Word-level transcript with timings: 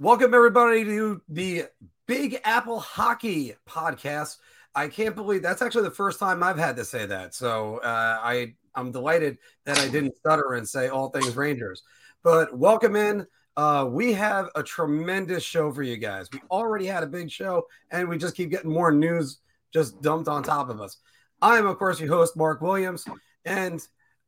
Welcome, 0.00 0.32
everybody, 0.32 0.84
to 0.84 1.20
the 1.28 1.64
Big 2.06 2.38
Apple 2.44 2.78
Hockey 2.78 3.56
Podcast. 3.68 4.36
I 4.72 4.86
can't 4.86 5.16
believe 5.16 5.42
that's 5.42 5.60
actually 5.60 5.82
the 5.82 5.90
first 5.90 6.20
time 6.20 6.40
I've 6.40 6.56
had 6.56 6.76
to 6.76 6.84
say 6.84 7.04
that. 7.06 7.34
So 7.34 7.78
uh, 7.78 8.20
I, 8.22 8.54
I'm 8.76 8.92
delighted 8.92 9.38
that 9.64 9.76
I 9.80 9.88
didn't 9.88 10.16
stutter 10.16 10.54
and 10.54 10.68
say 10.68 10.86
all 10.86 11.10
things 11.10 11.34
Rangers. 11.34 11.82
But 12.22 12.56
welcome 12.56 12.94
in. 12.94 13.26
Uh, 13.56 13.88
we 13.90 14.12
have 14.12 14.50
a 14.54 14.62
tremendous 14.62 15.42
show 15.42 15.72
for 15.72 15.82
you 15.82 15.96
guys. 15.96 16.28
We 16.32 16.42
already 16.48 16.86
had 16.86 17.02
a 17.02 17.08
big 17.08 17.28
show, 17.28 17.66
and 17.90 18.08
we 18.08 18.18
just 18.18 18.36
keep 18.36 18.50
getting 18.50 18.70
more 18.70 18.92
news 18.92 19.40
just 19.74 20.00
dumped 20.00 20.28
on 20.28 20.44
top 20.44 20.68
of 20.68 20.80
us. 20.80 20.98
I 21.42 21.58
am, 21.58 21.66
of 21.66 21.76
course, 21.76 21.98
your 21.98 22.10
host, 22.10 22.36
Mark 22.36 22.60
Williams, 22.60 23.04
and 23.44 23.84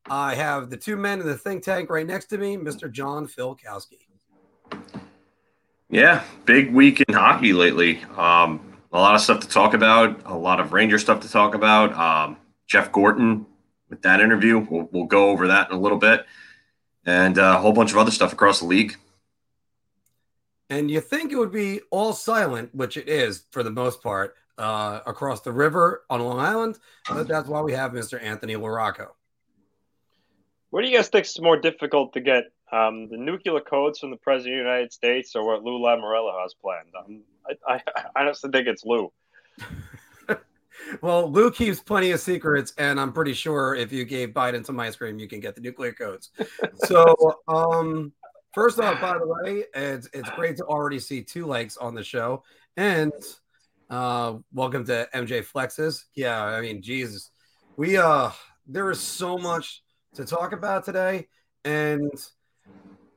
I 0.06 0.34
have 0.34 0.68
the 0.68 0.76
two 0.76 0.96
men 0.96 1.20
in 1.20 1.28
the 1.28 1.38
think 1.38 1.62
tank 1.62 1.90
right 1.90 2.04
next 2.04 2.26
to 2.26 2.38
me, 2.38 2.56
Mr. 2.56 2.90
John 2.90 3.28
Filkowski. 3.28 4.08
Yeah, 5.90 6.22
big 6.44 6.72
week 6.72 7.02
in 7.08 7.14
hockey 7.14 7.52
lately. 7.52 8.00
Um, 8.16 8.74
a 8.92 8.98
lot 8.98 9.16
of 9.16 9.20
stuff 9.20 9.40
to 9.40 9.48
talk 9.48 9.74
about, 9.74 10.22
a 10.24 10.36
lot 10.36 10.60
of 10.60 10.72
Ranger 10.72 11.00
stuff 11.00 11.20
to 11.22 11.28
talk 11.28 11.56
about. 11.56 11.92
Um, 11.94 12.36
Jeff 12.68 12.92
Gorton 12.92 13.44
with 13.88 14.00
that 14.02 14.20
interview, 14.20 14.64
we'll, 14.70 14.88
we'll, 14.92 15.06
go 15.06 15.30
over 15.30 15.48
that 15.48 15.68
in 15.68 15.76
a 15.76 15.80
little 15.80 15.98
bit, 15.98 16.24
and 17.04 17.36
uh, 17.36 17.56
a 17.58 17.60
whole 17.60 17.72
bunch 17.72 17.90
of 17.90 17.98
other 17.98 18.12
stuff 18.12 18.32
across 18.32 18.60
the 18.60 18.66
league. 18.66 18.96
And 20.68 20.88
you 20.88 21.00
think 21.00 21.32
it 21.32 21.36
would 21.36 21.50
be 21.50 21.80
all 21.90 22.12
silent, 22.12 22.72
which 22.72 22.96
it 22.96 23.08
is 23.08 23.46
for 23.50 23.64
the 23.64 23.70
most 23.72 24.00
part, 24.00 24.36
uh, 24.58 25.00
across 25.06 25.40
the 25.40 25.50
river 25.50 26.04
on 26.08 26.20
Long 26.20 26.38
Island, 26.38 26.78
but 27.08 27.26
that's 27.26 27.48
why 27.48 27.62
we 27.62 27.72
have 27.72 27.90
Mr. 27.90 28.22
Anthony 28.22 28.54
LaRocco. 28.54 29.08
What 30.70 30.82
do 30.82 30.88
you 30.88 30.96
guys 30.96 31.08
think 31.08 31.26
is 31.26 31.40
more 31.40 31.56
difficult 31.56 32.12
to 32.12 32.20
get 32.20 32.52
um, 32.72 33.08
the 33.08 33.16
nuclear 33.16 33.60
codes 33.60 33.98
from 33.98 34.10
the 34.10 34.16
president 34.16 34.60
of 34.60 34.64
the 34.64 34.70
United 34.70 34.92
States 34.92 35.34
are 35.34 35.44
what 35.44 35.62
Lou 35.62 35.78
Lamoriello 35.80 36.40
has 36.42 36.54
planned. 36.54 36.88
Um, 36.98 37.22
I, 37.48 37.74
I, 37.74 37.82
I 38.16 38.20
honestly 38.20 38.50
think 38.50 38.68
it's 38.68 38.84
Lou. 38.84 39.12
well, 41.02 41.30
Lou 41.30 41.50
keeps 41.50 41.80
plenty 41.80 42.12
of 42.12 42.20
secrets, 42.20 42.72
and 42.78 43.00
I'm 43.00 43.12
pretty 43.12 43.34
sure 43.34 43.74
if 43.74 43.92
you 43.92 44.04
gave 44.04 44.30
Biden 44.30 44.64
some 44.64 44.78
ice 44.78 44.96
cream, 44.96 45.18
you 45.18 45.28
can 45.28 45.40
get 45.40 45.54
the 45.54 45.60
nuclear 45.60 45.92
codes. 45.92 46.30
So, 46.84 47.40
um, 47.48 48.12
first 48.54 48.78
off, 48.78 49.00
by 49.00 49.18
the 49.18 49.26
way, 49.26 49.64
it's 49.74 50.08
it's 50.12 50.30
great 50.30 50.56
to 50.58 50.64
already 50.64 50.98
see 50.98 51.22
two 51.22 51.46
likes 51.46 51.76
on 51.76 51.94
the 51.94 52.04
show, 52.04 52.44
and 52.76 53.12
uh, 53.88 54.34
welcome 54.52 54.84
to 54.86 55.08
MJ 55.14 55.44
Flexes. 55.44 56.04
Yeah, 56.14 56.42
I 56.42 56.60
mean, 56.60 56.82
Jesus, 56.82 57.30
we 57.76 57.96
uh, 57.96 58.30
there 58.66 58.90
is 58.90 59.00
so 59.00 59.36
much 59.36 59.82
to 60.14 60.24
talk 60.24 60.52
about 60.52 60.84
today, 60.84 61.26
and 61.64 62.10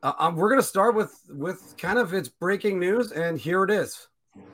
uh, 0.03 0.13
um, 0.19 0.35
we're 0.35 0.49
going 0.49 0.61
to 0.61 0.67
start 0.67 0.93
with 0.95 1.17
with 1.29 1.75
kind 1.77 1.97
of 1.97 2.13
its 2.13 2.27
breaking 2.27 2.79
news, 2.79 3.11
and 3.11 3.39
here 3.39 3.63
it 3.63 3.71
is. 3.71 4.07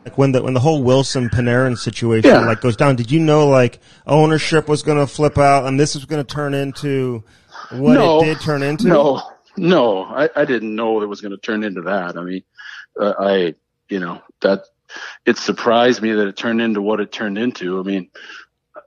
Like 0.06 0.18
when 0.18 0.32
the 0.32 0.44
when 0.44 0.54
the 0.54 0.60
whole 0.60 0.84
Wilson 0.84 1.30
Panarin 1.30 1.78
situation 1.78 2.30
yeah. 2.30 2.46
like 2.46 2.62
goes 2.62 2.78
down, 2.78 2.96
did 2.96 3.12
you 3.12 3.20
know 3.20 3.48
like 3.48 3.80
ownership 4.06 4.68
was 4.68 4.84
going 4.84 5.00
to 5.00 5.08
flip 5.08 5.38
out 5.38 5.66
and 5.66 5.80
this 5.80 5.96
was 5.96 6.06
going 6.06 6.24
to 6.24 6.34
turn 6.34 6.54
into 6.54 7.24
what 7.72 7.94
no, 7.94 8.22
it 8.22 8.26
did 8.26 8.42
turn 8.42 8.62
into? 8.62 8.88
No, 8.88 9.22
no, 9.58 10.04
I, 10.04 10.30
I 10.36 10.46
didn't 10.46 10.76
know 10.76 11.02
it 11.02 11.08
was 11.08 11.22
going 11.22 11.32
to 11.32 11.38
turn 11.38 11.64
into 11.64 11.82
that. 11.84 12.18
I 12.18 12.24
mean, 12.24 12.44
uh, 13.00 13.14
I 13.20 13.56
you 13.88 14.00
know 14.00 14.22
that 14.42 14.66
it 15.26 15.38
surprised 15.38 16.02
me 16.02 16.12
that 16.12 16.28
it 16.28 16.38
turned 16.38 16.62
into 16.62 16.82
what 16.82 17.00
it 17.00 17.12
turned 17.12 17.38
into. 17.38 17.80
I 17.80 17.84
mean, 17.84 18.10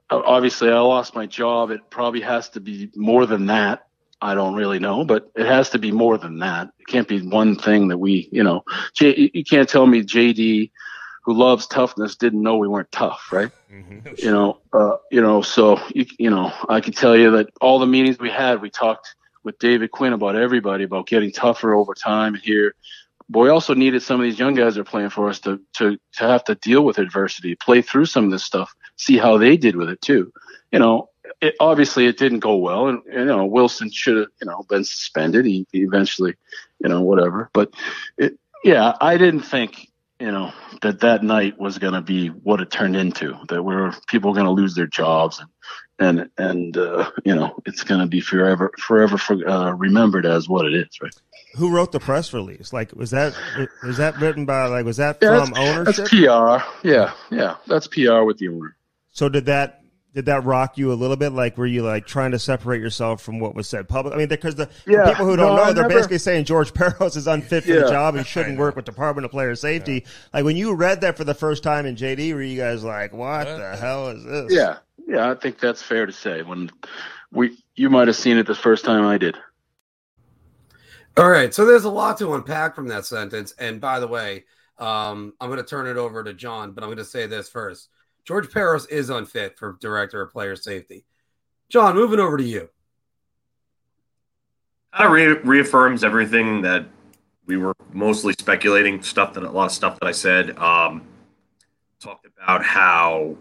obviously 0.09 0.69
I 0.69 0.79
lost 0.79 1.15
my 1.15 1.25
job. 1.25 1.71
It 1.71 1.89
probably 1.89 2.21
has 2.21 2.49
to 2.49 2.59
be 2.59 2.91
more 2.95 3.25
than 3.25 3.47
that. 3.47 3.87
I 4.23 4.35
don't 4.35 4.55
really 4.55 4.79
know, 4.79 5.03
but 5.03 5.29
it 5.35 5.45
has 5.45 5.69
to 5.71 5.79
be 5.79 5.91
more 5.91 6.17
than 6.17 6.39
that. 6.39 6.69
It 6.79 6.87
can't 6.87 7.09
be 7.09 7.21
one 7.21 7.57
thing 7.57 7.89
that 7.89 7.97
we, 7.97 8.29
you 8.31 8.41
know, 8.41 8.63
J, 8.93 9.31
you 9.33 9.43
can't 9.43 9.67
tell 9.67 9.85
me 9.85 10.01
JD, 10.01 10.71
who 11.25 11.33
loves 11.33 11.67
toughness, 11.67 12.15
didn't 12.15 12.41
know 12.41 12.55
we 12.55 12.69
weren't 12.69 12.91
tough, 12.91 13.33
right? 13.33 13.51
Mm-hmm. 13.69 14.13
You 14.17 14.31
know, 14.31 14.61
uh, 14.71 14.95
you 15.11 15.21
know, 15.21 15.41
so 15.41 15.77
you, 15.93 16.05
you 16.17 16.29
know, 16.29 16.53
I 16.69 16.79
can 16.79 16.93
tell 16.93 17.17
you 17.17 17.31
that 17.31 17.49
all 17.59 17.79
the 17.79 17.85
meetings 17.85 18.17
we 18.17 18.29
had, 18.29 18.61
we 18.61 18.69
talked 18.69 19.13
with 19.43 19.59
David 19.59 19.91
Quinn 19.91 20.13
about 20.13 20.37
everybody 20.37 20.85
about 20.85 21.05
getting 21.05 21.31
tougher 21.33 21.73
over 21.73 21.93
time 21.93 22.33
here. 22.33 22.75
But 23.29 23.39
we 23.39 23.49
also 23.49 23.73
needed 23.73 24.03
some 24.03 24.21
of 24.21 24.23
these 24.23 24.39
young 24.39 24.53
guys 24.53 24.75
that 24.75 24.81
are 24.81 24.85
playing 24.85 25.09
for 25.09 25.27
us 25.27 25.39
to 25.41 25.59
to 25.73 25.97
to 26.13 26.23
have 26.23 26.45
to 26.45 26.55
deal 26.55 26.85
with 26.85 26.97
adversity, 26.97 27.55
play 27.55 27.81
through 27.81 28.05
some 28.05 28.25
of 28.25 28.31
this 28.31 28.43
stuff, 28.43 28.73
see 28.95 29.17
how 29.17 29.37
they 29.37 29.57
did 29.57 29.75
with 29.75 29.89
it 29.89 30.01
too. 30.01 30.31
You 30.71 30.79
know, 30.79 31.09
it, 31.43 31.55
obviously 31.59 32.05
it 32.07 32.17
didn't 32.17 32.39
go 32.39 32.55
well, 32.55 32.87
and 32.87 33.01
you 33.05 33.25
know 33.25 33.45
Wilson 33.45 33.91
should 33.91 34.17
have 34.17 34.27
you 34.41 34.47
know 34.47 34.63
been 34.69 34.83
suspended. 34.83 35.45
He, 35.45 35.67
he 35.71 35.81
eventually, 35.81 36.35
you 36.79 36.89
know, 36.89 37.01
whatever. 37.01 37.49
But 37.53 37.73
it, 38.17 38.39
yeah, 38.63 38.93
I 39.01 39.17
didn't 39.17 39.41
think 39.41 39.89
you 40.19 40.31
know 40.31 40.53
that 40.81 41.01
that 41.01 41.23
night 41.23 41.59
was 41.59 41.77
going 41.77 41.93
to 41.93 42.01
be 42.01 42.29
what 42.29 42.61
it 42.61 42.71
turned 42.71 42.95
into. 42.95 43.37
That 43.49 43.61
were 43.61 43.93
people 44.07 44.31
are 44.31 44.33
going 44.33 44.45
to 44.45 44.51
lose 44.51 44.73
their 44.73 44.87
jobs 44.87 45.39
and 45.39 45.49
and 45.99 46.29
and 46.37 46.77
uh, 46.77 47.11
you 47.25 47.35
know 47.35 47.61
it's 47.65 47.83
going 47.83 47.99
to 47.99 48.07
be 48.07 48.21
forever 48.21 48.71
forever 48.79 49.17
for, 49.17 49.47
uh, 49.47 49.71
remembered 49.71 50.25
as 50.25 50.47
what 50.47 50.65
it 50.65 50.73
is, 50.73 51.01
right? 51.01 51.13
Who 51.55 51.69
wrote 51.69 51.91
the 51.91 51.99
press 51.99 52.33
release? 52.33 52.73
Like, 52.73 52.93
was 52.95 53.11
that 53.11 53.35
was 53.83 53.97
that 53.97 54.17
written 54.17 54.45
by 54.45 54.65
like 54.67 54.85
was 54.85 54.97
that 54.97 55.17
yeah, 55.21 55.43
from 55.43 55.53
that's, 55.53 55.59
ownership? 55.59 55.95
That's 55.97 56.09
PR. 56.09 56.87
Yeah, 56.87 57.13
yeah, 57.29 57.57
that's 57.67 57.87
PR 57.87 58.23
with 58.23 58.37
the 58.37 58.47
owner. 58.47 58.75
So 59.11 59.29
did 59.29 59.45
that 59.45 59.82
did 60.13 60.25
that 60.25 60.43
rock 60.43 60.77
you 60.77 60.91
a 60.91 60.95
little 60.95 61.15
bit? 61.15 61.31
Like, 61.31 61.57
were 61.57 61.65
you 61.65 61.83
like 61.83 62.05
trying 62.05 62.31
to 62.31 62.39
separate 62.39 62.81
yourself 62.81 63.21
from 63.21 63.39
what 63.39 63.55
was 63.55 63.67
said 63.67 63.87
public? 63.87 64.13
I 64.13 64.17
mean, 64.17 64.27
because 64.27 64.55
the 64.55 64.69
yeah, 64.85 65.09
people 65.09 65.25
who 65.25 65.35
don't 65.35 65.55
no, 65.55 65.65
know, 65.65 65.73
they're 65.73 65.83
never, 65.83 65.95
basically 65.95 66.19
saying 66.19 66.45
George 66.45 66.73
Parros 66.73 67.17
is 67.17 67.27
unfit 67.27 67.63
for 67.63 67.71
yeah, 67.71 67.79
the 67.81 67.89
job 67.89 68.15
and 68.15 68.25
shouldn't 68.25 68.59
work 68.59 68.75
with 68.75 68.85
Department 68.85 69.25
of 69.25 69.31
Player 69.31 69.55
Safety. 69.55 70.03
Yeah. 70.05 70.09
Like 70.33 70.45
when 70.45 70.55
you 70.55 70.73
read 70.75 71.01
that 71.01 71.17
for 71.17 71.23
the 71.23 71.33
first 71.33 71.63
time 71.63 71.85
in 71.85 71.95
JD, 71.95 72.33
were 72.33 72.43
you 72.43 72.57
guys 72.57 72.83
like, 72.83 73.11
"What, 73.11 73.47
what? 73.47 73.57
the 73.57 73.75
hell 73.75 74.09
is 74.09 74.23
this?" 74.23 74.53
Yeah, 74.53 74.77
yeah, 75.07 75.31
I 75.31 75.35
think 75.35 75.59
that's 75.59 75.81
fair 75.81 76.05
to 76.05 76.11
say. 76.11 76.43
When 76.43 76.69
we, 77.31 77.57
you 77.75 77.89
might 77.89 78.07
have 78.07 78.15
seen 78.15 78.37
it 78.37 78.45
the 78.45 78.55
first 78.55 78.85
time 78.85 79.05
I 79.05 79.17
did. 79.17 79.37
All 81.17 81.29
right, 81.29 81.53
so 81.53 81.65
there's 81.65 81.83
a 81.83 81.91
lot 81.91 82.17
to 82.19 82.33
unpack 82.33 82.75
from 82.75 82.87
that 82.87 83.05
sentence. 83.05 83.53
And 83.59 83.79
by 83.79 83.99
the 83.99 84.07
way, 84.07 84.45
um, 84.79 85.33
I'm 85.39 85.49
going 85.49 85.61
to 85.61 85.65
turn 85.65 85.87
it 85.87 85.97
over 85.97 86.23
to 86.23 86.33
John, 86.33 86.71
but 86.71 86.83
I'm 86.83 86.87
going 86.87 86.97
to 86.97 87.05
say 87.05 87.27
this 87.27 87.49
first. 87.49 87.89
George 88.25 88.47
Parros 88.47 88.89
is 88.89 89.09
unfit 89.09 89.57
for 89.57 89.77
director 89.81 90.21
of 90.21 90.31
player 90.31 90.55
safety. 90.55 91.05
John, 91.69 91.95
moving 91.95 92.19
over 92.19 92.37
to 92.37 92.43
you. 92.43 92.69
Kind 94.93 95.07
of 95.07 95.11
re- 95.11 95.57
reaffirms 95.57 96.03
everything 96.03 96.61
that 96.61 96.85
we 97.45 97.57
were 97.57 97.73
mostly 97.91 98.33
speculating. 98.39 99.01
Stuff 99.01 99.33
that 99.33 99.43
a 99.43 99.49
lot 99.49 99.65
of 99.65 99.71
stuff 99.71 99.99
that 99.99 100.07
I 100.07 100.11
said. 100.11 100.57
Um, 100.57 101.03
talked 101.99 102.27
about 102.41 102.63
how, 102.63 103.35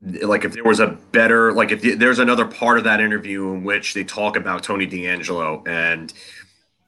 like, 0.00 0.44
if 0.44 0.52
there 0.52 0.64
was 0.64 0.80
a 0.80 0.98
better, 1.12 1.52
like, 1.52 1.72
if 1.72 1.98
there's 1.98 2.18
another 2.18 2.46
part 2.46 2.78
of 2.78 2.84
that 2.84 3.00
interview 3.00 3.52
in 3.52 3.64
which 3.64 3.94
they 3.94 4.04
talk 4.04 4.36
about 4.36 4.62
Tony 4.62 4.86
DeAngelo 4.86 5.66
and 5.66 6.12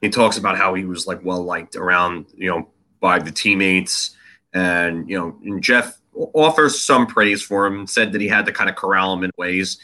he 0.00 0.10
talks 0.10 0.38
about 0.38 0.56
how 0.56 0.74
he 0.74 0.84
was 0.84 1.06
like 1.06 1.24
well 1.24 1.42
liked 1.42 1.76
around, 1.76 2.26
you 2.36 2.50
know, 2.50 2.68
by 3.00 3.18
the 3.18 3.32
teammates 3.32 4.14
and 4.52 5.08
you 5.08 5.18
know, 5.18 5.36
and 5.44 5.62
Jeff 5.62 5.98
offers 6.14 6.80
some 6.80 7.06
praise 7.06 7.42
for 7.42 7.66
him, 7.66 7.86
said 7.86 8.12
that 8.12 8.20
he 8.20 8.28
had 8.28 8.46
to 8.46 8.52
kind 8.52 8.70
of 8.70 8.76
corral 8.76 9.12
him 9.14 9.24
in 9.24 9.30
ways, 9.36 9.78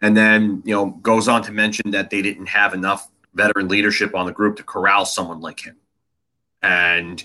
and 0.00 0.16
then 0.16 0.62
you 0.64 0.74
know 0.74 0.86
goes 0.86 1.28
on 1.28 1.42
to 1.42 1.52
mention 1.52 1.90
that 1.90 2.10
they 2.10 2.22
didn't 2.22 2.46
have 2.46 2.74
enough 2.74 3.08
veteran 3.34 3.68
leadership 3.68 4.14
on 4.14 4.26
the 4.26 4.32
group 4.32 4.56
to 4.56 4.62
corral 4.62 5.04
someone 5.04 5.40
like 5.40 5.60
him, 5.60 5.76
and 6.62 7.24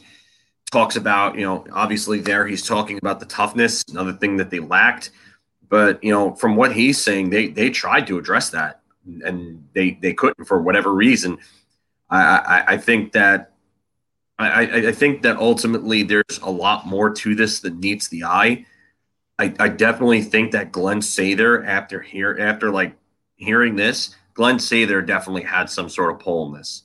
talks 0.72 0.96
about 0.96 1.36
you 1.36 1.46
know 1.46 1.66
obviously 1.72 2.20
there 2.20 2.48
he's 2.48 2.66
talking 2.66 2.98
about 2.98 3.20
the 3.20 3.26
toughness, 3.26 3.84
another 3.90 4.14
thing 4.14 4.38
that 4.38 4.50
they 4.50 4.60
lacked, 4.60 5.12
but 5.70 6.04
you 6.04 6.12
know 6.12 6.36
from 6.36 6.56
what 6.56 6.74
he's 6.74 7.02
saying 7.02 7.30
they 7.30 7.48
they 7.48 7.70
tried 7.70 8.08
to 8.08 8.18
address 8.18 8.50
that. 8.50 8.82
And 9.06 9.68
they 9.74 9.98
they 10.02 10.14
couldn't 10.14 10.46
for 10.46 10.62
whatever 10.62 10.94
reason. 10.94 11.38
I, 12.10 12.22
I, 12.22 12.64
I 12.74 12.78
think 12.78 13.12
that 13.14 13.53
I, 14.50 14.88
I, 14.90 14.92
think 14.92 15.22
that 15.24 15.38
ultimately 15.38 16.04
there's 16.04 16.40
a 16.42 16.50
lot 16.50 16.88
more 16.88 17.10
to 17.14 17.36
this 17.36 17.60
than 17.60 17.80
meets 17.80 18.08
the 18.08 18.24
eye. 18.24 18.66
I, 19.40 19.54
I 19.60 19.68
definitely 19.70 20.22
think 20.22 20.52
that 20.52 20.72
Glenn 20.72 21.00
Sather, 21.00 21.66
after 21.66 22.02
hear 22.02 22.38
after 22.40 22.72
like 22.72 22.96
hearing 23.36 23.76
this, 23.76 24.16
Glenn 24.34 24.58
Sather 24.58 25.06
definitely 25.06 25.44
had 25.44 25.70
some 25.70 25.90
sort 25.90 26.14
of 26.14 26.20
pull 26.20 26.48
in 26.48 26.54
this 26.54 26.84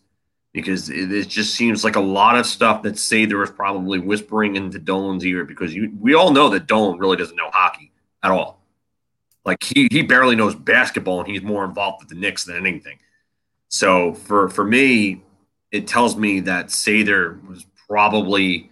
because 0.53 0.91
it, 0.91 1.13
it, 1.13 1.29
just 1.29 1.55
seems 1.55 1.85
like 1.85 1.97
a 1.97 2.01
lot 2.01 2.37
of 2.37 2.47
stuff 2.47 2.83
that 2.83 2.95
Sather 2.95 3.39
was 3.39 3.51
probably 3.51 3.99
whispering 3.99 4.57
into 4.57 4.79
Dolan's 4.79 5.25
ear 5.25 5.45
because 5.45 5.75
you, 5.75 5.93
we 6.01 6.15
all 6.15 6.33
know 6.33 6.49
that 6.51 6.67
Dolan 6.67 6.99
really 6.99 7.17
doesn't 7.17 7.37
know 7.37 7.51
hockey 7.53 7.93
at 8.23 8.31
all. 8.31 8.61
Like 9.45 9.63
he 9.63 9.89
he 9.91 10.03
barely 10.03 10.37
knows 10.37 10.55
basketball 10.55 11.21
and 11.21 11.29
he's 11.29 11.43
more 11.43 11.65
involved 11.65 12.03
with 12.03 12.09
the 12.09 12.15
Knicks 12.17 12.45
than 12.45 12.57
anything. 12.57 12.99
So 13.69 14.15
for 14.15 14.49
for 14.49 14.65
me, 14.65 15.23
it 15.71 15.87
tells 15.87 16.17
me 16.17 16.41
that 16.41 16.67
Sather 16.67 17.47
was 17.47 17.67
probably 17.89 18.71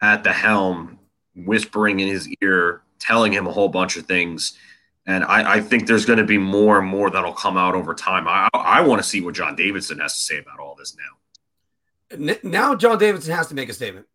at 0.00 0.24
the 0.24 0.32
helm, 0.32 0.98
whispering 1.34 2.00
in 2.00 2.08
his 2.08 2.28
ear, 2.42 2.82
telling 2.98 3.32
him 3.32 3.46
a 3.46 3.52
whole 3.52 3.68
bunch 3.68 3.96
of 3.96 4.06
things. 4.06 4.58
And 5.06 5.24
I, 5.24 5.54
I 5.54 5.60
think 5.60 5.86
there's 5.86 6.06
going 6.06 6.18
to 6.18 6.24
be 6.24 6.38
more 6.38 6.78
and 6.78 6.88
more 6.88 7.10
that'll 7.10 7.34
come 7.34 7.56
out 7.56 7.74
over 7.74 7.94
time. 7.94 8.26
I, 8.26 8.48
I 8.54 8.80
want 8.80 9.02
to 9.02 9.08
see 9.08 9.20
what 9.20 9.34
John 9.34 9.54
Davidson 9.54 9.98
has 9.98 10.14
to 10.14 10.20
say 10.20 10.38
about 10.38 10.60
all 10.60 10.74
this 10.74 10.96
now. 10.96 12.36
now 12.42 12.74
John 12.74 12.98
Davidson 12.98 13.34
has 13.34 13.48
to 13.48 13.54
make 13.54 13.68
a 13.68 13.74
statement. 13.74 14.06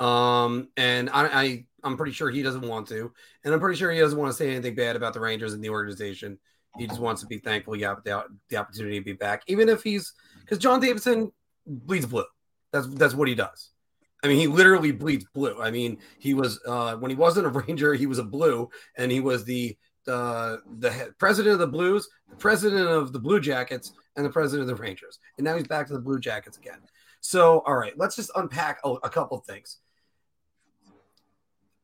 Um, 0.00 0.68
and 0.76 1.10
I, 1.10 1.42
I 1.42 1.64
I'm 1.84 1.96
pretty 1.96 2.12
sure 2.12 2.30
he 2.30 2.42
doesn't 2.42 2.66
want 2.66 2.88
to, 2.88 3.12
and 3.44 3.54
I'm 3.54 3.60
pretty 3.60 3.78
sure 3.78 3.92
he 3.92 4.00
doesn't 4.00 4.18
want 4.18 4.32
to 4.32 4.36
say 4.36 4.50
anything 4.50 4.74
bad 4.74 4.96
about 4.96 5.14
the 5.14 5.20
Rangers 5.20 5.52
and 5.52 5.62
the 5.62 5.70
organization. 5.70 6.38
He 6.76 6.86
just 6.86 7.00
wants 7.00 7.20
to 7.20 7.26
be 7.26 7.38
thankful 7.38 7.74
he 7.74 7.80
got 7.80 8.02
the, 8.02 8.24
the 8.48 8.56
opportunity 8.56 8.98
to 8.98 9.04
be 9.04 9.12
back, 9.12 9.42
even 9.46 9.68
if 9.68 9.82
he's 9.82 10.12
because 10.40 10.58
John 10.58 10.80
Davidson 10.80 11.30
bleeds 11.66 12.06
blue. 12.06 12.24
That's 12.72 12.86
that's 12.94 13.14
what 13.14 13.28
he 13.28 13.34
does. 13.34 13.70
I 14.24 14.28
mean, 14.28 14.38
he 14.38 14.46
literally 14.46 14.92
bleeds 14.92 15.24
blue. 15.34 15.60
I 15.60 15.70
mean, 15.70 15.98
he 16.18 16.34
was 16.34 16.60
uh, 16.66 16.96
when 16.96 17.10
he 17.10 17.16
wasn't 17.16 17.46
a 17.46 17.50
Ranger, 17.50 17.94
he 17.94 18.06
was 18.06 18.18
a 18.18 18.24
blue, 18.24 18.70
and 18.96 19.10
he 19.10 19.20
was 19.20 19.44
the 19.44 19.76
uh, 20.06 20.56
the 20.78 21.14
president 21.18 21.54
of 21.54 21.58
the 21.60 21.66
Blues, 21.66 22.08
the 22.28 22.36
president 22.36 22.88
of 22.88 23.12
the 23.12 23.18
Blue 23.18 23.40
Jackets, 23.40 23.92
and 24.16 24.24
the 24.24 24.30
president 24.30 24.68
of 24.68 24.76
the 24.76 24.82
Rangers. 24.82 25.18
And 25.38 25.44
now 25.44 25.56
he's 25.56 25.66
back 25.66 25.86
to 25.88 25.92
the 25.92 26.00
Blue 26.00 26.18
Jackets 26.18 26.58
again. 26.58 26.80
So, 27.20 27.60
all 27.66 27.76
right, 27.76 27.96
let's 27.96 28.16
just 28.16 28.30
unpack 28.34 28.80
a, 28.84 28.90
a 29.04 29.10
couple 29.10 29.38
things. 29.38 29.78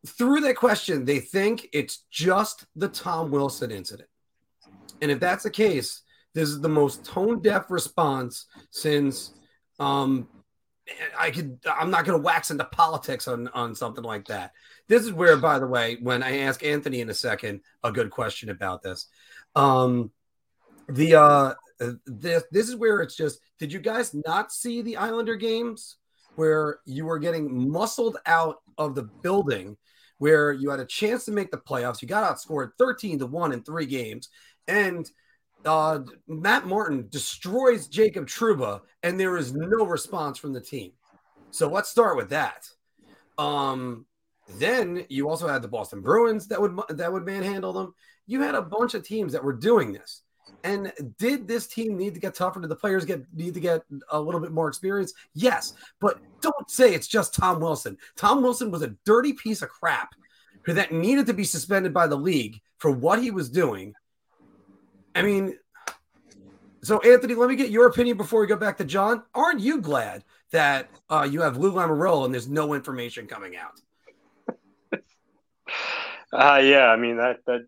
Through 0.07 0.41
that 0.41 0.57
question, 0.57 1.05
they 1.05 1.21
think 1.21 1.69
it's 1.73 2.05
just 2.11 2.67
the 2.75 2.89
Tom 2.89 3.31
Wilson 3.31 3.71
incident. 3.71 4.09
And 5.01 5.11
if 5.11 5.21
that's 5.21 5.45
the 5.45 5.51
case, 5.51 6.03
this 6.35 6.49
is 6.49 6.61
the 6.61 6.69
most 6.69 7.05
tone 7.05 7.41
deaf 7.41 7.71
response 7.71 8.47
since 8.71 9.35
um, 9.79 10.29
I 11.19 11.31
could 11.31 11.59
I'm 11.67 11.91
not 11.91 12.05
gonna 12.05 12.19
wax 12.19 12.51
into 12.51 12.65
politics 12.65 13.29
on 13.29 13.49
on 13.49 13.75
something 13.75 14.05
like 14.05 14.27
that. 14.29 14.53
This 14.89 15.03
is 15.03 15.13
where, 15.13 15.37
by 15.37 15.59
the 15.59 15.67
way, 15.67 15.99
when 16.01 16.23
I 16.23 16.39
ask 16.39 16.65
Anthony 16.65 17.01
in 17.01 17.11
a 17.11 17.15
second 17.15 17.61
a 17.85 17.93
good 17.93 18.11
question 18.11 18.49
about 18.51 18.83
this. 18.83 19.07
Um 19.55 20.11
the 20.89 21.15
uh 21.17 21.55
this 22.07 22.45
this 22.51 22.69
is 22.69 22.77
where 22.77 23.01
it's 23.01 23.17
just 23.17 23.41
did 23.59 23.73
you 23.73 23.81
guys 23.81 24.15
not 24.27 24.53
see 24.53 24.83
the 24.83 24.97
Islander 24.97 25.37
games 25.37 25.97
where 26.37 26.79
you 26.87 27.05
were 27.05 27.19
getting 27.19 27.71
muscled 27.71 28.17
out 28.27 28.57
of 28.79 28.95
the 28.95 29.03
building 29.03 29.77
where 30.19 30.53
you 30.53 30.71
had 30.71 30.81
a 30.81 30.85
chance 30.85 31.25
to 31.25 31.33
make 31.33 31.51
the 31.51 31.57
playoffs. 31.57 32.03
You 32.03 32.09
got 32.09 32.29
outscored 32.29 32.71
13 32.79 33.21
to 33.21 33.27
1 33.27 33.53
in 33.53 33.63
three 33.63 33.87
games. 33.87 34.29
And 34.67 35.09
uh, 35.65 36.01
Matt 36.27 36.67
Martin 36.67 37.09
destroys 37.11 37.89
Jacob 37.89 38.27
Trouba, 38.27 38.81
and 39.03 39.19
there 39.19 39.37
is 39.37 39.55
no 39.55 39.85
response 39.85 40.39
from 40.39 40.53
the 40.53 40.61
team. 40.61 40.93
So 41.51 41.69
let's 41.69 41.89
start 41.89 42.17
with 42.17 42.31
that. 42.31 42.69
Um, 43.39 44.07
then 44.57 45.05
you 45.09 45.29
also 45.29 45.49
had 45.49 45.63
the 45.63 45.69
Boston 45.69 46.01
Bruins 46.01 46.47
that 46.49 46.61
would 46.61 46.79
that 46.91 47.13
would 47.13 47.25
manhandle 47.25 47.73
them. 47.73 47.95
You 48.27 48.43
had 48.43 48.55
a 48.55 48.63
bunch 48.63 48.95
of 48.95 49.03
teams 49.03 49.33
that 49.33 49.45
were 49.45 49.53
doing 49.53 49.93
this. 49.93 50.23
And 50.65 50.93
did 51.19 51.47
this 51.47 51.67
team 51.67 51.97
need 51.97 52.15
to 52.15 52.21
get 52.21 52.35
tougher? 52.35 52.61
Did 52.61 52.71
the 52.71 52.77
players 52.77 53.05
get 53.05 53.23
need 53.33 53.55
to 53.55 53.61
get 53.61 53.83
a 54.11 54.21
little 54.21 54.41
bit 54.41 54.53
more 54.53 54.69
experience? 54.69 55.13
Yes, 55.35 55.75
but 56.01 56.19
don't 56.41 56.71
say 56.71 56.95
it's 56.95 57.07
just 57.07 57.35
Tom 57.35 57.61
Wilson. 57.61 57.97
Tom 58.17 58.43
Wilson 58.43 58.71
was 58.71 58.83
a 58.83 58.95
dirty 59.05 59.33
piece 59.35 59.63
of 59.63 59.69
crap 59.69 60.15
that 60.67 60.93
needed 60.93 61.27
to 61.27 61.35
be 61.35 61.45
suspended 61.45 61.95
by 61.95 62.07
the 62.07 62.17
league 62.17 62.61
for 62.79 62.91
what 62.91 63.23
he 63.23 63.31
was 63.31 63.49
doing 63.49 63.95
I 65.15 65.23
mean, 65.23 65.57
so 66.83 67.01
Anthony, 67.01 67.35
let 67.35 67.49
me 67.49 67.57
get 67.57 67.71
your 67.71 67.87
opinion 67.87 68.17
before 68.17 68.41
we 68.41 68.47
go 68.47 68.57
back 68.57 68.79
to 68.79 68.85
John. 68.85 69.23
Aren't 69.35 69.61
you 69.61 69.81
glad 69.81 70.25
that 70.53 70.89
uh, 71.11 71.27
you 71.31 71.43
have 71.43 71.57
Lou 71.57 71.73
Lamoriello 71.73 72.25
and 72.25 72.33
there's 72.33 72.49
no 72.49 72.75
information 72.75 73.27
coming 73.27 73.57
out? 73.57 73.81
Uh, 76.33 76.61
yeah, 76.63 76.87
I 76.87 76.97
mean 76.97 77.17
that 77.17 77.39
that 77.47 77.67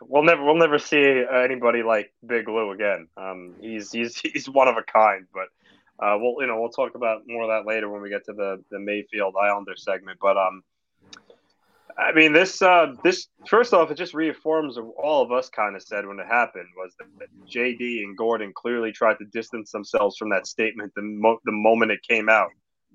we'll 0.00 0.24
never 0.24 0.44
we'll 0.44 0.56
never 0.56 0.78
see 0.78 1.24
anybody 1.32 1.82
like 1.82 2.12
Big 2.26 2.48
Lou 2.48 2.72
again. 2.72 3.08
Um, 3.16 3.54
he's 3.60 3.92
he's 3.92 4.18
he's 4.18 4.48
one 4.48 4.68
of 4.68 4.76
a 4.76 4.82
kind, 4.82 5.26
but 5.32 5.48
uh, 6.04 6.18
we'll 6.18 6.34
you 6.40 6.46
know 6.46 6.60
we'll 6.60 6.70
talk 6.70 6.94
about 6.96 7.22
more 7.26 7.44
of 7.44 7.48
that 7.48 7.68
later 7.68 7.88
when 7.88 8.02
we 8.02 8.10
get 8.10 8.24
to 8.26 8.32
the 8.32 8.62
the 8.70 8.78
Mayfield 8.80 9.34
Islander 9.40 9.76
segment. 9.76 10.18
But 10.20 10.36
um, 10.36 10.62
I 11.96 12.12
mean, 12.12 12.32
this 12.32 12.60
uh, 12.60 12.94
this 13.04 13.28
first 13.46 13.72
off, 13.72 13.90
it 13.90 13.96
just 13.96 14.14
reaffirms 14.14 14.76
all 14.96 15.22
of 15.22 15.30
us 15.30 15.48
kind 15.48 15.76
of 15.76 15.82
said 15.82 16.06
when 16.06 16.18
it 16.18 16.26
happened 16.26 16.68
was 16.76 16.94
that 16.98 17.28
JD 17.48 18.02
and 18.02 18.16
Gorton 18.16 18.52
clearly 18.54 18.90
tried 18.90 19.18
to 19.18 19.24
distance 19.26 19.70
themselves 19.70 20.16
from 20.16 20.30
that 20.30 20.46
statement 20.46 20.92
the 20.96 21.02
mo- 21.02 21.38
the 21.44 21.52
moment 21.52 21.92
it 21.92 22.00
came 22.08 22.28
out. 22.28 22.50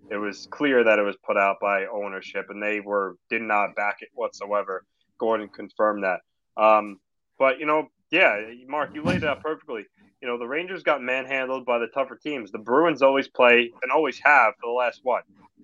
It 0.09 0.17
was 0.17 0.47
clear 0.51 0.83
that 0.83 0.99
it 0.99 1.03
was 1.03 1.15
put 1.25 1.37
out 1.37 1.57
by 1.61 1.85
ownership, 1.85 2.47
and 2.49 2.61
they 2.61 2.81
were 2.81 3.15
did 3.29 3.41
not 3.41 3.75
back 3.75 3.97
it 4.01 4.09
whatsoever. 4.13 4.83
Gorton 5.17 5.49
confirmed 5.49 6.03
that. 6.03 6.19
Um, 6.61 6.99
but 7.37 7.59
you 7.59 7.65
know, 7.65 7.87
yeah, 8.11 8.41
Mark, 8.67 8.93
you 8.93 9.03
laid 9.03 9.23
it 9.23 9.29
out 9.29 9.41
perfectly. 9.41 9.85
You 10.21 10.27
know, 10.27 10.37
the 10.37 10.47
Rangers 10.47 10.83
got 10.83 11.01
manhandled 11.01 11.65
by 11.65 11.79
the 11.79 11.87
tougher 11.87 12.19
teams. 12.21 12.51
The 12.51 12.57
Bruins 12.57 13.01
always 13.01 13.29
play 13.29 13.71
and 13.81 13.91
always 13.91 14.19
have 14.25 14.55
for 14.59 14.67
the 14.67 14.73
last 14.73 14.99
what 15.03 15.23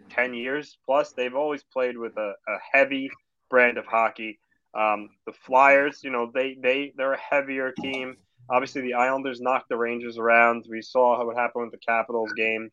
10 0.10 0.34
years 0.34 0.78
plus 0.86 1.12
they've 1.14 1.36
always 1.36 1.64
played 1.64 1.98
with 1.98 2.16
a, 2.18 2.34
a 2.48 2.58
heavy 2.72 3.10
brand 3.56 3.78
of 3.78 3.86
hockey. 3.86 4.38
Um, 4.74 5.12
the 5.26 5.32
Flyers, 5.32 6.02
you 6.04 6.10
know, 6.10 6.30
they 6.34 6.58
they 6.62 6.92
they're 6.98 7.14
a 7.14 7.18
heavier 7.32 7.72
team. 7.72 8.18
Obviously, 8.50 8.82
the 8.82 8.96
Islanders 8.96 9.40
knocked 9.40 9.70
the 9.70 9.78
Rangers 9.78 10.18
around. 10.18 10.66
We 10.70 10.82
saw 10.82 11.26
what 11.26 11.38
happened 11.38 11.64
with 11.64 11.72
the 11.72 11.86
Capitals 11.94 12.34
game. 12.34 12.70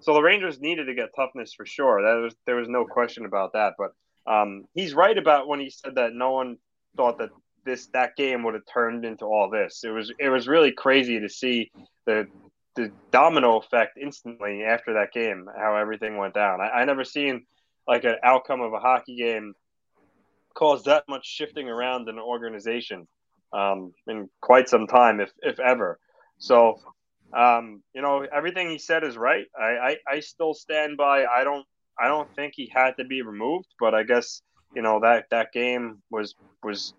So 0.00 0.14
the 0.14 0.22
Rangers 0.22 0.58
needed 0.58 0.86
to 0.86 0.94
get 0.94 1.10
toughness 1.14 1.52
for 1.52 1.66
sure. 1.66 2.00
That 2.00 2.22
was 2.22 2.34
there 2.46 2.56
was 2.56 2.70
no 2.70 2.86
question 2.86 3.26
about 3.26 3.52
that. 3.52 3.74
But 3.76 3.92
um, 4.26 4.64
he's 4.72 4.94
right 4.94 5.18
about 5.18 5.48
when 5.48 5.60
he 5.60 5.68
said 5.68 5.96
that 5.96 6.14
no 6.14 6.30
one 6.30 6.56
thought 6.96 7.18
that 7.18 7.28
this 7.66 7.88
that 7.88 8.16
game 8.16 8.42
would 8.44 8.54
have 8.54 8.66
turned 8.72 9.04
into 9.04 9.26
all 9.26 9.50
this. 9.50 9.84
It 9.84 9.90
was 9.90 10.10
it 10.18 10.30
was 10.30 10.48
really 10.48 10.72
crazy 10.72 11.20
to 11.20 11.28
see 11.28 11.70
the 12.06 12.26
the 12.76 12.90
domino 13.10 13.58
effect 13.58 13.98
instantly 14.00 14.64
after 14.64 14.94
that 14.94 15.12
game, 15.12 15.46
how 15.58 15.76
everything 15.76 16.16
went 16.16 16.32
down. 16.32 16.62
I, 16.62 16.80
I 16.80 16.84
never 16.86 17.04
seen 17.04 17.44
like 17.86 18.04
an 18.04 18.16
outcome 18.22 18.62
of 18.62 18.72
a 18.72 18.78
hockey 18.78 19.16
game 19.16 19.52
caused 20.54 20.86
that 20.86 21.04
much 21.08 21.26
shifting 21.26 21.68
around 21.68 22.08
in 22.08 22.16
an 22.16 22.22
organization 22.22 23.06
um, 23.52 23.92
in 24.06 24.28
quite 24.40 24.68
some 24.68 24.86
time, 24.86 25.20
if 25.20 25.30
if 25.42 25.60
ever. 25.60 25.98
So, 26.38 26.80
um, 27.36 27.82
you 27.94 28.02
know, 28.02 28.26
everything 28.34 28.70
he 28.70 28.78
said 28.78 29.04
is 29.04 29.16
right. 29.16 29.46
I, 29.58 29.64
I, 29.64 29.96
I 30.08 30.20
still 30.20 30.54
stand 30.54 30.96
by. 30.96 31.24
I 31.24 31.44
don't 31.44 31.66
I 31.98 32.08
don't 32.08 32.28
think 32.34 32.54
he 32.56 32.70
had 32.72 32.96
to 32.98 33.04
be 33.04 33.22
removed, 33.22 33.68
but 33.78 33.94
I 33.94 34.02
guess 34.02 34.42
you 34.74 34.82
know 34.82 35.00
that 35.00 35.26
that 35.30 35.52
game 35.52 36.02
was 36.10 36.34
was 36.62 36.94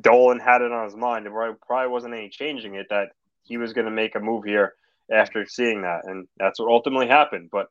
Dolan 0.00 0.40
had 0.40 0.62
it 0.62 0.72
on 0.72 0.84
his 0.84 0.96
mind. 0.96 1.26
There 1.26 1.56
probably 1.66 1.88
wasn't 1.88 2.14
any 2.14 2.28
changing 2.28 2.74
it 2.74 2.86
that 2.90 3.10
he 3.44 3.56
was 3.56 3.72
going 3.72 3.84
to 3.84 3.90
make 3.90 4.14
a 4.14 4.20
move 4.20 4.44
here 4.44 4.74
after 5.10 5.46
seeing 5.46 5.82
that, 5.82 6.02
and 6.04 6.26
that's 6.38 6.58
what 6.58 6.70
ultimately 6.70 7.06
happened. 7.06 7.48
But 7.52 7.68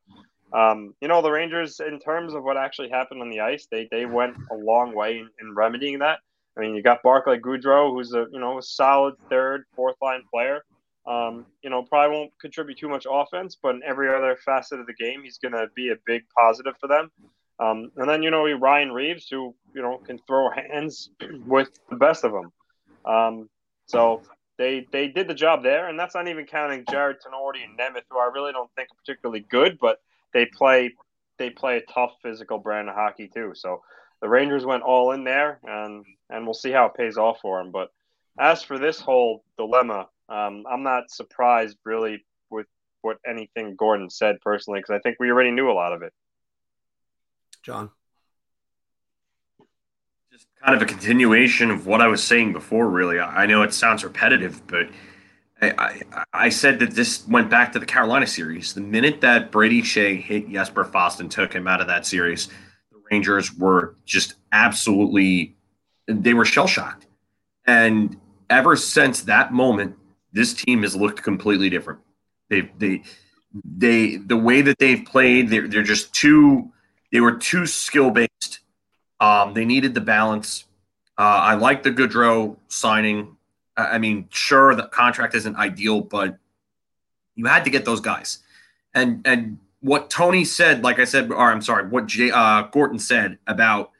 um, 0.52 0.94
you 1.00 1.08
know, 1.08 1.22
the 1.22 1.30
Rangers, 1.30 1.80
in 1.80 1.98
terms 1.98 2.34
of 2.34 2.44
what 2.44 2.56
actually 2.56 2.88
happened 2.88 3.20
on 3.20 3.30
the 3.30 3.40
ice, 3.40 3.66
they 3.70 3.88
they 3.90 4.06
went 4.06 4.36
a 4.50 4.54
long 4.54 4.94
way 4.94 5.18
in, 5.18 5.28
in 5.40 5.54
remedying 5.54 5.98
that. 6.00 6.20
I 6.56 6.60
mean, 6.60 6.74
you 6.74 6.82
got 6.82 7.02
Barclay 7.02 7.38
Goodrow, 7.38 7.92
who's 7.92 8.12
a 8.14 8.26
you 8.32 8.40
know 8.40 8.58
a 8.58 8.62
solid 8.62 9.14
third, 9.28 9.64
fourth 9.74 9.96
line 10.00 10.22
player. 10.32 10.64
Um, 11.06 11.46
you 11.62 11.70
know, 11.70 11.82
probably 11.84 12.16
won't 12.16 12.32
contribute 12.40 12.78
too 12.78 12.88
much 12.88 13.06
offense, 13.08 13.56
but 13.60 13.76
in 13.76 13.82
every 13.84 14.08
other 14.08 14.36
facet 14.44 14.80
of 14.80 14.86
the 14.86 14.94
game, 14.94 15.22
he's 15.22 15.38
going 15.38 15.52
to 15.52 15.68
be 15.76 15.90
a 15.90 15.96
big 16.04 16.22
positive 16.36 16.74
for 16.80 16.88
them. 16.88 17.10
Um, 17.58 17.92
and 17.96 18.08
then 18.08 18.22
you 18.22 18.30
know 18.30 18.50
Ryan 18.52 18.92
Reaves, 18.92 19.28
who 19.30 19.54
you 19.74 19.82
know 19.82 19.98
can 19.98 20.18
throw 20.26 20.50
hands 20.50 21.10
with 21.46 21.70
the 21.90 21.96
best 21.96 22.24
of 22.24 22.32
them. 22.32 22.52
Um, 23.04 23.48
so 23.86 24.22
they 24.58 24.86
they 24.92 25.08
did 25.08 25.28
the 25.28 25.34
job 25.34 25.62
there, 25.62 25.88
and 25.88 25.98
that's 25.98 26.14
not 26.14 26.28
even 26.28 26.46
counting 26.46 26.84
Jarred 26.90 27.16
Tinordi 27.20 27.64
and 27.64 27.78
Nemeth, 27.78 28.04
who 28.10 28.18
I 28.18 28.30
really 28.32 28.52
don't 28.52 28.70
think 28.76 28.88
are 28.90 28.96
particularly 29.04 29.40
good, 29.40 29.78
but 29.80 30.00
they 30.36 30.44
play 30.44 30.92
they 31.38 31.48
play 31.48 31.78
a 31.78 31.92
tough 31.92 32.12
physical 32.22 32.58
brand 32.58 32.90
of 32.90 32.94
hockey 32.94 33.28
too. 33.32 33.52
So 33.54 33.82
the 34.20 34.28
Rangers 34.28 34.66
went 34.66 34.82
all 34.82 35.12
in 35.12 35.24
there, 35.24 35.60
and 35.64 36.04
and 36.28 36.44
we'll 36.44 36.54
see 36.54 36.70
how 36.70 36.86
it 36.86 36.94
pays 36.94 37.16
off 37.16 37.38
for 37.40 37.58
them. 37.58 37.72
But 37.72 37.88
as 38.38 38.62
for 38.62 38.78
this 38.78 39.00
whole 39.00 39.44
dilemma, 39.56 40.08
um, 40.28 40.64
I'm 40.70 40.82
not 40.82 41.10
surprised 41.10 41.78
really 41.84 42.26
with 42.50 42.66
what 43.00 43.16
anything 43.26 43.76
Gorton 43.76 44.10
said 44.10 44.36
personally 44.42 44.80
because 44.80 44.94
I 44.94 44.98
think 44.98 45.16
we 45.18 45.30
already 45.30 45.52
knew 45.52 45.70
a 45.70 45.72
lot 45.72 45.94
of 45.94 46.02
it. 46.02 46.12
John. 47.62 47.90
Just 50.30 50.48
kind 50.62 50.76
of 50.76 50.82
a 50.82 50.86
continuation 50.86 51.70
of 51.70 51.86
what 51.86 52.02
I 52.02 52.08
was 52.08 52.22
saying 52.22 52.52
before, 52.52 52.90
really. 52.90 53.18
I 53.18 53.46
know 53.46 53.62
it 53.62 53.72
sounds 53.72 54.04
repetitive, 54.04 54.66
but 54.66 54.88
I, 55.60 56.02
I, 56.34 56.48
said 56.50 56.80
that 56.80 56.90
this 56.90 57.26
went 57.26 57.48
back 57.48 57.72
to 57.72 57.78
the 57.78 57.86
Carolina 57.86 58.26
series. 58.26 58.74
The 58.74 58.82
minute 58.82 59.22
that 59.22 59.50
Brady 59.50 59.80
Skjei 59.80 60.20
hit 60.20 60.50
Jesper 60.50 60.84
Fast 60.84 61.20
and 61.20 61.30
took 61.30 61.54
him 61.54 61.66
out 61.66 61.80
of 61.80 61.86
that 61.86 62.04
series, 62.04 62.48
the 62.92 63.00
Rangers 63.10 63.54
were 63.54 63.96
just 64.04 64.34
absolutely 64.52 65.56
they 66.06 66.34
were 66.34 66.44
shell 66.44 66.66
shocked. 66.66 67.06
And 67.66 68.18
ever 68.50 68.76
since 68.76 69.22
that 69.22 69.52
moment, 69.52 69.96
this 70.32 70.52
team 70.52 70.82
has 70.82 70.94
looked 70.94 71.22
completely 71.22 71.70
different. 71.70 72.00
They 72.50 72.70
they 72.78 73.02
they 73.64 74.16
the 74.16 74.36
way 74.36 74.60
that 74.60 74.78
they've 74.78 75.04
played, 75.04 75.48
they're 75.48 75.68
they're 75.68 75.82
just 75.82 76.12
too 76.12 76.70
they 77.12 77.20
were 77.20 77.36
too 77.36 77.66
skill 77.66 78.10
based. 78.10 78.60
Um, 79.20 79.54
they 79.54 79.64
needed 79.64 79.94
the 79.94 80.00
balance. 80.02 80.64
Uh, 81.18 81.22
I 81.22 81.54
like 81.54 81.82
the 81.82 81.90
Goodrow 81.90 82.56
signing. 82.68 83.35
I 83.76 83.98
mean, 83.98 84.28
sure, 84.30 84.74
the 84.74 84.84
contract 84.84 85.34
isn't 85.34 85.56
ideal, 85.56 86.00
but 86.00 86.38
you 87.34 87.44
had 87.46 87.64
to 87.64 87.70
get 87.70 87.84
those 87.84 88.00
guys. 88.00 88.38
And 88.94 89.26
and 89.26 89.58
what 89.80 90.10
Tony 90.10 90.44
said, 90.44 90.82
like 90.82 90.98
I 90.98 91.04
said, 91.04 91.30
or 91.30 91.50
I'm 91.52 91.62
sorry, 91.62 91.88
what 91.88 92.06
Jay, 92.06 92.30
uh, 92.30 92.62
Gorton 92.62 92.98
said 92.98 93.38
about 93.46 93.90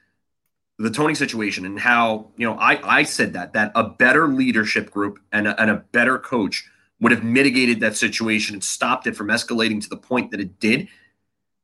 the 0.78 0.90
Tony 0.90 1.14
situation 1.14 1.64
and 1.64 1.78
how 1.78 2.28
you 2.36 2.46
know 2.46 2.54
I 2.54 2.98
I 2.98 3.02
said 3.02 3.34
that 3.34 3.52
that 3.52 3.72
a 3.74 3.84
better 3.84 4.28
leadership 4.28 4.90
group 4.90 5.18
and 5.32 5.48
a, 5.48 5.60
and 5.60 5.70
a 5.70 5.76
better 5.92 6.18
coach 6.18 6.68
would 7.00 7.12
have 7.12 7.22
mitigated 7.22 7.80
that 7.80 7.96
situation 7.96 8.54
and 8.54 8.64
stopped 8.64 9.06
it 9.06 9.16
from 9.16 9.28
escalating 9.28 9.82
to 9.82 9.88
the 9.88 9.96
point 9.96 10.30
that 10.30 10.40
it 10.40 10.58
did. 10.58 10.88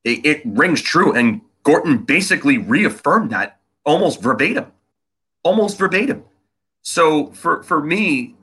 It, 0.04 0.26
it 0.26 0.42
rings 0.44 0.82
true, 0.82 1.12
and 1.14 1.40
Gorton 1.62 1.98
basically 1.98 2.58
reaffirmed 2.58 3.30
that 3.30 3.60
almost 3.84 4.20
verbatim, 4.20 4.66
almost 5.42 5.78
verbatim. 5.78 6.24
So 6.82 7.28
for 7.28 7.62
for 7.62 7.82
me, 7.82 8.34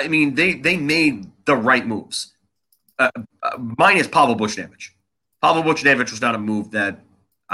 I 0.00 0.08
mean 0.08 0.34
they 0.34 0.54
they 0.54 0.76
made 0.76 1.30
the 1.44 1.56
right 1.56 1.86
moves, 1.86 2.34
uh, 2.98 3.10
uh, 3.42 3.58
minus 3.78 4.08
Pavel 4.08 4.36
Buchnevich. 4.36 4.90
Pavel 5.42 5.62
Buchnevich 5.62 6.10
was 6.10 6.20
not 6.20 6.34
a 6.34 6.38
move 6.38 6.70
that 6.72 7.00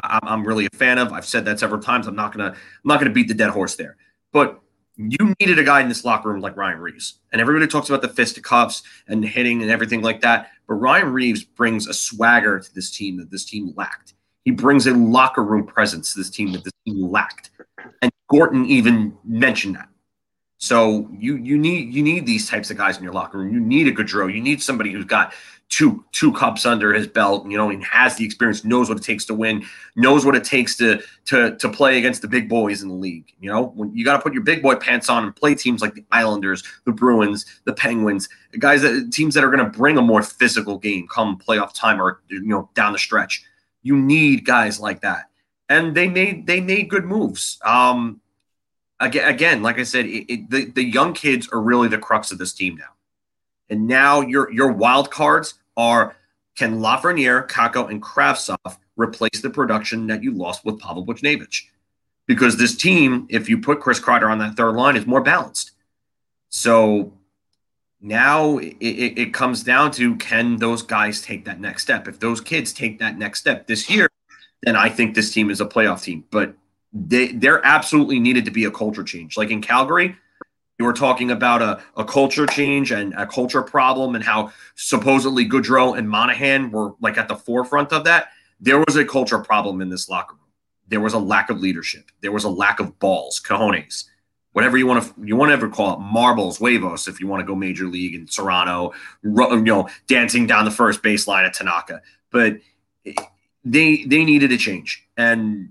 I'm 0.02 0.46
really 0.46 0.66
a 0.66 0.76
fan 0.76 0.98
of. 0.98 1.12
I've 1.12 1.26
said 1.26 1.44
that 1.46 1.58
several 1.58 1.80
times. 1.80 2.06
I'm 2.06 2.16
not 2.16 2.32
gonna 2.32 2.50
I'm 2.50 2.56
not 2.84 3.00
gonna 3.00 3.12
beat 3.12 3.28
the 3.28 3.34
dead 3.34 3.50
horse 3.50 3.76
there. 3.76 3.96
But 4.32 4.60
you 4.96 5.34
needed 5.38 5.58
a 5.58 5.64
guy 5.64 5.80
in 5.80 5.88
this 5.88 6.04
locker 6.04 6.28
room 6.28 6.40
like 6.40 6.56
Ryan 6.56 6.80
Reaves. 6.80 7.20
And 7.32 7.40
everybody 7.40 7.66
talks 7.68 7.88
about 7.88 8.02
the 8.02 8.08
fisticuffs 8.08 8.82
and 9.06 9.24
hitting 9.24 9.62
and 9.62 9.70
everything 9.70 10.02
like 10.02 10.20
that. 10.22 10.50
But 10.66 10.74
Ryan 10.74 11.12
Reaves 11.12 11.44
brings 11.44 11.86
a 11.86 11.94
swagger 11.94 12.58
to 12.58 12.74
this 12.74 12.90
team 12.90 13.16
that 13.18 13.30
this 13.30 13.44
team 13.44 13.72
lacked. 13.76 14.14
He 14.44 14.50
brings 14.50 14.86
a 14.86 14.94
locker 14.94 15.44
room 15.44 15.66
presence 15.66 16.12
to 16.12 16.18
this 16.18 16.30
team 16.30 16.52
that 16.52 16.64
this 16.64 16.72
team 16.84 17.10
lacked. 17.10 17.50
And 18.02 18.10
Gorton 18.28 18.66
even 18.66 19.16
mentioned 19.24 19.76
that. 19.76 19.88
So 20.58 21.08
you 21.16 21.36
you 21.36 21.56
need 21.56 21.94
you 21.94 22.02
need 22.02 22.26
these 22.26 22.48
types 22.48 22.70
of 22.70 22.76
guys 22.76 22.98
in 22.98 23.04
your 23.04 23.12
locker 23.12 23.38
room. 23.38 23.52
You 23.54 23.60
need 23.60 23.86
a 23.86 23.92
Goodrow. 23.92 24.32
You 24.32 24.40
need 24.40 24.60
somebody 24.60 24.92
who's 24.92 25.04
got 25.04 25.32
two 25.68 26.04
two 26.10 26.32
cups 26.32 26.66
under 26.66 26.92
his 26.92 27.06
belt, 27.06 27.48
you 27.48 27.56
know, 27.56 27.70
and 27.70 27.84
has 27.84 28.16
the 28.16 28.24
experience, 28.24 28.64
knows 28.64 28.88
what 28.88 28.98
it 28.98 29.04
takes 29.04 29.24
to 29.26 29.34
win, 29.34 29.64
knows 29.94 30.24
what 30.26 30.34
it 30.34 30.42
takes 30.42 30.76
to 30.78 31.00
to 31.26 31.56
to 31.56 31.68
play 31.68 31.98
against 31.98 32.22
the 32.22 32.28
big 32.28 32.48
boys 32.48 32.82
in 32.82 32.88
the 32.88 32.94
league. 32.94 33.32
You 33.40 33.52
know, 33.52 33.66
when 33.76 33.94
you 33.94 34.04
got 34.04 34.16
to 34.16 34.22
put 34.22 34.32
your 34.32 34.42
big 34.42 34.60
boy 34.60 34.74
pants 34.74 35.08
on 35.08 35.24
and 35.24 35.34
play 35.34 35.54
teams 35.54 35.80
like 35.80 35.94
the 35.94 36.04
Islanders, 36.10 36.64
the 36.86 36.92
Bruins, 36.92 37.46
the 37.64 37.72
Penguins, 37.72 38.28
guys 38.58 38.82
that 38.82 39.12
teams 39.12 39.34
that 39.34 39.44
are 39.44 39.50
going 39.50 39.64
to 39.64 39.78
bring 39.78 39.96
a 39.96 40.02
more 40.02 40.22
physical 40.22 40.76
game 40.78 41.06
come 41.06 41.38
playoff 41.38 41.72
time 41.72 42.02
or 42.02 42.20
you 42.28 42.42
know 42.42 42.68
down 42.74 42.92
the 42.92 42.98
stretch. 42.98 43.44
You 43.82 43.96
need 43.96 44.44
guys 44.44 44.80
like 44.80 45.02
that, 45.02 45.30
and 45.68 45.94
they 45.94 46.08
made 46.08 46.48
they 46.48 46.60
made 46.60 46.90
good 46.90 47.04
moves. 47.04 47.60
Um, 47.64 48.20
again, 49.00 49.28
again, 49.28 49.62
like 49.62 49.78
I 49.78 49.82
said, 49.82 50.06
it, 50.06 50.32
it, 50.32 50.50
the 50.50 50.64
the 50.66 50.84
young 50.84 51.12
kids 51.12 51.48
are 51.52 51.60
really 51.60 51.88
the 51.88 51.98
crux 51.98 52.32
of 52.32 52.38
this 52.38 52.52
team 52.52 52.76
now. 52.76 52.94
And 53.70 53.86
now 53.86 54.20
your 54.20 54.50
your 54.52 54.72
wild 54.72 55.10
cards 55.10 55.54
are 55.76 56.16
can 56.56 56.80
Lafreniere, 56.80 57.48
Kakko, 57.48 57.88
and 57.88 58.02
Kravtsov 58.02 58.78
replace 58.96 59.40
the 59.40 59.50
production 59.50 60.08
that 60.08 60.22
you 60.22 60.32
lost 60.32 60.64
with 60.64 60.80
Pavel 60.80 61.06
Buchnevich? 61.06 61.64
Because 62.26 62.56
this 62.56 62.76
team, 62.76 63.26
if 63.30 63.48
you 63.48 63.60
put 63.60 63.80
Chris 63.80 64.00
Kreider 64.00 64.30
on 64.30 64.38
that 64.38 64.56
third 64.56 64.74
line, 64.74 64.96
is 64.96 65.06
more 65.06 65.22
balanced. 65.22 65.70
So 66.48 67.12
now 68.00 68.58
it, 68.58 68.76
it, 68.80 69.18
it 69.18 69.34
comes 69.34 69.62
down 69.62 69.92
to 69.92 70.16
can 70.16 70.56
those 70.56 70.82
guys 70.82 71.22
take 71.22 71.44
that 71.44 71.60
next 71.60 71.84
step? 71.84 72.08
If 72.08 72.18
those 72.18 72.40
kids 72.40 72.72
take 72.72 72.98
that 72.98 73.16
next 73.18 73.40
step 73.40 73.66
this 73.66 73.88
year, 73.88 74.10
then 74.62 74.76
I 74.76 74.88
think 74.88 75.14
this 75.14 75.32
team 75.32 75.50
is 75.50 75.60
a 75.60 75.66
playoff 75.66 76.02
team. 76.02 76.24
But 76.30 76.54
they, 76.92 77.32
there 77.32 77.64
absolutely 77.64 78.18
needed 78.18 78.44
to 78.46 78.50
be 78.50 78.64
a 78.64 78.70
culture 78.70 79.04
change. 79.04 79.36
Like 79.36 79.50
in 79.50 79.60
Calgary, 79.60 80.16
you 80.78 80.84
were 80.84 80.92
talking 80.92 81.30
about 81.30 81.60
a, 81.60 81.82
a 81.96 82.04
culture 82.04 82.46
change 82.46 82.92
and 82.92 83.12
a 83.14 83.26
culture 83.26 83.62
problem 83.62 84.14
and 84.14 84.22
how 84.22 84.52
supposedly 84.76 85.48
Gaudreau 85.48 85.98
and 85.98 86.08
Monahan 86.08 86.70
were 86.70 86.92
like 87.00 87.18
at 87.18 87.28
the 87.28 87.36
forefront 87.36 87.92
of 87.92 88.04
that. 88.04 88.28
There 88.60 88.78
was 88.78 88.96
a 88.96 89.04
culture 89.04 89.38
problem 89.38 89.80
in 89.80 89.88
this 89.88 90.08
locker 90.08 90.34
room. 90.34 90.44
There 90.86 91.00
was 91.00 91.14
a 91.14 91.18
lack 91.18 91.50
of 91.50 91.60
leadership. 91.60 92.10
There 92.20 92.32
was 92.32 92.44
a 92.44 92.48
lack 92.48 92.80
of 92.80 92.98
balls, 92.98 93.40
cojones, 93.40 94.04
whatever 94.52 94.76
you 94.76 94.86
want 94.86 95.04
to 95.04 95.14
you 95.24 95.36
want 95.36 95.50
to 95.50 95.52
ever 95.52 95.68
call 95.68 95.94
it, 95.94 96.00
marbles, 96.00 96.58
huevos, 96.58 97.08
if 97.08 97.20
you 97.20 97.26
want 97.26 97.40
to 97.40 97.46
go 97.46 97.54
major 97.54 97.86
league 97.86 98.14
in 98.14 98.26
Cerrano, 98.26 98.92
you 99.22 99.62
know, 99.62 99.88
dancing 100.06 100.46
down 100.46 100.64
the 100.64 100.70
first 100.70 101.02
baseline 101.02 101.44
at 101.44 101.54
Tanaka. 101.54 102.02
But 102.30 102.58
eh, 103.04 103.12
they 103.64 104.04
they 104.04 104.24
needed 104.24 104.50
a 104.50 104.56
change, 104.56 105.06
and 105.16 105.70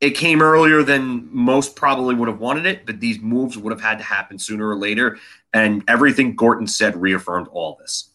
it 0.00 0.16
came 0.16 0.40
earlier 0.40 0.82
than 0.82 1.28
most 1.30 1.76
probably 1.76 2.14
would 2.14 2.28
have 2.28 2.40
wanted 2.40 2.64
it, 2.64 2.86
but 2.86 3.00
these 3.00 3.20
moves 3.20 3.58
would 3.58 3.70
have 3.70 3.82
had 3.82 3.98
to 3.98 4.04
happen 4.04 4.38
sooner 4.38 4.68
or 4.68 4.76
later. 4.76 5.18
And 5.52 5.84
everything 5.88 6.36
Gorton 6.36 6.66
said 6.66 6.96
reaffirmed 6.96 7.48
all 7.48 7.76
this. 7.80 8.10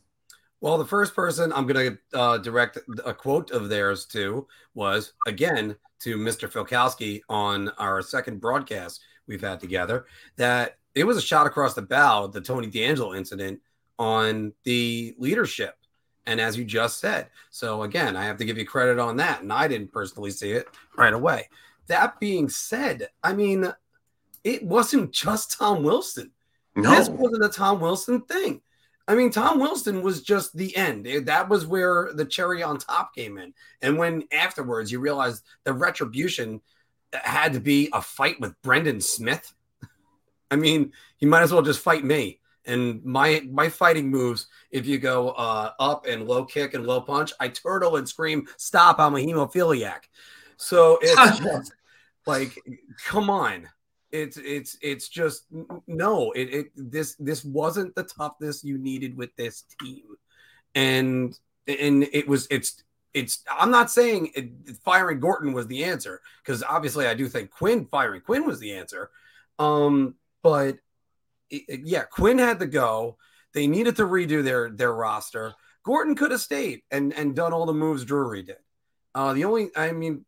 Well, 0.61 0.77
the 0.79 0.85
first 0.85 1.13
person 1.13 1.53
I'm 1.53 1.67
going 1.67 1.97
to 2.13 2.17
uh, 2.17 2.37
direct 2.39 2.79
a 3.05 3.13
quote 3.13 3.51
of 3.51 3.69
theirs 3.69 4.05
to 4.07 4.47
was 4.73 5.13
again 5.27 5.75
to 5.99 6.17
Mr. 6.17 6.51
Filkowski 6.51 7.21
on 7.29 7.69
our 7.77 8.01
second 8.01 8.41
broadcast 8.41 9.01
we've 9.27 9.41
had 9.41 9.59
together 9.59 10.05
that 10.37 10.77
it 10.95 11.03
was 11.03 11.17
a 11.17 11.21
shot 11.21 11.45
across 11.45 11.73
the 11.73 11.81
bow, 11.81 12.27
the 12.27 12.41
Tony 12.41 12.67
DeAngelo 12.67 13.15
incident 13.15 13.59
on 13.99 14.53
the 14.63 15.13
leadership. 15.19 15.75
And 16.25 16.41
as 16.41 16.57
you 16.57 16.65
just 16.65 16.99
said, 16.99 17.27
so 17.51 17.83
again, 17.83 18.15
I 18.15 18.25
have 18.25 18.37
to 18.37 18.45
give 18.45 18.57
you 18.57 18.65
credit 18.65 18.97
on 18.97 19.17
that. 19.17 19.41
And 19.41 19.53
I 19.53 19.67
didn't 19.67 19.91
personally 19.91 20.31
see 20.31 20.51
it 20.51 20.67
right 20.97 21.13
away. 21.13 21.49
That 21.87 22.19
being 22.19 22.49
said, 22.49 23.09
I 23.23 23.33
mean, 23.33 23.71
it 24.43 24.63
wasn't 24.63 25.11
just 25.11 25.57
Tom 25.57 25.83
Wilson. 25.83 26.31
No. 26.75 26.91
This 26.91 27.09
wasn't 27.09 27.45
a 27.45 27.49
Tom 27.49 27.79
Wilson 27.79 28.21
thing. 28.21 28.61
I 29.07 29.15
mean, 29.15 29.29
Tom 29.29 29.59
Wilson 29.59 30.01
was 30.01 30.23
just 30.23 30.55
the 30.57 30.75
end. 30.75 31.05
That 31.25 31.47
was 31.47 31.65
where 31.65 32.11
the 32.13 32.25
cherry 32.25 32.63
on 32.63 32.77
top 32.77 33.13
came 33.13 33.37
in. 33.37 33.53
And 33.81 33.97
when 33.97 34.23
afterwards 34.31 34.91
you 34.91 34.99
realize 34.99 35.43
the 35.63 35.73
retribution 35.73 36.61
had 37.13 37.53
to 37.53 37.59
be 37.59 37.89
a 37.93 38.01
fight 38.01 38.39
with 38.39 38.59
Brendan 38.63 39.01
Smith, 39.01 39.53
I 40.51 40.55
mean, 40.55 40.91
he 41.17 41.25
might 41.25 41.43
as 41.43 41.51
well 41.51 41.61
just 41.61 41.81
fight 41.81 42.03
me. 42.03 42.39
And 42.67 43.05
my 43.05 43.43
my 43.51 43.69
fighting 43.69 44.09
moves, 44.09 44.47
if 44.71 44.87
you 44.87 44.97
go 44.97 45.29
uh, 45.29 45.71
up 45.79 46.07
and 46.07 46.27
low 46.27 46.45
kick 46.45 46.73
and 46.73 46.87
low 46.87 46.99
punch, 46.99 47.31
I 47.39 47.49
turtle 47.49 47.97
and 47.97 48.09
scream, 48.09 48.47
"Stop! 48.57 48.99
I'm 48.99 49.15
a 49.15 49.19
hemophiliac." 49.19 49.99
So 50.57 50.99
it's 51.01 51.39
just 51.39 51.73
like, 52.25 52.57
come 53.05 53.29
on. 53.29 53.69
It's 54.11 54.37
it's 54.37 54.77
it's 54.81 55.09
just 55.09 55.45
no. 55.87 56.31
It, 56.31 56.53
it 56.53 56.71
this 56.75 57.15
this 57.19 57.43
wasn't 57.43 57.95
the 57.95 58.03
toughness 58.03 58.63
you 58.63 58.77
needed 58.77 59.17
with 59.17 59.35
this 59.35 59.65
team, 59.81 60.03
and 60.73 61.37
and 61.67 62.07
it 62.13 62.27
was 62.27 62.47
it's 62.49 62.83
it's 63.13 63.43
I'm 63.49 63.71
not 63.71 63.89
saying 63.89 64.31
it, 64.35 64.77
firing 64.83 65.19
Gorton 65.19 65.53
was 65.53 65.67
the 65.67 65.83
answer 65.83 66.21
because 66.43 66.63
obviously 66.63 67.07
I 67.07 67.13
do 67.13 67.27
think 67.27 67.49
Quinn 67.49 67.87
firing 67.91 68.21
Quinn 68.21 68.45
was 68.45 68.59
the 68.59 68.73
answer. 68.73 69.09
Um, 69.57 70.15
but 70.43 70.77
it, 71.49 71.81
yeah, 71.83 72.03
Quinn 72.03 72.37
had 72.37 72.59
to 72.59 72.67
go. 72.67 73.17
They 73.53 73.67
needed 73.67 73.95
to 73.97 74.03
redo 74.03 74.43
their 74.43 74.69
their 74.69 74.93
roster. 74.93 75.53
Gorton 75.83 76.15
could 76.15 76.31
have 76.31 76.41
stayed 76.41 76.81
and 76.91 77.13
and 77.13 77.35
done 77.35 77.53
all 77.53 77.65
the 77.65 77.73
moves 77.73 78.03
Drury 78.03 78.43
did. 78.43 78.57
Uh, 79.13 79.33
the 79.33 79.45
only 79.45 79.69
I 79.75 79.91
mean 79.93 80.25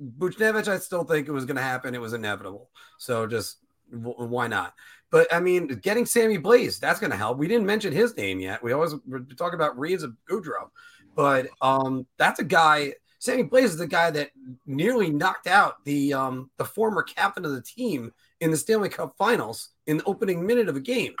Buchnevich, 0.00 0.68
I 0.68 0.78
still 0.78 1.04
think 1.04 1.28
it 1.28 1.32
was 1.32 1.44
going 1.44 1.56
to 1.56 1.62
happen. 1.62 1.94
It 1.94 2.00
was 2.00 2.12
inevitable. 2.12 2.70
So 2.98 3.26
just 3.26 3.58
w- 3.90 4.14
why 4.16 4.46
not? 4.46 4.74
But 5.10 5.32
I 5.32 5.40
mean, 5.40 5.66
getting 5.66 6.06
Sammy 6.06 6.38
Blais, 6.38 6.78
that's 6.78 7.00
going 7.00 7.10
to 7.10 7.16
help. 7.16 7.38
We 7.38 7.48
didn't 7.48 7.66
mention 7.66 7.92
his 7.92 8.16
name 8.16 8.40
yet. 8.40 8.62
We 8.62 8.72
always 8.72 8.94
talk 9.36 9.54
about 9.54 9.78
Reaves 9.78 10.02
of 10.02 10.14
Goodrow, 10.30 10.70
but 11.14 11.48
um, 11.62 12.06
that's 12.18 12.40
a 12.40 12.44
guy. 12.44 12.94
Sammy 13.18 13.44
Blais 13.44 13.64
is 13.64 13.76
the 13.76 13.86
guy 13.86 14.10
that 14.10 14.30
nearly 14.66 15.10
knocked 15.10 15.46
out 15.46 15.84
the 15.84 16.12
um, 16.12 16.50
the 16.58 16.64
former 16.64 17.02
captain 17.02 17.44
of 17.44 17.52
the 17.52 17.62
team 17.62 18.12
in 18.40 18.50
the 18.50 18.56
Stanley 18.56 18.90
Cup 18.90 19.16
Finals 19.16 19.70
in 19.86 19.96
the 19.96 20.04
opening 20.04 20.46
minute 20.46 20.68
of 20.68 20.76
a 20.76 20.80
game. 20.80 21.14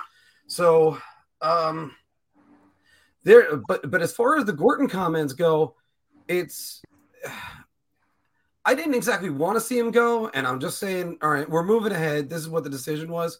So 0.46 0.98
um, 1.40 1.94
there, 3.24 3.56
but 3.56 3.90
but 3.90 4.02
as 4.02 4.12
far 4.12 4.36
as 4.36 4.44
the 4.44 4.52
Gorton 4.52 4.88
comments 4.88 5.32
go, 5.32 5.74
it's 6.28 6.82
I 8.68 8.74
didn't 8.74 8.96
exactly 8.96 9.30
want 9.30 9.56
to 9.56 9.62
see 9.62 9.78
him 9.78 9.90
go, 9.90 10.28
and 10.28 10.46
I'm 10.46 10.60
just 10.60 10.76
saying, 10.76 11.16
all 11.22 11.30
right, 11.30 11.48
we're 11.48 11.64
moving 11.64 11.90
ahead. 11.90 12.28
This 12.28 12.40
is 12.40 12.50
what 12.50 12.64
the 12.64 12.70
decision 12.70 13.10
was, 13.10 13.38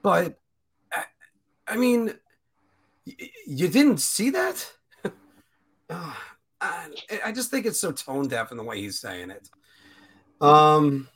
but 0.00 0.38
I, 0.92 1.02
I 1.66 1.76
mean, 1.76 2.14
y- 3.04 3.30
you 3.48 3.66
didn't 3.66 3.98
see 3.98 4.30
that. 4.30 4.72
I, 5.90 6.86
I 7.24 7.32
just 7.32 7.50
think 7.50 7.66
it's 7.66 7.80
so 7.80 7.90
tone 7.90 8.28
deaf 8.28 8.52
in 8.52 8.58
the 8.58 8.62
way 8.62 8.80
he's 8.80 9.00
saying 9.00 9.30
it. 9.30 9.50
Um, 10.40 11.08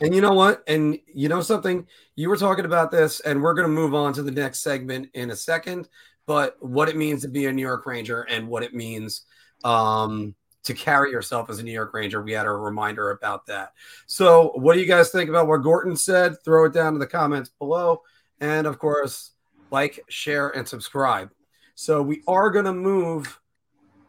and 0.00 0.14
you 0.14 0.22
know 0.22 0.32
what? 0.32 0.64
And 0.66 0.98
you 1.12 1.28
know 1.28 1.42
something? 1.42 1.86
You 2.16 2.30
were 2.30 2.38
talking 2.38 2.64
about 2.64 2.90
this, 2.90 3.20
and 3.20 3.42
we're 3.42 3.52
going 3.52 3.68
to 3.68 3.74
move 3.74 3.94
on 3.94 4.14
to 4.14 4.22
the 4.22 4.30
next 4.30 4.60
segment 4.60 5.10
in 5.12 5.30
a 5.30 5.36
second. 5.36 5.90
But 6.24 6.56
what 6.60 6.88
it 6.88 6.96
means 6.96 7.20
to 7.20 7.28
be 7.28 7.44
a 7.44 7.52
New 7.52 7.60
York 7.60 7.84
Ranger 7.84 8.22
and 8.22 8.48
what 8.48 8.62
it 8.62 8.72
means 8.72 9.26
um, 9.62 10.34
to 10.68 10.74
carry 10.74 11.10
yourself 11.10 11.48
as 11.48 11.58
a 11.58 11.62
New 11.62 11.72
York 11.72 11.94
Ranger. 11.94 12.22
We 12.22 12.32
had 12.32 12.44
a 12.44 12.50
reminder 12.50 13.10
about 13.10 13.46
that. 13.46 13.72
So, 14.06 14.52
what 14.54 14.74
do 14.74 14.80
you 14.80 14.86
guys 14.86 15.10
think 15.10 15.30
about 15.30 15.48
what 15.48 15.62
Gorton 15.62 15.96
said? 15.96 16.36
Throw 16.44 16.66
it 16.66 16.74
down 16.74 16.92
in 16.92 17.00
the 17.00 17.06
comments 17.06 17.50
below. 17.58 18.02
And 18.40 18.66
of 18.66 18.78
course, 18.78 19.30
like, 19.70 20.04
share, 20.08 20.50
and 20.50 20.68
subscribe. 20.68 21.30
So, 21.74 22.02
we 22.02 22.22
are 22.28 22.50
going 22.50 22.66
to 22.66 22.74
move 22.74 23.40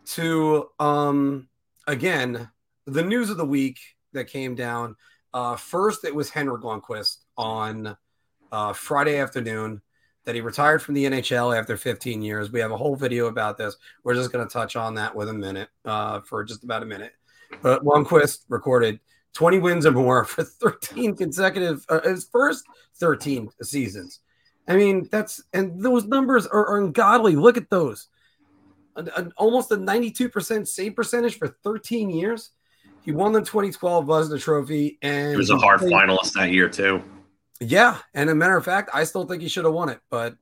to 0.07 0.67
um 0.79 1.47
again 1.85 2.49
the 2.87 3.03
news 3.03 3.29
of 3.29 3.37
the 3.37 3.45
week 3.45 3.79
that 4.11 4.25
came 4.25 4.53
down. 4.53 4.97
Uh, 5.33 5.55
first, 5.55 6.03
it 6.03 6.13
was 6.13 6.29
Henrik 6.29 6.63
Lundqvist 6.63 7.19
on 7.37 7.95
uh, 8.51 8.73
Friday 8.73 9.17
afternoon 9.17 9.81
that 10.29 10.35
he 10.35 10.41
retired 10.41 10.79
from 10.79 10.93
the 10.93 11.05
NHL 11.05 11.57
after 11.57 11.75
15 11.75 12.21
years. 12.21 12.51
We 12.51 12.59
have 12.59 12.69
a 12.69 12.77
whole 12.77 12.95
video 12.95 13.25
about 13.25 13.57
this. 13.57 13.75
We're 14.03 14.13
just 14.13 14.31
going 14.31 14.47
to 14.47 14.53
touch 14.53 14.75
on 14.75 14.93
that 14.93 15.15
with 15.15 15.27
a 15.27 15.33
minute 15.33 15.69
uh, 15.85 16.19
for 16.19 16.43
just 16.43 16.63
about 16.63 16.83
a 16.83 16.85
minute. 16.85 17.13
But 17.63 17.83
Lundqvist 17.83 18.41
recorded 18.47 18.99
20 19.33 19.57
wins 19.57 19.87
or 19.87 19.91
more 19.91 20.23
for 20.25 20.43
13 20.43 21.15
consecutive, 21.15 21.83
uh, 21.89 22.01
his 22.01 22.29
first 22.31 22.63
13 22.97 23.49
seasons. 23.63 24.19
I 24.67 24.75
mean, 24.75 25.09
that's 25.11 25.41
and 25.51 25.83
those 25.83 26.05
numbers 26.05 26.45
are, 26.45 26.67
are 26.67 26.77
ungodly. 26.77 27.35
Look 27.35 27.57
at 27.57 27.71
those. 27.71 28.07
An, 28.97 29.09
an, 29.17 29.33
almost 29.35 29.71
a 29.71 29.77
92% 29.77 30.67
save 30.67 30.95
percentage 30.95 31.39
for 31.39 31.47
13 31.63 32.11
years. 32.11 32.51
He 33.01 33.11
won 33.11 33.31
the 33.31 33.39
2012 33.39 34.05
Vezina 34.05 34.39
Trophy, 34.39 34.99
and 35.01 35.31
he 35.31 35.37
was 35.37 35.49
a 35.49 35.57
hard 35.57 35.79
played, 35.79 35.91
finalist 35.91 36.33
that 36.33 36.51
year 36.51 36.69
too. 36.69 37.01
Yeah, 37.59 37.97
and 38.13 38.29
a 38.29 38.35
matter 38.35 38.55
of 38.55 38.63
fact, 38.63 38.89
I 38.93 39.03
still 39.03 39.25
think 39.25 39.41
he 39.41 39.49
should 39.49 39.65
have 39.65 39.73
won 39.73 39.89
it, 39.89 39.99
but 40.09 40.37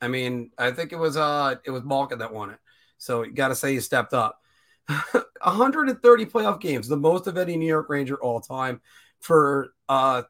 I 0.00 0.08
mean, 0.08 0.50
I 0.58 0.72
think 0.72 0.92
it 0.92 0.98
was 0.98 1.16
uh 1.16 1.56
it 1.64 1.70
was 1.70 1.82
Malkin 1.84 2.18
that 2.18 2.32
won 2.32 2.50
it. 2.50 2.58
So 2.98 3.22
you 3.22 3.32
got 3.32 3.48
to 3.48 3.54
say 3.54 3.72
he 3.72 3.80
stepped 3.80 4.12
up. 4.12 4.38
130 5.42 6.26
playoff 6.26 6.60
games, 6.60 6.88
the 6.88 6.96
most 6.96 7.26
of 7.26 7.38
any 7.38 7.56
New 7.56 7.66
York 7.66 7.88
Ranger 7.88 8.16
all 8.16 8.40
time 8.40 8.80
for 9.20 9.72
uh 9.88 10.22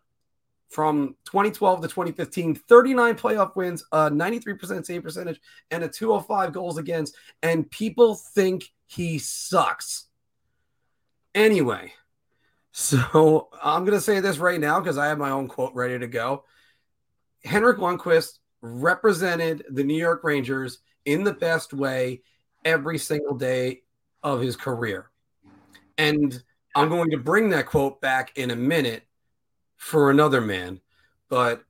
from 0.69 1.17
2012 1.27 1.83
to 1.83 1.89
2015, 1.89 2.55
39 2.55 3.15
playoff 3.17 3.55
wins, 3.57 3.85
a 3.93 4.11
93% 4.11 4.87
save 4.87 5.03
percentage, 5.03 5.39
and 5.71 5.85
a 5.85 5.89
205 5.89 6.53
goals 6.53 6.79
against. 6.79 7.15
And 7.43 7.71
people 7.71 8.15
think 8.15 8.65
he 8.87 9.19
sucks. 9.19 10.07
Anyway, 11.35 11.93
so 12.73 13.49
I'm 13.63 13.85
going 13.85 13.97
to 13.97 14.01
say 14.01 14.21
this 14.21 14.39
right 14.39 14.61
now 14.61 14.81
because 14.81 14.99
I 14.99 15.07
have 15.07 15.19
my 15.19 15.31
own 15.31 15.49
quote 15.49 15.75
ready 15.75 15.99
to 15.99 16.07
go. 16.07 16.45
Henrik 17.45 17.79
Lundqvist 17.79 18.39
represented 18.61 19.65
the 19.71 19.85
New 19.85 19.99
York 19.99 20.23
Rangers 20.25 20.79
in 21.05 21.25
the 21.25 21.33
best 21.33 21.73
way 21.73 22.23
every 22.65 22.99
single 22.99 23.35
day 23.35 23.83
of 24.23 24.41
his 24.41 24.57
career. 24.57 25.11
And 25.99 26.43
I'm 26.75 26.89
going 26.89 27.11
to 27.11 27.19
bring 27.19 27.51
that 27.51 27.67
quote 27.67 28.01
back 28.01 28.37
in 28.37 28.51
a 28.51 28.57
minute 28.57 29.05
for 29.77 30.11
another 30.11 30.41
man. 30.41 30.81
But 31.29 31.65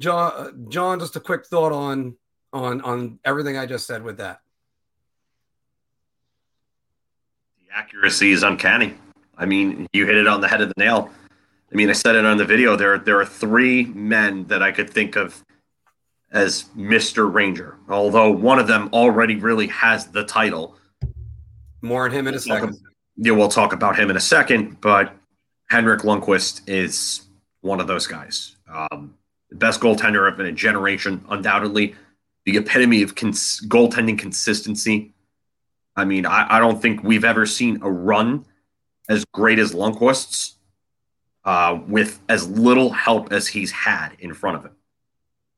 John, 0.00 0.32
uh, 0.34 0.50
John, 0.68 0.98
just 0.98 1.16
a 1.16 1.20
quick 1.20 1.46
thought 1.46 1.72
on 1.72 2.16
on 2.52 2.80
on 2.80 3.18
everything 3.24 3.56
I 3.56 3.66
just 3.66 3.86
said 3.86 4.02
with 4.02 4.16
that. 4.18 4.40
The 7.66 7.76
accuracy 7.76 8.32
is 8.32 8.42
uncanny. 8.42 8.94
I 9.36 9.46
mean, 9.46 9.86
you 9.92 10.06
hit 10.06 10.16
it 10.16 10.26
on 10.26 10.40
the 10.40 10.48
head 10.48 10.60
of 10.60 10.68
the 10.68 10.74
nail. 10.76 11.10
I 11.72 11.76
mean, 11.76 11.90
I 11.90 11.92
said 11.92 12.14
it 12.14 12.24
on 12.24 12.36
the 12.36 12.44
video. 12.44 12.76
There, 12.76 12.98
there 12.98 13.18
are 13.20 13.26
three 13.26 13.86
men 13.86 14.46
that 14.46 14.62
I 14.62 14.70
could 14.70 14.88
think 14.88 15.16
of 15.16 15.42
as 16.30 16.66
Mister 16.74 17.26
Ranger. 17.26 17.76
Although 17.88 18.30
one 18.30 18.58
of 18.58 18.66
them 18.66 18.90
already 18.92 19.36
really 19.36 19.66
has 19.68 20.06
the 20.06 20.24
title. 20.24 20.76
More 21.82 22.04
on 22.04 22.12
him 22.12 22.26
in 22.26 22.34
a 22.34 22.38
second. 22.38 22.78
Yeah, 23.16 23.32
we'll 23.32 23.48
talk 23.48 23.72
about 23.72 23.98
him 23.98 24.10
in 24.10 24.16
a 24.16 24.20
second. 24.20 24.80
But 24.80 25.14
Henrik 25.68 26.02
Lundqvist 26.02 26.62
is 26.66 27.22
one 27.60 27.80
of 27.80 27.86
those 27.86 28.06
guys. 28.06 28.56
Um, 28.68 29.14
the 29.50 29.56
best 29.56 29.80
goaltender 29.80 30.30
of 30.30 30.40
a 30.40 30.52
generation, 30.52 31.24
undoubtedly. 31.28 31.94
The 32.46 32.56
epitome 32.58 33.02
of 33.02 33.14
cons- 33.14 33.62
goaltending 33.66 34.18
consistency. 34.18 35.12
I 35.96 36.04
mean, 36.04 36.26
I, 36.26 36.56
I 36.56 36.58
don't 36.58 36.80
think 36.82 37.02
we've 37.02 37.24
ever 37.24 37.46
seen 37.46 37.78
a 37.82 37.90
run 37.90 38.44
as 39.08 39.24
great 39.26 39.58
as 39.58 39.74
Lundqvist's 39.74 40.56
uh, 41.44 41.78
with 41.86 42.20
as 42.28 42.48
little 42.48 42.90
help 42.90 43.32
as 43.32 43.48
he's 43.48 43.70
had 43.70 44.10
in 44.18 44.34
front 44.34 44.56
of 44.56 44.64
him. 44.64 44.72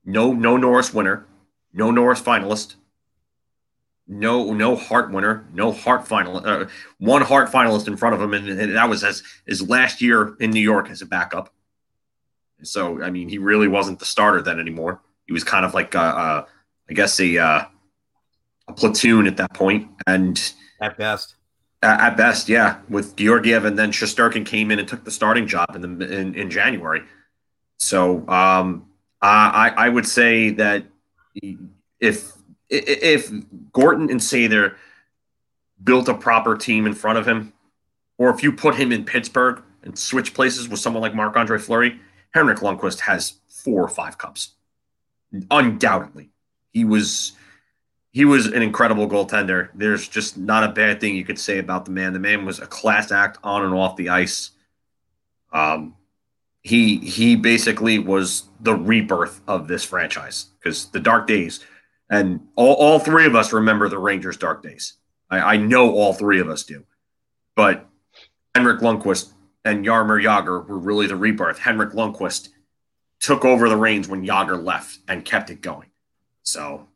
No, 0.04 0.32
no 0.32 0.56
Norris 0.56 0.92
winner, 0.92 1.26
no 1.72 1.90
Norris 1.90 2.20
finalist, 2.20 2.76
no, 4.08 4.52
no 4.52 4.76
Hart 4.76 5.10
winner, 5.10 5.46
no 5.52 5.72
Hart 5.72 6.06
final, 6.06 6.46
uh, 6.46 6.66
one 6.98 7.22
Hart 7.22 7.50
finalist 7.50 7.88
in 7.88 7.96
front 7.96 8.14
of 8.14 8.20
him, 8.20 8.34
and, 8.34 8.48
and 8.48 8.76
that 8.76 8.88
was 8.88 9.02
as 9.02 9.22
his 9.46 9.68
last 9.68 10.00
year 10.00 10.36
in 10.38 10.50
New 10.50 10.60
York 10.60 10.90
as 10.90 11.02
a 11.02 11.06
backup. 11.06 11.52
So, 12.62 13.02
I 13.02 13.10
mean, 13.10 13.28
he 13.28 13.38
really 13.38 13.68
wasn't 13.68 13.98
the 13.98 14.04
starter 14.04 14.42
then 14.42 14.58
anymore. 14.58 15.00
He 15.26 15.32
was 15.32 15.44
kind 15.44 15.64
of 15.64 15.74
like, 15.74 15.94
I 15.94 16.44
guess, 16.88 17.18
a 17.20 17.38
uh, 17.38 17.64
a 18.68 18.72
platoon 18.72 19.26
at 19.26 19.36
that 19.36 19.52
point, 19.54 19.88
and 20.06 20.52
at 20.80 20.96
best 20.96 21.35
at 21.86 22.16
best, 22.16 22.48
yeah. 22.48 22.78
With 22.88 23.16
Georgiev 23.16 23.64
and 23.64 23.78
then 23.78 23.92
Shesterkin 23.92 24.44
came 24.44 24.70
in 24.70 24.78
and 24.78 24.88
took 24.88 25.04
the 25.04 25.10
starting 25.10 25.46
job 25.46 25.74
in 25.74 25.98
the 25.98 26.12
in, 26.12 26.34
in 26.34 26.50
January. 26.50 27.02
So 27.78 28.26
um, 28.28 28.86
I 29.22 29.72
I 29.76 29.88
would 29.88 30.06
say 30.06 30.50
that 30.50 30.84
if 32.00 32.32
if 32.68 33.30
Gorton 33.72 34.10
and 34.10 34.20
Sather 34.20 34.74
built 35.82 36.08
a 36.08 36.14
proper 36.14 36.56
team 36.56 36.86
in 36.86 36.94
front 36.94 37.18
of 37.18 37.26
him, 37.26 37.52
or 38.18 38.30
if 38.30 38.42
you 38.42 38.52
put 38.52 38.74
him 38.74 38.92
in 38.92 39.04
Pittsburgh 39.04 39.62
and 39.82 39.98
switch 39.98 40.34
places 40.34 40.68
with 40.68 40.80
someone 40.80 41.02
like 41.02 41.14
Marc 41.14 41.36
Andre 41.36 41.58
Fleury, 41.58 42.00
Henrik 42.32 42.58
Lundqvist 42.58 43.00
has 43.00 43.34
four 43.48 43.82
or 43.82 43.88
five 43.88 44.18
cups. 44.18 44.54
Undoubtedly, 45.50 46.30
he 46.72 46.84
was 46.84 47.32
he 48.16 48.24
was 48.24 48.46
an 48.46 48.62
incredible 48.62 49.06
goaltender. 49.06 49.68
There's 49.74 50.08
just 50.08 50.38
not 50.38 50.64
a 50.64 50.72
bad 50.72 51.02
thing 51.02 51.14
you 51.14 51.24
could 51.26 51.38
say 51.38 51.58
about 51.58 51.84
the 51.84 51.90
man. 51.90 52.14
The 52.14 52.18
man 52.18 52.46
was 52.46 52.58
a 52.58 52.66
class 52.66 53.12
act 53.12 53.36
on 53.44 53.62
and 53.62 53.74
off 53.74 53.96
the 53.96 54.08
ice. 54.08 54.52
Um, 55.52 55.96
he 56.62 56.96
he 56.96 57.36
basically 57.36 57.98
was 57.98 58.44
the 58.58 58.74
rebirth 58.74 59.42
of 59.46 59.68
this 59.68 59.84
franchise 59.84 60.46
because 60.58 60.86
the 60.86 60.98
dark 60.98 61.26
days, 61.26 61.60
and 62.08 62.40
all, 62.56 62.72
all 62.76 62.98
three 62.98 63.26
of 63.26 63.34
us 63.36 63.52
remember 63.52 63.86
the 63.86 63.98
Rangers' 63.98 64.38
dark 64.38 64.62
days. 64.62 64.94
I, 65.28 65.40
I 65.40 65.56
know 65.58 65.92
all 65.92 66.14
three 66.14 66.40
of 66.40 66.48
us 66.48 66.62
do, 66.62 66.86
but 67.54 67.86
Henrik 68.54 68.80
Lundqvist 68.80 69.34
and 69.62 69.84
Jaromir 69.84 70.24
Jagr 70.24 70.66
were 70.66 70.78
really 70.78 71.06
the 71.06 71.16
rebirth. 71.16 71.58
Henrik 71.58 71.92
Lundqvist 71.92 72.48
took 73.20 73.44
over 73.44 73.68
the 73.68 73.76
reins 73.76 74.08
when 74.08 74.24
Yager 74.24 74.56
left 74.56 75.00
and 75.06 75.22
kept 75.22 75.50
it 75.50 75.60
going. 75.60 75.90
So 76.44 76.88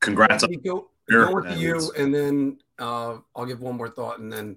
congrats. 0.00 0.44
on 0.44 0.52
go, 0.52 0.88
go 1.08 1.34
with 1.34 1.58
you, 1.58 1.92
and 1.96 2.14
then 2.14 2.58
uh, 2.78 3.18
I'll 3.34 3.46
give 3.46 3.60
one 3.60 3.76
more 3.76 3.88
thought, 3.88 4.18
and 4.18 4.32
then. 4.32 4.56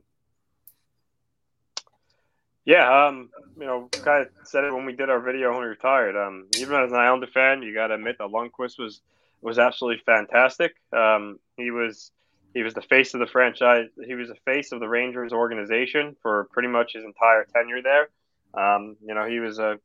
Yeah, 2.64 3.08
um, 3.08 3.30
you 3.58 3.66
know, 3.66 3.90
kind 3.92 4.22
of 4.22 4.48
said 4.48 4.64
it 4.64 4.74
when 4.74 4.86
we 4.86 4.94
did 4.94 5.10
our 5.10 5.20
video 5.20 5.52
when 5.52 5.62
we 5.62 5.68
retired. 5.68 6.16
Um, 6.16 6.48
even 6.58 6.76
as 6.76 6.92
an 6.92 6.98
Islander 6.98 7.28
fan, 7.28 7.64
you 7.64 7.74
got 7.74 7.88
to 7.88 7.96
admit 7.96 8.18
that 8.20 8.30
Lundqvist 8.30 8.78
was 8.78 9.02
was 9.42 9.58
absolutely 9.58 10.04
fantastic. 10.06 10.76
Um, 10.96 11.40
he 11.58 11.72
was 11.72 12.12
he 12.54 12.64
was 12.64 12.74
the 12.74 12.82
face 12.82 13.14
of 13.14 13.20
the 13.20 13.28
franchise. 13.28 13.88
He 14.06 14.14
was 14.14 14.28
the 14.28 14.36
face 14.46 14.72
of 14.72 14.80
the 14.80 14.88
Rangers 14.88 15.34
organization 15.34 16.16
for 16.22 16.48
pretty 16.52 16.70
much 16.70 16.94
his 16.94 17.04
entire 17.04 17.46
tenure 17.46 17.82
there. 17.82 18.10
Um, 18.54 18.98
you 19.04 19.16
know, 19.16 19.26
he 19.26 19.40
was 19.40 19.58
a 19.58 19.80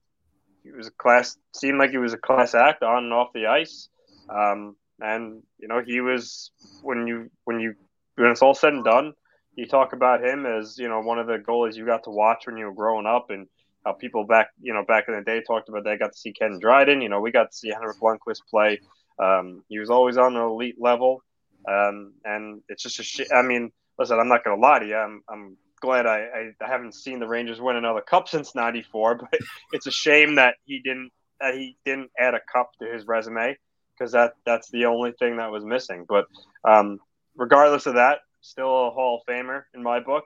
he 0.62 0.73
was 0.73 0.88
a 0.88 0.90
class 0.90 1.37
seemed 1.55 1.79
like 1.79 1.90
he 1.90 1.99
was 1.99 2.12
a 2.12 2.19
class 2.19 2.55
act 2.55 2.83
on 2.83 3.05
and 3.05 3.12
off 3.12 3.33
the 3.33 3.47
ice. 3.47 3.88
Um, 4.29 4.77
and 5.00 5.42
you 5.59 5.68
know 5.68 5.82
he 5.85 6.00
was 6.00 6.50
when 6.82 7.06
you 7.06 7.30
when 7.44 7.61
you 7.61 7.74
when 8.16 8.30
it's 8.30 8.42
all 8.42 8.54
said 8.54 8.72
and 8.72 8.85
done, 8.85 9.12
you 9.54 9.66
talk 9.66 9.92
about 9.92 10.24
him 10.24 10.46
as 10.46 10.78
you 10.78 10.88
know 10.88 11.00
one 11.00 11.18
of 11.18 11.26
the 11.26 11.38
goalies 11.38 11.76
you 11.76 11.87
got 11.87 12.04
to 12.04 12.11
watch 12.11 12.46
when 12.46 12.56
you 12.56 12.66
were 12.66 12.74
growing 12.74 13.06
up, 13.06 13.30
and 13.30 13.46
how 13.85 13.92
people 13.92 14.24
back 14.24 14.48
you 14.61 14.72
know 14.72 14.85
back 14.85 15.04
in 15.09 15.14
the 15.14 15.22
day 15.22 15.42
talked 15.42 15.68
about 15.68 15.85
they 15.85 15.96
got 15.96 16.12
to 16.12 16.18
see 16.18 16.32
Ken 16.32 16.59
Dryden. 16.61 17.02
You 17.02 17.09
know 17.09 17.20
we 17.20 17.30
got 17.30 17.50
to 17.50 17.56
see 17.56 17.70
Henrik 17.70 18.00
Lundqvist 18.00 18.42
play. 18.50 18.80
Um, 19.18 19.62
he 19.68 19.78
was 19.78 19.90
always 19.90 20.18
on 20.18 20.37
an 20.37 20.42
elite 20.42 20.76
level, 20.78 21.22
um, 21.68 22.12
and 22.24 22.62
it's 22.68 22.82
just 22.82 23.00
a 23.00 23.02
sh- 23.02 23.32
I 23.35 23.42
mean, 23.42 23.72
listen, 23.98 24.18
I'm 24.18 24.28
not 24.28 24.44
to 24.44 24.61
lie 24.61 24.78
to 24.78 24.87
you. 24.87 24.96
I'm 24.96 25.22
I'm 25.28 25.56
glad 25.80 26.06
I, 26.06 26.18
I, 26.18 26.50
I 26.64 26.68
haven't 26.68 26.94
seen 26.94 27.20
the 27.20 27.28
Rangers 27.28 27.61
win 27.61 27.76
another 27.76 28.00
cup 28.00 28.28
since 28.28 28.54
'94, 28.54 29.14
but 29.30 29.40
it's 29.72 29.87
a 29.87 29.90
shame 29.90 30.37
that 30.37 30.54
he 30.64 30.80
didn't 30.80 31.11
that 31.40 31.54
he 31.54 31.76
didn't 31.85 32.11
add 32.18 32.35
a 32.35 32.40
cup 32.52 32.70
to 32.80 32.90
his 32.90 33.06
resume 33.06 33.56
because 33.96 34.12
that 34.12 34.35
that's 34.44 34.70
the 34.70 34.87
only 34.87 35.12
thing 35.12 35.37
that 35.37 35.50
was 35.50 35.64
missing. 35.64 36.04
But 36.09 36.26
um, 36.64 37.00
regardless 37.37 37.87
of 37.87 37.94
that, 37.94 38.20
still 38.40 38.88
a 38.88 38.90
Hall 38.90 39.20
of 39.20 39.32
Famer 39.32 39.64
in 39.74 39.82
my 39.82 40.00
book. 40.00 40.24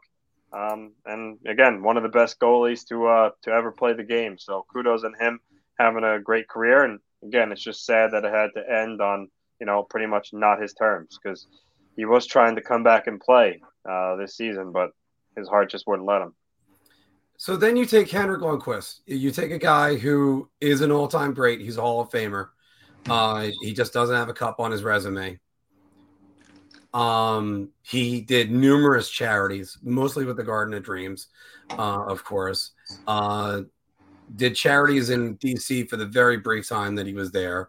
Um, 0.52 0.92
and 1.06 1.38
again, 1.46 1.82
one 1.82 1.96
of 1.96 2.02
the 2.02 2.08
best 2.08 2.40
goalies 2.40 2.86
to 2.88 3.06
uh, 3.06 3.30
to 3.42 3.50
ever 3.50 3.70
play 3.70 3.92
the 3.92 4.04
game. 4.04 4.38
So 4.38 4.66
kudos 4.72 5.04
on 5.04 5.14
him 5.18 5.40
having 5.78 6.04
a 6.04 6.20
great 6.20 6.48
career. 6.48 6.84
And 6.84 6.98
again, 7.22 7.52
it's 7.52 7.62
just 7.62 7.84
sad 7.84 8.12
that 8.12 8.24
it 8.24 8.32
had 8.32 8.50
to 8.56 8.72
end 8.72 9.00
on 9.00 9.28
you 9.60 9.66
know 9.66 9.82
pretty 9.82 10.06
much 10.06 10.32
not 10.32 10.60
his 10.60 10.74
terms 10.74 11.18
because 11.22 11.46
he 11.96 12.04
was 12.04 12.26
trying 12.26 12.56
to 12.56 12.62
come 12.62 12.82
back 12.82 13.06
and 13.06 13.20
play 13.20 13.60
uh, 13.88 14.16
this 14.16 14.36
season, 14.36 14.72
but 14.72 14.90
his 15.36 15.48
heart 15.48 15.70
just 15.70 15.86
wouldn't 15.86 16.08
let 16.08 16.22
him. 16.22 16.34
So 17.36 17.56
then 17.56 17.76
you 17.76 17.86
take 17.86 18.10
Henrik 18.10 18.42
Lundqvist. 18.42 19.00
You 19.06 19.30
take 19.30 19.50
a 19.50 19.58
guy 19.58 19.96
who 19.96 20.50
is 20.60 20.82
an 20.82 20.92
all-time 20.92 21.32
great. 21.32 21.60
He's 21.60 21.78
a 21.78 21.80
Hall 21.80 22.00
of 22.02 22.10
Famer. 22.10 22.48
Uh, 23.08 23.48
he 23.62 23.72
just 23.72 23.92
doesn't 23.92 24.14
have 24.14 24.28
a 24.28 24.34
cup 24.34 24.60
on 24.60 24.70
his 24.70 24.82
resume. 24.82 25.38
Um, 26.92 27.70
he 27.82 28.20
did 28.20 28.50
numerous 28.50 29.10
charities, 29.10 29.78
mostly 29.82 30.24
with 30.24 30.36
the 30.36 30.44
Garden 30.44 30.74
of 30.74 30.82
Dreams, 30.82 31.28
uh, 31.70 32.04
of 32.04 32.24
course. 32.24 32.72
Uh, 33.06 33.62
did 34.36 34.54
charities 34.54 35.10
in 35.10 35.36
DC 35.38 35.88
for 35.88 35.96
the 35.96 36.06
very 36.06 36.36
brief 36.36 36.68
time 36.68 36.94
that 36.96 37.06
he 37.06 37.14
was 37.14 37.30
there. 37.30 37.68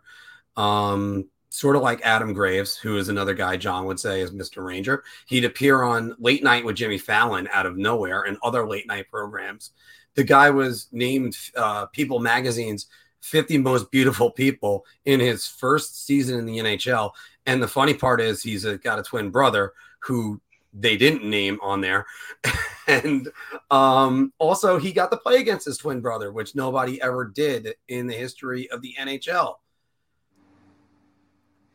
Um, 0.57 1.29
sort 1.49 1.75
of 1.75 1.81
like 1.81 2.01
Adam 2.03 2.33
Graves, 2.33 2.77
who 2.77 2.97
is 2.97 3.09
another 3.09 3.33
guy 3.33 3.57
John 3.57 3.85
would 3.85 3.99
say 3.99 4.21
is 4.21 4.31
Mr. 4.31 4.63
Ranger. 4.63 5.03
He'd 5.27 5.45
appear 5.45 5.83
on 5.83 6.15
Late 6.17 6.43
Night 6.43 6.63
with 6.63 6.77
Jimmy 6.77 6.97
Fallon 6.97 7.47
out 7.51 7.65
of 7.65 7.77
nowhere 7.77 8.23
and 8.23 8.37
other 8.41 8.67
late 8.67 8.87
night 8.87 9.09
programs. 9.09 9.71
The 10.15 10.23
guy 10.23 10.49
was 10.49 10.87
named 10.91 11.37
uh, 11.55 11.87
People 11.87 12.19
Magazine's 12.19 12.87
50 13.21 13.57
most 13.59 13.91
beautiful 13.91 14.31
people 14.31 14.85
in 15.05 15.19
his 15.19 15.47
first 15.47 16.05
season 16.05 16.39
in 16.39 16.45
the 16.45 16.57
NHL. 16.57 17.11
And 17.45 17.61
the 17.61 17.67
funny 17.67 17.93
part 17.93 18.21
is 18.21 18.43
he's 18.43 18.65
a, 18.65 18.77
got 18.77 18.99
a 18.99 19.03
twin 19.03 19.29
brother 19.29 19.73
who 19.99 20.41
they 20.73 20.97
didn't 20.97 21.23
name 21.23 21.59
on 21.61 21.81
there. 21.81 22.05
and 22.87 23.29
um, 23.69 24.33
also, 24.37 24.79
he 24.79 24.91
got 24.91 25.11
to 25.11 25.17
play 25.17 25.37
against 25.37 25.65
his 25.65 25.77
twin 25.77 26.01
brother, 26.01 26.31
which 26.31 26.55
nobody 26.55 27.01
ever 27.01 27.25
did 27.25 27.75
in 27.87 28.07
the 28.07 28.13
history 28.13 28.69
of 28.71 28.81
the 28.81 28.95
NHL. 28.99 29.55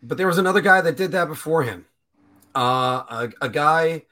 But 0.02 0.18
there 0.18 0.26
was 0.26 0.38
another 0.38 0.60
guy 0.60 0.80
that 0.80 0.96
did 0.96 1.12
that 1.12 1.28
before 1.28 1.62
him. 1.62 1.86
Uh, 2.54 3.28
a, 3.40 3.46
a 3.46 3.48
guy 3.48 4.02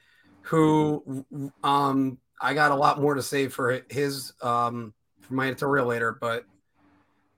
who 0.41 1.25
um, 1.63 2.19
I 2.39 2.53
got 2.53 2.71
a 2.71 2.75
lot 2.75 3.01
more 3.01 3.15
to 3.15 3.23
say 3.23 3.47
for 3.47 3.81
his 3.89 4.33
um, 4.41 4.93
for 5.21 5.33
my 5.33 5.47
editorial 5.47 5.87
later, 5.87 6.17
but 6.19 6.45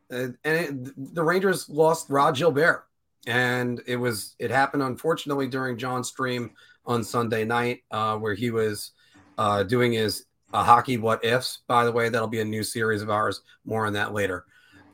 and 0.09 0.37
it, 0.43 1.15
the 1.15 1.23
Rangers 1.23 1.69
lost 1.69 2.09
Rod 2.09 2.35
Gilbert, 2.35 2.85
and 3.25 3.81
it 3.87 3.97
was 3.97 4.35
it 4.39 4.51
happened 4.51 4.83
unfortunately 4.83 5.47
during 5.47 5.77
John's 5.77 6.09
stream 6.09 6.51
on 6.85 7.03
Sunday 7.03 7.43
night, 7.43 7.83
uh, 7.91 8.17
where 8.17 8.33
he 8.33 8.51
was 8.51 8.91
uh, 9.37 9.63
doing 9.63 9.91
his 9.91 10.25
uh, 10.53 10.63
hockey 10.63 10.97
what 10.97 11.23
ifs. 11.25 11.59
By 11.67 11.85
the 11.85 11.91
way, 11.91 12.09
that'll 12.09 12.27
be 12.27 12.41
a 12.41 12.45
new 12.45 12.63
series 12.63 13.01
of 13.01 13.09
ours. 13.09 13.41
More 13.65 13.85
on 13.85 13.93
that 13.93 14.13
later. 14.13 14.45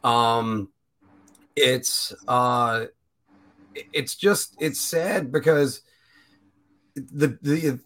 Um, 0.04 0.69
it's 1.56 2.13
uh, 2.28 2.86
it's 3.76 4.15
just 4.15 4.56
it's 4.60 4.80
sad 4.80 5.32
because 5.32 5.82
the 6.95 7.38
the 7.41 7.80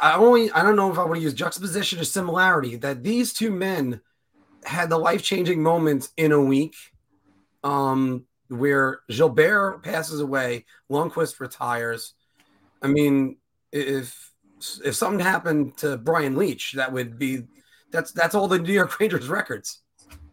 I 0.00 0.14
only 0.14 0.50
I 0.52 0.62
don't 0.62 0.76
know 0.76 0.90
if 0.90 0.98
I 0.98 1.04
want 1.04 1.16
to 1.16 1.22
use 1.22 1.34
juxtaposition 1.34 1.98
or 1.98 2.04
similarity 2.04 2.76
that 2.76 3.02
these 3.02 3.32
two 3.32 3.50
men 3.50 4.00
had 4.64 4.90
the 4.90 4.98
life 4.98 5.22
changing 5.22 5.62
moments 5.62 6.10
in 6.16 6.32
a 6.32 6.40
week, 6.40 6.74
um, 7.64 8.24
where 8.48 9.00
Gilbert 9.08 9.82
passes 9.82 10.20
away, 10.20 10.64
Lundqvist 10.90 11.40
retires. 11.40 12.14
I 12.82 12.88
mean, 12.88 13.36
if 13.72 14.32
if 14.84 14.94
something 14.94 15.20
happened 15.20 15.76
to 15.78 15.96
Brian 15.96 16.34
Leetch, 16.34 16.72
that 16.72 16.92
would 16.92 17.18
be 17.18 17.44
that's 17.90 18.12
that's 18.12 18.34
all 18.34 18.48
the 18.48 18.58
New 18.58 18.72
York 18.72 18.98
Rangers 19.00 19.28
records. 19.28 19.80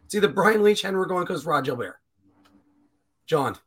It's 0.05 0.15
either 0.15 0.29
Brian 0.29 0.61
Leetch, 0.61 0.81
Henry 0.81 1.05
Goinko, 1.05 1.45
Rod 1.45 1.65
Gilbert. 1.65 1.97
John. 3.25 3.57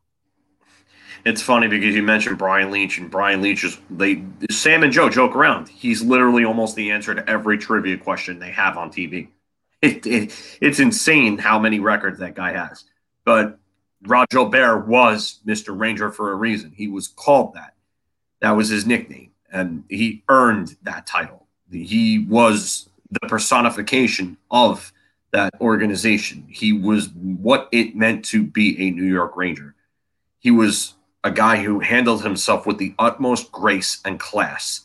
It's 1.26 1.42
funny 1.42 1.68
because 1.68 1.94
you 1.94 2.02
mentioned 2.02 2.38
Brian 2.38 2.70
Leetch, 2.70 2.96
and 2.98 3.10
Brian 3.10 3.42
Leetch 3.42 3.64
is 3.64 3.78
they 3.90 4.24
Sam 4.50 4.82
and 4.82 4.92
Joe 4.92 5.10
joke 5.10 5.36
around. 5.36 5.68
He's 5.68 6.02
literally 6.02 6.44
almost 6.44 6.76
the 6.76 6.90
answer 6.90 7.14
to 7.14 7.28
every 7.28 7.58
trivia 7.58 7.98
question 7.98 8.38
they 8.38 8.50
have 8.50 8.78
on 8.78 8.90
TV. 8.90 9.28
It, 9.82 10.06
it, 10.06 10.58
it's 10.60 10.78
insane 10.78 11.38
how 11.38 11.58
many 11.58 11.80
records 11.80 12.18
that 12.18 12.34
guy 12.34 12.52
has. 12.52 12.84
But 13.24 13.58
Rod 14.02 14.28
Gilbert 14.28 14.86
was 14.86 15.40
Mr. 15.46 15.78
Ranger 15.78 16.10
for 16.10 16.32
a 16.32 16.34
reason. 16.34 16.70
He 16.76 16.86
was 16.86 17.08
called 17.08 17.54
that. 17.54 17.72
That 18.42 18.50
was 18.50 18.68
his 18.68 18.84
nickname 18.84 19.30
and 19.50 19.84
he 19.88 20.22
earned 20.28 20.76
that 20.82 21.06
title. 21.06 21.46
He 21.70 22.26
was 22.28 22.88
the 23.10 23.28
personification 23.28 24.36
of 24.50 24.92
that 25.32 25.54
organization. 25.60 26.46
He 26.48 26.72
was 26.72 27.08
what 27.10 27.68
it 27.72 27.96
meant 27.96 28.24
to 28.26 28.42
be 28.42 28.88
a 28.88 28.90
New 28.90 29.04
York 29.04 29.36
Ranger. 29.36 29.74
He 30.38 30.50
was 30.50 30.94
a 31.22 31.30
guy 31.30 31.62
who 31.62 31.80
handled 31.80 32.22
himself 32.22 32.66
with 32.66 32.78
the 32.78 32.94
utmost 32.98 33.52
grace 33.52 34.00
and 34.04 34.18
class. 34.18 34.80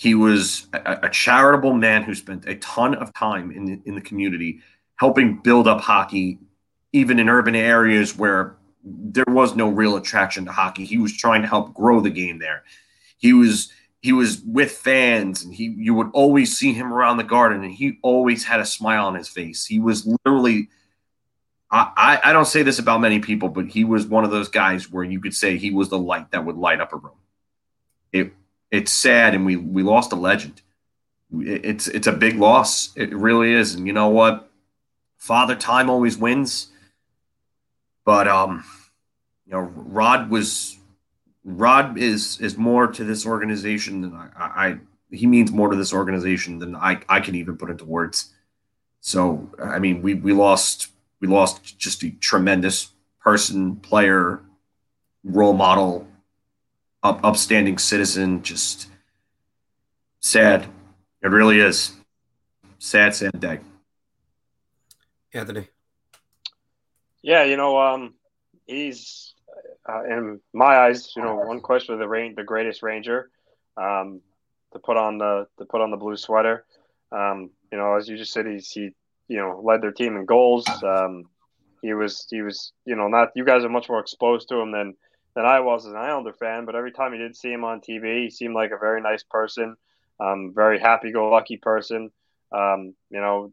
He 0.00 0.14
was 0.14 0.66
a, 0.72 1.00
a 1.02 1.10
charitable 1.10 1.74
man 1.74 2.04
who 2.04 2.14
spent 2.14 2.46
a 2.46 2.54
ton 2.54 2.94
of 2.94 3.12
time 3.12 3.50
in 3.50 3.66
the, 3.66 3.82
in 3.84 3.94
the 3.96 4.00
community 4.00 4.60
helping 4.96 5.42
build 5.42 5.68
up 5.68 5.82
hockey, 5.82 6.38
even 6.94 7.18
in 7.18 7.28
urban 7.28 7.54
areas 7.54 8.16
where 8.16 8.56
there 8.82 9.26
was 9.28 9.54
no 9.54 9.68
real 9.68 9.96
attraction 9.96 10.46
to 10.46 10.52
hockey. 10.52 10.86
He 10.86 10.96
was 10.96 11.14
trying 11.14 11.42
to 11.42 11.48
help 11.48 11.74
grow 11.74 12.00
the 12.00 12.08
game 12.08 12.38
there. 12.38 12.64
He 13.18 13.34
was 13.34 13.70
he 14.00 14.14
was 14.14 14.40
with 14.40 14.72
fans 14.72 15.44
and 15.44 15.52
he 15.52 15.74
you 15.76 15.92
would 15.92 16.08
always 16.14 16.56
see 16.56 16.72
him 16.72 16.94
around 16.94 17.18
the 17.18 17.22
garden 17.22 17.62
and 17.62 17.74
he 17.74 17.98
always 18.00 18.42
had 18.42 18.58
a 18.58 18.64
smile 18.64 19.04
on 19.04 19.14
his 19.14 19.28
face 19.28 19.66
he 19.66 19.78
was 19.78 20.06
literally 20.24 20.70
I, 21.70 22.18
I 22.24 22.32
don't 22.32 22.46
say 22.46 22.62
this 22.62 22.78
about 22.78 23.02
many 23.02 23.18
people 23.20 23.50
but 23.50 23.66
he 23.66 23.84
was 23.84 24.06
one 24.06 24.24
of 24.24 24.30
those 24.30 24.48
guys 24.48 24.90
where 24.90 25.04
you 25.04 25.20
could 25.20 25.34
say 25.34 25.58
he 25.58 25.70
was 25.70 25.90
the 25.90 25.98
light 25.98 26.30
that 26.30 26.46
would 26.46 26.56
light 26.56 26.80
up 26.80 26.94
a 26.94 26.96
room 26.96 27.18
it's 28.70 28.92
sad 28.92 29.34
and 29.34 29.44
we 29.44 29.56
we 29.56 29.82
lost 29.82 30.12
a 30.12 30.16
legend. 30.16 30.62
It's 31.32 31.88
it's 31.88 32.06
a 32.06 32.12
big 32.12 32.36
loss. 32.36 32.90
It 32.96 33.14
really 33.14 33.52
is 33.52 33.74
and 33.74 33.86
you 33.86 33.92
know 33.92 34.08
what? 34.08 34.50
Father 35.16 35.54
time 35.54 35.90
always 35.90 36.16
wins. 36.16 36.68
But 38.04 38.26
um 38.28 38.64
you 39.46 39.52
know 39.52 39.60
rod 39.60 40.30
was 40.30 40.78
Rod 41.44 41.96
is 41.96 42.38
is 42.40 42.56
more 42.58 42.86
to 42.86 43.02
this 43.02 43.26
organization 43.26 44.02
than 44.02 44.14
I, 44.14 44.28
I, 44.36 44.78
he 45.10 45.26
means 45.26 45.50
more 45.50 45.70
to 45.70 45.76
this 45.76 45.92
organization 45.92 46.58
than 46.58 46.76
I 46.76 47.00
I 47.08 47.20
can 47.20 47.34
even 47.34 47.56
put 47.56 47.70
into 47.70 47.84
words. 47.84 48.32
So 49.00 49.50
I 49.62 49.78
mean 49.78 50.02
we 50.02 50.14
we 50.14 50.32
lost 50.32 50.88
we 51.20 51.28
lost 51.28 51.78
just 51.78 52.02
a 52.02 52.10
tremendous 52.10 52.92
person, 53.20 53.76
player, 53.76 54.40
role 55.24 55.54
model, 55.54 56.06
up, 57.02 57.20
upstanding 57.24 57.78
citizen. 57.78 58.42
Just 58.42 58.88
sad. 60.20 60.66
It 61.22 61.28
really 61.28 61.60
is 61.60 61.92
sad, 62.78 63.14
sad 63.14 63.38
day. 63.40 63.60
Anthony. 65.32 65.68
Yeah, 67.22 67.44
you 67.44 67.56
know, 67.56 67.78
um, 67.78 68.14
he's 68.66 69.34
uh, 69.88 70.04
in 70.04 70.40
my 70.52 70.76
eyes, 70.76 71.12
you 71.16 71.22
know, 71.22 71.36
one 71.36 71.60
question 71.60 71.94
for 71.94 71.98
the 71.98 72.08
rain, 72.08 72.34
the 72.34 72.42
greatest 72.42 72.82
Ranger, 72.82 73.30
um, 73.76 74.20
to 74.72 74.78
put 74.78 74.96
on 74.96 75.18
the 75.18 75.46
to 75.58 75.64
put 75.64 75.80
on 75.80 75.90
the 75.90 75.96
blue 75.96 76.16
sweater. 76.16 76.64
Um, 77.12 77.50
you 77.70 77.78
know, 77.78 77.94
as 77.94 78.08
you 78.08 78.16
just 78.16 78.32
said, 78.32 78.46
he's 78.46 78.70
he 78.70 78.90
you 79.28 79.36
know 79.36 79.60
led 79.62 79.82
their 79.82 79.92
team 79.92 80.16
in 80.16 80.24
goals. 80.24 80.66
Um, 80.82 81.24
he 81.82 81.92
was 81.94 82.26
he 82.30 82.42
was 82.42 82.72
you 82.84 82.96
know 82.96 83.08
not 83.08 83.30
you 83.34 83.44
guys 83.44 83.64
are 83.64 83.68
much 83.68 83.88
more 83.88 84.00
exposed 84.00 84.48
to 84.48 84.56
him 84.56 84.72
than 84.72 84.94
than 85.34 85.46
I 85.46 85.60
was 85.60 85.86
as 85.86 85.92
an 85.92 85.98
Islander 85.98 86.32
fan. 86.32 86.64
But 86.64 86.76
every 86.76 86.92
time 86.92 87.12
you 87.12 87.18
did 87.18 87.36
see 87.36 87.52
him 87.52 87.64
on 87.64 87.80
TV, 87.80 88.24
he 88.24 88.30
seemed 88.30 88.54
like 88.54 88.72
a 88.72 88.78
very 88.78 89.00
nice 89.00 89.22
person, 89.22 89.76
um, 90.18 90.52
very 90.54 90.78
happy-go-lucky 90.78 91.58
person. 91.58 92.10
Um, 92.52 92.94
you 93.10 93.20
know, 93.20 93.52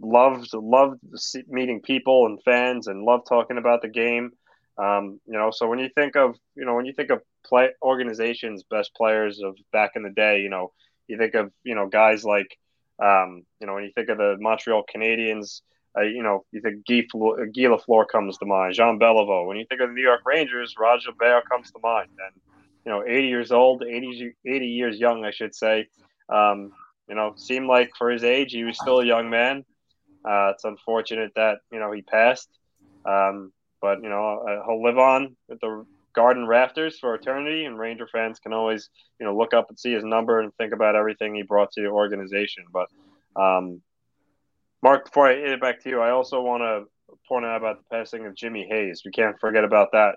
loved 0.00 0.54
loved 0.54 1.00
meeting 1.48 1.82
people 1.82 2.26
and 2.26 2.42
fans, 2.42 2.86
and 2.86 3.04
loved 3.04 3.26
talking 3.28 3.58
about 3.58 3.82
the 3.82 3.88
game. 3.88 4.32
Um, 4.78 5.20
you 5.26 5.34
know, 5.34 5.50
so 5.50 5.68
when 5.68 5.78
you 5.80 5.90
think 5.94 6.16
of 6.16 6.36
you 6.54 6.64
know 6.64 6.74
when 6.74 6.86
you 6.86 6.94
think 6.94 7.10
of 7.10 7.20
play 7.44 7.70
organizations, 7.82 8.64
best 8.70 8.94
players 8.94 9.40
of 9.42 9.56
back 9.72 9.92
in 9.96 10.02
the 10.02 10.10
day, 10.10 10.40
you 10.40 10.48
know, 10.48 10.72
you 11.08 11.18
think 11.18 11.34
of 11.34 11.52
you 11.62 11.74
know 11.74 11.88
guys 11.88 12.24
like 12.24 12.56
um, 13.02 13.44
you 13.60 13.66
know 13.66 13.74
when 13.74 13.84
you 13.84 13.92
think 13.94 14.08
of 14.08 14.18
the 14.18 14.36
Montreal 14.40 14.84
Canadiens, 14.94 15.60
uh, 15.98 16.02
you 16.02 16.22
know, 16.22 16.44
you 16.52 16.60
think 16.60 16.86
Guy, 16.86 17.00
Guy 17.10 17.68
Lafleur 17.68 18.06
comes 18.08 18.38
to 18.38 18.46
mind, 18.46 18.74
Jean 18.74 18.98
Beliveau. 18.98 19.46
When 19.46 19.56
you 19.56 19.66
think 19.68 19.80
of 19.80 19.88
the 19.88 19.94
New 19.94 20.02
York 20.02 20.20
Rangers, 20.24 20.74
Roger 20.78 21.10
Bear 21.18 21.42
comes 21.42 21.70
to 21.72 21.78
mind, 21.82 22.08
and 22.10 22.40
you 22.84 22.92
know, 22.92 23.04
80 23.06 23.28
years 23.28 23.52
old, 23.52 23.82
80, 23.82 24.34
80 24.46 24.66
years 24.66 24.98
young, 24.98 25.24
I 25.24 25.30
should 25.30 25.54
say. 25.54 25.88
Um, 26.28 26.72
you 27.08 27.14
know, 27.14 27.32
seemed 27.36 27.66
like 27.66 27.90
for 27.96 28.10
his 28.10 28.22
age, 28.22 28.52
he 28.52 28.64
was 28.64 28.78
still 28.78 29.00
a 29.00 29.04
young 29.04 29.30
man. 29.30 29.64
Uh, 30.24 30.52
it's 30.54 30.64
unfortunate 30.64 31.32
that 31.36 31.58
you 31.72 31.78
know 31.78 31.90
he 31.92 32.02
passed. 32.02 32.48
Um, 33.04 33.52
but 33.80 34.02
you 34.02 34.08
know, 34.08 34.44
uh, 34.46 34.64
he'll 34.66 34.82
live 34.82 34.98
on 34.98 35.36
at 35.50 35.60
the 35.60 35.86
Garden 36.14 36.46
rafters 36.46 36.98
for 36.98 37.14
eternity, 37.14 37.64
and 37.64 37.78
Ranger 37.78 38.08
fans 38.10 38.38
can 38.38 38.52
always 38.52 38.90
you 39.18 39.26
know 39.26 39.36
look 39.36 39.54
up 39.54 39.66
and 39.70 39.78
see 39.78 39.92
his 39.92 40.04
number 40.04 40.40
and 40.40 40.52
think 40.56 40.74
about 40.74 40.96
everything 40.96 41.34
he 41.34 41.42
brought 41.42 41.72
to 41.72 41.82
the 41.82 41.88
organization. 41.88 42.64
But 42.72 42.88
um, 43.40 43.80
Mark, 44.82 45.06
before 45.06 45.28
I 45.28 45.34
hit 45.34 45.50
it 45.50 45.60
back 45.60 45.82
to 45.82 45.90
you, 45.90 46.00
I 46.00 46.10
also 46.10 46.40
want 46.40 46.62
to 46.62 46.84
point 47.28 47.44
out 47.44 47.56
about 47.56 47.78
the 47.78 47.96
passing 47.96 48.26
of 48.26 48.34
Jimmy 48.34 48.66
Hayes. 48.68 49.02
We 49.04 49.10
can't 49.10 49.38
forget 49.40 49.64
about 49.64 49.92
that. 49.92 50.16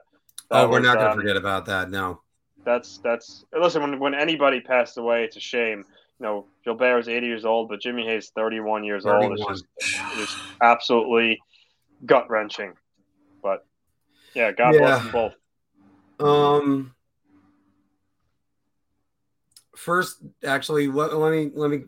that 0.50 0.62
oh, 0.64 0.70
we're 0.70 0.80
was, 0.80 0.88
not 0.88 0.96
going 0.96 1.06
to 1.08 1.12
um, 1.12 1.18
forget 1.18 1.38
about 1.38 1.66
that. 1.66 1.90
No. 1.90 2.22
That's 2.64 3.00
that's 3.00 3.44
listen. 3.60 3.82
When 3.82 4.00
when 4.00 4.14
anybody 4.14 4.62
passed 4.62 4.98
away, 5.00 5.24
it's 5.24 5.36
a 5.36 5.40
shame. 5.40 5.84
You 6.20 6.26
know, 6.26 6.46
Gilbert 6.64 7.00
is 7.00 7.08
80 7.08 7.26
years 7.26 7.46
old, 7.46 7.70
but 7.70 7.82
Jimmy 7.82 8.06
Hayes 8.06 8.32
31 8.36 8.84
years 8.84 9.04
31. 9.04 9.24
old. 9.24 9.34
It's 9.34 9.64
just, 9.82 10.20
it's 10.20 10.36
absolutely 10.62 11.42
gut 12.06 12.30
wrenching. 12.30 12.74
But 13.42 13.66
yeah, 14.36 14.52
God 14.52 14.76
yeah. 14.76 14.80
bless 14.80 15.02
them 15.02 15.12
both. 15.12 15.34
Um, 16.20 16.94
first, 19.76 20.22
actually, 20.44 20.88
let, 20.88 21.16
let 21.16 21.32
me 21.32 21.50
let 21.56 21.72
me 21.72 21.86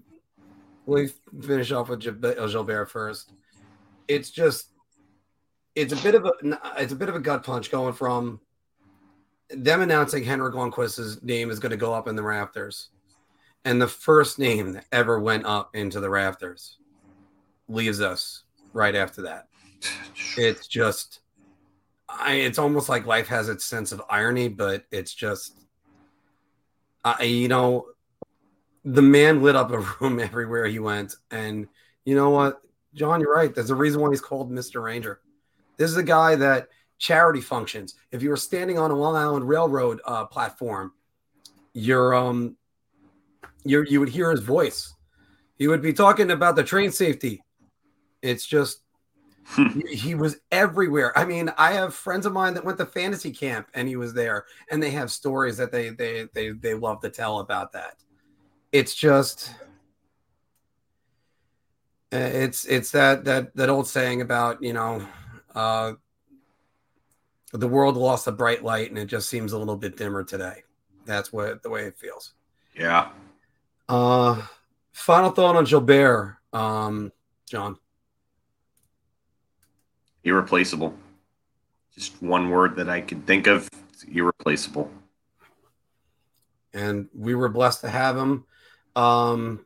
me 0.87 1.07
finish 1.41 1.71
off 1.71 1.89
with 1.89 2.05
uh, 2.07 2.47
Gilbert 2.47 2.89
first. 2.89 3.31
It's 4.07 4.29
just 4.29 4.69
it's 5.75 5.93
a 5.93 6.03
bit 6.03 6.15
of 6.15 6.25
a 6.25 6.31
it's 6.77 6.93
a 6.93 6.95
bit 6.95 7.09
of 7.09 7.15
a 7.15 7.19
gut 7.19 7.43
punch 7.43 7.71
going 7.71 7.93
from 7.93 8.39
them 9.49 9.81
announcing 9.81 10.23
Henrik 10.23 10.55
Lundqvist's 10.55 11.21
name 11.23 11.49
is 11.49 11.59
going 11.59 11.71
to 11.71 11.77
go 11.77 11.93
up 11.93 12.07
in 12.07 12.15
the 12.15 12.23
rafters, 12.23 12.89
and 13.65 13.81
the 13.81 13.87
first 13.87 14.39
name 14.39 14.73
that 14.73 14.85
ever 14.91 15.19
went 15.19 15.45
up 15.45 15.75
into 15.75 15.99
the 15.99 16.09
rafters 16.09 16.77
leaves 17.67 18.01
us 18.01 18.43
right 18.73 18.95
after 18.95 19.21
that. 19.21 19.47
It's 20.37 20.67
just, 20.67 21.19
I, 22.09 22.35
it's 22.35 22.57
almost 22.57 22.89
like 22.89 23.05
life 23.05 23.27
has 23.27 23.49
its 23.49 23.65
sense 23.65 23.91
of 23.91 24.01
irony, 24.09 24.47
but 24.47 24.85
it's 24.91 25.13
just, 25.13 25.59
I, 27.03 27.23
you 27.23 27.47
know, 27.47 27.87
the 28.85 29.01
man 29.01 29.41
lit 29.41 29.55
up 29.55 29.71
a 29.71 29.79
room 29.99 30.19
everywhere 30.19 30.67
he 30.67 30.79
went, 30.79 31.15
and 31.31 31.67
you 32.05 32.15
know 32.15 32.29
what, 32.29 32.61
John, 32.93 33.21
you're 33.21 33.33
right. 33.33 33.53
There's 33.53 33.69
a 33.69 33.75
reason 33.75 34.01
why 34.01 34.09
he's 34.09 34.21
called 34.21 34.51
Mister 34.51 34.81
Ranger. 34.81 35.19
This 35.77 35.89
is 35.89 35.97
a 35.97 36.03
guy 36.03 36.35
that 36.35 36.69
charity 36.97 37.41
functions. 37.41 37.95
If 38.11 38.21
you 38.21 38.29
were 38.29 38.37
standing 38.37 38.77
on 38.77 38.91
a 38.91 38.95
Long 38.95 39.15
Island 39.15 39.47
Railroad 39.47 40.01
uh, 40.05 40.25
platform, 40.25 40.93
you're 41.73 42.13
um, 42.13 42.55
you 43.63 43.83
you 43.87 43.99
would 43.99 44.09
hear 44.09 44.31
his 44.31 44.41
voice. 44.41 44.93
He 45.57 45.67
would 45.67 45.81
be 45.81 45.93
talking 45.93 46.31
about 46.31 46.55
the 46.55 46.63
train 46.63 46.91
safety. 46.91 47.41
It's 48.21 48.45
just 48.45 48.81
he, 49.55 49.95
he 49.95 50.15
was 50.15 50.37
everywhere. 50.51 51.17
I 51.17 51.25
mean, 51.25 51.51
I 51.57 51.73
have 51.73 51.93
friends 51.93 52.25
of 52.25 52.33
mine 52.33 52.53
that 52.53 52.65
went 52.65 52.77
to 52.79 52.85
fantasy 52.85 53.31
camp 53.31 53.67
and 53.73 53.87
he 53.87 53.95
was 53.95 54.13
there, 54.13 54.45
and 54.71 54.81
they 54.81 54.91
have 54.91 55.11
stories 55.11 55.57
that 55.57 55.71
they 55.71 55.89
they 55.89 56.27
they 56.33 56.51
they 56.51 56.73
love 56.73 57.01
to 57.01 57.09
tell 57.09 57.39
about 57.39 57.71
that. 57.73 57.95
It's 58.73 58.95
just 58.95 59.53
uh, 62.11 62.17
it's 62.17 62.65
it's 62.65 62.91
that 62.91 63.23
that 63.25 63.55
that 63.55 63.69
old 63.69 63.87
saying 63.87 64.21
about 64.21 64.61
you 64.61 64.73
know 64.73 65.07
uh, 65.55 65.93
the 67.53 67.67
world 67.67 67.95
lost 67.95 68.27
a 68.27 68.31
bright 68.31 68.63
light 68.63 68.89
and 68.89 68.97
it 68.97 69.05
just 69.05 69.29
seems 69.29 69.53
a 69.53 69.57
little 69.57 69.77
bit 69.77 69.95
dimmer 69.95 70.23
today. 70.23 70.63
That's 71.05 71.31
what 71.31 71.61
the 71.61 71.69
way 71.69 71.83
it 71.83 71.97
feels. 71.97 72.33
Yeah. 72.75 73.09
Uh, 73.87 74.41
final 74.91 75.29
thought 75.29 75.55
on 75.55 75.65
Gilbert, 75.65 76.37
um, 76.51 77.11
John. 77.47 77.77
Irreplaceable. 80.23 80.95
Just 81.93 82.21
one 82.23 82.49
word 82.49 82.75
that 82.77 82.89
I 82.89 83.01
could 83.01 83.27
think 83.27 83.45
of. 83.45 83.69
irreplaceable. 84.11 84.89
And 86.73 87.07
we 87.13 87.35
were 87.35 87.49
blessed 87.49 87.81
to 87.81 87.89
have 87.89 88.17
him. 88.17 88.45
Um, 88.95 89.65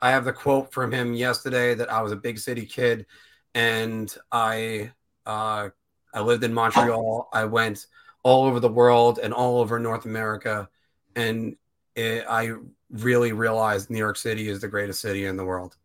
I 0.00 0.10
have 0.10 0.24
the 0.24 0.32
quote 0.32 0.72
from 0.72 0.92
him 0.92 1.14
yesterday 1.14 1.74
that 1.74 1.90
I 1.90 2.02
was 2.02 2.12
a 2.12 2.16
big 2.16 2.38
city 2.38 2.66
kid 2.66 3.06
and 3.54 4.14
I 4.30 4.92
uh, 5.26 5.70
I 6.12 6.20
lived 6.20 6.44
in 6.44 6.52
Montreal. 6.52 7.28
I 7.32 7.44
went 7.44 7.86
all 8.22 8.44
over 8.46 8.60
the 8.60 8.68
world 8.68 9.18
and 9.22 9.32
all 9.32 9.58
over 9.58 9.78
North 9.78 10.04
America, 10.04 10.68
and 11.16 11.56
it, 11.94 12.24
I 12.28 12.52
really 12.90 13.32
realized 13.32 13.90
New 13.90 13.98
York 13.98 14.16
City 14.16 14.48
is 14.48 14.60
the 14.60 14.68
greatest 14.68 15.00
city 15.00 15.26
in 15.26 15.36
the 15.36 15.44
world. 15.44 15.76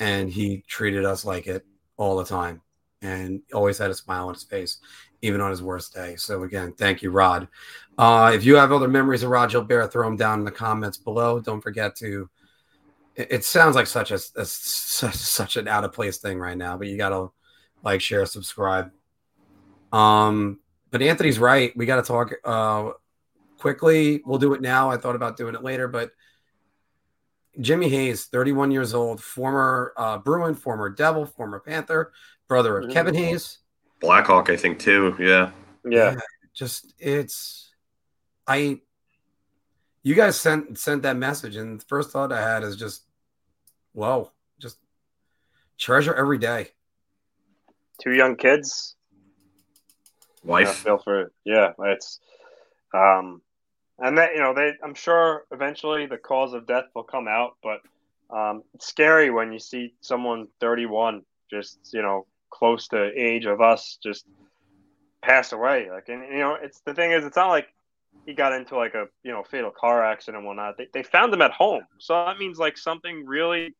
And 0.00 0.28
he 0.28 0.64
treated 0.66 1.04
us 1.04 1.24
like 1.24 1.46
it 1.46 1.64
all 1.96 2.16
the 2.16 2.24
time, 2.24 2.62
and 3.00 3.42
always 3.52 3.78
had 3.78 3.90
a 3.90 3.94
smile 3.94 4.28
on 4.28 4.34
his 4.34 4.44
face, 4.44 4.78
even 5.22 5.40
on 5.40 5.50
his 5.50 5.62
worst 5.62 5.94
day. 5.94 6.16
So 6.16 6.42
again, 6.42 6.72
thank 6.72 7.02
you, 7.02 7.10
Rod. 7.10 7.48
Uh, 7.96 8.32
if 8.34 8.44
you 8.44 8.56
have 8.56 8.72
other 8.72 8.88
memories 8.88 9.22
of 9.22 9.30
Rod 9.30 9.50
Gilbert, 9.50 9.92
throw 9.92 10.06
them 10.06 10.16
down 10.16 10.40
in 10.40 10.44
the 10.44 10.50
comments 10.50 10.96
below. 10.96 11.40
Don't 11.40 11.60
forget 11.60 11.96
to. 11.96 12.28
It, 13.16 13.28
it 13.30 13.44
sounds 13.44 13.76
like 13.76 13.86
such 13.86 14.10
a, 14.10 14.18
a 14.36 14.44
such, 14.44 15.14
such 15.14 15.56
an 15.56 15.68
out 15.68 15.84
of 15.84 15.92
place 15.92 16.18
thing 16.18 16.38
right 16.38 16.56
now, 16.56 16.76
but 16.76 16.88
you 16.88 16.96
gotta 16.96 17.28
like, 17.84 18.00
share, 18.00 18.26
subscribe. 18.26 18.90
Um, 19.92 20.58
but 20.90 21.02
Anthony's 21.02 21.38
right. 21.38 21.76
We 21.76 21.86
got 21.86 21.96
to 21.96 22.02
talk 22.02 22.32
uh, 22.44 22.92
quickly. 23.58 24.22
We'll 24.24 24.38
do 24.38 24.54
it 24.54 24.60
now. 24.60 24.90
I 24.90 24.96
thought 24.96 25.16
about 25.16 25.36
doing 25.36 25.54
it 25.54 25.62
later, 25.62 25.86
but 25.86 26.10
Jimmy 27.60 27.88
Hayes, 27.88 28.24
31 28.26 28.70
years 28.70 28.94
old, 28.94 29.22
former 29.22 29.92
uh, 29.96 30.18
Bruin, 30.18 30.54
former 30.54 30.88
Devil, 30.88 31.26
former 31.26 31.60
Panther, 31.60 32.12
brother 32.48 32.78
of 32.78 32.90
Kevin 32.90 33.14
Hayes. 33.14 33.58
Blackhawk, 34.04 34.50
I 34.50 34.56
think, 34.56 34.78
too. 34.78 35.16
Yeah. 35.18 35.50
Yeah. 35.84 36.12
yeah 36.12 36.16
just, 36.54 36.94
it's, 36.98 37.72
I, 38.46 38.80
you 40.04 40.14
guys 40.14 40.38
sent 40.38 40.78
sent 40.78 41.02
that 41.02 41.16
message, 41.16 41.56
and 41.56 41.80
the 41.80 41.84
first 41.86 42.10
thought 42.10 42.30
I 42.30 42.40
had 42.40 42.62
is 42.62 42.76
just, 42.76 43.04
whoa, 43.94 44.30
just 44.60 44.76
treasure 45.78 46.14
every 46.14 46.38
day. 46.38 46.68
Two 48.02 48.12
young 48.12 48.36
kids, 48.36 48.96
wife. 50.44 50.74
feel 50.76 50.98
for. 50.98 51.32
Yeah, 51.44 51.72
it's 51.78 52.20
um, 52.92 53.40
and 53.98 54.18
that 54.18 54.34
you 54.34 54.40
know 54.40 54.52
they. 54.52 54.72
I'm 54.82 54.94
sure 54.94 55.46
eventually 55.50 56.06
the 56.06 56.18
cause 56.18 56.52
of 56.52 56.66
death 56.66 56.84
will 56.94 57.04
come 57.04 57.26
out, 57.26 57.56
but 57.62 57.80
um, 58.36 58.62
it's 58.74 58.86
scary 58.86 59.30
when 59.30 59.52
you 59.52 59.58
see 59.58 59.94
someone 60.02 60.48
31, 60.60 61.22
just 61.50 61.78
you 61.94 62.02
know, 62.02 62.26
close 62.54 62.88
to 62.88 63.10
age 63.16 63.46
of 63.46 63.60
us, 63.60 63.98
just 64.02 64.24
passed 65.22 65.52
away. 65.52 65.90
Like, 65.90 66.08
and 66.08 66.22
you 66.30 66.38
know, 66.38 66.56
it's 66.60 66.80
the 66.86 66.94
thing 66.94 67.10
is, 67.10 67.24
it's 67.24 67.36
not 67.36 67.48
like 67.48 67.68
he 68.26 68.32
got 68.32 68.52
into 68.52 68.76
like 68.76 68.94
a 68.94 69.06
you 69.22 69.32
know 69.32 69.42
fatal 69.42 69.70
car 69.70 70.04
accident 70.04 70.38
and 70.38 70.46
whatnot. 70.46 70.78
They, 70.78 70.88
they 70.92 71.02
found 71.02 71.34
him 71.34 71.42
at 71.42 71.50
home, 71.50 71.84
so 71.98 72.14
that 72.26 72.38
means 72.38 72.58
like 72.58 72.78
something 72.78 73.26
really. 73.26 73.74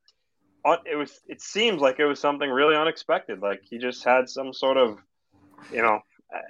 It 0.86 0.96
was. 0.96 1.20
It 1.28 1.42
seems 1.42 1.80
like 1.80 2.00
it 2.00 2.06
was 2.06 2.18
something 2.18 2.48
really 2.50 2.74
unexpected. 2.74 3.40
Like 3.40 3.60
he 3.68 3.78
just 3.78 4.02
had 4.02 4.30
some 4.30 4.54
sort 4.54 4.78
of, 4.78 4.98
you 5.70 5.82
know, 5.82 6.00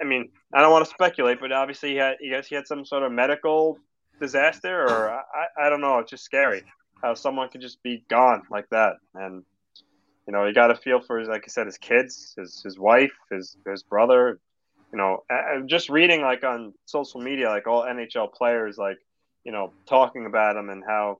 I 0.01 0.05
mean, 0.05 0.29
I 0.53 0.61
don't 0.61 0.71
want 0.71 0.85
to 0.85 0.91
speculate, 0.91 1.41
but 1.41 1.51
obviously 1.51 1.89
he 1.91 1.95
had, 1.97 2.15
he 2.21 2.29
guess 2.29 2.47
he 2.47 2.55
had 2.55 2.65
some 2.65 2.85
sort 2.85 3.03
of 3.03 3.11
medical 3.11 3.77
disaster, 4.21 4.83
or 4.83 5.11
I, 5.11 5.65
I 5.65 5.69
don't 5.69 5.81
know. 5.81 5.99
It's 5.99 6.11
just 6.11 6.23
scary 6.23 6.63
how 7.01 7.13
someone 7.13 7.49
could 7.49 7.59
just 7.59 7.83
be 7.83 8.05
gone 8.09 8.43
like 8.49 8.69
that, 8.69 8.93
and 9.13 9.43
you 10.27 10.33
know, 10.33 10.45
you 10.45 10.53
got 10.53 10.67
to 10.67 10.75
feel 10.75 11.01
for 11.01 11.19
his, 11.19 11.29
like 11.29 11.43
I 11.45 11.47
said, 11.47 11.67
his 11.67 11.77
kids, 11.77 12.33
his 12.37 12.61
his 12.63 12.79
wife, 12.79 13.13
his 13.31 13.57
his 13.65 13.83
brother. 13.83 14.39
You 14.91 14.97
know, 14.99 15.23
and 15.29 15.67
just 15.67 15.89
reading 15.89 16.21
like 16.21 16.43
on 16.43 16.73
social 16.85 17.19
media, 17.19 17.49
like 17.49 17.67
all 17.67 17.83
NHL 17.83 18.33
players, 18.33 18.77
like 18.77 18.97
you 19.43 19.51
know, 19.51 19.73
talking 19.87 20.25
about 20.25 20.55
him 20.55 20.69
and 20.69 20.83
how 20.85 21.19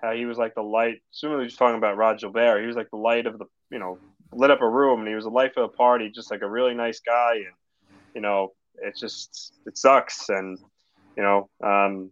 how 0.00 0.12
he 0.12 0.26
was 0.26 0.38
like 0.38 0.54
the 0.54 0.62
light. 0.62 1.02
He 1.10 1.26
was 1.26 1.56
talking 1.56 1.76
about 1.76 1.96
Rod 1.96 2.20
Gilbert, 2.20 2.60
he 2.60 2.66
was 2.66 2.76
like 2.76 2.90
the 2.90 2.96
light 2.96 3.26
of 3.26 3.38
the 3.38 3.46
you 3.70 3.78
know 3.78 3.98
lit 4.32 4.50
up 4.50 4.60
a 4.60 4.68
room 4.68 5.00
and 5.00 5.08
he 5.08 5.14
was 5.14 5.24
the 5.24 5.30
life 5.30 5.52
of 5.56 5.70
the 5.70 5.76
party, 5.76 6.10
just 6.14 6.30
like 6.30 6.42
a 6.42 6.48
really 6.48 6.74
nice 6.74 7.00
guy 7.00 7.36
and 7.36 7.54
you 8.14 8.22
know, 8.22 8.52
it 8.82 8.96
just 8.96 9.52
it 9.66 9.76
sucks. 9.76 10.28
And 10.30 10.58
you 11.16 11.22
know, 11.22 11.48
um, 11.62 12.10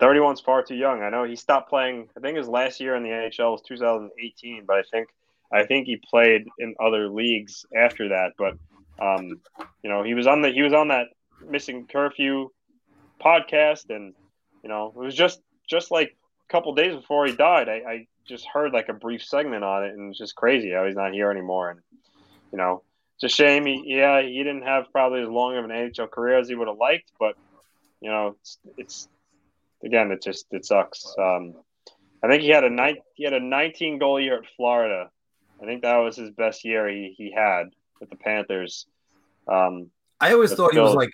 31's 0.00 0.40
far 0.40 0.62
too 0.62 0.74
young. 0.74 1.02
I 1.02 1.10
know 1.10 1.24
he 1.24 1.36
stopped 1.36 1.70
playing. 1.70 2.08
I 2.16 2.20
think 2.20 2.36
his 2.36 2.48
last 2.48 2.80
year 2.80 2.96
in 2.96 3.02
the 3.02 3.10
NHL 3.10 3.52
was 3.52 3.62
2018, 3.62 4.64
but 4.66 4.76
I 4.76 4.82
think 4.90 5.08
I 5.52 5.64
think 5.64 5.86
he 5.86 5.96
played 5.96 6.46
in 6.58 6.74
other 6.80 7.08
leagues 7.08 7.66
after 7.76 8.10
that. 8.10 8.32
But 8.38 8.56
um, 8.98 9.40
you 9.82 9.90
know, 9.90 10.02
he 10.02 10.14
was 10.14 10.26
on 10.26 10.42
the 10.42 10.50
he 10.50 10.62
was 10.62 10.72
on 10.72 10.88
that 10.88 11.08
missing 11.48 11.86
curfew 11.86 12.50
podcast, 13.22 13.90
and 13.90 14.14
you 14.62 14.68
know, 14.68 14.92
it 14.94 14.98
was 14.98 15.14
just 15.14 15.40
just 15.68 15.90
like 15.90 16.16
a 16.48 16.52
couple 16.52 16.74
days 16.74 16.94
before 16.94 17.26
he 17.26 17.34
died. 17.34 17.68
I, 17.68 17.82
I 17.88 18.06
just 18.26 18.46
heard 18.46 18.72
like 18.72 18.88
a 18.88 18.94
brief 18.94 19.22
segment 19.22 19.64
on 19.64 19.84
it, 19.84 19.94
and 19.94 20.10
it's 20.10 20.18
just 20.18 20.34
crazy 20.34 20.72
how 20.72 20.86
he's 20.86 20.96
not 20.96 21.12
here 21.12 21.30
anymore. 21.30 21.70
And 21.70 21.80
you 22.52 22.58
know, 22.58 22.82
it's 23.16 23.32
a 23.32 23.34
shame. 23.34 23.66
He, 23.66 23.82
yeah, 23.86 24.22
he 24.22 24.38
didn't 24.38 24.62
have 24.62 24.90
probably 24.92 25.22
as 25.22 25.28
long 25.28 25.56
of 25.56 25.64
an 25.64 25.70
NHL 25.70 26.10
career 26.10 26.38
as 26.38 26.48
he 26.48 26.54
would 26.54 26.68
have 26.68 26.76
liked, 26.76 27.10
but 27.18 27.36
you 28.00 28.10
know, 28.10 28.36
it's, 28.40 28.58
it's 28.76 29.08
again, 29.84 30.10
it 30.12 30.22
just 30.22 30.46
it 30.50 30.64
sucks. 30.64 31.14
Um, 31.18 31.54
I 32.22 32.28
think 32.28 32.42
he 32.42 32.48
had 32.48 32.64
a 32.64 32.94
he 33.14 33.24
had 33.24 33.32
a 33.32 33.40
19 33.40 33.98
goal 33.98 34.20
year 34.20 34.38
at 34.38 34.44
Florida. 34.56 35.10
I 35.60 35.64
think 35.64 35.82
that 35.82 35.96
was 35.96 36.16
his 36.16 36.30
best 36.30 36.64
year 36.64 36.88
he, 36.88 37.14
he 37.16 37.32
had 37.32 37.70
with 38.00 38.10
the 38.10 38.16
Panthers. 38.16 38.86
Um, 39.48 39.90
I 40.20 40.32
always 40.32 40.52
thought 40.52 40.70
still, 40.70 40.82
he 40.82 40.86
was 40.86 40.94
like 40.94 41.12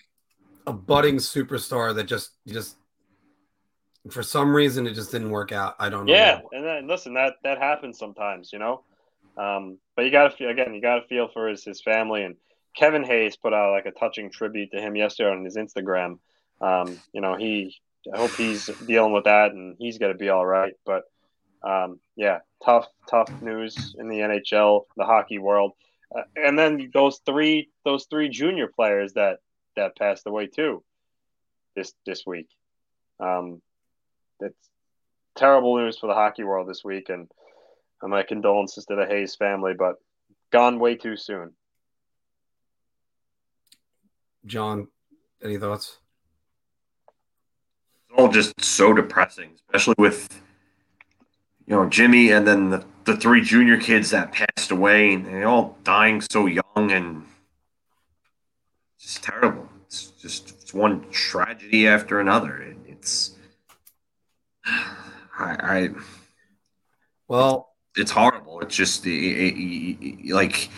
a 0.67 0.73
budding 0.73 1.17
superstar 1.17 1.95
that 1.95 2.05
just 2.05 2.31
just 2.47 2.77
for 4.11 4.23
some 4.23 4.55
reason 4.55 4.87
it 4.87 4.95
just 4.95 5.11
didn't 5.11 5.31
work 5.31 5.53
out. 5.53 5.75
I 5.79 5.89
don't 5.89 6.07
know. 6.07 6.13
Yeah, 6.13 6.41
and 6.53 6.65
then 6.65 6.87
listen, 6.87 7.15
that 7.15 7.35
that 7.45 7.59
happens 7.59 7.99
sometimes, 7.99 8.53
you 8.53 8.59
know. 8.59 8.83
Um, 9.37 9.79
but 9.97 10.05
you 10.05 10.11
got 10.11 10.31
to 10.31 10.37
feel 10.37 10.51
again. 10.51 10.75
You 10.75 10.81
got 10.81 11.01
to 11.01 11.07
feel 11.07 11.29
for 11.29 11.49
his 11.49 11.65
his 11.65 11.81
family. 11.81 12.23
And 12.25 12.37
Kevin 12.77 13.05
Hayes 13.05 13.37
put 13.37 13.53
out 13.53 13.73
like 13.73 13.87
a 13.87 13.93
touching 13.93 14.31
tribute 14.31 14.71
to 14.73 14.81
him 14.81 14.97
yesterday 14.97 15.31
on 15.31 15.45
his 15.45 15.57
Instagram. 15.57 16.19
Um, 16.61 16.99
you 17.13 17.21
know, 17.21 17.37
he 17.37 17.77
I 18.13 18.19
hope 18.19 18.33
he's 18.33 18.67
dealing 18.87 19.13
with 19.13 19.25
that 19.25 19.53
and 19.53 19.77
he's 19.79 19.99
going 19.99 20.13
to 20.13 20.19
be 20.19 20.29
all 20.29 20.47
right. 20.47 20.75
But 20.85 21.05
um, 21.65 22.01
yeah, 22.17 22.41
tough, 22.65 22.87
tough 23.09 23.31
news 23.41 23.95
in 23.99 24.09
the 24.09 24.19
NHL, 24.19 24.83
the 24.97 25.05
hockey 25.05 25.39
world, 25.39 25.73
uh, 26.15 26.23
and 26.37 26.59
then 26.59 26.91
those 26.93 27.21
three 27.25 27.71
those 27.85 28.07
three 28.11 28.29
junior 28.29 28.67
players 28.67 29.15
that 29.15 29.39
that 29.77 29.97
passed 29.97 30.27
away 30.27 30.47
too 30.47 30.83
this 31.75 31.93
this 32.05 32.25
week. 32.27 32.49
Um, 33.21 33.63
it's 34.41 34.69
terrible 35.37 35.77
news 35.79 35.99
for 35.99 36.09
the 36.09 36.15
hockey 36.15 36.45
world 36.45 36.69
this 36.69 36.85
week, 36.85 37.09
and 37.09 37.31
and 38.03 38.11
my 38.11 38.23
condolences 38.23 38.85
to 38.87 38.97
the 38.97 39.07
Hayes 39.07 39.37
family, 39.37 39.75
but 39.75 39.97
gone 40.51 40.79
way 40.79 40.97
too 40.97 41.17
soon. 41.17 41.53
John, 44.45 44.89
any 45.43 45.57
thoughts? 45.57 45.99
It's 48.11 48.19
all 48.19 48.29
just 48.29 48.61
so 48.63 48.93
depressing, 48.93 49.53
especially 49.55 49.95
with 49.99 50.42
you 51.67 51.75
know 51.75 51.89
Jimmy 51.89 52.31
and 52.31 52.47
then 52.47 52.71
the, 52.71 52.85
the 53.05 53.17
three 53.17 53.43
junior 53.43 53.79
kids 53.79 54.11
that 54.11 54.33
passed 54.33 54.71
away, 54.71 55.15
and 55.15 55.27
they're 55.27 55.47
all 55.47 55.79
dying 55.85 56.21
so 56.21 56.47
young, 56.47 56.63
and 56.77 57.25
it's 58.97 59.05
just 59.05 59.25
terrible. 59.25 59.69
It's 59.87 60.09
just 60.11 60.51
it's 60.51 60.75
one 60.75 61.09
tragedy 61.11 61.87
after 61.87 62.21
another. 62.21 62.59
It, 62.59 62.77
it's 62.87 63.37
I, 64.65 64.77
I 65.39 65.89
well, 67.29 67.73
it's 67.97 68.11
horrible. 68.11 68.61
It's 68.61 68.77
just 68.77 69.07
it, 69.07 69.11
it, 69.11 70.33
like 70.33 70.71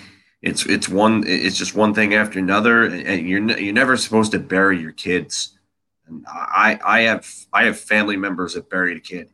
it's 0.43 0.67
it's 0.67 0.89
one 0.89 1.25
it's 1.27 1.57
just 1.57 1.75
one 1.75 1.95
thing 1.95 2.15
after 2.15 2.39
another, 2.39 2.85
and 2.85 3.29
you're 3.29 3.59
you're 3.59 3.73
never 3.73 3.97
supposed 3.97 4.33
to 4.33 4.39
bury 4.39 4.81
your 4.81 4.93
kids. 4.93 5.59
And 6.07 6.25
I 6.29 6.79
I 6.85 7.01
have 7.03 7.29
I 7.53 7.65
have 7.65 7.79
family 7.79 8.17
members 8.17 8.55
that 8.55 8.69
buried 8.71 8.97
a 8.97 9.01
kid, 9.01 9.31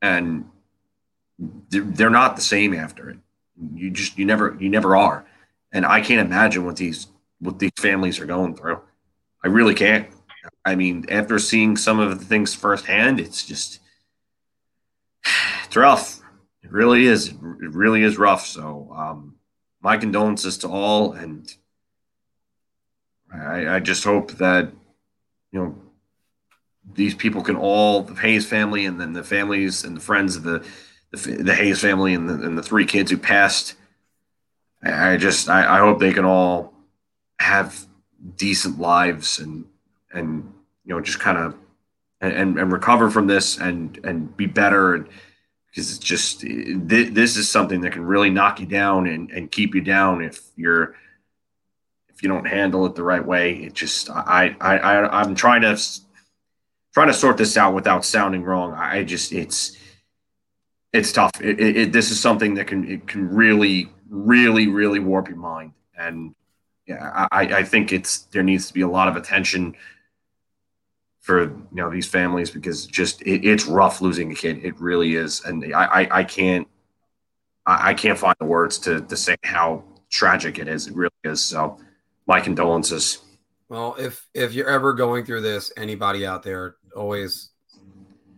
and 0.00 0.46
they're, 1.38 2.10
not 2.10 2.36
the 2.36 2.42
same 2.42 2.74
after 2.74 3.10
it. 3.10 3.18
You 3.74 3.90
just 3.90 4.18
you 4.18 4.24
never 4.24 4.56
you 4.58 4.68
never 4.68 4.96
are, 4.96 5.26
and 5.72 5.84
I 5.84 6.00
can't 6.00 6.26
imagine 6.26 6.64
what 6.64 6.76
these 6.76 7.08
what 7.40 7.58
these 7.58 7.72
families 7.78 8.20
are 8.20 8.26
going 8.26 8.54
through. 8.56 8.80
I 9.44 9.48
really 9.48 9.74
can't. 9.74 10.08
I 10.64 10.74
mean, 10.74 11.06
after 11.08 11.38
seeing 11.38 11.76
some 11.76 12.00
of 12.00 12.18
the 12.18 12.24
things 12.24 12.54
firsthand, 12.54 13.20
it's 13.20 13.44
just 13.44 13.80
it's 15.64 15.76
rough. 15.76 16.20
It 16.62 16.72
really 16.72 17.06
is. 17.06 17.28
It 17.28 17.36
really 17.40 18.02
is 18.02 18.18
rough. 18.18 18.46
So, 18.46 18.92
um, 18.96 19.36
my 19.82 19.96
condolences 19.96 20.58
to 20.58 20.68
all, 20.68 21.12
and 21.12 21.52
I, 23.32 23.76
I 23.76 23.80
just 23.80 24.04
hope 24.04 24.32
that 24.32 24.70
you 25.52 25.60
know 25.60 25.76
these 26.94 27.14
people 27.14 27.42
can 27.42 27.56
all 27.56 28.02
the 28.02 28.14
Hayes 28.14 28.46
family, 28.46 28.86
and 28.86 29.00
then 29.00 29.12
the 29.12 29.24
families 29.24 29.84
and 29.84 29.96
the 29.96 30.00
friends 30.00 30.36
of 30.36 30.42
the 30.42 30.66
the, 31.16 31.54
Hayes 31.54 31.80
family, 31.80 32.14
and 32.14 32.28
the, 32.28 32.34
and 32.34 32.56
the 32.58 32.62
three 32.62 32.86
kids 32.86 33.10
who 33.10 33.18
passed. 33.18 33.74
I, 34.82 35.16
just 35.16 35.48
I, 35.48 35.76
I 35.76 35.78
hope 35.78 35.98
they 35.98 36.12
can 36.12 36.24
all 36.24 36.74
have 37.40 37.86
decent 38.36 38.78
lives 38.78 39.38
and 39.38 39.64
and 40.12 40.52
you 40.84 40.94
know 40.94 41.00
just 41.00 41.20
kind 41.20 41.36
of 41.38 41.54
and, 42.20 42.58
and 42.58 42.72
recover 42.72 43.10
from 43.10 43.26
this 43.26 43.58
and 43.58 43.98
and 44.04 44.34
be 44.36 44.46
better 44.46 44.94
and 44.94 45.08
because 45.74 45.90
it's 45.90 45.98
just 45.98 46.44
this 46.44 47.36
is 47.36 47.50
something 47.50 47.80
that 47.80 47.92
can 47.92 48.04
really 48.04 48.30
knock 48.30 48.60
you 48.60 48.66
down 48.66 49.08
and, 49.08 49.30
and 49.32 49.50
keep 49.50 49.74
you 49.74 49.80
down 49.80 50.22
if 50.22 50.40
you're 50.56 50.94
if 52.10 52.22
you 52.22 52.28
don't 52.28 52.46
handle 52.46 52.86
it 52.86 52.94
the 52.94 53.02
right 53.02 53.24
way. 53.24 53.54
It 53.54 53.74
just 53.74 54.08
I 54.08 54.54
I, 54.60 54.78
I 54.78 55.20
I'm 55.20 55.34
trying 55.34 55.62
to 55.62 55.76
trying 56.92 57.08
to 57.08 57.14
sort 57.14 57.36
this 57.36 57.56
out 57.56 57.74
without 57.74 58.04
sounding 58.04 58.44
wrong. 58.44 58.72
I 58.74 59.02
just 59.02 59.32
it's 59.32 59.76
it's 60.94 61.12
tough. 61.12 61.32
It, 61.40 61.60
it, 61.60 61.76
it, 61.76 61.92
this 61.92 62.10
is 62.10 62.20
something 62.20 62.54
that 62.54 62.66
can 62.66 62.88
it 62.90 63.06
can 63.06 63.28
really 63.28 63.90
really 64.08 64.68
really 64.68 65.00
warp 65.00 65.28
your 65.28 65.38
mind 65.38 65.72
and 65.98 66.34
yeah 66.86 67.26
I 67.32 67.40
I 67.40 67.62
think 67.64 67.92
it's 67.92 68.20
there 68.32 68.42
needs 68.42 68.68
to 68.68 68.74
be 68.74 68.82
a 68.82 68.88
lot 68.88 69.08
of 69.08 69.16
attention 69.16 69.74
for 71.20 71.42
you 71.42 71.66
know 71.72 71.90
these 71.90 72.06
families 72.06 72.50
because 72.50 72.86
just 72.86 73.22
it, 73.22 73.44
it's 73.44 73.66
rough 73.66 74.00
losing 74.00 74.30
a 74.30 74.34
kid. 74.34 74.64
It 74.64 74.78
really 74.80 75.16
is, 75.16 75.42
and 75.44 75.64
I 75.74 75.84
I, 75.84 76.18
I 76.20 76.24
can't 76.24 76.68
I, 77.66 77.90
I, 77.90 77.94
can't 77.94 78.18
find 78.18 78.36
the 78.38 78.46
words 78.46 78.78
to 78.80 79.00
to 79.00 79.16
say 79.16 79.36
how 79.42 79.84
tragic 80.10 80.58
it 80.58 80.68
is. 80.68 80.86
It 80.86 80.94
really 80.94 81.10
is. 81.24 81.42
So 81.42 81.78
my 82.26 82.40
condolences. 82.40 83.22
Well, 83.68 83.96
if 83.98 84.28
if 84.34 84.52
you're 84.52 84.68
ever 84.68 84.92
going 84.92 85.24
through 85.24 85.40
this, 85.40 85.72
anybody 85.76 86.26
out 86.26 86.42
there, 86.42 86.76
always 86.94 87.50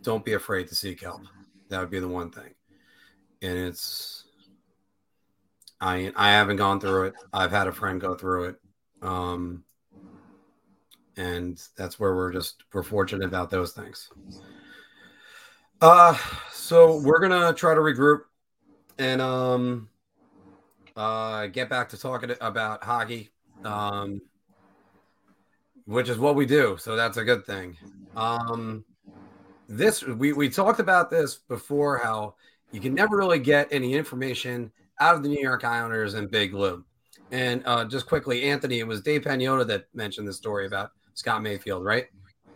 don't 0.02 0.24
be 0.24 0.34
afraid 0.34 0.68
to 0.68 0.74
seek 0.74 1.02
help. 1.02 1.22
That 1.68 1.80
would 1.80 1.90
be 1.90 2.00
the 2.00 2.08
one 2.08 2.30
thing. 2.30 2.54
And 3.42 3.58
it's 3.58 4.24
I 5.80 6.12
I 6.16 6.30
haven't 6.30 6.56
gone 6.56 6.80
through 6.80 7.06
it. 7.06 7.14
I've 7.32 7.50
had 7.50 7.66
a 7.66 7.72
friend 7.72 8.00
go 8.00 8.14
through 8.14 8.44
it. 8.44 8.56
Um, 9.02 9.64
and 11.16 11.60
that's 11.76 11.98
where 11.98 12.14
we're 12.14 12.32
just 12.32 12.64
we're 12.72 12.82
fortunate 12.82 13.26
about 13.26 13.50
those 13.50 13.72
things. 13.72 14.08
Uh, 15.80 16.16
so 16.52 17.00
we're 17.00 17.20
gonna 17.20 17.52
try 17.52 17.74
to 17.74 17.80
regroup 17.80 18.20
and 18.98 19.20
um 19.20 19.88
uh 20.96 21.46
get 21.48 21.68
back 21.68 21.90
to 21.90 21.98
talking 21.98 22.30
about 22.40 22.82
hockey, 22.82 23.30
um, 23.64 24.20
which 25.84 26.08
is 26.08 26.18
what 26.18 26.34
we 26.34 26.46
do. 26.46 26.76
So 26.78 26.96
that's 26.96 27.18
a 27.18 27.24
good 27.24 27.44
thing. 27.44 27.76
Um, 28.14 28.84
this 29.68 30.02
we 30.02 30.32
we 30.32 30.48
talked 30.48 30.80
about 30.80 31.10
this 31.10 31.36
before 31.48 31.98
how 31.98 32.34
you 32.72 32.80
can 32.80 32.94
never 32.94 33.16
really 33.16 33.38
get 33.38 33.68
any 33.70 33.94
information 33.94 34.70
out 35.00 35.14
of 35.14 35.22
the 35.22 35.28
New 35.28 35.40
York 35.40 35.64
Islanders 35.64 36.14
and 36.14 36.30
Big 36.30 36.54
Lou. 36.54 36.84
And 37.30 37.62
uh, 37.66 37.84
just 37.84 38.06
quickly, 38.06 38.44
Anthony, 38.44 38.78
it 38.78 38.86
was 38.86 39.02
Dave 39.02 39.22
Pagnotta 39.22 39.66
that 39.66 39.86
mentioned 39.94 40.28
the 40.28 40.32
story 40.32 40.66
about 40.66 40.90
Scott 41.14 41.42
Mayfield, 41.42 41.84
right? 41.84 42.06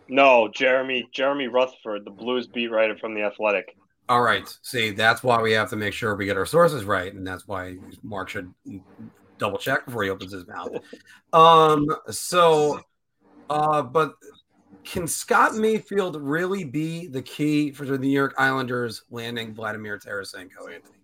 No, 0.07 0.49
Jeremy 0.53 1.09
Jeremy 1.13 1.47
Rutherford, 1.47 2.05
the 2.05 2.11
Blues 2.11 2.47
beat 2.47 2.71
writer 2.71 2.97
from 2.97 3.13
the 3.13 3.23
Athletic. 3.23 3.75
All 4.09 4.21
right. 4.21 4.47
See, 4.61 4.91
that's 4.91 5.23
why 5.23 5.41
we 5.41 5.53
have 5.53 5.69
to 5.69 5.75
make 5.75 5.93
sure 5.93 6.15
we 6.15 6.25
get 6.25 6.37
our 6.37 6.45
sources 6.45 6.83
right, 6.83 7.13
and 7.13 7.25
that's 7.25 7.47
why 7.47 7.77
Mark 8.03 8.29
should 8.29 8.53
double 9.37 9.57
check 9.57 9.85
before 9.85 10.03
he 10.03 10.09
opens 10.09 10.31
his 10.31 10.47
mouth. 10.47 10.71
Um. 11.33 11.87
So, 12.09 12.81
uh, 13.49 13.81
but 13.83 14.15
can 14.83 15.07
Scott 15.07 15.55
Mayfield 15.55 16.15
really 16.21 16.63
be 16.63 17.07
the 17.07 17.21
key 17.21 17.71
for 17.71 17.85
the 17.85 17.97
New 17.97 18.09
York 18.09 18.33
Islanders 18.37 19.03
landing 19.09 19.53
Vladimir 19.53 19.97
Tarasenko, 19.97 20.73
Anthony? 20.73 20.97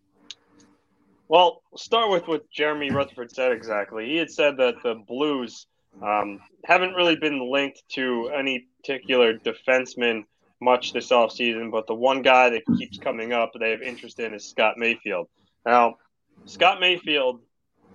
Well, 1.30 1.62
start 1.76 2.10
with 2.10 2.28
what 2.28 2.50
Jeremy 2.52 2.90
Rutherford 2.90 3.32
said 3.32 3.52
exactly. 3.52 4.06
He 4.06 4.16
had 4.18 4.32
said 4.32 4.58
that 4.58 4.76
the 4.82 4.96
Blues 5.08 5.68
um, 6.02 6.40
haven't 6.66 6.94
really 6.94 7.18
been 7.18 7.52
linked 7.52 7.84
to 7.90 8.30
any 8.34 8.68
particular 8.78 9.38
defenseman 9.38 10.24
much 10.62 10.94
this 10.94 11.10
offseason, 11.10 11.72
but 11.72 11.86
the 11.86 11.94
one 11.94 12.22
guy 12.22 12.50
that 12.50 12.64
keeps 12.78 12.98
coming 12.98 13.34
up 13.34 13.54
that 13.54 13.60
they 13.60 13.72
have 13.72 13.82
interest 13.82 14.20
in 14.20 14.34
is 14.34 14.46
Scott 14.46 14.76
Mayfield. 14.78 15.28
Now, 15.66 15.98
Scott 16.46 16.80
Mayfield 16.80 17.42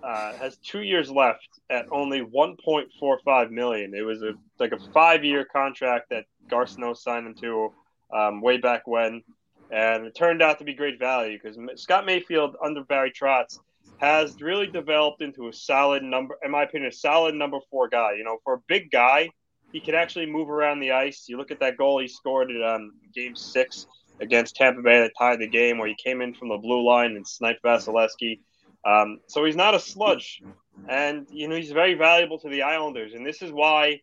uh, 0.03 0.33
has 0.35 0.57
two 0.59 0.83
years 0.83 1.11
left 1.11 1.49
at 1.71 1.87
only 1.91 2.21
1.45 2.21 3.51
million. 3.51 3.95
It 3.95 4.03
was 4.03 4.23
a 4.23 4.33
like 4.59 4.73
a 4.73 4.79
five-year 4.93 5.45
contract 5.45 6.11
that 6.11 6.25
Garth 6.49 6.71
Snow 6.71 6.95
signed 6.95 7.27
him 7.27 7.35
to 7.37 7.73
um, 8.12 8.41
way 8.41 8.59
back 8.59 8.87
when, 8.87 9.23
and 9.71 10.07
it 10.07 10.15
turned 10.15 10.43
out 10.43 10.59
to 10.59 10.65
be 10.65 10.75
great 10.75 10.99
value 10.99 11.38
because 11.41 11.59
Scott 11.81 12.05
Mayfield 12.05 12.57
under 12.62 12.85
Barry 12.85 13.12
Trotz 13.12 13.59
has 13.99 14.43
really 14.43 14.67
developed 14.67 15.23
into 15.23 15.49
a 15.49 15.53
solid 15.53 16.03
number, 16.03 16.37
in 16.45 16.51
my 16.51 16.65
opinion, 16.65 16.91
a 16.91 16.95
solid 16.95 17.37
number 17.37 17.59
four 17.71 17.88
guy. 17.88 18.15
You 18.17 18.25
know, 18.25 18.38
for 18.43 18.55
a 18.55 18.61
big 18.67 18.91
guy, 18.91 19.31
he 19.73 19.81
can 19.81 19.95
actually 19.95 20.27
move 20.27 20.51
around 20.51 20.81
the 20.81 20.91
ice. 20.91 21.27
You 21.29 21.37
look 21.37 21.53
at 21.53 21.61
that 21.61 21.77
goal 21.77 22.01
he 22.01 22.09
scored 22.09 22.51
at 22.51 22.62
um, 22.62 22.93
game 23.15 23.37
six 23.37 23.87
against 24.21 24.57
Tampa 24.57 24.83
Bay 24.83 25.01
that 25.01 25.12
tied 25.19 25.41
the 25.41 25.49
game, 25.49 25.79
where 25.79 25.88
he 25.88 25.95
came 25.95 26.21
in 26.21 26.35
from 26.35 26.49
the 26.49 26.59
blue 26.59 26.85
line 26.85 27.17
and 27.17 27.27
sniped 27.27 27.62
Vasilevskiy. 27.62 28.41
Um, 28.85 29.21
so 29.27 29.45
he's 29.45 29.57
not 29.57 29.75
a 29.75 29.81
sludge, 29.81 30.42
and 30.88 31.27
you 31.31 31.49
know 31.49 31.57
he's 31.57 31.73
very 31.73 31.94
valuable 31.94 32.38
to 32.40 32.48
the 32.48 32.63
Islanders, 32.63 33.15
and 33.15 33.25
this 33.25 33.42
is 33.42 33.52
why 33.52 34.00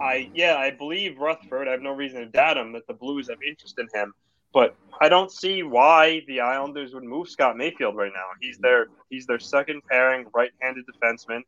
I 0.00 0.30
yeah 0.34 0.56
I 0.56 0.70
believe 0.70 1.18
Rutherford. 1.18 1.68
I 1.68 1.72
have 1.72 1.82
no 1.82 1.92
reason 1.92 2.20
to 2.20 2.26
doubt 2.26 2.56
him 2.56 2.72
that 2.72 2.86
the 2.86 2.94
Blues 2.94 3.28
have 3.28 3.38
interest 3.46 3.78
in 3.78 3.88
him. 3.94 4.12
But 4.52 4.74
I 5.00 5.08
don't 5.08 5.30
see 5.30 5.62
why 5.62 6.22
the 6.26 6.40
Islanders 6.40 6.94
would 6.94 7.04
move 7.04 7.28
Scott 7.28 7.56
Mayfield 7.56 7.96
right 7.96 8.12
now. 8.12 8.26
He's 8.40 8.58
their 8.58 8.86
he's 9.10 9.26
their 9.26 9.38
second 9.38 9.82
pairing 9.90 10.26
right-handed 10.34 10.84
defenseman. 10.86 11.42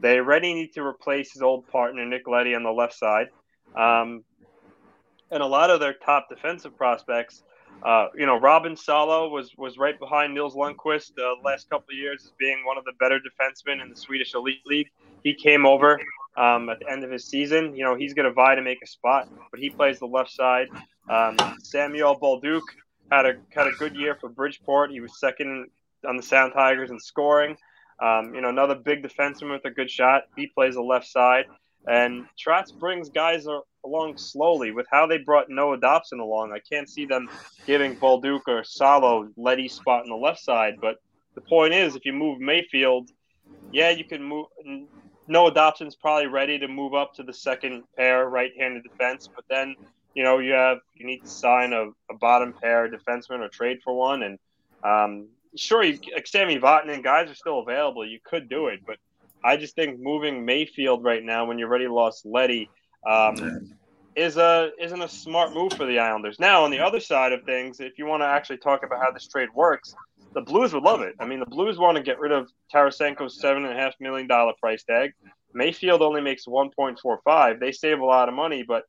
They 0.00 0.18
already 0.18 0.54
need 0.54 0.72
to 0.74 0.82
replace 0.82 1.32
his 1.32 1.42
old 1.42 1.66
partner 1.68 2.04
Nick 2.06 2.26
Leddy 2.26 2.54
on 2.54 2.62
the 2.62 2.70
left 2.70 2.94
side, 2.94 3.28
um, 3.76 4.24
and 5.30 5.42
a 5.42 5.46
lot 5.46 5.70
of 5.70 5.80
their 5.80 5.94
top 5.94 6.28
defensive 6.28 6.76
prospects. 6.76 7.42
Uh, 7.82 8.08
you 8.16 8.26
know, 8.26 8.38
Robin 8.38 8.76
Salo 8.76 9.28
was 9.28 9.52
was 9.56 9.78
right 9.78 9.98
behind 9.98 10.34
Nils 10.34 10.54
Lundkvist 10.54 11.14
the 11.14 11.34
last 11.44 11.70
couple 11.70 11.92
of 11.92 11.98
years 11.98 12.24
as 12.24 12.32
being 12.38 12.64
one 12.64 12.76
of 12.76 12.84
the 12.84 12.92
better 12.98 13.18
defensemen 13.18 13.80
in 13.82 13.88
the 13.88 13.96
Swedish 13.96 14.34
Elite 14.34 14.66
League. 14.66 14.90
He 15.22 15.34
came 15.34 15.64
over 15.64 15.98
um, 16.36 16.68
at 16.68 16.80
the 16.80 16.90
end 16.90 17.04
of 17.04 17.10
his 17.10 17.24
season. 17.24 17.74
You 17.76 17.84
know, 17.84 17.94
he's 17.94 18.14
going 18.14 18.26
to 18.26 18.32
vie 18.32 18.54
to 18.54 18.62
make 18.62 18.78
a 18.82 18.86
spot, 18.86 19.28
but 19.50 19.60
he 19.60 19.70
plays 19.70 19.98
the 19.98 20.06
left 20.06 20.30
side. 20.30 20.68
Um, 21.08 21.36
Samuel 21.62 22.18
Bolduc 22.18 22.62
had 23.10 23.26
a 23.26 23.34
had 23.50 23.66
a 23.66 23.72
good 23.72 23.94
year 23.94 24.16
for 24.20 24.28
Bridgeport. 24.28 24.90
He 24.90 25.00
was 25.00 25.18
second 25.18 25.68
on 26.06 26.16
the 26.16 26.22
Sound 26.22 26.52
Tigers 26.54 26.90
in 26.90 26.98
scoring. 26.98 27.56
Um, 28.00 28.34
you 28.34 28.40
know, 28.40 28.48
another 28.48 28.76
big 28.76 29.02
defenseman 29.02 29.52
with 29.52 29.64
a 29.64 29.70
good 29.70 29.90
shot. 29.90 30.24
He 30.36 30.46
plays 30.46 30.74
the 30.74 30.82
left 30.82 31.06
side, 31.06 31.46
and 31.86 32.26
Trotz 32.38 32.76
brings 32.78 33.08
guys 33.08 33.46
along 33.84 34.16
slowly 34.16 34.72
with 34.72 34.86
how 34.90 35.06
they 35.06 35.18
brought 35.18 35.48
Noah 35.48 35.78
Dobson 35.78 36.20
along. 36.20 36.52
I 36.52 36.60
can't 36.60 36.88
see 36.88 37.06
them 37.06 37.28
giving 37.66 37.96
Bolduc 37.96 38.42
or 38.46 38.64
Salo 38.64 39.28
Leddy 39.36 39.68
spot 39.68 40.02
on 40.02 40.10
the 40.10 40.16
left 40.16 40.40
side. 40.40 40.74
But 40.80 40.96
the 41.34 41.40
point 41.42 41.74
is, 41.74 41.96
if 41.96 42.04
you 42.04 42.12
move 42.12 42.40
Mayfield, 42.40 43.10
yeah, 43.70 43.90
you 43.90 44.04
can 44.04 44.22
move. 44.22 44.46
Noah 45.26 45.52
Dobson's 45.52 45.94
probably 45.94 46.26
ready 46.26 46.58
to 46.58 46.68
move 46.68 46.94
up 46.94 47.14
to 47.14 47.22
the 47.22 47.34
second 47.34 47.84
pair 47.96 48.28
right-handed 48.28 48.82
defense, 48.82 49.28
but 49.34 49.44
then 49.50 49.74
you 50.14 50.24
know 50.24 50.38
you 50.38 50.52
have 50.52 50.78
you 50.94 51.06
need 51.06 51.20
to 51.20 51.30
sign 51.30 51.72
a, 51.72 51.88
a 52.10 52.16
bottom 52.18 52.54
pair 52.60 52.90
defenseman 52.90 53.40
or 53.40 53.48
trade 53.48 53.78
for 53.84 53.94
one, 53.94 54.22
and 54.22 54.38
um, 54.82 55.28
sure, 55.56 55.82
you, 55.82 55.98
like 56.14 56.26
Sami 56.26 56.58
Vatanen 56.58 57.02
guys 57.02 57.30
are 57.30 57.34
still 57.34 57.60
available. 57.60 58.06
You 58.06 58.18
could 58.24 58.48
do 58.48 58.68
it, 58.68 58.80
but 58.86 58.96
I 59.44 59.56
just 59.56 59.74
think 59.74 60.00
moving 60.00 60.44
Mayfield 60.44 61.04
right 61.04 61.22
now 61.22 61.46
when 61.46 61.58
you 61.58 61.66
already 61.66 61.88
lost 61.88 62.26
Leddy 62.26 62.68
um, 63.06 63.74
is 64.16 64.36
a 64.36 64.70
isn't 64.80 65.00
a 65.00 65.08
smart 65.08 65.54
move 65.54 65.72
for 65.72 65.86
the 65.86 65.98
Islanders. 65.98 66.40
Now, 66.40 66.64
on 66.64 66.70
the 66.70 66.80
other 66.80 67.00
side 67.00 67.32
of 67.32 67.44
things, 67.44 67.80
if 67.80 67.98
you 67.98 68.06
want 68.06 68.22
to 68.22 68.26
actually 68.26 68.58
talk 68.58 68.84
about 68.84 69.00
how 69.00 69.10
this 69.12 69.28
trade 69.28 69.48
works, 69.54 69.94
the 70.34 70.40
Blues 70.40 70.72
would 70.74 70.82
love 70.82 71.02
it. 71.02 71.14
I 71.20 71.26
mean, 71.26 71.40
the 71.40 71.46
Blues 71.46 71.78
want 71.78 71.96
to 71.96 72.02
get 72.02 72.18
rid 72.18 72.32
of 72.32 72.48
Tarasenko's 72.72 73.40
seven 73.40 73.64
and 73.64 73.76
a 73.76 73.80
half 73.80 73.94
million 74.00 74.26
dollar 74.26 74.52
price 74.60 74.82
tag. 74.82 75.12
Mayfield 75.54 76.02
only 76.02 76.20
makes 76.20 76.46
one 76.46 76.70
point 76.70 76.98
four 77.00 77.20
five. 77.24 77.60
They 77.60 77.72
save 77.72 78.00
a 78.00 78.04
lot 78.04 78.28
of 78.28 78.34
money, 78.34 78.64
but 78.66 78.84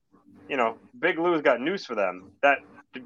you 0.50 0.58
know, 0.58 0.78
Big 1.00 1.20
Lou's 1.20 1.42
got 1.42 1.62
news 1.62 1.86
for 1.86 1.96
them. 1.96 2.32
That 2.42 2.60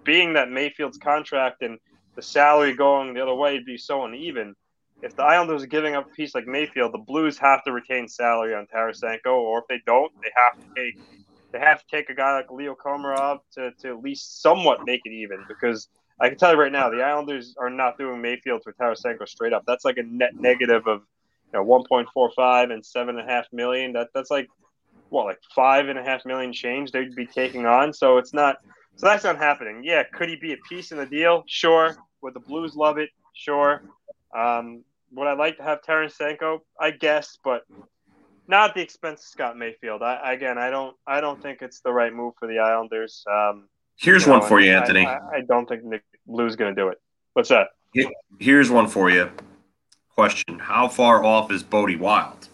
being 0.03 0.33
that 0.33 0.49
Mayfield's 0.49 0.97
contract 0.97 1.61
and 1.61 1.77
the 2.15 2.21
salary 2.21 2.73
going 2.73 3.13
the 3.13 3.21
other 3.21 3.35
way 3.35 3.55
would 3.55 3.65
be 3.65 3.77
so 3.77 4.05
uneven 4.05 4.55
if 5.03 5.15
the 5.17 5.23
Islanders 5.23 5.63
are 5.63 5.67
giving 5.67 5.95
up 5.95 6.07
a 6.07 6.09
piece 6.09 6.33
like 6.33 6.47
Mayfield, 6.47 6.93
the 6.93 6.97
Blues 6.97 7.37
have 7.37 7.63
to 7.65 7.73
retain 7.73 8.07
salary 8.07 8.55
on 8.55 8.67
Tarasenko, 8.73 9.33
or 9.33 9.59
if 9.59 9.65
they 9.67 9.81
don't, 9.85 10.11
they 10.23 10.29
have 10.35 10.53
to 10.53 10.81
take 10.81 10.95
they 11.51 11.59
have 11.59 11.81
to 11.81 11.85
take 11.91 12.09
a 12.09 12.15
guy 12.15 12.35
like 12.35 12.49
Leo 12.49 12.73
Komarov 12.73 13.39
to, 13.53 13.71
to 13.81 13.89
at 13.89 14.01
least 14.01 14.41
somewhat 14.41 14.79
make 14.85 15.01
it 15.05 15.11
even. 15.11 15.45
Because 15.47 15.87
I 16.19 16.29
can 16.29 16.37
tell 16.37 16.51
you 16.51 16.59
right 16.59 16.71
now, 16.71 16.89
the 16.89 17.03
Islanders 17.03 17.53
are 17.59 17.69
not 17.69 17.97
doing 17.99 18.21
Mayfield 18.21 18.63
for 18.63 18.73
Tarasenko 18.73 19.27
straight 19.27 19.53
up. 19.53 19.63
That's 19.67 19.85
like 19.85 19.97
a 19.97 20.03
net 20.03 20.31
negative 20.39 20.87
of 20.87 21.01
you 21.53 21.59
know 21.59 21.65
1.45 21.65 22.73
and 22.73 22.83
seven 22.83 23.19
and 23.19 23.29
a 23.29 23.31
half 23.31 23.45
million. 23.51 23.93
That 23.93 24.07
that's 24.15 24.31
like 24.31 24.47
what 25.09 25.25
like 25.25 25.39
five 25.53 25.89
and 25.89 25.99
a 25.99 26.03
half 26.03 26.25
million 26.25 26.53
change 26.53 26.91
they'd 26.91 27.13
be 27.13 27.27
taking 27.27 27.65
on. 27.65 27.93
So 27.93 28.17
it's 28.17 28.33
not 28.33 28.57
so 28.95 29.07
that's 29.07 29.25
not 29.25 29.37
happening. 29.37 29.81
Yeah, 29.83 30.03
could 30.03 30.29
he 30.29 30.37
be 30.37 30.53
a 30.53 30.57
piece 30.69 30.91
in 30.91 30.97
the 30.97 31.05
deal? 31.05 31.43
Sure. 31.45 31.95
Would 32.21 32.35
the 32.35 32.39
Blues 32.39 32.75
love 32.75 32.97
it? 32.97 33.09
Sure. 33.33 33.83
Um, 34.35 34.83
would 35.13 35.27
I 35.27 35.33
like 35.33 35.57
to 35.57 35.63
have 35.63 35.81
Tarasenko? 35.81 36.59
I 36.79 36.91
guess, 36.91 37.37
but 37.43 37.63
not 38.47 38.69
at 38.69 38.75
the 38.75 38.81
expense 38.81 39.21
of 39.21 39.27
Scott 39.27 39.57
Mayfield. 39.57 40.01
I 40.01 40.33
again, 40.33 40.57
I 40.57 40.69
don't, 40.69 40.95
I 41.07 41.21
don't 41.21 41.41
think 41.41 41.61
it's 41.61 41.81
the 41.81 41.91
right 41.91 42.13
move 42.13 42.33
for 42.39 42.47
the 42.47 42.59
Islanders. 42.59 43.23
Um, 43.31 43.69
Here's 43.97 44.23
you 44.25 44.31
know, 44.31 44.39
one 44.39 44.47
for 44.47 44.59
you, 44.59 44.71
Anthony. 44.71 45.05
I, 45.05 45.19
I, 45.35 45.41
don't 45.47 45.67
think 45.67 45.83
Nick 45.83 46.03
Lou's 46.27 46.55
going 46.55 46.75
to 46.75 46.81
do 46.81 46.89
it. 46.89 46.99
What's 47.33 47.49
that? 47.49 47.67
Here's 48.39 48.71
one 48.71 48.87
for 48.87 49.09
you. 49.09 49.29
Question: 50.15 50.59
How 50.59 50.87
far 50.87 51.23
off 51.23 51.51
is 51.51 51.63
Bode 51.63 51.95
Wilde? 51.97 52.47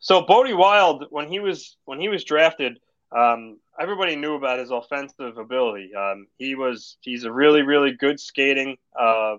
So 0.00 0.22
Bode 0.22 0.52
Wilde, 0.54 1.06
when 1.10 1.28
he 1.28 1.40
was 1.40 1.76
when 1.84 2.00
he 2.00 2.08
was 2.08 2.24
drafted, 2.24 2.78
um, 3.16 3.58
everybody 3.80 4.16
knew 4.16 4.34
about 4.34 4.58
his 4.58 4.70
offensive 4.70 5.38
ability. 5.38 5.94
Um, 5.94 6.26
he 6.36 6.54
was 6.54 6.98
he's 7.00 7.24
a 7.24 7.32
really 7.32 7.62
really 7.62 7.92
good 7.92 8.20
skating 8.20 8.76
uh, 8.98 9.36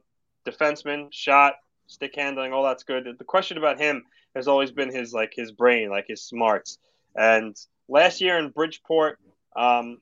defenseman. 0.47 1.07
Shot 1.11 1.53
stick 1.89 2.15
handling, 2.15 2.53
all 2.53 2.63
that's 2.63 2.83
good. 2.83 3.07
The 3.17 3.25
question 3.25 3.57
about 3.57 3.79
him 3.79 4.03
has 4.35 4.47
always 4.47 4.71
been 4.71 4.93
his 4.93 5.11
like 5.11 5.33
his 5.35 5.51
brain, 5.51 5.89
like 5.89 6.05
his 6.07 6.23
smarts. 6.23 6.77
And 7.15 7.55
last 7.87 8.21
year 8.21 8.37
in 8.37 8.49
Bridgeport, 8.49 9.19
um, 9.55 9.97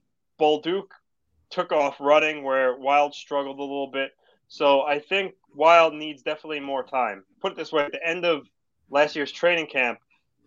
took 1.50 1.72
off 1.72 1.96
running 1.98 2.44
where 2.44 2.76
Wilde 2.76 3.14
struggled 3.14 3.58
a 3.58 3.62
little 3.62 3.90
bit. 3.90 4.12
So 4.48 4.82
I 4.82 4.98
think 4.98 5.34
Wilde 5.54 5.94
needs 5.94 6.22
definitely 6.22 6.60
more 6.60 6.84
time. 6.84 7.24
Put 7.40 7.52
it 7.52 7.56
this 7.56 7.72
way: 7.72 7.84
at 7.84 7.92
the 7.92 8.06
end 8.06 8.24
of 8.24 8.46
last 8.90 9.16
year's 9.16 9.32
training 9.32 9.66
camp, 9.66 9.98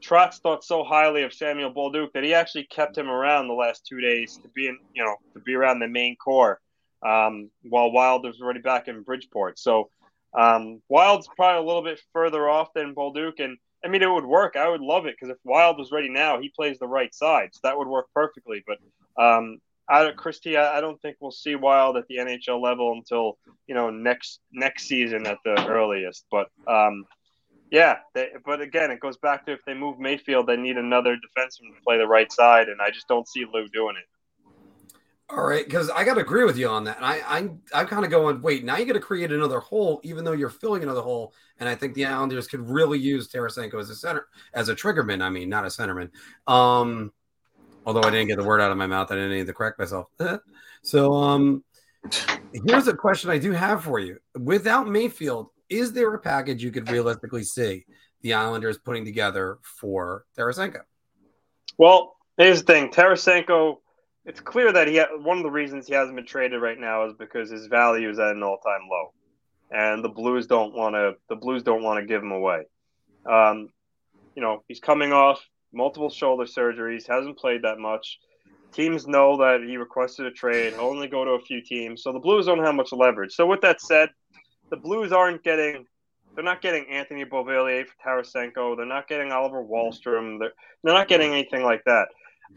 Trotz 0.01 0.39
thought 0.39 0.63
so 0.63 0.83
highly 0.83 1.23
of 1.23 1.33
Samuel 1.33 1.73
Bolduc 1.73 2.13
that 2.13 2.23
he 2.23 2.33
actually 2.33 2.65
kept 2.65 2.97
him 2.97 3.09
around 3.09 3.47
the 3.47 3.53
last 3.53 3.85
two 3.85 3.99
days 3.99 4.37
to 4.37 4.47
be 4.49 4.67
in, 4.67 4.77
you 4.93 5.03
know, 5.03 5.15
to 5.33 5.39
be 5.39 5.55
around 5.55 5.79
the 5.79 5.87
main 5.87 6.15
core, 6.15 6.59
um, 7.03 7.49
while 7.63 7.91
Wilde 7.91 8.25
was 8.25 8.41
already 8.41 8.61
back 8.61 8.87
in 8.87 9.01
Bridgeport. 9.01 9.59
So 9.59 9.89
um, 10.37 10.81
Wilde's 10.89 11.27
probably 11.35 11.63
a 11.63 11.67
little 11.67 11.83
bit 11.83 12.01
further 12.13 12.49
off 12.49 12.69
than 12.73 12.95
Bolduc, 12.95 13.39
and 13.39 13.57
I 13.83 13.87
mean 13.87 14.01
it 14.01 14.11
would 14.11 14.25
work. 14.25 14.55
I 14.55 14.69
would 14.69 14.81
love 14.81 15.05
it 15.05 15.15
because 15.19 15.33
if 15.33 15.37
Wilde 15.43 15.77
was 15.77 15.91
ready 15.91 16.09
now, 16.09 16.39
he 16.39 16.49
plays 16.49 16.79
the 16.79 16.87
right 16.87 17.13
side, 17.13 17.49
so 17.53 17.59
that 17.63 17.77
would 17.77 17.87
work 17.87 18.07
perfectly. 18.13 18.63
But 18.65 18.77
um, 19.21 19.59
of 19.89 20.15
Christie, 20.15 20.57
I, 20.57 20.77
I 20.77 20.81
don't 20.81 21.01
think 21.01 21.17
we'll 21.19 21.31
see 21.31 21.55
Wilde 21.55 21.97
at 21.97 22.07
the 22.07 22.17
NHL 22.17 22.61
level 22.61 22.93
until 22.93 23.37
you 23.67 23.75
know 23.75 23.89
next 23.89 24.39
next 24.51 24.87
season 24.87 25.27
at 25.27 25.39
the 25.43 25.67
earliest. 25.67 26.25
But 26.31 26.47
um, 26.67 27.05
yeah, 27.71 27.97
they, 28.13 28.29
but 28.45 28.61
again, 28.61 28.91
it 28.91 28.99
goes 28.99 29.17
back 29.17 29.45
to 29.45 29.53
if 29.53 29.59
they 29.65 29.73
move 29.73 29.99
Mayfield, 29.99 30.47
they 30.47 30.57
need 30.57 30.77
another 30.77 31.15
defenseman 31.15 31.75
to 31.75 31.81
play 31.85 31.97
the 31.97 32.07
right 32.07 32.31
side, 32.31 32.69
and 32.69 32.81
I 32.81 32.89
just 32.89 33.07
don't 33.07 33.27
see 33.27 33.45
Lou 33.51 33.67
doing 33.69 33.95
it. 33.97 34.05
All 35.33 35.43
right, 35.43 35.63
because 35.63 35.89
I 35.89 36.03
got 36.03 36.15
to 36.15 36.21
agree 36.21 36.43
with 36.43 36.57
you 36.57 36.67
on 36.67 36.83
that. 36.83 36.97
And 36.97 37.05
I, 37.05 37.21
I, 37.25 37.49
I'm 37.73 37.87
kind 37.87 38.03
of 38.03 38.11
going, 38.11 38.41
wait, 38.41 38.65
now 38.65 38.75
you 38.75 38.85
got 38.85 38.93
to 38.93 38.99
create 38.99 39.31
another 39.31 39.61
hole, 39.61 40.01
even 40.03 40.25
though 40.25 40.33
you're 40.33 40.49
filling 40.49 40.83
another 40.83 41.01
hole. 41.01 41.33
And 41.59 41.69
I 41.69 41.75
think 41.75 41.93
the 41.93 42.05
Islanders 42.05 42.47
could 42.47 42.69
really 42.69 42.99
use 42.99 43.29
Tarasenko 43.29 43.79
as 43.79 43.89
a 43.89 43.95
center, 43.95 44.27
as 44.53 44.67
a 44.67 44.75
triggerman. 44.75 45.21
I 45.21 45.29
mean, 45.29 45.47
not 45.47 45.63
a 45.63 45.67
centerman. 45.67 46.09
Um, 46.47 47.13
although 47.85 48.01
I 48.01 48.11
didn't 48.11 48.27
get 48.27 48.39
the 48.39 48.43
word 48.43 48.59
out 48.59 48.71
of 48.71 48.77
my 48.77 48.87
mouth, 48.87 49.09
I 49.09 49.15
didn't 49.15 49.31
need 49.31 49.47
to 49.47 49.53
correct 49.53 49.79
myself. 49.79 50.07
so, 50.81 51.13
um, 51.13 51.63
here's 52.65 52.89
a 52.89 52.93
question 52.93 53.29
I 53.29 53.37
do 53.37 53.53
have 53.53 53.85
for 53.85 53.99
you: 53.99 54.17
Without 54.37 54.89
Mayfield, 54.89 55.47
is 55.69 55.93
there 55.93 56.13
a 56.13 56.19
package 56.19 56.61
you 56.61 56.71
could 56.71 56.89
realistically 56.89 57.43
see 57.43 57.85
the 58.21 58.33
Islanders 58.33 58.77
putting 58.79 59.05
together 59.05 59.59
for 59.61 60.25
Tarasenko? 60.37 60.81
Well, 61.77 62.17
here's 62.37 62.63
the 62.63 62.73
thing: 62.73 62.89
Tarasenko 62.89 63.77
it's 64.25 64.39
clear 64.39 64.71
that 64.71 64.87
he 64.87 64.97
ha- 64.97 65.17
one 65.17 65.37
of 65.37 65.43
the 65.43 65.51
reasons 65.51 65.87
he 65.87 65.93
hasn't 65.93 66.15
been 66.15 66.25
traded 66.25 66.61
right 66.61 66.79
now 66.79 67.07
is 67.07 67.13
because 67.17 67.49
his 67.49 67.67
value 67.67 68.09
is 68.09 68.19
at 68.19 68.35
an 68.35 68.43
all-time 68.43 68.87
low, 68.89 69.13
and 69.71 70.03
the 70.03 70.09
Blues 70.09 70.47
don't 70.47 70.75
want 70.75 70.95
to. 70.95 71.13
The 71.29 71.35
Blues 71.35 71.63
don't 71.63 71.83
want 71.83 71.99
to 71.99 72.05
give 72.05 72.21
him 72.21 72.31
away. 72.31 72.63
Um, 73.25 73.69
you 74.35 74.41
know, 74.41 74.63
he's 74.67 74.79
coming 74.79 75.11
off 75.11 75.41
multiple 75.73 76.09
shoulder 76.09 76.45
surgeries, 76.45 77.07
hasn't 77.07 77.37
played 77.37 77.63
that 77.63 77.79
much. 77.79 78.19
Teams 78.73 79.07
know 79.07 79.37
that 79.37 79.61
he 79.67 79.77
requested 79.77 80.25
a 80.25 80.31
trade. 80.31 80.73
Only 80.73 81.07
go 81.07 81.25
to 81.25 81.31
a 81.31 81.41
few 81.41 81.61
teams, 81.61 82.03
so 82.03 82.13
the 82.13 82.19
Blues 82.19 82.45
don't 82.45 82.63
have 82.63 82.75
much 82.75 82.93
leverage. 82.93 83.33
So 83.33 83.45
with 83.45 83.61
that 83.61 83.81
said, 83.81 84.09
the 84.69 84.77
Blues 84.77 85.11
aren't 85.11 85.43
getting. 85.43 85.85
They're 86.35 86.45
not 86.45 86.61
getting 86.61 86.87
Anthony 86.89 87.25
Beauvillier 87.25 87.85
for 87.85 88.23
Tarasenko. 88.23 88.77
They're 88.77 88.85
not 88.85 89.09
getting 89.09 89.33
Oliver 89.33 89.61
Wahlstrom. 89.61 90.39
They're, 90.39 90.53
they're 90.81 90.93
not 90.93 91.09
getting 91.09 91.33
anything 91.33 91.63
like 91.63 91.83
that. 91.85 92.07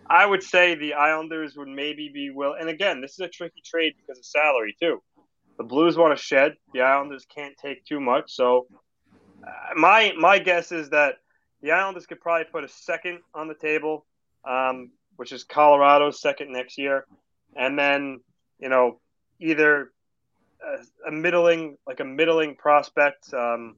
I 0.06 0.26
would 0.26 0.42
say 0.42 0.74
the 0.74 0.94
Islanders 0.94 1.56
would 1.56 1.68
maybe 1.68 2.10
be 2.12 2.30
will. 2.30 2.54
And 2.58 2.68
again, 2.68 3.00
this 3.00 3.12
is 3.12 3.20
a 3.20 3.28
tricky 3.28 3.62
trade 3.64 3.94
because 3.96 4.18
of 4.18 4.24
salary 4.24 4.76
too. 4.80 5.02
The 5.56 5.64
Blues 5.64 5.96
want 5.96 6.16
to 6.16 6.22
shed. 6.22 6.56
The 6.72 6.82
Islanders 6.82 7.26
can't 7.32 7.56
take 7.56 7.84
too 7.84 8.00
much. 8.00 8.32
So 8.34 8.66
uh, 9.46 9.74
my 9.76 10.12
my 10.18 10.38
guess 10.38 10.72
is 10.72 10.90
that 10.90 11.16
the 11.62 11.72
Islanders 11.72 12.06
could 12.06 12.20
probably 12.20 12.46
put 12.50 12.64
a 12.64 12.68
second 12.68 13.20
on 13.34 13.48
the 13.48 13.54
table, 13.54 14.04
um, 14.44 14.90
which 15.16 15.32
is 15.32 15.44
Colorado's 15.44 16.20
second 16.20 16.52
next 16.52 16.76
year, 16.76 17.06
and 17.56 17.78
then 17.78 18.20
you 18.58 18.68
know 18.68 19.00
either 19.40 19.90
a, 20.62 21.08
a 21.08 21.12
middling 21.12 21.78
like 21.86 22.00
a 22.00 22.04
middling 22.04 22.56
prospect. 22.56 23.32
Um, 23.32 23.76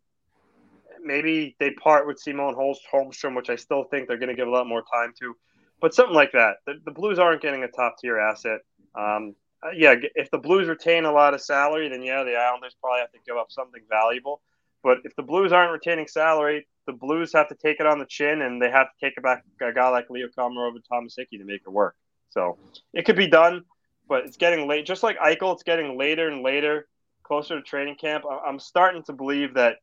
maybe 1.04 1.56
they 1.60 1.70
part 1.70 2.06
with 2.06 2.18
Simon 2.18 2.54
Holmstrom, 2.54 3.36
which 3.36 3.50
I 3.50 3.56
still 3.56 3.84
think 3.84 4.08
they're 4.08 4.18
going 4.18 4.30
to 4.30 4.34
give 4.34 4.48
a 4.48 4.50
lot 4.50 4.66
more 4.66 4.82
time 4.92 5.12
to 5.20 5.36
but 5.80 5.94
something 5.94 6.14
like 6.14 6.32
that. 6.32 6.56
The, 6.66 6.74
the 6.84 6.90
Blues 6.90 7.18
aren't 7.18 7.42
getting 7.42 7.64
a 7.64 7.68
top 7.68 7.96
tier 7.98 8.18
asset. 8.18 8.60
Um, 8.94 9.34
uh, 9.62 9.70
yeah, 9.74 9.94
if 10.14 10.30
the 10.30 10.38
Blues 10.38 10.68
retain 10.68 11.04
a 11.04 11.12
lot 11.12 11.34
of 11.34 11.40
salary, 11.40 11.88
then 11.88 12.02
yeah, 12.02 12.24
the 12.24 12.36
Islanders 12.36 12.76
probably 12.80 13.00
have 13.00 13.12
to 13.12 13.18
give 13.26 13.36
up 13.36 13.50
something 13.50 13.82
valuable. 13.88 14.40
But 14.82 14.98
if 15.04 15.16
the 15.16 15.22
Blues 15.22 15.52
aren't 15.52 15.72
retaining 15.72 16.06
salary, 16.06 16.66
the 16.86 16.92
Blues 16.92 17.32
have 17.32 17.48
to 17.48 17.54
take 17.54 17.80
it 17.80 17.86
on 17.86 17.98
the 17.98 18.06
chin, 18.06 18.42
and 18.42 18.62
they 18.62 18.70
have 18.70 18.86
to 18.86 19.04
take 19.04 19.14
it 19.16 19.22
back 19.22 19.44
a 19.60 19.72
guy 19.72 19.88
like 19.88 20.10
Leo 20.10 20.28
Komarov 20.28 20.76
and 20.76 20.84
Thomas 20.88 21.14
Hickey 21.16 21.38
to 21.38 21.44
make 21.44 21.62
it 21.66 21.70
work. 21.70 21.96
So 22.30 22.58
it 22.92 23.04
could 23.04 23.16
be 23.16 23.26
done, 23.26 23.64
but 24.08 24.24
it's 24.26 24.36
getting 24.36 24.68
late. 24.68 24.86
Just 24.86 25.02
like 25.02 25.18
Eichel, 25.18 25.54
it's 25.54 25.62
getting 25.62 25.98
later 25.98 26.28
and 26.28 26.42
later, 26.42 26.86
closer 27.22 27.56
to 27.56 27.62
training 27.62 27.96
camp. 27.96 28.24
I'm 28.46 28.60
starting 28.60 29.02
to 29.04 29.12
believe 29.12 29.54
that 29.54 29.78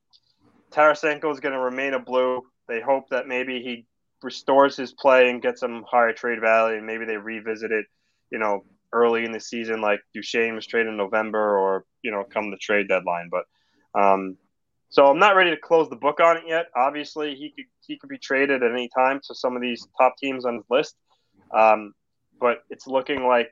Tarasenko 0.72 1.32
is 1.32 1.40
going 1.40 1.54
to 1.54 1.60
remain 1.60 1.94
a 1.94 2.00
Blue. 2.00 2.46
They 2.68 2.80
hope 2.80 3.10
that 3.10 3.28
maybe 3.28 3.62
he 3.62 3.86
restores 4.24 4.76
his 4.76 4.94
play 4.94 5.30
and 5.30 5.42
gets 5.42 5.60
some 5.60 5.84
higher 5.90 6.14
trade 6.14 6.40
value, 6.42 6.78
and 6.78 6.86
maybe 6.86 7.06
they 7.06 7.18
revisit 7.18 7.72
it, 7.72 7.86
you 8.32 8.40
know, 8.40 8.66
early 8.92 9.26
in 9.26 9.32
the 9.32 9.40
season, 9.40 9.82
like 9.82 10.02
Duchene 10.14 10.56
was 10.56 10.68
traded 10.68 10.90
in 10.92 10.98
November, 10.98 11.58
or 11.58 11.86
you 12.02 12.12
know, 12.12 12.24
come 12.24 12.52
the 12.52 12.58
trade 12.58 12.88
deadline. 12.88 13.30
But 13.30 13.46
um, 14.00 14.38
so 14.90 15.08
I'm 15.08 15.20
not 15.20 15.36
ready 15.36 15.50
to 15.50 15.58
close 15.58 15.90
the 15.90 15.96
book 15.96 16.20
on 16.20 16.38
it 16.38 16.44
yet. 16.48 16.68
Obviously, 16.76 17.36
he 17.36 17.50
could 17.50 17.66
he 17.86 17.98
could 17.98 18.10
be 18.10 18.18
traded 18.18 18.64
at 18.64 18.72
any 18.72 18.90
time 18.96 19.20
to 19.28 19.36
some 19.36 19.56
of 19.56 19.62
these 19.62 19.88
top 19.98 20.16
teams 20.18 20.46
on 20.46 20.56
his 20.56 20.66
list. 20.70 20.96
Um, 21.52 21.94
but 22.40 22.64
it's 22.70 22.88
looking 22.88 23.26
like 23.28 23.52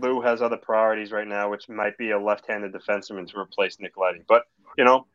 Lou 0.00 0.20
has 0.22 0.40
other 0.40 0.56
priorities 0.56 1.12
right 1.12 1.26
now, 1.26 1.50
which 1.50 1.68
might 1.68 1.98
be 1.98 2.10
a 2.10 2.18
left-handed 2.18 2.72
defenseman 2.72 3.26
to 3.28 3.38
replace 3.38 3.78
Nick 3.80 3.96
Leddy. 3.96 4.22
But 4.26 4.44
you 4.78 4.84
know, 4.84 5.06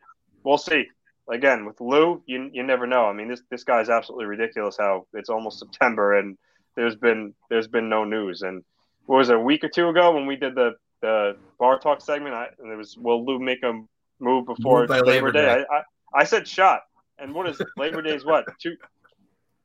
we'll 0.43 0.57
see. 0.57 0.87
Again, 1.29 1.65
with 1.65 1.81
Lou, 1.81 2.21
you 2.25 2.49
you 2.53 2.63
never 2.63 2.87
know. 2.87 3.05
I 3.05 3.13
mean, 3.13 3.27
this 3.27 3.41
this 3.51 3.63
guy's 3.63 3.89
absolutely 3.89 4.25
ridiculous. 4.25 4.77
How 4.79 5.07
it's 5.13 5.29
almost 5.29 5.57
mm-hmm. 5.57 5.71
September 5.71 6.17
and 6.17 6.37
there's 6.77 6.95
been 6.95 7.33
there's 7.49 7.67
been 7.67 7.89
no 7.89 8.05
news. 8.05 8.43
And 8.43 8.63
what 9.07 9.17
was 9.17 9.29
it, 9.29 9.35
a 9.35 9.39
week 9.39 9.65
or 9.65 9.69
two 9.69 9.89
ago 9.89 10.13
when 10.13 10.25
we 10.25 10.37
did 10.37 10.55
the 10.55 10.75
the 11.01 11.35
bar 11.59 11.79
talk 11.79 11.99
segment? 11.99 12.33
I, 12.33 12.47
and 12.59 12.71
it 12.71 12.77
was 12.77 12.95
will 12.97 13.25
Lou 13.25 13.39
make 13.39 13.63
a 13.63 13.81
move 14.19 14.45
before 14.45 14.87
Labor, 14.87 15.05
Labor, 15.05 15.31
Day? 15.31 15.41
Day. 15.41 15.65
I, 15.69 15.77
I, 15.77 15.81
I 16.21 16.23
said 16.23 16.47
shot. 16.47 16.81
And 17.19 17.33
what 17.33 17.49
is 17.49 17.59
Labor 17.75 18.01
Day? 18.01 18.15
Is 18.15 18.23
what 18.23 18.45
two? 18.61 18.77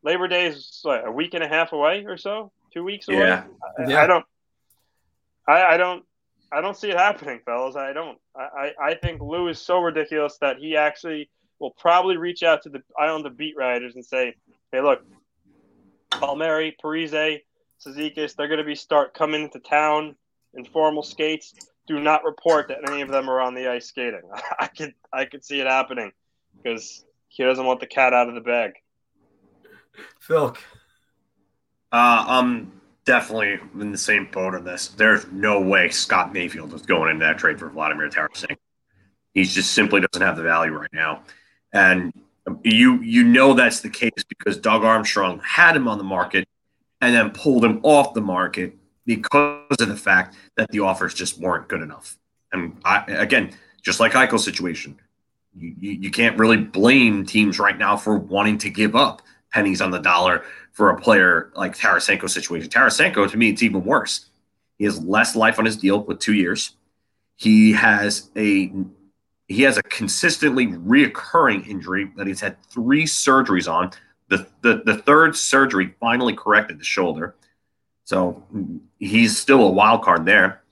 Labor 0.02 0.26
Day 0.26 0.46
is 0.46 0.80
what, 0.82 1.06
a 1.06 1.12
week 1.12 1.34
and 1.34 1.44
a 1.44 1.48
half 1.48 1.72
away 1.72 2.04
or 2.06 2.16
so, 2.16 2.50
two 2.72 2.82
weeks 2.82 3.06
away. 3.08 3.18
Yeah, 3.18 3.44
I, 3.78 3.88
yeah. 3.88 4.02
I 4.02 4.06
don't. 4.06 4.24
I, 5.46 5.62
I 5.62 5.76
don't. 5.76 6.04
I 6.50 6.60
don't 6.60 6.76
see 6.76 6.90
it 6.90 6.96
happening, 6.96 7.40
fellas. 7.44 7.76
I 7.76 7.92
don't. 7.92 8.18
I, 8.34 8.72
I 8.82 8.94
think 8.94 9.20
Lou 9.20 9.48
is 9.48 9.60
so 9.60 9.80
ridiculous 9.80 10.38
that 10.40 10.56
he 10.58 10.76
actually 10.76 11.30
will 11.62 11.70
probably 11.70 12.16
reach 12.18 12.42
out 12.42 12.62
to 12.62 12.68
the 12.68 12.82
Islander 12.98 13.30
beat 13.30 13.54
Riders 13.56 13.94
and 13.94 14.04
say, 14.04 14.34
"Hey, 14.72 14.82
look, 14.82 15.02
Palmieri, 16.10 16.76
Parise, 16.82 17.40
Cizikas, 17.80 18.34
they're 18.34 18.48
going 18.48 18.58
to 18.58 18.64
be 18.64 18.74
start 18.74 19.14
coming 19.14 19.44
into 19.44 19.60
town 19.60 20.16
in 20.54 20.64
formal 20.64 21.02
skates. 21.02 21.54
Do 21.86 21.98
not 22.00 22.24
report 22.24 22.68
that 22.68 22.88
any 22.88 23.00
of 23.00 23.08
them 23.08 23.28
are 23.30 23.40
on 23.40 23.54
the 23.54 23.68
ice 23.68 23.86
skating. 23.86 24.22
I 24.58 24.66
could 24.66 24.94
I 25.12 25.24
could 25.24 25.44
see 25.44 25.60
it 25.60 25.66
happening 25.66 26.12
because 26.62 27.04
he 27.28 27.44
doesn't 27.44 27.64
want 27.64 27.80
the 27.80 27.86
cat 27.86 28.12
out 28.12 28.28
of 28.28 28.34
the 28.34 28.40
bag. 28.40 28.72
Phil, 30.20 30.56
uh, 31.92 32.24
I'm 32.26 32.80
definitely 33.04 33.58
in 33.80 33.92
the 33.92 33.98
same 33.98 34.28
boat 34.30 34.54
on 34.54 34.64
this. 34.64 34.88
There's 34.88 35.26
no 35.30 35.60
way 35.60 35.90
Scott 35.90 36.32
Mayfield 36.32 36.72
is 36.74 36.82
going 36.82 37.10
into 37.10 37.24
that 37.24 37.38
trade 37.38 37.58
for 37.58 37.68
Vladimir 37.68 38.08
Tarasenko. 38.08 38.56
He 39.34 39.44
just 39.44 39.72
simply 39.72 40.00
doesn't 40.00 40.24
have 40.24 40.36
the 40.36 40.42
value 40.42 40.72
right 40.72 40.92
now, 40.92 41.22
and 41.72 42.12
you 42.64 43.00
you 43.02 43.24
know 43.24 43.54
that's 43.54 43.80
the 43.80 43.90
case 43.90 44.24
because 44.28 44.56
Doug 44.56 44.84
Armstrong 44.84 45.40
had 45.44 45.76
him 45.76 45.88
on 45.88 45.98
the 45.98 46.04
market 46.04 46.46
and 47.00 47.14
then 47.14 47.30
pulled 47.30 47.64
him 47.64 47.80
off 47.82 48.14
the 48.14 48.20
market 48.20 48.76
because 49.06 49.76
of 49.80 49.88
the 49.88 49.96
fact 49.96 50.36
that 50.56 50.70
the 50.70 50.80
offers 50.80 51.14
just 51.14 51.38
weren't 51.38 51.68
good 51.68 51.82
enough. 51.82 52.18
And 52.52 52.76
I, 52.84 53.04
again, 53.08 53.52
just 53.82 53.98
like 54.00 54.12
Eichel's 54.12 54.44
situation, 54.44 54.98
you, 55.54 55.74
you, 55.78 55.90
you 55.92 56.10
can't 56.10 56.38
really 56.38 56.58
blame 56.58 57.26
teams 57.26 57.58
right 57.58 57.76
now 57.76 57.96
for 57.96 58.16
wanting 58.16 58.58
to 58.58 58.70
give 58.70 58.94
up 58.94 59.22
pennies 59.52 59.80
on 59.80 59.90
the 59.90 59.98
dollar 59.98 60.44
for 60.72 60.90
a 60.90 61.00
player 61.00 61.50
like 61.54 61.76
Tarasenko's 61.76 62.32
situation. 62.32 62.70
Tarasenko, 62.70 63.30
to 63.30 63.36
me, 63.36 63.50
it's 63.50 63.62
even 63.62 63.84
worse. 63.84 64.26
He 64.78 64.84
has 64.84 65.02
less 65.02 65.36
life 65.36 65.58
on 65.58 65.64
his 65.64 65.76
deal 65.76 66.02
with 66.02 66.18
two 66.18 66.34
years. 66.34 66.76
He 67.36 67.72
has 67.72 68.30
a 68.36 68.72
he 69.48 69.62
has 69.62 69.76
a 69.76 69.82
consistently 69.82 70.68
reoccurring 70.68 71.66
injury 71.68 72.10
that 72.16 72.26
he's 72.26 72.40
had 72.40 72.62
three 72.64 73.04
surgeries 73.04 73.70
on. 73.70 73.90
The, 74.28 74.46
the, 74.62 74.82
the 74.84 74.96
third 74.96 75.36
surgery 75.36 75.94
finally 76.00 76.34
corrected 76.34 76.78
the 76.78 76.84
shoulder. 76.84 77.34
So 78.04 78.42
he's 78.98 79.38
still 79.38 79.62
a 79.62 79.70
wild 79.70 80.02
card 80.02 80.24
there. 80.24 80.62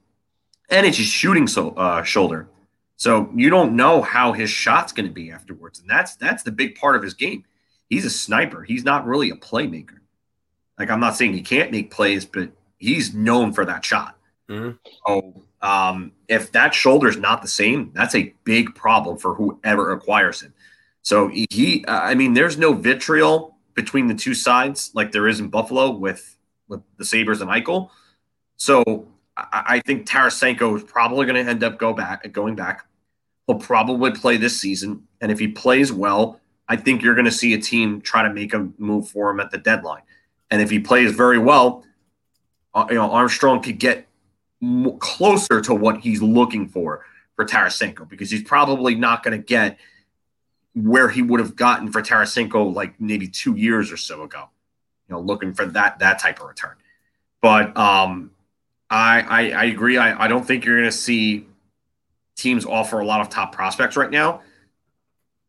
And 0.71 0.87
it's 0.87 0.97
his 0.97 1.07
shooting 1.07 1.47
so, 1.47 1.71
uh, 1.71 2.03
shoulder. 2.03 2.49
So 2.97 3.31
you 3.35 3.51
don't 3.51 3.77
know 3.77 4.03
how 4.03 4.33
his 4.33 4.51
shot's 4.51 4.93
going 4.93 5.07
to 5.07 5.13
be 5.13 5.31
afterwards. 5.31 5.81
And 5.81 5.89
that's 5.89 6.17
that's 6.17 6.43
the 6.43 6.53
big 6.53 6.77
part 6.77 6.97
of 6.97 7.03
his 7.03 7.15
game. 7.15 7.45
He's 7.89 8.05
a 8.05 8.11
sniper. 8.11 8.63
He's 8.63 8.85
not 8.85 9.07
really 9.07 9.31
a 9.31 9.37
playmaker. 9.37 9.99
Like 10.79 10.91
I'm 10.91 11.01
not 11.01 11.17
saying 11.17 11.33
he 11.33 11.43
can't 11.43 11.73
make 11.73 11.91
plays, 11.91 12.25
but 12.25 12.51
he's 12.79 13.15
known 13.15 13.53
for 13.53 13.65
that 13.65 13.85
shot. 13.85 14.17
Mm-hmm. 14.49 14.77
Oh, 15.07 15.43
um, 15.63 16.13
if 16.29 16.53
that 16.53 16.75
shoulder's 16.75 17.17
not 17.17 17.43
the 17.43 17.49
same, 17.49 17.91
that's 17.95 18.15
a 18.15 18.35
big 18.45 18.75
problem 18.75 19.19
for 19.19 19.35
whoever 19.35 19.93
acquires 19.93 20.43
him. 20.43 20.55
So 21.03 21.29
he, 21.29 21.85
I 21.89 22.15
mean, 22.15 22.35
there's 22.35 22.59
no 22.59 22.73
vitriol 22.73 23.57
between 23.75 24.07
the 24.07 24.15
two 24.15 24.35
sides 24.35 24.91
like 24.95 25.13
there 25.13 25.29
is 25.29 25.41
in 25.41 25.49
Buffalo 25.49 25.91
with 25.91 26.37
with 26.69 26.81
the 26.99 27.05
Sabres 27.05 27.41
and 27.41 27.51
Eichel. 27.51 27.91
So 28.57 29.07
I, 29.37 29.65
I 29.67 29.81
think 29.81 30.07
Tarasenko 30.07 30.77
is 30.77 30.83
probably 30.85 31.27
going 31.27 31.43
to 31.45 31.51
end 31.51 31.65
up 31.65 31.79
go 31.79 31.93
back 31.93 32.31
going 32.33 32.55
back. 32.55 32.87
He'll 33.47 33.59
probably 33.59 34.13
play 34.13 34.37
this 34.37 34.61
season, 34.61 35.09
and 35.21 35.33
if 35.33 35.39
he 35.39 35.49
plays 35.49 35.93
well, 35.93 36.41
I 36.69 36.77
think 36.77 37.03
you're 37.03 37.15
going 37.15 37.25
to 37.25 37.33
see 37.33 37.55
a 37.55 37.59
team 37.59 38.01
try 38.01 38.23
to 38.23 38.33
make 38.33 38.55
a 38.55 38.69
move 38.79 39.09
for 39.09 39.31
him 39.31 39.41
at 39.41 39.51
the 39.51 39.59
deadline. 39.59 40.03
And 40.51 40.63
if 40.63 40.71
he 40.71 40.79
plays 40.79 41.13
very 41.13 41.39
well, 41.39 41.85
uh, 42.75 42.87
you 42.89 42.95
know 42.97 43.11
Armstrong 43.11 43.63
could 43.63 43.79
get 43.79 44.07
closer 44.99 45.61
to 45.61 45.75
what 45.75 46.01
he's 46.01 46.21
looking 46.23 46.69
for 46.69 47.05
for 47.37 47.45
Tarasenko 47.45 48.09
because 48.09 48.31
he's 48.31 48.43
probably 48.43 48.95
not 48.95 49.23
going 49.23 49.39
to 49.39 49.45
get 49.45 49.79
where 50.75 51.09
he 51.09 51.23
would 51.23 51.41
have 51.41 51.57
gotten 51.57 51.91
for 51.91 52.03
Tarasenko 52.03 52.75
like 52.75 53.01
maybe 53.01 53.27
two 53.27 53.57
years 53.57 53.91
or 53.91 53.97
so 53.97 54.23
ago. 54.23 54.49
You 55.09 55.15
know, 55.15 55.21
looking 55.21 55.55
for 55.55 55.67
that 55.67 55.99
that 56.01 56.19
type 56.19 56.41
of 56.41 56.47
return. 56.47 56.77
But 57.41 57.77
um, 57.77 58.33
I, 58.89 59.23
I 59.23 59.51
I 59.51 59.65
agree. 59.65 59.97
I, 59.97 60.25
I 60.25 60.29
don't 60.29 60.47
think 60.47 60.65
you're 60.65 60.77
going 60.79 60.91
to 60.91 60.97
see 60.97 61.47
teams 62.37 62.65
offer 62.65 63.01
a 63.01 63.05
lot 63.05 63.21
of 63.21 63.29
top 63.29 63.53
prospects 63.53 63.97
right 63.97 64.11
now 64.11 64.43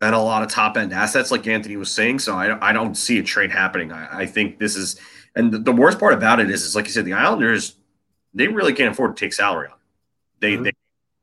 and 0.02 0.16
a 0.16 0.20
lot 0.20 0.42
of 0.44 0.50
top 0.50 0.78
end 0.78 0.94
assets, 0.94 1.32
like 1.32 1.48
Anthony 1.48 1.78
was 1.78 1.92
saying. 1.92 2.20
So 2.20 2.36
I, 2.36 2.70
I 2.70 2.74
don't 2.74 2.96
see 2.96 3.20
a 3.20 3.24
trade 3.24 3.52
happening. 3.52 3.92
I, 3.92 4.22
I 4.22 4.26
think 4.26 4.58
this 4.58 4.76
is, 4.76 5.00
and 5.36 5.52
the, 5.52 5.60
the 5.60 5.72
worst 5.72 6.00
part 6.00 6.14
about 6.14 6.40
it 6.40 6.50
is, 6.50 6.64
is 6.64 6.76
like 6.76 6.86
you 6.86 6.92
said, 6.92 7.06
the 7.06 7.14
Islanders 7.14 7.76
they 8.34 8.48
really 8.48 8.74
can't 8.74 8.92
afford 8.92 9.16
to 9.16 9.26
take 9.26 9.34
salary 9.34 9.68
on. 9.68 9.78
They, 10.40 10.54
mm-hmm. 10.54 10.64
they, 10.64 10.72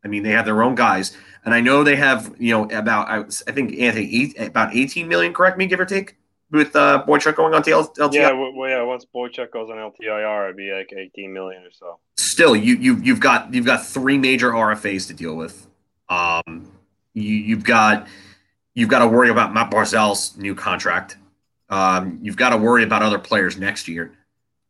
I 0.05 0.09
mean, 0.09 0.23
they 0.23 0.31
have 0.31 0.45
their 0.45 0.63
own 0.63 0.75
guys, 0.75 1.17
and 1.45 1.55
I 1.55 1.61
know 1.61 1.83
they 1.83 1.97
have, 1.97 2.35
you 2.39 2.53
know, 2.53 2.65
about 2.77 3.09
I, 3.09 3.19
I 3.21 3.53
think 3.53 3.79
Anthony 3.79 4.23
eight, 4.23 4.41
about 4.41 4.75
eighteen 4.75 5.09
million. 5.09 5.33
Correct 5.33 5.59
me, 5.59 5.67
give 5.67 5.81
or 5.81 5.85
take, 5.85 6.17
with 6.51 6.75
uh, 6.77 7.05
Boychuk 7.07 7.37
going 7.37 7.55
on 7.55 7.63
to 7.65 7.71
LTI. 7.71 8.13
Yeah, 8.13 8.33
well, 8.33 8.69
yeah. 8.69 8.83
Once 8.83 9.07
Boychuk 9.13 9.51
goes 9.51 9.71
on 9.71 9.77
LTIR, 9.77 10.45
it'd 10.45 10.57
be 10.57 10.73
like 10.73 10.93
eighteen 10.97 11.33
million 11.33 11.65
or 11.65 11.73
so. 11.73 11.99
Still, 12.17 12.55
you 12.55 12.77
you 12.77 12.97
you've 12.97 13.21
got 13.21 13.53
you've 13.53 13.67
got 13.67 13.85
three 13.85 14.19
major 14.19 14.53
RFAs 14.53 15.09
to 15.09 15.15
deal 15.15 15.35
with. 15.35 15.67
Um, 16.09 16.71
you 17.15 17.35
you've 17.35 17.65
got 17.65 18.07
you've 18.75 18.89
got 18.89 19.01
to 19.01 19.09
worry 19.09 19.31
about 19.31 19.53
Matt 19.53 19.71
Barzal's 19.71 20.37
new 20.37 20.55
contract. 20.55 21.19
Um, 21.71 22.21
you've 22.23 22.37
got 22.37 22.51
to 22.51 22.57
worry 22.57 22.83
about 22.85 23.03
other 23.03 23.19
players 23.19 23.59
next 23.59 23.89
year 23.89 24.18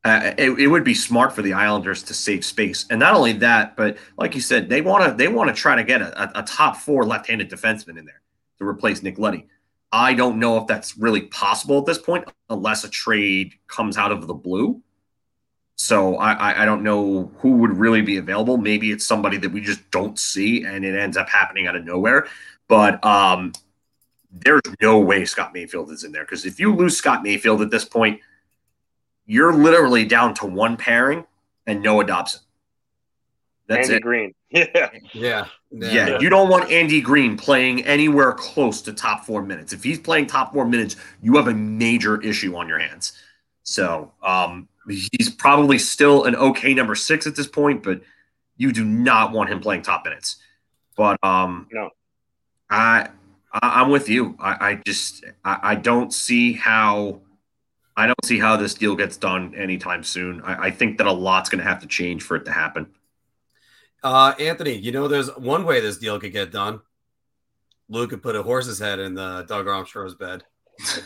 uh, 0.08 0.34
it, 0.38 0.50
it, 0.58 0.66
would 0.66 0.84
be 0.84 0.94
smart 0.94 1.34
for 1.34 1.42
the 1.42 1.52
Islanders 1.52 2.02
to 2.04 2.14
save 2.14 2.44
space, 2.44 2.86
and 2.90 2.98
not 2.98 3.14
only 3.14 3.32
that, 3.34 3.76
but 3.76 3.96
like 4.16 4.34
you 4.34 4.40
said, 4.40 4.68
they 4.68 4.80
want 4.80 5.04
to 5.04 5.12
they 5.12 5.28
want 5.28 5.48
to 5.48 5.54
try 5.54 5.76
to 5.76 5.84
get 5.84 6.02
a, 6.02 6.38
a, 6.38 6.42
top 6.42 6.76
four 6.76 7.04
left-handed 7.04 7.50
defenseman 7.50 7.98
in 7.98 8.04
there 8.04 8.20
to 8.58 8.66
replace 8.66 9.02
Nick 9.02 9.18
Leddy. 9.18 9.46
I 9.90 10.14
don't 10.14 10.38
know 10.38 10.58
if 10.58 10.66
that's 10.66 10.96
really 10.98 11.22
possible 11.22 11.78
at 11.78 11.86
this 11.86 11.98
point, 11.98 12.28
unless 12.50 12.84
a 12.84 12.90
trade 12.90 13.54
comes 13.66 13.96
out 13.96 14.12
of 14.12 14.26
the 14.26 14.34
blue. 14.34 14.82
So 15.76 16.16
I, 16.16 16.62
I 16.62 16.64
don't 16.64 16.82
know 16.82 17.30
who 17.38 17.58
would 17.58 17.76
really 17.76 18.02
be 18.02 18.16
available. 18.16 18.56
Maybe 18.56 18.90
it's 18.90 19.06
somebody 19.06 19.36
that 19.38 19.52
we 19.52 19.60
just 19.60 19.88
don't 19.90 20.18
see, 20.18 20.64
and 20.64 20.84
it 20.84 20.98
ends 20.98 21.16
up 21.16 21.28
happening 21.28 21.66
out 21.66 21.76
of 21.76 21.84
nowhere. 21.84 22.26
But 22.66 23.02
um, 23.04 23.52
there's 24.30 24.60
no 24.82 24.98
way 24.98 25.24
Scott 25.24 25.54
Mayfield 25.54 25.90
is 25.90 26.04
in 26.04 26.12
there 26.12 26.24
because 26.24 26.44
if 26.44 26.60
you 26.60 26.74
lose 26.74 26.96
Scott 26.96 27.22
Mayfield 27.22 27.62
at 27.62 27.70
this 27.70 27.84
point 27.84 28.20
you're 29.28 29.52
literally 29.52 30.04
down 30.04 30.34
to 30.34 30.46
one 30.46 30.76
pairing 30.76 31.24
and 31.66 31.82
Noah 31.82 32.04
Dobson. 32.04 32.40
That's 33.68 33.88
Andy 33.88 33.98
it. 33.98 34.02
Greene. 34.02 34.34
Yeah. 34.50 34.64
yeah. 34.72 34.90
Yeah. 35.12 35.44
Yeah. 35.70 36.18
You 36.20 36.30
don't 36.30 36.48
want 36.48 36.72
Andy 36.72 37.02
Greene 37.02 37.36
playing 37.36 37.84
anywhere 37.84 38.32
close 38.32 38.80
to 38.82 38.94
top 38.94 39.26
four 39.26 39.42
minutes. 39.42 39.74
If 39.74 39.84
he's 39.84 39.98
playing 39.98 40.26
top 40.26 40.54
four 40.54 40.64
minutes, 40.64 40.96
you 41.20 41.36
have 41.36 41.48
a 41.48 41.54
major 41.54 42.18
issue 42.22 42.56
on 42.56 42.66
your 42.66 42.78
hands. 42.78 43.12
So 43.64 44.10
um, 44.22 44.66
he's 44.88 45.28
probably 45.28 45.78
still 45.78 46.24
an 46.24 46.34
okay 46.34 46.72
number 46.72 46.94
six 46.94 47.26
at 47.26 47.36
this 47.36 47.46
point, 47.46 47.82
but 47.82 48.00
you 48.56 48.72
do 48.72 48.86
not 48.86 49.32
want 49.32 49.50
him 49.50 49.60
playing 49.60 49.82
top 49.82 50.02
minutes. 50.02 50.38
But 50.96 51.22
um, 51.22 51.68
no, 51.70 51.90
I, 52.70 53.10
I 53.52 53.82
am 53.82 53.90
with 53.90 54.08
you. 54.08 54.34
I, 54.40 54.70
I 54.70 54.74
just 54.76 55.26
I, 55.44 55.58
I 55.62 55.74
don't 55.74 56.10
see 56.10 56.54
how 56.54 57.20
I 57.98 58.06
don't 58.06 58.24
see 58.24 58.38
how 58.38 58.56
this 58.56 58.74
deal 58.74 58.94
gets 58.94 59.16
done 59.16 59.56
anytime 59.56 60.04
soon. 60.04 60.40
I, 60.42 60.66
I 60.66 60.70
think 60.70 60.98
that 60.98 61.08
a 61.08 61.12
lot's 61.12 61.50
going 61.50 61.58
to 61.58 61.68
have 61.68 61.80
to 61.80 61.88
change 61.88 62.22
for 62.22 62.36
it 62.36 62.44
to 62.44 62.52
happen. 62.52 62.86
Uh, 64.04 64.34
Anthony, 64.38 64.74
you 64.74 64.92
know, 64.92 65.08
there's 65.08 65.36
one 65.36 65.64
way 65.64 65.80
this 65.80 65.98
deal 65.98 66.20
could 66.20 66.30
get 66.30 66.52
done. 66.52 66.78
Luke 67.88 68.10
could 68.10 68.22
put 68.22 68.36
a 68.36 68.42
horse's 68.44 68.78
head 68.78 69.00
in 69.00 69.14
the 69.14 69.44
Doug 69.48 69.66
Armstrong's 69.66 70.14
bed. 70.14 70.44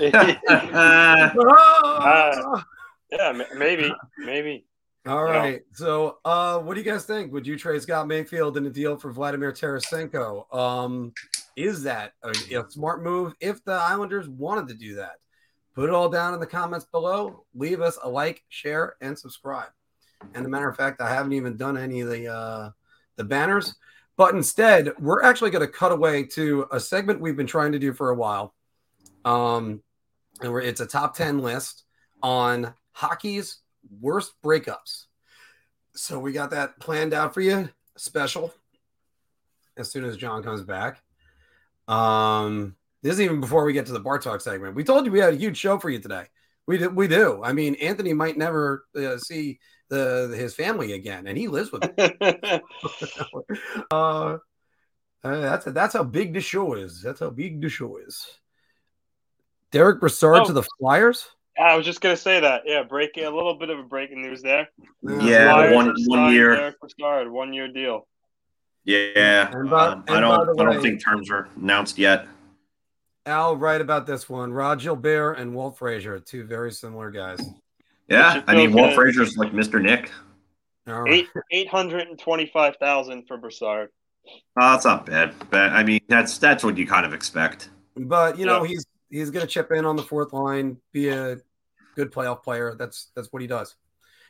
uh, 0.00 0.02
yeah, 3.10 3.42
maybe, 3.56 3.90
maybe. 4.18 4.66
All 5.06 5.24
right. 5.24 5.54
Yeah. 5.54 5.58
So, 5.72 6.18
uh, 6.26 6.58
what 6.58 6.74
do 6.74 6.80
you 6.80 6.90
guys 6.90 7.06
think? 7.06 7.32
Would 7.32 7.46
you 7.46 7.56
trade 7.56 7.80
Scott 7.80 8.06
Mayfield 8.06 8.58
in 8.58 8.66
a 8.66 8.70
deal 8.70 8.98
for 8.98 9.10
Vladimir 9.10 9.52
Tarasenko? 9.52 10.54
Um, 10.54 11.14
is 11.56 11.84
that 11.84 12.12
a, 12.22 12.34
a 12.54 12.70
smart 12.70 13.02
move 13.02 13.34
if 13.40 13.64
the 13.64 13.72
Islanders 13.72 14.28
wanted 14.28 14.68
to 14.68 14.74
do 14.74 14.96
that? 14.96 15.21
Put 15.74 15.88
it 15.88 15.94
all 15.94 16.08
down 16.08 16.34
in 16.34 16.40
the 16.40 16.46
comments 16.46 16.84
below. 16.84 17.44
Leave 17.54 17.80
us 17.80 17.98
a 18.02 18.08
like, 18.08 18.44
share, 18.48 18.96
and 19.00 19.18
subscribe. 19.18 19.70
And 20.34 20.44
a 20.44 20.48
matter 20.48 20.68
of 20.68 20.76
fact, 20.76 21.00
I 21.00 21.08
haven't 21.08 21.32
even 21.32 21.56
done 21.56 21.76
any 21.76 22.00
of 22.00 22.08
the 22.08 22.28
uh, 22.28 22.70
the 23.16 23.24
banners. 23.24 23.74
But 24.16 24.34
instead, 24.34 24.92
we're 24.98 25.22
actually 25.22 25.50
going 25.50 25.66
to 25.66 25.72
cut 25.72 25.92
away 25.92 26.24
to 26.24 26.66
a 26.70 26.78
segment 26.78 27.20
we've 27.20 27.36
been 27.36 27.46
trying 27.46 27.72
to 27.72 27.78
do 27.78 27.92
for 27.92 28.10
a 28.10 28.14
while. 28.14 28.54
Um, 29.24 29.82
and 30.40 30.56
it's 30.58 30.80
a 30.80 30.86
top 30.86 31.16
10 31.16 31.38
list 31.38 31.84
on 32.22 32.74
hockey's 32.92 33.58
worst 34.00 34.34
breakups. 34.44 35.06
So 35.94 36.18
we 36.18 36.32
got 36.32 36.50
that 36.50 36.78
planned 36.78 37.14
out 37.14 37.34
for 37.34 37.40
you, 37.40 37.68
special, 37.96 38.52
as 39.76 39.90
soon 39.90 40.04
as 40.04 40.16
John 40.16 40.42
comes 40.42 40.62
back. 40.62 41.02
Um, 41.88 42.76
this 43.02 43.14
is 43.14 43.20
even 43.20 43.40
before 43.40 43.64
we 43.64 43.72
get 43.72 43.86
to 43.86 43.92
the 43.92 44.00
bar 44.00 44.18
talk 44.18 44.40
segment. 44.40 44.74
We 44.74 44.84
told 44.84 45.06
you 45.06 45.12
we 45.12 45.18
had 45.18 45.34
a 45.34 45.36
huge 45.36 45.56
show 45.56 45.78
for 45.78 45.90
you 45.90 45.98
today. 45.98 46.26
We 46.66 46.78
do. 46.78 46.90
We 46.90 47.08
do. 47.08 47.42
I 47.42 47.52
mean, 47.52 47.74
Anthony 47.76 48.12
might 48.12 48.38
never 48.38 48.84
uh, 48.96 49.18
see 49.18 49.58
the 49.88 50.34
his 50.36 50.54
family 50.54 50.92
again, 50.92 51.26
and 51.26 51.36
he 51.36 51.48
lives 51.48 51.72
with 51.72 51.82
uh, 53.90 53.94
uh, 53.94 54.38
that's 55.22 55.64
that's 55.66 55.94
how 55.94 56.04
big 56.04 56.34
the 56.34 56.40
show 56.40 56.74
is. 56.74 57.02
That's 57.02 57.20
how 57.20 57.30
big 57.30 57.60
the 57.60 57.68
show 57.68 57.96
is. 57.96 58.26
Derek 59.72 60.00
Brassard 60.00 60.42
oh, 60.42 60.44
to 60.46 60.52
the 60.52 60.62
Flyers. 60.78 61.28
I 61.58 61.76
was 61.76 61.84
just 61.84 62.00
gonna 62.00 62.16
say 62.16 62.40
that. 62.40 62.62
Yeah, 62.64 62.84
breaking 62.84 63.24
a 63.24 63.30
little 63.30 63.58
bit 63.58 63.70
of 63.70 63.78
a 63.78 63.82
breaking 63.82 64.22
news 64.22 64.42
there. 64.42 64.68
Yeah, 65.02 65.52
Flyers 65.52 65.74
one 65.74 65.94
one 66.06 66.32
year. 66.32 66.54
Derek 66.54 66.80
Brassard, 66.80 67.30
one 67.30 67.52
year 67.52 67.68
deal. 67.68 68.06
Yeah, 68.84 69.50
by, 69.68 69.86
um, 69.88 70.04
I 70.08 70.20
don't. 70.20 70.60
I 70.60 70.64
don't 70.64 70.82
think 70.82 71.04
terms 71.04 71.30
are 71.30 71.48
announced 71.56 71.98
yet. 71.98 72.26
Al, 73.26 73.56
right 73.56 73.80
about 73.80 74.06
this 74.06 74.28
one. 74.28 74.52
Rod 74.52 74.80
Gilbert 74.80 75.34
and 75.34 75.54
Walt 75.54 75.78
Frazier, 75.78 76.18
two 76.18 76.44
very 76.44 76.72
similar 76.72 77.10
guys. 77.10 77.40
Yeah, 78.08 78.42
I 78.46 78.54
mean, 78.54 78.72
Walt 78.72 78.94
Frazier's 78.94 79.36
like 79.36 79.52
Mr. 79.52 79.80
Knick. 79.80 80.10
Eight 81.06 81.28
eight 81.52 81.68
hundred 81.68 82.08
and 82.08 82.18
twenty 82.18 82.46
five 82.46 82.76
thousand 82.76 83.26
for 83.28 83.36
Brassard. 83.36 83.90
Oh, 84.26 84.72
that's 84.72 84.84
not 84.84 85.06
bad. 85.06 85.34
But 85.50 85.70
I 85.70 85.84
mean, 85.84 86.00
that's 86.08 86.38
that's 86.38 86.64
what 86.64 86.76
you 86.76 86.86
kind 86.86 87.06
of 87.06 87.14
expect. 87.14 87.70
But 87.96 88.38
you 88.38 88.46
know, 88.46 88.64
yeah. 88.64 88.68
he's 88.70 88.86
he's 89.10 89.30
going 89.30 89.46
to 89.46 89.50
chip 89.50 89.70
in 89.70 89.84
on 89.84 89.96
the 89.96 90.02
fourth 90.02 90.32
line, 90.32 90.78
be 90.92 91.08
a 91.08 91.38
good 91.94 92.10
playoff 92.10 92.42
player. 92.42 92.74
That's 92.76 93.10
that's 93.14 93.32
what 93.32 93.42
he 93.42 93.48
does. 93.48 93.76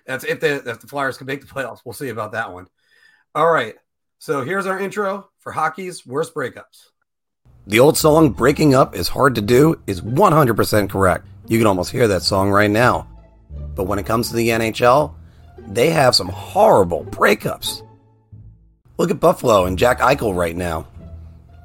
That's 0.06 0.24
if 0.24 0.40
the 0.40 0.56
if 0.68 0.80
the 0.80 0.86
Flyers 0.86 1.16
can 1.16 1.26
make 1.26 1.40
the 1.40 1.46
playoffs. 1.46 1.80
We'll 1.84 1.94
see 1.94 2.10
about 2.10 2.32
that 2.32 2.52
one. 2.52 2.66
All 3.34 3.50
right. 3.50 3.74
So 4.18 4.44
here's 4.44 4.66
our 4.66 4.78
intro 4.78 5.30
for 5.38 5.50
hockey's 5.52 6.06
worst 6.06 6.34
breakups. 6.34 6.90
The 7.66 7.78
old 7.78 7.96
song 7.96 8.30
"Breaking 8.30 8.74
Up 8.74 8.96
is 8.96 9.08
Hard 9.08 9.36
to 9.36 9.40
Do" 9.40 9.80
is 9.86 10.00
100% 10.00 10.90
correct. 10.90 11.26
You 11.46 11.58
can 11.58 11.68
almost 11.68 11.92
hear 11.92 12.08
that 12.08 12.22
song 12.22 12.50
right 12.50 12.70
now. 12.70 13.06
But 13.74 13.84
when 13.84 14.00
it 14.00 14.06
comes 14.06 14.28
to 14.28 14.36
the 14.36 14.48
NHL, 14.48 15.14
they 15.68 15.90
have 15.90 16.16
some 16.16 16.28
horrible 16.28 17.04
breakups. 17.04 17.82
Look 18.98 19.12
at 19.12 19.20
Buffalo 19.20 19.64
and 19.64 19.78
Jack 19.78 20.00
Eichel 20.00 20.34
right 20.34 20.56
now. 20.56 20.88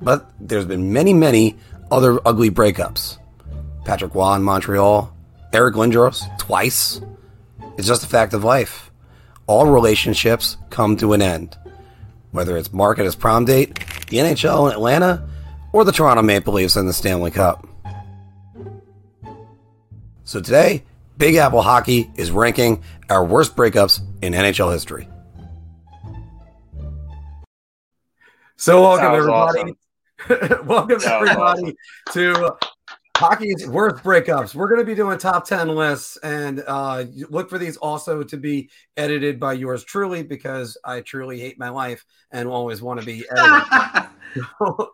But 0.02 0.30
there's 0.40 0.66
been 0.66 0.94
many, 0.94 1.14
many 1.14 1.58
other 1.90 2.20
ugly 2.26 2.52
breakups. 2.52 3.18
Patrick 3.84 4.14
Roy 4.14 4.36
in 4.36 4.44
Montreal, 4.44 5.12
Eric 5.52 5.76
Lindros 5.76 6.38
twice. 6.38 7.02
It's 7.78 7.88
just 7.88 8.04
a 8.04 8.08
fact 8.08 8.34
of 8.34 8.44
life. 8.44 8.92
All 9.48 9.66
relationships 9.66 10.58
come 10.70 10.96
to 10.98 11.14
an 11.14 11.22
end. 11.24 11.58
Whether 12.32 12.56
it's 12.58 12.72
Mark 12.72 13.00
at 13.00 13.06
his 13.06 13.16
prom 13.16 13.46
date, 13.46 13.80
the 14.10 14.18
NHL 14.18 14.68
in 14.68 14.74
Atlanta, 14.74 15.28
or 15.74 15.84
the 15.84 15.92
Toronto 15.92 16.22
Maple 16.22 16.54
Leafs 16.54 16.76
in 16.76 16.86
the 16.86 16.94
Stanley 16.94 17.32
Cup. 17.32 17.68
So 20.24 20.42
today, 20.42 20.84
Big 21.18 21.36
Apple 21.36 21.62
Hockey 21.62 22.12
is 22.16 22.32
ranking 22.32 22.84
our 23.10 23.24
worst 23.24 23.56
breakups 23.56 24.02
in 24.22 24.34
NHL 24.34 24.72
history. 24.72 25.08
So 28.56 28.82
welcome 28.82 29.14
everybody. 29.14 29.76
Awesome. 30.30 30.68
welcome 30.68 31.00
everybody 31.06 31.62
awesome. 31.62 31.74
to 32.12 32.58
hockey's 33.18 33.68
worst 33.68 34.04
breakups. 34.04 34.54
We're 34.54 34.68
going 34.68 34.82
to 34.82 34.86
be 34.86 34.96
doing 34.96 35.18
top 35.18 35.48
10 35.48 35.70
lists 35.70 36.18
and 36.18 36.64
uh, 36.68 37.06
look 37.30 37.50
for 37.50 37.58
these 37.58 37.78
also 37.78 38.24
to 38.24 38.38
be 38.38 38.70
edited 38.96 39.40
by 39.40 39.54
yours 39.54 39.84
truly 39.84 40.24
because 40.24 40.78
I 40.84 41.02
truly 41.02 41.40
hate 41.40 41.58
my 41.58 41.70
life 41.70 42.06
and 42.32 42.48
always 42.48 42.82
want 42.82 43.00
to 43.00 43.06
be 43.06 43.26
edited. 43.30 44.10
so 44.60 44.92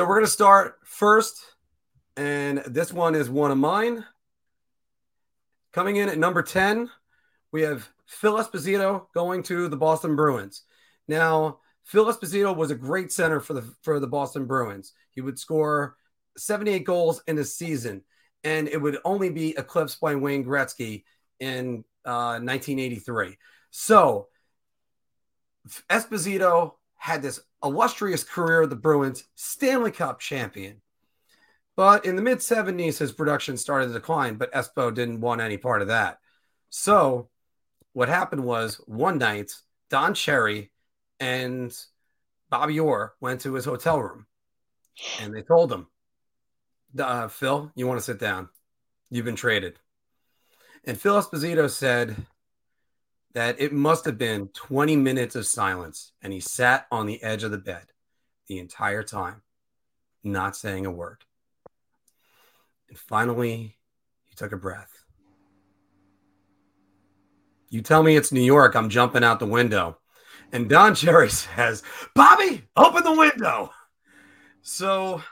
we're 0.00 0.14
going 0.14 0.24
to 0.24 0.30
start 0.30 0.78
first 0.84 1.44
and 2.16 2.62
this 2.66 2.92
one 2.92 3.14
is 3.14 3.28
one 3.28 3.50
of 3.50 3.58
mine. 3.58 4.04
Coming 5.72 5.96
in 5.96 6.08
at 6.08 6.18
number 6.18 6.42
10, 6.42 6.90
we 7.52 7.60
have 7.60 7.88
Phil 8.06 8.36
Esposito 8.36 9.06
going 9.14 9.42
to 9.44 9.68
the 9.68 9.76
Boston 9.76 10.16
Bruins. 10.16 10.62
Now, 11.08 11.58
Phil 11.84 12.06
Esposito 12.06 12.56
was 12.56 12.70
a 12.70 12.74
great 12.74 13.12
center 13.12 13.38
for 13.38 13.52
the 13.52 13.62
for 13.82 14.00
the 14.00 14.06
Boston 14.06 14.46
Bruins. 14.46 14.92
He 15.10 15.20
would 15.20 15.38
score 15.38 15.96
78 16.36 16.84
goals 16.84 17.22
in 17.26 17.38
a 17.38 17.44
season, 17.44 18.02
and 18.44 18.68
it 18.68 18.80
would 18.80 18.98
only 19.04 19.28
be 19.28 19.50
eclipsed 19.58 20.00
by 20.00 20.14
Wayne 20.14 20.44
Gretzky 20.44 21.04
in 21.40 21.84
uh, 22.04 22.40
1983. 22.40 23.36
So, 23.70 24.28
Esposito 25.90 26.76
had 26.96 27.20
this 27.22 27.40
illustrious 27.62 28.24
career 28.24 28.62
of 28.62 28.70
the 28.70 28.76
Bruins, 28.76 29.24
Stanley 29.34 29.90
Cup 29.90 30.20
champion. 30.20 30.80
But 31.76 32.04
in 32.04 32.16
the 32.16 32.22
mid 32.22 32.38
70s, 32.38 32.98
his 32.98 33.12
production 33.12 33.56
started 33.56 33.88
to 33.88 33.92
decline, 33.94 34.34
but 34.34 34.52
Espo 34.52 34.94
didn't 34.94 35.20
want 35.20 35.40
any 35.40 35.56
part 35.56 35.82
of 35.82 35.88
that. 35.88 36.18
So 36.68 37.28
what 37.92 38.08
happened 38.08 38.44
was 38.44 38.76
one 38.86 39.18
night, 39.18 39.52
Don 39.90 40.14
Cherry 40.14 40.70
and 41.20 41.74
Bobby 42.50 42.78
Orr 42.80 43.14
went 43.20 43.40
to 43.42 43.54
his 43.54 43.64
hotel 43.64 44.00
room 44.00 44.26
and 45.20 45.34
they 45.34 45.42
told 45.42 45.72
him, 45.72 45.86
uh, 46.98 47.28
Phil, 47.28 47.72
you 47.74 47.86
want 47.86 47.98
to 47.98 48.04
sit 48.04 48.18
down? 48.18 48.48
You've 49.10 49.24
been 49.24 49.36
traded. 49.36 49.78
And 50.84 51.00
Phil 51.00 51.20
Esposito 51.20 51.70
said 51.70 52.16
that 53.34 53.60
it 53.60 53.72
must 53.72 54.04
have 54.04 54.18
been 54.18 54.48
20 54.48 54.96
minutes 54.96 55.36
of 55.36 55.46
silence. 55.46 56.12
And 56.22 56.32
he 56.32 56.40
sat 56.40 56.86
on 56.90 57.06
the 57.06 57.22
edge 57.22 57.44
of 57.44 57.50
the 57.50 57.58
bed 57.58 57.86
the 58.46 58.58
entire 58.58 59.02
time, 59.02 59.42
not 60.22 60.56
saying 60.56 60.86
a 60.86 60.90
word. 60.90 61.24
And 62.88 62.98
finally, 62.98 63.76
he 64.24 64.34
took 64.34 64.52
a 64.52 64.56
breath. 64.56 64.90
You 67.70 67.80
tell 67.80 68.02
me 68.02 68.16
it's 68.16 68.32
New 68.32 68.42
York, 68.42 68.76
I'm 68.76 68.90
jumping 68.90 69.24
out 69.24 69.38
the 69.38 69.46
window. 69.46 69.98
And 70.52 70.68
Don 70.68 70.94
Cherry 70.96 71.30
says, 71.30 71.82
Bobby, 72.14 72.64
open 72.76 73.02
the 73.02 73.16
window. 73.16 73.70
So 74.60 75.22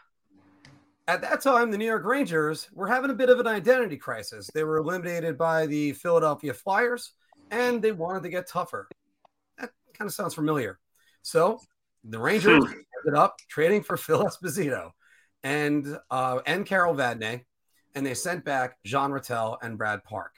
at 1.07 1.21
that 1.21 1.43
time, 1.43 1.71
the 1.71 1.77
New 1.77 1.85
York 1.85 2.05
Rangers 2.05 2.69
were 2.73 2.87
having 2.87 3.11
a 3.11 3.15
bit 3.15 3.29
of 3.29 3.41
an 3.41 3.47
identity 3.47 3.99
crisis. 3.99 4.49
They 4.55 4.65
were 4.65 4.79
eliminated 4.79 5.37
by 5.37 5.67
the 5.67 5.93
Philadelphia 5.93 6.55
Flyers 6.55 7.13
and 7.51 7.83
they 7.83 7.93
wanted 7.93 8.23
to 8.23 8.29
get 8.29 8.49
tougher. 8.49 8.89
That 9.59 9.71
kind 9.95 10.09
of 10.09 10.15
sounds 10.15 10.35
familiar. 10.35 10.79
So 11.23 11.61
the 12.05 12.19
Rangers 12.19 12.65
hmm. 12.65 12.73
ended 12.73 13.19
up 13.19 13.37
trading 13.49 13.83
for 13.83 13.97
Phil 13.97 14.25
Esposito 14.25 14.91
and 15.43 15.99
uh, 16.11 16.41
and 16.47 16.67
Carol 16.67 16.95
Vadnais 16.95 17.45
and 17.95 18.07
they 18.07 18.15
sent 18.15 18.45
back 18.45 18.79
Jean 18.85 19.11
Ratelle 19.11 19.59
and 19.63 19.77
Brad 19.77 20.05
Park. 20.05 20.35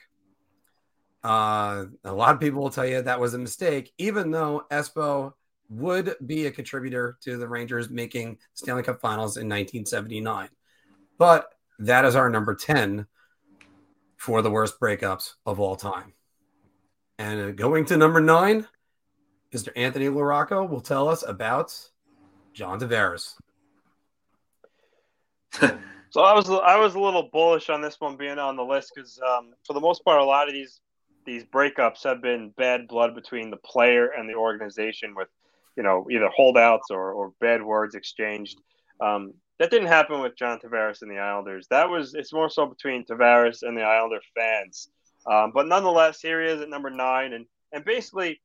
Uh, 1.23 1.87
a 2.05 2.13
lot 2.13 2.35
of 2.35 2.41
people 2.41 2.63
will 2.63 2.71
tell 2.71 2.87
you 2.87 3.03
that 3.03 3.21
was 3.21 3.35
a 3.35 3.39
mistake, 3.39 3.93
even 3.99 4.31
though 4.31 4.65
Espo 4.71 5.33
would 5.69 6.15
be 6.27 6.47
a 6.47 6.51
contributor 6.51 7.17
to 7.23 7.37
the 7.37 7.49
Rangers 7.49 7.89
making 7.89 8.39
Stanley 8.55 8.83
Cup 8.83 9.01
Finals 9.01 9.37
in 9.37 9.49
1979. 9.49 10.49
But 11.19 11.47
that 11.79 12.05
is 12.05 12.17
our 12.17 12.29
number 12.29 12.55
10 12.55 13.07
for 14.17 14.43
the 14.43 14.51
worst 14.51 14.81
breakups 14.81 15.35
of 15.47 15.61
all 15.61 15.77
time. 15.77 16.13
And 17.19 17.57
going 17.57 17.85
to 17.87 17.97
number 17.97 18.21
nine, 18.21 18.67
Mr. 19.53 19.69
Anthony 19.77 20.07
LaRocco 20.07 20.69
will 20.69 20.81
tell 20.81 21.09
us 21.09 21.23
about 21.27 21.79
John 22.53 22.81
Tavares. 22.81 23.35
So 26.13 26.21
I 26.21 26.35
was 26.35 26.51
I 26.51 26.77
was 26.79 26.95
a 26.95 27.01
little 27.01 27.31
bullish 27.33 27.71
on 27.71 27.81
this 27.81 27.97
one 27.99 28.19
being 28.19 28.39
on 28.39 28.55
the 28.55 28.63
list 28.63 28.93
because 28.95 29.19
um, 29.27 29.55
for 29.67 29.73
the 29.73 29.81
most 29.81 30.05
part, 30.05 30.21
a 30.21 30.25
lot 30.25 30.47
of 30.47 30.53
these 30.53 30.79
these 31.25 31.43
breakups 31.45 32.05
have 32.05 32.21
been 32.21 32.51
bad 32.51 32.87
blood 32.87 33.15
between 33.15 33.51
the 33.51 33.57
player 33.57 34.09
and 34.09 34.29
the 34.29 34.35
organization, 34.35 35.15
with 35.15 35.29
you 35.75 35.83
know 35.83 36.07
either 36.11 36.29
holdouts 36.29 36.91
or, 36.91 37.13
or 37.13 37.33
bad 37.41 37.63
words 37.63 37.95
exchanged. 37.95 38.61
Um, 39.01 39.33
that 39.59 39.71
didn't 39.71 39.89
happen 39.89 40.21
with 40.21 40.37
John 40.37 40.59
Tavares 40.59 41.01
and 41.01 41.11
the 41.11 41.19
Islanders. 41.19 41.67
That 41.71 41.89
was 41.89 42.13
it's 42.13 42.35
more 42.35 42.51
so 42.51 42.67
between 42.67 43.07
Tavares 43.07 43.63
and 43.63 43.75
the 43.75 43.83
Islander 43.83 44.21
fans. 44.37 44.91
Um, 45.31 45.53
but 45.55 45.66
nonetheless, 45.66 46.20
here 46.20 46.43
he 46.43 46.51
is 46.51 46.61
at 46.61 46.68
number 46.68 46.91
nine, 46.91 47.33
and 47.33 47.47
and 47.73 47.85
basically, 47.85 48.41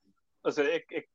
listen, 0.46 0.66
it, 0.68 0.84
it, 0.92 1.06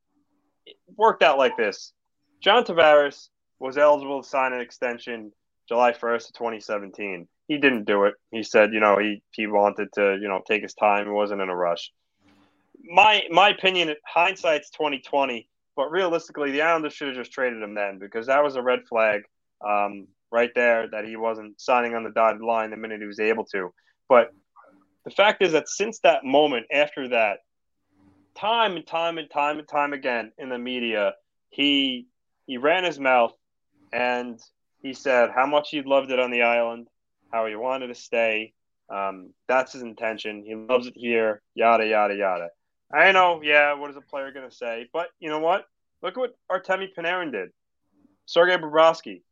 it 0.66 0.76
worked 0.96 1.22
out 1.22 1.38
like 1.38 1.56
this. 1.56 1.92
John 2.40 2.64
Tavares 2.64 3.28
was 3.58 3.78
eligible 3.78 4.22
to 4.22 4.28
sign 4.28 4.52
an 4.52 4.60
extension 4.60 5.32
July 5.68 5.92
1st 5.92 6.28
of 6.28 6.34
2017. 6.34 7.28
He 7.48 7.58
didn't 7.58 7.84
do 7.84 8.04
it. 8.04 8.14
He 8.30 8.42
said, 8.42 8.72
you 8.72 8.80
know, 8.80 8.98
he, 8.98 9.22
he 9.30 9.46
wanted 9.46 9.88
to, 9.94 10.18
you 10.20 10.28
know, 10.28 10.42
take 10.46 10.62
his 10.62 10.74
time. 10.74 11.06
He 11.06 11.12
wasn't 11.12 11.40
in 11.40 11.48
a 11.48 11.56
rush. 11.56 11.90
my 12.84 13.22
my 13.30 13.50
opinion, 13.50 13.94
hindsight's 14.06 14.70
twenty 14.70 15.00
twenty, 15.00 15.48
but 15.76 15.90
realistically, 15.90 16.50
the 16.50 16.62
Islanders 16.62 16.94
should 16.94 17.08
have 17.08 17.16
just 17.16 17.32
traded 17.32 17.62
him 17.62 17.74
then 17.74 17.98
because 17.98 18.26
that 18.26 18.42
was 18.42 18.56
a 18.56 18.62
red 18.62 18.80
flag 18.88 19.22
um, 19.66 20.08
right 20.30 20.50
there 20.54 20.88
that 20.90 21.04
he 21.04 21.16
wasn't 21.16 21.60
signing 21.60 21.94
on 21.94 22.04
the 22.04 22.10
dotted 22.10 22.42
line 22.42 22.70
the 22.70 22.76
minute 22.76 23.00
he 23.00 23.06
was 23.06 23.20
able 23.20 23.44
to. 23.46 23.72
But 24.08 24.32
the 25.04 25.10
fact 25.10 25.42
is 25.42 25.52
that 25.52 25.68
since 25.68 26.00
that 26.00 26.24
moment, 26.24 26.66
after 26.72 27.08
that, 27.08 27.38
time 28.36 28.76
and 28.76 28.86
time 28.86 29.18
and 29.18 29.30
time 29.30 29.58
and 29.58 29.68
time 29.68 29.92
again 29.92 30.32
in 30.38 30.48
the 30.48 30.58
media, 30.58 31.14
he 31.50 32.06
he 32.46 32.56
ran 32.58 32.84
his 32.84 32.98
mouth 32.98 33.32
and 33.92 34.40
he 34.82 34.92
said 34.92 35.30
how 35.34 35.46
much 35.46 35.68
he 35.70 35.82
loved 35.82 36.10
it 36.10 36.18
on 36.18 36.30
the 36.30 36.42
island, 36.42 36.88
how 37.32 37.46
he 37.46 37.54
wanted 37.54 37.88
to 37.88 37.94
stay. 37.94 38.52
Um, 38.88 39.32
that's 39.48 39.72
his 39.72 39.82
intention. 39.82 40.44
He 40.44 40.54
loves 40.54 40.86
it 40.86 40.94
here. 40.96 41.42
Yada 41.54 41.86
yada 41.86 42.14
yada. 42.14 42.48
I 42.92 43.12
know, 43.12 43.40
yeah. 43.42 43.72
What 43.74 43.90
is 43.90 43.96
a 43.96 44.02
player 44.02 44.32
going 44.32 44.48
to 44.48 44.54
say? 44.54 44.88
But 44.92 45.08
you 45.18 45.30
know 45.30 45.38
what? 45.38 45.66
Look 46.02 46.16
at 46.16 46.20
what 46.20 46.36
Artemi 46.50 46.88
Panarin 46.96 47.32
did. 47.32 47.50
Sergei 48.26 48.56
Bobrovsky. 48.56 49.22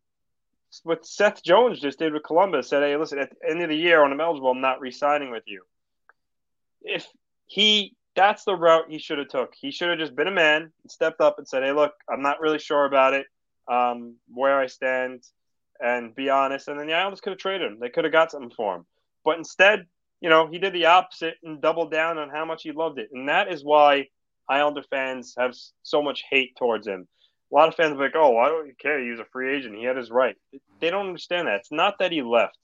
What 0.84 1.04
Seth 1.06 1.42
Jones 1.42 1.80
just 1.80 1.98
did 1.98 2.12
with 2.12 2.22
Columbus 2.22 2.68
said, 2.68 2.82
"Hey, 2.82 2.96
listen, 2.96 3.18
at 3.18 3.30
the 3.30 3.50
end 3.50 3.62
of 3.62 3.68
the 3.68 3.76
year, 3.76 4.02
when 4.02 4.12
I'm 4.12 4.20
eligible, 4.20 4.50
I'm 4.50 4.60
not 4.60 4.80
re-signing 4.80 5.30
with 5.30 5.42
you." 5.46 5.64
If 6.82 7.06
he, 7.46 7.96
that's 8.14 8.44
the 8.44 8.54
route 8.54 8.88
he 8.88 8.98
should 8.98 9.18
have 9.18 9.28
took. 9.28 9.54
He 9.54 9.70
should 9.70 9.88
have 9.88 9.98
just 9.98 10.14
been 10.14 10.28
a 10.28 10.32
man 10.32 10.72
stepped 10.88 11.20
up 11.20 11.38
and 11.38 11.48
said, 11.48 11.62
"Hey, 11.62 11.72
look, 11.72 11.94
I'm 12.08 12.22
not 12.22 12.40
really 12.40 12.58
sure 12.58 12.84
about 12.84 13.14
it. 13.14 13.26
Um, 13.68 14.16
where 14.32 14.60
I 14.60 14.66
stand, 14.66 15.24
and 15.80 16.14
be 16.14 16.30
honest." 16.30 16.68
And 16.68 16.78
then 16.78 16.86
the 16.86 16.94
Islanders 16.94 17.20
could 17.20 17.30
have 17.30 17.38
traded 17.38 17.72
him. 17.72 17.78
They 17.80 17.90
could 17.90 18.04
have 18.04 18.12
got 18.12 18.30
something 18.30 18.50
for 18.56 18.76
him. 18.76 18.86
But 19.24 19.38
instead, 19.38 19.86
you 20.20 20.30
know, 20.30 20.46
he 20.46 20.58
did 20.58 20.72
the 20.72 20.86
opposite 20.86 21.36
and 21.42 21.60
doubled 21.60 21.90
down 21.90 22.18
on 22.18 22.30
how 22.30 22.44
much 22.44 22.62
he 22.62 22.72
loved 22.72 22.98
it. 22.98 23.10
And 23.12 23.28
that 23.28 23.52
is 23.52 23.64
why 23.64 24.08
Islander 24.48 24.82
fans 24.82 25.34
have 25.38 25.54
so 25.82 26.02
much 26.02 26.24
hate 26.28 26.56
towards 26.56 26.86
him. 26.86 27.08
A 27.50 27.54
lot 27.54 27.68
of 27.68 27.74
fans 27.74 27.92
are 27.94 28.02
like, 28.02 28.14
oh, 28.14 28.30
why 28.30 28.48
don't 28.48 28.66
you 28.66 28.74
care? 28.80 29.02
He 29.02 29.10
was 29.10 29.20
a 29.20 29.24
free 29.24 29.56
agent. 29.56 29.76
He 29.76 29.84
had 29.84 29.96
his 29.96 30.10
right. 30.10 30.36
They 30.80 30.90
don't 30.90 31.08
understand 31.08 31.48
that. 31.48 31.60
It's 31.60 31.72
not 31.72 31.98
that 31.98 32.12
he 32.12 32.22
left. 32.22 32.56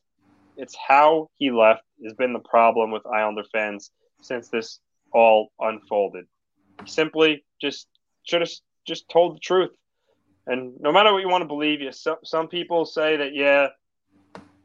It's 0.57 0.77
how 0.77 1.29
he 1.37 1.51
left 1.51 1.83
has 2.05 2.15
been 2.15 2.33
the 2.33 2.39
problem 2.39 2.91
with 2.91 3.07
Islander 3.07 3.45
fans 3.53 3.91
since 4.23 4.49
this 4.49 4.81
all 5.13 5.51
unfolded. 5.61 6.27
Simply 6.87 7.45
just 7.61 7.89
should 8.23 8.43
have 8.43 8.51
just 8.87 9.09
told 9.11 9.37
the 9.37 9.41
truth. 9.41 9.71
And 10.47 10.75
no 10.81 10.93
matter 10.93 11.13
what 11.13 11.23
you 11.23 11.29
want 11.29 11.43
to 11.43 11.49
believe, 11.49 11.81
you 11.81 11.93
some, 11.93 12.19
some 12.25 12.49
people 12.49 12.87
say 12.87 13.17
that 13.17 13.35
yeah, 13.35 13.69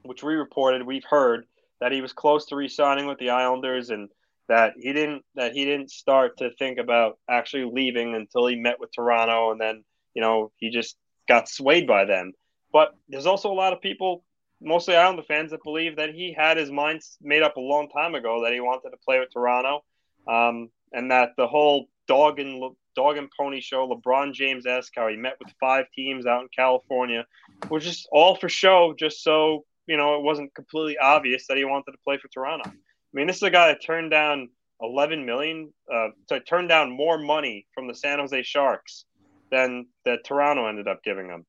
which 0.04 0.24
we 0.24 0.36
reported, 0.36 0.86
we've 0.86 1.04
heard 1.04 1.46
that 1.80 1.92
he 1.92 2.02
was 2.02 2.14
close 2.14 2.46
to 2.48 2.56
re-signing 2.56 3.08
with 3.08 3.18
the 3.18 3.32
Islanders 3.32 3.90
and 3.90 4.10
that 4.48 4.74
he 4.78 4.94
didn't 4.94 5.24
that 5.36 5.54
he 5.54 5.66
didn't 5.66 5.90
start 5.90 6.38
to 6.38 6.52
think 6.60 6.78
about 6.78 7.18
actually 7.30 7.66
leaving 7.66 8.16
until 8.16 8.48
he 8.48 8.56
met 8.56 8.80
with 8.80 8.92
Toronto 8.94 9.52
and 9.52 9.60
then 9.60 9.84
you 10.14 10.22
know 10.22 10.52
he 10.58 10.70
just 10.70 10.96
got 11.28 11.50
swayed 11.50 11.88
by 11.88 12.06
them. 12.06 12.34
But 12.74 12.96
there's 13.10 13.26
also 13.26 13.52
a 13.52 13.54
lot 13.54 13.74
of 13.74 13.82
people, 13.82 14.24
mostly 14.62 14.96
Islander 14.96 15.24
fans, 15.24 15.52
that 15.52 15.64
believe 15.64 15.98
that 15.98 16.14
he 16.14 16.34
had 16.34 16.58
his 16.58 16.72
mind 16.72 17.02
made 17.22 17.44
up 17.44 17.58
a 17.58 17.62
long 17.62 17.90
time 17.90 18.16
ago 18.16 18.44
that 18.44 18.54
he 18.54 18.60
wanted 18.60 18.92
to 18.92 18.98
play 19.06 19.20
with 19.20 19.34
Toronto, 19.34 19.84
um, 20.28 20.70
and 20.94 21.12
that 21.12 21.32
the 21.38 21.48
whole 21.48 21.88
dog 22.08 22.40
and 22.40 22.64
dog 22.96 23.18
and 23.18 23.30
pony 23.38 23.62
show, 23.62 23.88
LeBron 23.88 24.34
James 24.34 24.66
esque, 24.66 24.94
how 24.96 25.08
he 25.08 25.16
met 25.16 25.38
with 25.40 25.54
five 25.60 25.86
teams 25.96 26.26
out 26.26 26.42
in 26.42 26.48
California, 26.56 27.26
was 27.70 27.84
just 27.84 28.08
all 28.12 28.36
for 28.36 28.50
show, 28.50 28.94
just 28.98 29.24
so 29.24 29.66
you 29.88 29.98
know, 29.98 30.16
it 30.16 30.22
wasn't 30.22 30.54
completely 30.54 30.98
obvious 30.98 31.48
that 31.48 31.58
he 31.58 31.66
wanted 31.66 31.92
to 31.92 31.98
play 32.04 32.18
for 32.18 32.28
Toronto. 32.30 32.70
I 32.70 32.74
mean, 33.14 33.28
this 33.28 33.38
is 33.38 33.44
a 33.44 33.50
guy 33.50 33.68
that 33.68 33.84
turned 33.84 34.12
down 34.12 34.50
11 34.82 35.26
million, 35.26 35.74
uh, 35.94 36.10
to 36.30 36.40
turn 36.40 36.68
down 36.68 36.92
more 36.92 37.18
money 37.18 37.68
from 37.74 37.88
the 37.88 37.94
San 37.94 38.20
Jose 38.20 38.42
Sharks 38.44 39.06
than 39.52 39.88
that 40.06 40.26
Toronto 40.26 40.68
ended 40.68 40.88
up 40.88 41.04
giving 41.04 41.28
him. 41.28 41.46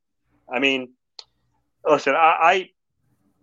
I 0.53 0.59
mean, 0.59 0.93
listen, 1.85 2.15
I, 2.15 2.37
I 2.41 2.69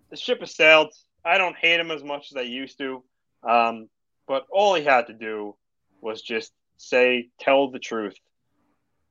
the 0.10 0.18
ship 0.18 0.40
has 0.42 0.56
sailed. 0.56 0.94
I 1.24 1.38
don't 1.38 1.56
hate 1.56 1.80
him 1.80 1.92
as 1.92 2.04
much 2.04 2.32
as 2.32 2.38
I 2.38 2.42
used 2.42 2.78
to, 2.78 3.04
um, 3.44 3.90
but 4.28 4.46
all 4.52 4.76
he 4.76 4.84
had 4.84 5.08
to 5.08 5.14
do 5.14 5.56
was 6.02 6.22
just 6.22 6.54
say, 6.78 7.30
tell 7.40 7.72
the 7.72 7.80
truth. 7.80 8.16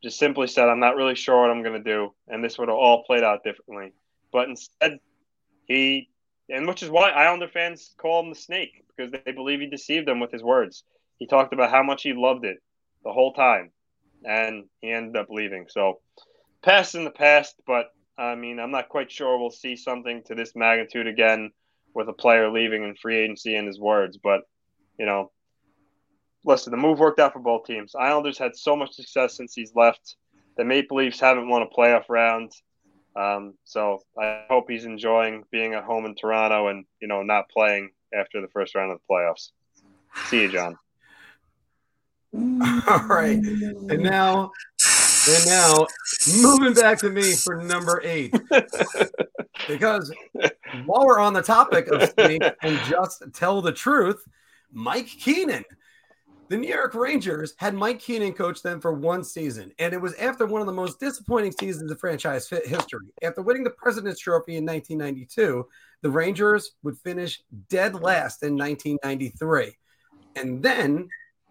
Just 0.03 0.19
simply 0.19 0.47
said, 0.47 0.69
I'm 0.69 0.81
not 0.81 0.97
really 0.97 1.15
sure 1.15 1.41
what 1.41 1.51
I'm 1.51 1.63
going 1.63 1.83
to 1.83 1.91
do, 1.91 2.15
and 2.29 2.43
this 2.43 2.59
would 2.59 2.69
have 2.69 2.77
all 2.77 3.05
played 3.05 3.25
out 3.25 3.45
differently. 3.45 3.93
But 4.33 4.49
instead, 4.49 4.99
he, 5.67 6.09
and 6.49 6.67
which 6.67 6.83
is 6.83 6.91
why 6.91 7.11
Islander 7.11 7.49
fans 7.49 7.95
call 7.99 8.23
him 8.23 8.31
the 8.31 8.37
snake 8.37 8.85
because 8.97 9.13
they 9.25 9.33
believe 9.33 9.61
he 9.61 9.67
deceived 9.67 10.07
them 10.07 10.21
with 10.21 10.31
his 10.31 10.43
words. 10.43 10.85
He 11.19 11.27
talked 11.27 11.53
about 11.53 11.71
how 11.71 11.83
much 11.83 12.03
he 12.03 12.13
loved 12.13 12.45
it 12.45 12.59
the 13.05 13.13
whole 13.13 13.33
time, 13.33 13.71
and 14.25 14.65
he 14.81 14.91
ended 14.91 15.17
up 15.17 15.29
leaving. 15.31 15.67
So, 15.69 16.01
past 16.63 16.95
in 16.95 17.05
the 17.05 17.11
past, 17.11 17.55
but 17.67 17.87
I 18.17 18.35
mean, 18.35 18.59
I'm 18.59 18.71
not 18.71 18.89
quite 18.89 19.13
sure 19.13 19.39
we'll 19.39 19.51
see 19.51 19.77
something 19.77 20.23
to 20.25 20.35
this 20.35 20.57
magnitude 20.57 21.07
again 21.07 21.53
with 21.95 22.09
a 22.09 22.13
player 22.13 22.51
leaving 22.51 22.83
in 22.83 22.97
free 22.97 23.19
agency 23.19 23.55
and 23.55 23.67
his 23.67 23.79
words. 23.79 24.19
But, 24.19 24.43
you 24.99 25.07
know, 25.07 25.31
listen, 26.45 26.73
the 26.73 26.77
move 26.77 26.99
worked 26.99 27.21
out 27.21 27.33
for 27.33 27.39
both 27.39 27.65
teams. 27.65 27.95
Islanders 27.95 28.39
had 28.39 28.57
so 28.57 28.75
much 28.77 28.95
success 28.95 29.37
since 29.37 29.55
he's 29.55 29.75
left. 29.75 30.17
The 30.57 30.65
Maple 30.65 30.97
Leafs 30.97 31.21
haven't 31.21 31.49
won 31.49 31.63
a 31.63 31.67
playoff 31.67 32.09
round. 32.09 32.53
Um, 33.15 33.55
so 33.65 34.01
I 34.19 34.45
hope 34.49 34.69
he's 34.69 34.85
enjoying 34.85 35.45
being 35.51 35.75
at 35.75 35.85
home 35.85 36.05
in 36.05 36.15
Toronto 36.15 36.69
and 36.69 36.85
you 37.01 37.09
know 37.09 37.23
not 37.23 37.49
playing 37.49 37.91
after 38.15 38.41
the 38.41 38.49
first 38.49 38.75
round 38.75 38.93
of 38.93 38.99
the 38.99 39.13
playoffs. 39.13 39.51
See 40.27 40.43
you, 40.43 40.49
John. 40.49 40.77
All 42.35 43.05
right, 43.09 43.39
and 43.39 43.91
mm. 43.91 44.01
now, 44.01 44.51
and 45.29 45.47
now, 45.47 45.87
moving 46.41 46.75
back 46.75 46.99
to 46.99 47.11
me 47.11 47.35
for 47.35 47.63
number 47.63 48.01
eight, 48.05 48.35
because 49.67 50.13
while 50.85 51.07
we're 51.07 51.21
on 51.21 51.33
the 51.33 51.43
topic 51.43 51.89
of 51.89 52.13
and 52.19 52.79
just 52.87 53.25
tell 53.33 53.63
the 53.63 53.73
truth, 53.73 54.23
Mike 54.73 55.07
Keenan 55.07 55.65
the 56.49 56.57
New 56.57 56.69
York 56.69 56.95
Rangers 56.95 57.55
had 57.59 57.75
Mike 57.75 58.01
Keenan 58.01 58.33
coach 58.33 58.63
them 58.63 58.81
for 58.81 58.93
one 58.93 59.23
season, 59.23 59.71
and 59.79 59.93
it 59.93 60.01
was 60.01 60.15
after 60.15 60.47
one 60.47 60.63
of 60.63 60.67
the 60.67 60.73
most 60.73 60.99
disappointing 60.99 61.53
seasons 61.53 61.91
of 61.91 62.01
franchise 62.01 62.49
history. 62.49 63.07
After 63.23 63.43
winning 63.43 63.65
the 63.65 63.71
President's 63.71 64.21
Trophy 64.21 64.57
in 64.57 64.65
1992, 64.65 65.67
the 66.01 66.11
Rangers 66.11 66.73
would 66.83 66.97
finish 66.99 67.43
dead 67.69 67.95
last 67.95 68.43
in 68.43 68.57
1993. 68.57 69.77
And 70.37 70.63
then 70.63 71.09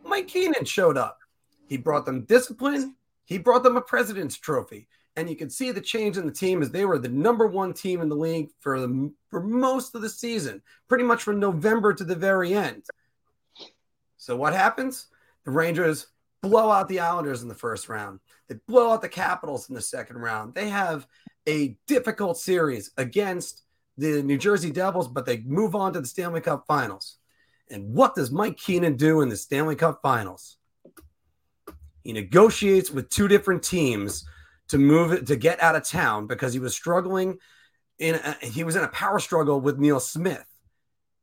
Mike 0.07 0.27
Keenan 0.27 0.65
showed 0.65 0.97
up. 0.97 1.19
He 1.67 1.77
brought 1.77 2.05
them 2.05 2.25
discipline, 2.25 2.95
he 3.25 3.37
brought 3.37 3.63
them 3.63 3.77
a 3.77 3.81
President's 3.81 4.37
Trophy. 4.37 4.87
And 5.17 5.27
you 5.27 5.35
can 5.35 5.49
see 5.49 5.71
the 5.71 5.81
change 5.81 6.17
in 6.17 6.27
the 6.27 6.31
team 6.31 6.61
as 6.61 6.69
they 6.69 6.85
were 6.85 6.99
the 6.99 7.09
number 7.09 7.47
one 7.47 7.73
team 7.73 8.01
in 8.01 8.09
the 8.09 8.15
league 8.15 8.49
for 8.59 8.79
the, 8.79 9.11
for 9.29 9.41
most 9.41 9.95
of 9.95 10.01
the 10.01 10.09
season, 10.09 10.61
pretty 10.87 11.03
much 11.03 11.23
from 11.23 11.39
November 11.39 11.93
to 11.93 12.03
the 12.03 12.15
very 12.15 12.53
end. 12.53 12.83
So 14.17 14.35
what 14.35 14.53
happens? 14.53 15.07
The 15.43 15.51
Rangers 15.51 16.07
blow 16.43 16.69
out 16.69 16.87
the 16.87 16.99
Islanders 16.99 17.41
in 17.41 17.47
the 17.47 17.55
first 17.55 17.89
round. 17.89 18.19
They 18.47 18.55
blow 18.67 18.91
out 18.91 19.01
the 19.01 19.09
Capitals 19.09 19.69
in 19.69 19.75
the 19.75 19.81
second 19.81 20.17
round. 20.17 20.53
They 20.53 20.69
have 20.69 21.07
a 21.47 21.75
difficult 21.87 22.37
series 22.37 22.91
against 22.97 23.63
the 23.97 24.21
New 24.21 24.37
Jersey 24.37 24.71
Devils, 24.71 25.07
but 25.07 25.25
they 25.25 25.39
move 25.39 25.73
on 25.75 25.93
to 25.93 26.01
the 26.01 26.07
Stanley 26.07 26.41
Cup 26.41 26.65
Finals. 26.67 27.17
And 27.69 27.93
what 27.93 28.15
does 28.15 28.31
Mike 28.31 28.57
Keenan 28.57 28.95
do 28.95 29.21
in 29.21 29.29
the 29.29 29.37
Stanley 29.37 29.75
Cup 29.75 29.99
Finals? 30.01 30.57
He 32.03 32.13
negotiates 32.13 32.89
with 32.89 33.09
two 33.09 33.27
different 33.27 33.63
teams 33.63 34.25
to 34.69 34.77
move 34.77 35.11
it 35.11 35.27
to 35.27 35.35
get 35.35 35.61
out 35.61 35.75
of 35.75 35.83
town 35.83 36.27
because 36.27 36.53
he 36.53 36.59
was 36.59 36.73
struggling 36.73 37.37
in 37.99 38.15
a, 38.15 38.45
he 38.45 38.63
was 38.63 38.75
in 38.75 38.83
a 38.83 38.89
power 38.89 39.19
struggle 39.19 39.59
with 39.59 39.77
Neil 39.77 39.99
Smith. 39.99 40.45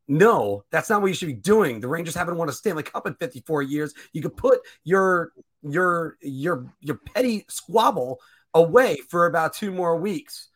No, 0.07 0.65
that's 0.71 0.91
not 0.91 1.01
what 1.01 1.09
you 1.09 1.15
should 1.15 1.29
be 1.29 1.35
doing. 1.35 1.81
The 1.81 1.89
Rangers 1.89 2.15
haven't 2.15 2.37
won 2.37 2.49
a 2.49 2.53
Stanley 2.53 2.83
Cup 2.83 3.07
in 3.07 3.15
54 3.15 3.63
years. 3.63 3.95
You 4.13 4.21
could 4.23 4.37
put 4.37 4.61
your 4.83 5.33
your 5.63 6.19
your 6.21 6.71
your 6.81 7.01
petty 7.15 7.47
squabble 7.49 8.21
away 8.53 8.99
for 9.09 9.27
about 9.27 9.55
two 9.55 9.71
more 9.71 9.97
weeks. 9.97 10.49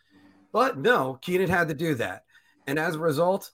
But 0.53 0.79
no, 0.79 1.19
Keenan 1.23 1.49
had 1.49 1.69
to 1.69 1.75
do 1.75 1.95
that. 1.95 2.25
And 2.67 2.79
as 2.79 2.97
a 2.97 2.99
result, 2.99 3.51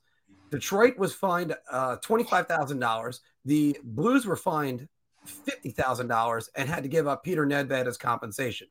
Detroit 0.54 0.96
was 0.96 1.12
fined 1.12 1.54
uh, 1.68 1.96
$25,000. 1.96 3.20
The 3.44 3.76
Blues 3.82 4.24
were 4.24 4.36
fined 4.36 4.88
$50,000 5.26 6.48
and 6.54 6.68
had 6.68 6.84
to 6.84 6.88
give 6.88 7.08
up 7.08 7.24
Peter 7.24 7.44
Nedved 7.44 7.86
as 7.86 7.96
compensation. 7.96 8.68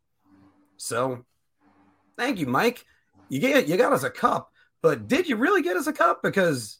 So 0.78 1.26
thank 2.18 2.40
you, 2.40 2.48
Mike. 2.48 2.86
You 3.28 3.40
get 3.40 3.68
you 3.68 3.76
got 3.76 3.92
us 3.92 4.04
a 4.04 4.10
cup, 4.10 4.52
but 4.82 5.08
did 5.08 5.28
you 5.28 5.36
really 5.36 5.62
get 5.62 5.76
us 5.76 5.88
a 5.88 5.94
cup? 5.94 6.22
Because 6.24 6.80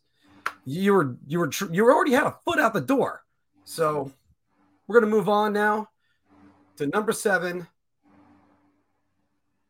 you 0.66 0.94
were 0.94 1.18
you 1.28 1.40
were 1.40 1.52
you 1.72 1.86
already 1.86 2.12
had 2.12 2.28
a 2.28 2.38
foot 2.46 2.60
out 2.60 2.74
the 2.74 2.82
door. 2.82 3.24
So 3.66 4.12
we're 4.88 5.00
gonna 5.00 5.12
move 5.12 5.30
on 5.30 5.52
now 5.52 5.90
to 6.78 6.88
number 6.88 7.12
seven, 7.12 7.68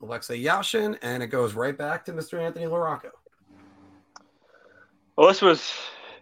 Alexei 0.01 0.43
Yashin, 0.43 0.97
and 1.01 1.23
it 1.23 1.27
goes 1.27 1.53
right 1.53 1.77
back 1.77 2.05
to 2.05 2.13
Mr. 2.13 2.39
Anthony 2.39 2.65
LaRocco. 2.65 3.11
Well, 5.15 5.27
this 5.27 5.41
was 5.41 5.71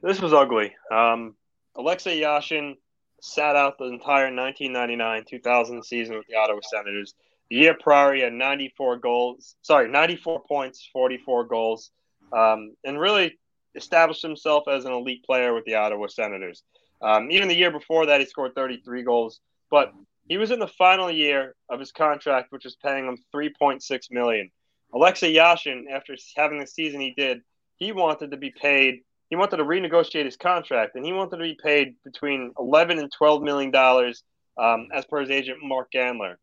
this 0.02 0.22
was 0.22 0.34
ugly. 0.34 0.76
Um, 0.92 1.36
Alexei 1.78 2.20
Yashin 2.20 2.76
sat 3.22 3.56
out 3.56 3.78
the 3.78 3.86
entire 3.86 4.30
1999-2000 4.32 5.86
season 5.86 6.18
with 6.18 6.28
the 6.28 6.36
Ottawa 6.36 6.60
Senators. 6.64 7.14
The 7.50 7.56
year 7.58 7.78
prior, 7.80 8.14
he 8.14 8.22
had 8.22 8.34
94 8.34 8.98
goals. 8.98 9.56
Sorry, 9.62 9.88
94 9.88 10.44
points, 10.44 10.90
44 10.92 11.46
goals, 11.46 11.92
um, 12.34 12.76
and 12.84 13.00
really 13.00 13.38
established 13.76 14.24
himself 14.24 14.68
as 14.68 14.86
an 14.86 14.92
elite 14.92 15.24
player 15.24 15.54
with 15.54 15.64
the 15.66 15.76
Ottawa 15.76 16.08
Senators. 16.08 16.64
Um, 17.02 17.32
even 17.32 17.48
the 17.48 17.56
year 17.56 17.72
before 17.72 18.08
that, 18.08 18.20
he 18.20 18.26
scored 18.26 18.56
33 18.56 19.04
goals. 19.04 19.40
But 19.70 19.94
he 20.28 20.38
was 20.38 20.52
in 20.52 20.60
the 20.60 20.68
final 20.68 21.10
year 21.10 21.56
of 21.70 21.80
his 21.80 21.92
contract, 21.92 22.52
which 22.52 22.66
was 22.66 22.76
paying 22.76 23.06
him 23.06 23.18
3.6 23.34 24.12
million. 24.12 24.52
Alexei 24.94 25.34
Yashin, 25.34 25.86
after 25.90 26.16
having 26.36 26.60
the 26.60 26.68
season 26.68 27.00
he 27.00 27.14
did, 27.16 27.42
he 27.82 27.92
wanted 27.92 28.30
to 28.30 28.38
be 28.38 28.52
paid. 28.52 29.02
He 29.32 29.36
wanted 29.36 29.58
to 29.58 29.66
renegotiate 29.66 30.26
his 30.26 30.38
contract, 30.38 30.96
and 30.96 31.04
he 31.04 31.12
wanted 31.14 31.38
to 31.38 31.44
be 31.44 31.58
paid 31.62 31.96
between 32.06 32.54
11 32.60 33.00
and 33.00 33.12
12 33.12 33.42
million 33.42 33.72
dollars, 33.72 34.24
um, 34.58 34.90
as 34.94 35.04
per 35.06 35.20
his 35.20 35.32
agent 35.32 35.58
Mark 35.64 35.92
Gandler. 35.92 36.36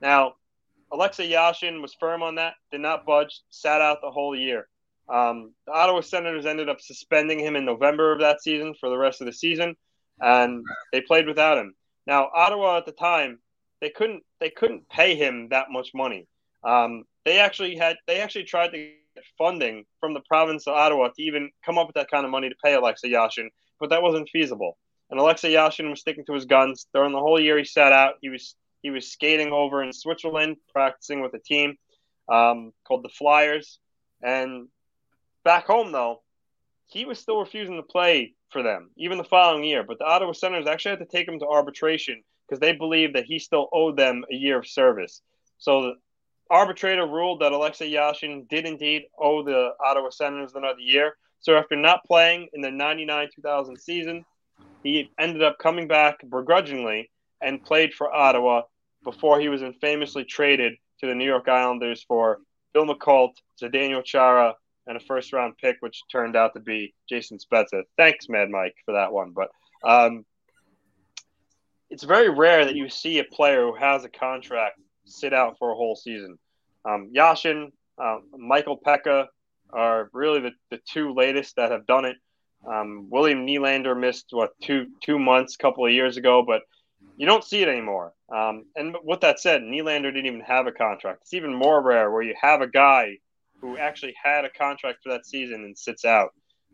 Now, 0.00 0.34
Alexei 0.92 1.28
Yashin 1.28 1.82
was 1.82 1.94
firm 1.94 2.22
on 2.22 2.36
that, 2.36 2.54
did 2.70 2.80
not 2.80 3.04
budge, 3.04 3.40
sat 3.50 3.80
out 3.80 4.02
the 4.02 4.10
whole 4.12 4.36
year. 4.36 4.68
Um, 5.08 5.52
the 5.66 5.72
Ottawa 5.72 6.00
Senators 6.00 6.46
ended 6.46 6.68
up 6.68 6.80
suspending 6.80 7.40
him 7.40 7.56
in 7.56 7.64
November 7.64 8.12
of 8.12 8.20
that 8.20 8.40
season 8.40 8.74
for 8.78 8.88
the 8.88 8.96
rest 8.96 9.20
of 9.20 9.26
the 9.26 9.32
season, 9.32 9.74
and 10.20 10.64
they 10.92 11.00
played 11.00 11.26
without 11.26 11.58
him. 11.58 11.74
Now, 12.06 12.30
Ottawa 12.32 12.78
at 12.78 12.86
the 12.86 12.92
time, 12.92 13.40
they 13.80 13.90
couldn't 13.90 14.22
they 14.38 14.50
couldn't 14.50 14.88
pay 14.88 15.16
him 15.16 15.48
that 15.48 15.72
much 15.72 15.88
money. 15.92 16.28
Um, 16.62 17.02
they 17.24 17.40
actually 17.40 17.74
had 17.74 17.96
they 18.06 18.20
actually 18.20 18.44
tried 18.44 18.68
to 18.68 18.92
funding 19.38 19.84
from 20.00 20.14
the 20.14 20.20
province 20.20 20.66
of 20.66 20.74
Ottawa 20.74 21.08
to 21.08 21.22
even 21.22 21.50
come 21.64 21.78
up 21.78 21.86
with 21.86 21.94
that 21.94 22.10
kind 22.10 22.24
of 22.24 22.30
money 22.30 22.48
to 22.48 22.56
pay 22.62 22.74
Alexei 22.74 23.10
Yashin, 23.10 23.48
but 23.80 23.90
that 23.90 24.02
wasn't 24.02 24.28
feasible. 24.28 24.76
And 25.10 25.20
Alexei 25.20 25.52
Yashin 25.52 25.90
was 25.90 26.00
sticking 26.00 26.24
to 26.26 26.34
his 26.34 26.46
guns 26.46 26.86
during 26.94 27.12
the 27.12 27.20
whole 27.20 27.40
year 27.40 27.58
he 27.58 27.64
sat 27.64 27.92
out. 27.92 28.14
He 28.20 28.28
was 28.28 28.56
he 28.82 28.90
was 28.90 29.10
skating 29.10 29.50
over 29.50 29.82
in 29.82 29.92
Switzerland, 29.92 30.56
practicing 30.72 31.22
with 31.22 31.32
a 31.34 31.38
team 31.38 31.78
um, 32.28 32.72
called 32.86 33.02
the 33.02 33.08
Flyers. 33.08 33.78
And 34.22 34.68
back 35.42 35.66
home, 35.66 35.90
though, 35.90 36.22
he 36.86 37.06
was 37.06 37.18
still 37.18 37.40
refusing 37.40 37.76
to 37.76 37.82
play 37.82 38.34
for 38.50 38.62
them, 38.62 38.90
even 38.96 39.16
the 39.16 39.24
following 39.24 39.64
year. 39.64 39.84
But 39.84 39.98
the 39.98 40.04
Ottawa 40.04 40.32
Senators 40.32 40.66
actually 40.66 40.90
had 40.90 40.98
to 40.98 41.06
take 41.06 41.26
him 41.26 41.38
to 41.38 41.46
arbitration 41.46 42.22
because 42.46 42.60
they 42.60 42.72
believed 42.72 43.14
that 43.14 43.24
he 43.24 43.38
still 43.38 43.68
owed 43.72 43.96
them 43.96 44.24
a 44.30 44.34
year 44.34 44.58
of 44.58 44.66
service. 44.66 45.22
So 45.58 45.94
arbitrator 46.50 47.06
ruled 47.06 47.40
that 47.40 47.52
Alexei 47.52 47.90
Yashin 47.90 48.48
did 48.48 48.66
indeed 48.66 49.04
owe 49.18 49.42
the 49.42 49.70
Ottawa 49.84 50.10
Senators 50.10 50.54
another 50.54 50.80
year. 50.80 51.16
So 51.40 51.56
after 51.56 51.76
not 51.76 52.04
playing 52.04 52.48
in 52.52 52.60
the 52.60 52.70
99 52.70 53.28
2000 53.34 53.76
season, 53.78 54.24
he 54.82 55.10
ended 55.18 55.42
up 55.42 55.58
coming 55.58 55.88
back 55.88 56.20
begrudgingly 56.20 57.10
and 57.40 57.62
played 57.62 57.92
for 57.94 58.12
Ottawa 58.14 58.62
before 59.02 59.40
he 59.40 59.48
was 59.48 59.62
infamously 59.62 60.24
traded 60.24 60.74
to 61.00 61.06
the 61.06 61.14
New 61.14 61.26
York 61.26 61.48
Islanders 61.48 62.04
for 62.06 62.38
Bill 62.72 62.86
Muckalt, 62.86 63.34
Zdeno 63.60 64.04
Chara, 64.04 64.54
and 64.86 64.96
a 64.96 65.00
first 65.00 65.32
round 65.32 65.56
pick, 65.58 65.76
which 65.80 66.02
turned 66.10 66.36
out 66.36 66.54
to 66.54 66.60
be 66.60 66.94
Jason 67.08 67.38
Spezza. 67.38 67.82
Thanks, 67.96 68.28
Mad 68.28 68.50
Mike, 68.50 68.74
for 68.84 68.92
that 68.92 69.12
one. 69.12 69.32
But 69.32 69.50
um, 69.82 70.24
it's 71.90 72.04
very 72.04 72.28
rare 72.28 72.64
that 72.64 72.74
you 72.74 72.88
see 72.88 73.18
a 73.18 73.24
player 73.24 73.62
who 73.62 73.74
has 73.74 74.04
a 74.04 74.08
contract 74.08 74.78
sit 75.04 75.32
out 75.32 75.58
for 75.58 75.70
a 75.70 75.74
whole 75.74 75.96
season. 75.96 76.38
Um, 76.84 77.10
Yashin, 77.14 77.72
uh, 77.98 78.18
Michael 78.36 78.78
Peca 78.78 79.26
are 79.72 80.10
really 80.12 80.40
the, 80.40 80.50
the 80.70 80.80
two 80.90 81.14
latest 81.14 81.56
that 81.56 81.70
have 81.70 81.86
done 81.86 82.04
it. 82.04 82.16
Um, 82.66 83.08
William 83.10 83.46
Nylander 83.46 83.98
missed 83.98 84.26
what 84.30 84.52
two 84.62 84.86
two 85.02 85.18
months 85.18 85.54
a 85.54 85.58
couple 85.58 85.84
of 85.84 85.92
years 85.92 86.16
ago, 86.16 86.42
but 86.46 86.62
you 87.16 87.26
don't 87.26 87.44
see 87.44 87.62
it 87.62 87.68
anymore. 87.68 88.12
Um, 88.34 88.64
and 88.74 88.96
with 89.04 89.20
that 89.20 89.40
said, 89.40 89.62
Nylander 89.62 90.04
didn't 90.04 90.26
even 90.26 90.40
have 90.40 90.66
a 90.66 90.72
contract. 90.72 91.20
It's 91.22 91.34
even 91.34 91.54
more 91.54 91.82
rare 91.82 92.10
where 92.10 92.22
you 92.22 92.34
have 92.40 92.62
a 92.62 92.66
guy 92.66 93.18
who 93.60 93.76
actually 93.78 94.14
had 94.22 94.44
a 94.44 94.50
contract 94.50 95.00
for 95.02 95.10
that 95.10 95.26
season 95.26 95.64
and 95.64 95.76
sits 95.76 96.04
out. 96.04 96.30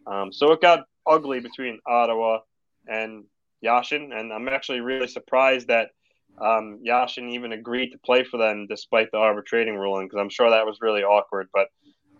Um, 0.06 0.32
so 0.32 0.52
it 0.52 0.60
got 0.60 0.86
ugly 1.06 1.40
between 1.40 1.80
Ottawa 1.86 2.40
and 2.88 3.24
Yashin, 3.64 4.14
and 4.18 4.32
I'm 4.32 4.48
actually 4.48 4.80
really 4.80 5.06
surprised 5.06 5.68
that 5.68 5.90
um, 6.38 6.80
Yashin 6.86 7.30
even 7.30 7.52
agreed 7.52 7.90
to 7.90 7.98
play 7.98 8.24
for 8.24 8.38
them 8.38 8.66
despite 8.66 9.10
the 9.10 9.18
arbitrating 9.18 9.76
ruling 9.76 10.06
because 10.06 10.20
I'm 10.20 10.30
sure 10.30 10.50
that 10.50 10.66
was 10.66 10.78
really 10.80 11.02
awkward. 11.02 11.48
But 11.52 11.68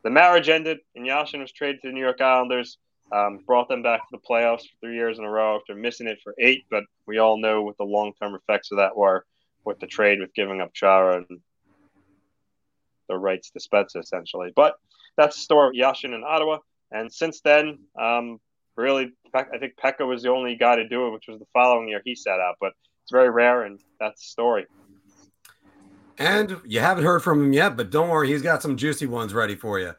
the 0.03 0.11
marriage 0.11 0.49
ended, 0.49 0.79
and 0.95 1.07
Yashin 1.07 1.41
was 1.41 1.53
traded 1.53 1.83
to 1.83 1.89
the 1.89 1.95
New 1.95 2.01
York 2.01 2.21
Islanders 2.21 2.79
um, 3.13 3.41
brought 3.47 3.69
them 3.69 3.83
back 3.83 4.01
to 4.01 4.13
the 4.13 4.19
playoffs 4.19 4.63
for 4.63 4.77
three 4.81 4.95
years 4.95 5.19
in 5.19 5.25
a 5.25 5.31
row 5.31 5.57
after 5.57 5.75
missing 5.75 6.07
it 6.07 6.21
for 6.23 6.35
eight. 6.39 6.65
But 6.71 6.85
we 7.07 7.19
all 7.19 7.39
know 7.39 7.63
what 7.63 7.77
the 7.77 7.85
long 7.85 8.13
term 8.21 8.35
effects 8.35 8.71
of 8.71 8.79
that 8.79 8.97
were 8.97 9.25
with 9.65 9.81
the 9.81 9.87
trade 9.87 10.21
with 10.21 10.35
giving 10.35 10.61
up 10.61 10.73
Chara 10.73 11.17
and 11.17 11.41
the 13.09 13.17
rights 13.17 13.51
to 13.51 13.59
Spezza, 13.59 13.99
essentially. 13.99 14.53
But 14.55 14.77
that's 15.17 15.37
the 15.37 15.43
story 15.43 15.81
of 15.81 15.95
Yashin 15.95 16.15
in 16.15 16.23
Ottawa. 16.25 16.59
And 16.93 17.13
since 17.13 17.41
then, 17.41 17.81
um, 18.01 18.41
really, 18.77 19.13
I 19.35 19.59
think 19.59 19.75
Peca 19.83 20.07
was 20.07 20.23
the 20.23 20.31
only 20.31 20.57
guy 20.57 20.77
to 20.77 20.89
do 20.89 21.09
it, 21.09 21.11
which 21.11 21.27
was 21.29 21.39
the 21.39 21.47
following 21.53 21.89
year 21.89 22.03
he 22.05 22.15
sat 22.15 22.41
out. 22.41 22.57
But 22.61 22.73
it's 23.03 23.13
very 23.13 23.31
rare, 23.31 23.63
and 23.65 23.81
that's 23.99 24.21
the 24.21 24.29
story. 24.29 24.67
And 26.19 26.61
you 26.67 26.81
haven't 26.81 27.05
heard 27.05 27.23
from 27.23 27.43
him 27.43 27.53
yet, 27.53 27.77
but 27.77 27.91
don't 27.91 28.11
worry, 28.11 28.29
he's 28.29 28.43
got 28.43 28.63
some 28.63 28.77
juicy 28.77 29.07
ones 29.07 29.33
ready 29.33 29.55
for 29.55 29.79
you. 29.79 29.95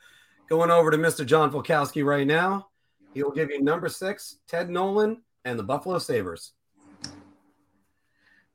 Going 0.50 0.70
over 0.70 0.92
to 0.92 0.98
Mr. 0.98 1.26
John 1.26 1.52
Volkowski 1.52 2.06
right 2.06 2.28
now. 2.28 2.68
He 3.14 3.24
will 3.24 3.32
give 3.32 3.50
you 3.50 3.62
number 3.62 3.90
six, 3.90 4.38
Ted 4.48 4.70
Nolan, 4.70 5.22
and 5.44 5.58
the 5.58 5.64
Buffalo 5.64 5.98
Sabres. 5.98 6.54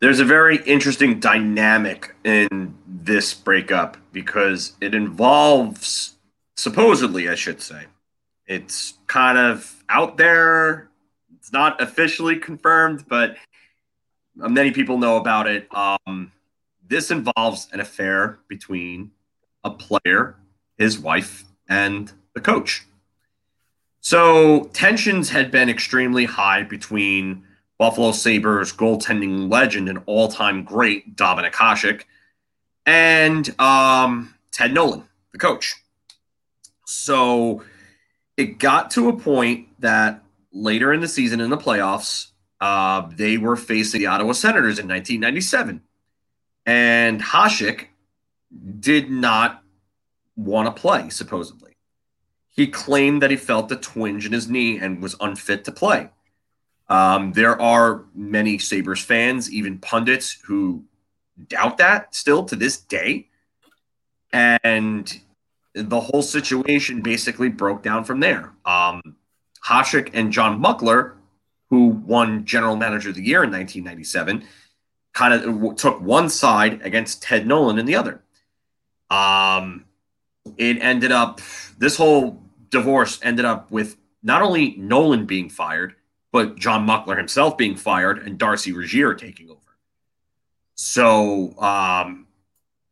There's 0.00 0.20
a 0.20 0.24
very 0.24 0.58
interesting 0.58 1.20
dynamic 1.20 2.14
in 2.22 2.74
this 2.86 3.34
breakup 3.34 3.96
because 4.12 4.76
it 4.80 4.94
involves, 4.94 6.16
supposedly, 6.56 7.28
I 7.28 7.34
should 7.34 7.60
say, 7.60 7.86
it's 8.46 8.94
kind 9.06 9.38
of 9.38 9.82
out 9.88 10.18
there. 10.18 10.90
It's 11.36 11.52
not 11.52 11.80
officially 11.82 12.36
confirmed, 12.36 13.06
but 13.08 13.36
many 14.36 14.70
people 14.70 14.98
know 14.98 15.16
about 15.16 15.46
it. 15.46 15.68
Um, 15.74 16.32
this 16.86 17.10
involves 17.10 17.68
an 17.72 17.80
affair 17.80 18.38
between 18.48 19.10
a 19.64 19.70
player, 19.70 20.36
his 20.78 20.98
wife, 20.98 21.44
and 21.68 22.12
the 22.34 22.40
coach. 22.40 22.84
So 24.00 24.70
tensions 24.72 25.30
had 25.30 25.50
been 25.50 25.68
extremely 25.68 26.26
high 26.26 26.62
between 26.62 27.44
Buffalo 27.78 28.12
Sabres 28.12 28.72
goaltending 28.72 29.50
legend 29.50 29.88
and 29.88 30.00
all-time 30.06 30.62
great 30.62 31.16
Dominik 31.16 31.52
Hasek 31.52 32.04
and 32.86 33.58
um, 33.60 34.34
Ted 34.52 34.72
Nolan, 34.72 35.08
the 35.32 35.38
coach. 35.38 35.74
So 36.86 37.64
it 38.36 38.58
got 38.58 38.92
to 38.92 39.08
a 39.08 39.16
point 39.18 39.66
that 39.80 40.22
later 40.52 40.92
in 40.92 41.00
the 41.00 41.08
season 41.08 41.40
in 41.40 41.50
the 41.50 41.58
playoffs, 41.58 42.28
uh, 42.60 43.08
they 43.14 43.38
were 43.38 43.56
facing 43.56 44.00
the 44.00 44.06
Ottawa 44.06 44.32
Senators 44.32 44.78
in 44.78 44.88
1997. 44.88 45.82
And 46.64 47.22
Hasek 47.22 47.86
did 48.80 49.10
not 49.10 49.62
want 50.36 50.66
to 50.74 50.80
play, 50.80 51.08
supposedly. 51.10 51.76
He 52.48 52.66
claimed 52.66 53.22
that 53.22 53.30
he 53.30 53.36
felt 53.36 53.70
a 53.70 53.76
twinge 53.76 54.26
in 54.26 54.32
his 54.32 54.48
knee 54.48 54.78
and 54.78 55.02
was 55.02 55.14
unfit 55.20 55.64
to 55.64 55.72
play. 55.72 56.10
Um, 56.88 57.32
there 57.32 57.60
are 57.60 58.04
many 58.14 58.58
Sabres 58.58 59.00
fans, 59.00 59.52
even 59.52 59.78
pundits, 59.78 60.32
who 60.44 60.84
doubt 61.48 61.78
that 61.78 62.14
still 62.14 62.44
to 62.44 62.56
this 62.56 62.78
day. 62.78 63.28
And 64.32 65.20
the 65.74 66.00
whole 66.00 66.22
situation 66.22 67.02
basically 67.02 67.48
broke 67.48 67.82
down 67.82 68.04
from 68.04 68.20
there. 68.20 68.52
Um, 68.64 69.16
Hasek 69.64 70.10
and 70.14 70.32
John 70.32 70.60
Muckler, 70.60 71.14
who 71.70 71.88
won 71.88 72.44
General 72.44 72.76
Manager 72.76 73.10
of 73.10 73.16
the 73.16 73.22
Year 73.22 73.42
in 73.42 73.50
1997, 73.50 74.46
kind 75.12 75.34
of 75.34 75.76
took 75.76 76.00
one 76.00 76.28
side 76.28 76.82
against 76.82 77.22
Ted 77.22 77.46
Nolan 77.46 77.78
in 77.78 77.86
the 77.86 77.96
other. 77.96 78.22
Um, 79.10 79.84
it 80.56 80.78
ended 80.80 81.12
up, 81.12 81.40
this 81.78 81.96
whole 81.96 82.42
divorce 82.70 83.18
ended 83.22 83.44
up 83.44 83.70
with 83.70 83.96
not 84.22 84.42
only 84.42 84.76
Nolan 84.76 85.26
being 85.26 85.48
fired, 85.48 85.94
but 86.32 86.56
John 86.56 86.86
Muckler 86.86 87.16
himself 87.16 87.56
being 87.56 87.76
fired 87.76 88.18
and 88.18 88.38
Darcy 88.38 88.72
Regier 88.72 89.14
taking 89.14 89.50
over. 89.50 89.60
So 90.74 91.58
um, 91.58 92.26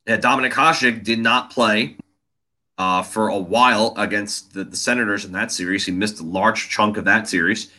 yeah, 0.07 0.19
Dominik 0.19 0.53
Hasek 0.53 1.03
did 1.05 1.19
not 1.19 1.51
play 1.51 1.97
uh, 2.79 3.03
for 3.03 3.29
a 3.29 3.39
while 3.39 3.95
against 3.97 4.53
the, 4.55 4.65
the, 4.65 4.77
Senators 4.77 5.25
in 5.25 5.33
that 5.33 5.53
series. 5.53 5.87
He 5.87 5.93
missed 5.93 6.21
a 6.21 6.25
large 6.25 6.69
chunk 6.69 6.97
of 6.97 7.05
that 7.05 7.29
series. 7.29 7.71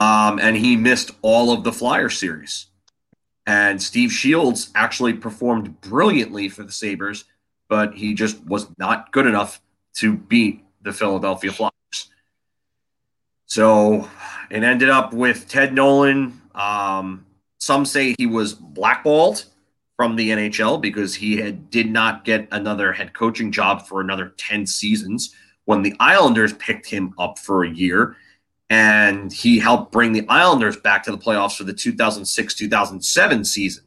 Um, 0.00 0.38
and 0.38 0.56
he 0.56 0.76
missed 0.76 1.10
all 1.22 1.52
of 1.52 1.64
the 1.64 1.72
Flyer 1.72 2.08
series. 2.08 2.66
And 3.46 3.82
Steve 3.82 4.12
Shields 4.12 4.70
actually 4.74 5.14
performed 5.14 5.80
brilliantly 5.80 6.48
for 6.48 6.62
the 6.62 6.72
Sabres, 6.72 7.24
but 7.68 7.94
he 7.94 8.14
just 8.14 8.44
was 8.44 8.68
not 8.78 9.10
good 9.12 9.26
enough 9.26 9.60
to 9.94 10.14
beat 10.14 10.64
the 10.82 10.92
Philadelphia 10.92 11.50
Flyers. 11.50 11.72
So 13.46 14.08
it 14.50 14.62
ended 14.62 14.90
up 14.90 15.12
with 15.12 15.48
Ted 15.48 15.72
Nolan 15.72 16.40
um, 16.54 17.24
Some 17.58 17.86
say 17.86 18.14
he 18.18 18.26
was 18.26 18.52
blackballed 18.52 19.44
from 19.96 20.16
the 20.16 20.30
NHL 20.30 20.80
because 20.80 21.14
he 21.14 21.36
had 21.36 21.70
did 21.70 21.90
not 21.90 22.24
get 22.24 22.48
another 22.52 22.92
head 22.92 23.14
coaching 23.14 23.50
job 23.50 23.86
for 23.86 24.00
another 24.00 24.34
10 24.36 24.66
seasons 24.66 25.34
when 25.64 25.82
the 25.82 25.94
Islanders 25.98 26.52
picked 26.54 26.86
him 26.86 27.14
up 27.18 27.38
for 27.38 27.64
a 27.64 27.70
year 27.70 28.16
and 28.70 29.32
he 29.32 29.58
helped 29.58 29.92
bring 29.92 30.12
the 30.12 30.26
Islanders 30.28 30.76
back 30.76 31.02
to 31.04 31.10
the 31.10 31.18
playoffs 31.18 31.56
for 31.56 31.64
the 31.64 31.72
2006-2007 31.72 33.46
season. 33.46 33.84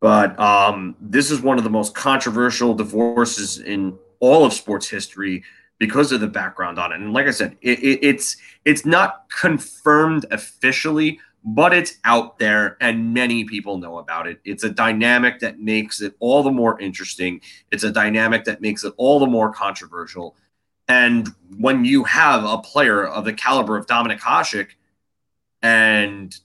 But 0.00 0.38
um, 0.38 0.96
this 1.00 1.30
is 1.30 1.40
one 1.40 1.58
of 1.58 1.64
the 1.64 1.70
most 1.70 1.94
controversial 1.94 2.74
divorces 2.74 3.58
in 3.58 3.96
all 4.20 4.44
of 4.44 4.52
sports 4.52 4.88
history 4.88 5.44
because 5.78 6.12
of 6.12 6.20
the 6.20 6.28
background 6.28 6.78
on 6.78 6.92
it. 6.92 7.00
And 7.00 7.12
like 7.12 7.26
I 7.26 7.30
said, 7.30 7.56
it, 7.62 7.78
it, 7.80 8.00
it's 8.02 8.36
it's 8.64 8.84
not 8.84 9.24
confirmed 9.30 10.26
officially, 10.30 11.18
but 11.44 11.72
it's 11.72 11.98
out 12.04 12.38
there 12.38 12.76
and 12.80 13.14
many 13.14 13.44
people 13.44 13.78
know 13.78 13.98
about 13.98 14.26
it. 14.26 14.40
It's 14.44 14.64
a 14.64 14.70
dynamic 14.70 15.40
that 15.40 15.60
makes 15.60 16.00
it 16.00 16.14
all 16.20 16.42
the 16.42 16.50
more 16.50 16.80
interesting. 16.80 17.40
It's 17.70 17.84
a 17.84 17.90
dynamic 17.90 18.44
that 18.44 18.60
makes 18.60 18.84
it 18.84 18.94
all 18.96 19.18
the 19.18 19.26
more 19.26 19.52
controversial. 19.52 20.36
And 20.88 21.28
when 21.58 21.84
you 21.84 22.04
have 22.04 22.44
a 22.44 22.58
player 22.58 23.06
of 23.06 23.24
the 23.24 23.32
caliber 23.32 23.76
of 23.76 23.86
Dominik 23.86 24.20
Hasek 24.20 24.70
and 25.62 26.36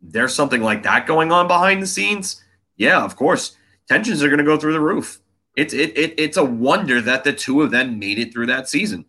there's 0.00 0.34
something 0.34 0.62
like 0.62 0.82
that 0.82 1.06
going 1.06 1.32
on 1.32 1.48
behind 1.48 1.82
the 1.82 1.86
scenes, 1.86 2.42
yeah, 2.76 3.04
of 3.04 3.16
course, 3.16 3.56
tensions 3.88 4.22
are 4.22 4.28
going 4.28 4.38
to 4.38 4.44
go 4.44 4.56
through 4.56 4.72
the 4.72 4.80
roof. 4.80 5.20
It's 5.56 5.74
it, 5.74 5.96
it 5.96 6.14
it's 6.18 6.36
a 6.36 6.44
wonder 6.44 7.00
that 7.00 7.24
the 7.24 7.32
two 7.32 7.62
of 7.62 7.70
them 7.70 7.98
made 7.98 8.18
it 8.18 8.32
through 8.32 8.46
that 8.46 8.68
season. 8.68 9.04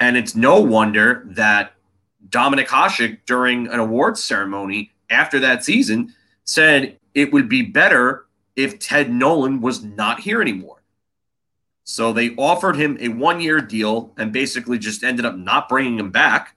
And 0.00 0.16
it's 0.16 0.36
no 0.36 0.60
wonder 0.60 1.24
that 1.30 1.72
Dominik 2.28 2.66
Hasek 2.66 3.20
during 3.26 3.68
an 3.68 3.80
awards 3.80 4.22
ceremony 4.22 4.92
after 5.10 5.40
that 5.40 5.64
season 5.64 6.14
said 6.44 6.98
it 7.14 7.32
would 7.32 7.48
be 7.48 7.62
better 7.62 8.26
if 8.54 8.78
Ted 8.78 9.10
Nolan 9.10 9.60
was 9.60 9.82
not 9.82 10.20
here 10.20 10.42
anymore. 10.42 10.77
So 11.90 12.12
they 12.12 12.36
offered 12.36 12.76
him 12.76 12.98
a 13.00 13.08
one 13.08 13.40
year 13.40 13.62
deal 13.62 14.12
and 14.18 14.30
basically 14.30 14.78
just 14.78 15.02
ended 15.02 15.24
up 15.24 15.38
not 15.38 15.70
bringing 15.70 15.98
him 15.98 16.10
back. 16.10 16.54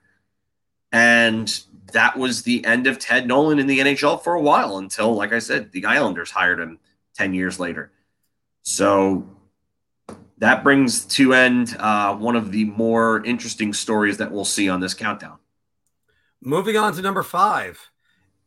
And 0.92 1.50
that 1.94 2.18
was 2.18 2.42
the 2.42 2.66
end 2.66 2.86
of 2.86 3.00
Ted 3.00 3.28
Nolan 3.28 3.58
in 3.58 3.66
the 3.66 3.80
NHL 3.80 4.22
for 4.22 4.34
a 4.34 4.42
while 4.42 4.78
until, 4.78 5.16
like 5.16 5.32
I 5.32 5.40
said, 5.40 5.72
the 5.72 5.86
Islanders 5.86 6.32
hired 6.32 6.60
him 6.60 6.80
10 7.16 7.34
years 7.34 7.62
later. 7.62 7.94
So 8.64 9.26
that 10.40 10.66
brings 10.66 11.06
to 11.06 11.34
end 11.34 11.78
uh, 11.80 12.14
one 12.14 12.36
of 12.36 12.52
the 12.52 12.66
more 12.66 13.24
interesting 13.26 13.72
stories 13.72 14.18
that 14.18 14.34
we'll 14.34 14.44
see 14.44 14.68
on 14.68 14.82
this 14.82 14.94
countdown. 14.94 15.38
Moving 16.42 16.76
on 16.76 16.94
to 16.96 17.02
number 17.02 17.24
five, 17.24 17.90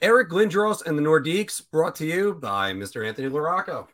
Eric 0.03 0.29
Lindros 0.29 0.85
and 0.85 0.99
the 0.99 1.03
Nordiques, 1.03 1.63
brought 1.71 1.95
to 1.97 2.05
you 2.05 2.35
by 2.35 2.75
Mr. 2.75 3.09
Anthony 3.09 3.31
LaRocco. 3.31 3.89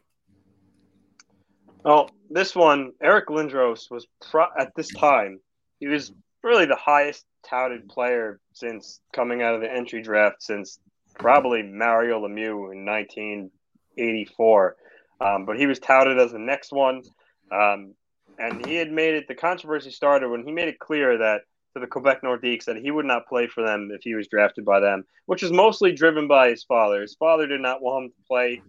Well, 1.85 2.11
this 2.31 2.55
one, 2.55 2.93
Eric 3.03 3.27
Lindros 3.27 3.91
was 3.91 4.07
pro- 4.31 4.47
at 4.59 4.75
this 4.77 4.89
time 4.89 5.41
he 5.81 5.89
was 5.89 6.13
really 6.43 6.67
the 6.67 6.77
highest 6.77 7.25
touted 7.43 7.89
player 7.89 8.39
since 8.53 9.01
coming 9.13 9.43
out 9.43 9.55
of 9.55 9.61
the 9.61 9.73
entry 9.73 10.03
draft 10.03 10.43
since 10.43 10.79
probably 11.19 11.63
Mario 11.63 12.21
Lemieux 12.21 12.73
in 12.73 12.85
1984. 12.85 14.77
Um, 15.21 15.45
but 15.45 15.59
he 15.59 15.67
was 15.67 15.79
touted 15.79 16.19
as 16.19 16.33
the 16.33 16.39
next 16.39 16.73
one. 16.73 17.03
Um, 17.51 17.95
and 18.39 18.65
he 18.65 18.77
had 18.77 18.91
made 18.91 19.15
it, 19.15 19.29
the 19.29 19.35
controversy 19.35 19.91
started 19.91 20.31
when 20.31 20.45
he 20.45 20.53
made 20.53 20.69
it 20.69 20.79
clear 20.79 21.19
that 21.19 21.43
to 21.75 21.81
the 21.81 21.87
Quebec 21.87 22.23
Nordiques 22.23 22.65
that 22.65 22.77
he 22.77 22.91
would 22.91 23.05
not 23.05 23.29
play 23.29 23.47
for 23.47 23.63
them 23.63 23.91
if 23.93 24.03
he 24.03 24.15
was 24.15 24.29
drafted 24.29 24.65
by 24.65 24.81
them, 24.81 25.05
which 25.27 25.43
was 25.43 25.53
mostly 25.53 25.93
driven 25.93 26.27
by 26.27 26.49
his 26.49 26.65
father. 26.65 27.03
His 27.03 27.15
father 27.15 27.47
did 27.47 27.61
not 27.61 27.83
want 27.83 28.05
him 28.05 28.11
to 28.11 28.27
play 28.27 28.63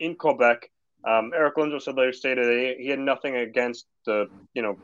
in 0.00 0.16
Quebec. 0.16 0.70
Um, 1.04 1.32
Eric 1.34 1.56
Lindros 1.56 1.82
said 1.82 1.96
later 1.96 2.12
stated 2.12 2.46
that 2.46 2.76
he, 2.78 2.84
he 2.84 2.90
had 2.90 2.98
nothing 2.98 3.36
against 3.36 3.86
the, 4.04 4.28
you 4.54 4.62
know, 4.62 4.78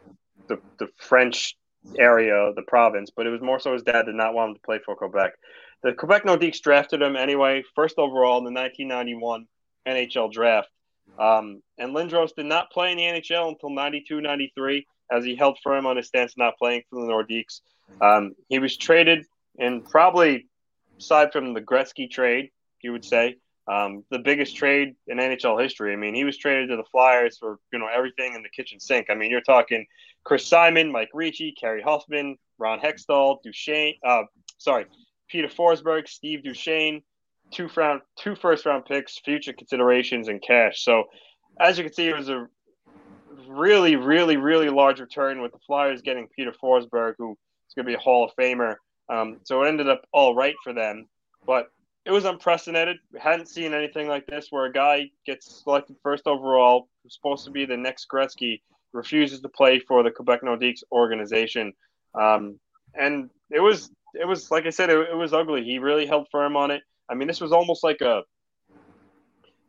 the, 0.48 0.58
the 0.78 0.88
French 0.96 1.56
area, 1.98 2.52
the 2.54 2.62
province, 2.62 3.10
but 3.14 3.26
it 3.26 3.30
was 3.30 3.40
more 3.40 3.58
so 3.58 3.72
his 3.72 3.82
dad 3.82 4.06
did 4.06 4.14
not 4.14 4.34
want 4.34 4.50
him 4.50 4.54
to 4.54 4.60
play 4.62 4.78
for 4.84 4.94
Quebec. 4.96 5.32
The 5.82 5.92
Quebec 5.92 6.24
Nordiques 6.24 6.60
drafted 6.60 7.02
him 7.02 7.16
anyway, 7.16 7.62
first 7.74 7.98
overall 7.98 8.38
in 8.38 8.44
the 8.44 8.58
1991 8.58 9.46
NHL 9.86 10.32
draft. 10.32 10.68
Um, 11.18 11.62
and 11.78 11.94
Lindros 11.94 12.34
did 12.34 12.46
not 12.46 12.70
play 12.70 12.90
in 12.90 12.96
the 12.96 13.04
NHL 13.04 13.48
until 13.48 13.70
92 13.70 14.20
93 14.20 14.86
as 15.10 15.24
he 15.24 15.36
held 15.36 15.58
firm 15.62 15.86
on 15.86 15.96
his 15.96 16.08
stance 16.08 16.34
not 16.36 16.56
playing 16.56 16.82
for 16.88 17.00
the 17.00 17.12
Nordiques. 17.12 17.60
Um, 18.00 18.34
he 18.48 18.58
was 18.58 18.76
traded, 18.76 19.26
and 19.58 19.84
probably 19.84 20.46
aside 20.98 21.32
from 21.32 21.52
the 21.52 21.60
Gretzky 21.60 22.10
trade, 22.10 22.50
you 22.82 22.92
would 22.92 23.04
say, 23.04 23.36
um, 23.66 24.04
the 24.10 24.18
biggest 24.18 24.56
trade 24.56 24.94
in 25.06 25.18
NHL 25.18 25.62
history. 25.62 25.92
I 25.92 25.96
mean, 25.96 26.14
he 26.14 26.24
was 26.24 26.36
traded 26.36 26.68
to 26.68 26.76
the 26.76 26.84
Flyers 26.84 27.38
for 27.38 27.58
you 27.72 27.78
know 27.78 27.88
everything 27.88 28.34
in 28.34 28.42
the 28.42 28.48
kitchen 28.48 28.78
sink. 28.78 29.08
I 29.10 29.14
mean, 29.14 29.30
you're 29.30 29.40
talking 29.40 29.86
Chris 30.24 30.46
Simon, 30.46 30.92
Mike 30.92 31.10
Ricci, 31.14 31.54
Kerry 31.58 31.82
Huffman, 31.82 32.36
Ron 32.58 32.80
Hextall, 32.80 33.42
Duchesne, 33.42 33.94
uh, 34.06 34.22
sorry, 34.58 34.86
Peter 35.28 35.48
Forsberg, 35.48 36.08
Steve 36.08 36.42
Duchesne, 36.42 37.02
two 37.50 37.68
round, 37.76 38.02
two 38.18 38.34
first 38.36 38.66
round 38.66 38.84
picks, 38.84 39.18
future 39.18 39.52
considerations, 39.52 40.28
and 40.28 40.42
cash. 40.42 40.84
So, 40.84 41.04
as 41.58 41.78
you 41.78 41.84
can 41.84 41.92
see, 41.92 42.08
it 42.08 42.16
was 42.16 42.28
a 42.28 42.48
really, 43.48 43.96
really, 43.96 44.36
really 44.36 44.68
large 44.68 45.00
return 45.00 45.40
with 45.40 45.52
the 45.52 45.58
Flyers 45.66 46.02
getting 46.02 46.28
Peter 46.34 46.52
Forsberg, 46.52 47.14
who 47.18 47.32
is 47.32 47.74
going 47.74 47.86
to 47.86 47.90
be 47.90 47.94
a 47.94 47.98
Hall 47.98 48.24
of 48.24 48.30
Famer. 48.38 48.76
Um, 49.08 49.38
so 49.44 49.62
it 49.62 49.68
ended 49.68 49.88
up 49.88 50.02
all 50.12 50.34
right 50.34 50.54
for 50.62 50.72
them, 50.72 51.06
but 51.46 51.70
it 52.07 52.11
was 52.11 52.24
unprecedented. 52.24 52.98
We 53.12 53.20
hadn't 53.20 53.48
seen 53.48 53.72
anything 53.72 54.09
like 54.09 54.26
this 54.26 54.48
where 54.50 54.66
a 54.66 54.72
guy 54.72 55.11
gets 55.24 55.62
selected 55.62 55.96
first 56.02 56.26
overall, 56.26 56.88
who's 57.02 57.14
supposed 57.14 57.44
to 57.46 57.50
be 57.50 57.64
the 57.64 57.76
next 57.76 58.09
Gretzky, 58.12 58.61
refuses 58.92 59.40
to 59.40 59.48
play 59.48 59.78
for 59.78 60.02
the 60.02 60.11
Quebec 60.11 60.42
Nordiques 60.42 60.82
organization. 60.92 61.72
Um, 62.14 62.61
and 62.94 63.30
it 63.50 63.61
was, 63.61 63.90
it 64.14 64.26
was 64.26 64.50
like 64.50 64.66
I 64.66 64.70
said, 64.70 64.90
it, 64.90 65.09
it 65.11 65.16
was 65.16 65.32
ugly. 65.32 65.64
He 65.64 65.78
really 65.78 66.07
held 66.07 66.28
firm 66.30 66.57
on 66.57 66.70
it. 66.70 66.82
I 67.09 67.14
mean, 67.14 67.26
this 67.26 67.40
was 67.40 67.52
almost 67.52 67.82
like 67.82 68.00
a, 68.02 68.22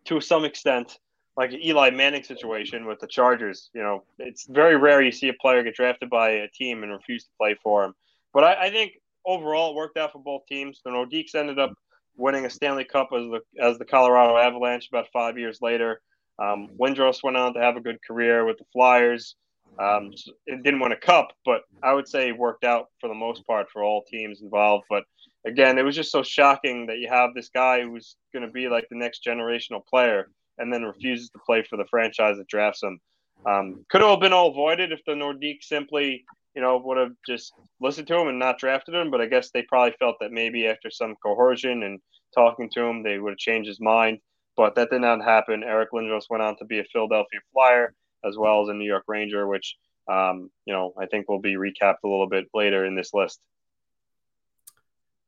to 0.05 0.19
some 0.21 0.45
extent, 0.45 0.99
like 1.37 1.53
an 1.53 1.63
Eli 1.63 1.89
Manning 1.89 2.23
situation 2.23 2.85
with 2.85 2.99
the 2.99 3.07
Chargers. 3.07 3.69
You 3.73 3.81
know, 3.81 4.03
it's 4.19 4.45
very 4.45 4.75
rare 4.75 5.01
you 5.01 5.11
see 5.11 5.29
a 5.29 5.33
player 5.33 5.63
get 5.63 5.75
drafted 5.75 6.09
by 6.09 6.29
a 6.31 6.47
team 6.49 6.83
and 6.83 6.91
refuse 6.91 7.23
to 7.23 7.29
play 7.39 7.55
for 7.63 7.85
him. 7.85 7.93
But 8.33 8.43
I, 8.43 8.65
I 8.65 8.69
think 8.69 8.93
overall 9.25 9.71
it 9.71 9.75
worked 9.75 9.97
out 9.97 10.11
for 10.11 10.19
both 10.19 10.45
teams. 10.47 10.81
The 10.83 10.91
Nordiques 10.91 11.33
ended 11.33 11.59
up 11.59 11.73
winning 12.17 12.45
a 12.45 12.49
Stanley 12.49 12.85
Cup 12.85 13.09
as 13.13 13.23
the 13.23 13.39
as 13.59 13.77
the 13.77 13.85
Colorado 13.85 14.37
Avalanche 14.37 14.87
about 14.91 15.07
five 15.11 15.37
years 15.37 15.59
later. 15.61 16.01
Um, 16.37 16.69
Lindros 16.79 17.23
went 17.23 17.37
on 17.37 17.53
to 17.53 17.61
have 17.61 17.77
a 17.77 17.81
good 17.81 17.99
career 18.05 18.45
with 18.45 18.57
the 18.57 18.65
Flyers. 18.73 19.35
Um, 19.79 20.11
it 20.45 20.63
didn't 20.63 20.79
win 20.79 20.91
a 20.91 20.97
cup, 20.97 21.33
but 21.43 21.63
I 21.83 21.93
would 21.93 22.07
say 22.07 22.31
worked 22.31 22.63
out 22.63 22.87
for 22.99 23.07
the 23.07 23.15
most 23.15 23.45
part 23.45 23.67
for 23.71 23.83
all 23.83 24.03
teams 24.03 24.41
involved. 24.41 24.85
But 24.89 25.03
again, 25.45 25.77
it 25.77 25.83
was 25.83 25.95
just 25.95 26.11
so 26.11 26.23
shocking 26.23 26.85
that 26.87 26.99
you 26.99 27.09
have 27.09 27.33
this 27.33 27.49
guy 27.49 27.81
who's 27.81 28.15
going 28.33 28.45
to 28.45 28.51
be 28.51 28.67
like 28.67 28.87
the 28.89 28.97
next 28.97 29.25
generational 29.25 29.85
player 29.85 30.29
and 30.57 30.71
then 30.71 30.83
refuses 30.83 31.29
to 31.29 31.39
play 31.45 31.63
for 31.63 31.77
the 31.77 31.85
franchise 31.89 32.37
that 32.37 32.47
drafts 32.47 32.83
him. 32.83 32.99
Um, 33.45 33.85
could 33.89 34.01
have 34.01 34.19
been 34.21 34.33
all 34.33 34.49
avoided 34.49 34.91
if 34.91 35.01
the 35.05 35.11
Nordique 35.11 35.61
simply, 35.61 36.25
you 36.55 36.61
know, 36.61 36.77
would 36.77 36.97
have 36.97 37.11
just 37.27 37.53
listened 37.81 38.07
to 38.07 38.17
him 38.17 38.27
and 38.27 38.39
not 38.39 38.59
drafted 38.59 38.95
him. 38.95 39.11
But 39.11 39.21
I 39.21 39.25
guess 39.25 39.51
they 39.51 39.63
probably 39.63 39.95
felt 39.99 40.17
that 40.21 40.31
maybe 40.31 40.67
after 40.67 40.89
some 40.89 41.15
coercion 41.21 41.83
and 41.83 41.99
talking 42.33 42.69
to 42.73 42.81
him, 42.81 43.03
they 43.03 43.19
would 43.19 43.31
have 43.31 43.37
changed 43.37 43.67
his 43.67 43.81
mind. 43.81 44.19
But 44.57 44.75
that 44.75 44.89
did 44.89 45.01
not 45.01 45.23
happen. 45.23 45.63
Eric 45.63 45.89
Lindros 45.93 46.29
went 46.29 46.43
on 46.43 46.57
to 46.57 46.65
be 46.65 46.79
a 46.79 46.85
Philadelphia 46.85 47.41
Flyer 47.53 47.93
as 48.23 48.37
well 48.37 48.63
as 48.63 48.69
a 48.69 48.73
New 48.73 48.85
York 48.85 49.03
Ranger, 49.07 49.47
which, 49.47 49.75
um, 50.09 50.49
you 50.65 50.73
know, 50.73 50.93
I 50.99 51.05
think 51.05 51.27
will 51.27 51.41
be 51.41 51.55
recapped 51.55 52.03
a 52.03 52.07
little 52.07 52.27
bit 52.27 52.45
later 52.53 52.85
in 52.85 52.95
this 52.95 53.13
list. 53.13 53.39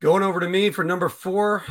Going 0.01 0.23
over 0.23 0.39
to 0.39 0.47
me 0.47 0.69
for 0.69 0.83
number 0.83 1.09
four, 1.09 1.63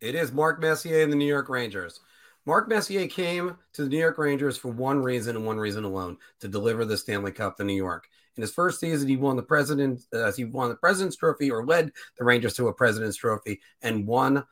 it 0.00 0.14
is 0.14 0.32
Mark 0.32 0.60
Messier 0.60 1.02
and 1.02 1.12
the 1.12 1.16
New 1.16 1.26
York 1.26 1.48
Rangers. 1.48 2.00
Mark 2.46 2.68
Messier 2.68 3.06
came 3.06 3.56
to 3.74 3.82
the 3.82 3.88
New 3.90 3.98
York 3.98 4.16
Rangers 4.16 4.56
for 4.56 4.68
one 4.68 5.02
reason 5.02 5.36
and 5.36 5.44
one 5.44 5.58
reason 5.58 5.84
alone: 5.84 6.16
to 6.40 6.48
deliver 6.48 6.84
the 6.84 6.96
Stanley 6.96 7.32
Cup 7.32 7.56
to 7.58 7.64
New 7.64 7.74
York. 7.74 8.08
In 8.38 8.42
his 8.42 8.52
first 8.52 8.78
season, 8.78 9.08
he 9.08 9.16
won 9.16 9.34
the 9.34 9.42
president, 9.42 10.02
uh, 10.12 10.30
he 10.30 10.44
won 10.44 10.68
the 10.68 10.76
President's 10.76 11.16
Trophy, 11.16 11.50
or 11.50 11.66
led 11.66 11.90
the 12.16 12.24
Rangers 12.24 12.54
to 12.54 12.68
a 12.68 12.72
President's 12.72 13.16
Trophy, 13.16 13.60
and 13.82 14.06
won 14.06 14.44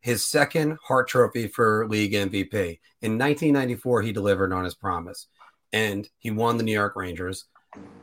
his 0.00 0.26
second 0.26 0.76
Hart 0.82 1.06
Trophy 1.06 1.46
for 1.46 1.86
league 1.86 2.14
MVP. 2.14 2.80
In 3.00 3.16
1994, 3.16 4.02
he 4.02 4.10
delivered 4.10 4.52
on 4.52 4.64
his 4.64 4.74
promise, 4.74 5.28
and 5.72 6.08
he 6.18 6.32
won 6.32 6.56
the 6.56 6.64
New 6.64 6.72
York 6.72 6.96
Rangers 6.96 7.44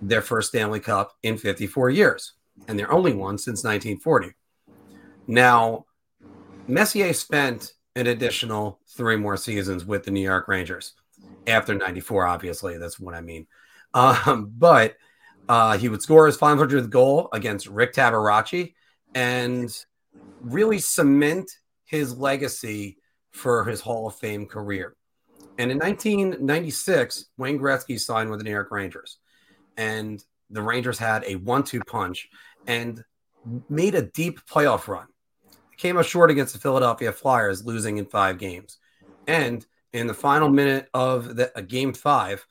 their 0.02 0.22
first 0.22 0.50
Stanley 0.50 0.80
Cup 0.80 1.12
in 1.22 1.38
54 1.38 1.90
years, 1.90 2.32
and 2.70 2.80
their 2.80 2.90
only 2.90 3.12
one 3.12 3.38
since 3.38 3.62
1940. 3.62 4.32
Now, 5.28 5.86
Messier 6.66 7.12
spent 7.12 7.74
an 7.98 8.08
additional 8.08 8.80
three 8.88 9.18
more 9.18 9.36
seasons 9.36 9.84
with 9.84 10.06
the 10.06 10.12
New 10.12 10.22
York 10.22 10.48
Rangers 10.48 10.94
after 11.46 11.74
94, 11.74 12.26
obviously. 12.26 12.78
That's 12.78 13.02
what 13.02 13.16
I 13.16 13.20
mean. 13.20 13.48
Um, 13.94 14.52
but 14.58 14.96
uh, 15.48 15.78
he 15.78 15.90
would 15.90 16.02
score 16.02 16.26
his 16.26 16.38
500th 16.38 16.90
goal 16.90 17.30
against 17.34 17.68
Rick 17.68 17.94
Tabaracci 17.94 18.74
and 19.14 19.86
really 20.42 20.80
cement 20.80 21.50
his 21.86 22.18
legacy 22.18 22.98
for 23.32 23.66
his 23.66 23.82
Hall 23.82 24.08
of 24.08 24.16
Fame 24.16 24.46
career. 24.46 24.96
And 25.58 25.72
in 25.72 25.78
1996, 25.78 27.26
Wayne 27.38 27.60
Gretzky 27.60 28.00
signed 28.00 28.30
with 28.30 28.40
the 28.40 28.44
New 28.44 28.52
York 28.52 28.72
Rangers, 28.72 29.20
and 29.78 30.24
the 30.50 30.62
Rangers 30.62 30.98
had 30.98 31.24
a 31.26 31.36
one-two 31.36 31.82
punch 31.82 32.28
and 32.68 33.04
made 33.70 33.96
a 33.96 34.02
deep 34.02 34.40
playoff 34.46 34.88
run. 34.88 35.08
came 35.78 35.98
up 35.98 36.06
short 36.06 36.32
against 36.32 36.54
the 36.54 36.60
Philadelphia 36.60 37.12
Flyers, 37.12 37.66
losing 37.66 37.98
in 37.98 38.06
five 38.06 38.38
games. 38.38 38.78
And 39.28 39.66
in 39.94 40.08
the 40.08 40.14
final 40.14 40.50
minute 40.50 40.90
of 40.94 41.36
the 41.36 41.52
game 41.68 41.94
five, 41.94 42.46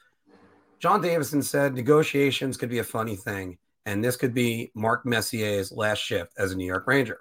John 0.84 1.00
Davidson 1.00 1.40
said 1.40 1.72
negotiations 1.72 2.58
could 2.58 2.68
be 2.68 2.80
a 2.80 2.84
funny 2.84 3.16
thing, 3.16 3.56
and 3.86 4.04
this 4.04 4.16
could 4.16 4.34
be 4.34 4.70
Mark 4.74 5.06
Messier's 5.06 5.72
last 5.72 5.96
shift 5.96 6.34
as 6.36 6.52
a 6.52 6.56
New 6.56 6.66
York 6.66 6.86
Ranger. 6.86 7.20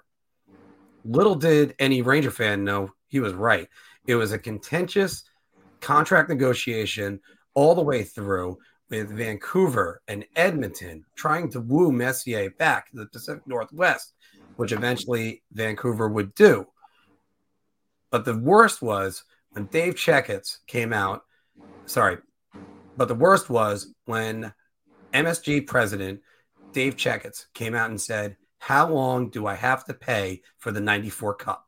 Little 1.06 1.34
did 1.34 1.74
any 1.78 2.02
Ranger 2.02 2.30
fan 2.30 2.62
know 2.62 2.92
he 3.08 3.20
was 3.20 3.32
right. 3.32 3.66
It 4.06 4.16
was 4.16 4.32
a 4.32 4.38
contentious 4.38 5.24
contract 5.80 6.28
negotiation 6.28 7.20
all 7.54 7.74
the 7.74 7.80
way 7.80 8.02
through 8.02 8.58
with 8.90 9.08
Vancouver 9.08 10.02
and 10.08 10.26
Edmonton 10.36 11.02
trying 11.16 11.50
to 11.52 11.62
woo 11.62 11.90
Messier 11.90 12.50
back 12.50 12.90
to 12.90 12.98
the 12.98 13.06
Pacific 13.06 13.46
Northwest, 13.46 14.12
which 14.56 14.72
eventually 14.72 15.42
Vancouver 15.52 16.10
would 16.10 16.34
do. 16.34 16.66
But 18.10 18.26
the 18.26 18.36
worst 18.36 18.82
was 18.82 19.24
when 19.52 19.64
Dave 19.68 19.94
Checketts 19.94 20.58
came 20.66 20.92
out. 20.92 21.22
Sorry, 21.86 22.18
but 22.96 23.08
the 23.08 23.14
worst 23.14 23.50
was 23.50 23.92
when 24.04 24.52
MSG 25.12 25.66
president 25.66 26.20
Dave 26.72 26.96
Checketts 26.96 27.46
came 27.54 27.74
out 27.74 27.90
and 27.90 28.00
said, 28.00 28.36
How 28.58 28.92
long 28.92 29.30
do 29.30 29.46
I 29.46 29.54
have 29.54 29.84
to 29.86 29.94
pay 29.94 30.42
for 30.58 30.72
the 30.72 30.80
94 30.80 31.34
Cup? 31.36 31.66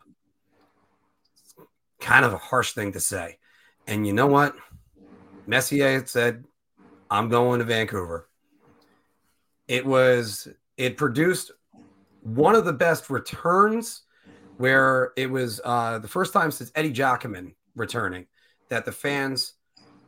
Kind 2.00 2.24
of 2.24 2.32
a 2.32 2.38
harsh 2.38 2.72
thing 2.72 2.92
to 2.92 3.00
say. 3.00 3.38
And 3.86 4.06
you 4.06 4.12
know 4.12 4.26
what? 4.26 4.54
Messier 5.46 5.92
had 5.92 6.08
said, 6.08 6.44
I'm 7.08 7.28
going 7.28 7.60
to 7.60 7.64
Vancouver. 7.64 8.28
It 9.68 9.86
was, 9.86 10.48
it 10.76 10.96
produced 10.96 11.52
one 12.22 12.56
of 12.56 12.64
the 12.64 12.72
best 12.72 13.08
returns 13.08 14.02
where 14.56 15.12
it 15.16 15.30
was 15.30 15.60
uh, 15.64 16.00
the 16.00 16.08
first 16.08 16.32
time 16.32 16.50
since 16.50 16.72
Eddie 16.74 16.92
Giacomin 16.92 17.54
returning 17.76 18.26
that 18.68 18.84
the 18.84 18.92
fans 18.92 19.54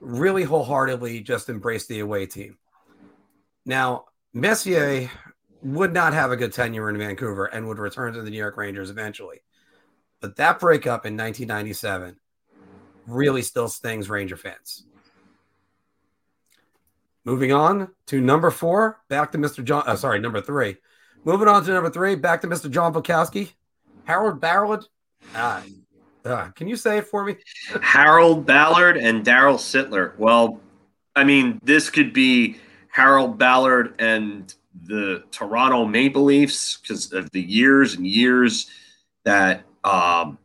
really 0.00 0.44
wholeheartedly 0.44 1.20
just 1.20 1.48
embraced 1.48 1.88
the 1.88 2.00
away 2.00 2.26
team. 2.26 2.58
Now, 3.64 4.06
Messier 4.32 5.10
would 5.62 5.92
not 5.92 6.14
have 6.14 6.30
a 6.30 6.36
good 6.36 6.52
tenure 6.52 6.88
in 6.88 6.98
Vancouver 6.98 7.46
and 7.46 7.66
would 7.66 7.78
return 7.78 8.12
to 8.14 8.22
the 8.22 8.30
New 8.30 8.38
York 8.38 8.56
Rangers 8.56 8.90
eventually. 8.90 9.40
But 10.20 10.36
that 10.36 10.58
breakup 10.58 11.06
in 11.06 11.16
1997 11.16 12.16
really 13.06 13.42
still 13.42 13.68
stings 13.68 14.08
Ranger 14.08 14.36
fans. 14.36 14.84
Moving 17.24 17.52
on 17.52 17.88
to 18.06 18.20
number 18.20 18.50
four, 18.50 19.00
back 19.08 19.32
to 19.32 19.38
Mr. 19.38 19.62
John. 19.62 19.84
Uh, 19.86 19.96
sorry, 19.96 20.18
number 20.18 20.40
three. 20.40 20.76
Moving 21.24 21.48
on 21.48 21.64
to 21.64 21.72
number 21.72 21.90
three, 21.90 22.14
back 22.14 22.40
to 22.42 22.46
Mr. 22.46 22.70
John 22.70 22.92
Bukowski. 22.94 23.52
Harold 24.04 24.40
Ballard. 24.40 24.86
Uh, 25.34 25.60
uh, 26.24 26.48
can 26.50 26.68
you 26.68 26.76
say 26.76 26.98
it 26.98 27.06
for 27.06 27.24
me? 27.24 27.36
Harold 27.82 28.46
Ballard 28.46 28.96
and 28.96 29.24
Darryl 29.24 29.56
Sittler. 29.56 30.16
Well, 30.18 30.60
I 31.14 31.24
mean, 31.24 31.60
this 31.62 31.90
could 31.90 32.12
be 32.12 32.56
Harold 32.88 33.38
Ballard 33.38 33.94
and 33.98 34.52
the 34.84 35.24
Toronto 35.30 35.84
Maple 35.84 36.24
Leafs 36.24 36.76
because 36.76 37.12
of 37.12 37.30
the 37.30 37.42
years 37.42 37.94
and 37.94 38.06
years 38.06 38.70
that 39.24 39.64
um, 39.84 40.38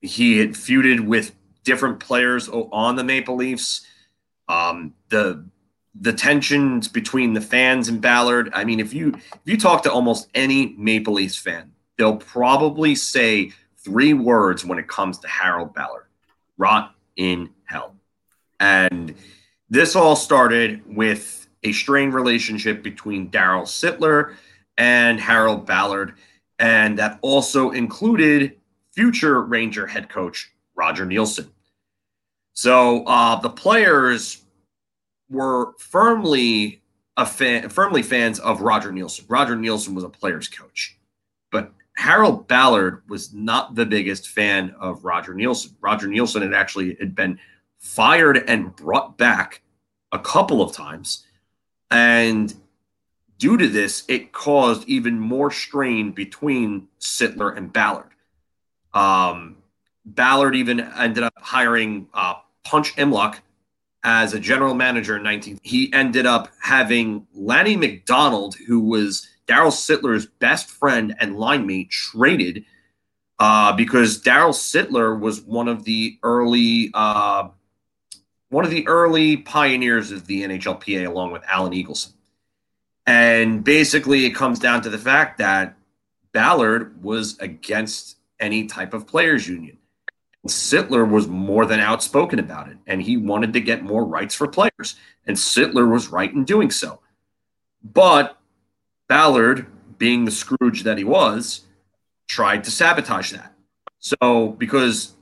he 0.00 0.38
had 0.38 0.50
feuded 0.50 1.00
with 1.00 1.34
different 1.64 2.00
players 2.00 2.48
on 2.48 2.96
the 2.96 3.04
Maple 3.04 3.36
Leafs. 3.36 3.86
Um, 4.48 4.94
the 5.10 5.44
the 6.00 6.12
tensions 6.12 6.86
between 6.86 7.32
the 7.32 7.40
fans 7.40 7.88
and 7.88 8.00
Ballard. 8.00 8.50
I 8.54 8.64
mean, 8.64 8.80
if 8.80 8.94
you 8.94 9.14
if 9.14 9.40
you 9.44 9.56
talk 9.56 9.82
to 9.82 9.92
almost 9.92 10.28
any 10.34 10.74
Maple 10.78 11.14
Leafs 11.14 11.36
fan, 11.36 11.72
they'll 11.96 12.16
probably 12.16 12.94
say 12.94 13.52
three 13.84 14.14
words 14.14 14.64
when 14.64 14.78
it 14.78 14.88
comes 14.88 15.18
to 15.18 15.28
Harold 15.28 15.74
Ballard: 15.74 16.06
rot 16.56 16.94
in 17.16 17.50
hell. 17.64 17.94
And 18.60 19.14
this 19.70 19.94
all 19.94 20.16
started 20.16 20.82
with 20.86 21.48
a 21.62 21.72
strained 21.72 22.14
relationship 22.14 22.82
between 22.82 23.30
Darryl 23.30 23.62
Sittler 23.64 24.34
and 24.76 25.20
Harold 25.20 25.66
Ballard, 25.66 26.14
and 26.58 26.98
that 26.98 27.18
also 27.22 27.70
included 27.70 28.56
future 28.92 29.42
Ranger 29.42 29.86
head 29.86 30.08
coach 30.08 30.50
Roger 30.74 31.04
Neilson. 31.04 31.48
So 32.52 33.04
uh, 33.04 33.40
the 33.40 33.50
players 33.50 34.44
were 35.28 35.74
firmly 35.78 36.82
a 37.16 37.26
fan, 37.26 37.68
firmly 37.68 38.02
fans 38.02 38.38
of 38.38 38.62
Roger 38.62 38.92
Neilson. 38.92 39.24
Roger 39.28 39.56
Neilson 39.56 39.94
was 39.94 40.04
a 40.04 40.08
player's 40.08 40.48
coach, 40.48 40.96
but 41.50 41.72
Harold 41.98 42.46
Ballard 42.46 43.02
was 43.08 43.34
not 43.34 43.74
the 43.74 43.84
biggest 43.84 44.28
fan 44.28 44.72
of 44.78 45.04
Roger 45.04 45.34
Neilson. 45.34 45.74
Roger 45.80 46.06
Neilson 46.06 46.42
had 46.42 46.54
actually 46.54 46.96
had 47.00 47.12
been 47.12 47.40
fired 47.80 48.36
and 48.46 48.74
brought 48.76 49.18
back 49.18 49.62
a 50.12 50.18
couple 50.20 50.62
of 50.62 50.72
times, 50.72 51.26
and 51.90 52.54
due 53.36 53.56
to 53.56 53.66
this, 53.66 54.04
it 54.06 54.30
caused 54.30 54.88
even 54.88 55.18
more 55.18 55.50
strain 55.50 56.12
between 56.12 56.86
Sittler 57.00 57.56
and 57.56 57.72
Ballard. 57.72 58.12
Um, 58.94 59.56
Ballard 60.04 60.54
even 60.54 60.78
ended 60.78 61.24
up 61.24 61.34
hiring 61.36 62.06
uh, 62.14 62.34
Punch 62.64 62.94
Imlach 62.94 63.38
as 64.04 64.34
a 64.34 64.40
general 64.40 64.74
manager 64.74 65.16
in 65.16 65.24
19. 65.24 65.58
He 65.64 65.92
ended 65.92 66.26
up 66.26 66.48
having 66.62 67.26
Lanny 67.34 67.76
McDonald, 67.76 68.54
who 68.54 68.78
was 68.78 69.26
Darryl 69.48 69.72
Sittler's 69.72 70.26
best 70.26 70.68
friend 70.68 71.14
and 71.18 71.38
line 71.38 71.66
mate, 71.66 71.90
traded 71.90 72.64
uh, 73.38 73.72
because 73.72 74.22
Darryl 74.22 74.50
Sittler 74.50 75.18
was 75.18 75.40
one 75.40 75.68
of 75.68 75.84
the 75.84 76.18
early 76.22 76.90
uh, 76.94 77.48
one 78.50 78.64
of 78.64 78.70
the 78.70 78.86
early 78.86 79.36
pioneers 79.36 80.10
of 80.10 80.26
the 80.26 80.42
NHLPA, 80.42 81.06
along 81.06 81.32
with 81.32 81.42
Alan 81.46 81.72
Eagleson. 81.72 82.12
And 83.06 83.62
basically, 83.62 84.24
it 84.24 84.34
comes 84.34 84.58
down 84.58 84.82
to 84.82 84.90
the 84.90 84.98
fact 84.98 85.38
that 85.38 85.76
Ballard 86.32 87.02
was 87.02 87.38
against 87.38 88.16
any 88.40 88.66
type 88.66 88.94
of 88.94 89.06
players' 89.06 89.48
union. 89.48 89.78
Sittler 90.46 91.08
was 91.08 91.28
more 91.28 91.66
than 91.66 91.80
outspoken 91.80 92.38
about 92.38 92.68
it, 92.68 92.78
and 92.86 93.02
he 93.02 93.16
wanted 93.16 93.52
to 93.52 93.60
get 93.60 93.82
more 93.82 94.04
rights 94.04 94.34
for 94.34 94.46
players. 94.46 94.96
And 95.26 95.36
Sittler 95.36 95.90
was 95.90 96.08
right 96.08 96.32
in 96.32 96.44
doing 96.44 96.70
so. 96.70 97.00
But 97.82 98.37
Ballard, 99.08 99.66
being 99.98 100.24
the 100.24 100.30
Scrooge 100.30 100.82
that 100.84 100.98
he 100.98 101.04
was, 101.04 101.62
tried 102.28 102.64
to 102.64 102.70
sabotage 102.70 103.32
that. 103.32 103.54
So, 103.98 104.50
because 104.50 105.14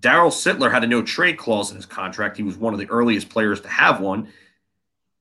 Darryl 0.00 0.30
Sittler 0.30 0.72
had 0.72 0.84
a 0.84 0.86
no 0.86 1.02
trade 1.02 1.36
clause 1.36 1.70
in 1.70 1.76
his 1.76 1.86
contract, 1.86 2.36
he 2.36 2.42
was 2.42 2.56
one 2.56 2.72
of 2.72 2.78
the 2.78 2.88
earliest 2.88 3.28
players 3.28 3.60
to 3.60 3.68
have 3.68 4.00
one 4.00 4.28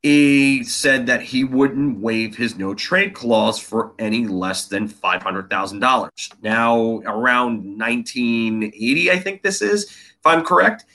he 0.02 0.64
said 0.64 1.06
that 1.08 1.22
he 1.22 1.44
wouldn't 1.44 2.00
waive 2.00 2.36
his 2.36 2.58
no 2.58 2.74
trade 2.74 3.14
clause 3.14 3.60
for 3.60 3.94
any 4.00 4.26
less 4.26 4.68
than 4.68 4.90
$500,000. 4.90 6.42
Now, 6.42 7.02
around 7.06 7.78
1980, 7.78 9.12
I 9.12 9.20
think 9.20 9.44
this 9.44 9.62
is, 9.62 9.86
if 9.86 10.26
I'm 10.26 10.44
correct, 10.44 10.86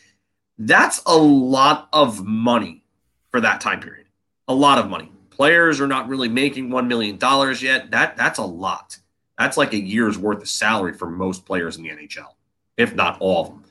that's 0.59 1.03
a 1.07 1.17
lot 1.17 1.89
of 1.93 2.25
money 2.25 2.83
for 3.31 3.41
that 3.41 3.61
time 3.61 3.81
period. 3.81 4.07
A 4.49 4.55
lot 4.55 4.79
of 4.79 4.91
money. 4.91 5.13
Players 5.37 5.81
are 5.83 5.87
not 5.87 6.09
really 6.09 6.29
making 6.29 6.71
$1 6.71 6.87
million 6.87 7.19
yet. 7.61 7.91
That 7.91 8.17
That's 8.17 8.39
a 8.39 8.45
lot. 8.45 8.99
That's 9.39 9.59
like 9.59 9.75
a 9.75 9.79
year's 9.79 10.17
worth 10.17 10.41
of 10.41 10.49
salary 10.49 10.95
for 10.95 11.11
most 11.11 11.45
players 11.45 11.77
in 11.77 11.83
the 11.83 11.91
NHL, 11.91 12.33
if 12.79 12.95
not 12.95 13.19
all 13.21 13.43
of 13.43 13.49
them. 13.49 13.65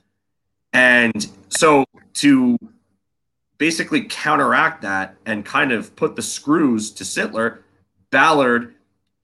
And 0.72 1.28
so 1.48 1.84
to 2.14 2.56
basically 3.58 4.04
counteract 4.04 4.82
that 4.82 5.16
and 5.26 5.44
kind 5.44 5.72
of 5.72 5.96
put 5.96 6.14
the 6.14 6.22
screws 6.22 6.92
to 6.92 7.04
Sittler, 7.04 7.62
Ballard 8.10 8.74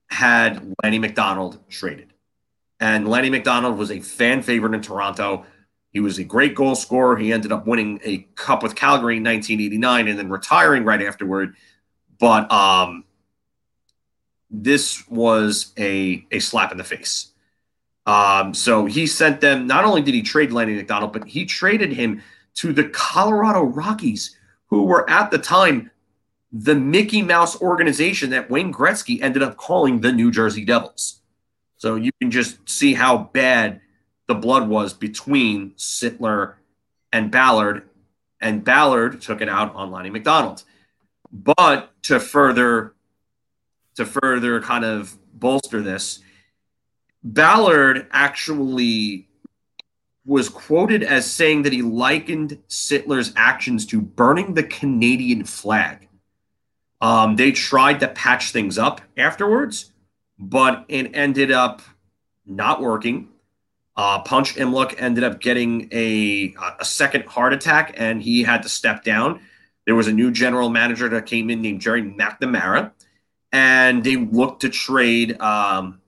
had 0.09 0.73
Lanny 0.83 0.99
McDonald 0.99 1.59
traded. 1.69 2.13
And 2.79 3.07
Lanny 3.07 3.29
McDonald 3.29 3.77
was 3.77 3.89
a 3.89 4.01
fan 4.01 4.41
favorite 4.41 4.73
in 4.73 4.81
Toronto. 4.81 5.45
He 5.91 6.01
was 6.01 6.17
a 6.17 6.23
great 6.23 6.55
goal 6.55 6.75
scorer. 6.75 7.15
He 7.15 7.31
ended 7.31 7.53
up 7.53 7.65
winning 7.65 8.01
a 8.03 8.27
cup 8.35 8.63
with 8.63 8.75
Calgary 8.75 9.17
in 9.17 9.23
1989 9.23 10.07
and 10.09 10.19
then 10.19 10.29
retiring 10.29 10.83
right 10.83 11.01
afterward. 11.01 11.55
But 12.19 12.51
um, 12.51 13.05
this 14.49 15.07
was 15.09 15.73
a, 15.77 16.25
a 16.31 16.39
slap 16.39 16.71
in 16.71 16.77
the 16.77 16.83
face. 16.83 17.31
Um, 18.05 18.53
so 18.53 18.85
he 18.85 19.07
sent 19.07 19.41
them, 19.41 19.65
not 19.65 19.85
only 19.85 20.01
did 20.01 20.13
he 20.13 20.21
trade 20.21 20.51
Lanny 20.51 20.75
McDonald, 20.75 21.13
but 21.13 21.27
he 21.27 21.45
traded 21.45 21.93
him 21.93 22.21
to 22.55 22.73
the 22.73 22.89
Colorado 22.89 23.63
Rockies, 23.63 24.35
who 24.67 24.83
were 24.83 25.09
at 25.09 25.31
the 25.31 25.37
time 25.37 25.89
the 26.51 26.75
Mickey 26.75 27.21
Mouse 27.21 27.59
organization 27.61 28.29
that 28.29 28.49
Wayne 28.49 28.71
Gretzky 28.71 29.21
ended 29.21 29.41
up 29.41 29.57
calling 29.57 30.01
the 30.01 30.11
New 30.11 30.29
Jersey 30.29 30.63
Devils. 30.63 31.21
So 31.77 31.95
you 31.95 32.11
can 32.21 32.29
just 32.29 32.69
see 32.69 32.93
how 32.93 33.29
bad 33.33 33.81
the 34.27 34.35
blood 34.35 34.69
was 34.69 34.93
between 34.93 35.71
Sittler 35.71 36.53
and 37.11 37.31
Ballard, 37.31 37.89
and 38.39 38.63
Ballard 38.63 39.21
took 39.21 39.41
it 39.41 39.49
out 39.49 39.73
on 39.75 39.91
Lonnie 39.91 40.09
McDonald. 40.09 40.63
But 41.33 41.91
to 42.03 42.19
further 42.19 42.93
to 43.95 44.05
further 44.05 44.61
kind 44.61 44.85
of 44.85 45.17
bolster 45.33 45.81
this, 45.81 46.19
Ballard 47.23 48.07
actually 48.11 49.27
was 50.25 50.47
quoted 50.47 51.03
as 51.03 51.29
saying 51.29 51.63
that 51.63 51.73
he 51.73 51.81
likened 51.81 52.59
Sittler's 52.69 53.33
actions 53.35 53.85
to 53.87 53.99
burning 53.99 54.53
the 54.53 54.63
Canadian 54.63 55.43
flag. 55.43 56.07
Um, 57.01 57.35
they 57.35 57.51
tried 57.51 57.99
to 57.99 58.07
patch 58.07 58.51
things 58.51 58.77
up 58.77 59.01
afterwards, 59.17 59.91
but 60.39 60.85
it 60.87 61.11
ended 61.13 61.51
up 61.51 61.81
not 62.45 62.81
working. 62.81 63.29
Uh, 63.97 64.21
Punch 64.21 64.55
Imlach 64.55 64.95
ended 64.97 65.23
up 65.23 65.41
getting 65.41 65.89
a, 65.91 66.55
a 66.79 66.85
second 66.85 67.25
heart 67.25 67.53
attack 67.53 67.93
and 67.97 68.23
he 68.23 68.43
had 68.43 68.63
to 68.63 68.69
step 68.69 69.03
down. 69.03 69.41
There 69.85 69.95
was 69.95 70.07
a 70.07 70.13
new 70.13 70.31
general 70.31 70.69
manager 70.69 71.09
that 71.09 71.25
came 71.25 71.49
in 71.49 71.61
named 71.61 71.81
Gerry 71.81 72.03
McNamara, 72.03 72.91
and 73.51 74.03
they 74.03 74.15
looked 74.15 74.61
to 74.61 74.69
trade 74.69 75.39
um, 75.41 76.01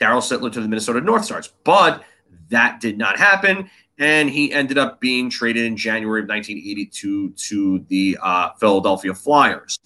Darryl 0.00 0.18
Sittler 0.18 0.52
to 0.52 0.60
the 0.60 0.68
Minnesota 0.68 1.00
North 1.00 1.24
Stars. 1.24 1.52
But 1.64 2.04
that 2.50 2.80
did 2.80 2.98
not 2.98 3.18
happen, 3.18 3.70
and 3.98 4.28
he 4.28 4.52
ended 4.52 4.78
up 4.78 5.00
being 5.00 5.30
traded 5.30 5.64
in 5.64 5.76
January 5.76 6.20
of 6.20 6.28
1982 6.28 7.30
to 7.30 7.78
the 7.88 8.18
uh, 8.22 8.50
Philadelphia 8.60 9.14
Flyers. 9.14 9.78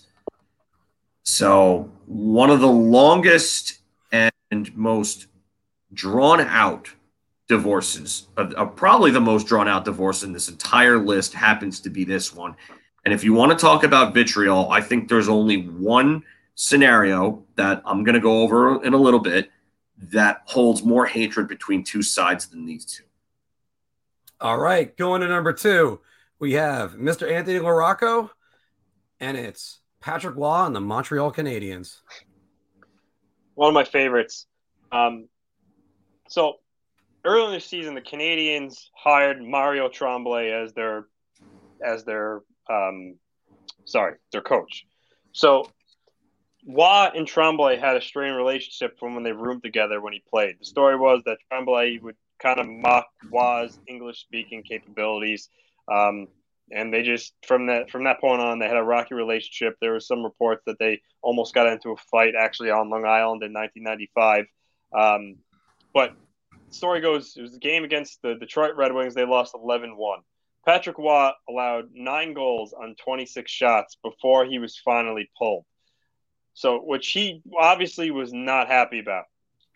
So, 1.22 1.90
one 2.06 2.50
of 2.50 2.60
the 2.60 2.66
longest 2.66 3.80
and 4.50 4.76
most 4.76 5.26
drawn 5.92 6.40
out 6.40 6.90
divorces, 7.48 8.28
uh, 8.36 8.50
uh, 8.56 8.66
probably 8.66 9.10
the 9.10 9.20
most 9.20 9.46
drawn 9.46 9.68
out 9.68 9.84
divorce 9.84 10.22
in 10.22 10.32
this 10.32 10.48
entire 10.48 10.98
list 10.98 11.34
happens 11.34 11.80
to 11.80 11.90
be 11.90 12.04
this 12.04 12.34
one. 12.34 12.54
And 13.04 13.14
if 13.14 13.24
you 13.24 13.32
want 13.32 13.52
to 13.52 13.58
talk 13.58 13.84
about 13.84 14.14
vitriol, 14.14 14.70
I 14.70 14.80
think 14.80 15.08
there's 15.08 15.28
only 15.28 15.62
one 15.68 16.22
scenario 16.54 17.44
that 17.54 17.82
I'm 17.84 18.04
going 18.04 18.14
to 18.14 18.20
go 18.20 18.42
over 18.42 18.84
in 18.84 18.92
a 18.92 18.98
little 18.98 19.20
bit 19.20 19.50
that 19.98 20.42
holds 20.44 20.82
more 20.82 21.06
hatred 21.06 21.48
between 21.48 21.84
two 21.84 22.02
sides 22.02 22.46
than 22.46 22.66
these 22.66 22.84
two. 22.84 23.04
All 24.40 24.58
right, 24.58 24.96
going 24.96 25.20
to 25.22 25.28
number 25.28 25.52
two, 25.52 26.00
we 26.38 26.52
have 26.54 26.92
Mr. 26.92 27.30
Anthony 27.30 27.58
LaRocco, 27.58 28.30
and 29.18 29.36
it's 29.36 29.80
Patrick 30.00 30.36
Roy 30.36 30.66
and 30.66 30.74
the 30.76 30.80
Montreal 30.80 31.32
Canadiens. 31.32 31.98
One 33.54 33.68
of 33.68 33.74
my 33.74 33.84
favorites. 33.84 34.46
Um, 34.92 35.28
so 36.28 36.56
early 37.24 37.46
in 37.46 37.52
the 37.52 37.60
season, 37.60 37.94
the 37.94 38.00
Canadiens 38.00 38.86
hired 38.94 39.42
Mario 39.42 39.88
Tremblay 39.88 40.50
as 40.50 40.72
their 40.72 41.06
as 41.84 42.04
their 42.04 42.42
um, 42.68 43.16
sorry 43.84 44.16
their 44.32 44.42
coach. 44.42 44.86
So 45.32 45.70
Roy 46.66 47.10
and 47.14 47.26
Tremblay 47.26 47.78
had 47.78 47.96
a 47.96 48.00
strained 48.00 48.36
relationship 48.36 48.98
from 48.98 49.14
when 49.14 49.24
they 49.24 49.32
roomed 49.32 49.62
together 49.62 50.00
when 50.00 50.12
he 50.12 50.22
played. 50.28 50.56
The 50.60 50.64
story 50.64 50.96
was 50.96 51.22
that 51.24 51.38
Tremblay 51.48 51.98
would 51.98 52.16
kind 52.38 52.60
of 52.60 52.68
mock 52.68 53.06
Roy's 53.32 53.78
English 53.86 54.20
speaking 54.20 54.62
capabilities. 54.62 55.48
Um, 55.90 56.28
and 56.70 56.92
they 56.92 57.02
just 57.02 57.32
from 57.46 57.66
that 57.66 57.90
from 57.90 58.04
that 58.04 58.20
point 58.20 58.42
on 58.42 58.58
they 58.58 58.68
had 58.68 58.76
a 58.76 58.82
rocky 58.82 59.14
relationship. 59.14 59.76
There 59.80 59.92
were 59.92 60.00
some 60.00 60.22
reports 60.22 60.62
that 60.66 60.78
they 60.78 61.00
almost 61.22 61.54
got 61.54 61.66
into 61.66 61.90
a 61.90 61.96
fight 61.96 62.34
actually 62.38 62.70
on 62.70 62.90
Long 62.90 63.04
Island 63.04 63.42
in 63.42 63.52
1995. 63.52 64.44
Um, 64.92 65.36
but 65.94 66.14
story 66.70 67.00
goes 67.00 67.34
it 67.36 67.42
was 67.42 67.54
a 67.54 67.58
game 67.58 67.84
against 67.84 68.20
the 68.22 68.34
Detroit 68.34 68.76
Red 68.76 68.92
Wings. 68.92 69.14
They 69.14 69.24
lost 69.24 69.54
11 69.54 69.96
1. 69.96 70.18
Patrick 70.64 70.98
Roy 70.98 71.30
allowed 71.48 71.90
nine 71.92 72.34
goals 72.34 72.72
on 72.72 72.94
26 73.02 73.50
shots 73.50 73.96
before 74.02 74.44
he 74.44 74.58
was 74.58 74.78
finally 74.84 75.30
pulled. 75.38 75.64
So, 76.54 76.80
which 76.80 77.08
he 77.08 77.42
obviously 77.58 78.10
was 78.10 78.32
not 78.32 78.68
happy 78.68 78.98
about. 78.98 79.24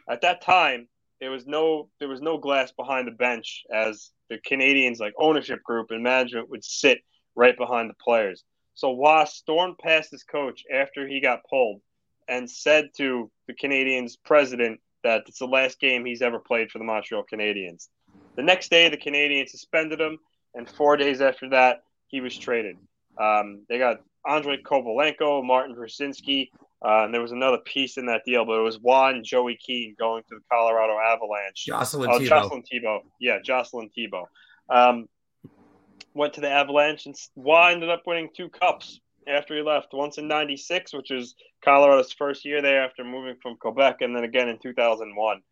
At 0.09 0.23
that 0.23 0.43
time, 0.43 0.89
there 1.21 1.31
was 1.31 1.47
no 1.47 1.89
there 2.01 2.09
was 2.09 2.21
no 2.21 2.37
glass 2.37 2.73
behind 2.73 3.07
the 3.07 3.13
bench 3.13 3.63
as 3.73 4.11
the 4.29 4.39
Canadiens 4.39 4.99
like 4.99 5.15
ownership 5.19 5.63
group 5.63 5.91
and 5.91 6.03
management 6.03 6.51
would 6.51 6.65
sit 6.65 6.99
right 7.37 7.57
behind 7.57 7.89
the 7.89 7.95
players. 8.03 8.43
So 8.75 8.97
Roy 8.97 9.25
stormed 9.25 9.79
past 9.79 10.11
his 10.11 10.25
coach 10.25 10.65
after 10.73 11.07
he 11.07 11.21
got 11.21 11.45
pulled 11.49 11.81
and 12.29 12.51
said 12.51 12.89
to 12.97 13.31
the 13.47 13.55
Canadiens 13.55 14.15
president 14.25 14.81
that 15.05 15.23
it's 15.29 15.39
the 15.39 15.47
last 15.47 15.79
game 15.81 16.05
he's 16.05 16.23
ever 16.23 16.39
played 16.39 16.71
for 16.71 16.79
the 16.79 16.85
Montreal 16.85 17.25
Canadiens. 17.31 17.89
The 18.37 18.43
next 18.43 18.71
day, 18.71 18.89
the 18.89 18.97
Canadiens 18.97 19.51
suspended 19.51 20.01
him, 20.01 20.19
and 20.55 20.69
four 20.69 20.97
days 20.97 21.21
after 21.21 21.49
that, 21.51 21.83
he 22.09 22.21
was 22.21 22.37
traded. 22.37 22.77
Um, 23.19 23.65
they 23.69 23.79
got 23.79 24.01
Andrei 24.27 24.59
Kovalenko, 24.63 25.45
Martin 25.45 25.75
Rucinsky, 25.75 26.51
uh, 26.85 27.05
and 27.05 27.15
there 27.15 27.21
was 27.21 27.33
another 27.33 27.59
piece 27.59 27.97
in 27.97 28.07
that 28.07 28.23
deal, 28.25 28.45
but 28.45 28.59
it 28.59 28.63
was 28.63 28.79
Juan 28.81 29.23
Joey 29.25 29.57
Keane 29.57 29.95
going 29.99 30.23
to 30.25 30.37
the 30.37 30.41
Colorado 30.51 30.99
Avalanche. 30.99 31.67
Jocelyn 31.67 32.11
oh, 32.11 32.19
Thibault. 32.19 32.29
Jocelyn 32.29 32.63
Thibault. 32.63 33.03
Yeah, 33.21 33.39
Jocelyn 33.43 33.91
Thibault. 33.95 34.29
Um, 34.69 35.09
went 36.15 36.35
to 36.35 36.41
the 36.41 36.51
Avalanche, 36.51 37.07
and 37.07 37.15
Roy 37.37 37.73
ended 37.73 37.89
up 37.89 38.03
winning 38.07 38.31
two 38.37 38.49
cups 38.49 39.01
after 39.29 39.55
he 39.55 39.63
left. 39.63 39.93
Once 39.93 40.19
in 40.19 40.27
'96, 40.27 40.93
which 40.93 41.11
was 41.11 41.35
Colorado's 41.65 42.13
first 42.13 42.45
year 42.45 42.61
there 42.63 42.85
after 42.85 43.05
moving 43.05 43.37
from 43.41 43.57
Quebec, 43.57 44.01
and 44.01 44.15
then 44.15 44.25
again 44.25 44.49
in 44.49 44.59
2001. 44.59 45.43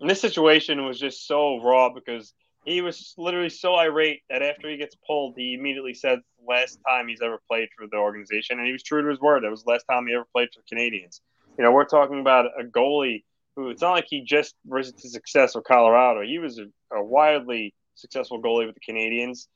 And 0.00 0.10
this 0.10 0.20
situation 0.20 0.84
was 0.84 0.98
just 0.98 1.26
so 1.26 1.62
raw 1.62 1.90
because 1.90 2.32
he 2.66 2.80
was 2.80 3.14
literally 3.16 3.48
so 3.48 3.76
irate 3.76 4.22
that 4.28 4.42
after 4.42 4.68
he 4.68 4.76
gets 4.76 4.96
pulled, 5.06 5.34
he 5.36 5.54
immediately 5.54 5.94
said 5.94 6.18
last 6.46 6.80
time 6.86 7.06
he's 7.06 7.22
ever 7.22 7.40
played 7.48 7.68
for 7.78 7.86
the 7.86 7.96
organization, 7.96 8.58
and 8.58 8.66
he 8.66 8.72
was 8.72 8.82
true 8.82 9.02
to 9.02 9.08
his 9.08 9.20
word. 9.20 9.44
That 9.44 9.52
was 9.52 9.62
the 9.62 9.70
last 9.70 9.84
time 9.88 10.06
he 10.06 10.14
ever 10.14 10.26
played 10.34 10.48
for 10.52 10.60
the 10.60 10.76
Canadiens. 10.76 11.20
You 11.56 11.64
know, 11.64 11.70
we're 11.70 11.84
talking 11.84 12.20
about 12.20 12.46
a 12.60 12.64
goalie 12.64 13.22
who 13.54 13.70
it's 13.70 13.80
not 13.80 13.92
like 13.92 14.06
he 14.08 14.20
just 14.20 14.54
risen 14.68 14.94
to 14.98 15.08
success 15.08 15.54
with 15.54 15.64
Colorado. 15.64 16.22
He 16.22 16.38
was 16.38 16.58
a, 16.58 16.66
a 16.94 17.02
wildly 17.02 17.72
successful 17.94 18.42
goalie 18.42 18.66
with 18.66 18.74
the 18.74 18.92
Canadiens. 18.92 19.46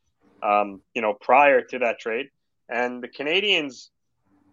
Um, 0.42 0.80
you 0.94 1.02
know, 1.02 1.14
prior 1.20 1.62
to 1.62 1.80
that 1.80 1.98
trade, 1.98 2.28
and 2.70 3.02
the 3.02 3.08
Canadiens, 3.08 3.88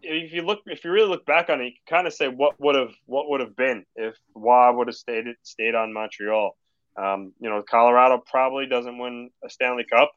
if 0.02 0.34
you 0.34 0.42
look, 0.42 0.62
if 0.66 0.84
you 0.84 0.92
really 0.92 1.08
look 1.08 1.26
back 1.28 1.50
on 1.50 1.62
it, 1.62 1.66
you 1.66 1.72
can 1.72 1.98
kind 1.98 2.08
of 2.08 2.14
say 2.14 2.28
what 2.28 2.60
would 2.60 2.76
have 2.76 2.92
what 3.06 3.30
would 3.30 3.40
have 3.40 3.56
been 3.56 3.86
if 3.96 4.16
Roy 4.36 4.74
would 4.74 4.88
have 4.88 4.96
stayed 4.96 5.26
stayed 5.44 5.76
on 5.76 5.94
Montreal. 5.94 6.58
Um, 6.98 7.34
you 7.40 7.50
know, 7.50 7.64
Colorado 7.70 8.22
probably 8.26 8.66
doesn't 8.66 8.98
win 8.98 9.30
a 9.44 9.50
Stanley 9.50 9.86
Cup. 9.90 10.12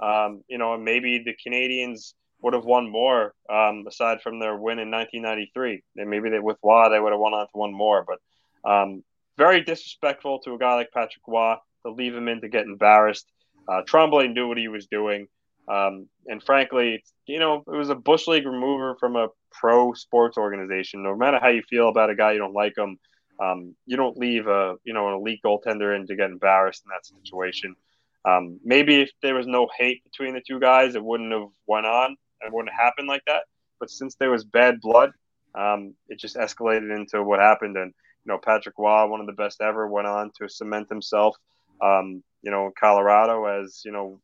Um, 0.00 0.42
you 0.48 0.58
know, 0.58 0.74
and 0.74 0.84
maybe 0.84 1.24
the 1.24 1.34
Canadiens 1.34 2.12
would 2.42 2.54
have 2.54 2.64
won 2.64 2.90
more 2.90 3.34
um, 3.50 3.84
aside 3.88 4.20
from 4.20 4.38
their 4.38 4.56
win 4.56 4.78
in 4.78 4.90
1993. 4.90 5.82
And 5.96 6.10
maybe 6.10 6.28
they, 6.30 6.38
with 6.38 6.58
Roy, 6.62 6.90
they 6.90 7.00
would 7.00 7.12
have 7.12 7.20
won 7.20 7.32
on 7.32 7.46
to 7.46 7.52
one 7.52 7.72
more. 7.72 8.04
But 8.06 8.70
um, 8.70 9.02
very 9.38 9.62
disrespectful 9.62 10.40
to 10.40 10.54
a 10.54 10.58
guy 10.58 10.74
like 10.74 10.90
Patrick 10.92 11.22
Roy 11.26 11.56
to 11.84 11.92
leave 11.92 12.14
him 12.14 12.28
in 12.28 12.40
to 12.42 12.48
get 12.48 12.64
embarrassed. 12.64 13.26
Uh, 13.68 13.82
Tremblay 13.86 14.28
knew 14.28 14.48
what 14.48 14.58
he 14.58 14.68
was 14.68 14.86
doing. 14.86 15.28
Um, 15.68 16.08
and 16.26 16.42
frankly, 16.42 17.02
you 17.26 17.38
know, 17.38 17.64
it 17.66 17.76
was 17.76 17.90
a 17.90 17.94
bush 17.94 18.26
league 18.28 18.46
remover 18.46 18.96
from 19.00 19.16
a 19.16 19.28
pro 19.50 19.92
sports 19.94 20.36
organization. 20.36 21.02
No 21.02 21.16
matter 21.16 21.38
how 21.40 21.48
you 21.48 21.62
feel 21.68 21.88
about 21.88 22.10
a 22.10 22.14
guy, 22.14 22.32
you 22.32 22.38
don't 22.38 22.54
like 22.54 22.76
him. 22.76 22.98
Um, 23.38 23.76
you 23.86 23.96
don't 23.96 24.16
leave 24.16 24.46
a 24.46 24.76
you 24.84 24.94
know 24.94 25.08
an 25.08 25.14
elite 25.14 25.40
goaltender 25.44 25.94
in 25.94 26.06
to 26.06 26.16
get 26.16 26.30
embarrassed 26.30 26.82
in 26.84 26.90
that 26.90 27.06
situation. 27.06 27.76
Um, 28.24 28.58
maybe 28.64 29.02
if 29.02 29.10
there 29.22 29.34
was 29.34 29.46
no 29.46 29.68
hate 29.76 30.02
between 30.04 30.34
the 30.34 30.40
two 30.40 30.58
guys, 30.58 30.94
it 30.94 31.04
wouldn't 31.04 31.32
have 31.32 31.48
went 31.66 31.86
on. 31.86 32.16
It 32.40 32.52
wouldn't 32.52 32.72
have 32.74 32.84
happened 32.84 33.08
like 33.08 33.22
that. 33.26 33.44
But 33.78 33.90
since 33.90 34.16
there 34.16 34.30
was 34.30 34.44
bad 34.44 34.80
blood, 34.80 35.12
um, 35.54 35.94
it 36.08 36.18
just 36.18 36.36
escalated 36.36 36.94
into 36.94 37.22
what 37.22 37.38
happened. 37.38 37.76
And 37.76 37.92
you 38.24 38.32
know, 38.32 38.38
Patrick 38.38 38.74
Roy, 38.78 39.06
one 39.06 39.20
of 39.20 39.26
the 39.26 39.32
best 39.32 39.60
ever, 39.60 39.86
went 39.86 40.06
on 40.08 40.32
to 40.38 40.48
cement 40.48 40.88
himself. 40.88 41.36
Um, 41.80 42.22
you 42.42 42.50
know, 42.50 42.66
in 42.66 42.72
Colorado 42.78 43.44
as 43.44 43.82
you 43.84 43.92
know 43.92 44.20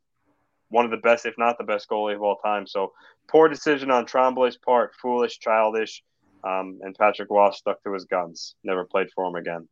one 0.68 0.86
of 0.86 0.90
the 0.90 0.96
best, 0.96 1.26
if 1.26 1.34
not 1.36 1.58
the 1.58 1.64
best 1.64 1.88
goalie 1.88 2.14
of 2.14 2.22
all 2.22 2.36
time. 2.36 2.66
So 2.66 2.92
poor 3.28 3.48
decision 3.48 3.90
on 3.90 4.06
Tremblay's 4.06 4.56
part, 4.56 4.94
foolish, 5.00 5.38
childish, 5.38 6.02
um, 6.44 6.80
and 6.82 6.94
Patrick 6.96 7.30
Roy 7.30 7.50
stuck 7.50 7.82
to 7.84 7.92
his 7.92 8.04
guns. 8.04 8.54
Never 8.64 8.84
played 8.84 9.08
for 9.14 9.26
him 9.26 9.34
again. 9.34 9.68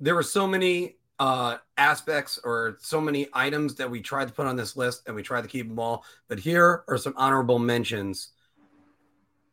There 0.00 0.14
were 0.14 0.22
so 0.22 0.46
many 0.46 0.96
uh, 1.18 1.58
aspects 1.76 2.40
or 2.42 2.78
so 2.80 3.00
many 3.00 3.28
items 3.32 3.76
that 3.76 3.90
we 3.90 4.00
tried 4.00 4.28
to 4.28 4.34
put 4.34 4.46
on 4.46 4.56
this 4.56 4.76
list, 4.76 5.02
and 5.06 5.14
we 5.14 5.22
tried 5.22 5.42
to 5.42 5.48
keep 5.48 5.68
them 5.68 5.78
all. 5.78 6.04
But 6.28 6.38
here 6.38 6.84
are 6.88 6.98
some 6.98 7.14
honorable 7.16 7.58
mentions: 7.58 8.32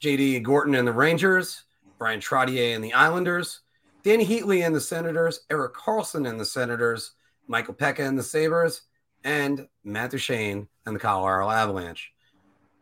JD 0.01 0.43
Gorton 0.43 0.75
and 0.75 0.87
the 0.87 0.93
Rangers, 0.93 1.63
Bryan 1.97 2.19
Trottier 2.19 2.75
and 2.75 2.83
the 2.83 2.93
Islanders, 2.93 3.61
Dany 4.03 4.25
Heatley 4.25 4.65
and 4.65 4.75
the 4.75 4.81
Senators, 4.81 5.41
Erik 5.49 5.75
Karlsson 5.75 6.27
and 6.27 6.39
the 6.39 6.45
Senators, 6.45 7.11
Michael 7.47 7.75
Peca 7.75 7.99
and 7.99 8.17
the 8.17 8.23
Sabres, 8.23 8.81
and 9.23 9.67
Matt 9.83 10.11
Duchene 10.11 10.67
and 10.85 10.95
the 10.95 10.99
Colorado 10.99 11.51
Avalanche. 11.51 12.11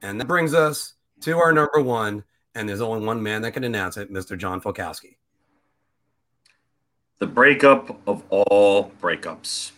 And 0.01 0.19
that 0.19 0.27
brings 0.27 0.53
us 0.53 0.93
to 1.21 1.37
our 1.37 1.51
number 1.51 1.81
one, 1.81 2.23
and 2.55 2.67
there's 2.67 2.81
only 2.81 3.05
one 3.05 3.21
man 3.21 3.41
that 3.43 3.51
can 3.51 3.63
announce 3.63 3.97
it, 3.97 4.11
Mr. 4.11 4.37
John 4.37 4.61
Falkowski. 4.61 5.15
the 7.19 7.27
breakup 7.27 7.99
of 8.07 8.23
all 8.29 8.91
breakups. 9.01 9.71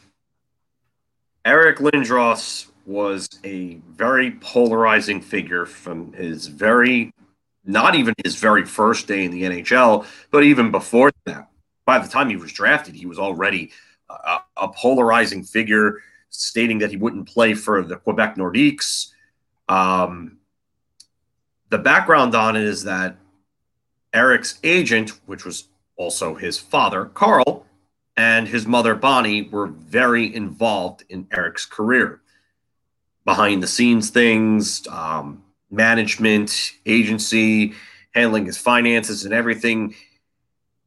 Eric 1.43 1.79
Lindros 1.79 2.67
was 2.85 3.27
a 3.43 3.75
very 3.89 4.31
polarizing 4.31 5.21
figure 5.21 5.65
from 5.65 6.13
his 6.13 6.47
very, 6.47 7.13
not 7.65 7.95
even 7.95 8.13
his 8.23 8.35
very 8.35 8.63
first 8.65 9.07
day 9.07 9.25
in 9.25 9.31
the 9.31 9.43
NHL, 9.43 10.05
but 10.29 10.43
even 10.43 10.71
before 10.71 11.11
that. 11.25 11.49
By 11.85 11.97
the 11.97 12.07
time 12.07 12.29
he 12.29 12.35
was 12.35 12.53
drafted, 12.53 12.95
he 12.95 13.07
was 13.07 13.17
already 13.17 13.71
a, 14.09 14.37
a 14.57 14.67
polarizing 14.67 15.43
figure, 15.43 15.97
stating 16.29 16.77
that 16.79 16.91
he 16.91 16.97
wouldn't 16.97 17.27
play 17.27 17.55
for 17.55 17.81
the 17.81 17.97
Quebec 17.97 18.35
Nordiques. 18.35 19.07
Um, 19.67 20.37
the 21.71 21.77
background 21.77 22.35
on 22.35 22.55
it 22.57 22.63
is 22.63 22.83
that 22.83 23.15
Eric's 24.13 24.59
agent, 24.63 25.11
which 25.25 25.45
was 25.45 25.69
also 25.95 26.35
his 26.35 26.57
father, 26.57 27.05
Carl, 27.05 27.65
and 28.17 28.47
his 28.47 28.67
mother, 28.67 28.93
Bonnie, 28.93 29.43
were 29.43 29.67
very 29.67 30.35
involved 30.35 31.05
in 31.09 31.27
Eric's 31.31 31.65
career. 31.65 32.21
Behind 33.23 33.63
the 33.63 33.67
scenes 33.67 34.09
things, 34.09 34.85
um, 34.87 35.43
management, 35.69 36.73
agency, 36.85 37.73
handling 38.13 38.45
his 38.45 38.57
finances 38.57 39.23
and 39.23 39.33
everything. 39.33 39.95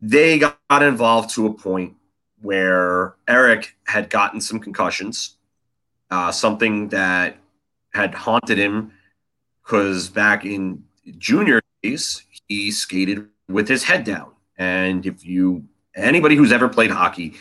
They 0.03 0.39
got 0.39 0.59
involved 0.83 1.31
to 1.31 1.47
a 1.47 1.55
point 1.55 1.95
where 2.43 3.15
Eric 3.27 3.75
had 3.87 4.11
gotten 4.11 4.43
some 4.43 4.61
concussions, 4.61 5.37
uh, 6.11 6.31
something 6.31 6.91
that 6.91 7.39
had 7.95 8.15
haunted 8.15 8.59
him 8.59 8.93
because 9.65 10.09
back 10.09 10.45
in 10.45 10.85
junior 11.19 11.61
days, 11.83 12.25
he 12.49 12.71
skated 12.71 13.27
with 13.49 13.69
his 13.69 13.85
head 13.85 14.05
down. 14.05 14.33
And 14.57 15.05
if 15.07 15.25
you, 15.25 15.65
anybody 15.95 16.37
who's 16.37 16.53
ever 16.53 16.69
played 16.69 16.91
hockey, 16.91 17.35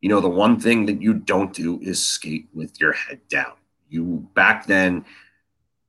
you 0.00 0.08
know, 0.08 0.20
the 0.20 0.28
one 0.28 0.58
thing 0.58 0.86
that 0.86 1.02
you 1.02 1.14
don't 1.14 1.52
do 1.52 1.80
is 1.80 2.04
skate 2.04 2.48
with 2.54 2.80
your 2.80 2.92
head 2.92 3.20
down. 3.28 3.52
You, 3.88 4.28
back 4.34 4.66
then, 4.66 5.04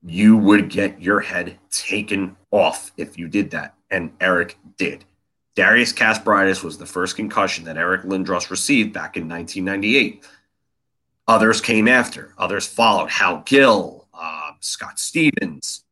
you 0.04 0.38
would 0.38 0.70
get 0.70 1.02
your 1.02 1.20
head 1.20 1.58
taken 1.70 2.36
off 2.50 2.92
if 2.98 3.18
you 3.18 3.28
did 3.28 3.52
that. 3.52 3.76
And 3.90 4.12
Eric 4.20 4.58
did. 4.78 5.06
Darius 5.56 5.94
Kasparaitis 5.94 6.64
was 6.64 6.78
the 6.78 6.86
first 6.86 7.16
concussion 7.16 7.66
that 7.66 7.78
Eric 7.78 8.04
Lindros 8.04 8.50
received 8.50 8.94
back 8.94 9.18
in 9.18 9.28
1998. 9.28 10.26
Others 11.28 11.62
came 11.62 11.88
after. 11.88 12.34
Others 12.38 12.68
followed. 12.68 13.10
Hal 13.10 13.44
Gill, 13.46 14.01
Scott 14.62 15.00
Stevens, 15.00 15.84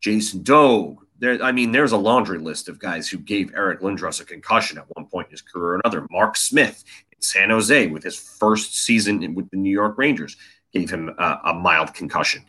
Jason 0.00 0.42
Doig, 0.42 0.98
there, 1.18 1.42
I 1.42 1.52
mean, 1.52 1.72
there's 1.72 1.92
a 1.92 1.96
laundry 1.96 2.38
list 2.38 2.68
of 2.68 2.78
guys 2.78 3.08
who 3.08 3.18
gave 3.18 3.54
Eric 3.54 3.80
Lindros 3.80 4.20
a 4.20 4.24
concussion 4.24 4.78
at 4.78 4.84
one 4.88 5.06
point 5.06 5.28
in 5.28 5.30
his 5.30 5.42
career 5.42 5.66
or 5.66 5.80
another. 5.84 6.06
Mark 6.10 6.36
Smith 6.36 6.84
in 7.12 7.22
San 7.22 7.50
Jose 7.50 7.86
with 7.86 8.02
his 8.02 8.16
first 8.16 8.76
season 8.76 9.34
with 9.34 9.48
the 9.50 9.56
New 9.56 9.70
York 9.70 9.96
Rangers 9.96 10.36
gave 10.72 10.90
him 10.90 11.14
a, 11.18 11.40
a 11.46 11.54
mild 11.54 11.94
concussion. 11.94 12.44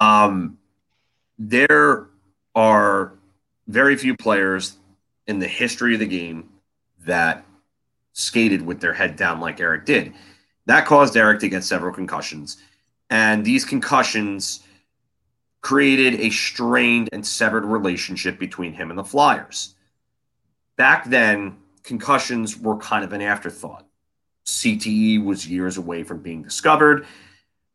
Um, 0.00 0.58
there 1.38 2.08
are 2.54 3.18
very 3.66 3.96
few 3.96 4.16
players 4.16 4.76
in 5.26 5.38
the 5.40 5.48
history 5.48 5.94
of 5.94 6.00
the 6.00 6.06
game 6.06 6.48
that 7.04 7.44
skated 8.12 8.62
with 8.62 8.80
their 8.80 8.94
head 8.94 9.16
down 9.16 9.40
like 9.40 9.60
Eric 9.60 9.84
did. 9.84 10.14
That 10.66 10.86
caused 10.86 11.16
Eric 11.16 11.40
to 11.40 11.48
get 11.48 11.64
several 11.64 11.92
concussions. 11.92 12.58
And 13.10 13.44
these 13.44 13.64
concussions 13.64 14.60
created 15.60 16.20
a 16.20 16.30
strained 16.30 17.08
and 17.12 17.26
severed 17.26 17.64
relationship 17.64 18.38
between 18.38 18.72
him 18.72 18.90
and 18.90 18.98
the 18.98 19.04
Flyers. 19.04 19.74
Back 20.76 21.04
then, 21.06 21.58
concussions 21.82 22.56
were 22.56 22.76
kind 22.76 23.04
of 23.04 23.12
an 23.12 23.22
afterthought. 23.22 23.86
CTE 24.46 25.24
was 25.24 25.46
years 25.46 25.76
away 25.76 26.04
from 26.04 26.22
being 26.22 26.42
discovered. 26.42 27.06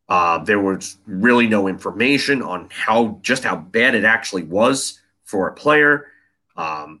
Uh, 0.08 0.38
there 0.38 0.60
was 0.60 0.96
really 1.06 1.46
no 1.46 1.68
information 1.68 2.42
on 2.42 2.68
how 2.70 3.18
just 3.22 3.44
how 3.44 3.56
bad 3.56 3.94
it 3.94 4.04
actually 4.04 4.42
was 4.42 5.00
for 5.22 5.48
a 5.48 5.54
player. 5.54 6.06
Um, 6.56 7.00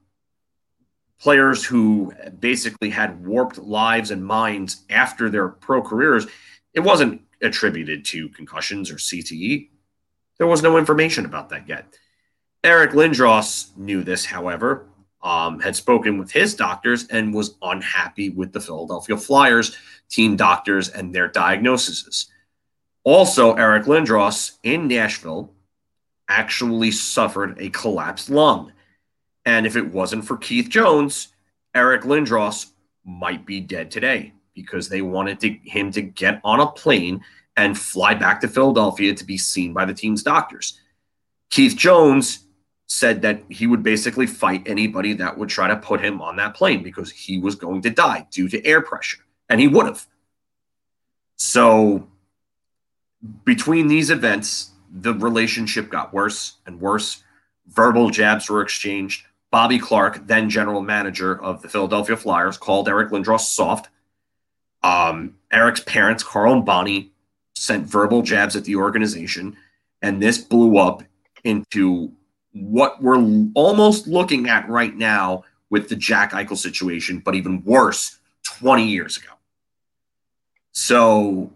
players 1.18 1.64
who 1.64 2.12
basically 2.38 2.90
had 2.90 3.24
warped 3.24 3.58
lives 3.58 4.10
and 4.10 4.24
minds 4.24 4.84
after 4.90 5.28
their 5.28 5.48
pro 5.48 5.82
careers, 5.82 6.26
it 6.72 6.80
wasn't 6.80 7.22
attributed 7.42 8.04
to 8.06 8.28
concussions 8.30 8.90
or 8.90 8.96
CTE. 8.96 9.68
There 10.38 10.46
was 10.46 10.62
no 10.62 10.78
information 10.78 11.24
about 11.24 11.48
that 11.50 11.68
yet. 11.68 11.86
Eric 12.62 12.92
Lindros 12.92 13.76
knew 13.76 14.02
this, 14.02 14.24
however, 14.24 14.86
um, 15.22 15.60
had 15.60 15.76
spoken 15.76 16.18
with 16.18 16.30
his 16.30 16.54
doctors 16.54 17.06
and 17.08 17.32
was 17.32 17.56
unhappy 17.62 18.30
with 18.30 18.52
the 18.52 18.60
Philadelphia 18.60 19.16
Flyers 19.16 19.76
team 20.08 20.36
doctors 20.36 20.88
and 20.88 21.14
their 21.14 21.28
diagnoses. 21.28 22.26
Also, 23.04 23.54
Eric 23.54 23.84
Lindros 23.84 24.52
in 24.62 24.88
Nashville 24.88 25.50
actually 26.28 26.90
suffered 26.90 27.58
a 27.58 27.68
collapsed 27.70 28.30
lung. 28.30 28.72
And 29.44 29.66
if 29.66 29.76
it 29.76 29.92
wasn't 29.92 30.24
for 30.24 30.38
Keith 30.38 30.68
Jones, 30.70 31.28
Eric 31.74 32.02
Lindros 32.02 32.70
might 33.04 33.44
be 33.44 33.60
dead 33.60 33.90
today 33.90 34.32
because 34.54 34.88
they 34.88 35.02
wanted 35.02 35.40
to, 35.40 35.50
him 35.64 35.90
to 35.92 36.00
get 36.00 36.40
on 36.44 36.60
a 36.60 36.66
plane 36.66 37.22
and 37.56 37.78
fly 37.78 38.14
back 38.14 38.40
to 38.40 38.48
Philadelphia 38.48 39.14
to 39.14 39.24
be 39.24 39.38
seen 39.38 39.72
by 39.72 39.84
the 39.84 39.94
team's 39.94 40.22
doctors. 40.22 40.80
Keith 41.50 41.76
Jones 41.76 42.40
said 42.86 43.22
that 43.22 43.42
he 43.48 43.66
would 43.66 43.82
basically 43.82 44.26
fight 44.26 44.62
anybody 44.66 45.12
that 45.14 45.38
would 45.38 45.48
try 45.48 45.68
to 45.68 45.76
put 45.76 46.00
him 46.00 46.20
on 46.20 46.36
that 46.36 46.54
plane 46.54 46.82
because 46.82 47.10
he 47.10 47.38
was 47.38 47.54
going 47.54 47.82
to 47.82 47.90
die 47.90 48.26
due 48.30 48.48
to 48.48 48.64
air 48.66 48.80
pressure, 48.80 49.24
and 49.48 49.60
he 49.60 49.68
would 49.68 49.86
have. 49.86 50.06
So, 51.36 52.08
between 53.44 53.88
these 53.88 54.10
events, 54.10 54.70
the 54.90 55.14
relationship 55.14 55.90
got 55.90 56.12
worse 56.12 56.54
and 56.66 56.80
worse. 56.80 57.22
Verbal 57.66 58.10
jabs 58.10 58.50
were 58.50 58.62
exchanged. 58.62 59.24
Bobby 59.50 59.78
Clarke, 59.78 60.26
then 60.26 60.50
general 60.50 60.80
manager 60.80 61.40
of 61.40 61.62
the 61.62 61.68
Philadelphia 61.68 62.16
Flyers, 62.16 62.58
called 62.58 62.88
Eric 62.88 63.10
Lindros 63.10 63.40
soft. 63.40 63.88
Um, 64.82 65.36
Eric's 65.50 65.80
parents, 65.80 66.22
Carl 66.22 66.52
and 66.52 66.64
Bonnie, 66.64 67.13
sent 67.54 67.86
verbal 67.86 68.22
jabs 68.22 68.56
at 68.56 68.64
the 68.64 68.76
organization, 68.76 69.56
and 70.02 70.22
this 70.22 70.38
blew 70.38 70.78
up 70.78 71.02
into 71.44 72.12
what 72.52 73.02
we're 73.02 73.48
almost 73.54 74.06
looking 74.06 74.48
at 74.48 74.68
right 74.68 74.94
now 74.96 75.44
with 75.70 75.88
the 75.88 75.96
Jack 75.96 76.32
Eichel 76.32 76.56
situation, 76.56 77.18
but 77.18 77.34
even 77.34 77.64
worse 77.64 78.18
20 78.44 78.86
years 78.86 79.16
ago. 79.16 79.30
So 80.72 81.50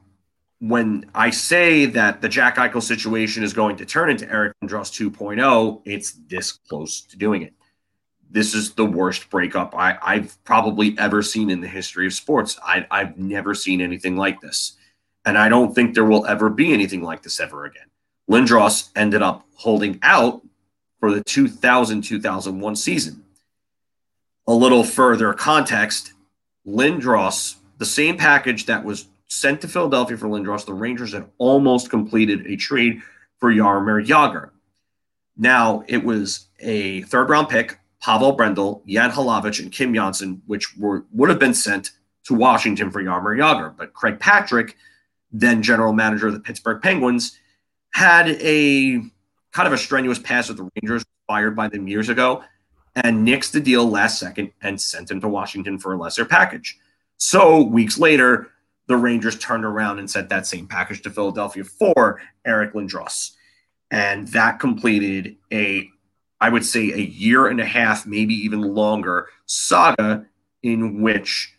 when 0.60 1.08
I 1.14 1.30
say 1.30 1.86
that 1.86 2.20
the 2.20 2.28
Jack 2.28 2.56
Eichel 2.56 2.82
situation 2.82 3.42
is 3.42 3.52
going 3.52 3.76
to 3.76 3.86
turn 3.86 4.10
into 4.10 4.30
Eric 4.30 4.54
Lindros 4.62 4.90
2.0, 4.90 5.82
it's 5.84 6.12
this 6.28 6.52
close 6.52 7.02
to 7.02 7.16
doing 7.16 7.42
it. 7.42 7.52
This 8.30 8.54
is 8.54 8.72
the 8.72 8.84
worst 8.84 9.30
breakup 9.30 9.74
I, 9.74 9.96
have 10.02 10.42
probably 10.44 10.96
ever 10.98 11.22
seen 11.22 11.48
in 11.48 11.60
the 11.60 11.68
history 11.68 12.06
of 12.06 12.12
sports. 12.12 12.58
I, 12.62 12.86
I've 12.90 13.18
never 13.18 13.54
seen 13.54 13.80
anything 13.80 14.16
like 14.16 14.40
this. 14.40 14.76
And 15.28 15.36
I 15.36 15.50
don't 15.50 15.74
think 15.74 15.92
there 15.92 16.06
will 16.06 16.24
ever 16.24 16.48
be 16.48 16.72
anything 16.72 17.02
like 17.02 17.20
this 17.20 17.38
ever 17.38 17.66
again. 17.66 17.84
Lindros 18.30 18.88
ended 18.96 19.20
up 19.20 19.44
holding 19.56 19.98
out 20.02 20.40
for 21.00 21.12
the 21.12 21.22
2000 21.22 22.00
2001 22.00 22.76
season. 22.76 23.22
A 24.46 24.54
little 24.54 24.82
further 24.82 25.34
context 25.34 26.14
Lindros, 26.66 27.56
the 27.76 27.84
same 27.84 28.16
package 28.16 28.64
that 28.66 28.82
was 28.82 29.08
sent 29.26 29.60
to 29.60 29.68
Philadelphia 29.68 30.16
for 30.16 30.28
Lindros, 30.28 30.64
the 30.64 30.72
Rangers 30.72 31.12
had 31.12 31.26
almost 31.36 31.90
completed 31.90 32.46
a 32.46 32.56
trade 32.56 33.02
for 33.36 33.52
Jaromir 33.52 34.06
Jagr. 34.06 34.48
Now, 35.36 35.84
it 35.88 36.02
was 36.02 36.46
a 36.60 37.02
third 37.02 37.28
round 37.28 37.50
pick, 37.50 37.78
Pavel 38.00 38.32
Brendel, 38.32 38.82
Jan 38.88 39.10
Hlavac, 39.10 39.60
and 39.60 39.70
Kim 39.70 39.92
Johnsson, 39.92 40.40
which 40.46 40.74
were, 40.78 41.04
would 41.12 41.28
have 41.28 41.38
been 41.38 41.52
sent 41.52 41.90
to 42.24 42.32
Washington 42.32 42.90
for 42.90 43.02
Jaromir 43.02 43.36
Jagr. 43.36 43.76
But 43.76 43.92
Craig 43.92 44.18
Patrick 44.18 44.74
then 45.32 45.62
general 45.62 45.92
manager 45.92 46.28
of 46.28 46.34
the 46.34 46.40
Pittsburgh 46.40 46.82
Penguins, 46.82 47.38
had 47.90 48.28
a 48.28 49.00
kind 49.52 49.66
of 49.66 49.72
a 49.72 49.78
strenuous 49.78 50.18
pass 50.18 50.48
with 50.48 50.58
the 50.58 50.68
Rangers, 50.76 51.04
fired 51.26 51.54
by 51.54 51.68
them 51.68 51.86
years 51.86 52.08
ago, 52.08 52.42
and 52.94 53.26
nixed 53.26 53.52
the 53.52 53.60
deal 53.60 53.88
last 53.88 54.18
second 54.18 54.50
and 54.62 54.80
sent 54.80 55.10
him 55.10 55.20
to 55.20 55.28
Washington 55.28 55.78
for 55.78 55.92
a 55.92 55.98
lesser 55.98 56.24
package. 56.24 56.78
So 57.18 57.62
weeks 57.62 57.98
later, 57.98 58.48
the 58.86 58.96
Rangers 58.96 59.38
turned 59.38 59.64
around 59.64 59.98
and 59.98 60.10
sent 60.10 60.30
that 60.30 60.46
same 60.46 60.66
package 60.66 61.02
to 61.02 61.10
Philadelphia 61.10 61.64
for 61.64 62.20
Eric 62.46 62.72
Lindros. 62.72 63.32
And 63.90 64.28
that 64.28 64.58
completed 64.58 65.36
a, 65.52 65.88
I 66.40 66.48
would 66.48 66.64
say, 66.64 66.92
a 66.92 66.98
year 66.98 67.46
and 67.46 67.60
a 67.60 67.66
half, 67.66 68.06
maybe 68.06 68.34
even 68.34 68.62
longer 68.62 69.28
saga 69.46 70.26
in 70.62 71.02
which 71.02 71.52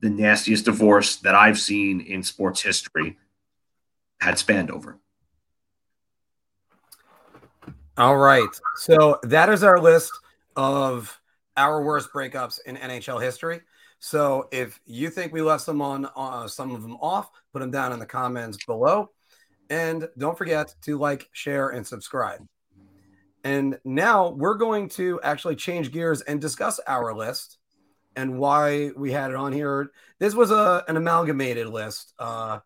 the 0.00 0.10
nastiest 0.10 0.64
divorce 0.64 1.16
that 1.16 1.34
I've 1.34 1.58
seen 1.58 2.00
in 2.00 2.22
sports 2.22 2.62
history 2.62 3.18
had 4.20 4.38
spanned 4.38 4.70
over. 4.70 4.98
All 7.96 8.16
right. 8.16 8.48
So 8.76 9.18
that 9.24 9.48
is 9.50 9.62
our 9.62 9.78
list 9.78 10.12
of 10.56 11.20
our 11.56 11.82
worst 11.82 12.12
breakups 12.12 12.58
in 12.64 12.76
NHL 12.76 13.22
history. 13.22 13.60
So 13.98 14.48
if 14.50 14.80
you 14.86 15.10
think 15.10 15.32
we 15.32 15.42
left 15.42 15.64
some 15.64 15.82
on 15.82 16.08
uh, 16.16 16.48
some 16.48 16.74
of 16.74 16.80
them 16.82 16.96
off, 17.02 17.30
put 17.52 17.60
them 17.60 17.70
down 17.70 17.92
in 17.92 17.98
the 17.98 18.06
comments 18.06 18.64
below. 18.64 19.10
And 19.68 20.08
don't 20.16 20.36
forget 20.36 20.74
to 20.82 20.98
like, 20.98 21.28
share, 21.32 21.68
and 21.68 21.86
subscribe. 21.86 22.40
And 23.44 23.78
now 23.84 24.30
we're 24.30 24.54
going 24.54 24.88
to 24.90 25.20
actually 25.22 25.56
change 25.56 25.92
gears 25.92 26.22
and 26.22 26.40
discuss 26.40 26.80
our 26.86 27.14
list 27.14 27.58
and 28.16 28.38
why 28.38 28.90
we 28.96 29.12
had 29.12 29.30
it 29.30 29.36
on 29.36 29.52
here. 29.52 29.90
This 30.18 30.34
was 30.34 30.50
a 30.50 30.84
an 30.88 30.96
amalgamated 30.96 31.68
list. 31.68 32.12
Uh, 32.18 32.60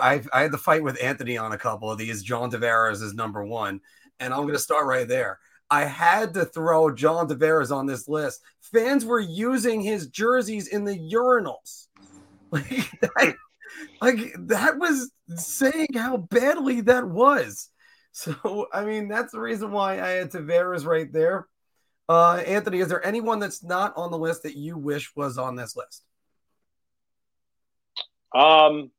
I, 0.00 0.22
I 0.32 0.42
had 0.42 0.52
the 0.52 0.58
fight 0.58 0.82
with 0.82 1.02
Anthony 1.02 1.38
on 1.38 1.52
a 1.52 1.58
couple 1.58 1.90
of 1.90 1.98
these. 1.98 2.22
John 2.22 2.50
Tavares 2.50 3.02
is 3.02 3.14
number 3.14 3.44
one, 3.44 3.80
and 4.20 4.32
I'm 4.32 4.42
going 4.42 4.52
to 4.52 4.58
start 4.58 4.86
right 4.86 5.08
there. 5.08 5.38
I 5.70 5.84
had 5.84 6.34
to 6.34 6.44
throw 6.44 6.94
John 6.94 7.28
Tavares 7.28 7.74
on 7.74 7.86
this 7.86 8.08
list. 8.08 8.40
Fans 8.60 9.04
were 9.04 9.20
using 9.20 9.80
his 9.82 10.08
jerseys 10.08 10.68
in 10.68 10.84
the 10.84 10.98
urinals. 10.98 11.86
Like 12.50 12.90
that, 13.02 13.34
like 14.00 14.34
that 14.46 14.78
was 14.78 15.10
saying 15.36 15.88
how 15.94 16.16
badly 16.16 16.80
that 16.82 17.06
was. 17.06 17.68
So 18.12 18.66
I 18.72 18.86
mean, 18.86 19.06
that's 19.06 19.32
the 19.32 19.40
reason 19.40 19.70
why 19.70 20.00
I 20.00 20.08
had 20.08 20.32
Tavares 20.32 20.86
right 20.86 21.12
there. 21.12 21.46
Uh, 22.08 22.36
Anthony, 22.36 22.78
is 22.80 22.88
there 22.88 23.04
anyone 23.04 23.38
that's 23.38 23.62
not 23.62 23.92
on 23.96 24.10
the 24.10 24.18
list 24.18 24.42
that 24.44 24.56
you 24.56 24.78
wish 24.78 25.14
was 25.14 25.36
on 25.36 25.56
this 25.56 25.76
list? 25.76 26.04
Um, 28.34 28.90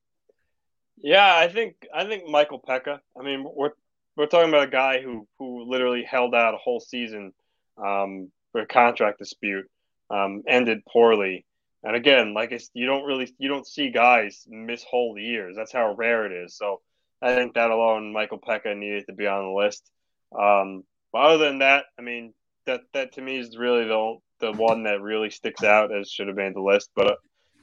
yeah, 0.97 1.35
I 1.35 1.47
think 1.47 1.75
I 1.93 2.05
think 2.05 2.27
Michael 2.27 2.61
Peca. 2.61 2.99
I 3.19 3.23
mean, 3.23 3.45
we're 3.55 3.71
we're 4.15 4.27
talking 4.27 4.49
about 4.49 4.67
a 4.67 4.71
guy 4.71 5.01
who 5.01 5.27
who 5.39 5.63
literally 5.69 6.03
held 6.03 6.35
out 6.35 6.53
a 6.53 6.57
whole 6.57 6.79
season 6.79 7.33
um, 7.77 8.31
for 8.51 8.61
a 8.61 8.67
contract 8.67 9.19
dispute, 9.19 9.65
um, 10.09 10.43
ended 10.47 10.85
poorly, 10.85 11.45
and 11.83 11.95
again, 11.95 12.33
like 12.33 12.51
it's, 12.51 12.69
you 12.73 12.85
don't 12.85 13.05
really 13.05 13.33
you 13.37 13.47
don't 13.47 13.67
see 13.67 13.89
guys 13.89 14.45
miss 14.47 14.83
whole 14.83 15.17
years. 15.17 15.55
That's 15.55 15.71
how 15.71 15.95
rare 15.95 16.25
it 16.25 16.31
is. 16.31 16.55
So 16.55 16.81
I 17.21 17.33
think 17.33 17.53
that 17.53 17.71
alone, 17.71 18.11
Michael 18.13 18.39
Peca 18.39 18.77
needed 18.77 19.05
to 19.07 19.13
be 19.13 19.25
on 19.27 19.45
the 19.45 19.51
list. 19.51 19.89
Um, 20.37 20.83
but 21.11 21.19
other 21.19 21.45
than 21.45 21.59
that, 21.59 21.85
I 21.97 22.01
mean, 22.01 22.33
that 22.69 22.81
that 22.93 23.11
to 23.13 23.21
me 23.21 23.37
is 23.37 23.57
really 23.57 23.85
the 23.85 24.17
the 24.39 24.53
one 24.53 24.83
that 24.83 25.01
really 25.01 25.29
sticks 25.29 25.63
out 25.63 25.93
as 25.93 26.09
should 26.09 26.27
have 26.27 26.37
made 26.37 26.55
the 26.55 26.61
list. 26.61 26.91
But 26.95 27.07
uh, 27.07 27.15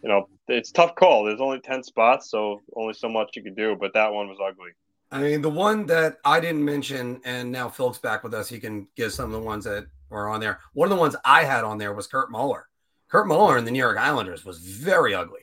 you 0.03 0.09
know, 0.09 0.29
it's 0.49 0.71
tough 0.73 0.95
call. 0.95 1.25
There's 1.25 1.41
only 1.41 1.61
ten 1.61 1.83
spots, 1.83 2.31
so 2.31 2.61
only 2.75 2.95
so 2.95 3.09
much 3.09 3.31
you 3.37 3.43
can 3.43 3.55
do. 3.55 3.77
But 3.79 3.95
that 3.95 4.13
one 4.13 4.29
was 4.29 4.39
ugly. 4.45 4.71
I 5.11 5.21
mean, 5.21 5.41
the 5.41 5.51
one 5.51 5.87
that 5.87 6.17
I 6.25 6.41
didn't 6.41 6.65
mention, 6.65 7.21
and 7.25 7.53
now 7.53 7.69
Phil's 7.69 7.99
back 7.99 8.25
with 8.25 8.35
us. 8.35 8.49
He 8.49 8.59
can 8.59 8.89
give 8.97 9.13
some 9.13 9.27
of 9.27 9.33
the 9.33 9.47
ones 9.47 9.65
that 9.65 9.87
were 10.11 10.29
on 10.29 10.41
there. 10.41 10.61
One 10.75 10.91
of 10.91 10.95
the 10.95 11.01
ones 11.01 11.17
I 11.25 11.45
had 11.45 11.65
on 11.65 11.79
there 11.79 11.95
was 11.95 12.09
Kurt 12.09 12.31
Muller. 12.31 12.67
Kurt 13.09 13.29
Muller 13.29 13.57
in 13.57 13.65
the 13.65 13.71
New 13.71 13.79
York 13.79 13.99
Islanders 13.99 14.45
was 14.45 14.59
very 14.59 15.15
ugly. 15.15 15.43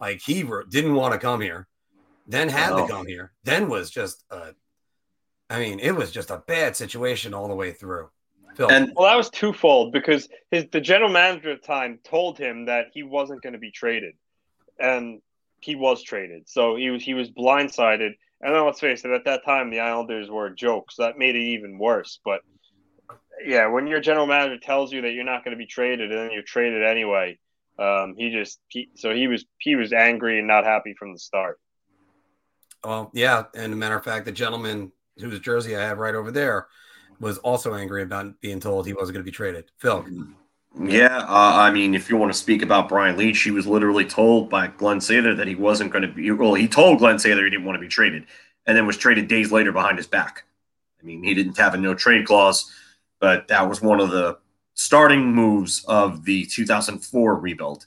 Like 0.00 0.20
he 0.24 0.42
didn't 0.70 0.94
want 0.94 1.12
to 1.12 1.18
come 1.18 1.40
here, 1.40 1.68
then 2.26 2.48
had 2.48 2.72
oh. 2.72 2.86
to 2.86 2.92
come 2.92 3.06
here, 3.06 3.32
then 3.44 3.68
was 3.68 3.90
just 3.90 4.24
a. 4.30 4.54
I 5.48 5.60
mean, 5.60 5.78
it 5.78 5.92
was 5.92 6.10
just 6.10 6.30
a 6.30 6.42
bad 6.48 6.74
situation 6.74 7.32
all 7.32 7.46
the 7.46 7.54
way 7.54 7.70
through. 7.70 8.08
Phil. 8.56 8.70
And 8.70 8.92
well, 8.96 9.08
that 9.08 9.16
was 9.16 9.30
twofold 9.30 9.92
because 9.92 10.28
his 10.50 10.66
the 10.72 10.80
general 10.80 11.10
manager 11.10 11.50
at 11.50 11.62
the 11.62 11.66
time 11.66 11.98
told 12.02 12.38
him 12.38 12.66
that 12.66 12.86
he 12.92 13.02
wasn't 13.02 13.42
going 13.42 13.52
to 13.52 13.58
be 13.58 13.70
traded, 13.70 14.14
and 14.78 15.20
he 15.60 15.76
was 15.76 16.02
traded. 16.02 16.48
So 16.48 16.76
he 16.76 16.90
was 16.90 17.02
he 17.02 17.14
was 17.14 17.30
blindsided. 17.30 18.12
And 18.40 18.54
then 18.54 18.64
let's 18.66 18.80
face 18.80 19.04
it, 19.04 19.10
at 19.10 19.24
that 19.24 19.44
time 19.44 19.70
the 19.70 19.80
Islanders 19.80 20.28
were 20.28 20.46
a 20.46 20.54
joke, 20.54 20.92
so 20.92 21.04
that 21.04 21.18
made 21.18 21.36
it 21.36 21.40
even 21.40 21.78
worse. 21.78 22.20
But 22.24 22.40
yeah, 23.44 23.66
when 23.68 23.86
your 23.86 24.00
general 24.00 24.26
manager 24.26 24.58
tells 24.58 24.92
you 24.92 25.02
that 25.02 25.12
you're 25.12 25.24
not 25.24 25.44
going 25.44 25.56
to 25.56 25.58
be 25.58 25.66
traded 25.66 26.10
and 26.10 26.20
then 26.20 26.30
you're 26.32 26.42
traded 26.42 26.82
anyway, 26.82 27.38
um, 27.78 28.14
he 28.16 28.30
just 28.30 28.58
he, 28.68 28.88
so 28.94 29.14
he 29.14 29.28
was 29.28 29.44
he 29.58 29.76
was 29.76 29.92
angry 29.92 30.38
and 30.38 30.48
not 30.48 30.64
happy 30.64 30.94
from 30.98 31.12
the 31.12 31.18
start. 31.18 31.58
Well, 32.84 33.10
yeah, 33.14 33.44
and 33.54 33.72
a 33.72 33.76
matter 33.76 33.96
of 33.96 34.04
fact, 34.04 34.24
the 34.24 34.32
gentleman 34.32 34.92
whose 35.18 35.40
jersey 35.40 35.76
I 35.76 35.82
have 35.82 35.98
right 35.98 36.14
over 36.14 36.30
there 36.30 36.68
was 37.20 37.38
also 37.38 37.74
angry 37.74 38.02
about 38.02 38.40
being 38.40 38.60
told 38.60 38.86
he 38.86 38.92
wasn't 38.92 39.14
going 39.14 39.24
to 39.24 39.30
be 39.30 39.34
traded. 39.34 39.70
Phil. 39.78 40.06
Yeah, 40.78 41.18
uh, 41.20 41.24
I 41.56 41.70
mean, 41.70 41.94
if 41.94 42.10
you 42.10 42.18
want 42.18 42.32
to 42.32 42.38
speak 42.38 42.60
about 42.62 42.88
Brian 42.88 43.16
Leetch, 43.16 43.42
he 43.42 43.50
was 43.50 43.66
literally 43.66 44.04
told 44.04 44.50
by 44.50 44.66
Glenn 44.66 44.98
Sather 44.98 45.34
that 45.36 45.46
he 45.46 45.54
wasn't 45.54 45.90
going 45.90 46.02
to 46.02 46.08
be. 46.08 46.30
Well, 46.30 46.52
he 46.52 46.68
told 46.68 46.98
Glenn 46.98 47.16
Sather 47.16 47.44
he 47.44 47.50
didn't 47.50 47.64
want 47.64 47.76
to 47.76 47.80
be 47.80 47.88
traded, 47.88 48.26
and 48.66 48.76
then 48.76 48.86
was 48.86 48.98
traded 48.98 49.26
days 49.26 49.50
later 49.50 49.72
behind 49.72 49.96
his 49.96 50.06
back. 50.06 50.44
I 51.00 51.04
mean, 51.04 51.22
he 51.22 51.32
didn't 51.32 51.56
have 51.56 51.72
a 51.72 51.78
no 51.78 51.94
trade 51.94 52.26
clause, 52.26 52.70
but 53.20 53.48
that 53.48 53.68
was 53.68 53.80
one 53.80 54.00
of 54.00 54.10
the 54.10 54.38
starting 54.74 55.32
moves 55.32 55.82
of 55.88 56.24
the 56.26 56.44
2004 56.44 57.36
rebuild 57.36 57.86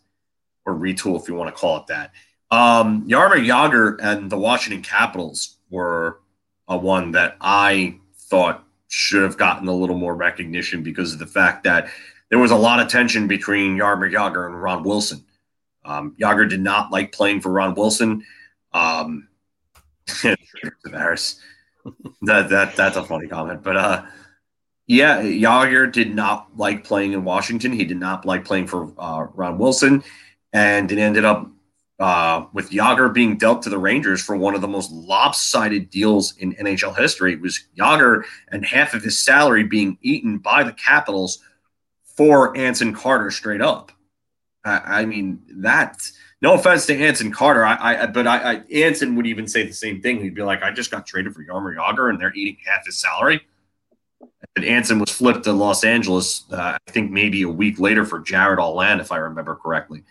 or 0.65 0.73
retool, 0.73 1.21
if 1.21 1.27
you 1.27 1.35
want 1.35 1.53
to 1.53 1.59
call 1.59 1.77
it 1.77 1.87
that. 1.87 2.11
Um, 2.51 3.07
Jagr 3.07 3.99
and 4.01 4.31
the 4.31 4.37
Washington 4.37 4.81
Capitals 4.81 5.57
were 5.69 6.19
a 6.67 6.77
one 6.77 7.11
that 7.11 7.37
I 7.39 7.97
thought 8.15 8.63
should 8.89 9.23
have 9.23 9.37
gotten 9.37 9.67
a 9.67 9.73
little 9.73 9.97
more 9.97 10.15
recognition 10.15 10.83
because 10.83 11.13
of 11.13 11.19
the 11.19 11.27
fact 11.27 11.63
that 11.63 11.89
there 12.29 12.39
was 12.39 12.51
a 12.51 12.55
lot 12.55 12.79
of 12.79 12.87
tension 12.87 13.27
between 13.27 13.77
Jaromir 13.77 14.11
Jagr 14.11 14.47
and 14.47 14.61
Ron 14.61 14.83
Wilson. 14.83 15.23
Um, 15.85 16.15
Jagr 16.19 16.49
did 16.49 16.59
not 16.59 16.91
like 16.91 17.11
playing 17.11 17.41
for 17.41 17.51
Ron 17.51 17.75
Wilson. 17.75 18.25
Um, 18.73 19.27
that 20.23 21.29
that 22.21 22.75
that's 22.75 22.97
a 22.97 23.03
funny 23.03 23.27
comment, 23.27 23.63
but 23.63 23.77
uh, 23.77 24.05
yeah, 24.87 25.21
Jagr 25.21 25.91
did 25.91 26.13
not 26.13 26.57
like 26.57 26.83
playing 26.83 27.13
in 27.13 27.23
Washington. 27.23 27.71
He 27.71 27.85
did 27.85 27.99
not 27.99 28.25
like 28.25 28.43
playing 28.43 28.67
for 28.67 28.91
uh, 28.97 29.27
Ron 29.33 29.59
Wilson, 29.59 30.03
and 30.51 30.91
it 30.91 30.97
ended 30.97 31.25
up 31.25 31.47
uh, 31.99 32.45
with 32.53 32.71
Jagr 32.71 33.13
being 33.13 33.37
dealt 33.37 33.61
to 33.63 33.69
the 33.69 33.77
Rangers 33.77 34.21
for 34.21 34.35
one 34.35 34.55
of 34.55 34.61
the 34.61 34.67
most 34.67 34.91
lopsided 34.91 35.89
deals 35.89 36.35
in 36.37 36.55
NHL 36.55 36.97
history. 36.97 37.33
It 37.33 37.41
was 37.41 37.65
Jagr 37.77 38.23
and 38.51 38.65
half 38.65 38.93
of 38.93 39.03
his 39.03 39.19
salary 39.19 39.63
being 39.63 39.97
eaten 40.01 40.37
by 40.37 40.63
the 40.63 40.71
Capitals 40.71 41.39
for 42.15 42.55
Anson 42.57 42.93
Carter 42.93 43.31
straight 43.31 43.61
up. 43.61 43.91
I, 44.63 45.01
I 45.01 45.05
mean, 45.05 45.41
that. 45.57 46.01
No 46.41 46.53
offense 46.53 46.85
to 46.85 46.95
Anson 46.97 47.33
Carter, 47.33 47.65
I, 47.65 48.03
I 48.03 48.05
but 48.05 48.25
I, 48.25 48.37
I, 48.37 48.63
Anson 48.71 49.17
would 49.17 49.27
even 49.27 49.45
say 49.45 49.65
the 49.65 49.73
same 49.73 50.01
thing. 50.01 50.21
He'd 50.21 50.35
be 50.35 50.41
like, 50.41 50.63
"I 50.63 50.71
just 50.71 50.89
got 50.89 51.05
traded 51.05 51.33
for 51.33 51.43
Jaromir 51.43 51.75
Jagr, 51.75 52.09
and 52.09 52.17
they're 52.17 52.33
eating 52.33 52.55
half 52.65 52.85
his 52.85 52.97
salary." 52.97 53.41
And 54.55 54.63
Anson 54.63 54.99
was 54.99 55.09
flipped 55.09 55.43
to 55.43 55.51
Los 55.51 55.83
Angeles, 55.83 56.45
uh, 56.49 56.77
I 56.87 56.91
think 56.91 57.11
maybe 57.11 57.41
a 57.41 57.49
week 57.49 57.77
later 57.77 58.05
for 58.05 58.19
Jarrett 58.19 58.59
Allan, 58.59 59.01
if 59.01 59.11
I 59.11 59.17
remember 59.17 59.55
correctly. 59.55 60.03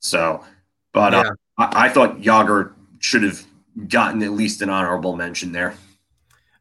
So 0.00 0.44
but 0.92 1.14
uh, 1.14 1.22
yeah. 1.24 1.64
uh, 1.64 1.70
I, 1.72 1.86
I, 1.86 1.88
thought 1.88 2.20
Jagr 2.20 2.72
should 2.98 3.22
have 3.22 3.44
gotten 3.88 4.22
at 4.22 4.32
least 4.32 4.62
an 4.62 4.70
honorable 4.70 5.16
mention 5.16 5.52
there. 5.52 5.74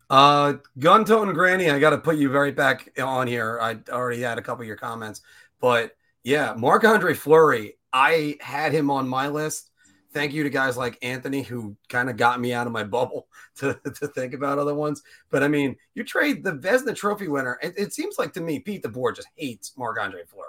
Uh, 0.10 0.54
Guntoe 0.78 1.34
Granny, 1.34 1.70
I 1.70 1.80
got 1.80 1.92
to 1.92 1.98
put 1.98 2.18
you 2.18 2.30
very 2.30 2.52
back 2.52 3.00
on 3.00 3.28
here. 3.28 3.60
I 3.62 3.78
already 3.90 4.22
had 4.22 4.38
a 4.38 4.42
couple 4.42 4.62
of 4.62 4.68
your 4.68 4.76
comments, 4.76 5.22
but 5.60 5.92
yeah, 6.24 6.54
Marc 6.58 6.84
Andre 6.84 7.14
Fleury, 7.14 7.78
I 7.94 8.38
had 8.42 8.74
him 8.74 8.90
on 8.90 9.08
my 9.08 9.28
list. 9.28 9.70
Thank 10.14 10.34
you 10.34 10.44
to 10.44 10.50
guys 10.50 10.76
like 10.76 10.98
Anthony 11.02 11.42
who 11.42 11.78
kind 11.88 12.10
of 12.10 12.18
got 12.18 12.42
me 12.42 12.52
out 12.52 12.68
of 12.68 12.74
my 12.74 12.84
bubble 12.84 13.28
to, 13.56 13.80
to 13.96 14.08
think 14.08 14.34
about 14.34 14.60
other 14.60 14.76
ones. 14.76 15.02
But 15.30 15.44
I 15.44 15.48
mean, 15.48 15.78
you 15.96 16.04
trade 16.04 16.44
the 16.44 16.54
Vezina 16.54 16.96
Trophy 16.96 17.30
winner. 17.30 17.58
It, 17.62 17.74
it 17.78 17.94
seems 17.94 18.20
like 18.20 18.34
to 18.34 18.42
me, 18.42 18.60
Pete 18.60 18.84
DeBoer 18.84 19.16
just 19.16 19.30
hates 19.36 19.72
Marc 19.78 20.00
Andre 20.00 20.24
Fleury. 20.28 20.48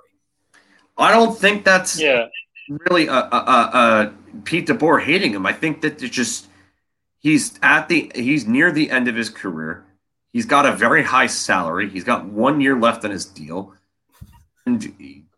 I 0.99 1.11
don't 1.13 1.39
think 1.39 1.65
that's 1.65 1.99
yeah 1.99 2.27
really 2.69 3.07
a, 3.07 3.13
a, 3.13 3.15
a, 3.15 4.13
Pete 4.45 4.67
DeBoer 4.67 5.03
hating 5.03 5.33
him. 5.33 5.47
I 5.47 5.53
think 5.53 5.83
that 5.83 6.03
it's 6.03 6.15
just 6.15 6.49
he's 7.21 7.59
at 7.63 7.89
the 7.89 8.11
he's 8.15 8.47
near 8.47 8.73
the 8.73 8.91
end 8.91 9.09
of 9.09 9.15
his 9.15 9.31
career. 9.31 9.85
He's 10.33 10.47
got 10.47 10.65
a 10.65 10.73
very 10.73 11.03
high 11.03 11.27
salary. 11.27 11.91
He's 11.91 12.05
got 12.05 12.25
one 12.25 12.61
year 12.61 12.79
left 12.79 13.05
on 13.05 13.11
his 13.11 13.27
deal, 13.27 13.75
and 14.65 14.93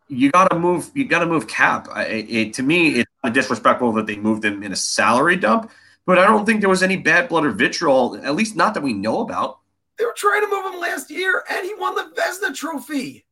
you 0.07 0.31
got 0.31 0.49
to 0.51 0.59
move. 0.59 0.89
You 0.93 1.05
got 1.05 1.19
to 1.19 1.25
move 1.25 1.47
cap. 1.47 1.87
It, 1.97 2.29
it, 2.29 2.53
to 2.53 2.63
me, 2.63 2.99
it's 2.99 3.11
disrespectful 3.33 3.91
that 3.93 4.05
they 4.05 4.15
moved 4.15 4.45
him 4.45 4.63
in 4.63 4.71
a 4.71 4.77
salary 4.77 5.35
dump. 5.35 5.71
But 6.05 6.19
I 6.19 6.25
don't 6.25 6.45
think 6.45 6.61
there 6.61 6.69
was 6.69 6.83
any 6.83 6.97
bad 6.97 7.29
blood 7.29 7.45
or 7.45 7.51
vitriol, 7.51 8.15
at 8.23 8.35
least 8.35 8.55
not 8.55 8.75
that 8.75 8.83
we 8.83 8.93
know 8.93 9.21
about. 9.21 9.59
They 9.97 10.05
were 10.05 10.13
trying 10.15 10.41
to 10.41 10.47
move 10.47 10.73
him 10.73 10.79
last 10.79 11.09
year, 11.09 11.43
and 11.49 11.65
he 11.65 11.73
won 11.73 11.95
the 11.95 12.11
Vezina 12.15 12.53
Trophy. 12.53 13.25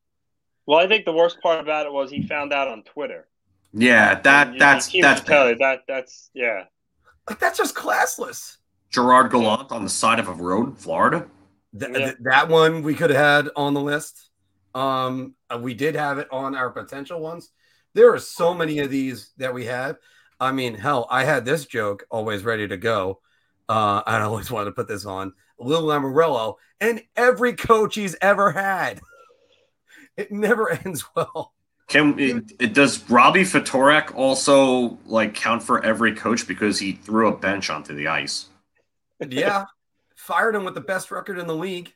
Well, 0.65 0.79
I 0.79 0.87
think 0.87 1.05
the 1.05 1.13
worst 1.13 1.39
part 1.41 1.59
about 1.59 1.85
it 1.85 1.91
was 1.91 2.09
he 2.09 2.25
found 2.25 2.51
out 2.51 2.67
on 2.67 2.83
Twitter. 2.83 3.27
Yeah, 3.73 4.19
that 4.21 4.53
you, 4.53 4.59
that's 4.59 4.93
you 4.93 5.01
that's 5.01 5.21
tell 5.21 5.49
you 5.49 5.55
that 5.55 5.81
that's 5.87 6.29
yeah. 6.33 6.65
Like 7.27 7.39
that's 7.39 7.57
just 7.57 7.75
classless. 7.75 8.57
Gerard 8.91 9.31
Gallant 9.31 9.71
on 9.71 9.83
the 9.83 9.89
side 9.89 10.19
of 10.19 10.27
a 10.27 10.33
road 10.33 10.69
in 10.69 10.75
Florida. 10.75 11.27
Th- 11.77 11.91
yeah. 11.91 11.97
th- 11.97 12.17
that 12.21 12.49
one 12.49 12.83
we 12.83 12.93
could 12.93 13.09
have 13.09 13.45
had 13.45 13.51
on 13.55 13.73
the 13.73 13.81
list. 13.81 14.29
Um, 14.75 15.33
uh, 15.49 15.57
we 15.57 15.73
did 15.73 15.95
have 15.95 16.19
it 16.19 16.27
on 16.31 16.55
our 16.55 16.69
potential 16.69 17.19
ones. 17.19 17.49
There 17.95 18.13
are 18.13 18.19
so 18.19 18.53
many 18.53 18.79
of 18.79 18.91
these 18.91 19.31
that 19.37 19.53
we 19.53 19.65
have. 19.65 19.97
I 20.39 20.51
mean, 20.51 20.75
hell, 20.75 21.07
I 21.09 21.23
had 21.23 21.45
this 21.45 21.65
joke 21.65 22.05
always 22.11 22.43
ready 22.43 22.67
to 22.67 22.77
go. 22.77 23.21
Uh, 23.67 24.03
I 24.05 24.21
always 24.21 24.51
wanted 24.51 24.65
to 24.65 24.71
put 24.73 24.87
this 24.87 25.05
on 25.05 25.33
Lou 25.57 25.81
Lamoriello 25.81 26.55
and 26.79 27.01
every 27.15 27.53
coach 27.53 27.95
he's 27.95 28.15
ever 28.21 28.51
had. 28.51 29.01
It 30.17 30.31
never 30.31 30.69
ends 30.85 31.05
well. 31.15 31.53
Can 31.93 32.17
it, 32.17 32.53
it, 32.59 32.73
does 32.73 33.07
Robbie 33.07 33.43
Ftorek 33.43 34.15
also 34.15 34.97
like 35.05 35.35
count 35.35 35.61
for 35.61 35.85
every 35.85 36.15
coach 36.15 36.47
because 36.47 36.79
he 36.79 36.93
threw 36.93 37.27
a 37.27 37.37
bench 37.37 37.69
onto 37.69 37.93
the 37.93 38.07
ice? 38.07 38.47
Yeah, 39.29 39.65
fired 40.15 40.55
him 40.55 40.63
with 40.63 40.73
the 40.73 40.81
best 40.81 41.11
record 41.11 41.37
in 41.37 41.45
the 41.45 41.53
league. 41.53 41.93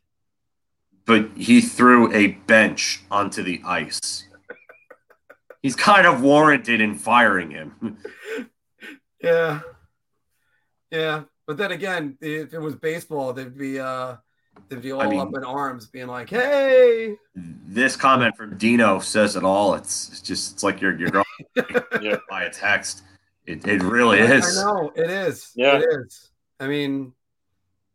But 1.08 1.32
he 1.36 1.62
threw 1.62 2.14
a 2.14 2.28
bench 2.28 3.02
onto 3.10 3.42
the 3.42 3.60
ice. 3.66 4.28
He's 5.64 5.76
kind 5.76 6.06
of 6.06 6.22
warranted 6.22 6.80
in 6.80 6.94
firing 6.94 7.50
him. 7.50 7.98
yeah, 9.24 9.62
yeah, 10.92 11.24
but 11.48 11.58
then 11.58 11.72
again, 11.72 12.20
if 12.22 12.54
it 12.54 12.60
was 12.60 12.76
baseball, 12.76 13.34
they'd 13.34 13.58
be 13.58 13.80
uh 13.80 14.18
they'd 14.70 14.82
be 14.82 14.92
all 14.92 15.02
I 15.02 15.08
mean, 15.08 15.20
up 15.20 15.36
in 15.36 15.44
arms, 15.44 15.88
being 15.88 16.08
like, 16.08 16.30
"Hey." 16.30 17.16
This 17.36 17.96
comment 17.96 18.36
from 18.36 18.58
Dino 18.58 19.00
says 19.00 19.36
it 19.36 19.44
all. 19.44 19.76
It's, 19.76 20.10
it's 20.10 20.22
just 20.22 20.54
it's 20.54 20.64
like 20.64 20.82
you're 20.82 20.98
you're 20.98 21.10
going 21.10 21.26
by 22.30 22.44
a 22.44 22.50
text. 22.50 23.04
It, 23.46 23.66
it 23.66 23.82
really 23.82 24.20
is. 24.20 24.58
I 24.58 24.64
know 24.64 24.92
it 24.96 25.10
is. 25.10 25.52
Yeah, 25.56 25.78
it 25.78 25.86
is. 25.90 26.32
I 26.60 26.68
mean, 26.68 27.14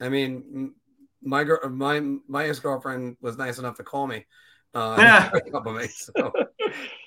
I 0.01 0.09
mean, 0.09 0.75
my 1.23 1.45
girl, 1.45 1.69
my 1.69 2.01
my 2.27 2.49
ex 2.49 2.59
girlfriend 2.59 3.17
was 3.21 3.39
nice 3.39 3.59
enough 3.59 3.77
to 3.77 3.85
call 3.85 4.07
me. 4.07 4.25
Uh, 4.75 4.97
yeah. 4.99 5.61
me, 5.73 5.87
so, 5.89 6.33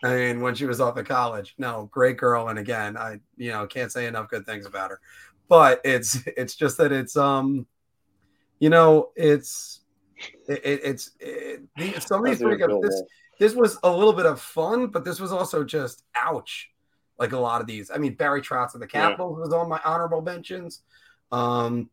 I 0.04 0.16
mean, 0.16 0.42
when 0.42 0.54
she 0.54 0.66
was 0.66 0.80
off 0.80 0.98
at 0.98 1.08
college, 1.08 1.56
no, 1.58 1.90
great 1.92 2.18
girl, 2.18 2.50
and 2.50 2.60
again, 2.60 2.96
I 2.96 3.20
you 3.38 3.52
know 3.52 3.66
can't 3.68 3.92
say 3.92 4.06
enough 4.06 4.30
good 4.30 4.46
things 4.46 4.66
about 4.66 4.92
her. 4.92 5.00
But 5.48 5.82
it's 5.84 6.20
it's 6.26 6.56
just 6.56 6.78
that 6.78 6.92
it's 6.92 7.18
um, 7.18 7.66
you 8.66 8.72
know, 8.72 9.12
it's 9.16 9.82
it, 10.48 10.60
it's 10.64 11.12
it, 11.20 11.62
some 12.02 12.26
of 12.26 12.26
these 12.26 12.42
breakups. 12.42 12.82
This 12.82 13.04
this 13.40 13.54
was 13.54 13.78
a 13.84 13.92
little 13.92 14.12
bit 14.12 14.26
of 14.26 14.42
fun, 14.42 14.88
but 14.88 15.06
this 15.06 15.20
was 15.20 15.32
also 15.32 15.64
just 15.64 16.02
ouch. 16.16 16.72
Like 17.20 17.34
a 17.34 17.38
lot 17.38 17.62
of 17.62 17.68
these. 17.68 17.92
I 17.92 18.00
mean, 18.00 18.16
Barry 18.16 18.42
Trotz 18.42 18.74
of 18.74 18.80
the 18.80 18.88
Capitals 18.88 19.38
yeah. 19.38 19.44
was 19.44 19.54
on 19.54 19.70
my 19.70 19.80
honorable 19.86 20.24
mentions. 20.24 20.82
Um, 21.32 21.92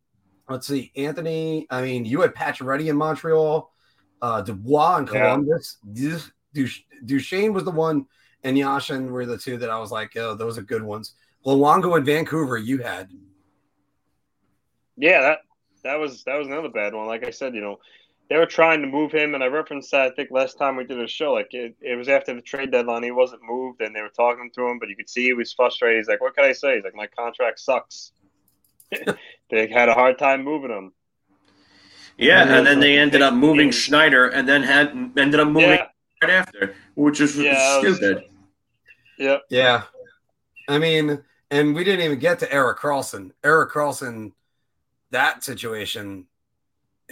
let's 0.49 0.67
see, 0.67 0.91
Anthony. 0.97 1.67
I 1.69 1.83
mean, 1.83 2.07
you 2.07 2.23
had 2.23 2.35
Pacioretty 2.35 2.89
in 2.89 2.97
Montreal, 2.97 3.71
uh, 4.23 4.41
Dubois 4.41 4.97
in 4.97 5.07
Columbus. 5.09 5.77
Yeah. 5.93 6.17
Duchene 7.05 7.53
was 7.53 7.65
the 7.65 7.71
one, 7.71 8.07
and 8.45 8.57
Yashin 8.57 9.11
were 9.11 9.27
the 9.27 9.37
two 9.37 9.59
that 9.59 9.69
I 9.69 9.79
was 9.79 9.93
like, 9.93 10.17
oh, 10.17 10.35
those 10.35 10.57
are 10.57 10.63
good 10.63 10.83
ones. 10.83 11.17
Luongo 11.45 11.99
in 11.99 12.05
Vancouver, 12.07 12.57
you 12.57 12.79
had. 12.79 13.11
Yeah, 14.97 15.21
that 15.21 15.39
that 15.85 15.99
was 15.99 16.25
that 16.25 16.39
was 16.39 16.47
another 16.47 16.69
bad 16.69 16.95
one. 16.95 17.07
Like 17.07 17.25
I 17.25 17.31
said, 17.31 17.55
you 17.55 17.61
know, 17.61 17.79
they 18.29 18.37
were 18.37 18.47
trying 18.47 18.81
to 18.83 18.87
move 18.87 19.13
him, 19.13 19.35
and 19.35 19.43
I 19.43 19.49
referenced 19.49 19.91
that 19.91 20.01
I 20.01 20.11
think 20.11 20.31
last 20.31 20.59
time 20.59 20.77
we 20.77 20.85
did 20.85 21.01
a 21.01 21.09
show. 21.09 21.33
Like 21.33 21.53
it, 21.53 21.77
it 21.81 21.97
was 21.97 22.09
after 22.09 22.35
the 22.35 22.41
trade 22.41 22.71
deadline, 22.71 23.03
he 23.03 23.11
wasn't 23.11 23.43
moved, 23.45 23.81
and 23.81 23.95
they 23.95 24.01
were 24.01 24.09
talking 24.09 24.51
to 24.55 24.67
him, 24.67 24.79
but 24.79 24.89
you 24.89 24.97
could 24.97 25.09
see 25.09 25.25
he 25.25 25.33
was 25.33 25.53
frustrated. 25.53 25.99
He's 25.99 26.09
like, 26.09 26.21
"What 26.21 26.35
can 26.35 26.45
I 26.45 26.53
say?" 26.53 26.77
He's 26.77 26.85
like, 26.85 26.95
"My 26.95 27.07
contract 27.07 27.61
sucks." 27.61 28.13
they 29.51 29.69
had 29.69 29.89
a 29.89 29.95
hard 29.95 30.19
time 30.19 30.45
moving 30.45 30.71
him. 30.71 30.93
Yeah, 32.19 32.43
and, 32.43 32.51
and 32.51 32.67
then 32.67 32.81
they 32.81 32.99
ended 32.99 33.23
up 33.23 33.35
moving 33.35 33.71
Schneider, 33.71 34.29
and 34.29 34.49
then 34.49 34.63
had 34.63 34.89
ended 35.17 35.41
up 35.41 35.49
moving 35.49 35.71
yeah. 35.71 35.87
right 36.23 36.31
after, 36.31 36.75
which 36.95 37.21
is 37.21 37.37
yeah, 37.37 37.79
stupid. 37.81 38.17
Was, 38.17 38.25
yeah, 39.19 39.39
yeah. 39.49 39.83
I 40.69 40.79
mean, 40.79 41.23
and 41.51 41.75
we 41.75 41.85
didn't 41.85 42.05
even 42.05 42.19
get 42.19 42.39
to 42.41 42.53
Erik 42.53 42.79
Karlsson. 42.79 43.33
Erik 43.43 43.73
Karlsson, 43.73 44.33
that 45.13 45.45
situation 45.45 46.27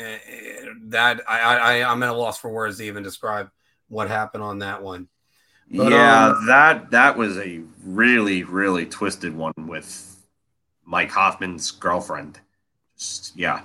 Eh, 0.01 0.19
that 0.85 1.21
I, 1.29 1.41
I 1.83 1.91
I'm 1.91 2.03
at 2.03 2.09
a 2.09 2.13
loss 2.13 2.39
for 2.39 2.51
words 2.51 2.79
to 2.79 2.85
even 2.85 3.03
describe 3.03 3.51
what 3.89 4.09
happened 4.09 4.43
on 4.43 4.61
that 4.61 4.83
one. 4.83 5.09
But, 5.71 5.93
yeah, 5.93 6.29
um, 6.29 6.47
that 6.47 6.91
that 6.91 7.19
was 7.19 7.37
a 7.39 7.61
really 7.85 8.45
really 8.45 8.87
twisted 8.87 9.37
one 9.37 9.53
with 9.57 10.25
Mike 10.85 11.11
Hoffman's 11.11 11.71
girlfriend. 11.71 12.41
Just, 12.97 13.37
yeah. 13.37 13.63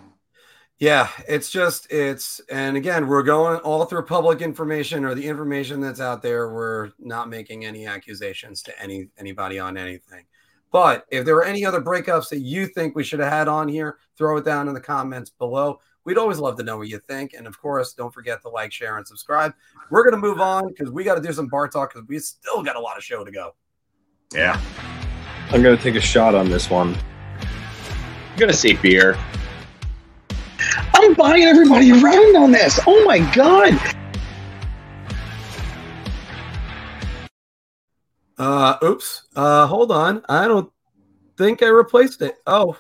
Yeah, 0.77 1.07
it's 1.27 1.49
just 1.51 1.89
it's 1.89 2.41
and 2.49 2.75
again, 2.75 3.07
we're 3.07 3.23
going 3.23 3.59
all 3.59 3.85
through 3.85 4.03
public 4.03 4.41
information 4.41 5.05
or 5.05 5.15
the 5.15 5.25
information 5.25 5.79
that's 5.79 6.01
out 6.01 6.21
there. 6.21 6.51
We're 6.51 6.91
not 6.99 7.29
making 7.29 7.63
any 7.63 7.85
accusations 7.85 8.61
to 8.63 8.81
any 8.81 9.07
anybody 9.17 9.57
on 9.57 9.77
anything. 9.77 10.25
But 10.75 11.05
if 11.09 11.23
there 11.23 11.37
are 11.37 11.45
any 11.45 11.63
other 11.63 11.79
breakups 11.79 12.27
that 12.31 12.39
you 12.39 12.67
think 12.67 12.97
we 12.97 13.03
should 13.05 13.21
have 13.21 13.31
had 13.31 13.47
on 13.47 13.69
here, 13.69 13.97
throw 14.17 14.35
it 14.35 14.43
down 14.43 14.67
in 14.67 14.73
the 14.73 14.81
comments 14.81 15.29
below. 15.29 15.79
We'd 16.03 16.17
always 16.17 16.37
love 16.37 16.57
to 16.57 16.63
know 16.63 16.77
what 16.77 16.89
you 16.89 16.99
think. 17.07 17.31
And 17.31 17.47
of 17.47 17.57
course, 17.57 17.93
don't 17.93 18.13
forget 18.13 18.41
to 18.41 18.49
like, 18.49 18.73
share, 18.73 18.97
and 18.97 19.07
subscribe. 19.07 19.53
We're 19.89 20.03
going 20.03 20.21
to 20.21 20.27
move 20.27 20.41
on 20.41 20.67
because 20.67 20.91
we 20.91 21.05
got 21.05 21.15
to 21.15 21.21
do 21.21 21.31
some 21.31 21.47
bar 21.47 21.69
talk 21.69 21.93
because 21.93 22.05
we 22.09 22.19
still 22.19 22.61
got 22.61 22.75
a 22.75 22.79
lot 22.81 22.97
of 22.97 23.05
show 23.05 23.23
to 23.23 23.31
go. 23.31 23.55
Yeah. 24.33 24.59
I'm 25.51 25.63
going 25.63 25.77
to 25.77 25.81
take 25.81 25.95
a 25.95 26.01
shot 26.01 26.35
on 26.35 26.49
this 26.49 26.69
one. 26.69 26.93
I'm 27.39 28.37
going 28.37 28.51
to 28.51 28.57
say 28.57 28.73
beer. 28.73 29.17
I'm 30.93 31.13
buying 31.13 31.43
everybody 31.43 31.93
around 31.93 32.35
on 32.35 32.51
this. 32.51 32.81
Oh 32.85 33.01
my 33.05 33.19
God. 33.33 33.79
Uh, 38.37 38.77
oops. 38.83 39.23
Uh, 39.35 39.67
hold 39.67 39.91
on. 39.91 40.23
I 40.27 40.47
don't 40.47 40.71
think 41.37 41.63
I 41.63 41.67
replaced 41.67 42.21
it. 42.21 42.35
Oh, 42.45 42.77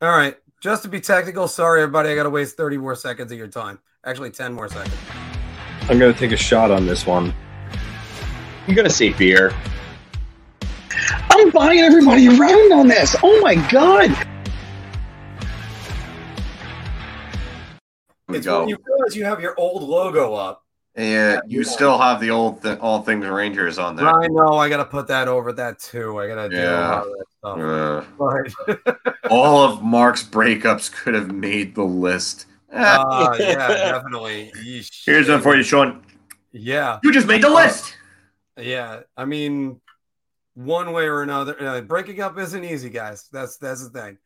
all 0.00 0.10
right. 0.10 0.36
Just 0.60 0.84
to 0.84 0.88
be 0.88 1.00
technical, 1.00 1.48
sorry 1.48 1.82
everybody, 1.82 2.10
I 2.10 2.14
got 2.14 2.22
to 2.22 2.30
waste 2.30 2.56
30 2.56 2.76
more 2.76 2.94
seconds 2.94 3.32
of 3.32 3.38
your 3.38 3.48
time. 3.48 3.80
Actually, 4.04 4.30
10 4.30 4.52
more 4.52 4.68
seconds. 4.68 4.94
I'm 5.88 5.98
going 5.98 6.12
to 6.12 6.18
take 6.18 6.30
a 6.30 6.36
shot 6.36 6.70
on 6.70 6.86
this 6.86 7.04
one. 7.04 7.34
I'm 8.68 8.74
going 8.74 8.86
to 8.86 8.94
say 8.94 9.12
beer. 9.12 9.52
I'm 11.30 11.50
buying 11.50 11.80
everybody 11.80 12.28
around 12.28 12.72
on 12.72 12.86
this. 12.86 13.16
Oh 13.22 13.40
my 13.40 13.56
god. 13.70 14.10
It's 18.28 18.46
when 18.46 18.68
you 18.68 18.78
realize 18.86 19.16
you 19.16 19.24
have 19.24 19.40
your 19.40 19.58
old 19.58 19.82
logo 19.82 20.34
up 20.34 20.61
and 20.94 21.40
you 21.46 21.64
still 21.64 21.98
have 21.98 22.20
the 22.20 22.30
old 22.30 22.62
th- 22.62 22.78
all 22.80 23.02
things 23.02 23.26
Rangers 23.26 23.78
on 23.78 23.96
there. 23.96 24.06
I 24.06 24.26
know. 24.28 24.54
I 24.54 24.68
got 24.68 24.78
to 24.78 24.84
put 24.84 25.06
that 25.08 25.26
over 25.26 25.52
that 25.52 25.78
too. 25.78 26.20
I 26.20 26.28
got 26.28 26.48
to 26.48 26.56
yeah. 26.56 27.02
uh, 27.48 28.04
all 29.30 29.64
of 29.64 29.82
Mark's 29.82 30.22
breakups 30.22 30.92
could 30.92 31.14
have 31.14 31.32
made 31.32 31.74
the 31.74 31.84
list. 31.84 32.46
uh, 32.72 33.36
yeah, 33.38 33.68
definitely. 33.68 34.52
Yeesh. 34.62 35.04
Here's 35.04 35.28
one 35.28 35.40
for 35.40 35.56
you, 35.56 35.62
Sean. 35.62 36.04
Yeah, 36.52 36.98
you 37.02 37.12
just 37.12 37.26
made 37.26 37.42
the 37.42 37.50
list. 37.50 37.96
Yeah, 38.58 39.00
I 39.16 39.24
mean, 39.24 39.80
one 40.54 40.92
way 40.92 41.04
or 41.04 41.22
another, 41.22 41.56
uh, 41.58 41.80
breaking 41.80 42.20
up 42.20 42.38
isn't 42.38 42.64
easy, 42.64 42.90
guys. 42.90 43.28
That's 43.32 43.56
that's 43.56 43.88
the 43.88 43.98
thing. 43.98 44.18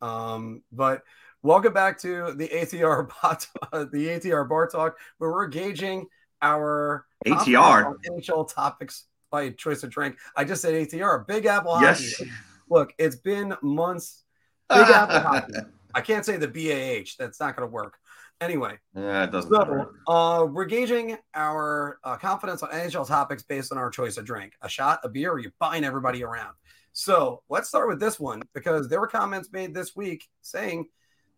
Um, 0.00 0.62
but 0.70 1.02
Welcome 1.44 1.72
back 1.72 1.98
to 2.02 2.34
the 2.36 2.46
ATR 2.46 3.10
bot, 3.22 3.48
the 3.72 4.06
ATR 4.06 4.48
bar 4.48 4.68
talk, 4.68 4.96
where 5.18 5.32
we're 5.32 5.48
gauging 5.48 6.06
our 6.40 7.04
ATR 7.26 7.96
NHL 8.08 8.48
topics 8.54 9.06
by 9.28 9.50
choice 9.50 9.82
of 9.82 9.90
drink. 9.90 10.18
I 10.36 10.44
just 10.44 10.62
said 10.62 10.74
ATR, 10.74 11.26
Big 11.26 11.46
Apple 11.46 11.80
yes. 11.80 12.14
Hockey. 12.16 12.30
Look, 12.70 12.94
it's 12.96 13.16
been 13.16 13.56
months. 13.60 14.22
Big 14.68 14.86
Apple 14.86 15.18
Hockey. 15.18 15.52
I 15.92 16.00
can't 16.00 16.24
say 16.24 16.36
the 16.36 16.46
BAH. 16.46 17.10
That's 17.18 17.40
not 17.40 17.56
going 17.56 17.68
to 17.68 17.72
work. 17.72 17.98
Anyway, 18.40 18.78
yeah, 18.94 19.24
it 19.24 19.32
doesn't. 19.32 19.50
So, 19.50 19.88
uh, 20.06 20.44
we're 20.44 20.66
gauging 20.66 21.16
our 21.34 21.98
uh, 22.04 22.18
confidence 22.18 22.62
on 22.62 22.70
NHL 22.70 23.08
topics 23.08 23.42
based 23.42 23.72
on 23.72 23.78
our 23.78 23.90
choice 23.90 24.16
of 24.16 24.24
drink: 24.24 24.52
a 24.62 24.68
shot, 24.68 25.00
a 25.02 25.08
beer, 25.08 25.32
or 25.32 25.40
you're 25.40 25.54
buying 25.58 25.82
everybody 25.82 26.22
around. 26.22 26.54
So 26.92 27.42
let's 27.48 27.68
start 27.68 27.88
with 27.88 27.98
this 27.98 28.20
one 28.20 28.42
because 28.54 28.88
there 28.88 29.00
were 29.00 29.08
comments 29.08 29.48
made 29.52 29.74
this 29.74 29.96
week 29.96 30.28
saying 30.40 30.86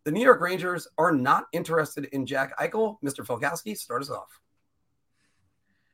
the 0.05 0.11
New 0.11 0.21
York 0.21 0.39
Rangers 0.39 0.87
are 0.97 1.11
not 1.11 1.45
interested 1.51 2.05
in 2.05 2.25
Jack 2.25 2.57
Eichel. 2.59 2.97
Mr. 3.03 3.25
Filkowski, 3.25 3.75
start 3.75 4.03
us 4.03 4.09
off. 4.11 4.39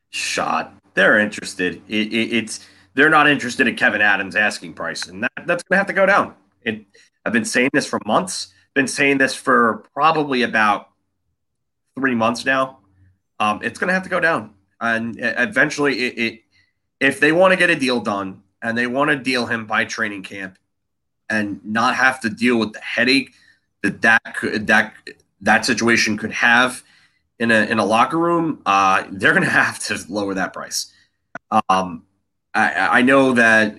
Shot. 0.10 0.74
They're 0.94 1.18
interested. 1.18 1.82
It, 1.88 2.14
it, 2.14 2.34
it's 2.34 2.68
they're 2.94 3.10
not 3.10 3.30
interested 3.30 3.68
in 3.68 3.76
Kevyn 3.78 4.02
Adams 4.02 4.36
asking 4.36 4.74
price, 4.74 5.08
and 5.08 5.24
that, 5.24 5.32
that's 5.48 5.64
going 5.64 5.76
to 5.76 5.78
have 5.78 5.88
to 5.88 5.94
go 5.94 6.06
down. 6.06 6.36
It, 6.62 6.86
I've 7.26 7.32
been 7.32 7.46
saying 7.46 7.70
this 7.74 7.88
for 7.88 8.00
months. 8.06 8.54
Been 8.74 8.88
saying 8.88 9.18
this 9.18 9.34
for 9.34 9.86
probably 9.94 10.44
about 10.44 10.90
three 11.96 12.16
months 12.16 12.46
now. 12.46 12.80
Um, 13.40 13.62
it's 13.64 13.80
going 13.80 13.88
to 13.88 13.94
have 13.94 14.04
to 14.04 14.10
go 14.10 14.20
down, 14.20 14.54
and 14.82 15.16
eventually, 15.18 16.00
it, 16.00 16.20
it 16.20 16.42
if 17.00 17.20
they 17.22 17.32
want 17.32 17.54
to 17.54 17.58
get 17.58 17.70
a 17.70 17.76
deal 17.76 18.02
done 18.02 18.44
and 18.62 18.78
they 18.78 18.88
want 18.88 19.10
to 19.10 19.18
deal 19.18 19.46
him 19.46 19.66
by 19.66 19.86
training 19.86 20.24
camp 20.24 20.58
and 21.30 21.64
not 21.66 21.96
have 21.96 22.20
to 22.22 22.30
deal 22.30 22.58
with 22.58 22.74
the 22.74 22.80
headache 22.80 23.34
that 23.84 24.02
that 24.02 24.36
could 24.36 24.68
that 24.68 24.94
that 25.42 25.66
situation 25.66 26.18
could 26.18 26.32
have 26.32 26.84
in 27.40 27.52
a 27.52 27.66
in 27.66 27.80
a 27.80 27.86
locker 27.86 28.18
room, 28.18 28.62
uh, 28.66 29.04
they're 29.12 29.34
going 29.34 29.44
to 29.46 29.50
have 29.50 29.80
to 29.80 30.00
lower 30.10 30.34
that 30.36 30.54
price. 30.54 30.92
Um, 31.70 32.06
I, 32.54 33.00
I 33.00 33.02
know 33.02 33.34
that 33.34 33.78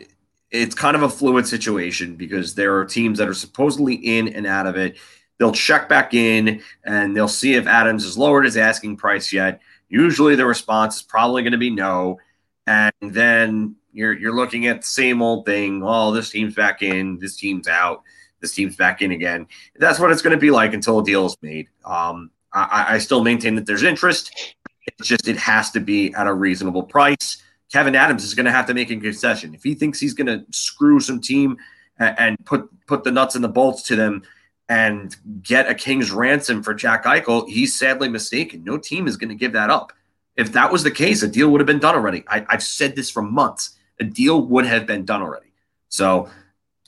it's 0.51 0.75
kind 0.75 0.97
of 0.97 1.03
a 1.03 1.09
fluid 1.09 1.47
situation 1.47 2.17
because 2.17 2.55
there 2.55 2.79
are 2.79 2.85
teams 2.85 3.19
that 3.19 3.29
are 3.29 3.35
supposedly 3.35 3.95
in 3.95 4.29
and 4.29 4.47
out 4.47 4.67
of 4.67 4.77
it. 4.77 4.97
They'll 5.39 5.53
check 5.53 5.89
back 5.89 6.15
in 6.15 6.63
and 6.85 7.17
they'll 7.17 7.29
see 7.29 7.55
if 7.55 7.67
Adams 7.67 8.05
has 8.05 8.19
lowered 8.19 8.45
his 8.45 8.57
asking 8.57 8.99
price 8.99 9.33
yet. 9.33 9.61
Usually, 9.89 10.37
the 10.37 10.47
response 10.47 10.97
is 10.97 11.03
probably 11.03 11.43
going 11.43 11.53
to 11.53 11.59
be 11.59 11.71
no. 11.71 12.19
and 12.67 12.93
then 13.01 13.77
you're 13.93 14.13
you're 14.13 14.35
looking 14.35 14.67
at 14.67 14.83
the 14.83 14.87
same 14.87 15.23
old 15.23 15.47
thing. 15.47 15.83
Oh, 15.85 16.13
this 16.13 16.31
team's 16.31 16.55
back 16.55 16.83
in, 16.83 17.19
this 17.19 17.37
team's 17.37 17.69
out, 17.69 18.03
this 18.43 18.55
team's 18.55 18.77
back 18.77 19.01
in 19.01 19.13
again. 19.13 19.47
That's 19.77 19.99
what 19.99 20.11
it's 20.11 20.21
going 20.21 20.37
to 20.37 20.41
be 20.41 20.51
like 20.51 20.75
until 20.75 20.99
a 20.99 21.05
deal 21.05 21.25
is 21.25 21.37
made. 21.41 21.69
Um, 21.87 22.31
I, 22.53 22.87
I 22.91 22.99
still 22.99 23.25
maintain 23.25 23.55
that 23.55 23.65
there's 23.65 23.83
interest. 23.83 24.55
It's 24.87 25.09
just 25.09 25.27
it 25.27 25.39
has 25.39 25.71
to 25.71 25.81
be 25.81 26.13
at 26.13 26.27
a 26.27 26.35
reasonable 26.35 26.83
price. 26.83 27.43
Kevyn 27.73 27.95
Adams 27.95 28.25
is 28.25 28.35
going 28.35 28.47
to 28.47 28.53
have 28.53 28.67
to 28.67 28.75
make 28.75 28.91
a 28.91 28.97
concession 28.97 29.55
if 29.55 29.63
he 29.63 29.75
thinks 29.75 29.99
he's 29.99 30.13
going 30.13 30.27
to 30.27 30.45
screw 30.51 31.01
some 31.01 31.21
team 31.21 31.57
and, 31.99 32.19
and 32.19 32.45
put 32.45 32.69
put 32.87 33.05
the 33.05 33.11
nuts 33.11 33.35
and 33.35 33.43
the 33.43 33.49
bolts 33.49 33.83
to 33.85 33.97
them 33.97 34.23
and 34.69 35.17
get 35.43 35.69
a 35.69 35.75
king's 35.75 36.11
ransom 36.11 36.63
for 36.63 36.75
Jack 36.75 37.05
Eichel. 37.05 37.49
He's 37.49 37.79
sadly 37.79 38.09
mistaken. 38.09 38.65
No 38.65 38.77
team 38.77 39.07
is 39.07 39.17
going 39.17 39.31
to 39.31 39.35
give 39.35 39.53
that 39.53 39.71
up. 39.71 39.93
If 40.37 40.53
that 40.53 40.73
was 40.73 40.83
the 40.83 40.91
case, 40.91 41.23
a 41.23 41.29
deal 41.29 41.51
would 41.51 41.61
have 41.61 41.67
been 41.67 41.79
done 41.79 41.95
already. 41.95 42.25
I, 42.29 42.45
I've 42.49 42.63
said 42.63 42.97
this 42.97 43.11
for 43.11 43.23
months. 43.23 43.77
A 44.01 44.05
deal 44.05 44.47
would 44.47 44.65
have 44.67 44.87
been 44.87 45.05
done 45.05 45.23
already. 45.23 45.53
So 45.89 46.31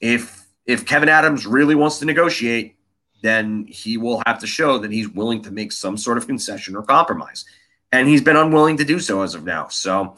if 0.00 0.43
if 0.66 0.84
Kevyn 0.84 1.08
Adams 1.08 1.46
really 1.46 1.74
wants 1.74 1.98
to 1.98 2.04
negotiate, 2.04 2.76
then 3.22 3.66
he 3.68 3.96
will 3.96 4.22
have 4.26 4.38
to 4.40 4.46
show 4.46 4.78
that 4.78 4.92
he's 4.92 5.08
willing 5.08 5.42
to 5.42 5.50
make 5.50 5.72
some 5.72 5.96
sort 5.96 6.18
of 6.18 6.26
concession 6.26 6.76
or 6.76 6.82
compromise. 6.82 7.44
And 7.90 8.08
he's 8.08 8.20
been 8.20 8.36
unwilling 8.36 8.76
to 8.78 8.84
do 8.84 8.98
so 8.98 9.22
as 9.22 9.34
of 9.34 9.44
now. 9.44 9.68
So 9.68 10.16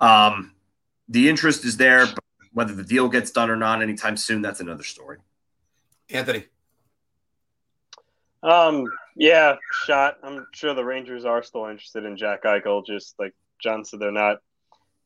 um, 0.00 0.52
the 1.08 1.28
interest 1.28 1.64
is 1.64 1.76
there, 1.76 2.06
but 2.06 2.24
whether 2.52 2.74
the 2.74 2.84
deal 2.84 3.08
gets 3.08 3.30
done 3.30 3.48
or 3.48 3.56
not 3.56 3.82
anytime 3.82 4.16
soon, 4.16 4.42
that's 4.42 4.60
another 4.60 4.82
story. 4.82 5.18
Anthony. 6.10 6.44
Um, 8.42 8.84
yeah, 9.16 9.56
shot. 9.86 10.18
I'm 10.22 10.46
sure 10.52 10.74
the 10.74 10.84
Rangers 10.84 11.24
are 11.24 11.42
still 11.42 11.66
interested 11.66 12.04
in 12.04 12.16
Jack 12.16 12.42
Eichel. 12.42 12.84
Just 12.84 13.14
like 13.18 13.34
John 13.62 13.84
said, 13.84 14.00
they're 14.00 14.10
not 14.10 14.38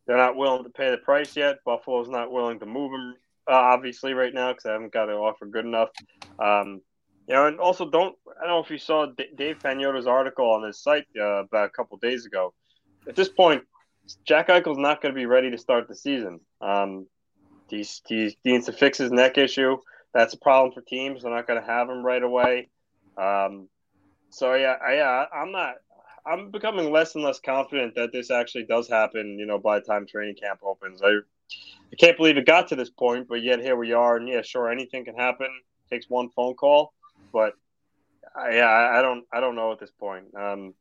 they're 0.07 0.17
not 0.17 0.37
willing 0.37 0.65
to 0.65 0.71
pay 0.71 0.91
the 0.91 0.99
price 0.99 1.37
yet. 1.37 1.59
Buffalo's 1.65 2.09
not 2.09 2.33
willing 2.33 2.59
to 2.61 2.67
move 2.67 2.93
him, 2.93 3.15
uh, 3.49 3.55
obviously, 3.55 4.15
right 4.15 4.35
now 4.35 4.53
because 4.53 4.67
I 4.67 4.73
haven't 4.73 4.93
got 4.93 5.09
an 5.09 5.17
offer 5.17 5.47
good 5.47 5.65
enough. 5.65 5.91
Um, 6.39 6.81
you 7.29 7.35
know, 7.35 7.47
and 7.47 7.59
also 7.59 7.89
don't 7.91 8.15
I 8.29 8.47
don't 8.47 8.51
know 8.51 8.65
if 8.65 8.71
you 8.71 8.79
saw 8.79 9.07
D- 9.07 9.31
Dave 9.37 9.59
Pagnotta's 9.59 10.07
article 10.07 10.51
on 10.51 10.65
his 10.65 10.81
site 10.81 11.07
uh, 11.19 11.45
about 11.45 11.67
a 11.67 11.71
couple 11.71 11.99
days 11.99 12.27
ago. 12.27 12.55
At 13.09 13.17
this 13.17 13.29
point, 13.29 13.63
Jack 14.25 14.49
Eichel's 14.49 14.79
not 14.79 15.03
going 15.03 15.15
to 15.15 15.19
be 15.19 15.27
ready 15.27 15.51
to 15.51 15.59
start 15.59 15.89
the 15.89 15.95
season. 15.95 16.41
Um, 16.61 17.07
he's, 17.69 18.03
he 18.07 18.37
needs 18.45 18.67
to 18.67 18.73
fix 18.73 18.99
his 18.99 19.11
neck 19.11 19.39
issue. 19.39 19.79
That's 20.15 20.35
a 20.35 20.39
problem 20.39 20.73
for 20.73 20.81
teams. 20.83 21.23
They're 21.23 21.35
not 21.35 21.47
going 21.47 21.61
to 21.61 21.67
have 21.67 21.89
him 21.89 22.05
right 22.05 22.23
away. 22.23 22.69
Um, 23.17 23.69
so 24.31 24.55
yeah, 24.55 24.77
I, 24.85 24.95
yeah, 24.95 25.25
I'm 25.35 25.53
not. 25.53 25.75
I'm 26.27 26.51
becoming 26.51 26.91
less 26.91 27.15
and 27.15 27.23
less 27.23 27.39
confident 27.39 27.95
that 27.95 28.13
this 28.13 28.31
actually 28.33 28.65
does 28.65 28.89
happen. 28.89 29.39
You 29.39 29.47
know, 29.47 29.59
by 29.59 29.79
the 29.79 29.85
time 29.85 30.07
training 30.07 30.37
camp 30.37 30.61
opens, 30.65 31.01
I, 31.03 31.19
I 31.93 31.97
can't 31.97 32.17
believe 32.17 32.37
it 32.37 32.47
got 32.47 32.69
to 32.69 32.77
this 32.77 32.91
point, 32.91 33.29
but 33.29 33.43
yet 33.43 33.61
here 33.61 33.77
we 33.77 33.93
are. 33.93 34.17
And 34.17 34.29
yeah, 34.29 34.43
sure, 34.43 34.71
anything 34.71 35.05
can 35.05 35.15
happen. 35.15 35.47
It 35.47 35.95
takes 35.95 36.09
one 36.09 36.31
phone 36.31 36.55
call, 36.55 36.93
but 37.33 37.55
I, 38.35 38.57
yeah, 38.57 38.69
I 38.69 39.03
don't, 39.03 39.25
I 39.33 39.41
don't 39.41 39.55
know 39.55 39.73
at 39.73 39.81
this 39.81 39.93
point. 39.99 40.27
Um, 40.39 40.75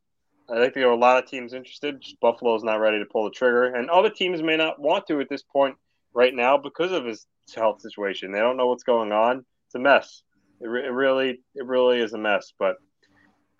I 0.50 0.56
think 0.56 0.74
there 0.74 0.88
are 0.88 0.92
a 0.92 0.96
lot 0.96 1.22
of 1.22 1.28
teams 1.28 1.52
interested. 1.52 2.00
Just 2.00 2.20
Buffalo's 2.20 2.62
not 2.62 2.80
ready 2.80 2.98
to 2.98 3.04
pull 3.04 3.24
the 3.24 3.30
trigger, 3.30 3.74
and 3.74 3.90
other 3.90 4.10
teams 4.10 4.42
may 4.42 4.56
not 4.56 4.80
want 4.80 5.06
to 5.08 5.20
at 5.20 5.28
this 5.28 5.42
point 5.42 5.76
right 6.14 6.34
now 6.34 6.56
because 6.56 6.92
of 6.92 7.04
his 7.04 7.26
health 7.54 7.80
situation. 7.80 8.32
They 8.32 8.38
don't 8.38 8.56
know 8.56 8.66
what's 8.66 8.84
going 8.84 9.12
on. 9.12 9.44
It's 9.66 9.74
a 9.74 9.78
mess. 9.78 10.22
It, 10.60 10.68
re- 10.68 10.86
it 10.86 10.90
really, 10.90 11.40
it 11.54 11.66
really 11.66 12.00
is 12.00 12.12
a 12.12 12.18
mess. 12.18 12.52
But 12.58 12.76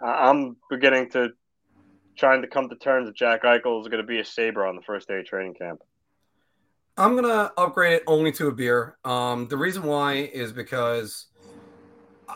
I'm 0.00 0.56
beginning 0.70 1.10
to 1.10 1.30
trying 2.16 2.42
to 2.42 2.48
come 2.48 2.68
to 2.68 2.76
terms 2.76 3.08
that 3.08 3.16
Jack 3.16 3.42
Eichel 3.42 3.80
is 3.80 3.88
going 3.88 4.02
to 4.02 4.06
be 4.06 4.20
a 4.20 4.24
Sabre 4.24 4.66
on 4.66 4.76
the 4.76 4.82
first 4.82 5.08
day 5.08 5.18
of 5.18 5.26
training 5.26 5.54
camp. 5.54 5.80
I'm 6.98 7.14
gonna 7.14 7.52
upgrade 7.56 7.94
it 7.94 8.02
only 8.06 8.32
to 8.32 8.48
a 8.48 8.52
beer. 8.52 8.96
Um, 9.04 9.48
the 9.48 9.56
reason 9.56 9.82
why 9.82 10.14
is 10.14 10.52
because 10.52 11.26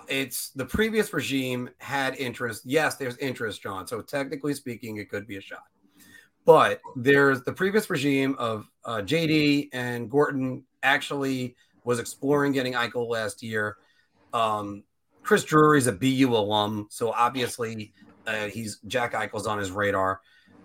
it's 0.09 0.51
the 0.51 0.67
previous 0.67 1.13
regime 1.13 1.71
had 1.79 2.17
interest. 2.17 2.63
Yes, 2.67 2.97
there's 2.97 3.17
interest, 3.19 3.63
John. 3.63 3.87
So 3.87 4.03
technically 4.03 4.55
speaking, 4.55 4.99
it 4.99 5.09
could 5.09 5.27
be 5.27 5.37
a 5.37 5.41
shot. 5.41 5.65
But 6.45 6.81
there's 6.97 7.43
the 7.43 7.53
previous 7.53 7.89
regime 7.89 8.35
of 8.39 8.69
uh, 8.85 8.99
JD 8.99 9.69
and 9.73 10.11
Gorton 10.11 10.65
actually 10.83 11.57
was 11.85 11.99
exploring 11.99 12.53
getting 12.53 12.75
Eichel 12.75 13.09
last 13.09 13.43
year. 13.43 13.77
Um, 14.33 14.85
Chris 15.23 15.45
Drury's 15.45 15.87
a 15.87 15.93
BU 15.93 16.35
alum, 16.35 16.87
so 16.91 17.13
obviously 17.13 17.93
uh, 18.27 18.47
he's 18.47 18.79
Jack 18.87 19.13
Eichel's 19.13 19.47
on 19.47 19.59
his 19.59 19.71
radar. 19.71 20.21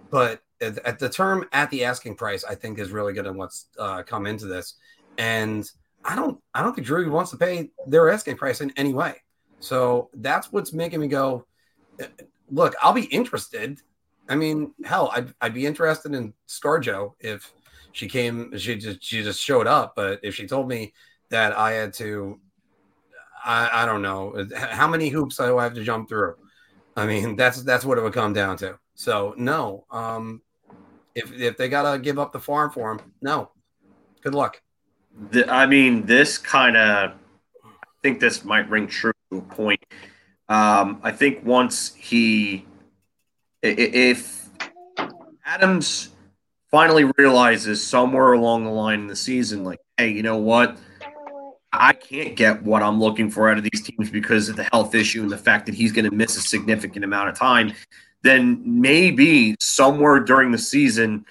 But 0.09 0.41
at, 0.61 0.99
the 0.99 1.09
term 1.09 1.45
at 1.51 1.69
the 1.69 1.83
asking 1.83 2.15
price, 2.15 2.43
I 2.43 2.55
think 2.55 2.79
is 2.79 2.91
really 2.91 3.13
good 3.13 3.25
to 3.25 3.33
what's 3.33 3.67
uh, 3.77 4.03
come 4.03 4.25
into 4.25 4.45
this. 4.45 4.75
And 5.17 5.69
I 6.03 6.15
don't, 6.15 6.39
I 6.53 6.61
don't 6.61 6.73
think 6.73 6.87
Drury 6.87 7.09
wants 7.09 7.31
to 7.31 7.37
pay 7.37 7.71
their 7.87 8.09
asking 8.09 8.37
price 8.37 8.61
in 8.61 8.71
any 8.77 8.93
way. 8.93 9.15
So 9.59 10.09
that's 10.13 10.51
what's 10.51 10.73
making 10.73 10.99
me 10.99 11.07
go. 11.07 11.45
Look, 12.49 12.75
I'll 12.81 12.93
be 12.93 13.05
interested. 13.05 13.79
I 14.29 14.35
mean, 14.35 14.73
hell, 14.83 15.11
I'd, 15.13 15.33
I'd 15.41 15.53
be 15.53 15.65
interested 15.65 16.13
in 16.13 16.33
ScarJo 16.47 17.13
if 17.19 17.51
she 17.91 18.07
came. 18.07 18.57
She 18.57 18.75
just 18.75 19.03
she 19.03 19.23
just 19.23 19.41
showed 19.41 19.67
up. 19.67 19.93
But 19.95 20.19
if 20.23 20.35
she 20.35 20.47
told 20.47 20.67
me 20.67 20.93
that 21.29 21.57
I 21.57 21.71
had 21.71 21.93
to 21.95 22.39
I, 23.45 23.83
I 23.83 23.85
don't 23.85 24.01
know 24.01 24.47
how 24.55 24.87
many 24.87 25.09
hoops 25.09 25.39
I 25.39 25.47
have 25.61 25.75
to 25.75 25.83
jump 25.83 26.09
through. 26.09 26.35
I 26.97 27.05
mean, 27.05 27.35
that's 27.35 27.61
that's 27.61 27.85
what 27.85 27.97
it 27.97 28.01
would 28.01 28.13
come 28.13 28.33
down 28.33 28.57
to. 28.57 28.79
So 28.95 29.35
no, 29.37 29.85
um, 29.91 30.41
if 31.13 31.31
if 31.33 31.57
they 31.57 31.69
gotta 31.69 31.99
give 31.99 32.17
up 32.17 32.31
the 32.31 32.39
farm 32.39 32.71
for 32.71 32.91
him, 32.91 32.99
no. 33.21 33.51
Good 34.21 34.33
luck. 34.33 34.61
The, 35.31 35.47
I 35.51 35.67
mean, 35.67 36.05
this 36.05 36.37
kind 36.37 36.75
of. 36.75 37.11
I 37.63 38.07
think 38.07 38.19
this 38.19 38.43
might 38.43 38.69
ring 38.69 38.87
true 38.87 39.13
to 39.31 39.37
a 39.37 39.41
point. 39.41 39.83
Um, 40.47 40.99
I 41.03 41.11
think 41.11 41.43
once 41.43 41.95
he, 41.95 42.65
if 43.63 44.47
Adams 45.43 46.09
finally 46.69 47.05
realizes 47.17 47.83
somewhere 47.83 48.33
along 48.33 48.65
the 48.65 48.69
line 48.69 49.01
in 49.01 49.07
the 49.07 49.15
season, 49.15 49.63
like, 49.63 49.79
hey, 49.97 50.09
you 50.09 50.21
know 50.21 50.37
what? 50.37 50.77
I 51.71 51.93
can't 51.93 52.35
get 52.35 52.63
what 52.63 52.83
I'm 52.83 52.99
looking 52.99 53.29
for 53.29 53.49
out 53.49 53.57
of 53.57 53.63
these 53.63 53.81
teams 53.83 54.09
because 54.09 54.49
of 54.49 54.55
the 54.55 54.67
health 54.71 54.95
issue 54.95 55.21
and 55.23 55.31
the 55.31 55.37
fact 55.37 55.65
that 55.65 55.75
he's 55.75 55.91
going 55.91 56.05
to 56.05 56.15
miss 56.15 56.37
a 56.37 56.41
significant 56.41 57.03
amount 57.03 57.29
of 57.29 57.37
time, 57.37 57.73
then 58.25 58.61
maybe 58.65 59.55
somewhere 59.59 60.19
during 60.19 60.51
the 60.51 60.57
season 60.57 61.25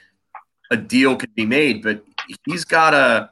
a 0.70 0.76
deal 0.76 1.16
could 1.16 1.34
be 1.34 1.44
made. 1.44 1.82
But 1.82 2.04
he's 2.46 2.64
got 2.64 2.94
a 2.94 3.30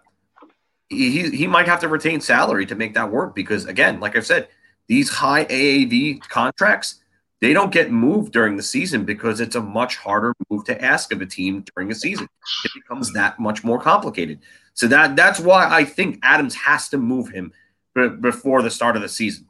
he 0.89 1.31
he 1.31 1.47
might 1.47 1.67
have 1.67 1.81
to 1.81 1.89
retain 1.89 2.21
salary 2.21 2.67
to 2.67 2.75
make 2.75 2.95
that 2.95 3.11
work 3.11 3.35
because 3.35 3.65
again, 3.65 4.01
like 4.01 4.17
I've 4.17 4.27
said, 4.27 4.49
these 4.89 5.09
high 5.09 5.45
AAV 5.47 6.21
contracts 6.29 7.01
they 7.43 7.53
don't 7.53 7.73
get 7.73 7.91
moved 7.91 8.33
during 8.33 8.57
the 8.57 8.63
season 8.63 9.05
because 9.05 9.41
it's 9.41 9.57
a 9.57 9.61
much 9.61 9.97
harder 9.97 10.33
move 10.49 10.65
to 10.67 10.81
ask 10.81 11.13
of 11.13 11.21
a 11.21 11.27
team 11.27 11.65
during 11.75 11.91
a 11.91 11.95
season. 11.95 12.29
It 12.65 12.71
becomes 12.73 13.13
that 13.15 13.41
much 13.41 13.65
more 13.65 13.81
complicated. 13.81 14.39
So 14.75 14.87
that 14.87 15.17
that's 15.17 15.41
why 15.41 15.69
I 15.69 15.85
think 15.85 16.21
Adams 16.23 16.55
has 16.55 16.89
to 16.91 16.99
move 16.99 17.31
him 17.31 17.53
b- 17.97 18.11
before 18.11 18.63
the 18.63 18.71
start 18.71 18.95
of 18.95 19.03
the 19.03 19.09
season. 19.09 19.49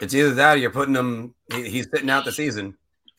It's 0.00 0.14
either 0.14 0.34
that 0.34 0.56
or 0.56 0.58
you're 0.58 0.70
putting 0.70 0.96
him. 0.96 1.34
He's 1.52 1.88
sitting 1.88 2.10
out 2.10 2.24
the 2.24 2.32
season, 2.32 2.76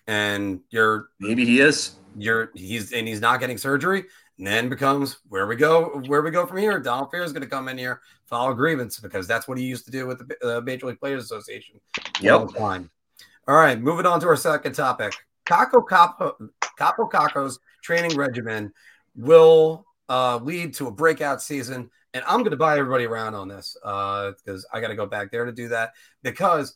and 0.09 0.59
you're 0.71 1.09
maybe 1.19 1.45
he 1.45 1.61
is. 1.61 1.91
You're 2.17 2.51
he's 2.55 2.91
and 2.91 3.07
he's 3.07 3.21
not 3.21 3.39
getting 3.39 3.57
surgery. 3.57 4.05
And 4.39 4.47
then 4.47 4.69
becomes 4.69 5.19
where 5.29 5.45
we 5.45 5.55
go. 5.55 6.01
Where 6.07 6.23
we 6.23 6.31
go 6.31 6.47
from 6.47 6.57
here. 6.57 6.79
Donald 6.79 7.11
Fehr 7.11 7.23
is 7.23 7.31
going 7.31 7.43
to 7.43 7.47
come 7.47 7.67
in 7.67 7.77
here, 7.77 8.01
file 8.25 8.51
a 8.51 8.55
grievance 8.55 8.99
because 8.99 9.27
that's 9.27 9.47
what 9.47 9.57
he 9.59 9.65
used 9.65 9.85
to 9.85 9.91
do 9.91 10.07
with 10.07 10.27
the 10.27 10.57
uh, 10.57 10.61
Major 10.61 10.87
League 10.87 10.99
Players 10.99 11.23
Association. 11.23 11.79
Yep. 12.21 12.49
All 13.47 13.55
right, 13.55 13.79
moving 13.79 14.05
on 14.05 14.19
to 14.21 14.27
our 14.27 14.35
second 14.35 14.73
topic. 14.73 15.13
Kaapo 15.45 15.87
Capo, 15.87 16.35
Kaapo 16.79 17.09
Kakko's 17.09 17.59
training 17.83 18.15
regimen 18.15 18.71
will 19.15 19.85
uh, 20.07 20.37
lead 20.37 20.73
to 20.75 20.87
a 20.87 20.91
breakout 20.91 21.41
season. 21.41 21.89
And 22.13 22.23
I'm 22.27 22.39
going 22.39 22.51
to 22.51 22.57
buy 22.57 22.77
everybody 22.79 23.05
around 23.05 23.35
on 23.35 23.47
this 23.47 23.77
because 23.79 24.67
uh, 24.71 24.75
I 24.75 24.81
got 24.81 24.87
to 24.87 24.95
go 24.95 25.05
back 25.05 25.31
there 25.31 25.45
to 25.45 25.51
do 25.51 25.67
that 25.67 25.93
because 26.23 26.75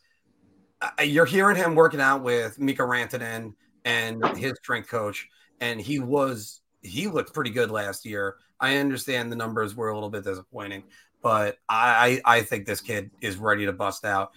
you're 1.03 1.25
hearing 1.25 1.55
him 1.55 1.75
working 1.75 2.01
out 2.01 2.23
with 2.23 2.59
Mika 2.59 2.83
Rantanen 2.83 3.53
and 3.85 4.25
his 4.37 4.53
strength 4.61 4.89
coach, 4.89 5.27
and 5.59 5.79
he 5.79 5.99
was 5.99 6.61
he 6.81 7.07
looked 7.07 7.33
pretty 7.33 7.51
good 7.51 7.71
last 7.71 8.05
year. 8.05 8.35
I 8.59 8.77
understand 8.77 9.31
the 9.31 9.35
numbers 9.35 9.75
were 9.75 9.89
a 9.89 9.93
little 9.93 10.09
bit 10.09 10.23
disappointing, 10.23 10.83
but 11.21 11.57
I 11.67 12.21
I, 12.25 12.41
think 12.41 12.65
this 12.65 12.81
kid 12.81 13.11
is 13.21 13.37
ready 13.37 13.65
to 13.65 13.73
bust 13.73 14.05
out. 14.05 14.31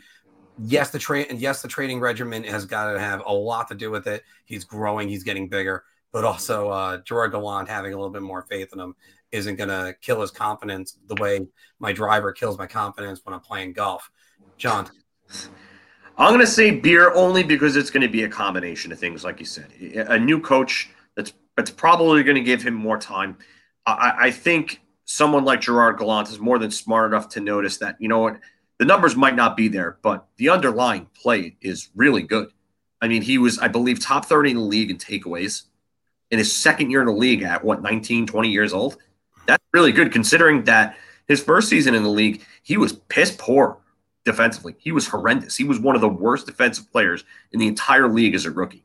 Yes, 0.58 0.90
the 0.90 0.98
train 0.98 1.26
and 1.30 1.38
yes, 1.40 1.62
the 1.62 1.68
training 1.68 2.00
regimen 2.00 2.44
has 2.44 2.64
got 2.64 2.92
to 2.92 2.98
have 2.98 3.22
a 3.26 3.32
lot 3.32 3.68
to 3.68 3.74
do 3.74 3.90
with 3.90 4.06
it. 4.06 4.24
He's 4.44 4.64
growing, 4.64 5.08
he's 5.08 5.24
getting 5.24 5.48
bigger 5.48 5.84
but 6.16 6.24
also 6.24 6.70
uh, 6.70 6.96
Gerard 7.04 7.32
Gallant 7.32 7.68
having 7.68 7.92
a 7.92 7.96
little 7.96 8.10
bit 8.10 8.22
more 8.22 8.40
faith 8.48 8.70
in 8.72 8.80
him 8.80 8.94
isn't 9.32 9.56
going 9.56 9.68
to 9.68 9.94
kill 10.00 10.22
his 10.22 10.30
confidence 10.30 10.98
the 11.08 11.14
way 11.16 11.46
my 11.78 11.92
driver 11.92 12.32
kills 12.32 12.56
my 12.56 12.66
confidence 12.66 13.20
when 13.22 13.34
I'm 13.34 13.40
playing 13.40 13.74
golf. 13.74 14.10
John. 14.56 14.88
I'm 16.18 16.32
going 16.32 16.40
to 16.40 16.46
say 16.46 16.70
beer 16.70 17.12
only 17.12 17.42
because 17.42 17.76
it's 17.76 17.90
going 17.90 18.02
to 18.02 18.08
be 18.08 18.22
a 18.22 18.28
combination 18.28 18.90
of 18.90 18.98
things, 18.98 19.22
like 19.22 19.38
you 19.38 19.44
said. 19.44 19.70
A 20.08 20.18
new 20.18 20.40
coach 20.40 20.88
that's 21.14 21.32
It's 21.58 21.70
probably 21.70 22.22
going 22.22 22.36
to 22.36 22.42
give 22.42 22.62
him 22.62 22.74
more 22.74 22.98
time. 22.98 23.36
I, 23.84 24.14
I 24.18 24.30
think 24.30 24.80
someone 25.04 25.44
like 25.44 25.60
Gerard 25.60 25.98
Gallant 25.98 26.30
is 26.30 26.38
more 26.38 26.58
than 26.58 26.70
smart 26.70 27.12
enough 27.12 27.28
to 27.30 27.40
notice 27.40 27.76
that, 27.78 27.96
you 28.00 28.08
know 28.08 28.20
what, 28.20 28.40
the 28.78 28.84
numbers 28.84 29.14
might 29.14 29.36
not 29.36 29.56
be 29.56 29.68
there, 29.68 29.98
but 30.02 30.26
the 30.36 30.48
underlying 30.48 31.06
play 31.14 31.56
is 31.60 31.90
really 31.94 32.22
good. 32.22 32.48
I 33.00 33.08
mean, 33.08 33.22
he 33.22 33.38
was, 33.38 33.58
I 33.58 33.68
believe, 33.68 34.00
top 34.00 34.24
30 34.24 34.52
in 34.52 34.56
the 34.56 34.62
league 34.62 34.90
in 34.90 34.96
takeaways 34.96 35.64
in 36.30 36.38
his 36.38 36.54
second 36.54 36.90
year 36.90 37.00
in 37.00 37.06
the 37.06 37.12
league 37.12 37.42
at 37.42 37.62
what, 37.62 37.82
19, 37.82 38.26
20 38.26 38.48
years 38.48 38.72
old? 38.72 38.96
That's 39.46 39.62
really 39.72 39.92
good 39.92 40.12
considering 40.12 40.64
that 40.64 40.96
his 41.28 41.42
first 41.42 41.68
season 41.68 41.94
in 41.94 42.02
the 42.02 42.08
league, 42.08 42.42
he 42.62 42.76
was 42.76 42.94
piss 42.94 43.36
poor 43.38 43.78
defensively. 44.26 44.74
He 44.78 44.92
was 44.92 45.08
horrendous. 45.08 45.56
He 45.56 45.64
was 45.64 45.78
one 45.78 45.94
of 45.94 46.02
the 46.02 46.08
worst 46.08 46.44
defensive 46.44 46.92
players 46.92 47.24
in 47.52 47.60
the 47.60 47.68
entire 47.68 48.08
league 48.08 48.34
as 48.34 48.44
a 48.44 48.50
rookie. 48.50 48.84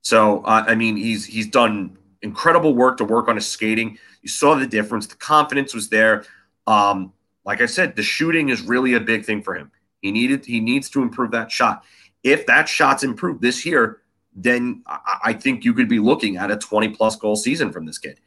So, 0.00 0.42
uh, 0.44 0.64
I 0.66 0.76
mean, 0.76 0.96
he's 0.96 1.26
he's 1.26 1.48
done 1.48 1.98
incredible 2.22 2.74
work 2.74 2.96
to 2.98 3.04
work 3.04 3.28
on 3.28 3.34
his 3.34 3.46
skating. 3.46 3.98
You 4.22 4.28
saw 4.30 4.54
the 4.54 4.66
difference. 4.66 5.06
The 5.08 5.16
confidence 5.16 5.74
was 5.74 5.90
there. 5.90 6.24
Um, 6.66 7.12
like 7.44 7.60
I 7.60 7.66
said, 7.66 7.96
the 7.96 8.02
shooting 8.02 8.48
is 8.48 8.62
really 8.62 8.94
a 8.94 9.00
big 9.00 9.24
thing 9.24 9.42
for 9.42 9.54
him. 9.54 9.70
He 10.00 10.12
needed 10.12 10.46
he 10.46 10.60
needs 10.60 10.88
to 10.90 11.02
improve 11.02 11.32
that 11.32 11.50
shot. 11.50 11.84
If 12.22 12.46
that 12.46 12.68
shot's 12.68 13.02
improved 13.02 13.42
this 13.42 13.66
year, 13.66 14.00
then 14.34 14.82
I, 14.86 15.18
I 15.24 15.32
think 15.32 15.64
you 15.64 15.74
could 15.74 15.88
be 15.88 15.98
looking 15.98 16.36
at 16.36 16.50
a 16.50 16.56
20 16.56 16.90
plus 16.90 17.16
goal 17.16 17.36
season 17.36 17.72
from 17.72 17.86
this 17.86 17.98
kid. 17.98 18.20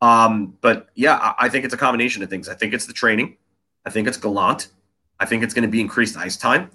Um, 0.00 0.56
but 0.60 0.88
yeah, 0.94 1.16
I, 1.16 1.34
I 1.46 1.48
think 1.48 1.64
it's 1.64 1.74
a 1.74 1.78
combination 1.78 2.22
of 2.22 2.30
things. 2.30 2.48
I 2.48 2.54
think 2.54 2.72
it's 2.72 2.86
the 2.86 2.92
training. 2.92 3.36
I 3.84 3.90
think 3.90 4.08
it's 4.08 4.16
Gallant. 4.16 4.68
I 5.20 5.26
think 5.26 5.42
it's 5.42 5.54
going 5.54 5.62
to 5.62 5.68
be 5.68 5.80
increased 5.80 6.16
ice 6.16 6.36
time. 6.36 6.70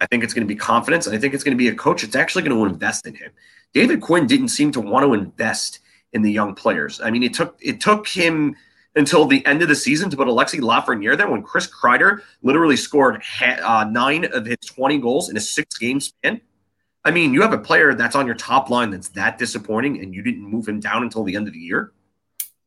I 0.00 0.06
think 0.06 0.24
it's 0.24 0.34
going 0.34 0.46
to 0.46 0.52
be 0.52 0.56
confidence. 0.56 1.06
And 1.06 1.16
I 1.16 1.18
think 1.18 1.34
it's 1.34 1.44
going 1.44 1.56
to 1.56 1.58
be 1.58 1.68
a 1.68 1.74
coach 1.74 2.02
that's 2.02 2.16
actually 2.16 2.42
going 2.42 2.56
to 2.56 2.64
invest 2.72 3.06
in 3.06 3.14
him. 3.14 3.32
David 3.72 4.00
Quinn 4.00 4.26
didn't 4.26 4.48
seem 4.48 4.72
to 4.72 4.80
want 4.80 5.04
to 5.04 5.14
invest 5.14 5.80
in 6.12 6.22
the 6.22 6.30
young 6.30 6.54
players. 6.54 7.00
I 7.00 7.10
mean, 7.10 7.22
it 7.22 7.34
took 7.34 7.58
it 7.60 7.80
took 7.80 8.08
him 8.08 8.56
until 8.94 9.26
the 9.26 9.44
end 9.44 9.62
of 9.62 9.68
the 9.68 9.74
season 9.74 10.08
to 10.10 10.16
put 10.16 10.26
Alexis 10.26 10.60
Lafreniere 10.60 11.16
there 11.16 11.28
when 11.28 11.42
Chris 11.42 11.68
Kreider 11.68 12.22
literally 12.42 12.76
scored 12.76 13.22
uh, 13.42 13.84
nine 13.84 14.24
of 14.24 14.46
his 14.46 14.56
20 14.64 14.98
goals 14.98 15.28
in 15.28 15.36
a 15.36 15.40
six 15.40 15.76
game 15.76 16.00
span. 16.00 16.40
I 17.04 17.10
mean, 17.10 17.32
you 17.32 17.42
have 17.42 17.52
a 17.52 17.58
player 17.58 17.94
that's 17.94 18.16
on 18.16 18.26
your 18.26 18.34
top 18.34 18.70
line 18.70 18.90
that's 18.90 19.10
that 19.10 19.38
disappointing 19.38 20.00
and 20.00 20.14
you 20.14 20.22
didn't 20.22 20.42
move 20.42 20.66
him 20.66 20.80
down 20.80 21.02
until 21.02 21.22
the 21.22 21.36
end 21.36 21.46
of 21.46 21.52
the 21.52 21.60
year. 21.60 21.92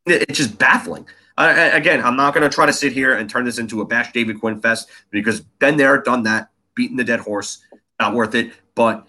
It's 0.06 0.38
just 0.38 0.58
baffling. 0.58 1.08
Uh, 1.40 1.70
again, 1.72 2.04
I'm 2.04 2.18
not 2.18 2.34
going 2.34 2.48
to 2.48 2.54
try 2.54 2.66
to 2.66 2.74
sit 2.74 2.92
here 2.92 3.14
and 3.14 3.30
turn 3.30 3.46
this 3.46 3.60
into 3.60 3.80
a 3.80 3.86
bash 3.86 4.12
David 4.12 4.42
Quinn 4.42 4.60
fest 4.60 4.90
because 5.10 5.40
been 5.40 5.78
there, 5.78 6.02
done 6.02 6.24
that, 6.24 6.50
beaten 6.76 6.98
the 6.98 7.04
dead 7.06 7.22
horse, 7.22 7.64
not 7.98 8.14
worth 8.14 8.36
it. 8.36 8.52
But 8.76 9.08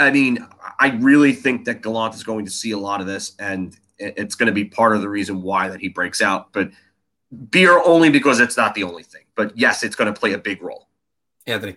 I 0.00 0.10
mean, 0.10 0.44
I 0.80 0.88
really 1.00 1.32
think 1.32 1.64
that 1.66 1.80
Gallant 1.80 2.16
is 2.16 2.24
going 2.24 2.44
to 2.44 2.50
see 2.50 2.72
a 2.72 2.78
lot 2.78 3.00
of 3.00 3.06
this, 3.06 3.36
and 3.38 3.76
it's 3.98 4.34
going 4.34 4.48
to 4.48 4.52
be 4.52 4.64
part 4.64 4.96
of 4.96 5.00
the 5.00 5.08
reason 5.08 5.42
why 5.42 5.68
that 5.68 5.80
he 5.80 5.88
breaks 5.88 6.20
out. 6.20 6.52
But 6.52 6.72
beer 7.50 7.80
only 7.84 8.10
because 8.10 8.40
it's 8.40 8.56
not 8.56 8.74
the 8.74 8.82
only 8.82 9.04
thing. 9.04 9.22
But 9.36 9.56
yes, 9.56 9.84
it's 9.84 9.94
going 9.94 10.12
to 10.12 10.18
play 10.18 10.32
a 10.32 10.38
big 10.38 10.60
role. 10.60 10.88
Anthony. 11.46 11.76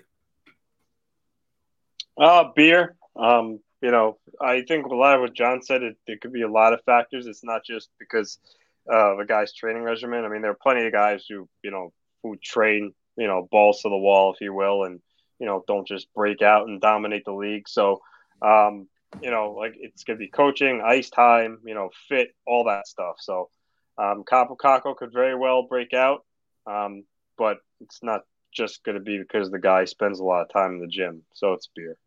Uh, 2.19 2.45
beer. 2.55 2.95
Um, 3.15 3.59
you 3.81 3.91
know, 3.91 4.17
I 4.41 4.63
think 4.63 4.87
a 4.87 4.95
lot 4.95 5.13
of 5.13 5.21
what 5.21 5.35
John 5.35 5.61
said, 5.61 5.83
it, 5.83 5.97
it 6.07 6.19
could 6.19 6.33
be 6.33 6.41
a 6.41 6.49
lot 6.49 6.73
of 6.73 6.81
factors. 6.83 7.27
It's 7.27 7.43
not 7.43 7.63
just 7.63 7.89
because 7.99 8.39
of 8.89 9.19
a 9.19 9.25
guy's 9.25 9.53
training 9.53 9.83
regimen. 9.83 10.25
I 10.25 10.29
mean, 10.29 10.41
there 10.41 10.51
are 10.51 10.59
plenty 10.61 10.85
of 10.85 10.91
guys 10.91 11.25
who, 11.29 11.47
you 11.63 11.71
know, 11.71 11.91
who 12.23 12.37
train, 12.37 12.93
you 13.17 13.27
know, 13.27 13.47
balls 13.51 13.81
to 13.81 13.89
the 13.89 13.97
wall, 13.97 14.33
if 14.33 14.41
you 14.41 14.53
will, 14.53 14.83
and, 14.83 14.99
you 15.39 15.45
know, 15.45 15.63
don't 15.67 15.87
just 15.87 16.13
break 16.13 16.41
out 16.41 16.67
and 16.67 16.81
dominate 16.81 17.25
the 17.25 17.33
league. 17.33 17.67
So, 17.67 18.01
um, 18.41 18.87
you 19.21 19.31
know, 19.31 19.51
like 19.51 19.75
it's 19.77 20.03
going 20.03 20.17
to 20.17 20.23
be 20.23 20.29
coaching, 20.29 20.81
ice 20.85 21.09
time, 21.09 21.59
you 21.65 21.73
know, 21.73 21.89
fit, 22.07 22.29
all 22.45 22.65
that 22.65 22.87
stuff. 22.87 23.15
So, 23.19 23.49
um, 23.97 24.23
Kaapo 24.23 24.57
Kakko 24.57 24.95
could 24.95 25.11
very 25.11 25.35
well 25.35 25.63
break 25.63 25.93
out, 25.93 26.25
um, 26.65 27.03
but 27.37 27.57
it's 27.81 27.99
not 28.03 28.21
just 28.53 28.83
going 28.83 28.97
to 28.97 29.03
be 29.03 29.17
because 29.17 29.49
the 29.49 29.59
guy 29.59 29.85
spends 29.85 30.19
a 30.19 30.23
lot 30.23 30.41
of 30.41 30.51
time 30.51 30.73
in 30.73 30.81
the 30.81 30.87
gym. 30.87 31.23
So 31.33 31.53
it's 31.53 31.69
beer. 31.75 31.97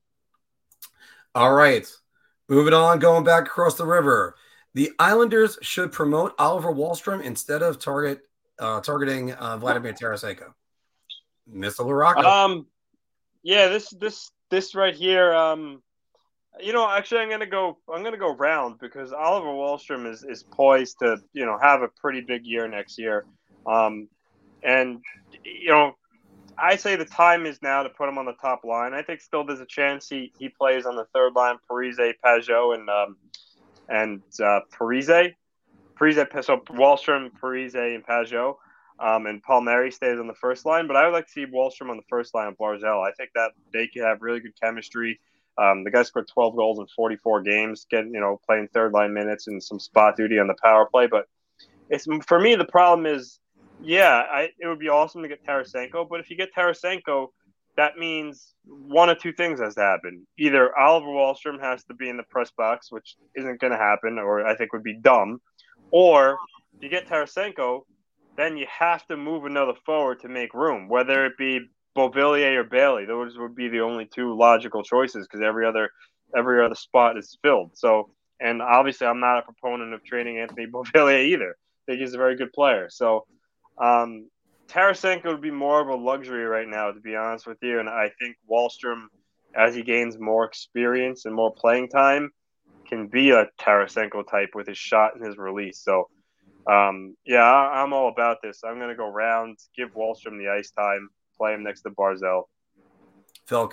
All 1.35 1.53
right. 1.53 1.87
Moving 2.49 2.75
on, 2.75 2.99
going 2.99 3.25
back 3.25 3.47
across 3.47 3.77
the 3.77 3.87
river. 3.87 4.35
The 4.75 4.93
Islanders 4.99 5.59
should 5.63 5.93
promote 5.93 6.35
Oliver 6.39 6.73
Wahlstrom 6.73 7.23
instead 7.23 7.63
of 7.63 7.79
target 7.79 8.23
uh, 8.59 8.81
targeting 8.81 9.33
uh, 9.33 9.57
Vladimir 9.57 9.93
Tarasenko. 9.93 10.53
Mr. 11.53 11.85
LaRocca. 11.85 12.25
Um, 12.25 12.67
yeah, 13.43 13.69
this 13.69 13.91
this 13.91 14.31
this 14.51 14.75
right 14.75 14.95
here. 14.95 15.35
Um, 15.35 15.83
you 16.61 16.73
know, 16.73 16.89
actually, 16.89 17.21
I'm 17.21 17.31
gonna 17.31 17.47
go. 17.47 17.79
I'm 17.93 18.03
gonna 18.03 18.19
go 18.19 18.35
round 18.35 18.79
because 18.79 19.13
Oliver 19.13 19.49
Wahlstrom 19.49 20.11
is 20.11 20.25
is 20.25 20.43
poised 20.43 20.99
to 21.01 21.19
you 21.33 21.47
know 21.47 21.59
have 21.61 21.83
a 21.83 21.89
pretty 21.89 22.21
big 22.21 22.45
year 22.45 22.69
next 22.69 22.99
year. 22.99 23.25
Um, 23.67 24.09
and 24.63 25.01
you 25.45 25.71
know, 25.71 25.97
I 26.59 26.77
say 26.77 26.97
the 26.97 27.05
time 27.05 27.47
is 27.47 27.61
now 27.63 27.83
to 27.83 27.89
put 27.89 28.09
him 28.09 28.19
on 28.19 28.27
the 28.27 28.35
top 28.35 28.65
line. 28.65 28.93
I 28.93 29.03
think 29.03 29.21
still 29.21 29.45
there's 29.45 29.61
a 29.61 29.67
chance 29.67 30.09
he 30.09 30.33
he 30.39 30.49
plays 30.49 30.87
on 30.87 30.97
the 30.97 31.07
third 31.15 31.35
line, 31.35 31.57
Parise, 31.71 32.15
Pageau, 32.25 32.75
and 32.75 32.89
um, 32.91 33.17
and 33.91 34.23
uh, 34.43 34.61
Parise. 34.73 35.35
Parise, 35.99 36.45
so 36.45 36.59
Wahlstrom, 36.71 37.31
Parise, 37.43 37.75
and 37.75 38.07
Pageau. 38.07 38.55
Um, 38.99 39.27
and 39.27 39.43
Palmieri 39.43 39.91
stays 39.91 40.19
on 40.19 40.27
the 40.27 40.35
first 40.35 40.67
line, 40.67 40.87
but 40.87 40.95
I 40.95 41.07
would 41.07 41.15
like 41.15 41.25
to 41.25 41.33
see 41.33 41.47
Wahlstrom 41.47 41.89
on 41.91 41.97
the 41.97 42.03
first 42.09 42.35
line 42.35 42.49
of 42.49 42.59
Barzal. 42.59 43.07
I 43.07 43.13
think 43.13 43.31
that 43.35 43.53
they 43.73 43.87
could 43.87 44.03
have 44.03 44.21
really 44.21 44.41
good 44.41 44.53
chemistry. 44.61 45.19
Um, 45.57 45.85
the 45.85 45.91
guy 45.91 46.03
scored 46.03 46.29
12 46.29 46.55
goals 46.55 46.79
in 46.79 46.87
44 46.95 47.43
games, 47.43 47.87
getting 47.91 48.13
you 48.13 48.21
know 48.21 48.41
playing 48.47 48.69
third 48.69 48.93
line 48.93 49.15
minutes 49.15 49.47
and 49.47 49.63
some 49.63 49.81
spot 49.81 50.17
duty 50.17 50.39
on 50.39 50.49
the 50.49 50.55
power 50.63 50.87
play. 50.87 51.07
But 51.07 51.27
it's 51.89 52.07
for 52.27 52.39
me 52.39 52.57
the 52.57 52.67
problem 52.67 53.07
is 53.07 53.41
yeah, 53.83 54.23
I, 54.31 54.51
it 54.59 54.67
would 54.67 54.79
be 54.79 54.91
awesome 54.91 55.23
to 55.23 55.29
get 55.29 55.45
Tarasenko, 55.47 56.07
but 56.09 56.21
if 56.21 56.29
you 56.29 56.37
get 56.37 56.55
Tarasenko, 56.55 57.29
that 57.77 57.97
means 57.97 58.55
one 58.67 59.09
of 59.09 59.19
two 59.19 59.33
things 59.33 59.61
has 59.61 59.75
to 59.75 59.81
happen. 59.81 60.27
Either 60.39 60.77
Oliver 60.77 61.07
Wahlstrom 61.07 61.61
has 61.61 61.85
to 61.85 61.95
be 61.95 62.09
in 62.09 62.17
the 62.17 62.23
press 62.25 62.51
box, 62.51 62.91
which 62.91 63.17
isn't 63.37 63.61
going 63.61 63.73
to 63.73 63.79
happen, 63.79 64.19
or 64.19 64.47
I 64.47 64.57
think 64.57 64.73
would 64.73 64.83
be 64.83 64.99
dumb, 64.99 65.41
or 65.91 66.39
if 66.77 66.83
you 66.83 66.89
get 66.89 67.09
Tarasenko, 67.09 67.83
then 68.37 68.57
you 68.57 68.67
have 68.71 69.07
to 69.07 69.17
move 69.17 69.45
another 69.45 69.75
forward 69.85 70.21
to 70.21 70.29
make 70.29 70.55
room, 70.55 70.89
whether 70.89 71.27
it 71.27 71.37
be 71.37 71.61
Beauvillier 71.97 72.57
or 72.57 72.65
Bailey. 72.65 73.05
Those 73.05 73.37
would 73.39 73.55
be 73.55 73.69
the 73.69 73.81
only 73.81 74.07
two 74.07 74.37
logical 74.37 74.83
choices 74.83 75.27
because 75.27 75.45
every 75.45 75.67
other 75.67 75.91
every 76.37 76.65
other 76.65 76.75
spot 76.75 77.19
is 77.19 77.37
filled. 77.43 77.73
So, 77.75 78.11
and 78.41 78.63
obviously, 78.63 79.07
I'm 79.07 79.21
not 79.21 79.39
a 79.39 79.43
proponent 79.43 79.93
of 79.93 80.05
trading 80.05 80.39
Anthony 80.39 80.67
Beauvillier 80.73 81.25
either. 81.25 81.51
I 81.51 81.93
think 81.93 82.01
he's 82.01 82.15
a 82.15 82.19
very 82.19 82.37
good 82.37 82.53
player. 82.53 82.89
So 82.91 83.27
um, 83.79 84.29
Tarasenko 84.71 85.27
would 85.27 85.41
be 85.41 85.51
more 85.51 85.81
of 85.81 85.89
a 85.89 85.95
luxury 85.95 86.45
right 86.45 86.69
now, 86.69 86.93
to 86.93 87.01
be 87.01 87.17
honest 87.17 87.47
with 87.47 87.59
you. 87.61 87.81
And 87.81 87.89
I 87.89 88.11
think 88.21 88.37
Wahlstrom, 88.49 89.07
as 89.55 89.75
he 89.75 89.83
gains 89.83 90.19
more 90.19 90.45
experience 90.45 91.25
and 91.25 91.35
more 91.35 91.53
playing 91.53 91.89
time, 91.89 92.31
can 92.89 93.09
be 93.09 93.31
a 93.31 93.49
Tarasenko 93.61 94.29
type 94.31 94.51
with 94.55 94.69
his 94.69 94.79
shot 94.79 95.17
and 95.17 95.25
his 95.25 95.37
release. 95.37 95.83
So, 95.83 96.09
um, 96.71 97.17
yeah, 97.27 97.43
I, 97.43 97.83
am 97.83 97.93
all 97.93 98.09
about 98.09 98.39
this. 98.43 98.61
I'm 98.65 98.77
going 98.77 98.91
to 98.91 98.95
go 98.95 99.09
round, 99.11 99.59
give 99.77 99.91
Wahlstrom 99.91 100.39
the 100.39 100.49
ice 100.57 100.71
time, 100.71 101.09
play 101.37 101.53
him 101.53 101.65
next 101.65 101.83
to 101.83 101.91
Barzal. 101.91 102.45
Phil. 103.47 103.73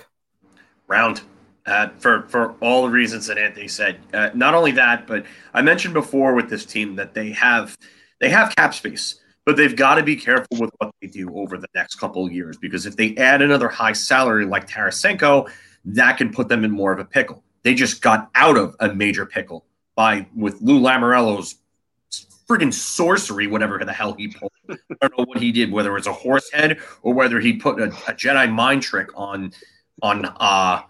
Round. 0.88 1.20
Uh, 1.66 1.90
for 1.98 2.26
for 2.28 2.54
all 2.60 2.82
the 2.82 2.88
reasons 2.88 3.26
that 3.26 3.36
Anthony 3.36 3.68
said. 3.68 4.00
Uh, 4.14 4.30
not 4.32 4.54
only 4.54 4.72
that, 4.72 5.06
but 5.06 5.26
I 5.52 5.60
mentioned 5.60 5.92
before 5.92 6.34
with 6.34 6.48
this 6.48 6.64
team 6.64 6.96
that 6.96 7.12
they 7.12 7.30
have 7.32 7.76
they 8.20 8.30
have 8.30 8.56
cap 8.56 8.72
space 8.72 9.20
but 9.48 9.56
they've 9.56 9.76
got 9.76 9.94
to 9.94 10.02
be 10.02 10.14
careful 10.14 10.58
with 10.58 10.70
what 10.76 10.94
they 11.00 11.06
do 11.06 11.34
over 11.34 11.56
the 11.56 11.66
next 11.74 11.94
couple 11.94 12.26
of 12.26 12.30
years 12.30 12.58
because 12.58 12.84
if 12.84 12.96
they 12.96 13.16
add 13.16 13.40
another 13.40 13.66
high 13.66 13.94
salary 13.94 14.44
like 14.44 14.68
Tarasenko, 14.68 15.50
that 15.86 16.18
can 16.18 16.30
put 16.30 16.48
them 16.48 16.66
in 16.66 16.70
more 16.70 16.92
of 16.92 16.98
a 16.98 17.04
pickle. 17.06 17.42
They 17.62 17.72
just 17.72 18.02
got 18.02 18.28
out 18.34 18.58
of 18.58 18.76
a 18.78 18.94
major 18.94 19.24
pickle 19.24 19.64
by 19.94 20.26
with 20.36 20.60
Lou 20.60 20.78
Lamoriello's 20.78 21.54
friggin' 22.46 22.74
sorcery, 22.74 23.46
whatever 23.46 23.82
the 23.82 23.90
hell 23.90 24.12
he 24.12 24.28
pulled. 24.28 24.52
I 24.68 24.76
don't 25.00 25.18
know 25.18 25.24
what 25.24 25.40
he 25.40 25.50
did, 25.50 25.72
whether 25.72 25.96
it's 25.96 26.06
a 26.06 26.12
horse 26.12 26.50
head 26.52 26.80
or 27.00 27.14
whether 27.14 27.40
he 27.40 27.54
put 27.54 27.80
a, 27.80 27.84
a 27.84 28.12
Jedi 28.12 28.52
mind 28.52 28.82
trick 28.82 29.08
on 29.14 29.54
on 30.02 30.26
uh, 30.26 30.82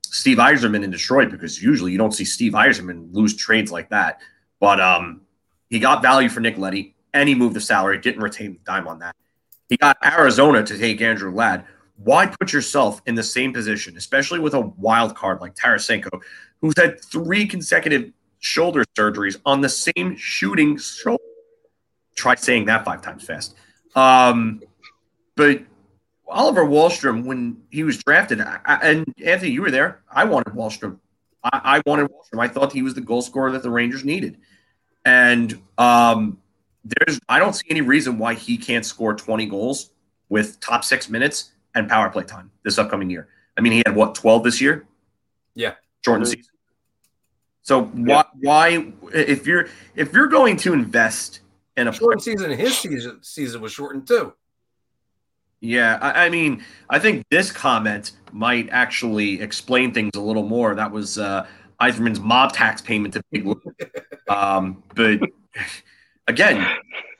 Steve 0.00 0.38
Yzerman 0.38 0.82
in 0.84 0.90
Detroit 0.90 1.30
because 1.30 1.62
usually 1.62 1.92
you 1.92 1.98
don't 1.98 2.12
see 2.12 2.24
Steve 2.24 2.54
Yzerman 2.54 3.12
lose 3.12 3.36
trades 3.36 3.70
like 3.70 3.90
that. 3.90 4.20
But 4.58 4.80
um, 4.80 5.20
he 5.68 5.78
got 5.78 6.00
value 6.00 6.30
for 6.30 6.40
Nick 6.40 6.56
Leddy 6.56 6.95
and 7.16 7.30
he 7.30 7.34
moved 7.34 7.56
the 7.56 7.60
salary, 7.62 7.98
didn't 7.98 8.22
retain 8.22 8.52
the 8.52 8.58
dime 8.66 8.86
on 8.86 8.98
that. 8.98 9.16
He 9.70 9.78
got 9.78 9.96
Arizona 10.04 10.62
to 10.62 10.78
take 10.78 11.00
Andrew 11.00 11.32
Ladd. 11.32 11.64
Why 11.96 12.26
put 12.26 12.52
yourself 12.52 13.00
in 13.06 13.14
the 13.14 13.22
same 13.22 13.54
position, 13.54 13.96
especially 13.96 14.38
with 14.38 14.52
a 14.52 14.60
wild 14.60 15.16
card 15.16 15.40
like 15.40 15.54
Tarasenko, 15.54 16.20
who's 16.60 16.74
had 16.76 17.02
three 17.02 17.46
consecutive 17.46 18.12
shoulder 18.40 18.84
surgeries 18.94 19.40
on 19.46 19.62
the 19.62 19.68
same 19.70 20.14
shooting 20.16 20.76
shoulder? 20.76 21.22
Try 22.14 22.34
saying 22.34 22.66
that 22.66 22.84
five 22.84 23.00
times 23.00 23.24
fast. 23.24 23.54
Um, 23.94 24.60
but 25.36 25.62
Oliver 26.28 26.66
Wahlstrom, 26.66 27.24
when 27.24 27.62
he 27.70 27.82
was 27.82 27.96
drafted, 27.96 28.42
I, 28.42 28.60
and 28.82 29.06
Anthony, 29.24 29.52
you 29.52 29.62
were 29.62 29.70
there. 29.70 30.02
I 30.10 30.24
wanted 30.24 30.52
Wahlstrom. 30.52 30.98
I, 31.42 31.60
I 31.76 31.82
wanted 31.86 32.10
Wahlstrom. 32.10 32.40
I 32.40 32.48
thought 32.48 32.72
he 32.72 32.82
was 32.82 32.92
the 32.92 33.00
goal 33.00 33.22
scorer 33.22 33.52
that 33.52 33.62
the 33.62 33.70
Rangers 33.70 34.04
needed. 34.04 34.36
And 35.06 35.62
um, 35.78 36.38
there's 36.98 37.20
I 37.28 37.38
don't 37.38 37.54
see 37.54 37.66
any 37.70 37.80
reason 37.80 38.18
why 38.18 38.34
he 38.34 38.56
can't 38.56 38.84
score 38.84 39.14
20 39.14 39.46
goals 39.46 39.90
with 40.28 40.60
top 40.60 40.84
six 40.84 41.08
minutes 41.08 41.52
and 41.74 41.88
power 41.88 42.10
play 42.10 42.24
time 42.24 42.50
this 42.64 42.78
upcoming 42.78 43.10
year. 43.10 43.28
I 43.56 43.60
mean, 43.60 43.72
he 43.72 43.82
had 43.86 43.94
what 43.94 44.14
12 44.14 44.44
this 44.44 44.60
year? 44.60 44.86
Yeah, 45.54 45.74
shortened 46.04 46.28
season. 46.28 46.52
So 47.62 47.84
why 47.84 48.24
why 48.40 48.92
if 49.12 49.46
you're 49.46 49.68
if 49.94 50.12
you're 50.12 50.28
going 50.28 50.56
to 50.58 50.72
invest 50.72 51.40
in 51.76 51.88
a 51.88 51.92
shortened 51.92 52.22
season, 52.22 52.50
his 52.50 52.78
season 52.78 53.18
season 53.22 53.60
was 53.60 53.72
shortened 53.72 54.06
too. 54.06 54.34
Yeah, 55.60 55.98
I, 56.02 56.26
I, 56.26 56.28
mean, 56.28 56.62
I 56.90 56.98
think 56.98 57.24
this 57.30 57.50
comment 57.50 58.12
might 58.30 58.68
actually 58.70 59.40
explain 59.40 59.92
things 59.94 60.10
a 60.14 60.20
little 60.20 60.46
more. 60.46 60.74
That 60.74 60.92
was 60.92 61.18
uh, 61.18 61.46
Yzerman's 61.80 62.20
mob 62.20 62.52
tax 62.52 62.82
payment 62.82 63.14
to 63.14 63.22
Big 63.32 63.46
Lou. 63.46 63.60
um, 64.28 64.82
but 64.94 65.18
again, 66.26 66.66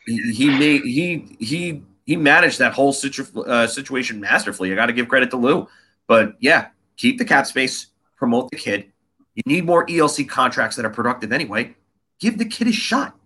he, 0.06 0.32
he 0.32 0.48
made 0.50 0.82
he 0.82 1.36
he 1.38 1.82
he 2.04 2.16
managed 2.16 2.58
that 2.58 2.72
whole 2.72 2.92
situ- 2.92 3.42
uh, 3.42 3.66
situation 3.66 4.20
masterfully. 4.20 4.72
I 4.72 4.76
got 4.76 4.86
to 4.86 4.92
give 4.92 5.08
credit 5.08 5.30
to 5.30 5.36
Lou. 5.36 5.68
But 6.06 6.36
yeah, 6.40 6.68
keep 6.96 7.18
the 7.18 7.24
cap 7.24 7.46
space, 7.46 7.88
promote 8.16 8.50
the 8.50 8.56
kid. 8.56 8.92
You 9.34 9.42
need 9.44 9.66
more 9.66 9.84
ELC 9.86 10.28
contracts 10.28 10.76
that 10.76 10.84
are 10.84 10.90
productive 10.90 11.32
anyway. 11.32 11.74
Give 12.20 12.38
the 12.38 12.44
kid 12.44 12.68
a 12.68 12.72
shot. 12.72 13.18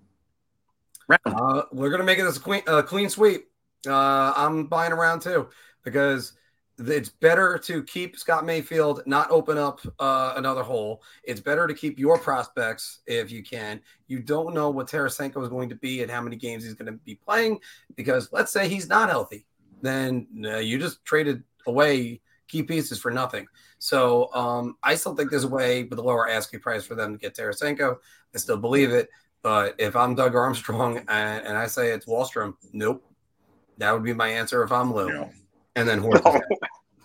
Uh, 1.24 1.62
we're 1.72 1.90
gonna 1.90 2.04
make 2.04 2.18
it 2.18 2.26
a 2.26 2.32
clean, 2.32 2.62
uh, 2.66 2.82
clean 2.82 3.08
sweep. 3.08 3.48
Uh, 3.86 4.32
I'm 4.36 4.66
buying 4.66 4.92
around 4.92 5.20
too 5.22 5.48
because 5.84 6.32
it's 6.88 7.08
better 7.08 7.58
to 7.58 7.82
keep 7.82 8.16
Scott 8.16 8.44
Mayfield, 8.44 9.02
not 9.06 9.30
open 9.30 9.58
up 9.58 9.80
uh, 9.98 10.34
another 10.36 10.62
hole. 10.62 11.02
It's 11.24 11.40
better 11.40 11.66
to 11.66 11.74
keep 11.74 11.98
your 11.98 12.18
prospects 12.18 13.00
if 13.06 13.30
you 13.30 13.42
can. 13.42 13.80
You 14.06 14.20
don't 14.20 14.54
know 14.54 14.70
what 14.70 14.88
Tarasenko 14.88 15.42
is 15.42 15.48
going 15.48 15.68
to 15.68 15.74
be 15.74 16.02
and 16.02 16.10
how 16.10 16.20
many 16.20 16.36
games 16.36 16.64
he's 16.64 16.74
going 16.74 16.92
to 16.92 16.98
be 17.04 17.14
playing 17.14 17.60
because 17.96 18.30
let's 18.32 18.52
say 18.52 18.68
he's 18.68 18.88
not 18.88 19.08
healthy, 19.08 19.46
then 19.82 20.26
uh, 20.44 20.58
you 20.58 20.78
just 20.78 21.04
traded 21.04 21.42
away 21.66 22.20
key 22.48 22.62
pieces 22.62 22.98
for 22.98 23.10
nothing. 23.10 23.46
So 23.78 24.32
um, 24.34 24.76
I 24.82 24.94
still 24.94 25.14
think 25.14 25.30
there's 25.30 25.44
a 25.44 25.48
way 25.48 25.84
with 25.84 25.98
a 25.98 26.02
lower 26.02 26.28
asking 26.28 26.60
price 26.60 26.84
for 26.84 26.94
them 26.94 27.12
to 27.12 27.18
get 27.18 27.34
Tarasenko. 27.34 27.96
I 28.34 28.38
still 28.38 28.58
believe 28.58 28.90
it. 28.90 29.08
But 29.42 29.74
if 29.78 29.96
I'm 29.96 30.14
Doug 30.14 30.34
Armstrong 30.34 30.98
and, 31.08 31.46
and 31.46 31.56
I 31.56 31.66
say 31.66 31.90
it's 31.90 32.06
Wahlstrom, 32.06 32.54
nope. 32.72 33.04
That 33.78 33.92
would 33.92 34.02
be 34.02 34.12
my 34.12 34.28
answer 34.28 34.62
if 34.62 34.72
I'm 34.72 34.92
Lou. 34.92 35.08
No. 35.08 35.30
And 35.76 35.88
then 35.88 35.98
horse 35.98 36.20
no. 36.24 36.40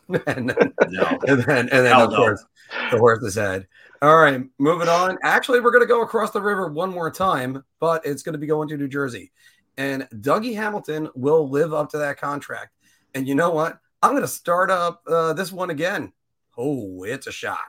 and 0.27 0.49
then, 0.49 0.73
no. 0.89 1.19
and 1.27 1.43
then, 1.43 1.69
and 1.69 1.85
then 1.85 1.93
of 1.93 2.11
no. 2.11 2.17
course, 2.17 2.45
the 2.91 2.97
horse's 2.97 3.35
head. 3.35 3.67
All 4.01 4.17
right, 4.17 4.41
moving 4.59 4.87
on. 4.87 5.17
Actually, 5.23 5.61
we're 5.61 5.71
going 5.71 5.83
to 5.83 5.87
go 5.87 6.01
across 6.01 6.31
the 6.31 6.41
river 6.41 6.67
one 6.67 6.91
more 6.91 7.09
time, 7.09 7.63
but 7.79 8.05
it's 8.05 8.23
going 8.23 8.33
to 8.33 8.39
be 8.39 8.47
going 8.47 8.67
to 8.69 8.77
New 8.77 8.87
Jersey. 8.87 9.31
And 9.77 10.07
Dougie 10.13 10.55
Hamilton 10.55 11.09
will 11.15 11.49
live 11.49 11.73
up 11.73 11.89
to 11.91 11.97
that 11.99 12.19
contract. 12.19 12.71
And 13.13 13.27
you 13.27 13.35
know 13.35 13.49
what? 13.49 13.79
I'm 14.03 14.11
going 14.11 14.21
to 14.21 14.27
start 14.27 14.69
up 14.69 15.01
uh, 15.07 15.33
this 15.33 15.51
one 15.51 15.69
again. 15.69 16.13
Oh, 16.57 17.03
it's 17.03 17.27
a 17.27 17.31
shot. 17.31 17.59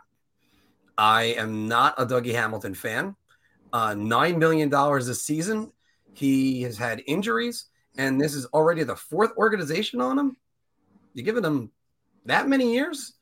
I 0.98 1.24
am 1.38 1.68
not 1.68 1.94
a 1.98 2.06
Dougie 2.06 2.32
Hamilton 2.32 2.74
fan. 2.74 3.16
Uh, 3.72 3.90
$9 3.90 4.38
million 4.38 4.70
this 4.70 5.22
season. 5.22 5.72
He 6.12 6.62
has 6.62 6.78
had 6.78 7.02
injuries 7.06 7.66
and 7.98 8.20
this 8.20 8.34
is 8.34 8.46
already 8.46 8.84
the 8.84 8.96
fourth 8.96 9.32
organization 9.36 10.00
on 10.00 10.18
him. 10.18 10.36
You're 11.14 11.24
giving 11.24 11.44
him 11.44 11.70
that 12.26 12.48
many 12.48 12.72
years. 12.72 13.14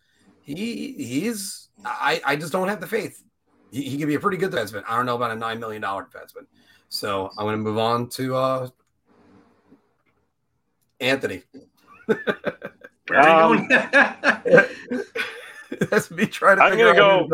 He 0.42 0.92
he's 0.92 1.68
I 1.84 2.20
I 2.24 2.36
just 2.36 2.52
don't 2.52 2.68
have 2.68 2.80
the 2.80 2.86
faith. 2.86 3.22
He, 3.70 3.82
he 3.82 3.98
could 3.98 4.08
be 4.08 4.14
a 4.14 4.20
pretty 4.20 4.36
good 4.36 4.52
defenseman. 4.52 4.84
I 4.88 4.96
don't 4.96 5.06
know 5.06 5.16
about 5.16 5.30
a 5.30 5.36
nine 5.36 5.58
million 5.60 5.82
dollar 5.82 6.04
defenseman. 6.04 6.46
So 6.88 7.30
I'm 7.38 7.44
going 7.44 7.56
to 7.56 7.62
move 7.62 7.78
on 7.78 8.08
to 8.10 8.36
uh, 8.36 8.68
Anthony. 11.00 11.42
um, 12.08 13.68
that's 15.90 16.10
me 16.10 16.26
trying 16.26 16.58
to. 16.58 16.62
I'm 16.62 16.76
going 16.76 16.94
to 16.94 17.00
go. 17.00 17.26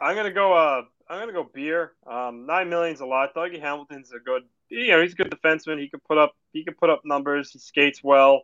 I'm 0.00 0.14
going 0.14 0.26
to 0.26 0.32
go. 0.32 0.54
Uh, 0.54 0.82
I'm 1.08 1.18
going 1.18 1.28
to 1.28 1.34
go 1.34 1.48
beer. 1.52 1.92
Um, 2.06 2.46
nine 2.46 2.68
million's 2.68 3.00
a 3.00 3.06
lot. 3.06 3.34
Dougie 3.34 3.60
Hamilton's 3.60 4.12
a 4.12 4.18
good 4.18 4.42
you 4.70 4.88
know 4.88 5.02
he's 5.02 5.12
a 5.12 5.16
good 5.16 5.30
defenseman. 5.30 5.78
He 5.80 5.88
could 5.88 6.02
put 6.04 6.16
up 6.16 6.32
he 6.52 6.64
could 6.64 6.78
put 6.78 6.90
up 6.90 7.02
numbers. 7.04 7.50
He 7.50 7.58
skates 7.58 8.02
well, 8.02 8.42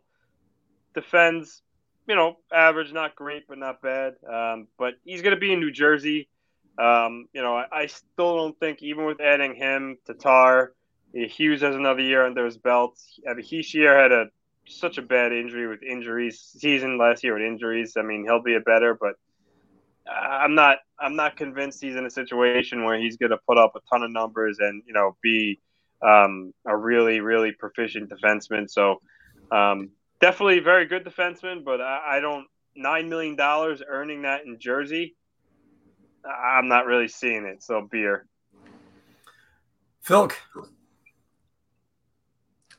defends, 0.93 1.63
you 2.07 2.15
know, 2.15 2.37
average, 2.53 2.93
not 2.93 3.15
great, 3.15 3.47
but 3.47 3.57
not 3.57 3.81
bad. 3.81 4.15
Um, 4.31 4.67
but 4.77 4.95
he's 5.03 5.21
going 5.21 5.35
to 5.35 5.39
be 5.39 5.53
in 5.53 5.59
New 5.59 5.71
Jersey. 5.71 6.29
Um, 6.77 7.27
you 7.33 7.41
know, 7.41 7.55
I, 7.55 7.65
I, 7.71 7.85
still 7.87 8.37
don't 8.37 8.59
think 8.59 8.83
even 8.83 9.05
with 9.05 9.19
adding 9.19 9.55
him 9.55 9.97
to 10.05 10.13
Tar, 10.13 10.73
Hughes 11.11 11.61
has 11.61 11.75
another 11.75 12.01
year 12.01 12.23
under 12.23 12.45
his 12.45 12.57
belt. 12.57 12.99
I 13.27 13.33
mean, 13.33 13.43
Hischier 13.43 13.99
had 13.99 14.11
a 14.11 14.25
such 14.67 14.99
a 14.99 15.01
bad 15.01 15.31
injury 15.31 15.67
with 15.67 15.81
injuries 15.81 16.39
season 16.39 16.99
last 16.99 17.23
year 17.23 17.33
with 17.33 17.41
injuries. 17.41 17.93
I 17.97 18.03
mean, 18.03 18.23
he'll 18.23 18.43
be 18.43 18.55
a 18.55 18.59
better, 18.59 18.93
but 18.93 19.15
I'm 20.07 20.53
not 20.53 20.77
I'm 20.99 21.15
not 21.15 21.35
convinced 21.35 21.81
he's 21.81 21.95
in 21.95 22.05
a 22.05 22.11
situation 22.11 22.83
where 22.83 22.99
he's 22.99 23.17
going 23.17 23.31
to 23.31 23.39
put 23.47 23.57
up 23.57 23.75
a 23.75 23.79
ton 23.89 24.03
of 24.03 24.11
numbers 24.11 24.59
and 24.59 24.83
you 24.85 24.93
know 24.93 25.17
be 25.23 25.59
um, 26.01 26.53
a 26.65 26.75
really, 26.75 27.19
really 27.19 27.51
proficient 27.51 28.09
defenseman. 28.09 28.69
So 28.69 29.01
um, 29.51 29.89
definitely 30.19 30.59
very 30.59 30.85
good 30.85 31.05
defenseman, 31.05 31.63
but 31.63 31.81
I, 31.81 32.17
I 32.17 32.19
don't 32.19 32.47
nine 32.75 33.09
million 33.09 33.35
dollars 33.35 33.81
earning 33.87 34.23
that 34.23 34.45
in 34.45 34.59
Jersey. 34.59 35.15
I'm 36.25 36.67
not 36.67 36.85
really 36.85 37.07
seeing 37.07 37.45
it. 37.45 37.63
So 37.63 37.87
beer. 37.89 38.25
Phil. 40.01 40.29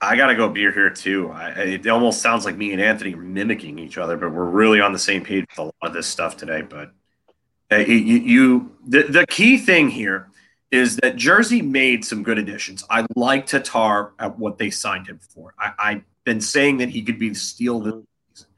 I 0.01 0.17
gotta 0.17 0.37
go 0.37 0.49
beer 0.49 0.71
here 0.71 0.91
too. 0.91 1.31
I, 1.31 1.51
it 1.51 1.87
almost 1.89 2.23
sounds 2.23 2.45
like 2.45 2.57
me 2.57 2.73
and 2.73 2.81
Anthony 2.81 3.15
are 3.15 3.19
mimicking 3.19 3.79
each 3.79 3.99
other, 3.99 4.17
but 4.17 4.33
we're 4.33 4.45
really 4.45 4.81
on 4.81 4.93
the 4.93 4.99
same 4.99 5.25
page 5.25 5.45
with 5.51 5.59
a 5.59 5.63
lot 5.65 5.75
of 5.83 5.93
this 5.93 6.07
stuff 6.07 6.37
today. 6.37 6.63
But 6.63 6.93
uh, 7.73 7.79
you, 7.79 7.95
you, 7.97 8.77
the, 8.87 9.03
the 9.03 9.27
key 9.27 9.59
thing 9.59 9.91
here 9.91 10.29
is 10.71 10.97
that 10.99 11.17
Jersey 11.17 11.63
made 11.63 12.05
some 12.05 12.23
good 12.23 12.39
additions. 12.39 12.85
I 12.89 13.07
like 13.17 13.47
Tatar 13.47 14.13
at 14.19 14.39
what 14.39 14.59
they 14.59 14.71
signed 14.71 15.09
him 15.09 15.19
for. 15.19 15.55
I, 15.59 15.93
have 15.93 16.03
been 16.29 16.41
saying 16.43 16.77
that 16.77 16.91
he 16.91 17.01
could 17.01 17.19
be 17.19 17.31
the 17.31 17.35
steal 17.35 17.81
this 17.81 17.95
season. 18.35 18.51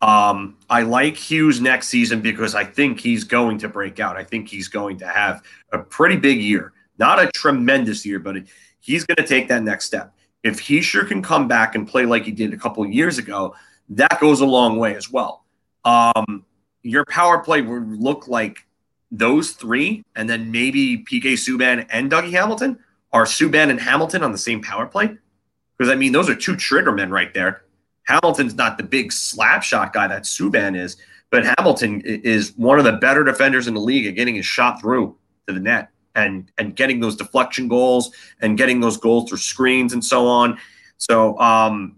Um, 0.00 0.56
I 0.70 0.80
like 0.80 1.18
Hughes 1.18 1.60
next 1.60 1.88
season 1.88 2.22
because 2.22 2.54
I 2.54 2.64
think 2.64 2.98
he's 2.98 3.24
going 3.24 3.58
to 3.58 3.68
break 3.68 4.00
out. 4.00 4.16
I 4.16 4.24
think 4.24 4.48
he's 4.48 4.68
going 4.68 4.96
to 4.98 5.06
have 5.06 5.42
a 5.70 5.78
pretty 5.78 6.16
big 6.16 6.40
year. 6.40 6.72
Not 6.98 7.22
a 7.22 7.30
tremendous 7.34 8.06
year, 8.06 8.18
but 8.20 8.36
he's 8.80 9.04
going 9.04 9.18
to 9.18 9.26
take 9.26 9.48
that 9.48 9.62
next 9.62 9.84
step. 9.84 10.14
If 10.42 10.62
Hischier 10.62 11.06
can 11.06 11.20
come 11.20 11.46
back 11.46 11.74
and 11.74 11.86
play 11.86 12.06
like 12.06 12.24
he 12.24 12.32
did 12.32 12.54
a 12.54 12.56
couple 12.56 12.86
years 12.86 13.18
ago, 13.18 13.54
that 13.90 14.18
goes 14.18 14.40
a 14.40 14.46
long 14.46 14.78
way 14.78 14.96
as 14.96 15.10
well. 15.10 15.44
Um, 15.84 16.46
your 16.82 17.04
power 17.04 17.38
play 17.40 17.60
would 17.60 18.00
look 18.00 18.28
like 18.28 18.66
those 19.10 19.50
three, 19.50 20.04
and 20.16 20.26
then 20.26 20.50
maybe 20.50 21.04
PK 21.04 21.34
Subban 21.34 21.86
and 21.90 22.10
Dougie 22.10 22.30
Hamilton, 22.30 22.78
are 23.12 23.26
Subban 23.26 23.68
and 23.68 23.78
Hamilton 23.78 24.22
on 24.22 24.32
the 24.32 24.38
same 24.38 24.62
power 24.62 24.86
play? 24.86 25.18
Because 25.76 25.90
I 25.90 25.96
mean, 25.96 26.12
those 26.12 26.28
are 26.28 26.34
two 26.34 26.54
triggermen 26.54 27.10
right 27.10 27.32
there. 27.34 27.62
Hamilton's 28.04 28.54
not 28.54 28.76
the 28.76 28.84
big 28.84 29.12
slap 29.12 29.62
shot 29.62 29.92
guy 29.92 30.06
that 30.06 30.24
Subban 30.24 30.76
is, 30.76 30.96
but 31.30 31.44
Hamilton 31.44 32.02
is 32.04 32.52
one 32.56 32.78
of 32.78 32.84
the 32.84 32.92
better 32.92 33.24
defenders 33.24 33.66
in 33.66 33.74
the 33.74 33.80
league 33.80 34.06
at 34.06 34.14
getting 34.14 34.34
his 34.34 34.46
shot 34.46 34.80
through 34.80 35.16
to 35.46 35.54
the 35.54 35.60
net 35.60 35.90
and 36.14 36.50
and 36.58 36.76
getting 36.76 37.00
those 37.00 37.16
deflection 37.16 37.66
goals 37.66 38.14
and 38.40 38.56
getting 38.56 38.80
those 38.80 38.96
goals 38.96 39.28
through 39.28 39.38
screens 39.38 39.92
and 39.92 40.04
so 40.04 40.26
on. 40.26 40.58
So 40.98 41.38
um, 41.40 41.96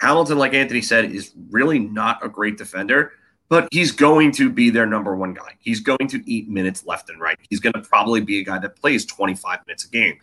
Hamilton, 0.00 0.38
like 0.38 0.54
Anthony 0.54 0.82
said, 0.82 1.10
is 1.12 1.32
really 1.50 1.78
not 1.78 2.24
a 2.24 2.28
great 2.28 2.56
defender 2.56 3.12
but 3.48 3.68
he's 3.70 3.92
going 3.92 4.32
to 4.32 4.50
be 4.50 4.70
their 4.70 4.86
number 4.86 5.16
one 5.16 5.34
guy. 5.34 5.54
He's 5.58 5.80
going 5.80 6.06
to 6.08 6.22
eat 6.30 6.48
minutes 6.48 6.84
left 6.84 7.08
and 7.08 7.20
right. 7.20 7.38
He's 7.48 7.60
going 7.60 7.72
to 7.72 7.80
probably 7.80 8.20
be 8.20 8.40
a 8.40 8.44
guy 8.44 8.58
that 8.58 8.76
plays 8.76 9.06
25 9.06 9.66
minutes 9.66 9.86
a 9.86 9.88
game. 9.88 10.18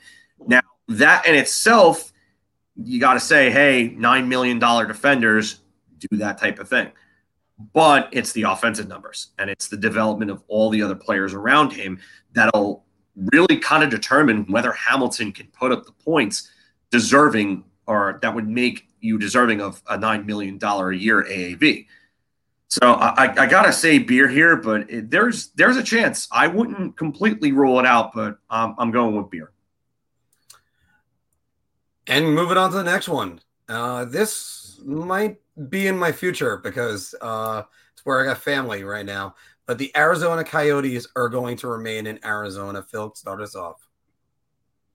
Now, 0.46 0.62
that 0.88 1.26
in 1.26 1.36
itself, 1.36 2.14
you 2.76 3.00
got 3.00 3.14
to 3.14 3.20
say, 3.20 3.50
hey, 3.50 3.90
$9 3.90 4.28
million 4.28 4.60
defenders 4.60 5.62
do 5.98 6.18
that 6.18 6.38
type 6.38 6.60
of 6.60 6.68
thing. 6.68 6.92
But 7.74 8.10
it's 8.12 8.34
the 8.34 8.44
offensive 8.44 8.88
numbers 8.88 9.30
and 9.40 9.50
it's 9.50 9.70
the 9.70 9.78
development 9.78 10.30
of 10.30 10.44
all 10.48 10.70
the 10.70 10.82
other 10.82 10.96
players 10.96 11.34
around 11.34 11.72
him 11.72 12.00
that'll 12.34 12.84
really 13.16 13.58
kind 13.58 13.82
of 13.84 13.90
determine 13.90 14.46
whether 14.52 14.74
Hamilton 14.74 15.32
can 15.32 15.48
put 15.48 15.72
up 15.72 15.86
the 15.86 15.94
points 15.94 16.52
deserving 16.92 17.64
or 17.88 18.20
that 18.22 18.36
would 18.36 18.48
make 18.48 18.88
you 19.00 19.18
deserving 19.18 19.62
of 19.62 19.82
a 19.88 19.98
$9 19.98 20.26
million 20.26 20.60
a 20.62 20.92
year 20.92 21.24
AAV. 21.24 21.86
So 22.68 22.94
I, 22.94 23.32
I 23.44 23.46
gotta 23.46 23.72
say 23.72 24.00
beer 24.00 24.28
here, 24.28 24.58
but 24.58 24.90
it, 24.90 25.10
there's 25.10 25.50
there's 25.50 25.78
a 25.78 25.84
chance. 25.84 26.28
I 26.32 26.48
wouldn't 26.48 26.98
completely 26.98 27.52
rule 27.52 27.80
it 27.80 27.86
out, 27.86 28.12
but 28.14 28.40
um, 28.50 28.76
I'm 28.78 28.92
going 28.92 29.16
with 29.16 29.30
beer. 29.30 29.52
And 32.08 32.34
moving 32.34 32.58
on 32.58 32.72
to 32.72 32.78
the 32.78 32.84
next 32.84 33.08
one. 33.08 33.40
Uh, 33.68 34.06
this 34.06 34.80
might 34.86 35.38
be 35.70 35.88
in 35.88 35.98
my 35.98 36.12
future 36.12 36.58
because 36.58 37.16
uh, 37.22 37.64
it's 37.94 38.06
where 38.06 38.22
I 38.22 38.26
got 38.26 38.38
family 38.38 38.84
right 38.84 39.06
now. 39.06 39.36
But 39.66 39.80
the 39.80 39.92
Arizona 39.98 40.44
Coyotes 40.44 41.08
are 41.16 41.30
going 41.30 41.58
to 41.58 41.68
remain 41.68 42.06
in 42.06 42.24
Arizona. 42.24 42.84
Phil, 42.84 43.14
start 43.16 43.42
us 43.42 43.56
off. 43.56 43.88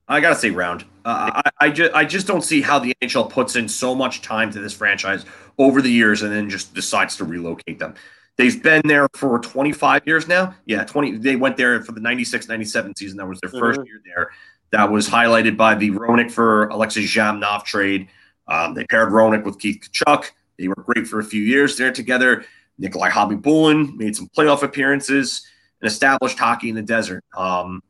I 0.06 0.20
gotta 0.20 0.34
say 0.34 0.50
round. 0.50 0.84
Uh, 1.04 1.40
I, 1.44 1.66
I 1.66 1.70
just 1.70 1.94
I 1.94 2.04
just 2.04 2.26
don't 2.26 2.42
see 2.42 2.60
how 2.60 2.80
the 2.80 2.92
NHL 3.00 3.30
puts 3.30 3.54
in 3.54 3.68
so 3.68 3.94
much 3.94 4.22
time 4.22 4.50
to 4.52 4.60
this 4.60 4.72
franchise 4.72 5.24
over 5.56 5.80
the 5.80 5.90
years 5.90 6.22
and 6.22 6.32
then 6.32 6.50
just 6.50 6.74
decides 6.74 7.16
to 7.18 7.24
relocate 7.24 7.78
them. 7.78 7.94
They've 8.36 8.60
been 8.60 8.82
there 8.84 9.06
for 9.14 9.38
25 9.38 10.02
years 10.06 10.26
now. 10.26 10.54
Yeah, 10.64 10.82
20. 10.82 11.18
They 11.18 11.36
went 11.36 11.56
there 11.56 11.80
for 11.82 11.92
the 11.92 12.00
96 12.00 12.48
97 12.48 12.96
season. 12.96 13.18
That 13.18 13.26
was 13.26 13.38
their 13.40 13.50
1st 13.50 13.60
mm-hmm. 13.60 13.82
year 13.84 14.02
there. 14.04 14.30
That 14.72 14.90
was 14.90 15.08
highlighted 15.08 15.56
by 15.56 15.74
the 15.74 15.90
Roenick 15.90 16.30
for 16.30 16.68
Alexei 16.68 17.02
Zhamnov 17.02 17.64
trade. 17.64 18.08
Um, 18.46 18.74
they 18.74 18.84
paired 18.84 19.10
Roenick 19.10 19.44
with 19.44 19.58
Keith 19.58 19.88
Tkachuk. 19.92 20.30
They 20.58 20.68
were 20.68 20.76
great 20.76 21.06
for 21.06 21.18
a 21.18 21.24
few 21.24 21.42
years 21.42 21.76
there 21.76 21.92
together. 21.92 22.44
Nikolai 22.78 23.10
Khabibulin 23.10 23.96
made 23.96 24.16
some 24.16 24.28
playoff 24.28 24.62
appearances 24.62 25.46
and 25.80 25.90
established 25.90 26.38
hockey 26.38 26.68
in 26.68 26.74
the 26.74 26.82
desert. 26.82 27.24
Um, 27.36 27.82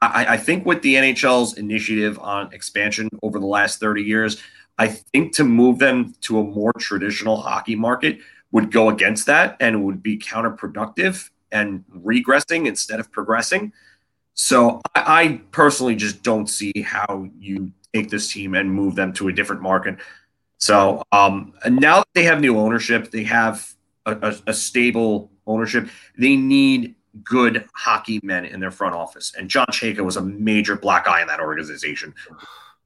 I, 0.00 0.26
I 0.30 0.36
think 0.36 0.66
with 0.66 0.82
the 0.82 0.94
NHL's 0.94 1.54
initiative 1.54 2.18
on 2.18 2.52
expansion 2.52 3.08
over 3.22 3.38
the 3.38 3.46
last 3.46 3.80
30 3.80 4.02
years, 4.02 4.42
I 4.78 4.88
think 4.88 5.34
to 5.36 5.44
move 5.44 5.78
them 5.78 6.14
to 6.22 6.38
a 6.38 6.44
more 6.44 6.72
traditional 6.78 7.36
hockey 7.36 7.76
market 7.76 8.18
would 8.50 8.70
go 8.70 8.88
against 8.88 9.26
that 9.26 9.56
and 9.60 9.84
would 9.84 10.02
be 10.02 10.18
counterproductive 10.18 11.30
and 11.50 11.84
regressing 11.96 12.66
instead 12.66 13.00
of 13.00 13.10
progressing. 13.10 13.72
So 14.34 14.80
I, 14.94 15.22
I 15.22 15.40
personally 15.50 15.96
just 15.96 16.22
don't 16.22 16.48
see 16.48 16.72
how 16.82 17.28
you 17.38 17.72
take 17.92 18.10
this 18.10 18.32
team 18.32 18.54
and 18.54 18.70
move 18.70 18.96
them 18.96 19.12
to 19.14 19.28
a 19.28 19.32
different 19.32 19.62
market. 19.62 19.96
So 20.58 21.02
um, 21.12 21.54
now 21.68 21.98
that 21.98 22.08
they 22.14 22.24
have 22.24 22.40
new 22.40 22.58
ownership, 22.58 23.10
they 23.10 23.24
have 23.24 23.74
a, 24.06 24.12
a, 24.12 24.36
a 24.48 24.54
stable 24.54 25.30
ownership. 25.46 25.88
They 26.18 26.36
need 26.36 26.94
good 27.22 27.64
hockey 27.74 28.20
men 28.22 28.44
in 28.44 28.60
their 28.60 28.70
front 28.70 28.94
office. 28.94 29.32
And 29.38 29.48
John 29.48 29.66
Chayka 29.70 30.00
was 30.00 30.16
a 30.16 30.22
major 30.22 30.76
black 30.76 31.06
eye 31.06 31.20
in 31.20 31.28
that 31.28 31.40
organization. 31.40 32.14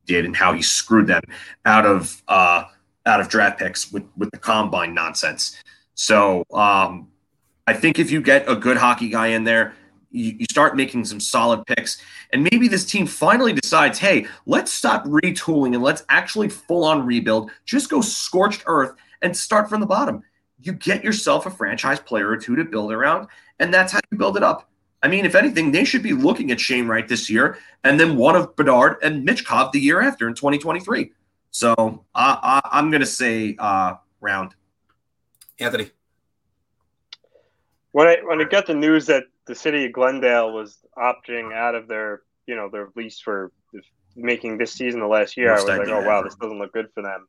Did 0.06 0.24
and 0.24 0.34
how 0.34 0.54
he 0.54 0.62
screwed 0.62 1.06
them 1.06 1.22
out 1.66 1.84
of 1.84 2.22
uh, 2.28 2.64
out 3.04 3.20
of 3.20 3.28
draft 3.28 3.58
picks 3.58 3.92
with 3.92 4.04
with 4.16 4.30
the 4.30 4.38
combine 4.38 4.94
nonsense. 4.94 5.62
So 5.94 6.44
um, 6.50 7.08
I 7.66 7.74
think 7.74 7.98
if 7.98 8.10
you 8.10 8.22
get 8.22 8.48
a 8.48 8.56
good 8.56 8.78
hockey 8.78 9.10
guy 9.10 9.28
in 9.28 9.44
there, 9.44 9.74
you, 10.10 10.36
you 10.38 10.46
start 10.50 10.76
making 10.76 11.04
some 11.04 11.20
solid 11.20 11.66
picks, 11.66 12.02
and 12.32 12.42
maybe 12.42 12.68
this 12.68 12.84
team 12.84 13.06
finally 13.06 13.52
decides, 13.52 13.98
hey, 13.98 14.26
let's 14.46 14.72
stop 14.72 15.04
retooling 15.04 15.74
and 15.74 15.82
let's 15.82 16.04
actually 16.08 16.48
full 16.48 16.84
on 16.84 17.04
rebuild. 17.04 17.50
Just 17.64 17.90
go 17.90 18.00
scorched 18.00 18.62
earth 18.66 18.94
and 19.22 19.36
start 19.36 19.68
from 19.68 19.80
the 19.80 19.86
bottom. 19.86 20.22
You 20.60 20.72
get 20.72 21.04
yourself 21.04 21.46
a 21.46 21.50
franchise 21.50 22.00
player 22.00 22.28
or 22.28 22.36
two 22.36 22.56
to 22.56 22.64
build 22.64 22.92
around, 22.92 23.28
and 23.58 23.72
that's 23.72 23.92
how 23.92 24.00
you 24.10 24.18
build 24.18 24.36
it 24.36 24.42
up. 24.42 24.68
I 25.02 25.08
mean, 25.08 25.24
if 25.24 25.34
anything, 25.34 25.70
they 25.70 25.84
should 25.84 26.02
be 26.02 26.12
looking 26.12 26.50
at 26.50 26.58
Shane 26.58 26.88
Wright 26.88 27.06
this 27.06 27.30
year, 27.30 27.58
and 27.84 28.00
then 28.00 28.16
one 28.16 28.34
of 28.34 28.56
Bedard 28.56 28.96
and 29.02 29.26
Michkov 29.26 29.72
the 29.72 29.80
year 29.80 30.00
after 30.00 30.26
in 30.26 30.34
2023. 30.34 31.12
So 31.50 32.04
I, 32.14 32.60
am 32.72 32.90
going 32.90 33.00
to 33.00 33.06
say 33.06 33.56
uh, 33.58 33.94
round. 34.20 34.54
Anthony. 35.60 35.90
When 37.92 38.06
I 38.06 38.18
when 38.22 38.40
I 38.40 38.44
got 38.44 38.66
the 38.66 38.74
news 38.74 39.06
that 39.06 39.24
the 39.48 39.54
city 39.54 39.86
of 39.86 39.92
Glendale 39.92 40.52
was 40.52 40.78
opting 40.96 41.52
out 41.52 41.74
of 41.74 41.88
their 41.88 42.22
you 42.46 42.54
know 42.54 42.68
their 42.68 42.90
lease 42.94 43.18
for 43.18 43.50
making 44.14 44.58
this 44.58 44.72
season 44.72 45.00
the 45.00 45.06
last 45.06 45.36
year, 45.36 45.50
Most 45.50 45.68
I 45.68 45.78
was 45.78 45.88
like, 45.88 45.96
oh 45.96 46.06
wow, 46.06 46.22
this 46.22 46.34
doesn't 46.36 46.58
look 46.58 46.72
good 46.72 46.88
for 46.94 47.02
them. 47.02 47.26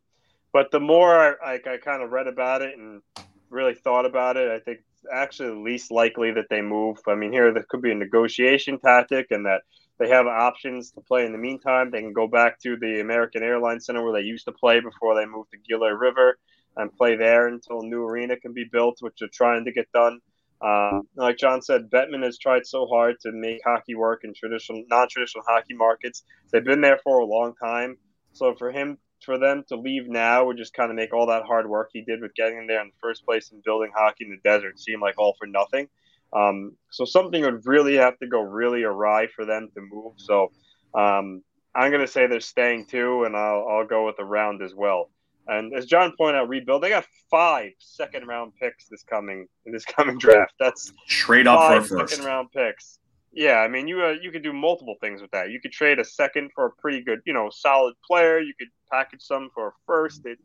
But 0.51 0.71
the 0.71 0.79
more 0.79 1.37
I, 1.43 1.53
I, 1.53 1.73
I 1.73 1.77
kind 1.77 2.01
of 2.01 2.11
read 2.11 2.27
about 2.27 2.61
it 2.61 2.77
and 2.77 3.01
really 3.49 3.75
thought 3.75 4.05
about 4.05 4.37
it, 4.37 4.49
I 4.49 4.59
think 4.59 4.79
actually 5.11 5.49
the 5.49 5.59
least 5.59 5.91
likely 5.91 6.31
that 6.31 6.47
they 6.49 6.61
move. 6.61 6.97
I 7.07 7.15
mean, 7.15 7.31
here 7.31 7.53
there 7.53 7.65
could 7.69 7.81
be 7.81 7.91
a 7.91 7.95
negotiation 7.95 8.79
tactic, 8.79 9.27
and 9.31 9.45
that 9.45 9.61
they 9.99 10.09
have 10.09 10.27
options 10.27 10.91
to 10.91 11.01
play 11.01 11.25
in 11.25 11.31
the 11.31 11.37
meantime. 11.37 11.91
They 11.91 12.01
can 12.01 12.13
go 12.13 12.27
back 12.27 12.59
to 12.61 12.77
the 12.77 13.01
American 13.01 13.43
Airlines 13.43 13.85
Center 13.85 14.03
where 14.03 14.13
they 14.13 14.27
used 14.27 14.45
to 14.45 14.51
play 14.51 14.79
before 14.79 15.15
they 15.15 15.25
moved 15.25 15.51
to 15.51 15.57
Gila 15.57 15.95
River 15.95 16.37
and 16.77 16.95
play 16.95 17.15
there 17.15 17.47
until 17.47 17.81
a 17.81 17.85
new 17.85 18.03
arena 18.03 18.37
can 18.37 18.53
be 18.53 18.63
built, 18.63 18.97
which 19.01 19.15
they're 19.19 19.29
trying 19.31 19.65
to 19.65 19.71
get 19.71 19.91
done. 19.91 20.19
Um, 20.61 21.03
like 21.15 21.37
John 21.37 21.61
said, 21.61 21.89
Bettman 21.89 22.23
has 22.23 22.37
tried 22.37 22.65
so 22.65 22.85
hard 22.87 23.15
to 23.21 23.31
make 23.31 23.61
hockey 23.65 23.95
work 23.95 24.21
in 24.23 24.33
traditional, 24.33 24.83
non-traditional 24.89 25.43
hockey 25.47 25.73
markets. 25.73 26.23
They've 26.51 26.63
been 26.63 26.81
there 26.81 26.99
for 27.03 27.19
a 27.19 27.25
long 27.25 27.53
time. 27.61 27.97
So 28.33 28.55
for 28.55 28.71
him 28.71 28.97
for 29.25 29.37
them 29.37 29.63
to 29.67 29.75
leave 29.75 30.07
now 30.07 30.45
would 30.45 30.57
just 30.57 30.73
kind 30.73 30.89
of 30.89 30.95
make 30.95 31.13
all 31.13 31.27
that 31.27 31.43
hard 31.43 31.67
work 31.69 31.89
he 31.91 32.01
did 32.01 32.21
with 32.21 32.33
getting 32.35 32.67
there 32.67 32.81
in 32.81 32.87
the 32.87 32.93
first 33.01 33.25
place 33.25 33.51
and 33.51 33.63
building 33.63 33.91
hockey 33.93 34.25
in 34.25 34.31
the 34.31 34.49
desert 34.49 34.79
seem 34.79 35.01
like 35.01 35.15
all 35.17 35.35
for 35.37 35.45
nothing. 35.45 35.87
Um, 36.31 36.75
so 36.91 37.05
something 37.05 37.41
would 37.41 37.65
really 37.65 37.95
have 37.95 38.17
to 38.19 38.27
go 38.27 38.41
really 38.41 38.83
awry 38.83 39.27
for 39.35 39.45
them 39.45 39.69
to 39.73 39.81
move. 39.81 40.13
So 40.17 40.51
um, 40.93 41.43
I'm 41.75 41.91
going 41.91 42.05
to 42.05 42.11
say 42.11 42.27
they're 42.27 42.39
staying 42.39 42.85
too, 42.85 43.23
and 43.23 43.35
I'll, 43.35 43.67
I'll 43.69 43.87
go 43.87 44.05
with 44.05 44.17
the 44.17 44.25
round 44.25 44.61
as 44.61 44.73
well. 44.75 45.09
And 45.49 45.73
as 45.73 45.87
John 45.87 46.13
pointed 46.15 46.39
out, 46.39 46.47
rebuild. 46.47 46.83
They 46.83 46.89
got 46.89 47.05
five 47.29 47.71
second 47.79 48.27
round 48.27 48.53
picks 48.61 48.87
this 48.87 49.03
coming 49.03 49.47
in 49.65 49.71
this 49.71 49.83
coming 49.97 50.17
draft. 50.17 50.53
That's 50.59 50.93
trade 51.07 51.47
up 51.47 51.85
for 51.85 52.07
second 52.07 52.25
round 52.25 52.51
picks. 52.51 52.99
Yeah, 53.31 53.57
I 53.57 53.67
mean, 53.67 53.87
you 53.87 54.03
uh, 54.03 54.15
you 54.21 54.31
could 54.31 54.43
do 54.43 54.53
multiple 54.53 54.95
things 55.01 55.21
with 55.21 55.31
that. 55.31 55.49
You 55.49 55.59
could 55.59 55.71
trade 55.71 55.99
a 55.99 56.05
second 56.05 56.51
for 56.53 56.67
a 56.67 56.71
pretty 56.71 57.01
good, 57.01 57.21
you 57.25 57.33
know, 57.33 57.49
solid 57.51 57.95
player. 58.05 58.39
You 58.39 58.53
could 58.57 58.69
package 58.91 59.21
some 59.21 59.49
for 59.53 59.67
a 59.67 59.71
first. 59.85 60.25
It, 60.25 60.39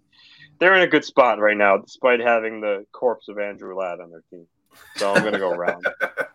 they're 0.59 0.75
in 0.75 0.83
a 0.83 0.87
good 0.87 1.05
spot 1.05 1.39
right 1.39 1.57
now, 1.57 1.79
despite 1.79 2.21
having 2.21 2.61
the 2.61 2.85
corpse 2.93 3.29
of 3.29 3.39
Andrew 3.39 3.77
Ladd 3.77 4.01
on 4.01 4.11
their 4.11 4.23
team. 4.31 4.47
So 4.97 5.13
I'm 5.13 5.21
going 5.21 5.33
to 5.33 5.39
go 5.39 5.55
round. 5.55 5.87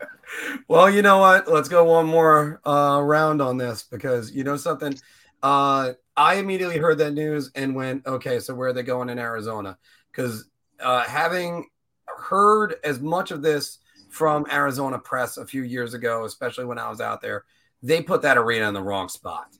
well, 0.67 0.89
you 0.89 1.01
know 1.01 1.19
what? 1.19 1.47
Let's 1.47 1.69
go 1.69 1.83
one 1.83 2.05
more 2.05 2.61
uh, 2.65 3.01
round 3.03 3.41
on 3.41 3.57
this 3.57 3.83
because 3.83 4.31
you 4.31 4.43
know 4.43 4.57
something. 4.57 4.97
Uh, 5.41 5.93
I 6.19 6.35
immediately 6.35 6.77
heard 6.77 6.97
that 6.97 7.13
news 7.13 7.49
and 7.55 7.73
went, 7.73 8.05
okay, 8.05 8.41
so 8.41 8.53
where 8.53 8.69
are 8.69 8.73
they 8.73 8.83
going 8.83 9.07
in 9.09 9.17
Arizona? 9.17 9.77
Because 10.11 10.49
uh, 10.81 11.03
having 11.03 11.65
heard 12.05 12.75
as 12.83 12.99
much 12.99 13.31
of 13.31 13.41
this 13.41 13.79
from 14.09 14.45
Arizona 14.51 14.99
press 14.99 15.37
a 15.37 15.45
few 15.45 15.63
years 15.63 15.93
ago, 15.93 16.25
especially 16.25 16.65
when 16.65 16.77
I 16.77 16.89
was 16.89 16.99
out 16.99 17.21
there. 17.21 17.45
They 17.81 18.01
put 18.01 18.23
that 18.23 18.37
arena 18.37 18.67
in 18.67 18.73
the 18.73 18.83
wrong 18.83 19.07
spot. 19.07 19.55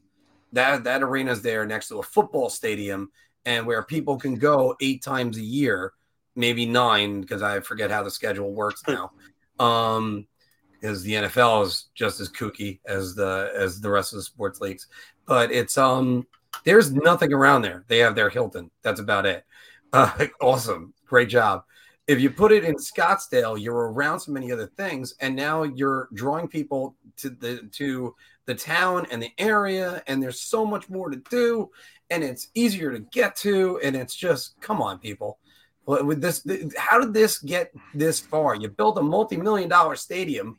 That 0.52 0.84
that 0.84 1.02
arena 1.02 1.32
is 1.32 1.42
there 1.42 1.66
next 1.66 1.88
to 1.90 2.00
a 2.00 2.04
football 2.04 2.50
stadium 2.50 3.12
and 3.46 3.66
where 3.66 3.84
people 3.84 4.18
can 4.18 4.36
go 4.36 4.76
eight 4.82 5.02
times 5.02 5.38
a 5.38 5.44
year, 5.44 5.94
maybe 6.36 6.66
nine 6.66 7.22
because 7.22 7.42
I 7.42 7.62
forget 7.62 7.92
how 7.92 8.04
the 8.04 8.12
schedule 8.12 8.54
works 8.54 8.84
now. 8.88 9.12
Um, 9.60 10.26
because 10.80 11.04
the 11.04 11.16
NFL 11.16 11.66
is 11.66 11.90
just 11.94 12.22
as 12.22 12.30
kooky 12.30 12.80
as 12.86 13.14
the 13.14 13.52
as 13.54 13.82
the 13.82 13.90
rest 13.90 14.14
of 14.14 14.18
the 14.18 14.24
sports 14.24 14.62
leagues. 14.62 14.88
But 15.26 15.52
it's 15.52 15.78
um 15.78 16.26
there's 16.66 16.92
nothing 16.92 17.34
around 17.34 17.62
there. 17.62 17.86
They 17.88 18.00
have 18.00 18.16
their 18.16 18.30
Hilton. 18.30 18.72
That's 18.82 19.00
about 19.00 19.26
it. 19.26 19.46
Uh, 19.92 20.28
awesome, 20.40 20.94
great 21.08 21.30
job 21.30 21.64
if 22.10 22.20
you 22.20 22.32
put 22.32 22.52
it 22.52 22.64
in 22.64 22.76
Scottsdale, 22.76 23.62
you're 23.62 23.92
around 23.92 24.20
so 24.20 24.32
many 24.32 24.52
other 24.52 24.66
things, 24.66 25.14
and 25.20 25.36
now 25.36 25.62
you're 25.62 26.10
drawing 26.16 26.48
people 26.48 26.96
to 27.18 27.30
the 27.30 27.70
to 27.74 28.16
the 28.46 28.56
town 28.56 29.06
and 29.12 29.22
the 29.22 29.30
area, 29.38 30.02
and 30.08 30.22
there's 30.22 30.42
so 30.42 30.66
much 30.66 30.90
more 30.90 31.12
to 31.12 31.18
do, 31.30 31.70
and 32.10 32.24
it's 32.24 32.48
easier 32.56 32.92
to 32.92 33.06
get 33.12 33.36
to, 33.36 33.80
and 33.84 33.96
it's 33.96 34.16
just 34.16 34.60
come 34.60 34.82
on, 34.82 34.98
people. 34.98 35.38
With 35.86 36.20
this, 36.20 36.44
how 36.76 37.00
did 37.00 37.14
this 37.14 37.38
get 37.38 37.72
this 37.94 38.20
far? 38.20 38.56
You 38.56 38.70
built 38.70 38.98
a 38.98 39.04
multi-million 39.04 39.70
dollar 39.70 39.96
stadium 39.96 40.58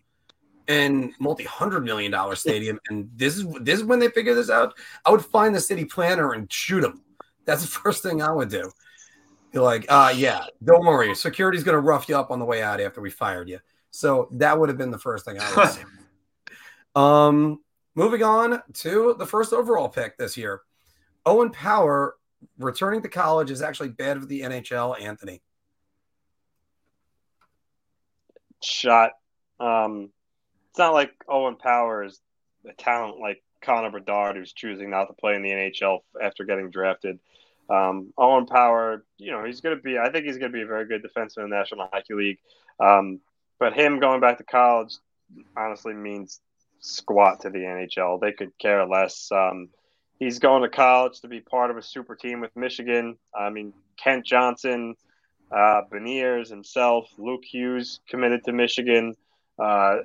and 0.71 1.13
multi-hundred 1.19 1.85
million 1.85 2.13
dollar 2.13 2.37
stadium, 2.37 2.79
and 2.89 3.11
this 3.17 3.37
is 3.37 3.45
this 3.61 3.81
is 3.81 3.85
when 3.85 3.99
they 3.99 4.09
figure 4.09 4.35
this 4.35 4.49
out. 4.49 4.79
I 5.05 5.11
would 5.11 5.25
find 5.25 5.53
the 5.53 5.61
city 5.61 5.85
planner 5.85 6.33
and 6.33 6.51
shoot 6.51 6.85
him. 6.85 7.03
That's 7.45 7.63
the 7.63 7.69
first 7.83 8.05
thing 8.05 8.23
I 8.23 8.31
would 8.31 8.49
do. 8.49 8.71
You're 9.53 9.65
like, 9.65 9.85
uh, 9.89 10.15
yeah, 10.15 10.45
don't 10.63 10.87
worry. 10.87 11.13
Security's 11.17 11.65
going 11.65 11.75
to 11.75 11.81
rough 11.81 12.09
you 12.09 12.17
up 12.17 12.31
on 12.31 12.39
the 12.39 12.45
way 12.45 12.63
out 12.63 12.81
after 12.81 13.01
we 13.01 13.11
fired 13.11 13.49
you. 13.49 13.59
So 13.91 14.29
that 14.33 14.57
would 14.57 14.69
have 14.69 14.79
been 14.79 14.93
the 14.93 14.99
first 14.99 15.25
thing 15.25 15.41
I 15.41 15.57
would 15.57 15.69
say. 15.71 15.83
um, 16.95 17.59
moving 17.97 18.23
on 18.23 18.63
to 18.75 19.17
the 19.19 19.27
first 19.27 19.53
overall 19.53 19.89
pick 19.89 20.17
this 20.17 20.37
year. 20.37 20.61
Owen 21.27 21.51
Power 21.51 22.15
returning 22.59 23.03
to 23.03 23.09
college 23.09 23.51
is 23.51 23.61
actually 23.61 23.89
bad 23.89 24.21
for 24.21 24.27
the 24.27 24.43
NHL, 24.43 25.01
Anthony. 25.01 25.43
Shot. 28.63 29.11
Um, 29.59 30.11
it's 30.71 30.79
not 30.79 30.95
like 30.95 31.13
Owen 31.29 31.57
Power 31.57 32.05
is 32.05 32.21
a 32.69 32.73
talent 32.73 33.19
like 33.19 33.43
Connor 33.61 33.91
Bedard, 33.91 34.37
who's 34.37 34.53
choosing 34.53 34.91
not 34.91 35.07
to 35.07 35.13
play 35.15 35.35
in 35.35 35.43
the 35.43 35.51
NHL 35.51 36.01
after 36.21 36.45
getting 36.45 36.71
drafted. 36.71 37.19
Um, 37.69 38.13
Owen 38.17 38.47
Power, 38.47 39.05
you 39.19 39.31
know, 39.31 39.45
he's 39.45 39.61
going 39.61 39.77
to 39.77 39.83
be, 39.83 39.99
I 39.99 40.11
think 40.11 40.27
he's 40.27 40.39
going 40.39 40.51
to 40.51 40.57
be 40.57 40.63
a 40.63 40.67
very 40.67 40.87
good 40.87 41.03
defenseman 41.03 41.45
in 41.45 41.51
the 41.51 41.57
National 41.57 41.89
Hockey 41.93 42.15
League. 42.15 42.39
Um, 42.81 43.21
but 43.59 43.75
him 43.75 44.01
going 44.01 44.21
back 44.21 44.39
to 44.39 44.45
college 44.45 44.95
honestly 45.57 45.95
means 45.95 46.41
squat 46.81 47.41
to 47.41 47.51
the 47.51 47.59
NHL. 47.59 48.21
They 48.21 48.33
could 48.33 48.57
care 48.59 48.87
less. 48.87 49.31
Um, 49.31 49.69
he's 50.19 50.39
going 50.39 50.63
to 50.63 50.69
college 50.69 51.21
to 51.21 51.29
be 51.29 51.41
part 51.41 51.71
of 51.71 51.77
a 51.77 51.83
super 51.83 52.17
team 52.17 52.41
with 52.41 52.57
Michigan. 52.57 53.19
I 53.35 53.51
mean, 53.51 53.73
Kent 54.03 54.25
Johnson, 54.27 54.97
uh, 55.53 55.83
Beniers 55.93 56.49
himself, 56.49 57.09
Luke 57.19 57.45
Hughes 57.45 58.01
committed 58.09 58.45
to 58.45 58.53
Michigan. 58.53 59.17
Uh, 59.61 59.97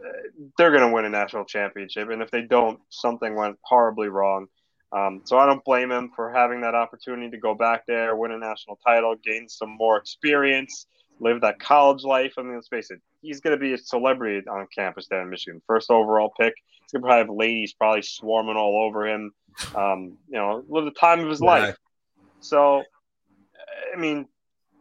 they're 0.57 0.72
going 0.72 0.88
to 0.88 0.94
win 0.94 1.06
a 1.06 1.10
national 1.10 1.45
championship. 1.45 2.10
And 2.10 2.22
if 2.22 2.30
they 2.32 2.41
don't, 2.41 2.80
something 2.90 3.36
went 3.36 3.57
horribly 3.64 4.10
wrong. 4.10 4.48
Um, 4.91 5.22
so 5.26 5.38
I 5.38 5.45
don't 5.45 5.64
blame 5.64 5.91
him 5.91 6.11
for 6.15 6.32
having 6.32 6.61
that 6.61 6.76
opportunity 6.76 7.30
to 7.32 7.38
go 7.38 7.56
back 7.56 7.86
there, 7.88 8.15
win 8.15 8.32
a 8.32 8.38
national 8.38 8.80
title, 8.86 9.15
gain 9.23 9.49
some 9.49 9.69
more 9.69 9.98
experience, 9.98 10.88
live 11.19 11.41
that 11.41 11.60
college 11.60 12.03
life. 12.03 12.34
I 12.38 12.44
mean, 12.44 12.56
let's 12.56 12.68
face 12.68 12.91
it, 12.91 13.02
he's 13.22 13.41
going 13.41 13.57
to 13.57 13.60
be 13.60 13.73
a 13.73 13.77
celebrity 13.77 14.48
on 14.48 14.68
campus 14.73 15.07
there 15.10 15.22
in 15.22 15.30
Michigan. 15.30 15.61
First 15.68 15.90
overall 15.90 16.32
pick. 16.40 16.53
He's 16.82 16.91
going 16.91 17.02
to 17.02 17.07
probably 17.07 17.19
have 17.19 17.30
ladies 17.30 17.73
probably 17.73 18.03
swarming 18.03 18.57
all 18.57 18.86
over 18.86 19.07
him. 19.07 19.32
Um, 19.73 20.18
you 20.27 20.38
know, 20.38 20.64
live 20.68 20.86
the 20.86 20.91
time 20.91 21.22
of 21.22 21.30
his 21.30 21.41
yeah. 21.41 21.48
life. 21.48 21.77
So, 22.41 22.84
I 23.94 23.98
mean, 23.98 24.27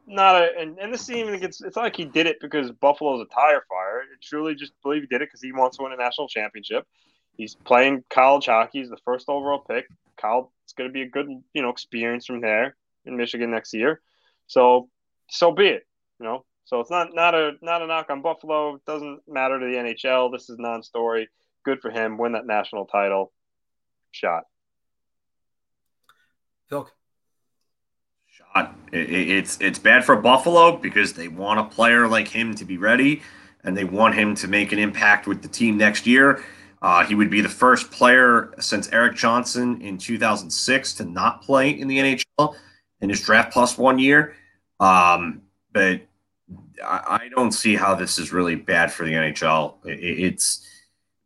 not 0.06 0.36
a 0.36 0.50
and, 0.58 0.78
and 0.78 0.92
this 0.92 1.08
even 1.10 1.38
gets 1.40 1.60
it's 1.60 1.76
not 1.76 1.82
like 1.82 1.96
he 1.96 2.04
did 2.04 2.26
it 2.26 2.38
because 2.40 2.70
Buffalo's 2.72 3.22
a 3.22 3.34
tire 3.34 3.64
fire. 3.68 4.02
I 4.02 4.16
truly 4.22 4.54
just 4.54 4.72
believe 4.82 5.02
he 5.02 5.06
did 5.06 5.22
it 5.22 5.28
because 5.28 5.42
he 5.42 5.52
wants 5.52 5.76
to 5.76 5.82
win 5.82 5.92
a 5.92 5.96
national 5.96 6.28
championship. 6.28 6.86
He's 7.36 7.54
playing 7.54 8.04
college 8.10 8.46
hockey. 8.46 8.80
He's 8.80 8.90
the 8.90 8.98
first 9.04 9.28
overall 9.28 9.64
pick. 9.68 9.86
Kyle, 10.16 10.52
it's 10.64 10.72
going 10.72 10.88
to 10.88 10.92
be 10.92 11.02
a 11.02 11.08
good 11.08 11.28
you 11.52 11.62
know 11.62 11.70
experience 11.70 12.26
from 12.26 12.40
there 12.40 12.76
in 13.04 13.16
Michigan 13.16 13.50
next 13.50 13.74
year. 13.74 14.00
So 14.46 14.88
so 15.28 15.52
be 15.52 15.66
it. 15.66 15.86
You 16.20 16.26
know. 16.26 16.44
So 16.66 16.80
it's 16.80 16.90
not 16.90 17.14
not 17.14 17.34
a 17.34 17.52
not 17.60 17.82
a 17.82 17.86
knock 17.86 18.10
on 18.10 18.22
Buffalo. 18.22 18.76
It 18.76 18.84
doesn't 18.86 19.20
matter 19.28 19.58
to 19.58 19.66
the 19.66 19.72
NHL. 19.72 20.32
This 20.32 20.48
is 20.48 20.58
non-story. 20.58 21.28
Good 21.64 21.80
for 21.80 21.90
him. 21.90 22.18
Win 22.18 22.32
that 22.32 22.46
national 22.46 22.86
title. 22.86 23.32
Shot. 24.12 24.44
Phil 26.68 26.88
shot. 28.34 28.74
it's 28.92 29.58
it's 29.60 29.78
bad 29.78 30.04
for 30.04 30.16
Buffalo 30.16 30.76
because 30.76 31.12
they 31.12 31.28
want 31.28 31.60
a 31.60 31.64
player 31.64 32.08
like 32.08 32.26
him 32.26 32.54
to 32.56 32.64
be 32.64 32.78
ready, 32.78 33.22
and 33.62 33.76
they 33.76 33.84
want 33.84 34.14
him 34.14 34.34
to 34.36 34.48
make 34.48 34.72
an 34.72 34.78
impact 34.78 35.26
with 35.26 35.42
the 35.42 35.48
team 35.48 35.76
next 35.76 36.06
year. 36.06 36.42
Uh, 36.82 37.04
he 37.04 37.14
would 37.14 37.30
be 37.30 37.40
the 37.40 37.48
first 37.48 37.90
player 37.90 38.52
since 38.58 38.92
Erik 38.92 39.14
Johnson 39.14 39.80
in 39.80 39.98
2006 39.98 40.94
to 40.94 41.04
not 41.04 41.42
play 41.42 41.70
in 41.70 41.88
the 41.88 41.98
NHL 41.98 42.56
in 43.00 43.08
his 43.08 43.22
draft 43.22 43.52
plus 43.52 43.78
one 43.78 43.98
year. 43.98 44.34
Um, 44.80 45.42
but 45.72 46.02
I, 46.84 47.20
I, 47.24 47.28
don't 47.34 47.52
see 47.52 47.74
how 47.74 47.94
this 47.94 48.18
is 48.18 48.32
really 48.32 48.56
bad 48.56 48.92
for 48.92 49.06
the 49.06 49.12
NHL. 49.12 49.76
It, 49.86 50.24
it's 50.24 50.66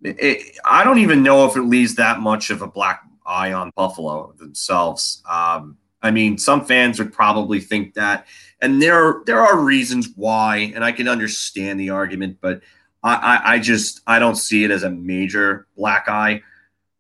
it, 0.03 0.59
I 0.65 0.85
don't 0.85 0.99
even 0.99 1.23
know 1.23 1.47
if 1.47 1.57
it 1.57 1.63
leaves 1.63 1.95
that 1.97 2.21
much 2.21 2.51
of 2.51 2.63
a 2.63 2.69
black 2.69 3.03
eye 3.27 3.53
on 3.53 3.73
Buffalo 3.75 4.33
themselves. 4.39 5.23
Um, 5.29 5.79
I 6.03 6.11
mean, 6.11 6.39
some 6.39 6.65
fans 6.65 6.99
would 6.99 7.13
probably 7.13 7.61
think 7.61 7.95
that, 7.95 8.27
and 8.61 8.81
there 8.81 8.95
are, 8.95 9.23
there 9.27 9.41
are 9.41 9.59
reasons 9.59 10.11
why, 10.15 10.73
and 10.75 10.85
I 10.85 10.93
can 10.93 11.09
understand 11.09 11.79
the 11.81 11.91
argument, 11.91 12.39
but 12.41 12.63
I, 13.03 13.15
I, 13.15 13.55
I 13.55 13.59
just 13.59 14.01
I 14.07 14.19
don't 14.19 14.37
see 14.37 14.65
it 14.65 14.71
as 14.71 14.83
a 14.83 14.91
major 14.91 15.67
black 15.77 16.09
eye. 16.09 16.43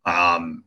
Um, 0.05 0.65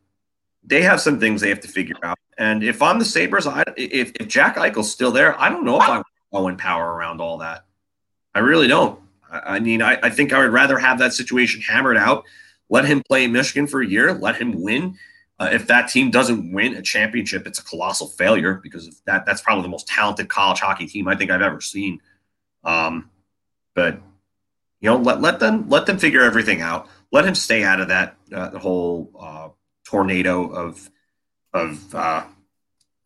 they 0.63 0.81
have 0.83 1.01
some 1.01 1.19
things 1.19 1.41
they 1.41 1.49
have 1.49 1.61
to 1.61 1.67
figure 1.67 1.95
out, 2.03 2.19
and 2.37 2.63
if 2.63 2.81
I'm 2.81 2.99
the 2.99 3.05
Sabres, 3.05 3.47
I 3.47 3.63
if, 3.77 4.11
if 4.19 4.27
Jack 4.27 4.55
Eichel's 4.55 4.91
still 4.91 5.11
there, 5.11 5.39
I 5.39 5.49
don't 5.49 5.65
know 5.65 5.77
if 5.81 5.89
I 5.89 6.01
Owen 6.33 6.57
Power 6.57 6.93
around 6.93 7.19
all 7.21 7.39
that. 7.39 7.65
I 8.33 8.39
really 8.39 8.67
don't. 8.67 8.99
I, 9.29 9.55
I 9.55 9.59
mean, 9.59 9.81
I, 9.81 9.97
I 10.01 10.09
think 10.09 10.33
I 10.33 10.39
would 10.39 10.51
rather 10.51 10.77
have 10.77 10.99
that 10.99 11.13
situation 11.13 11.61
hammered 11.61 11.97
out. 11.97 12.25
Let 12.69 12.85
him 12.85 13.03
play 13.07 13.27
Michigan 13.27 13.67
for 13.67 13.81
a 13.81 13.87
year. 13.87 14.13
Let 14.13 14.37
him 14.37 14.61
win 14.61 14.97
uh, 15.41 15.49
if 15.51 15.65
that 15.65 15.89
team 15.89 16.11
doesn't 16.11 16.53
win 16.53 16.75
a 16.75 16.83
championship, 16.83 17.47
it's 17.47 17.57
a 17.57 17.63
colossal 17.63 18.05
failure 18.05 18.59
because 18.61 19.01
that 19.07 19.25
that's 19.25 19.41
probably 19.41 19.63
the 19.63 19.69
most 19.69 19.87
talented 19.87 20.29
college 20.29 20.59
hockey 20.59 20.85
team 20.85 21.07
I 21.07 21.15
think 21.15 21.31
I've 21.31 21.41
ever 21.41 21.59
seen. 21.59 21.99
Um, 22.63 23.09
but 23.73 23.95
you 24.81 24.91
know, 24.91 24.97
let 24.97 25.19
let 25.19 25.39
them 25.39 25.67
let 25.67 25.87
them 25.87 25.97
figure 25.97 26.21
everything 26.21 26.61
out. 26.61 26.87
Let 27.11 27.25
him 27.25 27.33
stay 27.33 27.63
out 27.63 27.79
of 27.79 27.87
that 27.87 28.17
uh, 28.31 28.59
whole 28.59 29.09
uh, 29.19 29.49
tornado 29.83 30.47
of 30.47 30.87
of 31.53 31.95
uh, 31.95 32.23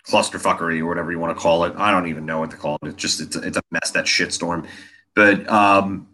clusterfuckery 0.06 0.82
or 0.82 0.88
whatever 0.88 1.14
you 1.14 1.20
want 1.20 1.38
to 1.38 1.41
call 1.41 1.64
it. 1.64 1.74
I 1.78 1.90
don't 1.90 2.07
even 2.07 2.26
know 2.26 2.40
what 2.40 2.52
to 2.52 2.57
call 2.57 2.78
it. 2.82 2.90
It's 2.90 3.02
just 3.02 3.22
it's 3.22 3.38
a, 3.38 3.44
it's 3.44 3.57
a 3.57 3.62
mess 3.72 3.91
that 3.91 4.07
shitstorm. 4.07 4.68
But 5.16 5.49
um, 5.49 6.10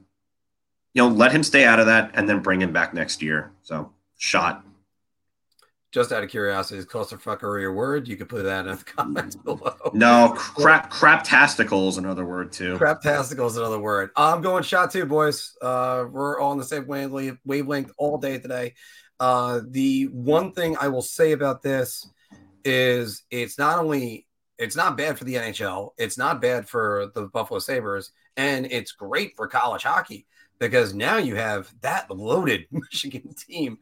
you 0.94 1.02
know, 1.02 1.08
let 1.10 1.32
him 1.32 1.42
stay 1.42 1.66
out 1.66 1.80
of 1.80 1.88
that 1.88 2.12
and 2.14 2.30
then 2.30 2.42
bring 2.42 2.62
him 2.62 2.74
back 2.74 2.94
next 2.94 3.24
year. 3.24 3.52
So 3.64 3.92
shot 4.18 4.64
just 5.92 6.12
out 6.12 6.24
of 6.24 6.30
curiosity, 6.30 6.80
is 6.80 6.86
clusterfuckery 6.86 7.68
a 7.68 7.72
word? 7.72 8.08
You 8.08 8.16
could 8.16 8.30
put 8.30 8.44
that 8.44 8.66
in 8.66 8.78
the 8.78 8.84
comments 8.84 9.36
below. 9.44 9.76
No, 9.94 10.34
crap, 10.36 10.90
crap 10.90 11.24
tasticle 11.24 11.90
is 11.90 11.98
another 11.98 12.26
word 12.26 12.52
too. 12.52 12.78
Crap 12.78 13.02
tasticle 13.02 13.48
is 13.48 13.58
another 13.58 13.80
word. 13.80 14.12
I'm 14.16 14.42
going 14.42 14.64
shot 14.64 14.92
too, 14.92 15.06
boys. 15.06 15.56
Uh, 15.62 16.06
we're 16.10 16.40
all 16.40 16.52
on 16.52 16.58
the 16.58 16.64
same 16.64 16.88
wavelength, 16.88 17.40
wavelength 17.46 17.92
all 17.98 18.18
day 18.18 18.40
today. 18.40 18.74
Uh, 19.20 19.62
the 19.70 20.06
one 20.06 20.54
thing 20.54 20.78
I 20.80 20.88
will 20.88 21.02
say 21.02 21.34
about 21.34 21.62
this 21.62 22.10
is 22.64 23.24
it's 23.30 23.58
not 23.58 23.80
only 23.80 24.28
it's 24.58 24.76
not 24.76 24.98
bad 24.98 25.18
for 25.18 25.26
the 25.26 25.36
NHL, 25.36 25.92
it's 25.98 26.18
not 26.18 26.42
bad 26.42 26.70
for 26.70 27.12
the 27.14 27.28
Buffalo 27.28 27.60
Sabres, 27.60 28.12
and 28.38 28.66
it's 28.66 28.94
great 28.94 29.36
for 29.36 29.48
college 29.48 29.84
hockey 29.84 30.26
because 30.60 30.94
now 30.94 31.18
you 31.18 31.36
have 31.36 31.72
that 31.82 32.10
loaded 32.10 32.66
Michigan 32.72 33.34
team 33.36 33.80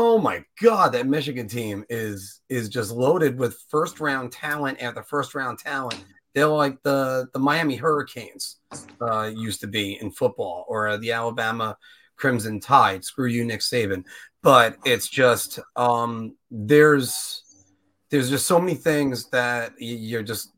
Oh 0.00 0.16
my 0.16 0.44
god, 0.62 0.92
that 0.92 1.08
Michigan 1.08 1.48
team 1.48 1.84
is 1.88 2.40
is 2.48 2.68
just 2.68 2.92
loaded 2.92 3.36
with 3.36 3.58
first 3.68 3.98
round 3.98 4.30
talent 4.30 4.80
after 4.80 5.02
first 5.02 5.34
round 5.34 5.58
talent. 5.58 6.04
They're 6.34 6.46
like 6.46 6.80
the 6.84 7.26
the 7.32 7.40
Miami 7.40 7.74
Hurricanes 7.74 8.60
uh, 9.02 9.32
used 9.34 9.60
to 9.62 9.66
be 9.66 9.98
in 10.00 10.12
football, 10.12 10.64
or 10.68 10.96
the 10.98 11.10
Alabama 11.10 11.76
Crimson 12.14 12.60
Tide. 12.60 13.04
Screw 13.04 13.26
you, 13.26 13.44
Nick 13.44 13.58
Saban. 13.58 14.04
But 14.40 14.76
it's 14.84 15.08
just 15.08 15.58
um, 15.74 16.36
there's 16.48 17.42
there's 18.10 18.30
just 18.30 18.46
so 18.46 18.60
many 18.60 18.76
things 18.76 19.28
that 19.30 19.72
you're 19.80 20.22
just. 20.22 20.52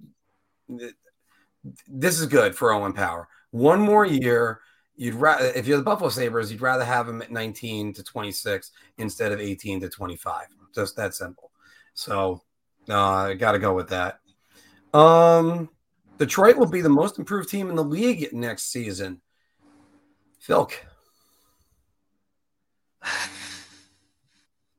This 1.88 2.20
is 2.20 2.26
good 2.26 2.54
for 2.54 2.74
Owen 2.74 2.92
Power. 2.92 3.26
One 3.52 3.80
more 3.80 4.04
year 4.04 4.60
you'd 5.00 5.14
rather 5.14 5.46
if 5.46 5.66
you're 5.66 5.78
the 5.78 5.82
Buffalo 5.82 6.10
Sabres, 6.10 6.52
you'd 6.52 6.60
rather 6.60 6.84
have 6.84 7.06
them 7.06 7.22
at 7.22 7.32
19 7.32 7.94
to 7.94 8.02
26 8.02 8.70
instead 8.98 9.32
of 9.32 9.40
18 9.40 9.80
to 9.80 9.88
25. 9.88 10.44
Just 10.74 10.94
that 10.96 11.14
simple. 11.14 11.50
So 11.94 12.42
uh, 12.86 13.00
I 13.00 13.34
got 13.34 13.52
to 13.52 13.58
go 13.58 13.72
with 13.72 13.88
that. 13.88 14.20
Um, 14.92 15.70
Detroit 16.18 16.58
will 16.58 16.68
be 16.68 16.82
the 16.82 16.90
most 16.90 17.18
improved 17.18 17.48
team 17.48 17.70
in 17.70 17.76
the 17.76 17.82
league 17.84 18.30
next 18.34 18.70
season. 18.70 19.22
Philk. 20.38 20.72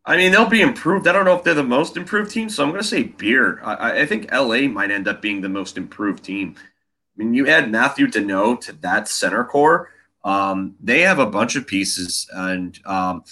I 0.05 0.17
mean, 0.17 0.31
they'll 0.31 0.45
be 0.45 0.61
improved. 0.61 1.07
I 1.07 1.13
don't 1.13 1.25
know 1.25 1.35
if 1.35 1.43
they're 1.43 1.55
the 1.55 1.63
most 1.63 1.97
improved 1.97 2.29
team, 2.29 2.47
so 2.47 2.63
I'm 2.63 2.69
going 2.69 2.81
to 2.81 2.87
say 2.87 3.03
beer. 3.03 3.59
I, 3.63 4.01
I, 4.01 4.05
think 4.05 4.31
LA 4.31 4.67
might 4.67 4.91
end 4.91 5.07
up 5.07 5.21
being 5.21 5.41
the 5.41 5.49
most 5.49 5.77
improved 5.77 6.23
team. 6.23 6.55
I 6.57 7.23
mean, 7.23 7.33
you 7.33 7.47
add 7.47 7.71
Matthew 7.71 8.05
Danault 8.07 8.61
to 8.61 8.73
that 8.81 9.07
center 9.07 9.43
core 9.43 9.89
um, 10.23 10.75
they 10.79 11.01
have 11.01 11.19
a 11.19 11.25
bunch 11.25 11.55
of 11.55 11.65
pieces, 11.65 12.27
and 12.33 12.79
um, 12.85 13.23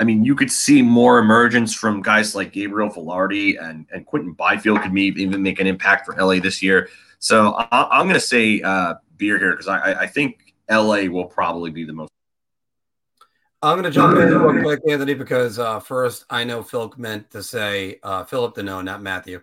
I 0.00 0.04
mean, 0.04 0.24
you 0.24 0.34
could 0.34 0.50
see 0.50 0.80
more 0.80 1.18
emergence 1.18 1.74
from 1.74 2.00
guys 2.00 2.34
like 2.34 2.52
Gabriel 2.52 2.88
Vilardi 2.88 3.62
and, 3.62 3.86
and 3.92 4.06
Quinton 4.06 4.32
Byfield 4.32 4.80
could 4.80 4.94
maybe 4.94 5.22
even 5.22 5.42
make 5.42 5.60
an 5.60 5.66
impact 5.66 6.06
for 6.06 6.14
LA 6.14 6.40
this 6.40 6.62
year. 6.62 6.88
So 7.18 7.52
I, 7.70 8.00
am 8.00 8.06
going 8.06 8.14
to 8.14 8.20
say 8.20 8.62
uh, 8.62 8.94
beer 9.18 9.38
here 9.38 9.50
because 9.50 9.68
I, 9.68 9.92
I 9.92 10.06
think 10.06 10.54
LA 10.70 11.02
will 11.02 11.26
probably 11.26 11.70
be 11.70 11.84
the 11.84 11.92
most. 11.92 12.10
I'm 13.60 13.74
going 13.74 13.84
to 13.84 13.90
jump 13.90 14.16
in 14.16 14.30
real 14.30 14.62
quick, 14.62 14.80
Anthony, 14.88 15.12
because 15.12 15.58
uh, 15.58 15.80
first 15.80 16.24
I 16.30 16.44
know 16.44 16.62
Phil 16.62 16.94
meant 16.96 17.30
to 17.32 17.42
say 17.42 17.98
uh, 18.02 18.24
Philip 18.24 18.54
Danault, 18.54 18.84
not 18.84 19.02
Matthew. 19.02 19.42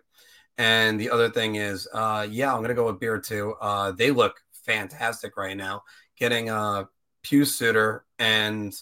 And 0.58 1.00
the 1.00 1.12
other 1.12 1.30
thing 1.30 1.54
is, 1.54 1.88
uh, 1.94 2.26
yeah, 2.28 2.52
I'm 2.52 2.62
going 2.62 2.70
to 2.70 2.74
go 2.74 2.88
with 2.88 3.00
beer 3.00 3.20
too. 3.20 3.54
Uh, 3.62 3.92
they 3.92 4.10
look 4.10 4.42
fantastic 4.54 5.38
right 5.38 5.56
now 5.56 5.84
getting 6.18 6.50
a 6.50 6.88
Pius 7.24 7.56
Suter 7.56 8.06
and 8.20 8.74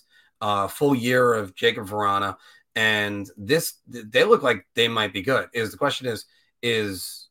a 0.41 0.67
full 0.67 0.95
year 0.95 1.33
of 1.33 1.55
Jakub 1.55 1.87
Vrana, 1.87 2.37
and 2.75 3.29
this 3.37 3.75
they 3.87 4.23
look 4.23 4.43
like 4.43 4.65
they 4.75 4.87
might 4.87 5.13
be 5.13 5.21
good. 5.21 5.49
Is 5.53 5.71
the 5.71 5.77
question 5.77 6.07
is 6.07 6.25
is 6.61 7.29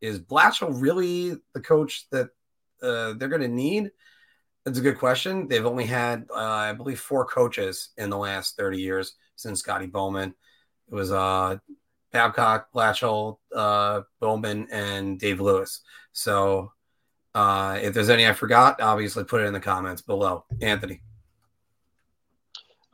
is 0.00 0.20
Blashill 0.20 0.80
really 0.80 1.36
the 1.54 1.60
coach 1.60 2.06
that 2.10 2.28
uh, 2.82 3.14
they're 3.14 3.28
going 3.28 3.42
to 3.42 3.48
need? 3.48 3.90
That's 4.64 4.78
a 4.78 4.82
good 4.82 4.98
question. 4.98 5.48
They've 5.48 5.64
only 5.64 5.86
had, 5.86 6.26
uh, 6.30 6.40
I 6.40 6.72
believe, 6.72 6.98
four 6.98 7.24
coaches 7.24 7.90
in 7.96 8.10
the 8.10 8.18
last 8.18 8.56
30 8.56 8.80
years 8.80 9.14
since 9.36 9.60
Scotty 9.60 9.86
Bowman. 9.86 10.34
It 10.90 10.94
was 10.94 11.12
uh, 11.12 11.58
Babcock, 12.12 12.68
Blashill, 12.74 13.38
uh, 13.54 14.02
Bowman, 14.20 14.66
and 14.70 15.18
Dave 15.18 15.40
Lewis. 15.40 15.82
So 16.12 16.72
uh, 17.36 17.78
if 17.82 17.92
there's 17.92 18.08
any 18.08 18.26
I 18.26 18.32
forgot, 18.32 18.80
obviously 18.80 19.22
put 19.22 19.42
it 19.42 19.44
in 19.44 19.52
the 19.52 19.60
comments 19.60 20.00
below. 20.00 20.46
Anthony. 20.62 21.02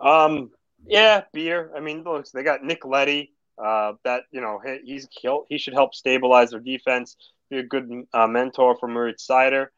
Um, 0.01 0.51
yeah, 0.85 1.23
beer. 1.33 1.71
I 1.77 1.79
mean, 1.79 2.03
look, 2.03 2.29
they 2.33 2.43
got 2.43 2.65
Nick 2.65 2.85
Leddy. 2.85 3.33
Uh, 3.63 3.93
that 4.03 4.25
you 4.33 4.41
know 4.41 4.61
he's 4.83 5.07
he 5.49 5.59
should 5.59 5.75
help 5.75 5.95
stabilize 5.95 6.51
their 6.51 6.59
defense. 6.59 7.17
Be 7.51 7.59
a 7.59 7.63
good 7.63 7.89
uh, 8.13 8.27
mentor 8.27 8.77
for 8.81 8.89
Moritz 8.89 9.25
Seider. 9.25 9.69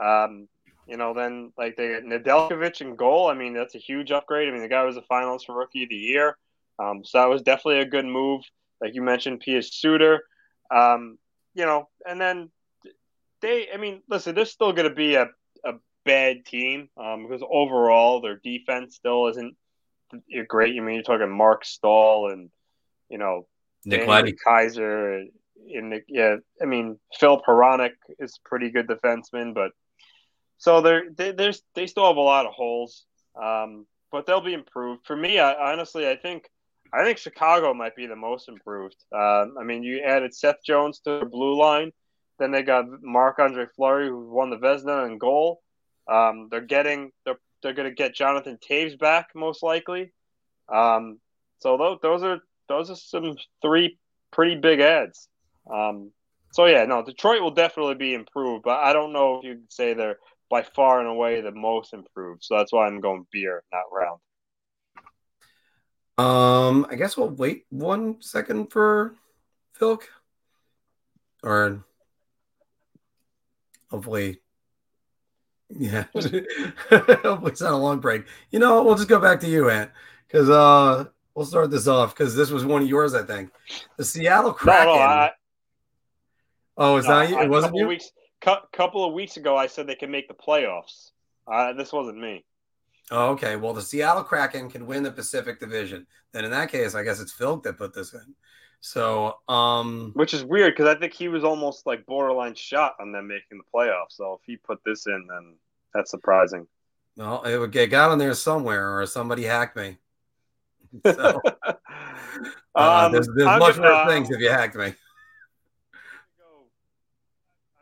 Um, 0.00 0.46
you 0.86 0.96
know, 0.96 1.14
then 1.14 1.52
like 1.58 1.76
they 1.76 1.88
get 1.88 2.04
Nedeljkovic 2.04 2.80
in 2.80 2.94
goal. 2.94 3.26
I 3.26 3.34
mean, 3.34 3.54
that's 3.54 3.74
a 3.74 3.78
huge 3.78 4.12
upgrade. 4.12 4.48
I 4.48 4.52
mean, 4.52 4.62
the 4.62 4.68
guy 4.68 4.84
was 4.84 4.96
a 4.96 5.02
finalist 5.10 5.46
for 5.46 5.56
Rookie 5.56 5.82
of 5.82 5.88
the 5.88 5.96
Year, 5.96 6.36
um, 6.78 7.02
so 7.04 7.18
that 7.18 7.28
was 7.28 7.42
definitely 7.42 7.80
a 7.80 7.86
good 7.86 8.06
move. 8.06 8.44
Like 8.80 8.94
you 8.94 9.02
mentioned, 9.02 9.42
Pius 9.44 9.72
Suter, 9.72 10.22
um, 10.70 11.18
you 11.54 11.64
know, 11.64 11.88
and 12.06 12.20
then 12.20 12.50
they. 13.42 13.68
I 13.72 13.76
mean, 13.76 14.02
listen, 14.08 14.34
they're 14.34 14.44
still 14.44 14.72
going 14.72 14.88
to 14.88 14.94
be 14.94 15.16
a, 15.16 15.28
a 15.64 15.72
bad 16.04 16.46
team 16.46 16.88
um, 16.96 17.24
because 17.26 17.42
overall 17.48 18.20
their 18.20 18.40
defense 18.42 18.96
still 18.96 19.26
isn't 19.28 19.56
great. 20.48 20.76
I 20.76 20.80
mean, 20.80 20.94
you're 20.94 21.04
talking 21.04 21.30
Marc 21.30 21.64
Staal 21.64 22.30
and 22.30 22.50
you 23.08 23.18
know 23.18 23.46
Nick 23.84 24.06
Kaiser. 24.44 25.24
And 25.74 26.00
yeah, 26.08 26.36
I 26.60 26.64
mean, 26.64 26.98
Phil 27.18 27.40
Hronek 27.46 27.92
is 28.18 28.40
pretty 28.44 28.70
good 28.70 28.88
defenseman, 28.88 29.54
but 29.54 29.72
so 30.58 30.80
they're, 30.80 31.04
they 31.14 31.32
there's 31.32 31.62
they 31.74 31.86
still 31.86 32.06
have 32.06 32.16
a 32.16 32.20
lot 32.20 32.46
of 32.46 32.52
holes, 32.52 33.04
um, 33.40 33.86
but 34.10 34.26
they'll 34.26 34.40
be 34.40 34.54
improved. 34.54 35.06
For 35.06 35.16
me, 35.16 35.38
I, 35.38 35.72
honestly, 35.72 36.08
I 36.08 36.16
think 36.16 36.48
I 36.92 37.04
think 37.04 37.18
Chicago 37.18 37.72
might 37.74 37.96
be 37.96 38.06
the 38.06 38.16
most 38.16 38.48
improved. 38.48 38.96
Uh, 39.12 39.46
I 39.58 39.64
mean, 39.64 39.82
you 39.82 40.00
added 40.00 40.34
Seth 40.34 40.62
Jones 40.64 41.00
to 41.00 41.20
the 41.20 41.26
blue 41.26 41.58
line, 41.58 41.92
then 42.42 42.50
they 42.50 42.62
got 42.62 42.86
Marc 43.02 43.38
Andre 43.38 43.66
Fleury, 43.76 44.08
who 44.08 44.28
won 44.28 44.50
the 44.50 44.58
Vezina 44.58 45.06
in 45.06 45.18
goal. 45.18 45.62
Um, 46.08 46.48
they're 46.50 46.60
getting 46.60 47.12
they're 47.24 47.38
they're 47.62 47.72
going 47.72 47.88
to 47.88 47.94
get 47.94 48.14
Jonathan 48.14 48.58
Toews 48.68 48.98
back 48.98 49.28
most 49.34 49.62
likely. 49.62 50.12
Um, 50.68 51.20
so 51.60 51.76
those, 51.76 51.98
those 52.02 52.22
are 52.22 52.38
those 52.68 52.90
are 52.90 52.96
some 52.96 53.36
three 53.60 53.98
pretty 54.32 54.56
big 54.56 54.80
adds. 54.80 55.28
Um, 55.72 56.10
so 56.52 56.66
yeah, 56.66 56.84
no, 56.84 57.04
Detroit 57.04 57.40
will 57.40 57.52
definitely 57.52 57.94
be 57.94 58.14
improved, 58.14 58.64
but 58.64 58.80
I 58.80 58.92
don't 58.92 59.12
know 59.12 59.38
if 59.38 59.44
you 59.44 59.54
could 59.54 59.72
say 59.72 59.94
they're 59.94 60.18
by 60.50 60.62
far 60.62 61.00
and 61.00 61.08
away 61.08 61.40
the 61.40 61.52
most 61.52 61.94
improved. 61.94 62.44
So 62.44 62.56
that's 62.56 62.72
why 62.72 62.86
I'm 62.86 63.00
going 63.00 63.26
beer, 63.32 63.62
not 63.72 63.84
round. 63.90 64.20
Um, 66.18 66.86
I 66.90 66.96
guess 66.96 67.16
we'll 67.16 67.30
wait 67.30 67.64
one 67.70 68.20
second 68.20 68.70
for 68.70 69.14
Philk, 69.78 70.02
or 71.42 71.84
hopefully, 73.92 74.40
yeah, 75.68 76.04
hopefully 76.14 77.52
it's 77.52 77.60
not 77.60 77.72
a 77.72 77.76
long 77.76 78.00
break. 78.00 78.24
You 78.50 78.58
know, 78.58 78.82
we'll 78.82 78.96
just 78.96 79.08
go 79.08 79.20
back 79.20 79.38
to 79.40 79.48
you, 79.48 79.68
Ant, 79.70 79.90
because 80.26 80.50
uh, 80.50 81.04
we'll 81.34 81.46
start 81.46 81.70
this 81.70 81.86
off 81.86 82.14
because 82.14 82.34
this 82.34 82.50
was 82.50 82.64
one 82.64 82.82
of 82.82 82.88
yours, 82.88 83.14
I 83.14 83.22
think. 83.22 83.50
The 83.98 84.04
Seattle 84.04 84.52
Kraken. 84.52 84.86
No, 84.86 84.94
no, 84.94 85.00
I, 85.00 85.30
oh, 86.78 86.96
it's 86.96 87.06
no, 87.06 87.20
not 87.20 87.30
you. 87.30 87.38
It 87.38 87.50
wasn't 87.50 87.76
you. 87.76 87.86
Weeks, 87.86 88.10
cu- 88.40 88.66
couple 88.72 89.04
of 89.04 89.12
weeks 89.12 89.36
ago, 89.36 89.56
I 89.56 89.66
said 89.66 89.86
they 89.86 89.94
can 89.94 90.10
make 90.10 90.26
the 90.26 90.34
playoffs. 90.34 91.10
Uh, 91.46 91.74
this 91.74 91.92
wasn't 91.92 92.18
me. 92.18 92.44
Oh, 93.10 93.30
okay. 93.32 93.56
Well, 93.56 93.74
the 93.74 93.82
Seattle 93.82 94.24
Kraken 94.24 94.70
can 94.70 94.86
win 94.86 95.02
the 95.02 95.10
Pacific 95.10 95.60
Division. 95.60 96.06
Then 96.32 96.46
in 96.46 96.50
that 96.52 96.70
case, 96.70 96.94
I 96.94 97.02
guess 97.02 97.20
it's 97.20 97.32
Phil 97.32 97.58
that 97.58 97.76
put 97.76 97.92
this 97.92 98.14
in. 98.14 98.34
So, 98.84 99.36
um, 99.48 100.10
which 100.14 100.34
is 100.34 100.44
weird 100.44 100.74
because 100.74 100.92
I 100.92 100.98
think 100.98 101.12
he 101.12 101.28
was 101.28 101.44
almost 101.44 101.86
like 101.86 102.04
borderline 102.04 102.56
shot 102.56 102.96
on 102.98 103.12
them 103.12 103.28
making 103.28 103.58
the 103.58 103.64
playoffs. 103.72 104.10
So 104.10 104.34
if 104.34 104.40
he 104.44 104.56
put 104.56 104.80
this 104.84 105.06
in, 105.06 105.28
then 105.28 105.54
that's 105.94 106.10
surprising. 106.10 106.66
Well, 107.16 107.44
it 107.44 107.58
would 107.58 107.70
get 107.70 107.90
got 107.90 108.10
on 108.10 108.18
there 108.18 108.34
somewhere, 108.34 108.98
or 108.98 109.06
somebody 109.06 109.44
hacked 109.44 109.76
me. 109.76 109.96
So, 111.06 111.40
uh, 112.74 113.04
um, 113.06 113.12
there's, 113.12 113.28
there's 113.34 113.58
much 113.58 113.76
gonna, 113.76 113.88
worse 113.88 114.08
things 114.08 114.30
if 114.30 114.40
you 114.40 114.50
hacked 114.50 114.76
me 114.76 114.84
I'm 114.84 114.92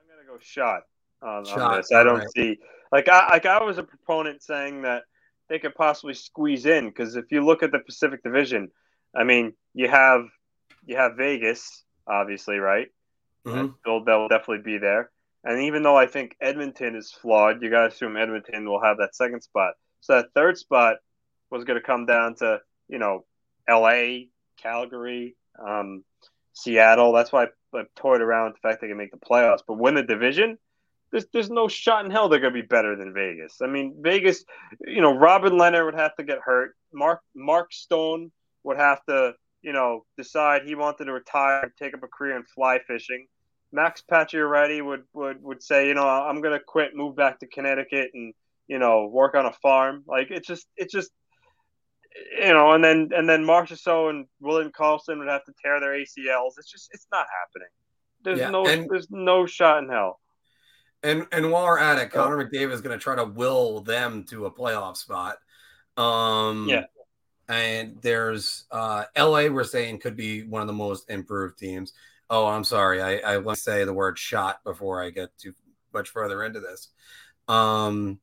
gonna 0.08 0.32
on, 0.32 1.44
shot, 1.44 1.60
on 1.60 1.76
this. 1.76 1.92
I 1.92 2.02
don't 2.02 2.18
right. 2.18 2.30
see 2.30 2.58
like 2.92 3.08
I 3.08 3.28
like 3.30 3.46
I 3.46 3.62
was 3.62 3.78
a 3.78 3.82
proponent 3.82 4.42
saying 4.42 4.82
that 4.82 5.04
they 5.48 5.58
could 5.58 5.74
possibly 5.74 6.14
squeeze 6.14 6.66
in 6.66 6.88
because 6.88 7.16
if 7.16 7.32
you 7.32 7.44
look 7.44 7.62
at 7.62 7.72
the 7.72 7.78
Pacific 7.78 8.22
Division, 8.22 8.70
I 9.14 9.24
mean 9.24 9.54
you 9.74 9.88
have 9.88 10.26
you 10.86 10.96
have 10.96 11.16
Vegas 11.16 11.84
obviously 12.06 12.58
right. 12.58 12.88
Mm-hmm. 13.46 13.68
They'll, 13.84 14.04
they'll 14.04 14.28
definitely 14.28 14.62
be 14.64 14.78
there. 14.78 15.10
And 15.44 15.62
even 15.62 15.82
though 15.82 15.96
I 15.96 16.06
think 16.06 16.36
Edmonton 16.40 16.94
is 16.96 17.10
flawed, 17.10 17.62
you 17.62 17.70
got 17.70 17.82
to 17.82 17.88
assume 17.88 18.16
Edmonton 18.16 18.68
will 18.68 18.82
have 18.82 18.98
that 18.98 19.14
second 19.14 19.42
spot. 19.42 19.74
So 20.00 20.16
that 20.16 20.26
third 20.34 20.58
spot 20.58 20.96
was 21.50 21.64
going 21.64 21.78
to 21.78 21.86
come 21.86 22.06
down 22.06 22.34
to 22.36 22.60
you 22.88 22.98
know 22.98 23.24
L.A., 23.68 24.28
Calgary, 24.60 25.36
um, 25.64 26.04
Seattle. 26.52 27.12
That's 27.12 27.32
why 27.32 27.46
I 27.74 27.82
toyed 27.96 28.20
around 28.20 28.46
with 28.46 28.54
the 28.60 28.68
fact 28.68 28.80
they 28.80 28.88
can 28.88 28.96
make 28.96 29.12
the 29.12 29.18
playoffs, 29.18 29.60
but 29.66 29.78
win 29.78 29.94
the 29.94 30.02
division. 30.02 30.58
There's, 31.12 31.26
there's 31.32 31.50
no 31.50 31.66
shot 31.66 32.04
in 32.04 32.10
hell 32.10 32.28
they're 32.28 32.38
going 32.38 32.54
to 32.54 32.62
be 32.62 32.66
better 32.66 32.94
than 32.94 33.12
Vegas. 33.12 33.58
I 33.62 33.66
mean, 33.66 33.96
Vegas, 34.00 34.44
you 34.86 35.00
know, 35.00 35.16
Robin 35.16 35.54
Lehner 35.54 35.84
would 35.84 35.96
have 35.96 36.14
to 36.16 36.22
get 36.22 36.38
hurt. 36.38 36.76
Mark 36.92 37.20
Mark 37.34 37.72
Stone 37.72 38.30
would 38.62 38.76
have 38.76 39.04
to, 39.06 39.32
you 39.62 39.72
know, 39.72 40.04
decide 40.16 40.62
he 40.64 40.74
wanted 40.74 41.04
to 41.04 41.12
retire 41.12 41.72
take 41.78 41.94
up 41.94 42.02
a 42.02 42.08
career 42.08 42.36
in 42.36 42.44
fly 42.44 42.78
fishing. 42.86 43.26
Max 43.72 44.02
Pacioretty 44.10 44.84
would, 44.84 45.04
would, 45.12 45.42
would 45.42 45.62
say, 45.62 45.86
you 45.86 45.94
know, 45.94 46.06
I'm 46.06 46.40
going 46.40 46.58
to 46.58 46.64
quit, 46.64 46.96
move 46.96 47.14
back 47.14 47.38
to 47.40 47.46
Connecticut, 47.46 48.10
and 48.14 48.34
you 48.66 48.78
know, 48.78 49.06
work 49.06 49.34
on 49.34 49.46
a 49.46 49.52
farm. 49.52 50.04
Like 50.06 50.30
it's 50.30 50.46
just, 50.46 50.66
it's 50.76 50.92
just 50.92 51.10
you 52.38 52.52
know, 52.52 52.72
and 52.72 52.82
then 52.82 53.10
and 53.14 53.28
then 53.28 53.44
Marchessault 53.44 54.10
and 54.10 54.26
William 54.40 54.72
Karlsson 54.72 55.18
would 55.18 55.28
have 55.28 55.44
to 55.44 55.52
tear 55.62 55.80
their 55.80 55.92
ACLs. 55.92 56.52
It's 56.58 56.70
just 56.70 56.90
it's 56.92 57.06
not 57.12 57.26
happening. 57.40 57.68
There's 58.24 58.38
yeah, 58.40 58.50
no 58.50 58.66
and, 58.66 58.88
there's 58.90 59.10
no 59.10 59.46
shot 59.46 59.82
in 59.82 59.88
hell. 59.88 60.20
And 61.02 61.26
and 61.32 61.50
while 61.50 61.64
we're 61.64 61.78
at 61.78 61.98
it, 61.98 62.10
Connor 62.10 62.44
McDavid 62.44 62.72
is 62.72 62.80
going 62.80 62.98
to 62.98 63.02
try 63.02 63.16
to 63.16 63.24
will 63.24 63.80
them 63.80 64.24
to 64.24 64.46
a 64.46 64.50
playoff 64.50 64.96
spot. 64.96 65.36
Um, 65.96 66.68
yeah. 66.68 66.84
And 67.50 67.96
there's 68.00 68.64
uh, 68.70 69.04
LA. 69.18 69.48
We're 69.48 69.64
saying 69.64 69.98
could 69.98 70.16
be 70.16 70.44
one 70.44 70.62
of 70.62 70.68
the 70.68 70.72
most 70.72 71.10
improved 71.10 71.58
teams. 71.58 71.92
Oh, 72.30 72.46
I'm 72.46 72.62
sorry. 72.62 73.02
I, 73.02 73.16
I 73.16 73.38
want 73.38 73.58
to 73.58 73.62
say 73.62 73.84
the 73.84 73.92
word 73.92 74.16
shot 74.16 74.62
before 74.62 75.02
I 75.02 75.10
get 75.10 75.36
too 75.36 75.52
much 75.92 76.10
further 76.10 76.44
into 76.44 76.60
this, 76.60 76.90
um, 77.48 78.20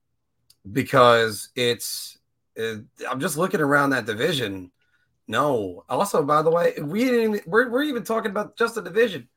because 0.71 1.49
it's 1.57 2.17
uh, 2.57 2.75
I'm 3.09 3.19
just 3.19 3.37
looking 3.37 3.59
around 3.59 3.89
that 3.89 4.05
division. 4.05 4.71
No. 5.27 5.83
Also, 5.89 6.23
by 6.23 6.41
the 6.41 6.49
way, 6.49 6.75
we 6.81 7.03
didn't. 7.03 7.45
We're, 7.45 7.69
we're 7.69 7.83
even 7.83 8.05
talking 8.05 8.31
about 8.31 8.55
just 8.55 8.75
the 8.75 8.81
division. 8.81 9.27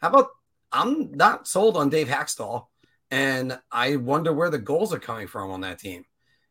How 0.00 0.10
about 0.10 0.28
I'm 0.70 1.10
not 1.10 1.48
sold 1.48 1.76
on 1.76 1.88
Dave 1.88 2.06
Hakstol, 2.06 2.66
and 3.10 3.58
I 3.72 3.96
wonder 3.96 4.32
where 4.32 4.50
the 4.50 4.58
goals 4.58 4.94
are 4.94 5.00
coming 5.00 5.26
from 5.26 5.50
on 5.50 5.62
that 5.62 5.80
team. 5.80 6.04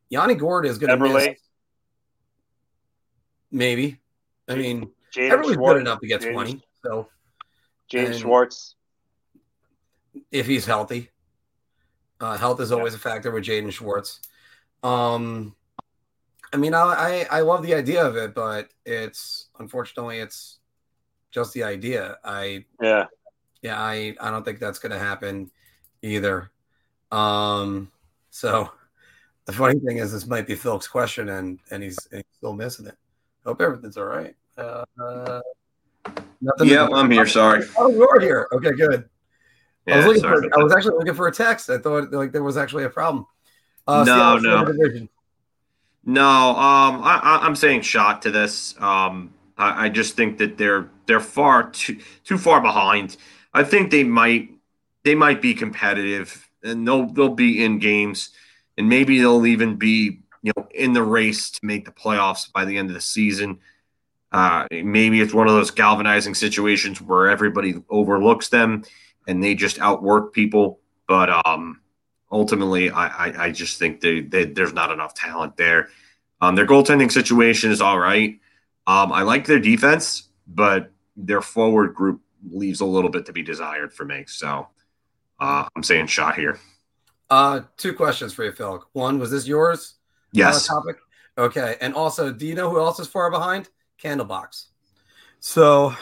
Yanni 0.09 0.35
Gourde 0.35 0.65
is 0.65 0.77
going 0.77 0.99
to 0.99 1.13
miss. 1.13 1.44
Maybe. 3.55 4.01
I 4.49 4.55
mean, 4.55 4.91
Jaden 5.15 5.31
everyone's 5.31 5.55
good 5.55 5.77
enough 5.77 6.01
to 6.01 6.07
get 6.07 6.19
Jaden, 6.19 6.33
20. 6.33 6.61
So, 6.83 7.07
James 7.87 8.19
Schwartz. 8.19 8.75
If 10.29 10.45
he's 10.45 10.65
healthy, 10.65 11.09
uh, 12.19 12.37
health 12.37 12.59
is 12.59 12.73
always 12.73 12.91
yeah. 12.93 12.97
a 12.97 12.99
factor 12.99 13.31
with 13.31 13.45
Jaden 13.45 13.71
Schwartz. 13.71 14.19
Um, 14.83 15.55
I 16.51 16.57
mean, 16.57 16.73
I, 16.73 17.25
I 17.31 17.39
love 17.41 17.63
the 17.63 17.75
idea 17.75 18.05
of 18.05 18.17
it, 18.17 18.35
but 18.35 18.67
it's 18.85 19.47
unfortunately 19.57 20.19
it's 20.19 20.59
just 21.31 21.53
the 21.53 21.63
idea. 21.63 22.17
I 22.25 22.65
yeah 22.81 23.05
yeah 23.61 23.81
I 23.81 24.15
I 24.19 24.31
don't 24.31 24.43
think 24.43 24.59
that's 24.59 24.79
going 24.79 24.91
to 24.91 24.99
happen 24.99 25.49
either. 26.01 26.51
Um, 27.09 27.89
so 28.31 28.69
the 29.45 29.53
funny 29.53 29.79
thing 29.79 29.97
is, 29.97 30.11
this 30.11 30.27
might 30.27 30.45
be 30.45 30.55
Phil's 30.55 30.89
question, 30.89 31.29
and 31.29 31.59
and 31.71 31.81
he's, 31.81 31.97
and 32.11 32.17
he's 32.17 32.37
still 32.37 32.53
missing 32.53 32.87
it. 32.87 32.97
Hope 33.45 33.61
everything's 33.61 33.97
all 33.97 34.05
right. 34.05 34.35
Uh, 34.57 34.85
nothing. 36.41 36.67
Yeah, 36.67 36.87
I'm 36.91 37.11
here. 37.11 37.27
Sorry. 37.27 37.63
Oh, 37.77 37.89
you're 37.89 38.19
here. 38.19 38.47
Okay, 38.53 38.71
good. 38.71 39.07
Yeah, 39.85 39.95
I 39.95 39.97
was 39.97 40.05
looking 40.07 40.49
for. 40.49 40.59
I 40.59 40.63
was 40.63 40.73
actually 40.73 40.97
looking 40.97 41.13
for 41.13 41.27
a 41.27 41.31
text. 41.31 41.69
I 41.69 41.77
thought 41.77 42.11
like 42.11 42.31
there 42.31 42.43
was 42.43 42.57
actually 42.57 42.85
a 42.85 42.89
problem. 42.89 43.27
Uh, 43.87 44.03
no, 44.03 44.37
no. 44.37 45.07
No, 46.07 46.49
um, 46.49 47.01
I, 47.03 47.39
am 47.43 47.55
saying 47.55 47.81
shot 47.81 48.21
to 48.23 48.31
this. 48.31 48.79
Um, 48.79 49.33
I, 49.57 49.85
I, 49.85 49.89
just 49.89 50.15
think 50.15 50.37
that 50.37 50.55
they're 50.55 50.87
they're 51.07 51.19
far 51.19 51.71
too 51.71 51.99
too 52.23 52.37
far 52.37 52.61
behind. 52.61 53.17
I 53.53 53.63
think 53.63 53.89
they 53.89 54.03
might 54.03 54.49
they 55.03 55.15
might 55.15 55.41
be 55.41 55.55
competitive 55.55 56.47
and 56.63 56.87
they'll 56.87 57.07
they'll 57.07 57.29
be 57.33 57.63
in 57.63 57.79
games 57.79 58.29
and 58.77 58.87
maybe 58.87 59.19
they'll 59.19 59.45
even 59.45 59.77
be 59.77 60.19
you 60.45 60.51
know 60.55 60.67
in 60.69 60.93
the 60.93 61.01
race 61.01 61.49
to 61.49 61.65
make 61.65 61.85
the 61.85 61.91
playoffs 61.91 62.51
by 62.51 62.65
the 62.65 62.77
end 62.77 62.89
of 62.89 62.93
the 62.93 63.01
season. 63.01 63.57
Uh, 64.31 64.67
maybe 64.71 65.19
it's 65.19 65.33
one 65.33 65.47
of 65.47 65.53
those 65.53 65.71
galvanizing 65.71 66.35
situations 66.35 67.01
where 67.01 67.29
everybody 67.29 67.73
overlooks 67.89 68.49
them 68.49 68.83
and 69.27 69.43
they 69.43 69.55
just 69.55 69.79
outwork 69.79 70.33
people. 70.33 70.79
But 71.07 71.29
um, 71.47 71.81
ultimately, 72.31 72.91
I, 72.91 73.07
I, 73.07 73.45
I 73.45 73.51
just 73.51 73.79
think 73.79 74.01
they, 74.01 74.21
they, 74.21 74.45
there's 74.45 74.73
not 74.73 74.91
enough 74.91 75.15
talent 75.15 75.57
there. 75.57 75.89
Um, 76.41 76.55
their 76.55 76.67
goaltending 76.67 77.11
situation 77.11 77.71
is 77.71 77.81
all 77.81 77.97
right. 77.97 78.39
Um, 78.85 79.11
I 79.11 79.23
like 79.23 79.47
their 79.47 79.59
defense, 79.59 80.29
but 80.45 80.91
their 81.17 81.41
forward 81.41 81.95
group 81.95 82.21
leaves 82.51 82.81
a 82.81 82.85
little 82.85 83.09
bit 83.09 83.25
to 83.27 83.33
be 83.33 83.41
desired 83.41 83.93
for 83.93 84.05
me. 84.05 84.25
So 84.27 84.67
uh, 85.39 85.67
I'm 85.75 85.81
saying 85.81 86.07
shot 86.07 86.35
here. 86.35 86.59
Uh, 87.31 87.61
two 87.77 87.93
questions 87.93 88.31
for 88.33 88.43
you, 88.43 88.51
Phil. 88.51 88.85
One, 88.93 89.17
was 89.17 89.31
this 89.31 89.47
yours? 89.47 89.95
Yes. 90.35 90.67
Topic. 90.67 90.97
Okay, 91.37 91.75
and 91.81 91.93
also, 91.93 92.31
do 92.31 92.45
you 92.47 92.55
know 92.55 92.69
who 92.69 92.79
else 92.79 92.99
is 92.99 93.07
far 93.07 93.29
behind? 93.29 93.69
Candlebox. 94.01 94.67
So, 95.39 95.93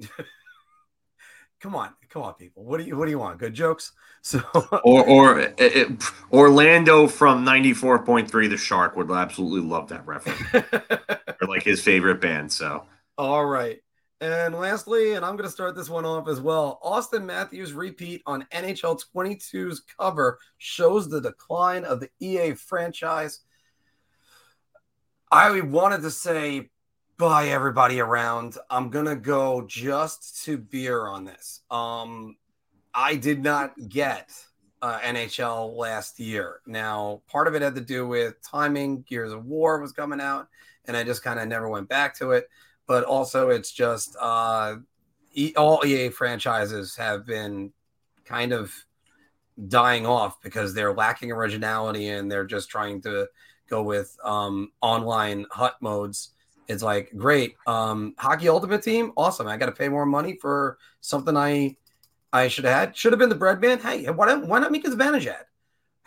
come 1.60 1.74
on, 1.74 1.90
come 2.10 2.22
on, 2.22 2.34
people. 2.34 2.64
What 2.64 2.78
do 2.78 2.84
you 2.84 2.96
what 2.96 3.04
do 3.04 3.10
you 3.10 3.18
want? 3.18 3.38
Good 3.38 3.54
jokes. 3.54 3.92
So, 4.22 4.40
or 4.84 5.06
or 5.08 5.40
it, 5.58 5.88
Orlando 6.32 7.06
from 7.06 7.44
ninety 7.44 7.72
four 7.72 8.04
point 8.04 8.30
three, 8.30 8.48
the 8.48 8.56
Shark 8.56 8.96
would 8.96 9.10
absolutely 9.10 9.68
love 9.68 9.88
that 9.88 10.06
reference. 10.06 10.40
or 11.40 11.48
like 11.48 11.62
his 11.62 11.82
favorite 11.82 12.20
band. 12.20 12.52
So, 12.52 12.86
all 13.16 13.44
right. 13.44 13.80
And 14.22 14.54
lastly, 14.54 15.14
and 15.14 15.24
I'm 15.24 15.34
going 15.34 15.48
to 15.48 15.52
start 15.52 15.74
this 15.74 15.90
one 15.90 16.04
off 16.04 16.28
as 16.28 16.40
well. 16.40 16.78
Auston 16.84 17.24
Matthews 17.24 17.72
repeat 17.72 18.22
on 18.24 18.46
NHL 18.52 19.02
22's 19.12 19.80
cover 19.98 20.38
shows 20.58 21.08
the 21.08 21.20
decline 21.20 21.84
of 21.84 21.98
the 21.98 22.08
EA 22.20 22.52
franchise. 22.52 23.40
I 25.32 25.60
wanted 25.62 26.02
to 26.02 26.10
say 26.12 26.70
bye 27.18 27.48
everybody 27.48 27.98
around. 27.98 28.58
I'm 28.70 28.90
going 28.90 29.06
to 29.06 29.16
go 29.16 29.66
just 29.66 30.44
to 30.44 30.56
beer 30.56 31.08
on 31.08 31.24
this. 31.24 31.62
Um 31.68 32.36
I 32.94 33.16
did 33.16 33.42
not 33.42 33.72
get 33.88 34.30
uh, 34.82 35.00
NHL 35.00 35.74
last 35.74 36.20
year. 36.20 36.60
Now, 36.66 37.22
part 37.26 37.48
of 37.48 37.54
it 37.54 37.62
had 37.62 37.74
to 37.74 37.80
do 37.80 38.06
with 38.06 38.34
timing. 38.42 39.02
Gears 39.02 39.32
of 39.32 39.46
War 39.46 39.80
was 39.80 39.92
coming 39.92 40.20
out, 40.20 40.48
and 40.84 40.94
I 40.94 41.02
just 41.02 41.24
kind 41.24 41.40
of 41.40 41.48
never 41.48 41.68
went 41.68 41.88
back 41.88 42.16
to 42.18 42.32
it 42.32 42.48
but 42.86 43.04
also 43.04 43.50
it's 43.50 43.72
just 43.72 44.16
uh, 44.20 44.76
all 45.56 45.84
EA 45.84 46.08
franchises 46.08 46.96
have 46.96 47.26
been 47.26 47.72
kind 48.24 48.52
of 48.52 48.72
dying 49.68 50.06
off 50.06 50.40
because 50.42 50.74
they're 50.74 50.94
lacking 50.94 51.32
originality 51.32 52.08
and 52.08 52.30
they're 52.30 52.46
just 52.46 52.68
trying 52.68 53.00
to 53.02 53.28
go 53.68 53.82
with 53.82 54.16
um, 54.24 54.72
online 54.80 55.46
HUT 55.50 55.76
modes. 55.80 56.30
It's 56.68 56.82
like 56.82 57.10
great, 57.16 57.56
um, 57.66 58.14
hockey 58.18 58.48
ultimate 58.48 58.82
team, 58.82 59.12
awesome. 59.16 59.46
I 59.46 59.56
got 59.56 59.66
to 59.66 59.72
pay 59.72 59.88
more 59.88 60.06
money 60.06 60.38
for 60.40 60.78
something 61.00 61.36
I 61.36 61.76
I 62.32 62.48
should 62.48 62.64
have 62.64 62.74
had. 62.74 62.96
Should 62.96 63.12
have 63.12 63.18
been 63.18 63.28
the 63.28 63.34
bread 63.34 63.60
man. 63.60 63.78
Hey, 63.78 64.06
why, 64.06 64.34
why 64.34 64.58
not 64.58 64.72
make 64.72 64.86
a 64.86 64.90
Zibanejad? 64.90 65.44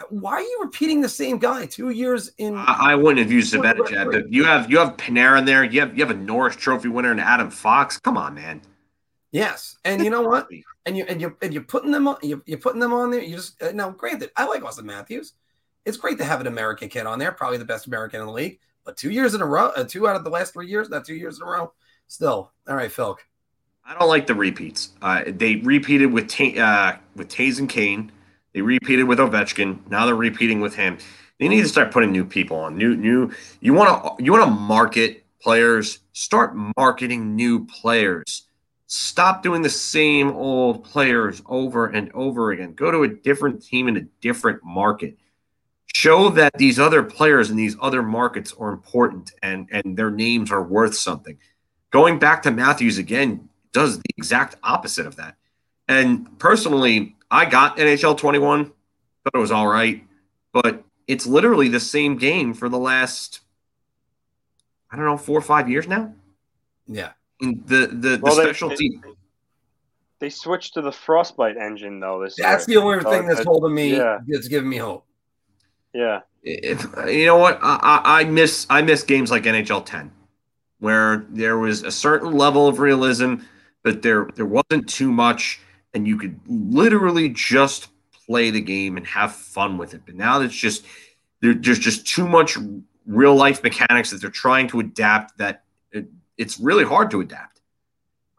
Why 0.10 0.34
are 0.34 0.42
you 0.42 0.60
repeating 0.62 1.02
the 1.02 1.10
same 1.10 1.38
guy 1.38 1.66
two 1.66 1.90
years 1.90 2.32
in? 2.38 2.56
I, 2.56 2.92
I 2.92 2.96
wouldn't 2.96 3.20
have 3.20 3.32
used 3.32 3.54
Zibanejad, 3.54 4.12
but 4.12 4.32
you 4.32 4.44
have 4.44 4.70
you 4.70 4.78
have 4.80 4.98
Panarin 4.98 5.46
there. 5.46 5.64
You 5.64 5.80
have 5.80 5.98
you 5.98 6.06
have 6.06 6.16
a 6.16 6.20
Norris 6.20 6.56
Trophy 6.56 6.90
winner 6.90 7.12
and 7.12 7.22
Adam 7.22 7.50
Fox. 7.50 7.98
Come 7.98 8.18
on, 8.18 8.34
man. 8.34 8.62
Yes, 9.32 9.78
and 9.86 10.04
you 10.04 10.10
know 10.10 10.22
what? 10.22 10.50
And 10.86 10.98
you 10.98 11.06
and 11.08 11.22
you 11.22 11.38
and 11.42 11.54
you're 11.54 11.64
putting 11.64 11.92
them 11.92 12.08
on. 12.08 12.18
You, 12.22 12.44
you're 12.46 12.58
putting 12.58 12.82
them 12.82 12.94
on 12.94 13.10
there. 13.10 13.22
You 13.22 13.38
just 13.38 13.62
uh, 13.62 13.72
now, 13.72 13.90
granted, 13.90 14.32
I 14.36 14.46
like 14.46 14.64
Auston 14.64 14.84
Matthews. 14.84 15.34
It's 15.86 15.98
great 15.98 16.18
to 16.18 16.26
have 16.26 16.42
an 16.42 16.48
American 16.48 16.90
kid 16.90 17.06
on 17.06 17.20
there, 17.20 17.32
probably 17.32 17.58
the 17.58 17.66
best 17.66 17.88
American 17.88 18.20
in 18.20 18.28
the 18.28 18.34
league. 18.34 18.60
But 18.84 18.98
two 18.98 19.12
years 19.12 19.34
in 19.34 19.42
a 19.42 19.46
row, 19.46 19.68
uh, 19.76 19.84
two 19.84 20.08
out 20.08 20.16
of 20.16 20.24
the 20.24 20.30
last 20.30 20.54
three 20.54 20.68
years, 20.68 20.90
not 20.90 21.06
two 21.06 21.16
years 21.16 21.38
in 21.38 21.44
a 21.48 21.50
row. 21.50 21.74
Still, 22.08 22.52
all 22.68 22.76
right, 22.76 22.92
Phil. 22.92 23.18
I 23.86 23.98
don't 23.98 24.10
like 24.10 24.28
the 24.28 24.36
repeats. 24.36 24.92
Uh, 25.02 25.24
they 25.28 25.58
repeated 25.58 26.08
with 26.12 26.28
T- 26.28 26.60
uh, 26.60 26.98
with 27.16 27.30
Toews 27.30 27.60
and 27.60 27.70
Kane. 27.70 28.12
They 28.56 28.62
repeated 28.62 29.04
with 29.04 29.20
Ovechkin. 29.20 29.86
Now 29.90 30.06
they're 30.06 30.16
repeating 30.16 30.62
with 30.62 30.76
him. 30.76 30.98
They 31.40 31.50
need 31.50 31.64
to 31.64 31.68
start 31.68 31.92
putting 31.92 32.14
new 32.14 32.24
people 32.24 32.56
on. 32.56 32.78
New, 32.78 32.96
new. 32.96 33.30
You 33.60 33.74
want 33.74 34.18
to 34.18 34.24
you 34.24 34.32
want 34.32 34.46
to 34.46 34.50
market 34.50 35.26
players. 35.42 36.00
Start 36.14 36.56
marketing 36.78 37.36
new 37.36 37.66
players. 37.66 38.44
Stop 38.88 39.44
doing 39.44 39.62
the 39.62 39.70
same 39.70 40.30
old 40.30 40.86
players 40.86 41.42
over 41.48 41.88
and 41.88 42.10
over 42.14 42.54
again. 42.54 42.74
Go 42.74 42.92
to 42.92 43.04
a 43.04 43.10
different 43.10 43.62
team 43.62 43.90
in 43.90 43.98
a 43.98 44.02
different 44.22 44.64
market. 44.64 45.18
Show 45.94 46.30
that 46.30 46.54
these 46.58 46.80
other 46.80 47.04
players 47.04 47.50
in 47.50 47.58
these 47.58 47.76
other 47.82 48.02
markets 48.02 48.54
are 48.58 48.70
important 48.70 49.34
and 49.44 49.68
and 49.70 49.98
their 49.98 50.12
names 50.12 50.50
are 50.50 50.64
worth 50.64 50.96
something. 50.96 51.38
Going 51.92 52.20
back 52.20 52.42
to 52.44 52.52
Matthews 52.52 53.00
again 53.00 53.50
does 53.74 53.98
the 53.98 54.10
exact 54.16 54.56
opposite 54.64 55.06
of 55.06 55.18
that. 55.18 55.36
And 55.90 56.40
personally, 56.40 57.15
I 57.32 57.46
got 57.46 57.78
NHL 57.78 58.18
21, 58.18 58.66
thought 58.66 58.74
it 59.34 59.38
was 59.38 59.52
all 59.52 59.68
right, 59.68 60.04
but 60.54 60.84
it's 61.08 61.26
literally 61.26 61.68
the 61.68 61.80
same 61.80 62.18
game 62.18 62.54
for 62.54 62.70
the 62.70 62.78
last, 62.78 63.42
I 64.92 64.96
don't 64.96 65.06
know, 65.06 65.18
four 65.18 65.38
or 65.38 65.42
five 65.42 65.70
years 65.70 65.88
now. 65.88 66.14
Yeah. 66.88 67.12
And 67.42 67.66
the 67.68 67.88
the, 67.88 68.20
well, 68.22 68.36
the 68.36 68.44
specialty. 68.44 69.00
They, 69.04 69.10
they, 70.20 70.30
switched 70.30 70.76
to 70.76 70.82
the 70.82 70.92
frostbite 70.92 71.58
engine 71.58 72.00
though. 72.00 72.24
This 72.24 72.36
that's 72.38 72.68
year. 72.68 72.80
the 72.80 72.86
only 72.86 73.04
thing 73.04 73.28
that's 73.28 73.44
holding 73.44 73.74
me. 73.74 73.96
Yeah. 73.98 74.20
That's 74.28 74.48
giving 74.48 74.70
me 74.70 74.78
hope. 74.78 75.06
Yeah. 75.94 76.22
If, 76.44 76.86
you 77.08 77.26
know 77.26 77.38
what? 77.38 77.60
I, 77.62 77.80
I, 77.82 78.22
I 78.22 78.24
miss 78.26 78.68
I 78.70 78.82
miss 78.84 79.04
games 79.04 79.32
like 79.32 79.44
NHL 79.44 79.86
10, 79.86 80.12
where 80.80 81.26
there 81.30 81.58
was 81.58 81.84
a 81.84 81.92
certain 81.92 82.34
level 82.34 82.68
of 82.68 82.80
realism, 82.80 83.36
but 83.84 84.02
there 84.02 84.30
there 84.36 84.46
wasn't 84.46 84.88
too 84.88 85.12
much 85.12 85.60
and 85.96 86.06
you 86.06 86.18
could 86.18 86.40
literally 86.46 87.30
just 87.30 87.88
play 88.28 88.52
the 88.52 88.62
game 88.62 88.98
and 88.98 89.08
have 89.08 89.34
fun 89.34 89.78
with 89.78 89.94
it. 89.94 90.02
But 90.06 90.16
now 90.16 90.42
it's 90.42 90.54
just 90.54 90.86
there's 91.42 91.80
just 91.80 92.06
too 92.06 92.28
much 92.28 92.58
real 93.06 93.36
life 93.36 93.64
mechanics 93.64 94.12
that 94.12 94.22
they're 94.22 94.30
trying 94.30 94.68
to 94.68 94.80
adapt 94.82 95.38
that 95.38 95.64
it, 95.92 96.08
it's 96.38 96.60
really 96.60 96.84
hard 96.84 97.10
to 97.12 97.22
adapt. 97.22 97.62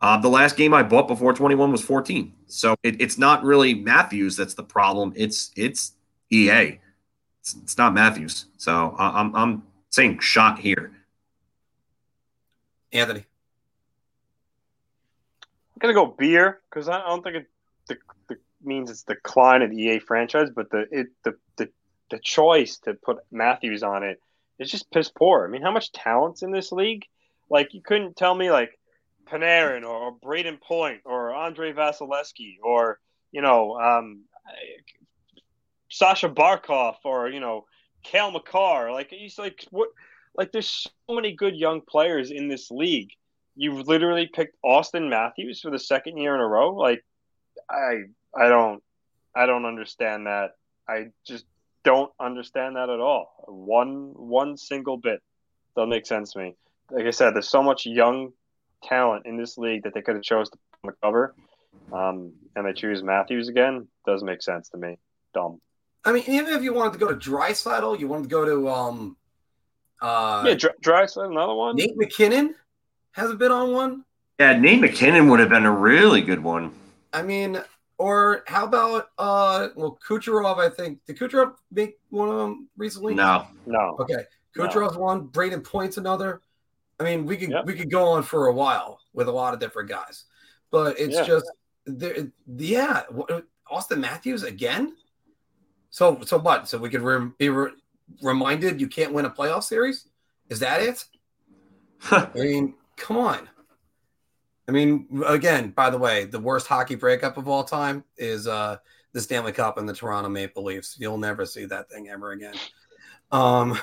Uh, 0.01 0.19
the 0.19 0.29
last 0.29 0.57
game 0.57 0.75
I 0.75 0.83
bought 0.83 1.09
before 1.09 1.33
21 1.33 1.73
was 1.73 1.81
14, 1.81 2.35
so 2.47 2.77
it, 2.83 3.01
it's 3.01 3.17
not 3.17 3.43
really 3.43 3.73
Matthews 3.75 4.37
that's 4.37 4.55
the 4.55 4.63
problem. 4.63 5.15
It's 5.17 5.51
it's 5.57 5.93
EA. 6.31 6.79
It's, 7.41 7.57
it's 7.63 7.79
not 7.79 7.95
Matthews. 7.95 8.47
So 8.59 8.95
uh, 8.99 9.13
I'm 9.15 9.35
I'm 9.35 9.63
saying 9.89 10.19
shot 10.19 10.59
here. 10.59 10.93
Anthony. 12.93 13.25
I'm 15.77 15.81
gonna 15.81 15.95
go 15.95 16.07
beer 16.07 16.61
because 16.71 16.89
I 16.89 17.07
don't 17.07 17.23
think 17.23 17.37
it 17.37 17.51
the, 17.89 17.97
the 18.29 18.37
means 18.65 18.91
it's 18.91 19.03
decline 19.03 19.61
of 19.61 19.71
the 19.71 19.77
EA 19.77 19.99
franchise, 19.99 20.49
but 20.55 20.71
the 20.71 20.87
it 20.91 21.09
the, 21.23 21.37
the 21.59 21.69
the 22.11 22.19
choice 22.19 22.79
to 22.79 22.95
put 22.95 23.19
Matthews 23.31 23.83
on 23.83 24.03
it 24.03 24.19
is 24.59 24.71
just 24.71 24.91
piss 24.91 25.11
poor. 25.11 25.47
I 25.47 25.51
mean, 25.51 25.61
how 25.61 25.71
much 25.71 25.93
talent's 25.93 26.43
in 26.43 26.51
this 26.51 26.73
league? 26.73 27.05
Like 27.51 27.75
you 27.75 27.83
couldn't 27.83 28.17
tell 28.17 28.35
me 28.35 28.51
like 28.51 28.79
Panarin 29.27 29.83
or, 29.83 29.89
or 29.97 30.17
Brayden 30.19 30.61
Point 30.63 31.03
or 31.05 31.35
Andrei 31.35 31.73
Vasilevskiy 31.73 32.57
or 32.63 32.99
you 33.31 33.43
know 33.43 33.79
um, 33.79 34.23
Sasha 35.91 36.31
Barkov 36.31 36.97
or 37.05 37.29
you 37.29 37.41
know 37.41 37.67
Cale 38.03 38.31
Makar. 38.31 38.93
Like 38.93 39.11
he's 39.11 39.39
like 39.39 39.67
what? 39.71 39.91
Like 40.35 40.53
there's 40.53 40.89
so 41.07 41.15
many 41.15 41.33
good 41.33 41.55
young 41.55 41.83
players 41.83 42.31
in 42.31 42.49
this 42.49 42.71
league 42.71 43.11
you've 43.57 43.89
literally 43.89 44.29
picked 44.33 44.57
Auston 44.65 45.09
Matthews 45.09 45.61
for 45.61 45.71
the 45.71 45.79
second 45.79 46.19
year 46.19 46.35
in 46.35 46.41
a 46.41 46.47
row. 46.47 46.75
Like, 46.75 47.05
I 47.69 48.03
I 48.35 48.49
don't 48.49 48.83
I 49.35 49.47
don't 49.47 49.65
understand 49.65 50.27
that. 50.27 50.53
I 50.89 51.07
just 51.27 51.47
don't 51.83 52.13
understand 52.21 52.77
that 52.77 52.91
at 52.91 53.01
all. 53.01 53.45
One 53.49 54.13
one 54.15 54.57
single 54.57 54.99
bit 54.99 55.21
doesn't 55.75 55.89
make 55.89 56.07
sense 56.07 56.33
to 56.33 56.39
me. 56.39 56.57
Like 56.91 57.07
I 57.07 57.11
said, 57.11 57.35
there's 57.35 57.49
so 57.49 57.63
much 57.63 57.87
young 57.87 58.33
talent 58.85 59.27
in 59.27 59.37
this 59.37 59.59
league 59.59 59.83
that 59.83 59.95
they 59.95 60.03
could 60.03 60.15
have 60.15 60.25
chose 60.25 60.51
to 60.51 60.59
put 60.59 60.89
on 60.89 60.95
the 60.95 61.07
cover, 61.07 61.35
um, 61.93 62.33
and 62.55 62.67
they 62.67 62.73
choose 62.73 63.03
Matthews 63.03 63.49
again. 63.49 63.89
Doesn't 64.07 64.27
make 64.27 64.43
sense 64.43 64.69
to 64.71 64.79
me. 64.79 64.99
Dumb. 65.35 65.61
I 66.05 66.13
mean, 66.13 66.23
even 66.29 66.55
if 66.55 66.63
you 66.63 66.73
wanted 66.73 66.93
to 66.93 66.99
go 67.01 67.13
to 67.13 67.17
Draisaitl, 67.17 67.99
you 67.99 68.07
wanted 68.07 68.25
to 68.25 68.29
go 68.29 68.45
to 68.45 68.69
um, 68.69 69.17
uh, 70.01 70.45
yeah, 70.47 70.69
Dry, 70.81 71.07
another 71.17 71.55
one. 71.55 71.75
Nate 71.75 71.97
MacKinnon 71.97 72.55
hasn't 73.17 73.39
been 73.39 73.51
on 73.51 73.73
one. 73.73 74.05
Yeah, 74.39 74.59
Nate 74.59 74.81
MacKinnon 74.81 75.29
would 75.29 75.41
have 75.41 75.49
been 75.49 75.65
a 75.65 75.73
really 75.73 76.21
good 76.21 76.43
one. 76.43 76.73
I 77.15 77.23
mean, 77.23 77.63
or 77.97 78.45
how 78.47 78.65
about 78.65 79.09
uh 79.17 79.69
well 79.75 79.99
Kucherov, 80.07 80.59
I 80.59 80.69
think. 80.69 81.05
Did 81.07 81.19
Kucherov 81.19 81.55
make 81.73 81.99
one 82.11 82.29
of 82.29 82.37
them 82.37 82.69
recently? 82.77 83.15
No. 83.15 83.47
No. 83.65 83.97
Okay. 84.01 84.25
Kucherov's 84.55 84.97
no. 84.97 85.01
one, 85.01 85.29
Brayden 85.29 85.65
Point's 85.65 85.97
another. 85.97 86.43
I 87.01 87.05
mean, 87.05 87.25
we 87.25 87.39
could 87.39 87.51
yep. 87.51 87.65
we 87.65 87.75
could 87.75 87.91
go 87.91 88.05
on 88.09 88.23
for 88.23 88.49
a 88.49 88.53
while 88.53 89.01
with 89.15 89.29
a 89.29 89.33
lot 89.33 89.55
of 89.55 89.61
different 89.61 89.89
guys. 89.89 90.25
But 90.71 91.01
it's 91.01 91.17
yeah. 91.17 91.25
just 91.25 91.51
there 91.87 92.29
yeah, 92.47 93.03
Auston 93.73 94.01
Matthews 94.01 94.43
again? 94.43 94.95
So 95.89 96.21
so 96.27 96.39
what? 96.39 96.69
So 96.69 96.77
we 96.77 96.91
could 96.91 97.01
re- 97.01 97.31
be 97.39 97.49
re- 97.49 97.73
reminded 98.21 98.81
you 98.81 98.89
can't 98.89 99.15
win 99.15 99.25
a 99.25 99.31
playoff 99.31 99.65
series? 99.65 100.07
Is 100.51 100.61
that 100.61 100.83
it? 100.83 101.05
I 102.11 102.29
mean, 102.35 102.75
come 102.97 103.17
on. 103.17 103.49
I 104.69 104.73
mean, 104.73 105.23
again, 105.27 105.71
by 105.71 105.91
the 105.91 105.99
way, 105.99 106.25
the 106.25 106.41
worst 106.41 106.67
hockey 106.67 106.97
breakup 106.97 107.37
of 107.37 107.47
all 107.47 107.63
time 107.63 108.05
is 108.17 108.49
uh, 108.49 108.79
the 109.13 109.21
Stanley 109.21 109.53
Cup 109.53 109.79
and 109.79 109.89
the 109.89 109.95
Toronto 109.95 110.29
Maple 110.29 110.65
Leafs. 110.65 110.97
You'll 110.99 111.19
never 111.19 111.47
see 111.47 111.67
that 111.67 111.89
thing 111.89 112.09
ever 112.09 112.33
again. 112.33 112.55
Um, 113.31 113.79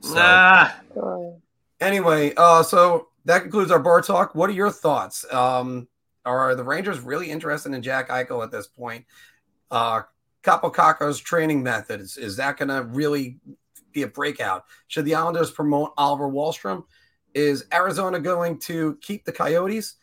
so, 0.00 0.14
nah. 0.14 0.70
Anyway, 1.80 2.32
uh, 2.36 2.62
so 2.62 3.08
that 3.26 3.42
concludes 3.42 3.70
our 3.70 3.78
bar 3.78 4.00
talk. 4.00 4.34
What 4.34 4.48
are 4.48 4.54
your 4.54 4.70
thoughts? 4.70 5.30
Um, 5.32 5.88
are 6.24 6.54
the 6.54 6.64
Rangers 6.64 7.00
really 7.00 7.30
interested 7.30 7.72
in 7.72 7.82
Jack 7.82 8.08
Eichel 8.08 8.42
at 8.42 8.50
this 8.50 8.66
point? 8.66 9.04
Uh, 9.70 10.02
Kaapo 10.42 11.22
training 11.22 11.62
methods 11.62 12.16
is 12.16 12.36
that 12.36 12.56
going 12.56 12.68
to 12.68 12.84
really 12.84 13.38
be 13.92 14.02
a 14.02 14.06
breakout? 14.06 14.64
Should 14.86 15.04
the 15.04 15.14
Islanders 15.14 15.50
promote 15.50 15.92
Oliver 15.96 16.28
Wahlstrom? 16.28 16.84
Is 17.36 17.66
Arizona 17.70 18.18
going 18.18 18.58
to 18.60 18.96
keep 19.02 19.26
the 19.26 19.32
Coyotes? 19.32 19.96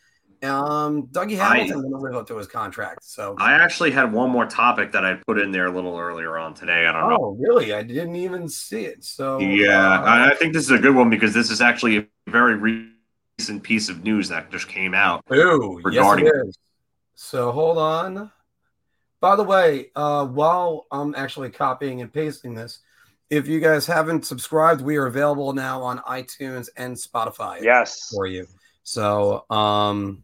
Um, 0.44 1.08
Dougie 1.08 1.36
Hamilton 1.36 1.82
going 1.82 1.92
to 1.92 1.98
live 1.98 2.16
up 2.16 2.28
to 2.28 2.38
his 2.38 2.46
contract. 2.46 3.04
So 3.04 3.36
I 3.40 3.54
actually 3.54 3.90
had 3.90 4.14
one 4.14 4.30
more 4.30 4.46
topic 4.46 4.92
that 4.92 5.04
I 5.04 5.16
put 5.26 5.40
in 5.40 5.52
there 5.52 5.66
a 5.66 5.72
little 5.72 5.98
earlier 5.98 6.38
on 6.38 6.54
today. 6.54 6.86
I 6.86 6.92
don't 6.92 7.06
oh, 7.06 7.10
know. 7.10 7.18
Oh, 7.20 7.38
really? 7.40 7.74
I 7.74 7.82
didn't 7.82 8.18
even 8.18 8.48
see 8.48 8.86
it. 8.86 9.04
So 9.04 9.40
yeah, 9.40 10.02
uh, 10.02 10.30
I 10.32 10.36
think 10.36 10.54
this 10.54 10.66
is 10.66 10.72
a 10.72 10.78
good 10.78 10.94
one 10.94 11.10
because 11.10 11.34
this 11.34 11.50
is 11.50 11.60
actually 11.60 11.98
a 11.98 12.06
very 12.28 12.54
recent 13.40 13.64
piece 13.64 13.90
of 13.90 14.04
news 14.04 14.30
that 14.30 14.52
just 14.52 14.68
came 14.68 14.94
out. 14.94 15.24
Ooh, 15.34 15.82
regarding 15.84 16.26
yes, 16.26 16.36
it 16.36 16.48
is. 16.50 16.58
So 17.16 17.52
hold 17.52 17.80
on. 17.80 18.32
By 19.22 19.36
the 19.36 19.44
way, 19.44 19.90
uh, 19.96 20.28
while 20.28 20.86
I'm 20.92 21.16
actually 21.16 21.50
copying 21.50 22.02
and 22.02 22.14
pasting 22.14 22.54
this, 22.54 22.82
if 23.38 23.48
you 23.48 23.60
guys 23.60 23.88
haven't 23.88 24.26
subscribed, 24.26 24.82
we 24.82 24.96
are 24.98 25.08
available 25.08 25.54
now 25.54 25.82
on 25.82 25.98
iTunes 26.00 26.70
and 26.78 26.96
Spotify. 26.96 27.62
Yes, 27.62 28.10
for 28.14 28.28
you. 28.28 28.46
So 28.84 29.46
um, 29.50 30.22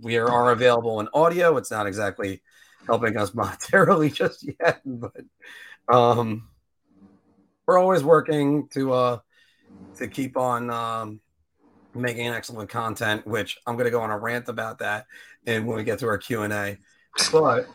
we 0.00 0.16
are, 0.16 0.30
are 0.30 0.52
available 0.52 1.00
in 1.00 1.08
audio. 1.12 1.56
It's 1.56 1.70
not 1.70 1.88
exactly 1.88 2.42
helping 2.86 3.16
us 3.16 3.30
monetarily 3.32 4.14
just 4.14 4.48
yet, 4.60 4.82
but 4.84 5.24
um, 5.92 6.48
we're 7.66 7.78
always 7.78 8.04
working 8.04 8.68
to 8.68 8.92
uh, 8.92 9.18
to 9.96 10.06
keep 10.06 10.36
on 10.36 10.70
um, 10.70 11.20
making 11.92 12.28
excellent 12.28 12.70
content. 12.70 13.26
Which 13.26 13.58
I'm 13.66 13.74
going 13.74 13.86
to 13.86 13.90
go 13.90 14.02
on 14.02 14.10
a 14.10 14.18
rant 14.18 14.48
about 14.48 14.78
that, 14.78 15.06
and 15.44 15.66
when 15.66 15.76
we 15.76 15.82
get 15.82 15.98
to 16.00 16.06
our 16.06 16.18
Q 16.18 16.42
and 16.42 16.52
A. 16.52 16.78
But 17.32 17.66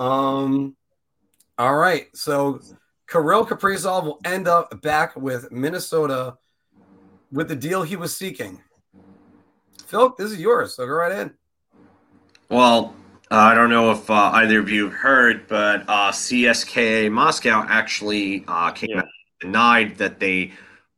um, 0.00 0.74
all 1.58 1.76
right, 1.76 2.08
so 2.16 2.58
Kirill 3.12 3.44
Kaprizov 3.44 4.04
will 4.04 4.20
end 4.24 4.48
up 4.48 4.80
back 4.80 5.14
with 5.16 5.52
Minnesota 5.52 6.38
with 7.30 7.46
the 7.46 7.54
deal 7.54 7.82
he 7.82 7.94
was 7.94 8.16
seeking. 8.16 8.62
Phil, 9.84 10.14
this 10.16 10.32
is 10.32 10.40
yours, 10.40 10.74
so 10.74 10.86
go 10.86 10.94
right 10.94 11.12
in. 11.12 11.34
Well, 12.48 12.94
uh, 13.30 13.34
I 13.34 13.54
don't 13.54 13.68
know 13.68 13.90
if 13.90 14.08
uh, 14.08 14.30
either 14.32 14.60
of 14.60 14.70
you 14.70 14.84
have 14.84 14.94
heard, 14.94 15.46
but 15.46 15.82
uh, 15.88 16.10
CSKA 16.10 17.12
Moscow 17.12 17.66
actually 17.68 18.46
uh, 18.48 18.70
came 18.70 18.88
yeah. 18.92 19.00
out 19.00 19.08
denied 19.40 19.96
that 19.96 20.18
they 20.18 20.52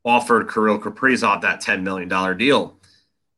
offered 0.05 0.49
Kirill 0.49 0.79
Kaprizov 0.79 1.41
that 1.41 1.63
$10 1.63 1.83
million 1.83 2.39
deal. 2.39 2.79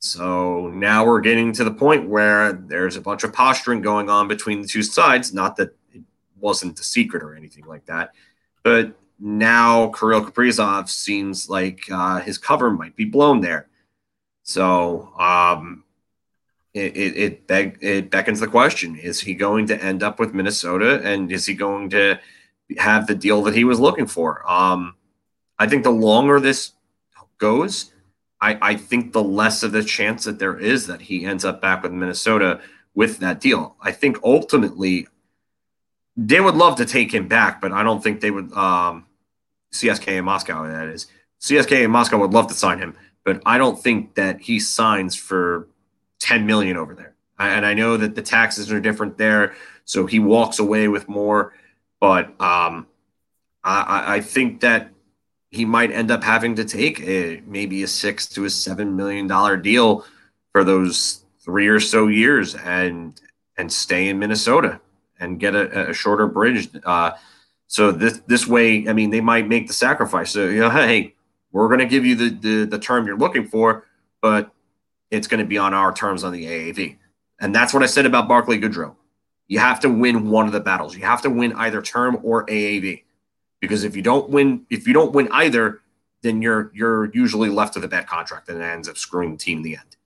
So 0.01 0.69
now 0.69 1.07
we're 1.07 1.23
getting 1.23 1.51
to 1.55 1.65
the 1.65 1.73
point 1.73 2.11
where 2.11 2.53
there's 2.53 2.97
a 2.97 3.01
bunch 3.01 3.25
of 3.25 3.33
posturing 3.33 3.81
going 3.81 4.11
on 4.11 4.29
between 4.29 4.61
the 4.61 4.69
two 4.69 4.83
sides. 4.83 5.33
Not 5.33 5.57
that 5.57 5.75
it 5.95 6.03
wasn't 6.39 6.79
a 6.79 6.85
secret 6.85 7.23
or 7.23 7.35
anything 7.35 7.65
like 7.65 7.87
that, 7.87 8.11
but 8.67 8.99
now 9.21 9.93
Kirill 9.93 10.25
Kaprizov 10.25 10.89
seems 10.89 11.49
like 11.49 11.83
uh, 11.89 12.19
his 12.19 12.37
cover 12.37 12.69
might 12.69 12.97
be 12.97 13.05
blown 13.05 13.41
there. 13.41 13.69
So 14.43 15.13
um, 15.21 15.85
it 16.75 16.97
it 16.97 17.17
it, 17.17 17.47
beg, 17.47 17.79
it 17.81 18.11
beckons 18.11 18.41
the 18.41 18.49
question: 18.49 18.97
Is 18.97 19.21
he 19.21 19.35
going 19.35 19.69
to 19.69 19.81
end 19.81 20.03
up 20.03 20.19
with 20.19 20.35
Minnesota, 20.35 21.01
and 21.05 21.31
is 21.31 21.47
he 21.47 21.55
going 21.55 21.91
to 21.91 22.19
have 22.77 23.07
the 23.07 23.15
deal 23.15 23.41
that 23.45 23.55
he 23.55 23.63
was 23.63 23.79
looking 23.79 24.09
for? 24.09 24.43
Um, 24.51 24.97
I 25.61 25.69
think 25.69 25.85
the 25.85 25.93
longer 25.93 26.41
this 26.41 26.73
goes, 27.39 27.93
I, 28.41 28.59
I 28.61 28.75
think 28.75 29.13
the 29.13 29.23
less 29.23 29.63
of 29.63 29.71
the 29.71 29.85
chance 29.85 30.25
that 30.25 30.41
there 30.41 30.59
is 30.59 30.89
that 30.89 31.03
he 31.03 31.25
ends 31.25 31.45
up 31.45 31.63
back 31.63 31.85
with 31.85 31.93
Minnesota 31.93 32.61
with 32.97 33.19
that 33.19 33.41
deal. 33.41 33.77
I 33.81 33.93
think 33.93 34.19
ultimately 34.25 35.07
they 36.17 36.41
would 36.41 36.55
love 36.55 36.77
to 36.77 36.87
take 36.87 37.13
him 37.13 37.29
back, 37.29 37.61
but 37.61 37.73
I 37.73 37.83
don't 37.83 38.03
think 38.03 38.21
they 38.21 38.31
would. 38.31 38.53
Um, 38.53 39.07
CSKA 39.73 40.25
Moscow, 40.25 40.67
that 40.67 40.89
is. 40.89 41.07
CSKA 41.41 41.91
Moscow 41.91 42.19
would 42.19 42.33
love 42.33 42.47
to 42.49 42.55
sign 42.55 42.79
him, 42.79 42.97
but 43.25 43.43
I 43.45 43.59
don't 43.59 43.81
think 43.81 44.15
that 44.15 44.41
he 44.41 44.59
signs 44.59 45.15
for 45.15 45.69
10 46.21 46.47
million 46.47 46.77
over 46.77 46.95
there. 46.95 47.15
And 47.39 47.67
I 47.67 47.75
know 47.75 47.99
that 47.99 48.15
the 48.15 48.23
taxes 48.23 48.73
are 48.73 48.81
different 48.81 49.19
there, 49.19 49.55
so 49.85 50.07
he 50.07 50.19
walks 50.19 50.59
away 50.59 50.89
with 50.89 51.09
more. 51.09 51.53
But 52.01 52.29
um, 52.41 52.87
I, 53.63 54.17
I 54.17 54.21
think 54.21 54.61
that 54.61 54.91
he 55.51 55.65
might 55.65 55.91
end 55.91 56.11
up 56.11 56.25
having 56.25 56.55
to 56.57 56.65
take 56.65 57.01
a, 57.01 57.43
maybe 57.47 57.83
a 57.83 57.87
six 57.87 58.27
to 58.31 58.45
a 58.47 58.51
seven 58.51 58.97
million 58.97 59.27
dollar 59.27 59.57
deal 59.57 60.07
for 60.53 60.65
those 60.65 61.25
three 61.41 61.69
or 61.69 61.81
so 61.81 62.07
years 62.07 62.55
and 62.55 63.21
and 63.59 63.73
stay 63.73 64.09
in 64.09 64.19
Minnesota 64.19 64.81
and 65.21 65.41
get 65.41 65.55
a, 65.55 65.91
a 65.91 65.93
shorter 65.93 66.27
bridge. 66.27 66.69
Uh, 66.85 67.13
so 67.67 67.93
this 67.93 68.21
this 68.27 68.47
way, 68.47 68.89
I 68.89 68.93
mean, 68.93 69.11
they 69.11 69.21
might 69.21 69.49
make 69.49 69.67
the 69.67 69.73
sacrifice. 69.73 70.31
So 70.31 70.47
you 70.47 70.61
know, 70.61 70.71
hey, 70.71 71.15
we're 71.53 71.69
going 71.69 71.81
to 71.81 71.87
give 71.87 72.05
you 72.05 72.15
the, 72.15 72.29
the 72.31 72.65
the 72.67 72.79
term 72.79 73.07
you're 73.07 73.19
looking 73.19 73.47
for, 73.47 73.87
but 74.21 74.51
it's 75.11 75.27
going 75.27 75.41
to 75.41 75.47
be 75.47 75.59
on 75.59 75.75
our 75.75 75.93
terms 75.93 76.25
on 76.25 76.33
the 76.33 76.45
AAV. 76.45 76.97
And 77.41 77.55
that's 77.55 77.75
what 77.75 77.83
I 77.83 77.87
said 77.87 78.07
about 78.07 78.29
Barclay 78.29 78.59
Goodrow. 78.59 78.95
You 79.49 79.59
have 79.59 79.81
to 79.81 79.89
win 79.89 80.31
one 80.31 80.47
of 80.47 80.53
the 80.53 80.61
battles. 80.61 80.97
You 80.97 81.05
have 81.05 81.23
to 81.23 81.31
win 81.31 81.53
either 81.53 81.83
term 81.83 82.19
or 82.23 82.47
AAV. 82.47 83.03
Because 83.61 83.85
if 83.85 83.97
you 83.97 84.03
don't 84.03 84.31
win, 84.31 84.67
if 84.71 84.87
you 84.87 84.93
don't 84.93 85.13
win 85.13 85.29
either, 85.33 85.81
then 86.23 86.43
you're 86.43 86.71
you're 86.75 87.11
usually 87.13 87.49
left 87.49 87.75
with 87.75 87.85
a 87.85 87.89
bad 87.89 88.07
contract 88.07 88.49
and 88.49 88.61
it 88.61 88.65
ends 88.65 88.89
up 88.89 88.97
screwing 88.97 89.33
the 89.33 89.39
team 89.39 89.59
in 89.59 89.65
the 89.65 89.77
end. 89.77 89.97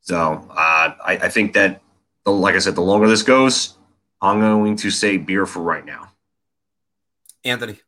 So 0.00 0.46
uh, 0.50 0.94
I, 1.04 1.18
I 1.22 1.28
think 1.28 1.52
that 1.54 1.82
the, 2.24 2.30
like 2.30 2.54
I 2.54 2.58
said, 2.58 2.74
the 2.74 2.80
longer 2.82 3.08
this 3.08 3.22
goes, 3.22 3.77
I'm 4.20 4.40
going 4.40 4.76
to 4.76 4.90
say 4.90 5.16
beer 5.16 5.46
for 5.46 5.60
right 5.60 5.84
now. 5.84 6.10
Anthony. 7.44 7.78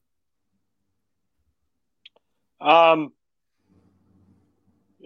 Um, 2.60 3.12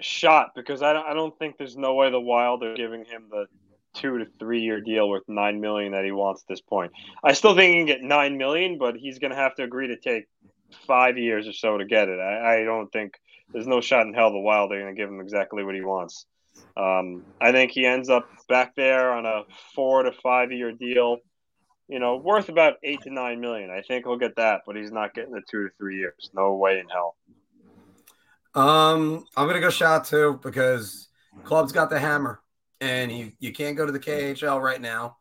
shot 0.00 0.50
because 0.54 0.82
I 0.82 0.92
don't, 0.92 1.06
I 1.06 1.14
don't 1.14 1.36
think 1.38 1.56
there's 1.56 1.76
no 1.76 1.94
way 1.94 2.10
the 2.10 2.20
Wild 2.20 2.62
are 2.62 2.74
giving 2.74 3.04
him 3.04 3.28
the 3.30 3.46
two 3.94 4.18
to 4.18 4.26
three 4.38 4.60
year 4.60 4.80
deal 4.80 5.08
worth 5.08 5.22
nine 5.28 5.60
million 5.60 5.92
that 5.92 6.04
he 6.04 6.12
wants 6.12 6.42
at 6.42 6.48
this 6.48 6.60
point. 6.60 6.92
I 7.22 7.32
still 7.32 7.54
think 7.54 7.72
he 7.72 7.78
can 7.78 7.86
get 7.86 8.02
nine 8.02 8.36
million, 8.36 8.76
but 8.76 8.96
he's 8.96 9.18
going 9.18 9.30
to 9.30 9.36
have 9.36 9.54
to 9.56 9.62
agree 9.62 9.88
to 9.88 9.96
take 9.96 10.24
five 10.86 11.16
years 11.16 11.46
or 11.46 11.52
so 11.52 11.78
to 11.78 11.84
get 11.84 12.08
it. 12.08 12.18
I, 12.18 12.62
I 12.62 12.64
don't 12.64 12.90
think 12.92 13.14
there's 13.52 13.66
no 13.66 13.80
shot 13.80 14.06
in 14.06 14.14
hell 14.14 14.32
the 14.32 14.38
Wild 14.38 14.72
are 14.72 14.80
going 14.80 14.94
to 14.94 15.00
give 15.00 15.08
him 15.08 15.20
exactly 15.20 15.64
what 15.64 15.74
he 15.74 15.82
wants. 15.82 16.26
Um, 16.76 17.24
I 17.40 17.52
think 17.52 17.70
he 17.70 17.86
ends 17.86 18.08
up 18.08 18.28
back 18.48 18.74
there 18.74 19.12
on 19.12 19.26
a 19.26 19.42
four 19.74 20.02
to 20.02 20.12
five 20.12 20.52
year 20.52 20.72
deal, 20.72 21.18
you 21.88 21.98
know, 21.98 22.16
worth 22.16 22.48
about 22.48 22.74
eight 22.82 23.00
to 23.02 23.12
nine 23.12 23.40
million. 23.40 23.70
I 23.70 23.82
think 23.82 24.04
he'll 24.04 24.16
get 24.16 24.36
that, 24.36 24.62
but 24.66 24.76
he's 24.76 24.90
not 24.90 25.14
getting 25.14 25.32
the 25.32 25.42
two 25.48 25.64
to 25.64 25.70
three 25.78 25.98
years. 25.98 26.30
No 26.34 26.54
way 26.54 26.80
in 26.80 26.88
hell. 26.88 27.16
Um, 28.54 29.24
I'm 29.36 29.46
gonna 29.46 29.60
go 29.60 29.70
shot 29.70 30.04
too 30.04 30.38
because 30.42 31.08
club's 31.42 31.72
got 31.72 31.90
the 31.90 31.98
hammer, 31.98 32.40
and 32.80 33.10
you 33.10 33.32
you 33.38 33.52
can't 33.52 33.76
go 33.76 33.86
to 33.86 33.92
the 33.92 34.00
KHL 34.00 34.60
right 34.60 34.80
now, 34.80 35.16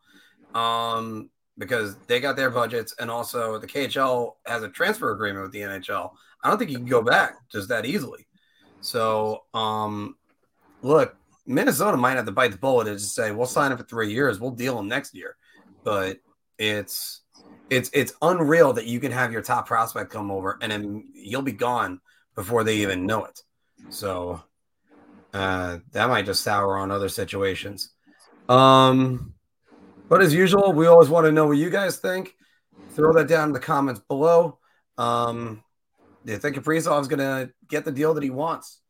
um, 0.54 1.30
because 1.58 1.96
they 2.06 2.20
got 2.20 2.36
their 2.36 2.50
budgets, 2.50 2.94
and 2.98 3.10
also 3.10 3.58
the 3.58 3.66
KHL 3.66 4.32
has 4.46 4.62
a 4.62 4.68
transfer 4.68 5.12
agreement 5.12 5.42
with 5.42 5.52
the 5.52 5.60
NHL. 5.60 6.12
I 6.42 6.48
don't 6.48 6.58
think 6.58 6.70
you 6.70 6.76
can 6.76 6.86
go 6.86 7.02
back 7.02 7.36
just 7.50 7.68
that 7.70 7.86
easily. 7.86 8.26
So, 8.80 9.44
um, 9.54 10.16
look, 10.82 11.16
Minnesota 11.46 11.96
might 11.96 12.16
have 12.16 12.26
to 12.26 12.32
bite 12.32 12.52
the 12.52 12.58
bullet 12.58 12.88
and 12.88 12.98
just 12.98 13.14
say 13.14 13.30
we'll 13.30 13.46
sign 13.46 13.72
him 13.72 13.78
for 13.78 13.84
three 13.84 14.12
years, 14.12 14.40
we'll 14.40 14.50
deal 14.50 14.78
him 14.78 14.88
next 14.88 15.14
year, 15.14 15.36
but 15.82 16.18
it's 16.58 17.22
it's 17.70 17.90
it's 17.92 18.12
unreal 18.22 18.72
that 18.72 18.86
you 18.86 19.00
can 19.00 19.12
have 19.12 19.32
your 19.32 19.42
top 19.42 19.66
prospect 19.66 20.10
come 20.10 20.30
over 20.30 20.58
and 20.60 20.70
then 20.70 21.04
you'll 21.14 21.42
be 21.42 21.52
gone 21.52 22.00
before 22.34 22.64
they 22.64 22.76
even 22.76 23.06
know 23.06 23.24
it. 23.24 23.40
So 23.88 24.42
uh, 25.32 25.78
that 25.92 26.08
might 26.08 26.26
just 26.26 26.42
sour 26.42 26.76
on 26.78 26.90
other 26.90 27.08
situations. 27.08 27.90
Um, 28.48 29.34
but 30.08 30.22
as 30.22 30.34
usual, 30.34 30.72
we 30.72 30.86
always 30.86 31.08
want 31.08 31.26
to 31.26 31.32
know 31.32 31.46
what 31.46 31.56
you 31.56 31.70
guys 31.70 31.98
think. 31.98 32.34
Throw 32.90 33.12
that 33.14 33.28
down 33.28 33.48
in 33.48 33.52
the 33.52 33.60
comments 33.60 34.00
below. 34.06 34.58
Um, 34.98 35.62
do 36.24 36.32
you 36.32 36.38
think 36.38 36.56
Kaprizov 36.56 37.00
is 37.00 37.08
going 37.08 37.18
to 37.18 37.52
get 37.68 37.84
the 37.84 37.92
deal 37.92 38.14
that 38.14 38.22
he 38.22 38.30
wants? 38.30 38.80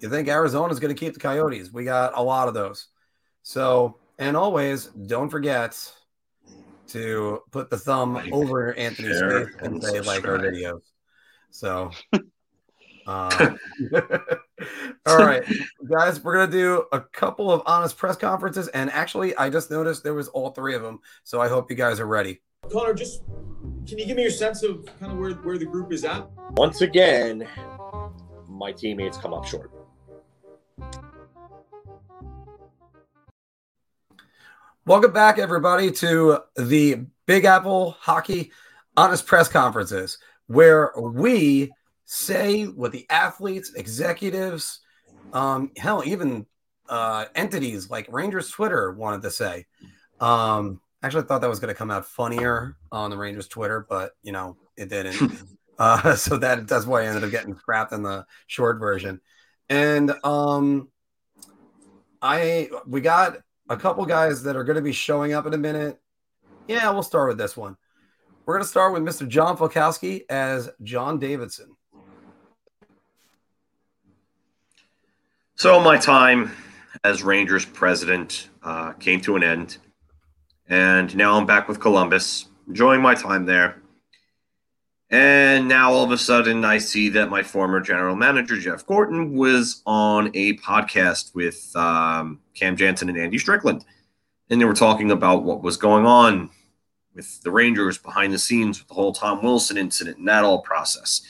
Do 0.00 0.06
you 0.06 0.10
think 0.10 0.28
Arizona 0.28 0.72
is 0.72 0.80
going 0.80 0.94
to 0.94 0.98
keep 0.98 1.14
the 1.14 1.20
Coyotes? 1.20 1.72
We 1.72 1.84
got 1.84 2.12
a 2.16 2.22
lot 2.22 2.48
of 2.48 2.54
those. 2.54 2.88
So, 3.42 3.98
and 4.18 4.36
always 4.36 4.86
don't 4.86 5.30
forget 5.30 5.78
to 6.88 7.42
put 7.50 7.70
the 7.70 7.78
thumb 7.78 8.14
like, 8.14 8.32
over 8.32 8.74
Anthony's 8.74 9.20
face 9.20 9.48
and 9.60 9.82
say 9.82 10.00
like 10.00 10.26
our 10.26 10.38
videos. 10.38 10.80
So 11.50 11.90
Uh, 13.06 13.54
all 15.06 15.18
right, 15.18 15.44
guys, 15.88 16.22
we're 16.22 16.34
gonna 16.34 16.50
do 16.50 16.84
a 16.92 17.00
couple 17.00 17.52
of 17.52 17.62
honest 17.64 17.96
press 17.96 18.16
conferences, 18.16 18.68
and 18.68 18.90
actually, 18.90 19.36
I 19.36 19.48
just 19.48 19.70
noticed 19.70 20.02
there 20.02 20.14
was 20.14 20.28
all 20.28 20.50
three 20.50 20.74
of 20.74 20.82
them, 20.82 20.98
so 21.22 21.40
I 21.40 21.48
hope 21.48 21.70
you 21.70 21.76
guys 21.76 22.00
are 22.00 22.06
ready. 22.06 22.42
Connor, 22.70 22.94
just 22.94 23.22
can 23.86 23.98
you 23.98 24.06
give 24.06 24.16
me 24.16 24.22
your 24.22 24.32
sense 24.32 24.64
of 24.64 24.84
kind 24.98 25.12
of 25.12 25.18
where 25.18 25.34
where 25.34 25.56
the 25.56 25.66
group 25.66 25.92
is 25.92 26.04
at? 26.04 26.26
Once 26.52 26.80
again, 26.80 27.46
my 28.48 28.72
teammates 28.72 29.16
come 29.18 29.32
up 29.32 29.44
short. 29.44 29.70
Welcome 34.86 35.12
back, 35.12 35.40
everybody, 35.40 35.90
to 35.90 36.38
the 36.54 37.06
Big 37.26 37.44
Apple 37.44 37.96
Hockey 37.98 38.52
Honest 38.96 39.26
Press 39.26 39.48
Conferences, 39.48 40.18
where 40.46 40.92
we 40.96 41.72
say 42.04 42.66
what 42.66 42.92
the 42.92 43.04
athletes, 43.10 43.74
executives, 43.74 44.78
um, 45.32 45.72
hell, 45.76 46.04
even 46.06 46.46
uh, 46.88 47.24
entities 47.34 47.90
like 47.90 48.06
Rangers 48.12 48.48
Twitter 48.48 48.92
wanted 48.92 49.22
to 49.22 49.30
say. 49.32 49.66
Um, 50.20 50.80
actually, 51.02 51.24
I 51.24 51.26
thought 51.26 51.40
that 51.40 51.50
was 51.50 51.58
going 51.58 51.74
to 51.74 51.78
come 51.78 51.90
out 51.90 52.06
funnier 52.06 52.76
on 52.92 53.10
the 53.10 53.16
Rangers 53.16 53.48
Twitter, 53.48 53.84
but 53.88 54.12
you 54.22 54.30
know, 54.30 54.56
it 54.76 54.88
didn't. 54.88 55.42
uh, 55.80 56.14
so 56.14 56.36
that 56.36 56.68
that's 56.68 56.86
why 56.86 57.02
I 57.02 57.06
ended 57.06 57.24
up 57.24 57.32
getting 57.32 57.56
scrapped 57.56 57.92
in 57.92 58.04
the 58.04 58.24
short 58.46 58.78
version. 58.78 59.20
And 59.68 60.12
um, 60.22 60.90
I 62.22 62.70
we 62.86 63.00
got 63.00 63.38
a 63.68 63.76
couple 63.76 64.04
guys 64.06 64.42
that 64.44 64.56
are 64.56 64.64
going 64.64 64.76
to 64.76 64.82
be 64.82 64.92
showing 64.92 65.32
up 65.32 65.46
in 65.46 65.54
a 65.54 65.58
minute. 65.58 66.00
Yeah, 66.68 66.90
we'll 66.90 67.02
start 67.02 67.28
with 67.28 67.38
this 67.38 67.56
one. 67.56 67.76
We're 68.44 68.54
going 68.54 68.64
to 68.64 68.68
start 68.68 68.92
with 68.92 69.02
Mr. 69.02 69.26
John 69.26 69.56
Falkowski 69.56 70.22
as 70.28 70.70
John 70.82 71.18
Davidson. 71.18 71.76
So 75.56 75.80
my 75.80 75.96
time 75.96 76.52
as 77.02 77.22
Rangers 77.22 77.64
president 77.64 78.48
uh, 78.62 78.92
came 78.92 79.20
to 79.22 79.36
an 79.36 79.42
end, 79.42 79.78
and 80.68 81.14
now 81.16 81.36
I'm 81.38 81.46
back 81.46 81.66
with 81.66 81.80
Columbus, 81.80 82.46
enjoying 82.68 83.00
my 83.00 83.14
time 83.14 83.46
there. 83.46 83.82
And 85.10 85.68
now 85.68 85.92
all 85.92 86.02
of 86.02 86.10
a 86.10 86.18
sudden, 86.18 86.64
I 86.64 86.78
see 86.78 87.08
that 87.10 87.30
my 87.30 87.42
former 87.42 87.80
general 87.80 88.16
manager, 88.16 88.58
Jeff 88.58 88.84
Gorton, 88.86 89.36
was 89.36 89.82
on 89.86 90.30
a 90.34 90.56
podcast 90.58 91.32
with 91.34 91.74
um, 91.76 92.40
Cam 92.54 92.76
Janssen 92.76 93.08
and 93.08 93.18
Andy 93.18 93.38
Strickland. 93.38 93.84
And 94.50 94.60
they 94.60 94.64
were 94.64 94.74
talking 94.74 95.12
about 95.12 95.44
what 95.44 95.62
was 95.62 95.76
going 95.76 96.06
on 96.06 96.50
with 97.14 97.40
the 97.42 97.50
Rangers 97.50 97.98
behind 97.98 98.32
the 98.32 98.38
scenes 98.38 98.80
with 98.80 98.88
the 98.88 98.94
whole 98.94 99.12
Tom 99.12 99.42
Wilson 99.42 99.76
incident 99.76 100.18
and 100.18 100.28
that 100.28 100.44
all 100.44 100.60
process. 100.60 101.22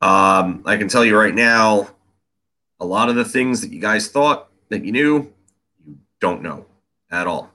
Um, 0.00 0.62
I 0.64 0.76
can 0.76 0.88
tell 0.88 1.04
you 1.04 1.18
right 1.18 1.34
now, 1.34 1.90
a 2.80 2.86
lot 2.86 3.08
of 3.08 3.16
the 3.16 3.24
things 3.24 3.60
that 3.60 3.72
you 3.72 3.80
guys 3.80 4.08
thought 4.08 4.48
that 4.68 4.84
you 4.84 4.92
knew, 4.92 5.32
you 5.84 5.98
don't 6.20 6.42
know 6.42 6.66
at 7.10 7.26
all. 7.26 7.50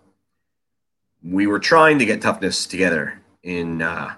We 1.23 1.47
were 1.47 1.59
trying 1.59 1.99
to 1.99 2.05
get 2.05 2.21
toughness 2.21 2.65
together 2.65 3.21
in 3.41 3.81
uh, 3.81 4.15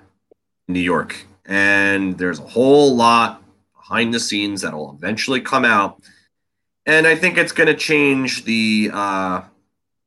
New 0.68 0.80
York. 0.80 1.26
And 1.46 2.18
there's 2.18 2.40
a 2.40 2.44
whole 2.44 2.96
lot 2.96 3.44
behind 3.76 4.14
the 4.14 4.20
scenes 4.20 4.62
that'll 4.62 4.94
eventually 4.96 5.42
come 5.42 5.66
out. 5.66 6.02
And 6.86 7.06
I 7.08 7.16
think 7.16 7.38
it's 7.38 7.52
going 7.52 7.68
to 7.68 7.76
change 7.76 8.46
the 8.46 8.92
uh, 8.94 9.42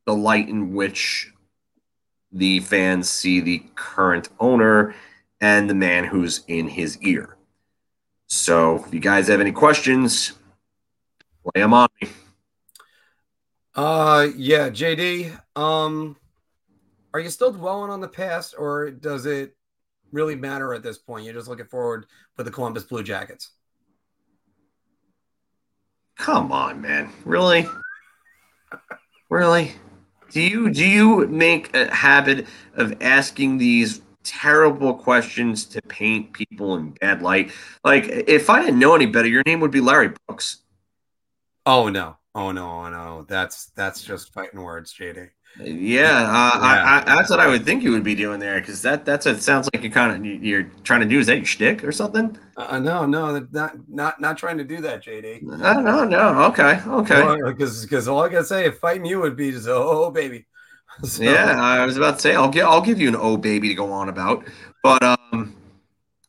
the 0.06 0.14
light 0.14 0.48
in 0.48 0.74
which 0.74 1.32
the 2.32 2.60
fans 2.60 3.08
see 3.08 3.40
the 3.40 3.62
current 3.74 4.28
owner 4.38 4.94
and 5.40 5.68
the 5.68 5.74
man 5.74 6.04
who's 6.04 6.42
in 6.48 6.68
his 6.68 7.00
ear. 7.02 7.36
So, 8.26 8.84
if 8.84 8.92
you 8.92 9.00
guys 9.00 9.28
have 9.28 9.40
any 9.40 9.52
questions, 9.52 10.32
lay 11.44 11.62
them 11.62 11.72
on 11.72 11.88
me. 12.00 12.08
Uh, 13.74 14.28
yeah, 14.36 14.68
JD. 14.68 15.38
Um, 15.56 16.16
are 17.14 17.20
you 17.20 17.30
still 17.30 17.52
dwelling 17.52 17.90
on 17.90 18.00
the 18.00 18.08
past, 18.08 18.54
or 18.58 18.90
does 18.90 19.24
it 19.24 19.56
really 20.12 20.36
matter 20.36 20.74
at 20.74 20.82
this 20.82 20.98
point. 20.98 21.24
You're 21.24 21.34
just 21.34 21.48
looking 21.48 21.66
forward 21.66 22.06
for 22.34 22.42
the 22.42 22.50
Columbus 22.50 22.84
Blue 22.84 23.02
Jackets. 23.02 23.50
Come 26.16 26.50
on, 26.52 26.80
man. 26.80 27.10
Really? 27.24 27.68
really? 29.30 29.72
Do 30.30 30.42
you 30.42 30.70
do 30.70 30.84
you 30.84 31.26
make 31.28 31.74
a 31.74 31.94
habit 31.94 32.46
of 32.74 32.94
asking 33.00 33.58
these 33.58 34.02
terrible 34.24 34.94
questions 34.94 35.64
to 35.66 35.80
paint 35.82 36.32
people 36.32 36.76
in 36.76 36.90
bad 37.00 37.22
light? 37.22 37.52
Like 37.84 38.08
if 38.08 38.50
I 38.50 38.60
didn't 38.60 38.78
know 38.78 38.94
any 38.94 39.06
better, 39.06 39.28
your 39.28 39.42
name 39.46 39.60
would 39.60 39.70
be 39.70 39.80
Larry 39.80 40.12
Brooks. 40.26 40.58
Oh 41.64 41.88
no. 41.88 42.16
Oh 42.34 42.52
no, 42.52 42.68
oh 42.68 42.88
no. 42.90 43.24
That's 43.28 43.66
that's 43.76 44.02
just 44.02 44.32
fighting 44.34 44.60
words, 44.60 44.92
JD. 44.92 45.30
Yeah, 45.60 45.64
uh, 45.64 45.74
yeah. 45.74 46.30
I, 46.30 47.02
I, 47.04 47.16
that's 47.16 47.30
what 47.30 47.40
I 47.40 47.48
would 47.48 47.64
think 47.64 47.82
you 47.82 47.90
would 47.90 48.04
be 48.04 48.14
doing 48.14 48.38
there 48.38 48.60
because 48.60 48.80
that 48.82 49.04
that's 49.04 49.26
what 49.26 49.36
it 49.36 49.42
sounds 49.42 49.68
like 49.72 49.82
you're 49.82 49.90
kind 49.90 50.14
of 50.14 50.44
you're 50.44 50.64
trying 50.84 51.00
to 51.00 51.06
do. 51.06 51.18
Is 51.18 51.26
that 51.26 51.36
your 51.36 51.46
shtick 51.46 51.82
or 51.82 51.90
something? 51.90 52.38
Uh, 52.56 52.78
no, 52.78 53.06
no, 53.06 53.38
not 53.50 53.76
not 53.88 54.20
not 54.20 54.38
trying 54.38 54.58
to 54.58 54.64
do 54.64 54.80
that, 54.82 55.04
JD. 55.04 55.42
No, 55.42 55.80
no, 55.80 56.04
no. 56.04 56.44
Okay, 56.44 56.80
okay. 56.86 57.38
Because 57.44 57.82
because 57.82 58.06
all 58.06 58.22
I 58.22 58.28
gotta 58.28 58.44
say, 58.44 58.66
if 58.66 58.78
fighting 58.78 59.04
you 59.04 59.20
would 59.20 59.36
be 59.36 59.50
just 59.50 59.66
oh 59.68 60.10
baby. 60.10 60.46
So. 61.04 61.22
Yeah, 61.22 61.60
I 61.60 61.86
was 61.86 61.96
about 61.96 62.16
to 62.16 62.20
say 62.20 62.34
I'll 62.34 62.48
give 62.48 62.66
I'll 62.66 62.80
give 62.80 63.00
you 63.00 63.06
an 63.06 63.14
oh 63.16 63.36
baby 63.36 63.68
to 63.68 63.74
go 63.74 63.92
on 63.92 64.08
about, 64.08 64.44
but 64.82 65.00
um, 65.00 65.54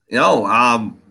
you 0.07 0.17
know 0.19 0.45
um, 0.45 1.01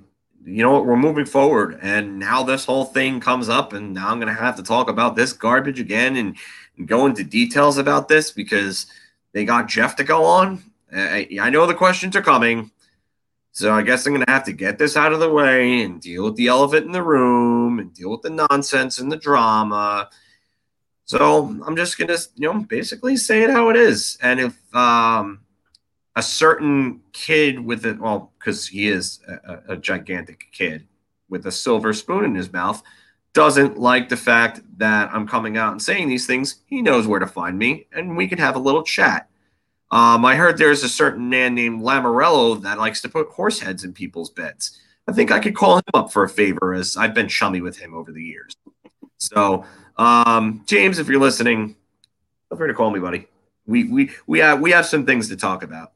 you 0.44 0.62
know 0.62 0.72
what? 0.72 0.86
We're 0.86 0.96
moving 0.96 1.26
forward, 1.26 1.76
and 1.82 2.20
now 2.20 2.44
this 2.44 2.64
whole 2.64 2.84
thing 2.84 3.18
comes 3.18 3.48
up, 3.48 3.72
and 3.72 3.94
now 3.94 4.10
I'm 4.10 4.20
gonna 4.20 4.32
have 4.32 4.54
to 4.56 4.62
talk 4.62 4.88
about 4.88 5.16
this 5.16 5.32
garbage 5.32 5.80
again, 5.80 6.14
and 6.14 6.36
go 6.86 7.06
into 7.06 7.24
details 7.24 7.78
about 7.78 8.08
this 8.08 8.30
because 8.30 8.86
they 9.32 9.44
got 9.44 9.68
Jeff 9.68 9.96
to 9.96 10.04
go 10.04 10.24
on. 10.24 10.62
I, 10.92 11.28
I 11.40 11.50
know 11.50 11.66
the 11.66 11.74
questions 11.74 12.16
are 12.16 12.22
coming. 12.22 12.70
So 13.52 13.72
I 13.72 13.82
guess 13.82 14.06
I'm 14.06 14.14
going 14.14 14.24
to 14.24 14.32
have 14.32 14.44
to 14.44 14.52
get 14.52 14.78
this 14.78 14.96
out 14.96 15.12
of 15.12 15.20
the 15.20 15.32
way 15.32 15.82
and 15.82 16.00
deal 16.00 16.24
with 16.24 16.36
the 16.36 16.46
elephant 16.46 16.86
in 16.86 16.92
the 16.92 17.02
room 17.02 17.78
and 17.78 17.92
deal 17.92 18.10
with 18.10 18.22
the 18.22 18.30
nonsense 18.30 18.98
and 18.98 19.10
the 19.10 19.16
drama. 19.16 20.08
So 21.04 21.56
I'm 21.66 21.74
just 21.74 21.98
going 21.98 22.08
to, 22.08 22.18
you 22.36 22.52
know, 22.52 22.60
basically 22.60 23.16
say 23.16 23.42
it 23.42 23.50
how 23.50 23.68
it 23.70 23.76
is. 23.76 24.16
And 24.22 24.38
if 24.38 24.74
um, 24.74 25.40
a 26.14 26.22
certain 26.22 27.00
kid 27.12 27.58
with 27.58 27.84
it, 27.84 27.98
well, 27.98 28.32
because 28.38 28.68
he 28.68 28.88
is 28.88 29.20
a, 29.26 29.72
a 29.72 29.76
gigantic 29.76 30.46
kid 30.52 30.86
with 31.28 31.46
a 31.46 31.52
silver 31.52 31.92
spoon 31.92 32.24
in 32.24 32.34
his 32.34 32.52
mouth– 32.52 32.82
doesn't 33.32 33.78
like 33.78 34.08
the 34.08 34.16
fact 34.16 34.60
that 34.78 35.10
I'm 35.12 35.26
coming 35.26 35.56
out 35.56 35.72
and 35.72 35.82
saying 35.82 36.08
these 36.08 36.26
things, 36.26 36.62
he 36.66 36.82
knows 36.82 37.06
where 37.06 37.20
to 37.20 37.26
find 37.26 37.58
me, 37.58 37.86
and 37.92 38.16
we 38.16 38.26
can 38.28 38.38
have 38.38 38.56
a 38.56 38.60
little 38.60 38.82
chat. 38.82 39.28
Um, 39.90 40.24
I 40.24 40.36
heard 40.36 40.58
there's 40.58 40.82
a 40.82 40.88
certain 40.88 41.28
man 41.28 41.54
named 41.54 41.82
Lamoriello 41.82 42.62
that 42.62 42.78
likes 42.78 43.00
to 43.02 43.08
put 43.08 43.28
horse 43.30 43.60
heads 43.60 43.84
in 43.84 43.92
people's 43.92 44.30
beds. 44.30 44.78
I 45.06 45.12
think 45.12 45.30
I 45.30 45.38
could 45.38 45.54
call 45.54 45.78
him 45.78 45.84
up 45.94 46.12
for 46.12 46.24
a 46.24 46.28
favor, 46.28 46.74
as 46.74 46.96
I've 46.96 47.14
been 47.14 47.28
chummy 47.28 47.62
with 47.62 47.78
him 47.78 47.94
over 47.94 48.12
the 48.12 48.22
years. 48.22 48.54
So, 49.16 49.64
um, 49.96 50.64
James, 50.66 50.98
if 50.98 51.08
you're 51.08 51.20
listening, 51.20 51.76
feel 52.48 52.58
free 52.58 52.68
to 52.68 52.74
call 52.74 52.90
me, 52.90 53.00
buddy. 53.00 53.26
We 53.66 53.84
we 53.84 54.10
we 54.26 54.38
have 54.40 54.60
we 54.60 54.70
have 54.72 54.84
some 54.86 55.06
things 55.06 55.28
to 55.28 55.36
talk 55.36 55.62
about. 55.62 55.92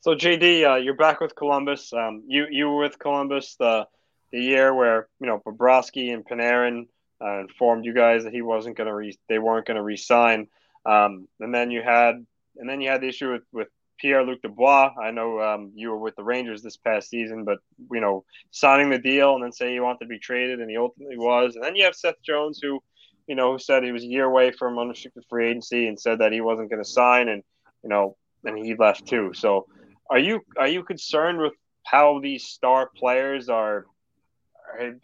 So, 0.00 0.14
JD, 0.14 0.70
uh, 0.70 0.76
you're 0.76 0.94
back 0.94 1.20
with 1.20 1.34
Columbus. 1.34 1.92
Um, 1.92 2.22
you 2.28 2.46
you 2.50 2.68
were 2.68 2.78
with 2.78 2.98
Columbus 2.98 3.56
the 3.56 3.88
the 4.32 4.40
year 4.40 4.74
where 4.74 5.08
you 5.20 5.26
know 5.26 5.40
Bobrovsky 5.44 6.12
and 6.12 6.24
Panarin 6.24 6.86
uh, 7.20 7.40
informed 7.40 7.84
you 7.84 7.94
guys 7.94 8.24
that 8.24 8.32
he 8.32 8.42
wasn't 8.42 8.76
going 8.76 8.88
to 8.88 8.94
re- 8.94 9.18
they 9.28 9.38
weren't 9.38 9.66
going 9.66 9.76
to 9.76 9.82
resign, 9.82 10.48
um, 10.84 11.28
and 11.40 11.54
then 11.54 11.70
you 11.70 11.82
had 11.82 12.24
and 12.56 12.68
then 12.68 12.80
you 12.80 12.90
had 12.90 13.00
the 13.00 13.08
issue 13.08 13.32
with 13.32 13.42
with 13.52 13.68
Pierre 13.98 14.24
Luc 14.24 14.42
Dubois. 14.42 14.90
I 15.00 15.10
know 15.10 15.40
um, 15.40 15.72
you 15.74 15.90
were 15.90 15.98
with 15.98 16.16
the 16.16 16.24
Rangers 16.24 16.62
this 16.62 16.76
past 16.76 17.08
season, 17.08 17.44
but 17.44 17.58
you 17.90 18.00
know 18.00 18.24
signing 18.50 18.90
the 18.90 18.98
deal 18.98 19.34
and 19.34 19.42
then 19.42 19.52
say 19.52 19.72
he 19.72 19.80
wanted 19.80 20.00
to 20.00 20.06
be 20.06 20.18
traded, 20.18 20.60
and 20.60 20.70
he 20.70 20.76
ultimately 20.76 21.18
was. 21.18 21.54
And 21.54 21.64
then 21.64 21.76
you 21.76 21.84
have 21.84 21.94
Seth 21.94 22.22
Jones, 22.22 22.60
who 22.62 22.82
you 23.26 23.34
know 23.34 23.52
who 23.52 23.58
said 23.58 23.82
he 23.82 23.92
was 23.92 24.04
a 24.04 24.08
year 24.08 24.24
away 24.24 24.50
from 24.50 24.78
unrestricted 24.78 25.24
free 25.28 25.48
agency 25.48 25.88
and 25.88 25.98
said 25.98 26.18
that 26.18 26.32
he 26.32 26.40
wasn't 26.40 26.70
going 26.70 26.82
to 26.82 26.88
sign, 26.88 27.28
and 27.28 27.42
you 27.82 27.88
know 27.88 28.16
and 28.44 28.58
he 28.58 28.74
left 28.74 29.06
too. 29.06 29.32
So 29.34 29.66
are 30.10 30.18
you 30.18 30.40
are 30.56 30.68
you 30.68 30.82
concerned 30.82 31.38
with 31.38 31.52
how 31.84 32.20
these 32.20 32.44
star 32.44 32.90
players 32.96 33.48
are 33.48 33.86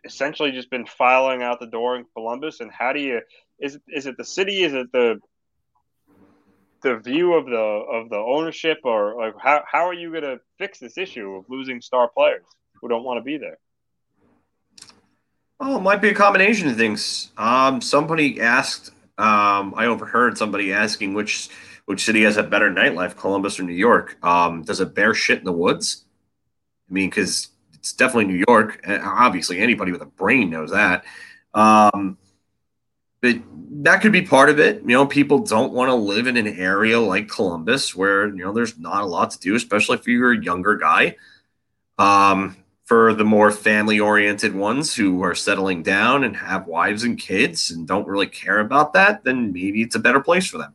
essentially 0.05 0.53
just 0.53 0.71
been 0.71 0.87
filing 0.87 1.43
out 1.43 1.61
the 1.61 1.67
door 1.67 1.97
in 1.97 2.05
Columbus. 2.15 2.61
And 2.61 2.71
how 2.71 2.93
do 2.93 3.01
you 3.01 3.21
is 3.59 3.79
is 3.89 4.07
it 4.07 4.17
the 4.17 4.25
city? 4.25 4.63
Is 4.63 4.75
it 4.75 4.91
the 4.93 5.21
the 6.83 6.97
view 6.97 7.35
of 7.35 7.47
the 7.47 7.57
of 7.57 8.11
the 8.11 8.17
ownership, 8.17 8.79
or 8.85 9.17
like 9.17 9.35
how 9.39 9.63
how 9.71 9.87
are 9.87 9.95
you 9.95 10.11
going 10.11 10.25
to 10.25 10.41
fix 10.59 10.79
this 10.79 10.99
issue 10.99 11.35
of 11.37 11.45
losing 11.49 11.81
star 11.81 12.09
players 12.09 12.45
who 12.81 12.89
don't 12.89 13.05
want 13.05 13.19
to 13.19 13.23
be 13.23 13.39
there? 13.39 13.59
Oh, 15.61 15.77
it 15.77 15.83
might 15.83 16.03
be 16.03 16.09
a 16.09 16.15
combination 16.15 16.69
of 16.69 16.77
things. 16.77 17.31
Um, 17.37 17.81
somebody 17.81 18.41
asked. 18.41 18.91
Um, 19.19 19.75
I 19.77 19.87
overheard 19.87 20.37
somebody 20.37 20.73
asking 20.73 21.15
which 21.15 21.49
which 21.85 22.05
city 22.05 22.23
has 22.23 22.37
a 22.37 22.43
better 22.43 22.71
nightlife, 22.71 23.17
Columbus 23.17 23.61
or 23.61 23.63
New 23.63 23.73
York. 23.73 24.17
Um, 24.25 24.63
does 24.63 24.81
it 24.81 24.95
bear 24.95 25.15
shit 25.15 25.39
in 25.39 25.45
the 25.45 25.53
woods? 25.53 26.05
I 26.91 26.93
mean, 26.93 27.11
because 27.11 27.49
it's 27.83 27.93
definitely 27.93 28.33
New 28.33 28.45
York. 28.47 28.81
Obviously, 28.87 29.59
anybody 29.59 29.91
with 29.91 30.03
a 30.03 30.07
brain 30.07 30.51
knows 30.51 30.71
that. 30.71 31.05
Um, 31.53 32.17
but 33.21 33.39
that 33.83 34.03
could 34.03 34.13
be 34.13 34.23
part 34.23 34.51
of 34.51 34.61
it. 34.61 34.83
You 34.83 34.87
know, 34.87 35.05
people 35.05 35.41
don't 35.41 35.73
want 35.73 35.89
to 35.89 35.95
live 35.95 36.29
in 36.29 36.37
an 36.37 36.47
area 36.47 37.01
like 37.01 37.27
Columbus 37.29 37.93
where, 37.93 38.29
you 38.29 38.45
know, 38.45 38.53
there's 38.53 38.79
not 38.79 39.03
a 39.03 39.07
lot 39.07 39.33
to 39.33 39.41
do, 39.41 39.57
especially 39.57 39.99
if 39.99 40.07
you're 40.07 40.31
a 40.31 40.41
younger 40.41 40.77
guy. 40.77 41.17
Um, 41.99 42.57
for 42.85 43.15
the 43.15 43.25
more 43.25 43.51
family 43.51 43.99
oriented 43.99 44.55
ones 44.55 44.95
who 44.95 45.25
are 45.25 45.35
settling 45.35 45.83
down 45.83 46.23
and 46.23 46.37
have 46.37 46.69
wives 46.69 47.03
and 47.03 47.19
kids 47.19 47.73
and 47.73 47.89
don't 47.89 48.07
really 48.07 48.29
care 48.29 48.61
about 48.61 48.93
that, 48.93 49.25
then 49.25 49.53
maybe 49.53 49.83
it's 49.83 49.97
a 49.97 50.01
better 50.01 50.21
place 50.21 50.47
for 50.47 50.59
them. 50.59 50.75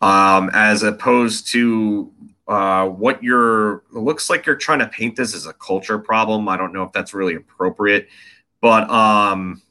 Um, 0.00 0.50
as 0.54 0.82
opposed 0.82 1.48
to 1.48 2.10
uh, 2.46 2.86
what 2.86 3.22
you're 3.22 3.84
looks 3.90 4.28
like 4.28 4.46
you're 4.46 4.56
trying 4.56 4.80
to 4.80 4.88
paint 4.88 5.16
this 5.16 5.34
as 5.34 5.46
a 5.46 5.52
culture 5.54 5.98
problem. 5.98 6.48
I 6.48 6.56
don't 6.56 6.72
know 6.72 6.82
if 6.82 6.92
that's 6.92 7.14
really 7.14 7.34
appropriate, 7.34 8.08
but 8.60 8.88
um, 8.90 9.62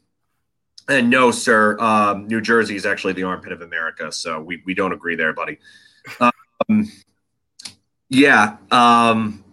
and 0.90 1.10
no, 1.10 1.32
sir, 1.32 1.78
um, 1.80 2.28
New 2.28 2.42
Jersey 2.42 2.76
is 2.76 2.86
actually 2.86 3.14
the 3.14 3.24
armpit 3.24 3.52
of 3.52 3.62
America, 3.62 4.12
so 4.12 4.42
we 4.42 4.62
we 4.66 4.74
don't 4.74 4.92
agree 4.92 5.16
there, 5.16 5.34
buddy. 5.34 5.60
Um, 6.20 6.92
yeah, 8.10 8.58
um, 8.72 9.44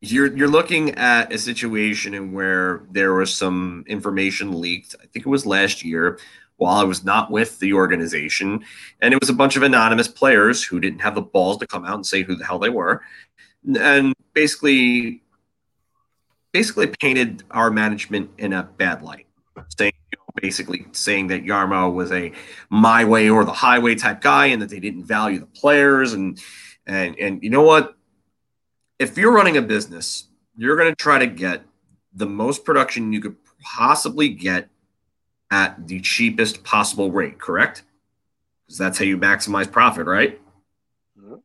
you're 0.00 0.34
you're 0.36 0.48
looking 0.48 0.90
at 0.92 1.32
a 1.32 1.38
situation 1.38 2.14
in 2.14 2.32
where 2.32 2.82
there 2.90 3.14
was 3.14 3.34
some 3.34 3.84
information 3.86 4.60
leaked. 4.60 4.94
I 5.02 5.06
think 5.06 5.26
it 5.26 5.28
was 5.28 5.46
last 5.46 5.84
year 5.84 6.18
while 6.60 6.76
I 6.76 6.84
was 6.84 7.04
not 7.04 7.30
with 7.30 7.58
the 7.58 7.72
organization, 7.72 8.62
and 9.00 9.14
it 9.14 9.20
was 9.20 9.30
a 9.30 9.34
bunch 9.34 9.56
of 9.56 9.62
anonymous 9.62 10.08
players 10.08 10.62
who 10.62 10.78
didn't 10.78 11.00
have 11.00 11.14
the 11.14 11.22
balls 11.22 11.56
to 11.58 11.66
come 11.66 11.86
out 11.86 11.94
and 11.94 12.06
say 12.06 12.22
who 12.22 12.36
the 12.36 12.44
hell 12.44 12.58
they 12.58 12.68
were, 12.68 13.00
and 13.78 14.14
basically 14.34 15.22
basically 16.52 16.86
painted 16.86 17.44
our 17.50 17.70
management 17.70 18.30
in 18.36 18.52
a 18.52 18.62
bad 18.62 19.02
light, 19.02 19.26
saying 19.78 19.92
basically 20.36 20.86
saying 20.92 21.28
that 21.28 21.44
Jarmo 21.44 21.92
was 21.92 22.12
a 22.12 22.32
my 22.68 23.04
way 23.04 23.30
or 23.30 23.44
the 23.44 23.52
highway 23.52 23.94
type 23.94 24.20
guy, 24.20 24.46
and 24.46 24.60
that 24.60 24.68
they 24.68 24.80
didn't 24.80 25.04
value 25.04 25.38
the 25.40 25.46
players, 25.46 26.12
and 26.12 26.38
and 26.86 27.18
and 27.18 27.42
you 27.42 27.48
know 27.48 27.62
what? 27.62 27.94
If 28.98 29.16
you're 29.16 29.32
running 29.32 29.56
a 29.56 29.62
business, 29.62 30.28
you're 30.56 30.76
going 30.76 30.90
to 30.90 30.96
try 30.96 31.18
to 31.18 31.26
get 31.26 31.62
the 32.12 32.26
most 32.26 32.66
production 32.66 33.14
you 33.14 33.20
could 33.20 33.36
possibly 33.62 34.28
get 34.28 34.68
at 35.50 35.88
the 35.88 36.00
cheapest 36.00 36.62
possible 36.64 37.10
rate, 37.10 37.38
correct? 37.38 37.82
Because 38.66 38.78
that's 38.78 38.98
how 38.98 39.04
you 39.04 39.18
maximize 39.18 39.70
profit, 39.70 40.06
right? 40.06 40.40
Mm-hmm. 41.18 41.36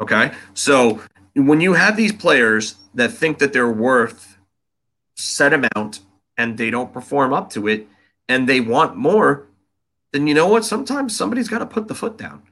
Okay. 0.00 0.32
So 0.54 1.00
when 1.36 1.60
you 1.60 1.74
have 1.74 1.96
these 1.96 2.12
players 2.12 2.76
that 2.94 3.12
think 3.12 3.38
that 3.38 3.52
they're 3.52 3.70
worth 3.70 4.38
set 5.16 5.52
amount 5.52 6.00
and 6.36 6.58
they 6.58 6.70
don't 6.70 6.92
perform 6.92 7.32
up 7.32 7.50
to 7.50 7.68
it 7.68 7.86
and 8.28 8.48
they 8.48 8.60
want 8.60 8.96
more, 8.96 9.46
then 10.12 10.26
you 10.26 10.34
know 10.34 10.48
what? 10.48 10.64
Sometimes 10.64 11.16
somebody's 11.16 11.48
got 11.48 11.58
to 11.58 11.66
put 11.66 11.88
the 11.88 11.94
foot 11.94 12.16
down. 12.16 12.42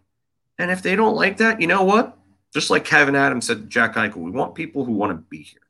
And 0.59 0.70
if 0.70 0.83
they 0.83 0.95
don't 0.95 1.16
like 1.16 1.39
that, 1.39 1.61
you 1.61 1.66
know 1.66 1.83
what? 1.83 2.16
Just 2.53 2.70
like 2.70 2.85
Kevyn 2.85 3.15
Adams 3.15 3.47
said 3.47 3.59
to 3.59 3.66
Jack 3.66 3.95
Eichel, 3.95 4.16
we 4.16 4.31
want 4.31 4.55
people 4.55 4.85
who 4.85 4.93
want 4.93 5.11
to 5.11 5.16
be 5.16 5.43
here. 5.43 5.61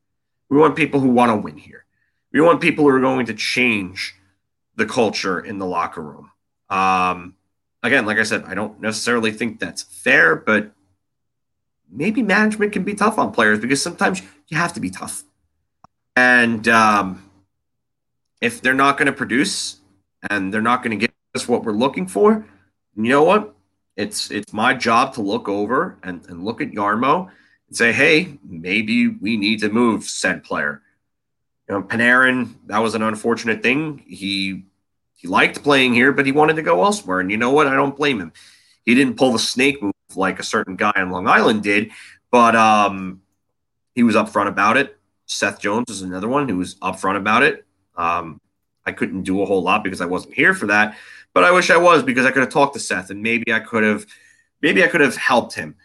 We 0.48 0.58
want 0.58 0.76
people 0.76 1.00
who 1.00 1.08
want 1.08 1.30
to 1.30 1.36
win 1.36 1.56
here. 1.56 1.84
We 2.32 2.40
want 2.40 2.60
people 2.60 2.84
who 2.84 2.90
are 2.90 3.00
going 3.00 3.26
to 3.26 3.34
change 3.34 4.14
the 4.76 4.86
culture 4.86 5.40
in 5.40 5.58
the 5.58 5.66
locker 5.66 6.02
room. 6.02 6.30
Um, 6.70 7.36
again, 7.82 8.06
like 8.06 8.18
I 8.18 8.22
said, 8.22 8.44
I 8.44 8.54
don't 8.54 8.80
necessarily 8.80 9.32
think 9.32 9.60
that's 9.60 9.82
fair, 9.82 10.36
but 10.36 10.72
maybe 11.90 12.22
management 12.22 12.72
can 12.72 12.84
be 12.84 12.94
tough 12.94 13.18
on 13.18 13.32
players 13.32 13.60
because 13.60 13.82
sometimes 13.82 14.22
you 14.48 14.56
have 14.56 14.72
to 14.74 14.80
be 14.80 14.90
tough. 14.90 15.24
And 16.16 16.66
um, 16.68 17.30
if 18.40 18.60
they're 18.60 18.74
not 18.74 18.96
going 18.96 19.06
to 19.06 19.12
produce 19.12 19.80
and 20.30 20.52
they're 20.52 20.62
not 20.62 20.82
going 20.82 20.98
to 20.98 21.06
get 21.06 21.14
us 21.34 21.48
what 21.48 21.64
we're 21.64 21.72
looking 21.72 22.06
for, 22.06 22.46
you 22.94 23.08
know 23.10 23.24
what? 23.24 23.54
it's 23.96 24.30
it's 24.30 24.52
my 24.52 24.74
job 24.74 25.14
to 25.14 25.22
look 25.22 25.48
over 25.48 25.98
and, 26.02 26.24
and 26.28 26.44
look 26.44 26.60
at 26.60 26.72
Jarmo 26.72 27.28
and 27.68 27.76
say, 27.76 27.92
hey, 27.92 28.38
maybe 28.44 29.08
we 29.08 29.36
need 29.36 29.60
to 29.60 29.68
move 29.68 30.04
said 30.04 30.44
player. 30.44 30.82
You 31.72 31.78
know, 31.78 31.84
Panarin, 31.86 32.52
that 32.66 32.80
was 32.80 32.94
an 32.94 33.00
unfortunate 33.00 33.62
thing. 33.62 34.04
He 34.06 34.64
he 35.14 35.26
liked 35.26 35.62
playing 35.62 35.94
here, 35.94 36.12
but 36.12 36.26
he 36.26 36.32
wanted 36.32 36.56
to 36.56 36.62
go 36.62 36.84
elsewhere. 36.84 37.20
And 37.20 37.30
you 37.30 37.38
know 37.38 37.50
what? 37.50 37.66
I 37.66 37.74
don't 37.74 37.96
blame 37.96 38.20
him. 38.20 38.30
He 38.84 38.94
didn't 38.94 39.16
pull 39.16 39.32
the 39.32 39.38
snake 39.38 39.80
move 39.80 39.94
like 40.14 40.38
a 40.38 40.42
certain 40.42 40.76
guy 40.76 40.92
on 40.94 41.08
Long 41.08 41.26
Island 41.26 41.62
did, 41.62 41.90
but 42.30 42.54
um, 42.54 43.22
he 43.94 44.02
was 44.02 44.16
upfront 44.16 44.48
about 44.48 44.76
it. 44.76 44.98
Seth 45.24 45.60
Jones 45.60 45.88
is 45.88 46.02
another 46.02 46.28
one 46.28 46.46
who 46.46 46.58
was 46.58 46.74
upfront 46.74 47.16
about 47.16 47.42
it. 47.42 47.64
Um, 47.96 48.38
I 48.84 48.92
couldn't 48.92 49.22
do 49.22 49.40
a 49.40 49.46
whole 49.46 49.62
lot 49.62 49.82
because 49.82 50.02
I 50.02 50.06
wasn't 50.06 50.34
here 50.34 50.52
for 50.52 50.66
that, 50.66 50.98
but 51.32 51.42
I 51.42 51.52
wish 51.52 51.70
I 51.70 51.78
was 51.78 52.02
because 52.02 52.26
I 52.26 52.32
could 52.32 52.42
have 52.42 52.52
talked 52.52 52.74
to 52.74 52.80
Seth 52.80 53.08
and 53.08 53.22
maybe 53.22 53.50
I 53.50 53.60
could 53.60 53.82
have, 53.82 54.04
maybe 54.60 54.84
I 54.84 54.88
could 54.88 55.00
have 55.00 55.16
helped 55.16 55.54
him. 55.54 55.76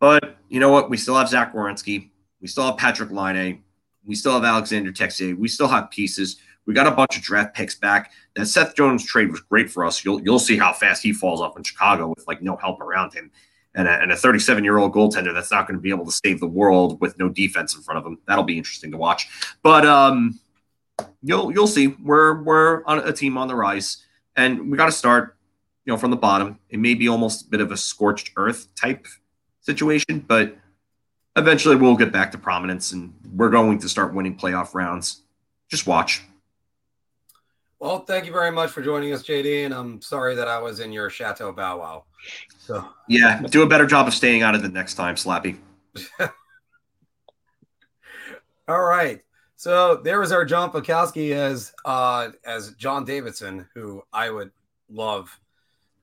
But 0.00 0.36
you 0.48 0.58
know 0.58 0.72
what? 0.72 0.90
We 0.90 0.96
still 0.96 1.14
have 1.14 1.28
Zach 1.28 1.54
Werenski. 1.54 2.08
We 2.40 2.48
still 2.48 2.64
have 2.64 2.76
Patrick 2.76 3.12
Laine. 3.12 3.62
We 4.08 4.14
still 4.14 4.32
have 4.32 4.44
Alexander 4.44 4.90
Texier. 4.90 5.38
We 5.38 5.46
still 5.46 5.68
have 5.68 5.90
pieces. 5.90 6.38
We 6.66 6.74
got 6.74 6.86
a 6.86 6.90
bunch 6.90 7.16
of 7.16 7.22
draft 7.22 7.54
picks 7.54 7.76
back. 7.76 8.10
That 8.34 8.46
Seth 8.46 8.74
Jones 8.74 9.06
trade 9.06 9.30
was 9.30 9.40
great 9.40 9.70
for 9.70 9.84
us. 9.84 10.04
You'll 10.04 10.20
you'll 10.22 10.38
see 10.38 10.56
how 10.56 10.72
fast 10.72 11.02
he 11.02 11.12
falls 11.12 11.40
off 11.40 11.56
in 11.56 11.62
Chicago 11.62 12.08
with 12.08 12.26
like 12.26 12.42
no 12.42 12.56
help 12.56 12.80
around 12.80 13.14
him, 13.14 13.30
and 13.74 13.86
a, 13.86 13.92
and 13.92 14.10
a 14.10 14.16
37 14.16 14.64
year 14.64 14.78
old 14.78 14.92
goaltender 14.92 15.32
that's 15.32 15.50
not 15.50 15.68
going 15.68 15.76
to 15.76 15.80
be 15.80 15.90
able 15.90 16.06
to 16.06 16.12
save 16.12 16.40
the 16.40 16.48
world 16.48 17.00
with 17.00 17.18
no 17.18 17.28
defense 17.28 17.76
in 17.76 17.82
front 17.82 17.98
of 17.98 18.06
him. 18.06 18.18
That'll 18.26 18.44
be 18.44 18.58
interesting 18.58 18.90
to 18.90 18.96
watch. 18.96 19.28
But 19.62 19.86
um, 19.86 20.40
you'll 21.22 21.52
you'll 21.52 21.66
see 21.66 21.88
we're 22.02 22.42
we're 22.42 22.84
on 22.86 22.98
a 22.98 23.12
team 23.12 23.38
on 23.38 23.46
the 23.46 23.54
rise 23.54 24.04
and 24.38 24.70
we 24.70 24.76
got 24.78 24.86
to 24.86 24.92
start, 24.92 25.36
you 25.84 25.92
know, 25.92 25.98
from 25.98 26.10
the 26.10 26.16
bottom. 26.16 26.58
It 26.70 26.78
may 26.78 26.94
be 26.94 27.08
almost 27.08 27.46
a 27.46 27.48
bit 27.50 27.60
of 27.60 27.72
a 27.72 27.76
scorched 27.76 28.30
earth 28.36 28.68
type 28.74 29.06
situation, 29.60 30.24
but 30.26 30.56
eventually 31.38 31.76
we'll 31.76 31.96
get 31.96 32.12
back 32.12 32.32
to 32.32 32.38
prominence 32.38 32.92
and 32.92 33.14
we're 33.34 33.50
going 33.50 33.78
to 33.78 33.88
start 33.88 34.14
winning 34.14 34.36
playoff 34.36 34.74
rounds. 34.74 35.22
Just 35.68 35.86
watch. 35.86 36.22
Well, 37.80 38.00
thank 38.00 38.26
you 38.26 38.32
very 38.32 38.50
much 38.50 38.70
for 38.70 38.82
joining 38.82 39.12
us, 39.12 39.22
JD. 39.22 39.66
And 39.66 39.74
I'm 39.74 40.02
sorry 40.02 40.34
that 40.34 40.48
I 40.48 40.58
was 40.58 40.80
in 40.80 40.92
your 40.92 41.10
Chateau 41.10 41.52
Bow 41.52 41.78
Wow. 41.78 42.04
So 42.58 42.88
yeah, 43.08 43.40
do 43.42 43.62
a 43.62 43.66
better 43.66 43.86
job 43.86 44.08
of 44.08 44.14
staying 44.14 44.42
out 44.42 44.54
of 44.54 44.62
the 44.62 44.68
next 44.68 44.94
time, 44.94 45.14
Slappy. 45.14 45.58
All 48.68 48.82
right. 48.82 49.22
So 49.56 49.96
there 49.96 50.20
was 50.20 50.30
our 50.30 50.44
John 50.44 50.70
Pikowski 50.70 51.32
as 51.32 51.72
uh, 51.84 52.28
as 52.44 52.72
John 52.74 53.04
Davidson, 53.04 53.66
who 53.74 54.02
I 54.12 54.30
would 54.30 54.52
love 54.88 55.36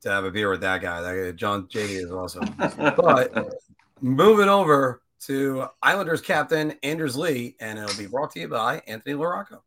to 0.02 0.10
have 0.10 0.26
a 0.26 0.32
beer 0.32 0.50
with 0.50 0.62
that 0.62 0.82
guy. 0.82 1.02
That 1.02 1.36
John 1.36 1.68
JD 1.68 2.04
is 2.04 2.12
awesome. 2.12 2.54
but 2.58 3.54
moving 4.02 4.50
over 4.50 5.02
to 5.22 5.68
Islanders 5.82 6.22
captain 6.22 6.74
Anders 6.84 7.16
Lee, 7.16 7.56
and 7.60 7.80
it'll 7.80 7.98
be 7.98 8.08
brought 8.08 8.32
to 8.32 8.40
you 8.40 8.48
by 8.48 8.82
Anthony 8.88 9.16
LaRocco. 9.16 9.62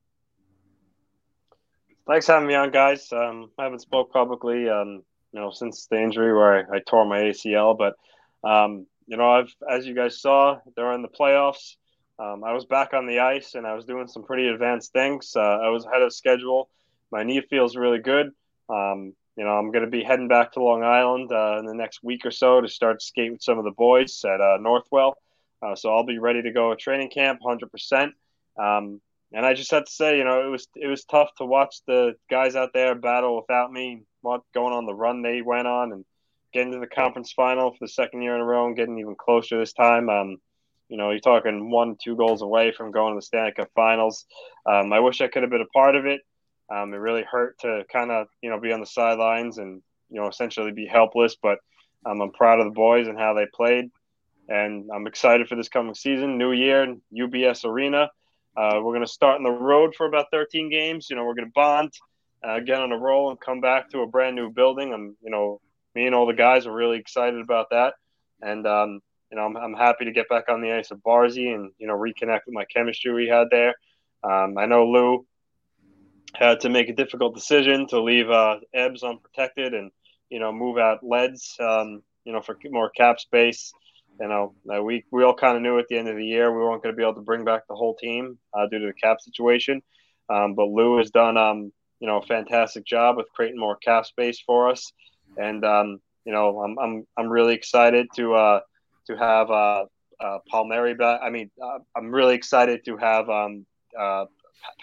Thanks 2.06 2.26
for 2.26 2.32
having 2.32 2.48
me 2.48 2.54
on, 2.54 2.70
guys. 2.70 3.12
Um, 3.12 3.50
I 3.58 3.64
haven't 3.64 3.80
spoke 3.80 4.12
publicly, 4.12 4.68
um, 4.68 5.02
you 5.32 5.40
know, 5.40 5.50
since 5.50 5.86
the 5.86 6.00
injury 6.00 6.32
where 6.32 6.72
I, 6.72 6.76
I 6.76 6.80
tore 6.86 7.04
my 7.04 7.18
ACL, 7.18 7.76
but 7.76 7.96
um, 8.48 8.86
you 9.06 9.16
know, 9.16 9.30
I've 9.30 9.54
as 9.68 9.86
you 9.86 9.94
guys 9.94 10.20
saw 10.20 10.58
during 10.76 11.02
the 11.02 11.08
playoffs. 11.08 11.76
Um, 12.20 12.42
I 12.42 12.52
was 12.52 12.64
back 12.64 12.94
on 12.94 13.06
the 13.06 13.20
ice 13.20 13.54
and 13.54 13.64
I 13.66 13.74
was 13.74 13.84
doing 13.84 14.08
some 14.08 14.24
pretty 14.24 14.48
advanced 14.48 14.92
things. 14.92 15.34
Uh, 15.36 15.40
I 15.40 15.68
was 15.68 15.84
ahead 15.84 16.02
of 16.02 16.12
schedule. 16.12 16.68
My 17.12 17.22
knee 17.22 17.40
feels 17.48 17.76
really 17.76 18.00
good. 18.00 18.32
Um, 18.68 19.14
you 19.36 19.44
know, 19.44 19.50
I'm 19.50 19.70
going 19.70 19.84
to 19.84 19.90
be 19.90 20.02
heading 20.02 20.26
back 20.26 20.52
to 20.52 20.62
Long 20.62 20.82
Island 20.82 21.30
uh, 21.30 21.58
in 21.60 21.64
the 21.66 21.74
next 21.74 22.02
week 22.02 22.26
or 22.26 22.32
so 22.32 22.60
to 22.60 22.68
start 22.68 23.00
skate 23.00 23.30
with 23.30 23.42
some 23.42 23.56
of 23.56 23.64
the 23.64 23.70
boys 23.70 24.24
at 24.24 24.40
uh, 24.40 24.58
Northwell. 24.60 25.14
Uh, 25.62 25.74
so 25.74 25.92
I'll 25.92 26.06
be 26.06 26.18
ready 26.18 26.42
to 26.42 26.52
go 26.52 26.72
at 26.72 26.78
training 26.78 27.10
camp 27.10 27.40
100%. 27.44 28.12
Um, 28.56 29.00
and 29.32 29.44
I 29.44 29.54
just 29.54 29.70
have 29.72 29.84
to 29.84 29.90
say, 29.90 30.18
you 30.18 30.24
know, 30.24 30.46
it 30.46 30.50
was 30.50 30.68
it 30.74 30.86
was 30.86 31.04
tough 31.04 31.30
to 31.36 31.44
watch 31.44 31.76
the 31.86 32.14
guys 32.30 32.56
out 32.56 32.70
there 32.72 32.94
battle 32.94 33.36
without 33.36 33.70
me, 33.70 34.02
going 34.22 34.72
on 34.72 34.86
the 34.86 34.94
run 34.94 35.22
they 35.22 35.42
went 35.42 35.68
on 35.68 35.92
and 35.92 36.04
getting 36.52 36.72
to 36.72 36.78
the 36.78 36.86
conference 36.86 37.32
final 37.32 37.70
for 37.70 37.78
the 37.80 37.88
second 37.88 38.22
year 38.22 38.34
in 38.34 38.40
a 38.40 38.44
row 38.44 38.66
and 38.66 38.76
getting 38.76 38.98
even 38.98 39.14
closer 39.14 39.58
this 39.58 39.74
time. 39.74 40.08
Um, 40.08 40.38
you 40.88 40.96
know, 40.96 41.10
you're 41.10 41.20
talking 41.20 41.70
one, 41.70 41.96
two 42.02 42.16
goals 42.16 42.40
away 42.40 42.72
from 42.72 42.90
going 42.90 43.12
to 43.12 43.18
the 43.18 43.22
Stanley 43.22 43.52
Cup 43.52 43.68
Finals. 43.74 44.24
Um, 44.64 44.92
I 44.92 45.00
wish 45.00 45.20
I 45.20 45.28
could 45.28 45.42
have 45.42 45.50
been 45.50 45.60
a 45.60 45.78
part 45.78 45.94
of 45.94 46.06
it. 46.06 46.22
Um, 46.74 46.92
it 46.94 46.96
really 46.96 47.24
hurt 47.30 47.58
to 47.60 47.84
kind 47.92 48.10
of, 48.10 48.28
you 48.42 48.48
know, 48.48 48.60
be 48.60 48.72
on 48.72 48.80
the 48.80 48.86
sidelines 48.86 49.58
and, 49.58 49.82
you 50.08 50.20
know, 50.20 50.28
essentially 50.28 50.72
be 50.72 50.86
helpless. 50.86 51.36
But 51.42 51.58
um, 52.06 52.20
I'm 52.22 52.32
proud 52.32 52.60
of 52.60 52.66
the 52.66 52.72
boys 52.72 53.08
and 53.08 53.18
how 53.18 53.34
they 53.34 53.46
played. 53.54 53.90
And 54.48 54.88
I'm 54.94 55.06
excited 55.06 55.46
for 55.48 55.56
this 55.56 55.68
coming 55.68 55.94
season, 55.94 56.38
new 56.38 56.52
year, 56.52 56.96
UBS 57.12 57.64
Arena. 57.66 58.10
Uh, 58.56 58.80
we're 58.82 58.94
going 58.94 59.04
to 59.04 59.06
start 59.06 59.36
on 59.36 59.44
the 59.44 59.50
road 59.50 59.94
for 59.94 60.06
about 60.06 60.26
13 60.32 60.70
games. 60.70 61.08
You 61.10 61.16
know, 61.16 61.24
we're 61.24 61.34
going 61.34 61.48
to 61.48 61.52
bond, 61.54 61.92
uh, 62.42 62.60
get 62.60 62.80
on 62.80 62.90
a 62.90 62.98
roll, 62.98 63.30
and 63.30 63.38
come 63.38 63.60
back 63.60 63.90
to 63.90 64.00
a 64.00 64.06
brand 64.06 64.36
new 64.36 64.50
building. 64.50 64.92
I'm, 64.92 65.16
you 65.22 65.30
know, 65.30 65.60
me 65.94 66.06
and 66.06 66.14
all 66.14 66.26
the 66.26 66.32
guys 66.32 66.66
are 66.66 66.72
really 66.72 66.98
excited 66.98 67.40
about 67.40 67.70
that. 67.70 67.94
And, 68.40 68.66
um, 68.66 69.00
you 69.30 69.36
know, 69.36 69.44
I'm, 69.44 69.56
I'm 69.56 69.74
happy 69.74 70.06
to 70.06 70.12
get 70.12 70.28
back 70.28 70.44
on 70.48 70.62
the 70.62 70.72
ice 70.72 70.90
with 70.90 71.02
Barzy 71.02 71.54
and, 71.54 71.70
you 71.78 71.86
know, 71.86 71.94
reconnect 71.94 72.40
with 72.46 72.54
my 72.54 72.64
chemistry 72.64 73.12
we 73.12 73.28
had 73.28 73.48
there. 73.50 73.74
Um, 74.24 74.56
I 74.56 74.66
know 74.66 74.86
Lou 74.86 75.26
had 76.34 76.60
to 76.60 76.68
make 76.68 76.88
a 76.88 76.94
difficult 76.94 77.34
decision 77.34 77.86
to 77.88 78.00
leave 78.00 78.30
uh, 78.30 78.56
Ebbs 78.72 79.02
unprotected 79.02 79.74
and, 79.74 79.90
you 80.30 80.40
know, 80.40 80.52
move 80.52 80.78
out 80.78 81.04
Leds, 81.04 81.56
um, 81.60 82.02
you 82.24 82.32
know, 82.32 82.40
for 82.40 82.56
more 82.70 82.90
cap 82.90 83.20
space. 83.20 83.72
You 84.20 84.28
know, 84.28 84.54
we 84.82 85.04
we 85.10 85.24
all 85.24 85.34
kind 85.34 85.56
of 85.56 85.62
knew 85.62 85.78
at 85.78 85.86
the 85.88 85.96
end 85.96 86.08
of 86.08 86.16
the 86.16 86.24
year 86.24 86.52
we 86.52 86.62
weren't 86.62 86.82
going 86.82 86.92
to 86.92 86.96
be 86.96 87.02
able 87.02 87.14
to 87.14 87.20
bring 87.20 87.44
back 87.44 87.62
the 87.68 87.74
whole 87.74 87.94
team 87.96 88.38
uh, 88.52 88.66
due 88.66 88.78
to 88.78 88.86
the 88.86 88.92
cap 88.92 89.20
situation. 89.20 89.82
Um, 90.28 90.54
but 90.54 90.66
Lou 90.68 90.98
has 90.98 91.10
done, 91.10 91.36
um, 91.36 91.72
you 92.00 92.06
know, 92.06 92.18
a 92.18 92.26
fantastic 92.26 92.84
job 92.84 93.16
with 93.16 93.26
creating 93.34 93.58
more 93.58 93.76
cap 93.76 94.06
space 94.06 94.40
for 94.40 94.68
us, 94.68 94.92
and 95.36 95.64
um, 95.64 96.00
you 96.24 96.32
know, 96.32 96.60
I'm 96.60 96.78
I'm 96.78 97.06
I'm 97.16 97.28
really 97.28 97.54
excited 97.54 98.08
to 98.16 98.34
uh, 98.34 98.60
to 99.06 99.16
have 99.16 99.50
uh, 99.50 99.84
uh, 100.20 100.38
Palmieri 100.50 100.94
back. 100.94 101.20
I 101.22 101.30
mean, 101.30 101.50
uh, 101.62 101.78
I'm 101.96 102.10
really 102.10 102.34
excited 102.34 102.84
to 102.84 102.96
have 102.96 103.30
um, 103.30 103.66
uh, 103.98 104.26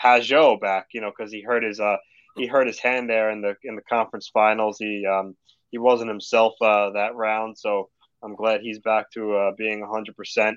Pageau 0.01 0.59
back. 0.59 0.87
You 0.93 1.01
know, 1.01 1.11
because 1.15 1.31
he 1.31 1.41
hurt 1.41 1.63
his 1.63 1.79
uh, 1.79 1.97
he 2.35 2.47
hurt 2.47 2.67
his 2.67 2.79
hand 2.79 3.09
there 3.09 3.29
in 3.29 3.41
the 3.41 3.55
in 3.63 3.75
the 3.75 3.81
conference 3.83 4.29
finals. 4.33 4.77
He 4.79 5.05
um, 5.05 5.35
he 5.71 5.77
wasn't 5.77 6.09
himself 6.09 6.53
uh, 6.61 6.91
that 6.91 7.15
round, 7.15 7.57
so 7.57 7.89
I'm 8.25 8.35
glad 8.35 8.61
he's 8.61 8.79
back 8.79 9.11
to 9.11 9.35
uh, 9.35 9.51
being 9.55 9.81
100%. 9.81 10.55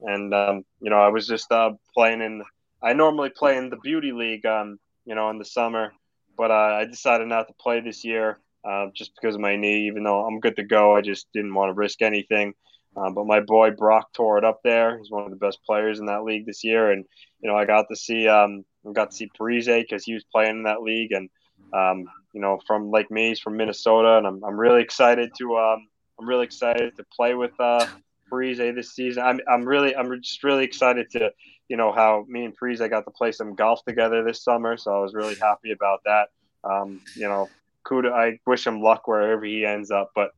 And 0.00 0.34
um, 0.34 0.64
you 0.80 0.88
know, 0.90 0.98
I 0.98 1.08
was 1.08 1.26
just 1.26 1.52
uh, 1.52 1.72
playing 1.94 2.22
in. 2.22 2.42
I 2.82 2.94
normally 2.94 3.28
play 3.28 3.58
in 3.58 3.68
the 3.68 3.76
beauty 3.76 4.12
league, 4.12 4.46
um, 4.46 4.78
you 5.04 5.14
know, 5.14 5.28
in 5.28 5.38
the 5.38 5.44
summer, 5.44 5.92
but 6.38 6.50
uh, 6.50 6.78
I 6.80 6.86
decided 6.86 7.28
not 7.28 7.48
to 7.48 7.54
play 7.60 7.80
this 7.80 8.02
year 8.02 8.38
uh, 8.64 8.86
just 8.94 9.12
because 9.14 9.34
of 9.34 9.42
my 9.42 9.56
knee. 9.56 9.86
Even 9.88 10.02
though 10.02 10.24
I'm 10.24 10.40
good 10.40 10.56
to 10.56 10.64
go, 10.64 10.96
I 10.96 11.02
just 11.02 11.26
didn't 11.34 11.54
want 11.54 11.68
to 11.68 11.74
risk 11.74 12.00
anything. 12.00 12.54
Uh, 12.96 13.10
but 13.10 13.26
my 13.26 13.40
boy 13.40 13.70
Brock 13.70 14.12
tore 14.14 14.38
it 14.38 14.44
up 14.44 14.60
there. 14.64 14.98
He's 14.98 15.10
one 15.10 15.24
of 15.24 15.30
the 15.30 15.36
best 15.36 15.58
players 15.64 16.00
in 16.00 16.06
that 16.06 16.24
league 16.24 16.46
this 16.46 16.64
year, 16.64 16.90
and 16.90 17.04
you 17.42 17.50
know, 17.50 17.56
I 17.56 17.66
got 17.66 17.86
to 17.90 17.96
see 17.96 18.26
um, 18.26 18.64
I 18.88 18.92
got 18.92 19.10
to 19.10 19.16
see 19.16 19.30
Parise 19.38 19.82
because 19.82 20.04
he 20.04 20.14
was 20.14 20.24
playing 20.24 20.56
in 20.56 20.62
that 20.62 20.82
league, 20.82 21.12
and 21.12 21.28
um, 21.74 22.06
you 22.32 22.40
know, 22.40 22.58
from 22.66 22.90
Lake 22.90 23.10
Mead, 23.10 23.38
from 23.38 23.58
Minnesota, 23.58 24.16
and 24.16 24.26
I'm, 24.26 24.42
I'm 24.42 24.58
really 24.58 24.82
excited 24.82 25.30
to 25.38 25.56
um, 25.58 25.86
I'm 26.20 26.28
really 26.28 26.44
excited 26.44 26.96
to 26.96 27.04
play 27.04 27.34
with 27.34 27.58
uh, 27.58 27.86
Parise 28.30 28.74
this 28.74 28.94
season. 28.94 29.22
I'm 29.22 29.40
I'm 29.48 29.64
really 29.64 29.96
I'm 29.96 30.20
just 30.20 30.44
really 30.44 30.64
excited 30.64 31.08
to 31.12 31.32
you 31.68 31.76
know 31.76 31.92
how 31.92 32.26
me 32.28 32.44
and 32.44 32.54
Parise 32.56 32.88
got 32.90 33.04
to 33.06 33.10
play 33.10 33.32
some 33.32 33.54
golf 33.54 33.82
together 33.86 34.22
this 34.22 34.44
summer, 34.44 34.76
so 34.76 34.94
I 34.94 35.00
was 35.00 35.14
really 35.14 35.36
happy 35.36 35.72
about 35.72 36.00
that. 36.04 36.28
Um, 36.62 37.00
you 37.16 37.26
know, 37.26 37.48
kuda, 37.86 38.12
I 38.12 38.38
wish 38.46 38.66
him 38.66 38.82
luck 38.82 39.08
wherever 39.08 39.44
he 39.44 39.64
ends 39.64 39.90
up, 39.90 40.10
but 40.14 40.32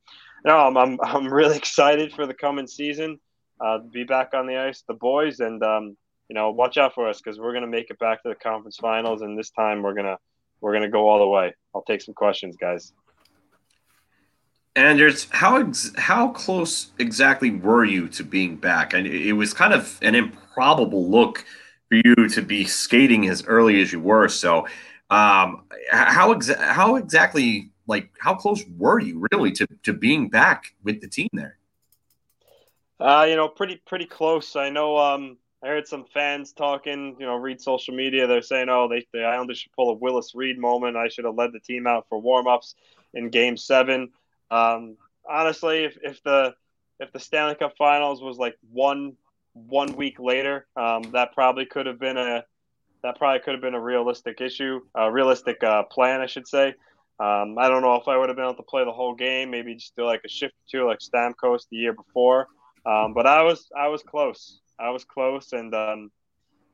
no, 0.44 0.56
I'm 0.56 0.76
I'm, 0.76 0.98
I'm 1.02 1.32
really 1.32 1.56
excited 1.62 2.12
for 2.12 2.26
the 2.26 2.34
coming 2.34 2.68
season. 2.68 3.18
Uh, 3.60 3.78
be 3.78 4.04
back 4.04 4.34
on 4.34 4.46
the 4.46 4.56
ice, 4.56 4.84
the 4.86 4.94
boys, 4.94 5.40
and 5.40 5.62
um, 5.64 5.96
you 6.28 6.34
know, 6.34 6.50
watch 6.50 6.78
out 6.78 6.94
for 6.94 7.08
us 7.08 7.20
because 7.20 7.40
we're 7.40 7.52
gonna 7.52 7.66
make 7.66 7.90
it 7.90 7.98
back 7.98 8.22
to 8.22 8.28
the 8.28 8.36
conference 8.36 8.76
finals, 8.76 9.22
and 9.22 9.36
this 9.36 9.50
time 9.50 9.82
we're 9.82 9.94
gonna 9.94 10.18
we're 10.60 10.72
gonna 10.72 10.88
go 10.88 11.08
all 11.08 11.18
the 11.18 11.26
way. 11.26 11.52
I'll 11.74 11.82
take 11.82 12.02
some 12.02 12.14
questions, 12.14 12.56
guys. 12.56 12.92
Anders, 14.74 15.26
how 15.30 15.56
ex- 15.58 15.92
how 15.98 16.28
close 16.28 16.92
exactly 16.98 17.50
were 17.50 17.84
you 17.84 18.08
to 18.08 18.24
being 18.24 18.56
back? 18.56 18.94
And 18.94 19.06
it 19.06 19.34
was 19.34 19.52
kind 19.52 19.74
of 19.74 19.98
an 20.00 20.14
improbable 20.14 21.10
look 21.10 21.44
for 21.88 21.96
you 21.96 22.28
to 22.28 22.42
be 22.42 22.64
skating 22.64 23.28
as 23.28 23.44
early 23.44 23.82
as 23.82 23.92
you 23.92 24.00
were. 24.00 24.28
So, 24.28 24.66
um, 25.10 25.64
how 25.90 26.32
exa- 26.32 26.58
how 26.58 26.96
exactly 26.96 27.70
like 27.86 28.10
how 28.18 28.34
close 28.34 28.64
were 28.78 28.98
you 28.98 29.26
really 29.30 29.52
to 29.52 29.66
to 29.82 29.92
being 29.92 30.30
back 30.30 30.74
with 30.82 31.02
the 31.02 31.08
team 31.08 31.28
there? 31.34 31.58
Uh, 32.98 33.26
you 33.28 33.36
know, 33.36 33.48
pretty 33.48 33.76
pretty 33.86 34.06
close. 34.06 34.56
I 34.56 34.70
know. 34.70 34.96
Um, 34.96 35.36
I 35.62 35.68
heard 35.68 35.86
some 35.86 36.06
fans 36.14 36.52
talking. 36.52 37.16
You 37.20 37.26
know, 37.26 37.36
read 37.36 37.60
social 37.60 37.94
media. 37.94 38.26
They're 38.26 38.40
saying, 38.40 38.70
"Oh, 38.70 38.88
they 38.88 39.06
the 39.12 39.24
Islanders 39.24 39.58
should 39.58 39.72
pull 39.72 39.90
a 39.90 39.94
Willis 39.94 40.34
Reed 40.34 40.58
moment. 40.58 40.96
I 40.96 41.08
should 41.08 41.26
have 41.26 41.34
led 41.34 41.52
the 41.52 41.60
team 41.60 41.86
out 41.86 42.06
for 42.08 42.22
warmups 42.22 42.74
in 43.12 43.28
Game 43.28 43.58
Seven. 43.58 44.10
Um, 44.52 44.96
honestly, 45.28 45.84
if, 45.84 45.96
if 46.02 46.22
the 46.22 46.54
if 47.00 47.10
the 47.12 47.18
Stanley 47.18 47.54
Cup 47.54 47.74
Finals 47.78 48.22
was 48.22 48.36
like 48.36 48.56
one 48.70 49.14
one 49.54 49.96
week 49.96 50.20
later, 50.20 50.66
um, 50.76 51.02
that 51.12 51.32
probably 51.32 51.64
could 51.64 51.86
have 51.86 51.98
been 51.98 52.18
a 52.18 52.44
that 53.02 53.16
probably 53.16 53.40
could 53.40 53.54
have 53.54 53.62
been 53.62 53.74
a 53.74 53.80
realistic 53.80 54.40
issue, 54.40 54.80
a 54.94 55.10
realistic 55.10 55.62
uh, 55.64 55.84
plan, 55.84 56.20
I 56.20 56.26
should 56.26 56.46
say. 56.46 56.74
Um, 57.18 57.56
I 57.58 57.68
don't 57.68 57.82
know 57.82 57.96
if 57.96 58.08
I 58.08 58.16
would 58.16 58.28
have 58.28 58.36
been 58.36 58.44
able 58.44 58.56
to 58.56 58.62
play 58.62 58.84
the 58.84 58.92
whole 58.92 59.14
game, 59.14 59.50
maybe 59.50 59.74
just 59.74 59.96
do 59.96 60.04
like 60.04 60.22
a 60.24 60.28
shift 60.28 60.54
or 60.54 60.66
two, 60.70 60.86
like 60.86 60.98
Stamkos 60.98 61.68
the 61.70 61.76
year 61.76 61.92
before. 61.92 62.48
Um, 62.84 63.14
but 63.14 63.26
I 63.26 63.42
was 63.42 63.68
I 63.76 63.88
was 63.88 64.02
close. 64.02 64.60
I 64.78 64.90
was 64.90 65.04
close, 65.04 65.52
and 65.52 65.74
um, 65.74 66.10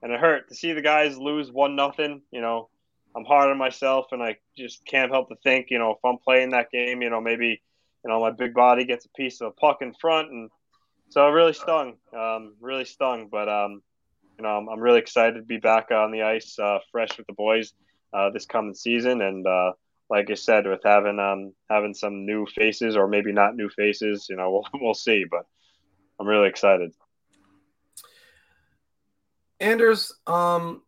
and 0.03 0.13
it 0.13 0.21
hurt 0.21 0.49
to 0.49 0.55
see 0.55 0.73
the 0.73 0.83
guys 0.83 1.17
lose 1.17 1.53
one 1.53 1.77
nothing. 1.77 2.23
You 2.33 2.41
know, 2.41 2.71
I'm 3.17 3.25
hard 3.25 3.51
on 3.51 3.59
myself, 3.59 4.07
and 4.13 4.23
I 4.23 4.37
just 4.57 4.85
can't 4.87 5.13
help 5.13 5.29
to 5.29 5.37
think, 5.43 5.69
you 5.71 5.79
know, 5.79 5.93
if 5.93 5.99
I'm 6.05 6.19
playing 6.19 6.51
that 6.51 6.71
game, 6.71 7.03
you 7.03 7.11
know, 7.11 7.21
maybe 7.21 7.61
you 8.05 8.11
know, 8.11 8.21
my 8.21 8.31
big 8.31 8.55
body 8.55 8.85
gets 8.85 9.07
a 9.07 9.11
piece 9.11 9.41
of 9.41 9.49
a 9.49 9.51
puck 9.53 9.79
in 9.81 9.93
front, 9.95 10.31
and 10.31 10.51
so 11.11 11.27
it 11.27 11.31
really 11.31 11.53
stung, 11.53 11.95
um, 12.17 12.55
really 12.61 12.85
stung. 12.85 13.29
But 13.31 13.49
um, 13.49 13.83
you 14.39 14.45
know, 14.45 14.51
I'm, 14.51 14.69
I'm, 14.69 14.81
really 14.81 15.01
excited 15.01 15.35
to 15.35 15.43
be 15.43 15.59
back 15.59 15.91
on 15.91 16.13
the 16.13 16.23
ice, 16.23 16.59
uh, 16.59 16.79
fresh 16.93 17.17
with 17.19 17.27
the 17.27 17.33
boys 17.33 17.73
uh, 18.13 18.31
this 18.31 18.47
coming 18.47 18.75
season, 18.75 19.21
and 19.21 19.47
uh, 19.47 19.73
like 20.11 20.31
I 20.31 20.35
said, 20.35 20.67
with 20.67 20.81
having 20.85 21.19
um, 21.19 21.53
having 21.69 21.95
some 21.95 22.25
new 22.25 22.47
faces, 22.47 22.97
or 22.97 23.09
maybe 23.09 23.33
not 23.33 23.57
new 23.57 23.69
faces, 23.69 24.27
you 24.29 24.37
know, 24.37 24.51
we'll 24.73 24.81
we'll 24.81 24.95
see. 24.95 25.25
But 25.29 25.47
I'm 26.21 26.27
really 26.27 26.49
excited. 26.49 26.93
Anders, 29.61 30.13
um, 30.29 30.83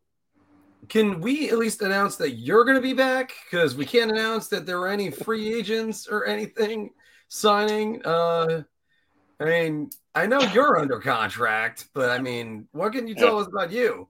can 0.88 1.20
we 1.20 1.50
at 1.50 1.58
least 1.58 1.82
announce 1.82 2.16
that 2.16 2.32
you're 2.32 2.64
going 2.64 2.76
to 2.76 2.82
be 2.82 2.92
back? 2.92 3.32
Because 3.50 3.74
we 3.74 3.84
can't 3.84 4.10
announce 4.10 4.46
that 4.48 4.64
there 4.64 4.78
are 4.78 4.88
any 4.88 5.10
free 5.10 5.52
agents 5.52 6.06
or 6.06 6.24
anything 6.26 6.90
signing. 7.30 8.04
Uh, 8.04 8.62
I 9.40 9.44
mean, 9.44 9.90
I 10.14 10.26
know 10.26 10.40
you're 10.40 10.78
under 10.78 11.00
contract, 11.00 11.88
but 11.94 12.10
I 12.10 12.18
mean, 12.18 12.68
what 12.72 12.92
can 12.92 13.08
you 13.08 13.14
tell 13.14 13.36
yeah. 13.36 13.40
us 13.40 13.46
about 13.46 13.72
you? 13.72 14.06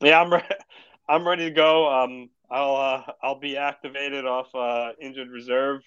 Yeah, 0.00 0.20
I'm 0.20 0.32
re- 0.32 0.48
I'm 1.08 1.28
ready 1.28 1.44
to 1.44 1.50
go. 1.50 1.92
Um, 1.92 2.30
I'll 2.50 2.76
uh, 2.76 3.12
I'll 3.22 3.38
be 3.38 3.58
activated 3.58 4.24
off 4.24 4.54
uh, 4.54 4.92
injured 5.00 5.28
reserve. 5.28 5.82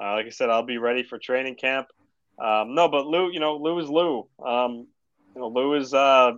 Uh, 0.00 0.14
like 0.14 0.26
I 0.26 0.30
said, 0.30 0.50
I'll 0.50 0.66
be 0.66 0.78
ready 0.78 1.04
for 1.04 1.18
training 1.18 1.54
camp. 1.54 1.86
Um, 2.38 2.74
no, 2.74 2.88
but 2.88 3.06
Lou, 3.06 3.30
you 3.30 3.38
know, 3.38 3.56
Lou 3.56 3.78
is 3.78 3.88
Lou. 3.88 4.26
Um, 4.44 4.88
you 5.34 5.40
know, 5.40 5.48
Lou 5.48 5.74
is 5.74 5.94
uh, 5.94 6.32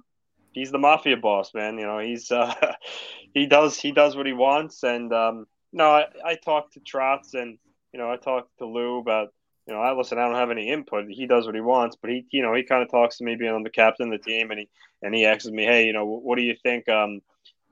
he's 0.53 0.71
the 0.71 0.79
mafia 0.79 1.17
boss, 1.17 1.55
man. 1.55 1.79
You 1.79 1.87
know, 1.87 1.99
he's 2.01 2.31
uh, 2.31 2.53
he 3.35 3.47
does 3.47 3.79
he 3.79 3.93
does 3.93 4.17
what 4.17 4.27
he 4.27 4.35
wants, 4.35 4.83
and 4.83 5.13
um, 5.13 5.47
no, 5.73 5.91
I, 5.91 6.07
I 6.25 6.35
talked 6.35 6.75
to 6.75 6.81
Trotz 6.81 7.35
and 7.35 7.59
you 7.93 7.99
know, 7.99 8.11
I 8.11 8.17
talked 8.17 8.59
to 8.59 8.67
Lou 8.67 8.99
about, 8.99 9.29
you 9.67 9.75
know, 9.75 9.81
I 9.81 9.93
listen, 9.93 10.19
I 10.19 10.27
don't 10.27 10.37
have 10.37 10.51
any 10.51 10.71
input. 10.71 11.07
He 11.09 11.27
does 11.27 11.47
what 11.47 11.55
he 11.55 11.61
wants, 11.61 11.97
but 12.01 12.11
he, 12.11 12.27
you 12.31 12.43
know, 12.43 12.55
he 12.55 12.63
kind 12.63 12.83
of 12.83 12.91
talks 12.91 13.19
to 13.19 13.25
me 13.25 13.37
being 13.37 13.53
on 13.53 13.63
the 13.63 13.71
captain 13.71 14.13
of 14.13 14.19
the 14.19 14.31
team, 14.31 14.51
and 14.51 14.61
he 14.61 14.69
and 15.03 15.15
he 15.15 15.27
asks 15.27 15.47
me, 15.47 15.65
hey, 15.65 15.87
you 15.87 15.93
know, 15.93 16.05
what 16.05 16.37
do 16.37 16.45
you 16.45 16.55
think? 16.63 16.89
Um, 16.89 17.21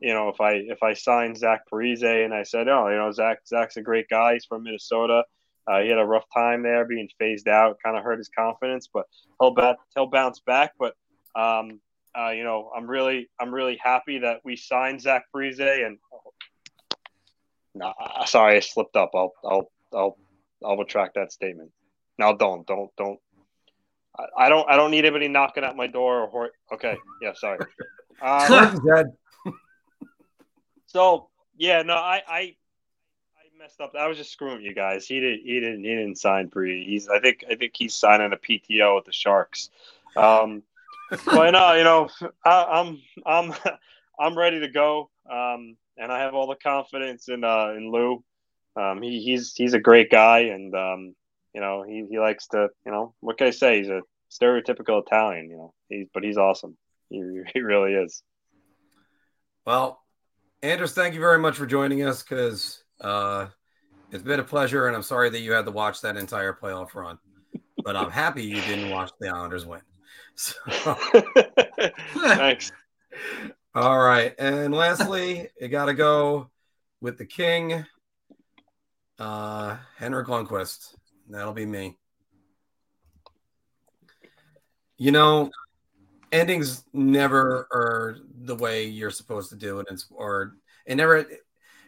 you 0.01 0.13
know, 0.13 0.29
if 0.29 0.41
I 0.41 0.53
if 0.55 0.83
I 0.83 0.95
sign 0.95 1.37
Zach 1.37 1.63
Parise, 1.71 2.25
and 2.25 2.35
I 2.35 2.43
said, 2.43 2.69
oh, 2.69 2.89
you 2.89 2.97
know, 2.97 3.13
Zach 3.13 3.39
Zach's 3.47 3.77
a 3.77 3.83
great 3.83 4.09
guy. 4.09 4.35
He's 4.35 4.45
from 4.45 4.65
Minnesota. 4.65 5.25
Uh, 5.67 5.81
he 5.81 5.89
had 5.89 5.99
a 5.99 6.05
rough 6.05 6.27
time 6.35 6.63
there, 6.63 6.85
being 6.85 7.09
phased 7.19 7.49
out, 7.49 7.79
kind 7.83 7.97
of 7.97 8.05
hurt 8.05 8.19
his 8.19 8.29
confidence, 8.29 8.89
but 8.93 9.07
he'll 9.41 9.53
bat, 9.53 9.79
he'll 9.95 10.07
bounce 10.07 10.41
back. 10.41 10.73
But 10.79 10.95
um, 11.35 11.81
uh, 12.17 12.31
you 12.31 12.45
know, 12.45 12.71
I'm 12.77 12.89
really 12.89 13.31
I'm 13.41 13.55
really 13.55 13.79
happy 13.83 14.19
that 14.19 14.41
we 14.45 14.57
signed 14.57 15.01
Zach 15.01 15.25
Parise, 15.35 15.87
and 15.87 15.99
no, 17.75 17.93
sorry, 18.27 18.57
I 18.57 18.61
slipped 18.61 18.97
up. 18.97 19.11
I'll 19.15 19.33
I'll 19.45 19.71
I'll 19.95 20.19
I'll 20.65 20.77
retract 20.77 21.15
that 21.15 21.33
statement. 21.33 21.71
Now 22.19 22.33
don't 22.33 22.67
don't 22.67 22.91
don't. 22.97 23.19
I, 24.17 24.45
I 24.45 24.49
don't 24.49 24.69
I 24.69 24.77
don't 24.77 24.91
need 24.91 25.05
anybody 25.05 25.29
knocking 25.29 25.65
at 25.65 25.77
my 25.77 25.87
door 25.87 26.27
or 26.27 26.51
okay 26.73 26.97
yeah 27.21 27.33
sorry. 27.35 27.59
Um, 28.23 29.13
so 30.87 31.29
yeah 31.57 31.83
no 31.83 31.95
I 31.95 32.23
I 32.29 32.39
I 32.39 32.55
messed 33.59 33.81
up. 33.81 33.95
I 33.99 34.07
was 34.07 34.17
just 34.17 34.31
screwing 34.31 34.63
you 34.63 34.73
guys. 34.73 35.07
He 35.07 35.19
didn't 35.19 35.41
he 35.45 35.59
didn't 35.59 35.83
he 35.83 35.91
didn't 35.91 36.19
sign 36.19 36.49
pre. 36.49 36.85
He's 36.85 37.09
I 37.09 37.19
think 37.19 37.45
I 37.51 37.57
think 37.57 37.73
he's 37.75 37.93
signing 37.93 38.33
a 38.33 38.37
PTO 38.37 38.95
with 38.95 39.05
the 39.05 39.13
Sharks. 39.13 39.71
Um, 40.17 40.63
but 41.27 41.51
no, 41.51 41.73
you 41.75 41.83
know 41.83 42.09
I, 42.45 42.65
I'm 42.71 43.03
I'm 43.27 43.53
I'm 44.19 44.39
ready 44.39 44.61
to 44.61 44.69
go. 44.69 45.11
Um, 45.29 45.77
and 45.97 46.13
I 46.13 46.21
have 46.21 46.35
all 46.35 46.47
the 46.47 46.55
confidence 46.55 47.29
in 47.29 47.43
uh, 47.43 47.75
in 47.77 47.91
Lou 47.91 48.23
um, 48.77 49.03
he, 49.03 49.21
he's 49.21 49.53
he's 49.55 49.75
a 49.75 49.81
great 49.81 50.11
guy, 50.11 50.41
and 50.41 50.75
um, 50.75 51.15
you 51.55 51.61
know 51.61 51.83
he, 51.83 52.05
he 52.11 52.19
likes 52.19 52.47
to 52.49 52.69
you 52.85 52.93
know 52.93 53.15
what 53.21 53.39
can 53.39 53.49
I 53.49 53.51
say? 53.51 53.79
He's 53.79 53.89
a 53.89 54.03
stereotypical 54.31 55.03
Italian, 55.03 55.51
you 55.51 55.57
know. 55.57 55.75
He's 55.89 56.07
but 56.13 56.25
he's 56.25 56.37
awesome. 56.37 56.77
He, 57.11 57.23
he 57.55 57.61
really 57.61 57.95
is. 57.95 58.23
Well, 59.67 60.01
Anders, 60.63 60.93
thank 60.93 61.15
you 61.15 61.21
very 61.21 61.39
much 61.39 61.57
for 61.57 61.67
joining 61.67 62.05
us 62.05 62.23
because 62.23 62.83
uh, 63.01 63.47
it's 64.11 64.23
been 64.23 64.41
a 64.41 64.45
pleasure, 64.45 64.87
and 64.87 64.97
I'm 64.97 65.03
sorry 65.03 65.31
that 65.31 65.41
you 65.41 65.53
had 65.53 65.65
to 65.65 65.71
watch 65.71 66.01
that 66.03 66.17
entire 66.17 66.53
playoff 66.53 66.95
run, 66.95 67.19
but 67.83 67.97
I'm 67.97 68.11
happy 68.11 68.45
you 68.45 68.61
didn't 68.63 68.91
watch 68.91 69.11
the 69.21 69.29
Islanders 69.29 69.67
win. 69.67 69.81
So. 70.37 70.55
Thanks. 72.17 72.73
All 73.73 73.97
right, 73.97 74.35
and 74.37 74.75
lastly, 74.75 75.49
you 75.61 75.69
got 75.69 75.85
to 75.85 75.95
go 75.95 76.51
with 77.01 77.19
the 77.19 77.25
king 77.25 77.87
uh, 79.19 79.77
Henrik 79.97 80.27
Lundqvist. 80.29 80.95
That'll 81.29 81.53
be 81.53 81.67
me. 81.67 81.97
You 84.97 85.13
know, 85.13 85.51
endings 86.33 86.85
never 86.93 87.69
are 87.73 88.19
the 88.43 88.55
way 88.55 88.85
you're 88.85 89.11
supposed 89.11 89.51
to 89.51 89.57
do 89.57 89.81
it, 89.81 89.87
or 90.11 90.55
it 90.87 90.97
never 90.97 91.27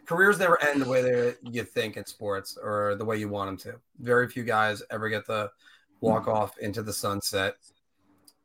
careers 0.06 0.38
never 0.38 0.62
end 0.62 0.80
the 0.80 0.88
way 0.88 1.02
that 1.02 1.38
you 1.42 1.64
think 1.64 1.96
in 1.96 2.06
sports 2.06 2.56
or 2.60 2.94
the 2.94 3.04
way 3.04 3.16
you 3.16 3.28
want 3.28 3.48
them 3.48 3.72
to. 3.72 3.80
Very 3.98 4.28
few 4.28 4.44
guys 4.44 4.82
ever 4.90 5.08
get 5.08 5.26
to 5.26 5.50
walk 6.00 6.28
off 6.28 6.58
into 6.58 6.82
the 6.82 6.92
sunset, 6.92 7.56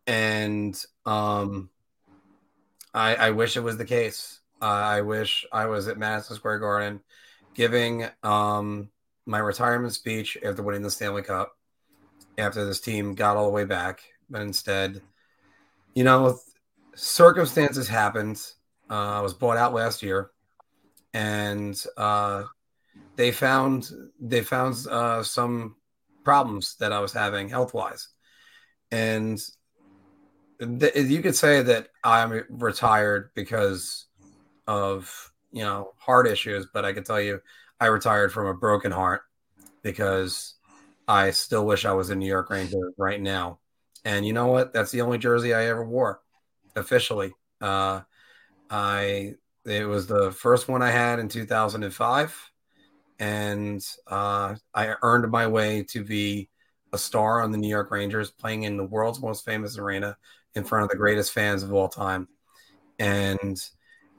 and 0.08 0.84
um, 1.06 1.69
I, 2.93 3.16
I 3.16 3.32
wish 3.32 3.58
it 3.58 3.64
was 3.64 3.77
the 3.77 3.85
case. 3.85 4.40
Uh, 4.61 4.66
I 4.66 5.01
wish 5.01 5.45
I 5.51 5.66
was 5.66 5.88
at 5.88 5.98
Madison 5.98 6.35
Square 6.35 6.60
Garden 6.60 7.01
giving 7.53 8.05
um, 8.23 8.89
my 9.25 9.39
retirement 9.39 9.93
speech 9.93 10.38
after 10.43 10.63
winning 10.63 10.81
the 10.81 10.91
Stanley 10.91 11.21
Cup 11.21 11.55
after 12.38 12.65
this 12.65 12.81
team 12.81 13.13
got 13.13 13.38
all 13.38 13.45
the 13.45 13.51
way 13.51 13.65
back. 13.65 14.01
But 14.30 14.41
instead, 14.41 15.01
you 15.93 16.03
know, 16.03 16.39
circumstances 16.95 17.88
happened. 17.88 18.41
Uh, 18.89 19.17
I 19.17 19.21
was 19.21 19.33
bought 19.33 19.57
out 19.57 19.73
last 19.73 20.03
year, 20.03 20.31
and 21.13 21.81
uh, 21.97 22.43
they 23.15 23.31
found 23.31 23.89
they 24.19 24.41
found 24.41 24.75
uh, 24.89 25.23
some 25.23 25.75
problems 26.23 26.75
that 26.80 26.91
I 26.91 26.99
was 26.99 27.13
having 27.13 27.49
health 27.49 27.73
wise, 27.73 28.09
and 28.91 29.39
th- 30.59 30.95
you 30.95 31.21
could 31.21 31.35
say 31.35 31.61
that 31.61 31.89
I'm 32.03 32.43
retired 32.49 33.31
because 33.33 34.05
of 34.67 35.31
you 35.51 35.63
know 35.63 35.93
heart 35.97 36.27
issues, 36.27 36.67
but 36.73 36.85
I 36.85 36.93
can 36.93 37.03
tell 37.03 37.21
you 37.21 37.41
I 37.80 37.88
retired 37.88 38.31
from 38.31 38.47
a 38.47 38.53
broken 38.53 38.91
heart 38.91 39.21
because 39.81 40.55
I 41.07 41.31
still 41.31 41.65
wish 41.65 41.85
I 41.85 41.93
was 41.93 42.09
a 42.09 42.15
New 42.15 42.27
York 42.27 42.49
Ranger 42.49 42.91
right 42.97 43.21
now. 43.21 43.59
And 44.05 44.25
you 44.25 44.33
know 44.33 44.47
what? 44.47 44.73
That's 44.73 44.91
the 44.91 45.01
only 45.01 45.17
jersey 45.17 45.53
I 45.53 45.65
ever 45.67 45.85
wore 45.85 46.21
officially. 46.75 47.33
Uh, 47.59 48.01
I 48.69 49.35
it 49.65 49.88
was 49.88 50.07
the 50.07 50.31
first 50.31 50.67
one 50.67 50.81
I 50.81 50.89
had 50.89 51.19
in 51.19 51.27
2005, 51.27 52.51
and 53.19 53.85
uh, 54.07 54.55
I 54.73 54.95
earned 55.03 55.30
my 55.30 55.47
way 55.47 55.83
to 55.89 56.03
be 56.03 56.49
a 56.93 56.97
star 56.97 57.41
on 57.41 57.51
the 57.51 57.57
New 57.57 57.69
York 57.69 57.91
Rangers, 57.91 58.31
playing 58.31 58.63
in 58.63 58.77
the 58.77 58.83
world's 58.83 59.21
most 59.21 59.45
famous 59.45 59.77
arena 59.77 60.17
in 60.55 60.63
front 60.63 60.83
of 60.83 60.89
the 60.89 60.97
greatest 60.97 61.31
fans 61.31 61.63
of 61.63 61.73
all 61.73 61.88
time. 61.88 62.27
And 62.99 63.57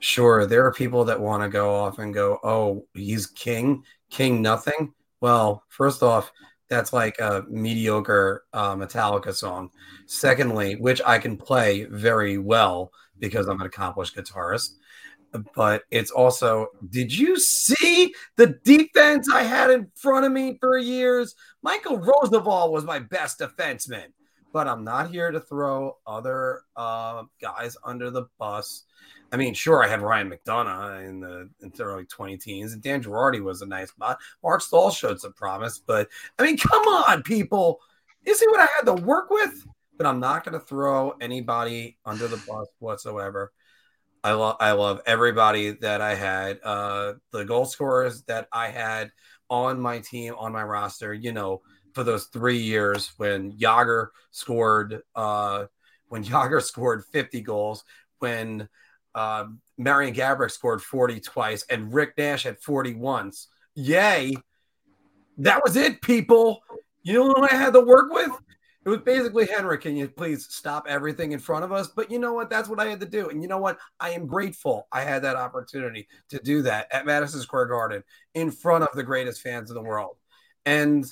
sure, 0.03 0.47
there 0.47 0.67
are 0.67 0.73
people 0.73 1.05
that 1.05 1.21
want 1.21 1.43
to 1.43 1.49
go 1.49 1.75
off 1.75 1.99
and 1.99 2.13
go, 2.13 2.39
"Oh, 2.43 2.87
he's 2.95 3.27
king, 3.27 3.85
king 4.11 4.43
nothing." 4.43 4.93
Well, 5.21 5.65
first 5.69 6.03
off, 6.03 6.33
that's 6.69 6.93
like 6.93 7.19
a 7.21 7.45
mediocre 7.49 8.45
uh, 8.53 8.75
Metallica 8.75 9.35
song. 9.35 9.71
Secondly, 10.07 10.77
which 10.77 11.01
I 11.07 11.19
can 11.19 11.37
play 11.37 11.85
very 11.85 12.39
well 12.39 12.93
because 13.19 13.47
I'm 13.47 13.61
an 13.61 13.67
accomplished 13.67 14.17
guitarist. 14.17 14.77
But 15.55 15.85
it's 15.91 16.11
also, 16.11 16.69
did 16.91 17.17
you 17.17 17.39
see 17.39 18.15
the 18.37 18.59
defense 18.65 19.29
I 19.33 19.45
had 19.45 19.71
in 19.71 19.91
front 19.95 20.27
of 20.27 20.33
me 20.33 20.59
for 20.61 20.77
years? 20.77 21.35
Michael 21.63 21.99
Rozsival 21.99 22.71
was 22.71 22.85
my 22.85 22.99
best 22.99 23.39
defenseman, 23.39 24.09
but 24.53 24.69
I'm 24.69 24.85
not 24.85 25.11
here 25.11 25.31
to 25.31 25.41
throw 25.41 25.99
other 26.07 26.63
uh, 26.77 27.25
guys 27.41 27.77
under 27.85 28.11
the 28.11 28.27
bus. 28.39 28.85
I 29.33 29.37
mean, 29.37 29.55
sure, 29.55 29.83
I 29.83 29.89
had 29.89 30.03
Ryan 30.03 30.31
McDonagh 30.31 31.09
in 31.09 31.21
the, 31.21 31.49
in 31.63 31.73
the 31.75 31.83
early 31.83 32.05
20 32.05 32.37
teens, 32.37 32.75
and 32.75 32.83
Dan 32.83 33.03
Girardi 33.03 33.41
was 33.43 33.63
a 33.63 33.67
nice 33.67 33.89
spot. 33.89 34.19
Marc 34.43 34.61
Staal 34.61 34.91
showed 34.91 35.21
some 35.21 35.33
promise, 35.33 35.79
but 35.79 36.09
I 36.39 36.43
mean, 36.43 36.59
come 36.59 36.83
on, 36.83 37.23
people. 37.23 37.81
You 38.27 38.35
see 38.35 38.47
what 38.49 38.61
I 38.61 38.69
had 38.77 38.87
to 38.87 39.03
work 39.03 39.31
with? 39.31 39.67
But 39.97 40.07
I'm 40.07 40.21
not 40.21 40.45
going 40.45 40.59
to 40.59 40.65
throw 40.65 41.11
anybody 41.21 41.97
under 42.05 42.29
the 42.29 42.37
bus 42.37 42.69
whatsoever. 42.79 43.53
I 44.25 44.33
love 44.33 44.57
I 44.61 44.73
love 44.73 45.01
everybody 45.05 45.73
that 45.81 46.01
I 46.01 46.15
had. 46.15 46.61
Uh, 46.63 47.15
the 47.33 47.45
goal 47.45 47.65
scorers 47.65 48.23
that 48.25 48.49
I 48.53 48.69
had 48.69 49.11
on 49.51 49.81
my 49.81 49.99
team, 49.99 50.35
on 50.39 50.53
my 50.53 50.63
roster, 50.63 51.13
you 51.13 51.33
know, 51.33 51.63
for 51.95 52.05
those 52.05 52.27
three 52.27 52.59
years 52.59 53.12
when 53.17 53.53
Yager 53.53 54.12
scored, 54.31 55.03
uh, 55.15 55.67
when 56.09 56.25
Jagr 56.25 56.62
scored 56.62 57.05
50 57.12 57.41
goals, 57.43 57.85
when 58.19 58.69
uh, 59.15 59.47
Marian 59.79 60.15
Gaborik 60.15 60.51
scored 60.51 60.83
40 60.83 61.21
twice, 61.21 61.65
and 61.69 61.93
Rick 61.93 62.15
Nash 62.19 62.45
had 62.45 62.61
40 62.61 62.95
once. 62.95 63.49
Yay. 63.75 64.35
That 65.39 65.62
was 65.65 65.77
it, 65.77 66.03
people. 66.03 66.62
You 67.03 67.15
know 67.15 67.27
what 67.27 67.53
I 67.53 67.57
had 67.57 67.73
to 67.73 67.81
work 67.81 68.12
with? 68.12 68.31
It 68.85 68.89
was 68.89 69.01
basically, 69.01 69.47
Henry, 69.47 69.79
can 69.79 69.97
you 69.97 70.09
please 70.09 70.47
stop 70.51 70.87
everything 70.89 71.33
in 71.33 71.39
front 71.39 71.65
of 71.65 71.71
us? 71.71 71.89
But 71.89 72.11
you 72.11 72.19
know 72.19 72.33
what? 72.33 72.51
That's 72.51 72.69
what 72.69 72.81
I 72.81 72.87
had 72.87 72.99
to 73.01 73.07
do. 73.07 73.29
And 73.29 73.41
you 73.41 73.47
know 73.47 73.59
what? 73.59 73.79
I 74.01 74.11
am 74.11 74.27
grateful 74.27 74.89
I 74.91 75.03
had 75.03 75.23
that 75.23 75.37
opportunity 75.37 76.09
to 76.31 76.41
do 76.41 76.62
that 76.62 76.89
at 76.91 77.07
Madison 77.07 77.41
Square 77.41 77.67
Garden 77.67 78.03
in 78.35 78.51
front 78.51 78.83
of 78.83 78.91
the 78.95 79.05
greatest 79.05 79.41
fans 79.41 79.71
in 79.71 79.75
the 79.75 79.83
world. 79.83 80.17
And 80.67 81.05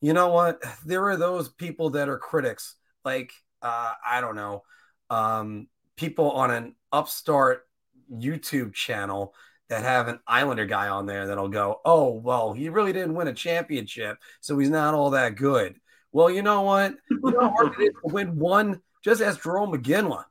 you 0.00 0.12
know 0.12 0.28
what? 0.28 0.62
There 0.84 1.04
are 1.08 1.16
those 1.16 1.48
people 1.48 1.90
that 1.90 2.08
are 2.08 2.18
critics, 2.18 2.76
like, 3.04 3.32
uh, 3.62 3.92
I 4.06 4.20
don't 4.20 4.36
know, 4.36 4.62
um, 5.10 5.68
people 5.96 6.30
on 6.30 6.50
an 6.50 6.74
upstart 6.92 7.66
YouTube 8.12 8.74
channel 8.74 9.34
that 9.68 9.82
have 9.82 10.08
an 10.08 10.20
Islander 10.26 10.66
guy 10.66 10.88
on 10.88 11.06
there 11.06 11.26
that'll 11.26 11.48
go, 11.48 11.80
oh, 11.84 12.12
well, 12.12 12.52
he 12.52 12.68
really 12.68 12.92
didn't 12.92 13.14
win 13.14 13.28
a 13.28 13.32
championship, 13.32 14.18
so 14.40 14.58
he's 14.58 14.70
not 14.70 14.94
all 14.94 15.10
that 15.10 15.34
good. 15.34 15.80
Well, 16.12 16.30
you 16.30 16.42
know 16.42 16.62
what? 16.62 16.94
You 17.10 17.32
know 17.32 17.40
how 17.40 17.50
hard 17.50 17.80
it 17.80 17.84
is 17.84 17.90
to 18.06 18.14
win 18.14 18.38
one. 18.38 18.80
Just 19.02 19.20
ask 19.20 19.40
Jarome 19.40 19.74
Iginla. 19.74 20.24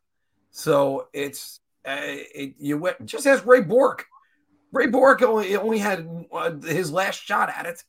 So 0.51 1.07
it's 1.13 1.59
uh, 1.85 1.97
it, 1.99 2.55
you 2.57 2.77
went. 2.77 3.05
Just 3.05 3.27
ask 3.27 3.45
Ray 3.45 3.61
Bourque. 3.61 4.05
Ray 4.71 4.87
Bourque 4.87 5.21
only 5.21 5.55
only 5.55 5.77
had 5.77 6.07
uh, 6.31 6.51
his 6.51 6.91
last 6.91 7.21
shot 7.21 7.49
at 7.55 7.65
it. 7.65 7.83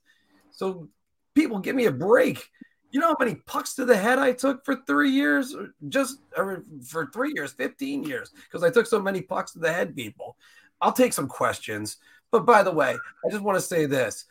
So 0.50 0.88
people, 1.36 1.60
give 1.60 1.76
me 1.76 1.84
a 1.84 1.92
break. 1.92 2.50
You 2.90 3.00
know 3.00 3.08
how 3.08 3.16
many 3.20 3.36
pucks 3.46 3.74
to 3.74 3.84
the 3.84 3.96
head 3.96 4.18
I 4.18 4.32
took 4.32 4.64
for 4.64 4.76
three 4.86 5.10
years? 5.10 5.54
Just 5.88 6.18
or 6.36 6.64
for 6.84 7.10
three 7.12 7.32
years, 7.34 7.52
15 7.52 8.02
years, 8.02 8.32
because 8.44 8.64
I 8.64 8.70
took 8.70 8.86
so 8.86 9.00
many 9.00 9.20
pucks 9.20 9.52
to 9.52 9.60
the 9.60 9.72
head, 9.72 9.94
people. 9.94 10.36
I'll 10.80 10.92
take 10.92 11.12
some 11.12 11.28
questions. 11.28 11.98
But 12.32 12.46
by 12.46 12.62
the 12.62 12.72
way, 12.72 12.96
I 13.24 13.30
just 13.30 13.42
want 13.42 13.56
to 13.56 13.62
say 13.62 13.86
this 13.86 14.24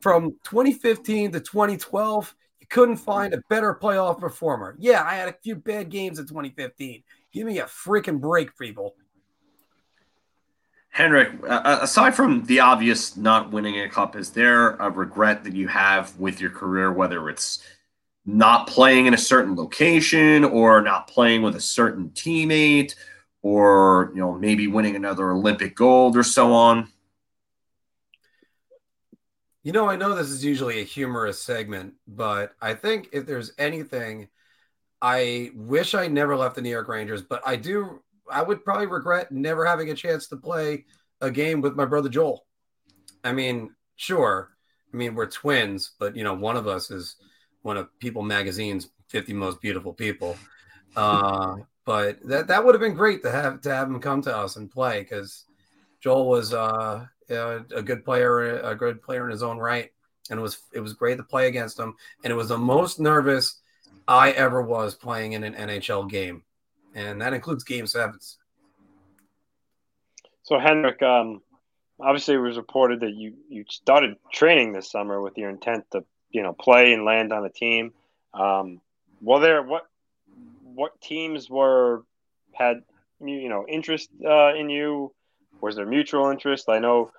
from 0.00 0.36
2015 0.44 1.32
to 1.32 1.40
2012, 1.40 2.34
you 2.60 2.66
couldn't 2.68 2.96
find 2.96 3.34
a 3.34 3.42
better 3.48 3.74
playoff 3.74 4.20
performer. 4.20 4.76
Yeah, 4.78 5.02
I 5.02 5.14
had 5.14 5.28
a 5.28 5.36
few 5.42 5.56
bad 5.56 5.90
games 5.90 6.18
in 6.18 6.26
2015. 6.26 7.02
Give 7.32 7.46
me 7.46 7.58
a 7.58 7.64
freaking 7.64 8.20
break, 8.20 8.56
people. 8.56 8.94
Henrik, 10.96 11.28
uh, 11.46 11.80
aside 11.82 12.14
from 12.14 12.46
the 12.46 12.60
obvious 12.60 13.18
not 13.18 13.50
winning 13.50 13.78
a 13.78 13.86
cup, 13.86 14.16
is 14.16 14.30
there 14.30 14.70
a 14.76 14.88
regret 14.88 15.44
that 15.44 15.54
you 15.54 15.68
have 15.68 16.18
with 16.18 16.40
your 16.40 16.48
career, 16.48 16.90
whether 16.90 17.28
it's 17.28 17.62
not 18.24 18.66
playing 18.66 19.04
in 19.04 19.12
a 19.12 19.18
certain 19.18 19.54
location 19.54 20.42
or 20.42 20.80
not 20.80 21.06
playing 21.06 21.42
with 21.42 21.54
a 21.54 21.60
certain 21.60 22.08
teammate 22.14 22.94
or 23.42 24.10
you 24.14 24.20
know 24.20 24.38
maybe 24.38 24.68
winning 24.68 24.96
another 24.96 25.32
olympic 25.32 25.76
gold 25.76 26.16
or 26.16 26.22
so 26.22 26.54
on? 26.54 26.88
You 29.64 29.72
know 29.72 29.90
i 29.90 29.96
know 29.96 30.14
this 30.14 30.28
is 30.28 30.42
usually 30.42 30.80
a 30.80 30.84
humorous 30.84 31.42
segment 31.42 31.92
but 32.08 32.54
i 32.62 32.72
think 32.72 33.10
if 33.12 33.26
there's 33.26 33.52
anything 33.58 34.28
i 35.02 35.50
wish 35.54 35.94
i 35.94 36.08
never 36.08 36.36
left 36.36 36.54
the 36.54 36.62
new 36.62 36.70
york 36.70 36.88
rangers 36.88 37.20
but 37.20 37.42
i 37.46 37.56
do 37.56 38.00
i 38.30 38.42
would 38.42 38.64
probably 38.64 38.86
regret 38.86 39.30
never 39.30 39.64
having 39.64 39.90
a 39.90 39.94
chance 39.94 40.28
to 40.28 40.36
play 40.36 40.84
a 41.20 41.30
game 41.30 41.60
with 41.60 41.74
my 41.74 41.84
brother 41.84 42.08
joel 42.08 42.46
i 43.24 43.32
mean 43.32 43.74
sure 43.96 44.50
i 44.92 44.96
mean 44.96 45.14
we're 45.14 45.26
twins 45.26 45.92
but 45.98 46.16
you 46.16 46.24
know 46.24 46.34
one 46.34 46.56
of 46.56 46.66
us 46.66 46.90
is 46.90 47.16
one 47.66 47.76
of 47.76 47.98
People 47.98 48.22
Magazine's 48.22 48.88
50 49.08 49.32
most 49.34 49.60
beautiful 49.60 49.92
people. 49.92 50.36
Uh, 50.94 51.56
but 51.84 52.18
that 52.26 52.46
that 52.46 52.64
would 52.64 52.74
have 52.74 52.80
been 52.80 52.94
great 52.94 53.22
to 53.22 53.30
have 53.30 53.60
to 53.62 53.74
have 53.74 53.88
him 53.88 54.00
come 54.00 54.22
to 54.22 54.34
us 54.34 54.56
and 54.56 54.70
play 54.70 55.00
because 55.00 55.44
Joel 56.00 56.28
was 56.28 56.54
uh, 56.54 57.04
a 57.28 57.82
good 57.82 58.04
player, 58.04 58.60
a 58.60 58.74
good 58.74 59.02
player 59.02 59.24
in 59.24 59.30
his 59.32 59.42
own 59.42 59.58
right, 59.58 59.90
and 60.30 60.38
it 60.38 60.42
was 60.42 60.58
it 60.72 60.80
was 60.80 60.94
great 60.94 61.16
to 61.18 61.24
play 61.24 61.48
against 61.48 61.78
him. 61.78 61.94
And 62.24 62.32
it 62.32 62.36
was 62.36 62.48
the 62.48 62.58
most 62.58 63.00
nervous 63.00 63.60
I 64.08 64.30
ever 64.30 64.62
was 64.62 64.94
playing 64.94 65.32
in 65.32 65.42
an 65.42 65.54
NHL 65.54 66.08
game, 66.08 66.44
and 66.96 67.20
that 67.20 67.34
includes 67.34 67.62
Game 67.62 67.86
Sevens. 67.86 68.38
So 70.42 70.58
Henrik, 70.58 71.02
um, 71.02 71.42
obviously, 72.00 72.34
it 72.34 72.38
was 72.38 72.56
reported 72.56 73.00
that 73.00 73.14
you 73.14 73.34
you 73.48 73.64
started 73.68 74.16
training 74.32 74.72
this 74.72 74.90
summer 74.90 75.20
with 75.20 75.36
your 75.36 75.50
intent 75.50 75.84
to 75.92 76.04
you 76.30 76.42
know 76.42 76.54
play 76.54 76.92
and 76.92 77.04
land 77.04 77.32
on 77.32 77.44
a 77.44 77.50
team. 77.50 77.92
Um, 78.32 78.80
well, 79.20 79.40
there 79.40 79.62
what 79.62 79.86
what 80.62 81.00
teams 81.00 81.50
were 81.50 82.02
had 82.52 82.82
you 83.20 83.48
know 83.48 83.66
interest 83.68 84.08
uh, 84.24 84.54
in 84.54 84.70
you? 84.70 85.12
Was 85.60 85.76
there 85.76 85.86
mutual 85.86 86.30
interest? 86.30 86.68
I 86.68 86.78
know 86.78 87.12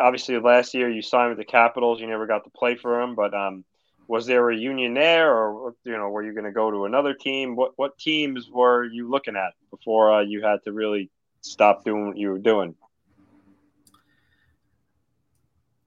obviously 0.00 0.38
last 0.38 0.74
year 0.74 0.90
you 0.90 1.02
signed 1.02 1.30
with 1.30 1.38
the 1.38 1.44
Capitals, 1.44 2.00
you 2.00 2.06
never 2.06 2.26
got 2.26 2.44
to 2.44 2.50
play 2.50 2.74
for 2.74 3.00
them, 3.00 3.14
but 3.14 3.32
um, 3.32 3.64
was 4.10 4.26
there 4.26 4.50
a 4.50 4.56
union 4.56 4.92
there, 4.92 5.32
or 5.32 5.76
you 5.84 5.96
know, 5.96 6.08
were 6.08 6.24
you 6.24 6.32
going 6.32 6.44
to 6.44 6.50
go 6.50 6.68
to 6.68 6.84
another 6.84 7.14
team? 7.14 7.54
What 7.54 7.74
what 7.76 7.96
teams 7.96 8.50
were 8.50 8.84
you 8.84 9.08
looking 9.08 9.36
at 9.36 9.52
before 9.70 10.12
uh, 10.12 10.20
you 10.20 10.42
had 10.42 10.64
to 10.64 10.72
really 10.72 11.08
stop 11.42 11.84
doing 11.84 12.08
what 12.08 12.18
you 12.18 12.30
were 12.30 12.40
doing? 12.40 12.74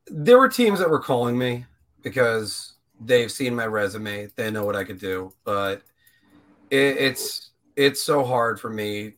There 0.07 0.39
were 0.39 0.47
teams 0.47 0.79
that 0.79 0.89
were 0.89 1.01
calling 1.01 1.37
me 1.37 1.65
because 2.01 2.75
they've 3.01 3.29
seen 3.29 3.55
my 3.55 3.67
resume, 3.67 4.29
they 4.37 4.49
know 4.49 4.63
what 4.63 4.77
I 4.77 4.85
could 4.85 4.99
do, 4.99 5.33
but 5.43 5.81
it, 6.71 6.95
it's 6.97 7.51
it's 7.75 8.01
so 8.01 8.23
hard 8.23 8.57
for 8.57 8.69
me 8.69 9.15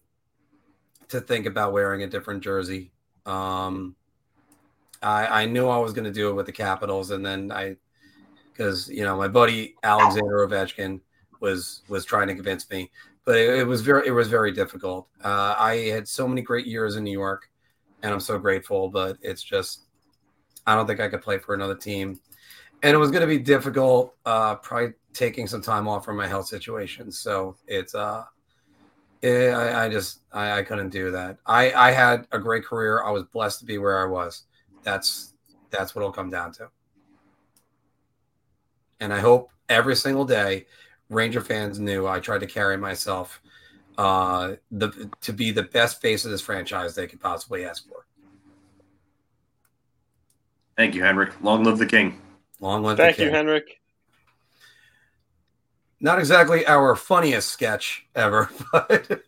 to 1.10 1.22
think 1.22 1.46
about 1.46 1.74
wearing 1.74 2.02
a 2.02 2.08
different 2.08 2.42
jersey. 2.42 2.92
Um, 3.28 3.96
I, 5.04 5.44
I 5.44 5.46
knew 5.46 5.68
I 5.68 5.78
was 5.78 5.94
going 5.94 6.06
to 6.06 6.12
do 6.12 6.32
it 6.32 6.34
with 6.34 6.48
the 6.48 6.52
Capitals, 6.52 7.12
and 7.12 7.24
then 7.24 7.52
I, 7.52 7.76
because 8.56 8.90
you 8.90 9.04
know 9.04 9.18
my 9.18 9.28
buddy 9.28 9.76
Alexander 9.84 10.48
Ovechkin 10.48 11.02
was 11.40 11.82
was 11.88 12.06
trying 12.06 12.28
to 12.28 12.36
convince 12.36 12.70
me, 12.70 12.92
but 13.26 13.38
it, 13.38 13.60
it 13.60 13.68
was 13.68 13.82
very 13.82 14.08
it 14.08 14.12
was 14.12 14.28
very 14.28 14.52
difficult. 14.52 15.08
Uh, 15.24 15.56
I 15.58 15.76
had 15.92 16.08
so 16.08 16.28
many 16.28 16.42
great 16.42 16.66
years 16.66 16.96
in 16.96 17.04
New 17.04 17.12
York, 17.12 17.50
and 18.04 18.14
I'm 18.14 18.20
so 18.20 18.40
grateful, 18.40 18.90
but 18.90 19.18
it's 19.22 19.44
just 19.44 19.86
I 20.66 20.76
don't 20.76 20.88
think 20.88 21.00
I 21.00 21.10
could 21.10 21.22
play 21.22 21.38
for 21.38 21.54
another 21.54 21.76
team, 21.76 22.20
and 22.84 22.94
it 22.94 22.98
was 22.98 23.12
going 23.12 23.22
to 23.22 23.28
be 23.28 23.40
difficult. 23.40 24.16
Uh, 24.26 24.56
probably 24.56 24.94
taking 25.14 25.48
some 25.48 25.62
time 25.62 25.88
off 25.88 26.06
from 26.06 26.18
my 26.18 26.28
health 26.28 26.48
situation, 26.48 27.12
so 27.12 27.56
it's 27.68 27.96
uh 27.96 28.24
it, 29.22 29.54
I, 29.54 29.86
I, 29.86 29.90
just 29.90 30.20
I, 30.32 30.60
I, 30.60 30.64
couldn't 30.64 30.90
do 30.90 31.10
that. 31.10 31.38
I, 31.48 31.72
I 31.72 31.92
had 31.92 32.28
a 32.32 32.38
great 32.38 32.64
career. 32.64 33.02
I 33.02 33.10
was 33.10 33.24
blessed 33.24 33.60
to 33.60 33.66
be 33.66 33.80
where 33.80 34.00
I 34.00 34.06
was. 34.06 34.44
That's 34.84 35.34
that's 35.72 35.96
what 35.96 36.02
it'll 36.02 36.12
come 36.12 36.30
down 36.30 36.52
to. 36.54 36.70
And 39.00 39.14
I 39.14 39.20
hope 39.20 39.52
every 39.70 39.96
single 39.96 40.26
day, 40.26 40.66
Ranger 41.10 41.42
fans 41.42 41.80
knew 41.80 42.08
I 42.08 42.20
tried 42.20 42.40
to 42.40 42.48
carry 42.48 42.78
myself 42.78 43.42
uh, 43.98 44.54
the 44.72 45.10
to 45.22 45.34
be 45.34 45.52
the 45.52 45.64
best 45.64 46.02
face 46.02 46.26
of 46.26 46.32
this 46.32 46.42
franchise 46.42 46.96
they 46.96 47.08
could 47.08 47.22
possibly 47.22 47.66
ask 47.66 47.88
for. 47.88 48.06
Thank 50.76 50.96
you, 50.96 51.04
Henrik. 51.04 51.42
Long 51.42 51.64
live 51.64 51.78
the 51.78 51.86
king. 51.86 52.20
Long 52.60 52.84
live 52.84 52.98
Thank 52.98 53.18
the 53.18 53.24
king. 53.24 53.32
you, 53.32 53.36
Henrik 53.36 53.80
not 56.00 56.20
exactly 56.20 56.66
our 56.68 56.96
funniest 56.96 57.50
sketch 57.50 58.06
ever, 58.16 58.50
but 58.72 59.24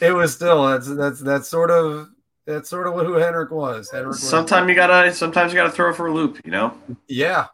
it 0.00 0.12
was 0.12 0.32
still 0.34 0.66
that's 0.66 0.88
that's 0.88 1.20
that's 1.20 1.48
sort 1.48 1.70
of 1.70 2.08
that's 2.46 2.68
sort 2.68 2.86
of 2.86 2.94
who 3.06 3.14
Henrik 3.14 3.50
was. 3.50 3.90
Henrik 3.90 4.16
sometimes 4.16 4.68
you 4.68 4.74
gotta 4.74 5.12
sometimes 5.12 5.52
you 5.52 5.58
gotta 5.58 5.72
throw 5.72 5.92
for 5.92 6.06
a 6.06 6.12
loop, 6.12 6.40
you 6.44 6.50
know. 6.50 6.76
Yeah. 7.08 7.46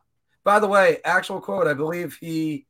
By 0.48 0.60
the 0.60 0.66
way, 0.66 0.96
actual 1.04 1.42
quote, 1.42 1.66
I 1.66 1.74
believe 1.74 2.16
he 2.18 2.64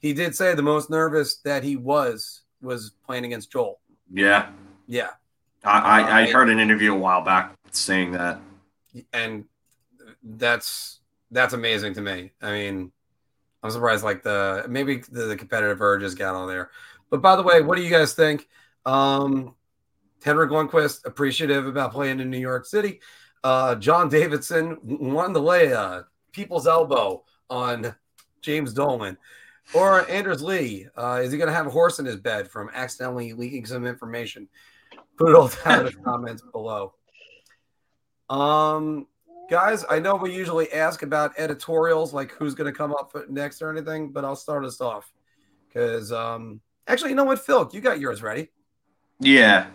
he 0.00 0.12
did 0.12 0.36
say 0.36 0.54
the 0.54 0.60
most 0.60 0.90
nervous 0.90 1.36
that 1.46 1.64
he 1.64 1.76
was 1.76 2.42
was 2.60 2.92
playing 3.06 3.24
against 3.24 3.50
Joel. 3.50 3.80
Yeah. 4.12 4.50
Yeah. 4.86 5.08
I 5.64 5.78
I, 5.78 6.00
I 6.00 6.22
uh, 6.24 6.32
heard 6.34 6.50
an 6.50 6.58
interview 6.58 6.92
a 6.92 6.98
while 6.98 7.24
back 7.24 7.54
saying 7.70 8.12
that, 8.12 8.38
and 9.14 9.46
that's 10.22 11.00
that's 11.30 11.54
amazing 11.54 11.94
to 11.94 12.02
me. 12.02 12.32
I 12.42 12.52
mean, 12.52 12.92
I'm 13.62 13.70
surprised 13.70 14.04
like 14.04 14.22
the 14.22 14.66
maybe 14.68 14.96
the, 14.96 15.24
the 15.24 15.36
competitive 15.36 15.80
urges 15.80 16.14
got 16.14 16.34
on 16.34 16.48
there. 16.48 16.70
But 17.08 17.22
by 17.22 17.34
the 17.36 17.42
way, 17.42 17.62
what 17.62 17.78
do 17.78 17.82
you 17.82 17.90
guys 17.90 18.12
think? 18.12 18.46
Um, 18.84 19.54
Henrik 20.22 20.50
Lundqvist 20.50 21.06
appreciative 21.06 21.66
about 21.66 21.92
playing 21.92 22.20
in 22.20 22.28
New 22.28 22.36
York 22.36 22.66
City. 22.66 23.00
Uh, 23.42 23.74
John 23.76 24.10
Davidson 24.10 24.76
won 24.82 25.32
the 25.32 25.40
lay 25.40 25.68
a 25.68 26.04
people's 26.32 26.66
elbow 26.66 27.24
on 27.48 27.94
James 28.40 28.72
Dolan. 28.72 29.16
Or 29.74 30.08
Anders 30.10 30.42
Lee, 30.42 30.88
uh, 30.96 31.20
is 31.22 31.32
he 31.32 31.38
going 31.38 31.48
to 31.48 31.54
have 31.54 31.66
a 31.66 31.70
horse 31.70 31.98
in 31.98 32.04
his 32.04 32.16
bed 32.16 32.48
from 32.48 32.68
accidentally 32.74 33.32
leaking 33.32 33.64
some 33.64 33.86
information? 33.86 34.48
Put 35.16 35.30
it 35.30 35.36
all 35.36 35.50
down 35.64 35.80
in 35.80 35.86
the 35.86 35.92
comments 36.04 36.42
below. 36.52 36.94
Um, 38.28 39.06
guys, 39.48 39.84
I 39.88 39.98
know 39.98 40.16
we 40.16 40.34
usually 40.34 40.70
ask 40.72 41.02
about 41.02 41.32
editorials, 41.38 42.12
like 42.12 42.32
who's 42.32 42.54
going 42.54 42.70
to 42.70 42.76
come 42.76 42.92
up 42.92 43.14
next 43.30 43.62
or 43.62 43.70
anything, 43.70 44.10
but 44.10 44.24
I'll 44.24 44.36
start 44.36 44.64
us 44.64 44.80
off 44.80 45.12
because 45.68 46.12
um, 46.12 46.60
actually, 46.86 47.10
you 47.10 47.16
know 47.16 47.24
what, 47.24 47.38
Phil, 47.38 47.70
you 47.72 47.80
got 47.80 48.00
yours 48.00 48.22
ready. 48.22 48.50
Yeah. 49.20 49.66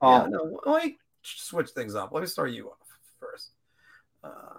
Um, 0.00 0.22
yeah 0.22 0.26
no, 0.28 0.60
let 0.66 0.84
me 0.84 0.98
switch 1.22 1.70
things 1.70 1.94
up. 1.94 2.12
Let 2.12 2.20
me 2.20 2.26
start 2.26 2.50
you 2.50 2.70
off 2.70 2.98
first. 3.20 3.50
Uh, 4.22 4.55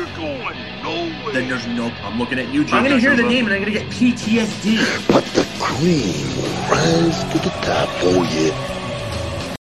You're 0.00 0.16
going 0.16 0.56
nowhere. 0.82 1.32
Then 1.34 1.46
there's 1.46 1.66
no. 1.66 1.88
I'm 2.02 2.18
looking 2.18 2.38
at 2.38 2.48
you. 2.48 2.64
Jim. 2.64 2.74
I'm 2.74 2.84
gonna 2.84 2.98
hear 2.98 3.14
the 3.14 3.22
name 3.22 3.44
and 3.44 3.54
I'm 3.54 3.60
gonna 3.60 3.70
get 3.70 3.86
PTSD. 3.90 5.06
But 5.08 5.24
the 5.34 5.46
cream 5.60 6.36
will 6.36 6.70
rise 6.70 7.22
to 7.24 7.38
the 7.38 7.50
top. 7.60 7.90
Oh 8.00 8.22
yeah. 8.32 9.56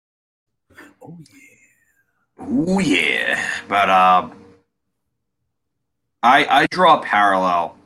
Oh 1.02 1.18
yeah. 1.28 2.36
Oh 2.38 2.78
yeah. 2.78 3.50
But 3.66 3.90
um. 3.90 4.44
I, 6.22 6.46
I 6.48 6.66
draw 6.70 7.00
a 7.00 7.02
parallel 7.02 7.76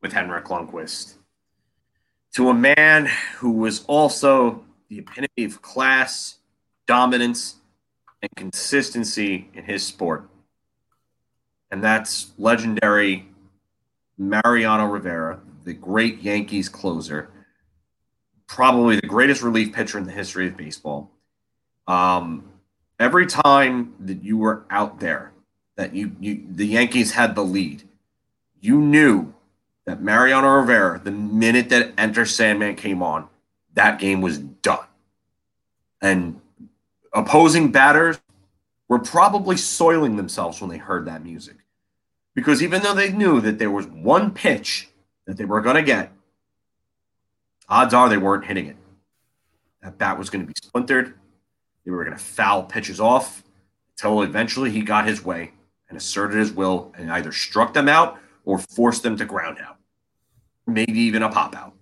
with 0.00 0.12
Henrik 0.12 0.44
Lundqvist 0.44 1.14
to 2.34 2.48
a 2.48 2.54
man 2.54 3.10
who 3.38 3.50
was 3.50 3.84
also 3.86 4.64
the 4.88 4.98
epitome 5.00 5.44
of 5.44 5.62
class, 5.62 6.36
dominance, 6.86 7.56
and 8.22 8.30
consistency 8.36 9.50
in 9.52 9.64
his 9.64 9.84
sport. 9.84 10.28
And 11.70 11.82
that's 11.82 12.32
legendary 12.38 13.28
Mariano 14.18 14.86
Rivera, 14.86 15.40
the 15.64 15.74
great 15.74 16.20
Yankees 16.22 16.68
closer, 16.68 17.28
probably 18.46 18.96
the 18.96 19.06
greatest 19.06 19.42
relief 19.42 19.74
pitcher 19.74 19.98
in 19.98 20.04
the 20.04 20.12
history 20.12 20.46
of 20.46 20.56
baseball. 20.56 21.10
Um, 21.86 22.50
every 22.98 23.26
time 23.26 23.94
that 24.00 24.22
you 24.22 24.38
were 24.38 24.64
out 24.70 25.00
there 25.00 25.32
that 25.76 25.94
you, 25.94 26.16
you 26.20 26.42
the 26.48 26.66
Yankees 26.66 27.12
had 27.12 27.34
the 27.34 27.44
lead, 27.44 27.82
you 28.60 28.80
knew 28.80 29.34
that 29.84 30.02
Mariano 30.02 30.48
Rivera, 30.48 30.98
the 30.98 31.10
minute 31.10 31.68
that 31.68 31.92
Enter 31.96 32.24
Sandman 32.24 32.74
came 32.74 33.02
on, 33.02 33.28
that 33.74 33.98
game 33.98 34.20
was 34.20 34.38
done. 34.38 34.86
And 36.02 36.40
opposing 37.12 37.70
batters 37.70 38.18
were 38.88 38.98
probably 38.98 39.56
soiling 39.56 40.16
themselves 40.16 40.60
when 40.60 40.70
they 40.70 40.78
heard 40.78 41.06
that 41.06 41.24
music. 41.24 41.56
Because 42.34 42.62
even 42.62 42.82
though 42.82 42.94
they 42.94 43.10
knew 43.10 43.40
that 43.40 43.58
there 43.58 43.70
was 43.70 43.86
one 43.86 44.30
pitch 44.30 44.88
that 45.26 45.36
they 45.36 45.44
were 45.44 45.60
going 45.60 45.76
to 45.76 45.82
get, 45.82 46.12
odds 47.68 47.94
are 47.94 48.08
they 48.08 48.18
weren't 48.18 48.44
hitting 48.44 48.66
it. 48.66 48.76
That 49.82 49.98
bat 49.98 50.18
was 50.18 50.30
going 50.30 50.44
to 50.44 50.46
be 50.46 50.54
splintered. 50.62 51.14
They 51.84 51.90
were 51.90 52.04
going 52.04 52.16
to 52.16 52.22
foul 52.22 52.64
pitches 52.64 53.00
off 53.00 53.42
until 53.92 54.22
eventually 54.22 54.70
he 54.70 54.82
got 54.82 55.06
his 55.06 55.24
way 55.24 55.52
and 55.88 55.96
asserted 55.96 56.38
his 56.38 56.52
will 56.52 56.92
and 56.96 57.10
either 57.10 57.32
struck 57.32 57.72
them 57.72 57.88
out 57.88 58.18
or 58.44 58.58
forced 58.58 59.02
them 59.02 59.16
to 59.16 59.24
ground 59.24 59.58
out, 59.64 59.76
maybe 60.66 60.98
even 61.00 61.22
a 61.22 61.28
pop 61.28 61.56
out. 61.56 61.74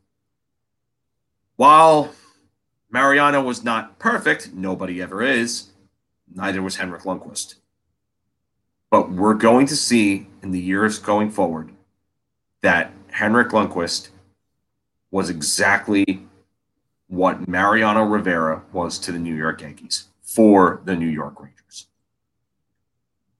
While 1.57 2.13
Mariano 2.91 3.43
was 3.43 3.65
not 3.65 3.99
perfect, 3.99 4.53
nobody 4.53 5.01
ever 5.03 5.23
is, 5.23 5.71
neither 6.33 6.63
was 6.63 6.77
Henrik 6.77 7.03
Lundqvist. 7.03 7.57
But 8.91 9.11
we're 9.11 9.35
going 9.35 9.67
to 9.67 9.77
see 9.77 10.29
in 10.43 10.51
the 10.53 10.61
years 10.61 10.99
going 10.99 11.31
forward 11.31 11.73
that 12.63 12.93
Henrik 13.11 13.49
Lundqvist 13.49 14.11
was 15.11 15.31
exactly 15.31 16.27
what 17.09 17.47
Mariano 17.47 18.03
Rivera 18.05 18.63
was 18.73 18.99
to 19.01 19.13
the 19.13 19.19
New 19.19 19.35
York 19.35 19.61
Yankees 19.61 20.09
for 20.23 20.81
the 20.85 20.97
New 20.97 21.09
York 21.09 21.41
Rangers. 21.41 21.87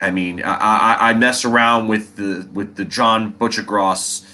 I 0.01 0.11
mean, 0.11 0.43
I, 0.45 1.11
I, 1.11 1.15
mess 1.15 1.45
around 1.45 1.89
with 1.89 2.17
the 2.17 2.49
with 2.53 2.77
the 2.77 2.85
John 2.85 3.33
Buccigross 3.33 4.25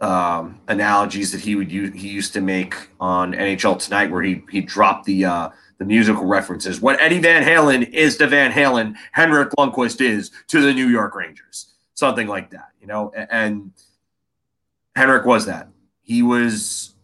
um, 0.00 0.60
analogies 0.66 1.30
that 1.32 1.40
he 1.40 1.54
would 1.54 1.70
use, 1.70 1.94
he 1.94 2.08
used 2.08 2.32
to 2.32 2.40
make 2.40 2.74
on 2.98 3.32
NHL 3.32 3.78
Tonight, 3.78 4.10
where 4.10 4.22
he 4.22 4.42
he 4.50 4.60
dropped 4.60 5.06
the 5.06 5.24
uh, 5.24 5.48
the 5.78 5.84
musical 5.84 6.24
references. 6.24 6.80
What 6.80 7.00
Eddie 7.00 7.20
Van 7.20 7.42
Halen 7.42 7.90
is 7.92 8.16
to 8.18 8.26
Van 8.26 8.52
Halen, 8.52 8.94
Henrik 9.12 9.50
Lundqvist 9.58 10.00
is 10.00 10.30
to 10.48 10.60
the 10.60 10.72
New 10.72 10.88
York 10.88 11.14
Rangers, 11.14 11.74
something 11.94 12.26
like 12.26 12.50
that, 12.50 12.70
you 12.80 12.86
know. 12.86 13.12
And, 13.14 13.72
Henrik 14.96 15.26
was 15.26 15.46
that. 15.46 15.68
He 16.02 16.22
was 16.22 16.94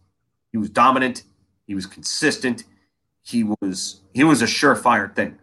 he 0.53 0.57
was 0.57 0.69
dominant. 0.69 1.23
He 1.67 1.75
was 1.75 1.85
consistent. 1.85 2.63
He 3.21 3.43
was 3.43 3.99
he 4.13 4.23
was 4.23 4.41
a 4.41 4.45
surefire 4.45 5.13
thing 5.13 5.37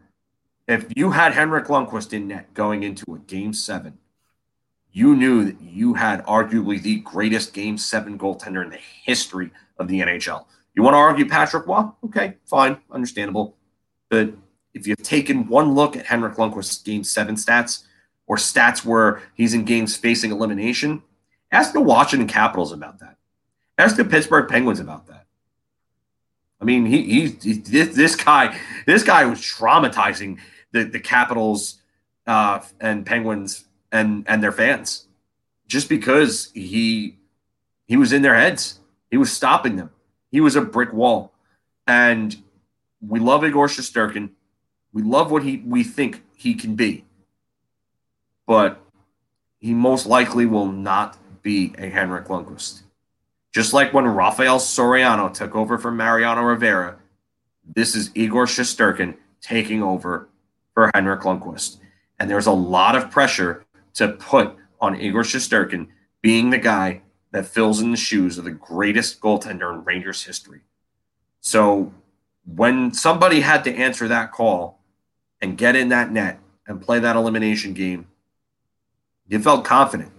if 0.69 0.87
you 0.95 1.11
had 1.11 1.33
Henrik 1.33 1.65
Lundqvist 1.65 2.13
in 2.13 2.29
net 2.29 2.53
going 2.53 2.83
into 2.83 3.15
a 3.15 3.19
game 3.19 3.55
seven, 3.55 3.99
you 4.93 5.17
knew 5.17 5.45
that 5.45 5.61
you 5.63 5.95
had 5.95 6.25
arguably 6.27 6.81
the 6.81 6.97
greatest 7.01 7.55
game 7.55 7.79
seven 7.79 8.19
goaltender 8.19 8.63
in 8.63 8.71
the 8.71 8.79
history 9.03 9.51
of 9.79 9.89
the 9.89 10.01
NHL. 10.01 10.45
You 10.79 10.85
want 10.85 10.95
to 10.95 10.99
argue 10.99 11.29
Patrick 11.29 11.67
Roy? 11.67 11.85
Okay, 12.07 12.35
fine, 12.47 12.79
understandable. 12.91 13.57
But 14.09 14.33
if 14.73 14.87
you've 14.87 15.03
taken 15.03 15.49
one 15.49 15.75
look 15.75 15.97
at 15.97 16.07
Henrik 16.07 16.37
Lundqvist's 16.37 16.83
game 16.83 17.05
seven 17.05 17.35
stats 17.35 17.85
or 18.27 18.37
stats 18.37 18.85
where 18.85 19.21
he's 19.35 19.53
in 19.53 19.65
games 19.65 19.97
facing 19.97 20.31
elimination, 20.31 21.03
Ask 21.51 21.73
the 21.73 21.81
Washington 21.81 22.29
Capitals 22.29 22.73
about 22.73 22.99
that. 23.01 23.17
Ask 23.79 23.97
the 23.97 24.05
Pittsburgh 24.05 24.49
Penguins 24.49 24.81
about 24.81 25.07
that. 25.07 25.27
I 26.61 26.65
mean, 26.65 26.87
he, 26.87 27.03
he's 27.03 27.43
he, 27.43 27.53
this, 27.55 27.95
this 27.95 28.17
guy. 28.17 28.59
This 28.87 29.03
guy 29.03 29.25
was 29.25 29.41
traumatizing 29.41 30.39
the 30.73 30.85
the 30.85 31.01
Capitals 31.01 31.81
uh, 32.27 32.61
and 32.81 33.07
Penguins 33.07 33.65
and 33.93 34.25
and 34.29 34.43
their 34.43 34.53
fans, 34.53 35.07
just 35.67 35.89
because 35.89 36.51
he 36.53 37.19
he 37.87 37.97
was 37.97 38.13
in 38.13 38.23
their 38.23 38.35
heads. 38.35 38.81
He 39.11 39.17
was 39.17 39.33
stopping 39.33 39.77
them. 39.77 39.91
He 40.31 40.41
was 40.41 40.57
a 40.57 40.63
brick 40.63 40.93
wall, 40.93 41.33
and 41.87 42.37
we 43.01 43.21
love 43.21 43.45
Igor 43.45 43.69
Shesterkin. 43.69 44.31
We 44.93 45.03
love 45.03 45.31
what 45.31 45.43
he 45.43 45.63
we 45.65 45.85
think 45.85 46.23
he 46.37 46.55
can 46.55 46.75
be, 46.75 47.05
but 48.47 48.81
he 49.59 49.75
most 49.75 50.07
likely 50.07 50.47
will 50.47 50.71
not 50.71 51.17
be 51.43 51.75
a 51.79 51.89
Henrik 51.89 52.27
Lundqvist. 52.27 52.83
Just 53.53 53.73
like 53.73 53.93
when 53.93 54.07
Rafael 54.07 54.59
Soriano 54.59 55.33
took 55.33 55.57
over 55.57 55.79
from 55.79 55.97
Mariano 55.97 56.43
Rivera, 56.43 56.97
this 57.75 57.95
is 57.95 58.11
Igor 58.15 58.47
Shesterkin 58.47 59.17
taking 59.41 59.83
over 59.83 60.29
for 60.75 60.91
Henrik 60.95 61.23
Lundqvist. 61.23 61.79
And 62.19 62.31
there's 62.31 62.47
a 62.47 62.53
lot 62.53 62.95
of 62.95 63.11
pressure 63.11 63.65
to 63.95 64.09
put 64.09 64.55
on 64.81 65.01
Igor 65.01 65.23
Shesterkin 65.23 65.89
being 66.23 66.51
the 66.51 66.59
guy 66.59 67.03
that 67.31 67.47
fills 67.47 67.81
in 67.81 67.91
the 67.91 67.97
shoes 67.97 68.39
of 68.39 68.45
the 68.45 68.51
greatest 68.51 69.21
goaltender 69.21 69.73
in 69.73 69.85
Rangers 69.85 70.25
history. 70.25 70.61
So 71.41 71.93
when 72.45 72.93
somebody 72.93 73.41
had 73.41 73.65
to 73.65 73.75
answer 73.75 74.09
that 74.09 74.33
call 74.33 74.81
and 75.41 75.59
get 75.59 75.77
in 75.77 75.91
that 75.91 76.11
net 76.11 76.39
and 76.67 76.81
play 76.81 76.99
that 76.99 77.17
elimination 77.17 77.75
game, 77.75 78.07
you 79.27 79.39
felt 79.39 79.65
confident. 79.65 80.13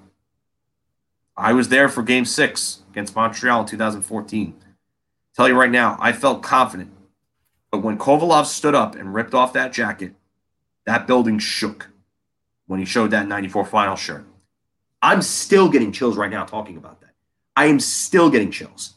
I 1.36 1.54
was 1.54 1.70
there 1.70 1.90
for 1.90 2.04
game 2.04 2.26
six 2.26 2.82
against 2.92 3.16
Montreal 3.16 3.62
in 3.62 3.68
2014. 3.68 4.56
Tell 5.36 5.48
you 5.48 5.60
right 5.60 5.72
now, 5.72 5.98
I 6.00 6.12
felt 6.12 6.44
confident. 6.44 6.92
But 7.72 7.82
when 7.82 7.98
Kovalev 7.98 8.46
stood 8.46 8.76
up 8.76 8.96
and 8.96 9.14
ripped 9.14 9.34
off 9.34 9.54
that 9.54 9.72
jacket, 9.72 10.14
that 10.86 11.08
building 11.08 11.40
shook 11.40 11.90
when 12.68 12.80
he 12.80 12.86
showed 12.86 13.12
that 13.12 13.28
94 13.28 13.66
final 13.66 13.96
shirt. 13.96 14.26
I'm 15.02 15.22
still 15.22 15.70
getting 15.70 15.92
chills 15.92 16.18
right 16.18 16.32
now 16.32 16.46
talking 16.46 16.78
about 16.78 17.00
that. 17.02 17.12
I 17.56 17.66
am 17.66 17.80
still 17.80 18.30
getting 18.30 18.52
chills. 18.52 18.96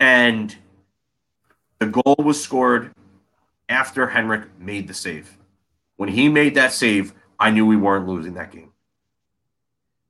And 0.00 0.54
the 1.78 1.86
goal 1.86 2.16
was 2.18 2.42
scored 2.42 2.92
after 3.68 4.08
Henrik 4.08 4.58
made 4.58 4.88
the 4.88 4.94
save. 4.94 5.36
When 5.96 6.08
he 6.08 6.28
made 6.28 6.54
that 6.54 6.72
save, 6.72 7.12
I 7.38 7.50
knew 7.50 7.66
we 7.66 7.76
weren't 7.76 8.06
losing 8.06 8.34
that 8.34 8.52
game. 8.52 8.72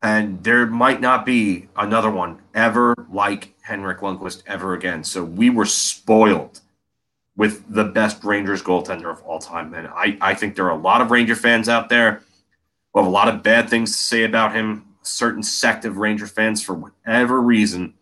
And 0.02 0.42
there 0.44 0.66
might 0.66 1.00
not 1.00 1.26
be 1.26 1.68
another 1.76 2.10
one 2.10 2.40
ever 2.54 2.94
like 3.10 3.54
Henrik 3.62 4.00
Lundqvist 4.00 4.42
ever 4.46 4.74
again. 4.74 5.02
So 5.04 5.24
we 5.24 5.50
were 5.50 5.64
spoiled 5.64 6.60
with 7.36 7.64
the 7.72 7.84
best 7.84 8.24
Rangers 8.24 8.62
goaltender 8.62 9.10
of 9.10 9.22
all 9.22 9.38
time. 9.38 9.74
And 9.74 9.88
I, 9.88 10.16
I 10.20 10.34
think 10.34 10.54
there 10.54 10.66
are 10.66 10.78
a 10.78 10.80
lot 10.80 11.00
of 11.00 11.10
Ranger 11.10 11.36
fans 11.36 11.68
out 11.68 11.88
there 11.88 12.22
who 12.92 13.00
have 13.00 13.06
a 13.06 13.10
lot 13.10 13.28
of 13.28 13.42
bad 13.42 13.68
things 13.68 13.92
to 13.92 14.02
say 14.02 14.24
about 14.24 14.54
him. 14.54 14.85
Certain 15.06 15.42
sect 15.42 15.84
of 15.84 15.98
Ranger 15.98 16.26
fans, 16.26 16.62
for 16.62 16.74
whatever 16.74 17.40
reason, 17.40 17.94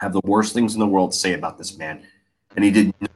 have 0.00 0.12
the 0.12 0.20
worst 0.24 0.54
things 0.54 0.74
in 0.74 0.80
the 0.80 0.86
world 0.86 1.12
to 1.12 1.18
say 1.18 1.34
about 1.34 1.58
this 1.58 1.76
man. 1.76 2.02
And 2.56 2.64
he 2.64 2.70
did 2.70 2.94
not 3.00 3.10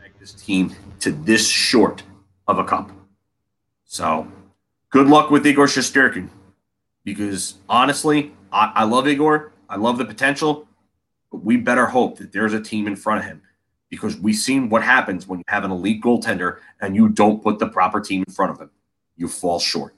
make 0.00 0.18
this 0.18 0.32
team 0.32 0.74
to 1.00 1.12
this 1.12 1.48
short 1.48 2.02
of 2.48 2.58
a 2.58 2.64
cup. 2.64 2.90
So 3.84 4.26
good 4.90 5.06
luck 5.06 5.30
with 5.30 5.46
Igor 5.46 5.66
Shesterkin 5.66 6.28
because 7.04 7.54
honestly, 7.68 8.32
I, 8.52 8.72
I 8.74 8.84
love 8.84 9.06
Igor. 9.08 9.52
I 9.68 9.76
love 9.76 9.98
the 9.98 10.04
potential, 10.04 10.68
but 11.30 11.44
we 11.44 11.56
better 11.56 11.86
hope 11.86 12.18
that 12.18 12.32
there's 12.32 12.52
a 12.52 12.60
team 12.60 12.86
in 12.86 12.96
front 12.96 13.20
of 13.20 13.26
him 13.26 13.42
because 13.88 14.16
we've 14.16 14.36
seen 14.36 14.68
what 14.68 14.82
happens 14.82 15.26
when 15.26 15.38
you 15.38 15.44
have 15.48 15.64
an 15.64 15.70
elite 15.70 16.02
goaltender 16.02 16.58
and 16.80 16.96
you 16.96 17.08
don't 17.08 17.42
put 17.42 17.58
the 17.58 17.68
proper 17.68 18.00
team 18.00 18.24
in 18.26 18.32
front 18.32 18.52
of 18.52 18.60
him. 18.60 18.70
You 19.16 19.28
fall 19.28 19.58
short. 19.58 19.94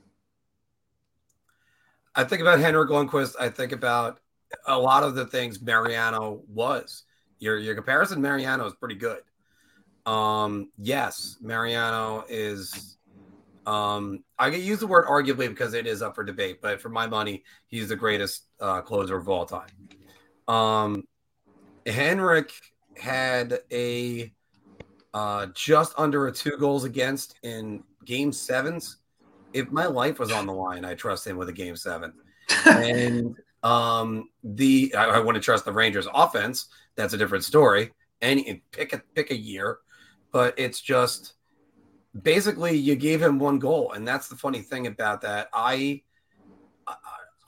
I 2.15 2.25
think 2.25 2.41
about 2.41 2.61
Henrik 2.61 2.91
Lundqvist. 2.91 3.35
I 3.39 3.49
think 3.49 3.73
about 3.73 4.21
a 4.67 4.79
lot 4.79 5.03
of 5.03 5.15
the 5.15 5.27
things 5.27 5.61
Mariano 5.61 6.43
was. 6.49 7.05
Your 7.39 7.59
your 7.59 7.75
comparison 7.75 8.21
Mariano 8.21 8.67
is 8.67 8.75
pretty 8.75 8.95
good. 8.95 9.21
Um, 10.07 10.71
yes, 10.79 11.37
Mariano 11.41 12.25
is 12.29 12.99
um, 13.67 14.23
I 14.39 14.51
get 14.51 14.61
use 14.61 14.81
the 14.81 14.87
word 14.87 15.07
arguably 15.07 15.49
because 15.49 15.75
it 15.75 15.87
is 15.87 16.03
up 16.03 16.15
for 16.15 16.25
debate, 16.25 16.61
but 16.61 16.81
for 16.81 16.89
my 16.89 17.07
money, 17.07 17.45
he's 17.67 17.89
the 17.89 17.97
greatest 17.97 18.45
uh, 18.61 18.81
closer 18.83 19.17
of 19.17 19.29
all 19.29 19.47
time. 19.47 19.69
Um, 20.47 21.05
Henrik 21.87 22.53
had 22.97 23.61
a 23.73 24.33
uh, 25.15 25.47
just 25.55 25.95
under 25.97 26.27
a 26.27 26.33
two 26.33 26.57
goals 26.59 26.85
against 26.85 27.37
in 27.43 27.83
game 28.05 28.33
sevens. 28.33 28.99
If 29.55 29.71
my 29.71 29.87
life 29.87 30.19
was 30.19 30.31
on 30.31 30.47
the 30.47 30.53
line, 30.53 30.85
I 30.85 30.95
trust 30.95 31.27
him 31.27 31.37
with 31.39 31.49
a 31.49 31.53
game 31.53 31.77
seven. 31.77 32.13
and 32.67 33.37
um, 33.63 34.29
the 34.43 34.95
I, 34.95 35.07
I 35.07 35.21
want 35.21 35.37
to 35.37 35.41
trust 35.41 35.65
the 35.65 35.73
Rangers 35.73 36.07
offense. 36.13 36.67
That's 36.97 37.15
a 37.15 37.17
different 37.17 37.45
story. 37.45 37.91
And 38.21 38.41
pick 38.73 38.93
a 38.93 39.03
pick 39.15 39.31
a 39.31 39.37
year, 39.37 39.79
but 40.33 40.55
it's 40.59 40.81
just 40.81 41.35
basically 42.23 42.77
you 42.77 42.97
gave 42.97 43.23
him 43.23 43.39
one 43.39 43.59
goal, 43.59 43.93
and 43.93 44.07
that's 44.07 44.29
the 44.29 44.37
funny 44.37 44.61
thing 44.61 44.87
about 44.87 45.23
that. 45.23 45.49
I 45.53 46.03
I, 46.87 46.95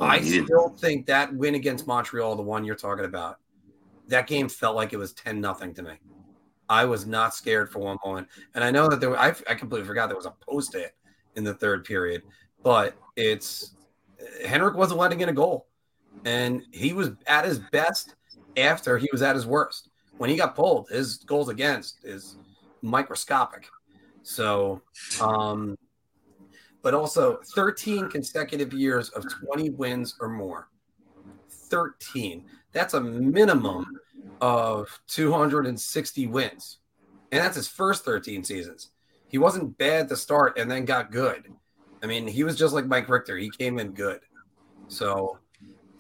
I 0.01 0.21
still 0.21 0.71
think 0.71 1.07
that 1.07 1.35
win 1.35 1.55
against 1.55 1.87
Montreal, 1.87 2.37
the 2.37 2.43
one 2.43 2.65
you're 2.65 2.75
talking 2.75 3.05
about, 3.05 3.39
that 4.09 4.27
game 4.27 4.49
felt 4.49 4.77
like 4.77 4.93
it 4.93 4.99
was 4.99 5.13
ten 5.13 5.41
nothing 5.41 5.75
to 5.75 5.83
me. 5.83 5.93
I 6.69 6.85
was 6.85 7.07
not 7.07 7.35
scared 7.35 7.71
for 7.71 7.79
one 7.79 7.99
moment, 8.05 8.29
and 8.55 8.63
I 8.63 8.71
know 8.71 8.89
that 8.89 9.01
there. 9.01 9.19
I, 9.19 9.35
I 9.49 9.55
completely 9.55 9.87
forgot 9.87 10.09
there 10.09 10.17
was 10.17 10.27
a 10.27 10.35
post 10.47 10.75
hit 10.75 10.95
in 11.37 11.45
the 11.45 11.55
third 11.55 11.85
period, 11.85 12.23
but 12.63 12.97
it's 13.17 13.77
Henrik 14.45 14.75
wasn't 14.75 14.99
letting 14.99 15.21
in 15.21 15.29
a 15.29 15.33
goal, 15.33 15.67
and 16.25 16.63
he 16.73 16.93
was 16.93 17.11
at 17.27 17.45
his 17.45 17.59
best 17.59 18.15
after 18.57 18.99
he 18.99 19.09
was 19.13 19.23
at 19.23 19.35
his 19.35 19.47
worst. 19.47 19.91
When 20.19 20.31
he 20.31 20.37
got 20.37 20.55
pulled, 20.55 20.89
his 20.89 21.19
goals 21.19 21.49
against 21.49 22.05
is 22.05 22.37
microscopic. 22.83 23.69
So, 24.23 24.83
um, 25.21 25.77
but 26.83 26.95
also 26.95 27.39
13 27.55 28.09
consecutive 28.09 28.73
years 28.73 29.11
of 29.11 29.25
20 29.45 29.71
wins 29.71 30.17
or 30.21 30.29
more. 30.29 30.69
13. 31.49 32.45
That's 32.73 32.95
a 32.95 33.01
minimum 33.01 33.87
of 34.41 35.01
260 35.09 36.27
wins. 36.27 36.79
And 37.33 37.43
that's 37.43 37.57
his 37.57 37.69
first 37.69 38.05
13 38.05 38.45
seasons. 38.45 38.91
He 39.29 39.39
wasn't 39.39 39.77
bad 39.79 40.09
to 40.09 40.17
start 40.17 40.59
and 40.59 40.71
then 40.71 40.85
got 40.85 41.11
good. 41.11 41.53
I 42.03 42.07
mean, 42.07 42.27
he 42.27 42.45
was 42.45 42.57
just 42.57 42.75
like 42.75 42.87
Mike 42.87 43.09
Richter. 43.09 43.37
He 43.37 43.51
came 43.51 43.79
in 43.79 43.93
good. 43.93 44.21
So, 44.89 45.39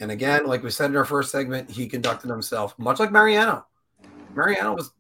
and 0.00 0.10
again, 0.10 0.46
like 0.46 0.62
we 0.62 0.70
said 0.70 0.90
in 0.90 0.96
our 0.96 1.04
first 1.04 1.32
segment, 1.32 1.70
he 1.70 1.88
conducted 1.88 2.30
himself 2.30 2.78
much 2.78 3.00
like 3.00 3.10
Mariano. 3.10 3.66
Mariano 4.34 4.74
was 4.74 4.90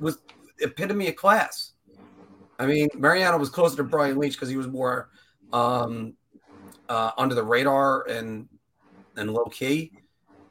was 0.00 0.18
epitome 0.60 1.08
of 1.08 1.16
class. 1.16 1.72
I 2.58 2.66
mean, 2.66 2.88
Mariano 2.94 3.38
was 3.38 3.50
closer 3.50 3.76
to 3.76 3.84
Brian 3.84 4.16
Leetch 4.16 4.32
because 4.32 4.48
he 4.48 4.56
was 4.56 4.66
more 4.66 5.10
um, 5.52 6.14
uh, 6.88 7.12
under 7.16 7.34
the 7.34 7.42
radar 7.42 8.06
and 8.08 8.48
and 9.16 9.32
low 9.32 9.46
key. 9.46 9.92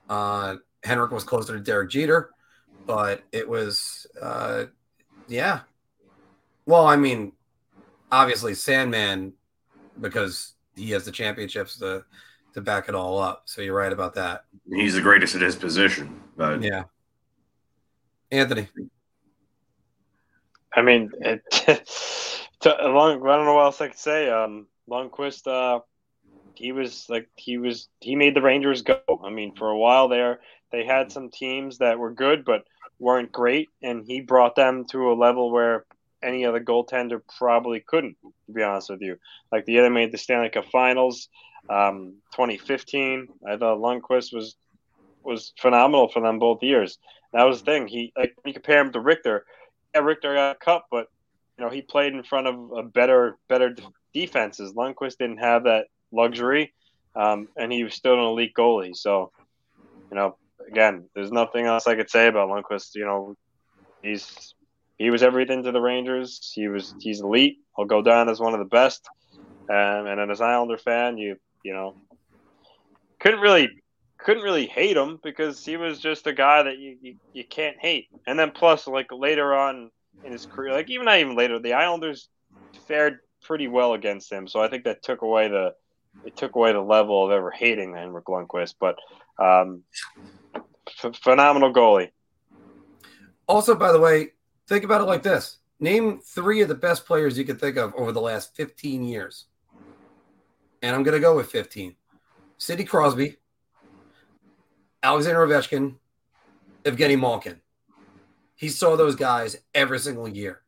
Uh, 0.10 0.56
Henrik 0.84 1.12
was 1.12 1.24
closer 1.24 1.54
to 1.58 1.64
Derek 1.64 1.90
Jeter, 1.90 2.32
but 2.86 3.24
it 3.32 3.48
was, 3.48 4.08
uh, 4.22 4.66
yeah. 5.28 5.62
Well, 6.68 6.86
I 6.86 6.98
mean, 6.98 7.32
obviously 8.12 8.54
Sandman 8.54 9.34
because 10.00 10.54
he 10.76 10.92
has 10.92 11.06
the 11.06 11.12
championships 11.12 11.80
to 11.80 12.04
to 12.54 12.62
back 12.62 12.90
it 12.90 12.96
all 12.96 13.18
up. 13.20 13.44
So 13.46 13.62
you're 13.62 13.76
right 13.76 13.92
about 13.92 14.14
that. 14.16 14.46
He's 14.70 14.94
the 14.94 15.02
greatest 15.02 15.34
at 15.36 15.42
his 15.42 15.56
position, 15.56 16.22
but 16.36 16.62
yeah. 16.62 16.84
Anthony. 18.32 18.68
I 20.76 20.82
mean, 20.82 21.12
it, 21.22 21.42
to, 22.62 22.70
long, 22.90 23.22
I 23.26 23.36
don't 23.36 23.46
know 23.46 23.54
what 23.54 23.64
else 23.64 23.82
I 23.82 23.88
could 23.88 23.98
say. 23.98 24.30
Um, 24.30 24.68
Lundqvist, 24.90 25.48
uh, 25.48 25.80
he 26.54 26.74
was 26.74 27.06
like 27.10 27.30
he 27.36 27.58
was 27.58 27.88
he 28.02 28.16
made 28.16 28.36
the 28.36 28.42
Rangers 28.42 28.82
go. 28.82 29.00
I 29.24 29.30
mean, 29.30 29.56
for 29.56 29.70
a 29.70 29.78
while 29.78 30.10
there, 30.10 30.42
they 30.72 30.84
had 30.84 31.12
some 31.12 31.30
teams 31.30 31.78
that 31.78 31.98
were 31.98 32.12
good 32.12 32.44
but 32.44 32.66
weren't 33.00 33.32
great, 33.32 33.70
and 33.82 34.04
he 34.06 34.20
brought 34.20 34.56
them 34.56 34.86
to 34.90 35.12
a 35.12 35.14
level 35.14 35.52
where 35.52 35.86
any 36.24 36.46
other 36.46 36.60
goaltender 36.60 37.22
probably 37.38 37.84
couldn't. 37.86 38.18
To 38.48 38.54
be 38.54 38.64
honest 38.64 38.90
with 38.90 39.02
you, 39.02 39.18
like 39.52 39.66
the 39.66 39.80
other 39.80 39.90
made 39.90 40.12
the 40.12 40.18
Stanley 40.18 40.50
Cup 40.50 40.66
Finals, 40.72 41.30
um, 41.70 42.16
2015. 42.36 43.28
I 43.48 43.58
thought 43.58 43.80
Lundqvist 43.80 44.34
was 44.34 44.56
was 45.24 45.54
phenomenal 45.60 46.10
for 46.10 46.22
them 46.22 46.40
both 46.40 46.64
years. 46.64 46.98
That 47.34 47.44
was 47.44 47.60
the 47.62 47.66
thing. 47.66 47.88
He 47.88 48.14
like 48.18 48.36
you 48.46 48.54
compare 48.54 48.80
him 48.82 48.92
to 48.94 49.00
Richter 49.00 49.46
yeah, 49.96 50.02
Richter 50.02 50.36
got 50.36 50.56
a 50.56 50.60
cup, 50.60 50.88
but 50.92 51.08
you 51.58 51.66
know 51.66 51.72
he 51.72 51.82
played 51.82 52.14
in 52.14 52.24
front 52.24 52.48
of 52.48 52.72
a 52.78 52.84
better 52.84 53.38
better 53.50 53.76
defenses. 54.14 54.74
Lundqvist 54.74 55.18
didn't 55.20 55.38
have 55.40 55.64
that 55.66 55.88
luxury. 56.12 56.74
um, 57.16 57.48
and 57.58 57.72
he 57.72 57.84
was 57.84 57.96
still 57.96 58.14
an 58.14 58.20
elite 58.20 58.54
goalie. 58.58 58.96
So, 58.96 59.32
you 60.12 60.18
know, 60.18 60.38
again, 60.70 61.10
there's 61.16 61.32
nothing 61.32 61.66
else 61.66 61.88
I 61.88 61.96
could 61.96 62.10
say 62.10 62.28
about 62.28 62.50
Lundqvist. 62.50 62.96
You 62.96 63.06
know, 63.06 63.36
he's 64.04 64.54
he 64.98 65.10
was 65.10 65.24
everything 65.24 65.64
to 65.64 65.72
the 65.72 65.82
Rangers. 65.82 66.52
He 66.54 66.68
was 66.68 66.96
he's 67.00 67.22
elite. 67.22 67.58
He'll 67.76 67.86
go 67.86 68.02
down 68.02 68.30
as 68.30 68.40
one 68.40 68.54
of 68.54 68.60
the 68.60 68.66
best. 68.66 69.08
Um, 69.70 70.08
and 70.08 70.32
as 70.32 70.40
an 70.40 70.48
Islander 70.48 70.78
fan, 70.78 71.18
you 71.18 71.38
you 71.64 71.74
know 71.74 71.98
couldn't 73.20 73.40
really 73.40 73.70
couldn't 74.18 74.44
really 74.44 74.66
hate 74.66 74.98
him 74.98 75.20
because 75.24 75.64
he 75.64 75.78
was 75.78 76.00
just 76.00 76.28
a 76.28 76.34
guy 76.34 76.64
that 76.64 76.80
you, 76.80 76.98
you, 77.02 77.16
you 77.34 77.44
can't 77.48 77.78
hate. 77.80 78.08
And 78.26 78.38
then 78.38 78.52
plus 78.52 78.88
like 78.88 79.12
later 79.12 79.54
on 79.54 79.92
in 80.24 80.32
his 80.32 80.46
career, 80.46 80.74
like 80.74 80.90
even 80.90 81.06
not 81.06 81.20
even 81.20 81.36
later, 81.36 81.60
the 81.60 81.74
Islanders 81.74 82.28
fared 82.88 83.20
pretty 83.44 83.68
well 83.68 83.94
against 83.94 84.32
him. 84.32 84.48
So 84.48 84.60
I 84.60 84.70
think 84.70 84.86
that 84.86 85.04
took 85.04 85.22
away 85.22 85.48
the 85.48 85.74
it 86.24 86.36
took 86.36 86.56
away 86.56 86.74
the 86.74 86.82
level 86.82 87.24
of 87.24 87.32
ever 87.32 87.52
hating 87.52 87.94
Henrik 87.94 88.26
Lundqvist. 88.26 88.76
But 88.80 88.98
um, 89.40 89.84
phenomenal 91.22 91.74
goalie. 91.74 92.10
Also, 93.48 93.76
by 93.76 93.92
the 93.92 94.00
way, 94.00 94.32
think 94.68 94.84
about 94.84 95.02
it 95.02 95.06
like 95.06 95.24
this: 95.24 95.58
name 95.80 96.20
three 96.20 96.62
of 96.62 96.68
the 96.68 96.76
best 96.76 97.06
players 97.06 97.38
you 97.38 97.46
could 97.46 97.60
think 97.60 97.78
of 97.78 97.94
over 97.96 98.12
the 98.12 98.22
last 98.22 98.56
15 98.56 99.04
years. 99.04 99.46
And 100.82 100.96
I'm 100.96 101.04
going 101.04 101.16
to 101.16 101.20
go 101.20 101.36
with 101.36 101.50
15. 101.50 101.96
Sidney 102.58 102.86
Crosby, 102.86 103.38
Alexander 105.04 105.46
Ovechkin, 105.46 105.96
Evgeny 106.84 107.20
Malkin. 107.20 107.62
He 108.56 108.70
saw 108.70 108.96
those 108.96 109.16
guys 109.16 109.58
every 109.74 110.00
single 110.00 110.28
year. 110.28 110.62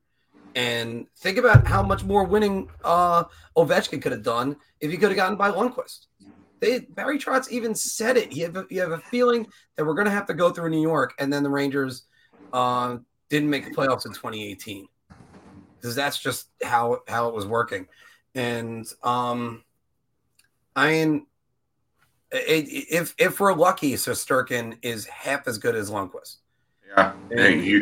And 0.56 1.08
think 1.18 1.38
about 1.38 1.68
how 1.68 1.84
much 1.84 2.04
more 2.04 2.24
winning 2.24 2.70
uh, 2.84 3.24
Ovechkin 3.56 4.02
could 4.02 4.12
have 4.12 4.24
done 4.24 4.56
if 4.80 4.92
he 4.92 4.98
could 4.98 5.10
have 5.10 5.16
gotten 5.16 5.38
by 5.38 5.52
Lundqvist. 5.52 6.08
They, 6.60 6.80
Barry 6.80 7.18
Trotz 7.18 7.50
even 7.50 7.74
said 7.74 8.18
it. 8.18 8.36
You 8.36 8.46
have, 8.46 8.56
a, 8.58 8.76
have 8.76 8.92
a 8.92 8.98
feeling 8.98 9.48
that 9.76 9.86
we're 9.86 9.94
going 9.94 10.06
to 10.06 10.12
have 10.12 10.26
to 10.28 10.34
go 10.34 10.50
through 10.50 10.70
New 10.70 10.82
York, 10.82 11.14
and 11.18 11.32
then 11.32 11.44
the 11.44 11.50
Rangers 11.50 12.04
uh, 12.52 12.98
didn't 13.30 13.50
make 13.50 13.66
the 13.66 13.72
playoffs 13.72 14.06
in 14.06 14.14
2018 14.14 14.88
because 15.80 15.96
that's 15.96 16.20
just 16.20 16.50
how 16.64 17.02
how 17.08 17.28
it 17.30 17.34
was 17.34 17.46
working. 17.46 17.88
And 18.36 18.86
um, 19.04 19.64
I 20.76 20.90
mean, 20.90 21.26
if 22.32 23.16
if 23.18 23.40
we're 23.40 23.54
lucky, 23.54 23.94
Shesterkin 23.94 24.78
is 24.82 25.06
half 25.06 25.48
as 25.48 25.58
good 25.58 25.76
as 25.76 25.90
Lundqvist. 25.90 26.38
Yeah, 26.88 27.14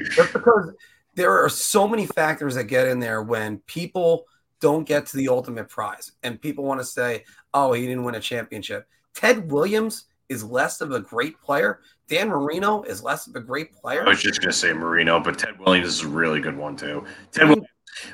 just 0.09 0.33
because 0.33 0.73
there 1.15 1.31
are 1.43 1.49
so 1.49 1.87
many 1.87 2.05
factors 2.05 2.55
that 2.55 2.65
get 2.65 2.87
in 2.87 2.99
there 2.99 3.23
when 3.23 3.59
people 3.59 4.25
don't 4.59 4.87
get 4.87 5.05
to 5.07 5.17
the 5.17 5.29
ultimate 5.29 5.69
prize, 5.69 6.11
and 6.23 6.41
people 6.41 6.63
want 6.63 6.79
to 6.79 6.85
say, 6.85 7.23
"Oh, 7.53 7.73
he 7.73 7.85
didn't 7.85 8.03
win 8.03 8.15
a 8.15 8.19
championship." 8.19 8.87
Ted 9.13 9.51
Williams 9.51 10.05
is 10.29 10.43
less 10.43 10.81
of 10.81 10.91
a 10.91 10.99
great 10.99 11.41
player. 11.41 11.79
Dan 12.07 12.29
Marino 12.29 12.83
is 12.83 13.03
less 13.03 13.27
of 13.27 13.35
a 13.35 13.39
great 13.39 13.73
player. 13.73 14.05
I 14.05 14.09
was 14.09 14.21
just 14.21 14.39
going 14.39 14.51
to 14.51 14.57
say 14.57 14.71
Marino, 14.73 15.19
but 15.19 15.37
Ted 15.37 15.59
Williams 15.59 15.87
is 15.87 16.01
a 16.03 16.07
really 16.07 16.39
good 16.39 16.55
one 16.55 16.75
too. 16.75 17.05
Ted 17.31 17.49
Williams 17.49 17.67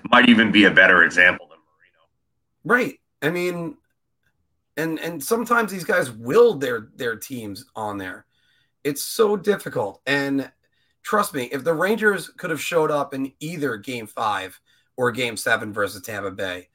might 0.09 0.29
even 0.29 0.51
be 0.51 0.65
a 0.65 0.71
better 0.71 1.03
example 1.03 1.47
than 1.47 1.59
Marino. 1.59 2.79
Right. 2.81 2.99
I 3.21 3.29
mean, 3.29 3.77
and 4.77 4.99
and 4.99 5.23
sometimes 5.23 5.71
these 5.71 5.83
guys 5.83 6.11
will 6.11 6.55
their 6.55 6.89
their 6.95 7.15
teams 7.15 7.65
on 7.75 7.97
there. 7.97 8.25
It's 8.83 9.03
so 9.03 9.37
difficult. 9.37 10.01
And 10.05 10.51
trust 11.03 11.33
me, 11.33 11.43
if 11.43 11.63
the 11.63 11.73
Rangers 11.73 12.29
could 12.29 12.49
have 12.49 12.61
showed 12.61 12.91
up 12.91 13.13
in 13.13 13.31
either 13.39 13.77
game 13.77 14.07
five 14.07 14.59
or 14.97 15.11
game 15.11 15.37
seven 15.37 15.71
versus 15.71 16.01
Tampa 16.01 16.31
Bay, 16.31 16.69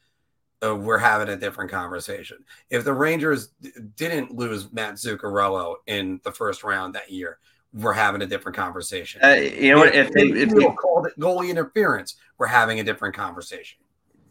uh, 0.65 0.75
we're 0.75 0.99
having 0.99 1.29
a 1.29 1.37
different 1.37 1.71
conversation. 1.71 2.39
If 2.71 2.85
the 2.85 2.93
Rangers 2.93 3.49
d- 3.61 3.73
didn't 3.97 4.35
lose 4.35 4.73
Matt 4.73 4.95
Zuccarello 4.95 5.77
in 5.87 6.21
the 6.25 6.33
first 6.33 6.65
round 6.65 6.95
that 6.95 7.11
year, 7.11 7.39
we're 7.73 7.93
having 7.93 8.23
a 8.23 8.27
different 8.27 8.57
conversation. 8.57 9.21
Uh, 9.23 9.35
you 9.35 9.73
know 9.73 9.79
what? 9.79 9.95
If, 9.95 10.11
they, 10.13 10.23
if, 10.23 10.53
if 10.53 10.77
called 10.77 11.07
it 11.07 11.19
goalie 11.19 11.51
interference, 11.51 12.17
we're 12.39 12.47
having 12.47 12.81
a 12.81 12.85
different 12.85 13.15
conversation 13.15 13.79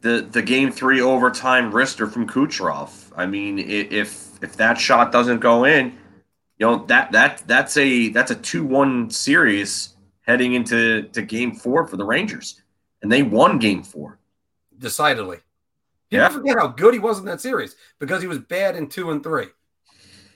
the 0.01 0.27
the 0.31 0.41
game 0.41 0.71
three 0.71 1.01
overtime 1.01 1.71
wrister 1.71 2.11
from 2.11 2.27
Kucherov. 2.27 3.11
I 3.15 3.25
mean, 3.25 3.59
if 3.59 4.41
if 4.43 4.55
that 4.57 4.77
shot 4.77 5.11
doesn't 5.11 5.39
go 5.39 5.65
in, 5.65 5.97
you 6.57 6.65
know 6.65 6.85
that 6.85 7.11
that 7.11 7.43
that's 7.47 7.77
a 7.77 8.09
that's 8.09 8.31
a 8.31 8.35
two 8.35 8.63
one 8.65 9.09
series 9.09 9.95
heading 10.21 10.53
into 10.53 11.03
to 11.03 11.21
game 11.21 11.55
four 11.55 11.87
for 11.87 11.97
the 11.97 12.05
Rangers, 12.05 12.61
and 13.01 13.11
they 13.11 13.23
won 13.23 13.59
game 13.59 13.83
four 13.83 14.19
decidedly. 14.77 15.37
People 16.09 16.23
yeah. 16.23 16.29
forget 16.29 16.57
how 16.57 16.67
good 16.67 16.93
he 16.93 16.99
was 16.99 17.19
in 17.19 17.25
that 17.25 17.41
series 17.41 17.75
because 17.99 18.21
he 18.21 18.27
was 18.27 18.39
bad 18.39 18.75
in 18.75 18.87
two 18.87 19.11
and 19.11 19.21
three. 19.21 19.47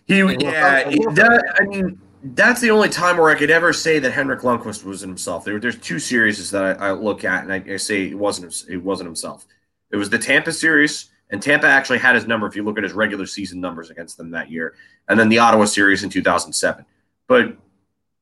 He 0.06 0.17
yeah, 0.17 0.83
that, 0.83 1.56
I 1.59 1.66
mean 1.66 2.01
that's 2.24 2.61
the 2.61 2.69
only 2.69 2.90
time 2.90 3.17
where 3.17 3.30
I 3.30 3.35
could 3.35 3.50
ever 3.50 3.74
say 3.74 4.00
that 4.00 4.11
Henrik 4.11 4.41
Lundqvist 4.41 4.83
was 4.83 5.01
himself. 5.01 5.43
There, 5.43 5.59
there's 5.59 5.80
two 5.80 6.00
series 6.00 6.51
that 6.51 6.82
I, 6.82 6.90
I 6.90 6.91
look 6.91 7.24
at 7.24 7.43
and 7.43 7.53
I, 7.53 7.74
I, 7.74 7.77
say 7.77 8.08
it 8.08 8.17
wasn't 8.17 8.64
it 8.69 8.77
wasn't 8.77 9.08
himself. 9.08 9.45
It 9.91 9.95
was 9.98 10.09
the 10.09 10.19
Tampa 10.19 10.51
series, 10.51 11.09
and 11.30 11.41
Tampa 11.41 11.67
actually 11.67 12.00
had 12.00 12.16
his 12.16 12.27
number 12.27 12.48
if 12.48 12.56
you 12.56 12.64
look 12.64 12.77
at 12.77 12.83
his 12.83 12.93
regular 12.93 13.25
season 13.25 13.59
numbers 13.59 13.90
against 13.90 14.17
them 14.17 14.32
that 14.32 14.51
year, 14.51 14.75
and 15.08 15.19
then 15.19 15.30
the 15.30 15.40
Ottawa 15.40 15.66
series 15.66 16.03
in 16.03 16.09
2007. 16.09 16.85
But 17.27 17.58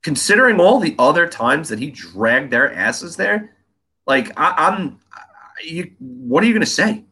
considering 0.01 0.59
all 0.59 0.79
the 0.79 0.95
other 0.97 1.27
times 1.27 1.69
that 1.69 1.79
he 1.79 1.91
dragged 1.91 2.51
their 2.51 2.73
asses 2.73 3.15
there, 3.15 3.55
like 4.07 4.31
I, 4.39 4.67
am 4.67 4.99
you, 5.63 5.91
what 5.99 6.43
are 6.43 6.47
you 6.47 6.53
going 6.53 6.61
to 6.61 6.67
say? 6.67 7.03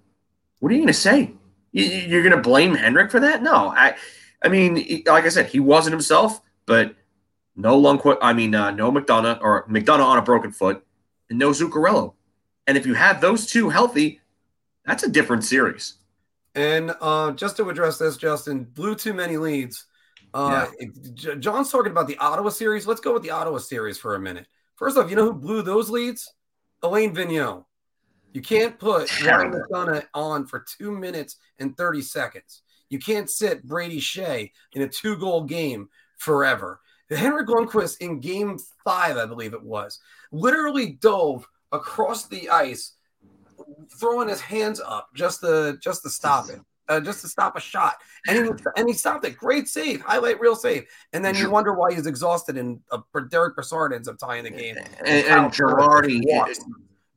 What 0.68 0.74
are 0.74 0.76
you 0.76 0.82
going 0.82 0.88
to 0.88 0.94
say? 0.94 1.32
You, 1.72 1.86
you're 1.86 2.24
going 2.24 2.36
to 2.36 2.42
blame 2.42 2.76
Henrik 2.76 3.10
for 3.10 3.22
that? 3.22 3.42
No, 3.42 3.70
I, 3.70 3.96
I 4.44 4.50
mean, 4.50 5.04
like 5.06 5.24
I 5.24 5.30
said, 5.30 5.46
he 5.46 5.62
wasn't 5.62 5.94
himself 5.94 6.42
but 6.68 6.94
no 7.56 7.82
Lundqvist, 7.82 8.20
I 8.22 8.34
mean, 8.34 8.54
uh, 8.54 8.70
no 8.70 8.92
McDonagh 8.92 9.42
or 9.42 9.66
McDonagh 9.68 10.06
on 10.06 10.20
a 10.20 10.22
broken 10.22 10.52
foot, 10.52 10.86
and 11.32 11.40
no 11.40 11.50
Zuccarello. 11.50 12.14
And 12.68 12.78
if 12.78 12.86
you 12.86 12.94
have 12.94 13.20
those 13.20 13.48
two 13.48 13.70
healthy, 13.70 14.22
that's 14.86 15.02
a 15.02 15.10
different 15.10 15.44
series. 15.44 15.96
And 16.54 16.94
uh, 17.02 17.32
just 17.32 17.58
to 17.58 17.70
address 17.70 17.98
this, 17.98 18.18
Justin 18.18 18.66
blew 18.66 18.94
too 18.94 19.14
many 19.14 19.38
leads. 19.38 19.86
Uh, 20.34 20.68
yeah. 20.80 21.36
John's 21.36 21.72
talking 21.72 21.92
about 21.92 22.08
the 22.08 22.18
Ottawa 22.18 22.50
series. 22.50 22.86
Let's 22.86 23.00
go 23.00 23.14
with 23.14 23.24
the 23.24 23.32
Ottawa 23.32 23.58
series 23.58 23.98
for 23.98 24.16
a 24.16 24.20
minute. 24.20 24.48
First 24.76 24.98
off, 24.98 25.10
you 25.10 25.16
know 25.16 25.24
who 25.24 25.34
blew 25.34 25.62
those 25.62 25.90
leads? 25.90 26.32
Alain 26.84 27.16
Vigneault. 27.16 27.64
You 28.38 28.44
can't 28.44 28.78
put 28.78 29.10
Ryan 29.26 29.52
McDonagh 29.52 30.06
on 30.14 30.46
for 30.46 30.64
two 30.78 30.92
minutes 30.92 31.38
and 31.58 31.76
30 31.76 32.04
seconds. 32.04 32.62
You 32.88 33.00
can't 33.00 33.28
sit 33.28 33.66
Brady 33.66 34.00
Skjei 34.00 34.52
in 34.74 34.84
a 34.84 34.88
two 34.88 35.18
goal 35.18 35.46
game 35.46 35.90
forever. 36.20 36.80
Henrik 37.10 37.48
Lundqvist 37.48 37.98
in 38.00 38.20
game 38.20 38.60
five, 38.86 39.18
I 39.18 39.26
believe 39.26 39.56
it 39.56 39.64
was, 39.64 40.00
literally 40.32 41.00
dove 41.02 41.48
across 41.72 42.28
the 42.28 42.48
ice, 42.50 42.94
throwing 44.00 44.30
his 44.30 44.42
hands 44.42 44.80
up 44.86 45.08
just 45.16 45.42
to 45.42 45.80
just 45.82 46.04
to 46.04 46.10
stop 46.12 46.48
it. 46.52 46.60
Uh, 46.90 47.02
just 47.02 47.22
to 47.22 47.28
stop 47.28 47.58
a 47.58 47.60
shot, 47.60 47.96
and 48.30 48.46
he 48.46 48.52
and 48.78 48.88
he 48.88 48.94
stopped 48.94 49.26
it. 49.26 49.36
Great 49.36 49.68
save, 49.68 50.00
highlight 50.00 50.40
reel 50.40 50.56
save. 50.56 50.86
And 51.12 51.26
then 51.26 51.36
you 51.36 51.50
wonder 51.50 51.74
why 51.74 51.94
he's 51.94 52.06
exhausted, 52.06 52.56
and 52.56 52.80
uh, 52.92 53.00
Derek 53.30 53.56
Brassard 53.56 53.94
ends 53.94 54.08
up 54.08 54.18
tying 54.18 54.46
the 54.46 54.52
game. 54.52 54.78
And, 54.78 55.26
and 55.26 55.52
Girardi, 55.52 56.22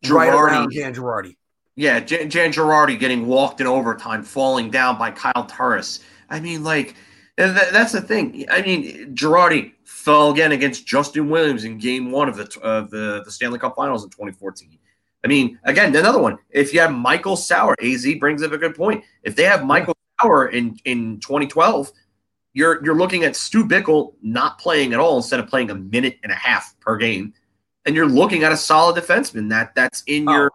Girardi, 0.05 0.15
right 0.15 0.33
around 0.33 0.73
Dan 0.75 0.95
Girardi. 0.95 1.37
Yeah, 1.77 2.01
Dan, 2.01 2.29
Dan 2.29 2.53
Girardi 2.53 2.99
getting 2.99 3.27
walked 3.27 3.61
in 3.61 3.67
overtime, 3.67 4.23
falling 4.23 4.70
down 4.70 4.99
by 4.99 5.11
Kyle 5.11 5.47
Turris. 5.47 6.01
I 6.29 6.41
mean, 6.41 6.62
like 6.65 6.95
and 7.41 7.57
that's 7.57 7.93
the 7.93 8.03
thing. 8.03 8.45
I 8.51 8.61
mean, 8.62 9.15
Girardi 9.15 9.73
fell 9.85 10.31
again 10.31 10.53
against 10.53 10.87
Justin 10.87 11.31
Williams 11.31 11.65
in 11.65 11.79
Game 11.79 12.11
One 12.11 12.29
of 12.29 12.37
the 12.37 12.61
of 12.61 12.91
the, 12.91 13.23
the 13.25 13.31
Stanley 13.31 13.59
Cup 13.59 13.77
Finals 13.77 14.05
in 14.05 14.11
2014. 14.11 14.79
I 15.25 15.29
mean, 15.29 15.59
again, 15.65 15.95
another 15.95 16.20
one. 16.20 16.39
If 16.51 16.75
you 16.75 16.81
have 16.81 16.93
Michael 16.93 17.37
Sauer, 17.37 17.75
AZ 17.83 18.07
brings 18.19 18.43
up 18.43 18.53
a 18.53 18.59
good 18.59 18.75
point. 18.75 19.05
If 19.23 19.37
they 19.37 19.45
have 19.45 19.65
Michael 19.65 19.97
Sauer 20.20 20.49
in 20.49 20.79
in 20.85 21.19
2012, 21.20 21.91
you're 22.53 22.85
you're 22.85 22.97
looking 22.97 23.25
at 23.25 23.37
Stu 23.37 23.65
Bickel 23.67 24.15
not 24.23 24.59
playing 24.59 24.93
at 24.93 25.01
all 25.01 25.17
instead 25.17 25.41
of 25.41 25.47
playing 25.47 25.70
a 25.70 25.75
minute 25.75 26.19
and 26.23 26.33
a 26.33 26.37
half 26.37 26.79
per 26.81 26.99
game, 26.99 27.33
and 27.86 27.94
you're 27.94 28.09
looking 28.09 28.44
at 28.44 28.52
a 28.52 28.57
solid 28.57 29.02
defenseman 29.02 29.50
that 29.50 29.75
that's 29.75 30.02
in 30.07 30.28
oh. 30.28 30.33
your 30.33 30.50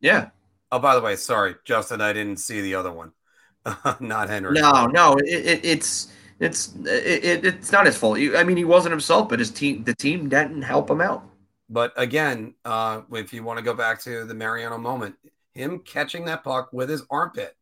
yeah. 0.00 0.30
Oh, 0.70 0.78
by 0.78 0.94
the 0.94 1.00
way, 1.00 1.16
sorry, 1.16 1.54
Justin, 1.64 2.00
I 2.00 2.12
didn't 2.12 2.38
see 2.38 2.60
the 2.60 2.74
other 2.74 2.92
one. 2.92 3.12
not 4.00 4.28
Henry. 4.28 4.60
No, 4.60 4.86
no, 4.86 5.16
it, 5.18 5.46
it, 5.46 5.64
it's 5.64 6.12
it's 6.40 6.74
it, 6.84 7.44
it's 7.44 7.72
not 7.72 7.86
his 7.86 7.96
fault. 7.96 8.18
I 8.18 8.44
mean, 8.44 8.56
he 8.56 8.64
wasn't 8.64 8.92
himself, 8.92 9.28
but 9.28 9.38
his 9.38 9.50
team, 9.50 9.84
the 9.84 9.94
team 9.94 10.28
didn't 10.28 10.62
help 10.62 10.90
him 10.90 11.00
out. 11.00 11.24
But 11.70 11.92
again, 11.96 12.54
uh, 12.64 13.02
if 13.12 13.32
you 13.32 13.42
want 13.42 13.58
to 13.58 13.64
go 13.64 13.74
back 13.74 14.00
to 14.02 14.24
the 14.24 14.34
Mariano 14.34 14.76
moment, 14.76 15.14
him 15.54 15.78
catching 15.78 16.26
that 16.26 16.44
puck 16.44 16.72
with 16.72 16.90
his 16.90 17.04
armpit 17.08 17.56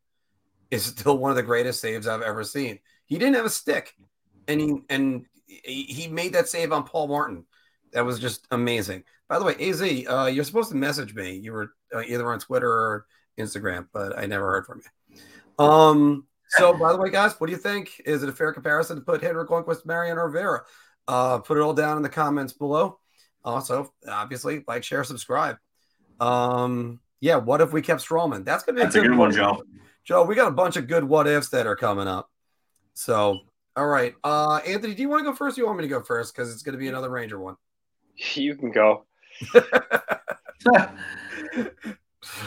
is 0.71 0.85
still 0.85 1.17
one 1.17 1.29
of 1.31 1.37
the 1.37 1.43
greatest 1.43 1.79
saves 1.79 2.07
I've 2.07 2.21
ever 2.21 2.43
seen. 2.43 2.79
He 3.05 3.17
didn't 3.17 3.35
have 3.35 3.45
a 3.45 3.49
stick, 3.49 3.95
and 4.47 4.59
he 4.59 4.81
and 4.89 5.25
he 5.47 6.07
made 6.11 6.33
that 6.33 6.49
save 6.49 6.73
on 6.73 6.83
Paul 6.83 7.07
Martin. 7.07 7.45
That 7.93 8.05
was 8.05 8.19
just 8.19 8.47
amazing. 8.51 9.03
By 9.29 9.39
the 9.39 9.45
way, 9.45 9.55
Az, 9.59 9.81
uh, 9.81 10.29
you're 10.33 10.43
supposed 10.43 10.69
to 10.69 10.75
message 10.75 11.13
me. 11.13 11.35
You 11.35 11.53
were 11.53 11.73
uh, 11.93 12.01
either 12.01 12.31
on 12.31 12.39
Twitter 12.39 12.69
or 12.69 13.05
Instagram, 13.39 13.87
but 13.93 14.17
I 14.17 14.25
never 14.25 14.51
heard 14.51 14.65
from 14.65 14.81
you. 14.83 15.65
Um, 15.65 16.27
so, 16.49 16.73
by 16.77 16.91
the 16.91 16.97
way, 16.97 17.09
guys, 17.09 17.39
what 17.39 17.47
do 17.47 17.53
you 17.53 17.59
think? 17.59 18.01
Is 18.05 18.23
it 18.23 18.29
a 18.29 18.33
fair 18.33 18.51
comparison 18.53 18.97
to 18.97 19.01
put 19.01 19.21
Henrik 19.21 19.49
Lundqvist, 19.49 19.85
Mariano 19.85 20.23
Rivera? 20.23 20.63
Uh, 21.07 21.39
put 21.39 21.57
it 21.57 21.61
all 21.61 21.73
down 21.73 21.97
in 21.97 22.03
the 22.03 22.09
comments 22.09 22.53
below. 22.53 22.99
Also, 23.43 23.93
obviously, 24.07 24.63
like, 24.67 24.83
share, 24.83 25.03
subscribe. 25.03 25.57
Um, 26.19 26.99
yeah, 27.23 27.37
what 27.37 27.61
if 27.61 27.71
we 27.71 27.81
kept 27.81 28.01
Stralman? 28.01 28.43
That's 28.45 28.63
gonna 28.63 28.77
be 28.77 28.83
That's 28.83 28.95
a 28.95 29.01
good 29.01 29.17
one, 29.17 29.31
Joe. 29.31 29.63
Joe, 30.03 30.23
we 30.25 30.35
got 30.35 30.49
a 30.49 30.51
bunch 30.51 30.75
of 30.75 30.87
good 30.87 31.03
what 31.03 31.27
ifs 31.27 31.49
that 31.49 31.67
are 31.67 31.75
coming 31.75 32.07
up. 32.07 32.29
So, 32.95 33.39
all 33.75 33.87
right. 33.87 34.13
Uh 34.23 34.59
Anthony, 34.67 34.93
do 34.93 35.01
you 35.01 35.09
want 35.09 35.21
to 35.21 35.31
go 35.31 35.33
first? 35.33 35.57
Or 35.57 35.61
you 35.61 35.65
want 35.65 35.77
me 35.77 35.83
to 35.83 35.89
go 35.89 36.01
first? 36.01 36.35
Because 36.35 36.53
it's 36.53 36.63
gonna 36.63 36.77
be 36.77 36.89
another 36.89 37.09
Ranger 37.09 37.39
one. 37.39 37.55
You 38.35 38.55
can 38.55 38.71
go. 38.71 39.05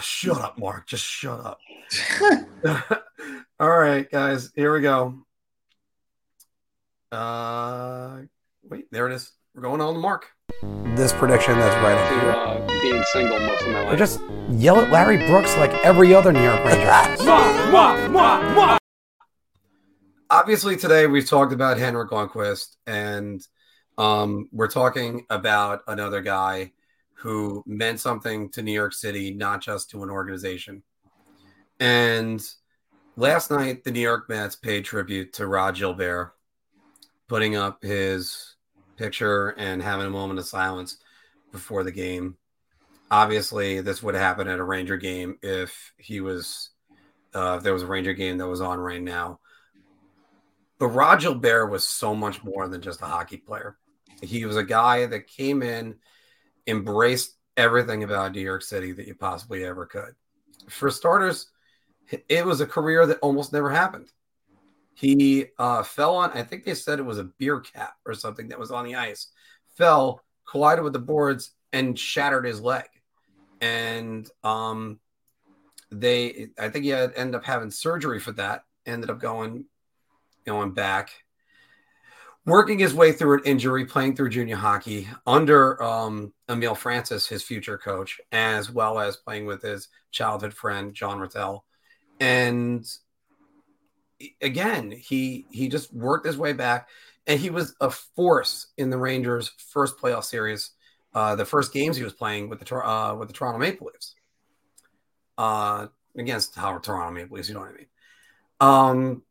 shut 0.01 0.39
up, 0.41 0.59
Mark. 0.59 0.87
Just 0.87 1.05
shut 1.05 1.41
up. 1.41 1.59
all 3.61 3.77
right, 3.79 4.11
guys. 4.11 4.51
Here 4.55 4.73
we 4.73 4.81
go. 4.81 5.23
Uh 7.13 8.23
wait, 8.69 8.87
there 8.91 9.07
it 9.09 9.15
is. 9.15 9.33
We're 9.55 9.63
going 9.63 9.81
on 9.81 9.95
the 9.95 10.01
mark. 10.01 10.27
This 10.97 11.13
prediction 11.13 11.59
that's 11.59 11.75
right 11.83 11.97
up 11.97 12.09
here. 12.23 12.31
Uh, 12.33 12.81
being 12.83 13.03
single 13.13 13.39
most 13.41 13.63
of 13.63 13.69
my 13.69 13.81
Or 13.83 13.91
life. 13.91 13.99
just 13.99 14.21
yell 14.51 14.81
at 14.81 14.91
Larry 14.91 15.19
Brooks 15.27 15.57
like 15.57 15.73
every 15.85 16.15
other 16.15 16.33
New 16.33 16.43
York 16.43 16.65
Ranger. 16.65 16.91
Obviously, 20.29 20.77
today 20.77 21.07
we've 21.07 21.29
talked 21.29 21.53
about 21.53 21.79
Henrik 21.79 22.11
Lundqvist, 22.11 22.77
and 22.87 23.41
um, 23.99 24.49
we're 24.53 24.69
talking 24.69 25.27
about 25.31 25.83
another 25.87 26.21
guy 26.21 26.73
who 27.15 27.63
meant 27.67 27.99
something 27.99 28.51
to 28.51 28.63
New 28.63 28.73
York 28.73 28.93
City, 28.93 29.33
not 29.33 29.63
just 29.63 29.91
to 29.91 30.03
an 30.03 30.11
organization. 30.11 30.83
And 31.81 32.43
last 33.17 33.51
night, 33.51 33.85
the 33.85 33.91
New 33.91 34.01
York 34.01 34.29
Mets 34.29 34.57
paid 34.57 34.85
tribute 34.85 35.33
to 35.35 35.47
Rod 35.47 35.77
Gilbert, 35.77 36.35
putting 37.27 37.57
up 37.57 37.83
his 37.83 38.57
picture 38.97 39.49
and 39.51 39.83
having 39.83 40.07
a 40.07 40.11
moment 40.11 40.39
of 40.39 40.47
silence 40.47 40.99
before 41.53 41.85
the 41.85 41.93
game. 41.93 42.37
Obviously, 43.11 43.81
this 43.81 44.03
would 44.03 44.15
happen 44.15 44.49
at 44.49 44.59
a 44.59 44.65
Ranger 44.65 44.97
game 44.97 45.39
if 45.43 45.93
he 45.97 46.21
was, 46.21 46.71
uh, 47.35 47.57
if 47.59 47.63
there 47.63 47.73
was 47.73 47.83
a 47.83 47.87
Ranger 47.87 48.13
game 48.13 48.37
that 48.39 48.49
was 48.49 48.61
on 48.61 48.79
right 48.79 49.03
now. 49.03 49.41
But 50.79 50.89
Rod 50.89 51.21
Gilbert 51.21 51.69
was 51.69 51.87
so 51.87 52.15
much 52.15 52.45
more 52.45 52.69
than 52.69 52.83
just 52.83 53.01
a 53.01 53.07
hockey 53.07 53.39
player. 53.39 53.79
He 54.23 54.45
was 54.45 54.57
a 54.57 54.65
guy 54.65 55.07
that 55.07 55.27
came 55.27 55.63
in, 55.63 55.97
embraced 56.67 57.37
everything 57.57 58.03
about 58.03 58.33
New 58.33 58.41
York 58.41 58.63
City 58.63 58.93
that 58.93 59.07
you 59.07 59.15
possibly 59.15 59.65
ever 59.65 59.87
could. 59.87 60.15
For 60.69 60.91
starters, 60.91 61.51
it 62.29 62.45
was 62.45 62.61
a 62.61 62.67
career 62.67 63.07
that 63.07 63.19
almost 63.21 63.53
never 63.53 63.71
happened. 63.71 64.11
He 64.95 65.47
uh, 65.59 65.83
fell 65.83 66.17
on, 66.17 66.31
I 66.33 66.43
think 66.43 66.65
they 66.65 66.75
said 66.75 66.99
it 66.99 67.05
was 67.05 67.19
a 67.19 67.25
beer 67.25 67.61
cap 67.61 67.95
or 68.07 68.15
something 68.15 68.49
that 68.49 68.59
was 68.59 68.71
on 68.71 68.85
the 68.85 68.95
ice, 68.95 69.29
fell, 69.77 70.23
collided 70.49 70.85
with 70.85 70.95
the 70.95 70.99
boards, 70.99 71.53
and 71.73 71.99
shattered 71.99 72.47
his 72.47 72.61
leg. 72.61 72.87
And 73.61 74.29
um, 74.43 75.01
they, 75.91 76.49
I 76.59 76.71
think 76.71 76.85
he 76.85 76.91
had 76.91 77.13
ended 77.15 77.35
up 77.35 77.45
having 77.45 77.71
surgery 77.71 78.21
for 78.21 78.33
that, 78.33 78.65
ended 78.87 79.11
up 79.11 79.21
going 79.21 79.67
going 80.47 80.73
back, 80.73 81.11
working 82.47 82.79
his 82.79 82.95
way 82.95 83.13
through 83.13 83.39
an 83.39 83.45
injury, 83.45 83.85
playing 83.85 84.15
through 84.15 84.31
junior 84.31 84.57
hockey 84.57 85.09
under 85.27 85.83
um, 85.83 86.33
Emile 86.49 86.77
Francis, 86.77 87.27
his 87.27 87.43
future 87.43 87.77
coach, 87.77 88.21
as 88.31 88.71
well 88.71 89.01
as 89.01 89.17
playing 89.17 89.47
with 89.47 89.63
his 89.63 89.89
childhood 90.13 90.55
friend 90.55 90.95
Jean 90.95 91.19
Ratelle. 91.19 91.65
And 92.21 92.87
again, 94.41 94.93
he 94.93 95.47
he 95.51 95.69
just 95.69 95.93
worked 95.93 96.25
his 96.25 96.39
way 96.39 96.53
back, 96.53 96.89
and 97.27 97.39
he 97.39 97.51
was 97.51 97.75
a 97.81 97.91
force 97.91 98.69
in 98.79 98.91
the 98.91 98.97
Rangers' 98.97 99.51
first 99.59 99.99
playoff 99.99 100.25
series, 100.25 100.71
uh, 101.15 101.35
the 101.35 101.45
first 101.45 101.73
games 101.73 101.97
he 101.97 102.05
was 102.05 102.15
playing 102.15 102.49
with 102.49 102.61
the 102.61 102.77
uh, 102.77 103.15
with 103.17 103.29
the 103.29 103.35
Toronto 103.35 103.59
Maple 103.59 103.89
Leafs, 103.89 104.15
uh, 105.37 105.89
against 106.17 106.55
Howard 106.55 106.85
Toronto 106.85 107.13
Maple 107.13 107.37
Leafs. 107.37 107.49
You 107.49 107.55
know 107.55 107.61
what 107.61 107.71
I 107.71 107.73
mean? 107.73 107.87
Um, 108.61 109.23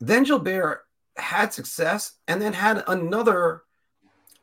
then 0.00 0.24
Gilbert 0.24 0.85
had 1.16 1.52
success 1.52 2.12
and 2.28 2.40
then 2.40 2.52
had 2.52 2.84
another 2.86 3.62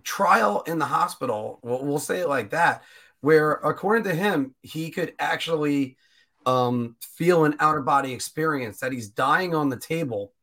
trial 0.04 0.64
in 0.68 0.80
the 0.80 0.86
hospital. 0.86 1.60
We'll, 1.64 1.84
we'll 1.84 2.00
say 2.00 2.20
it 2.20 2.30
like 2.30 2.52
that, 2.52 2.84
where 3.22 3.54
according 3.54 4.04
to 4.06 4.16
him, 4.16 4.56
he 4.62 4.90
could 4.90 5.14
actually 5.20 5.98
um, 6.46 6.96
feel 7.02 7.46
an 7.46 7.56
outer 7.60 7.82
body 7.82 8.14
experience 8.14 8.80
that 8.80 8.92
he's 8.92 9.10
dying 9.10 9.56
on 9.56 9.70
the 9.70 9.78
table. 9.78 10.34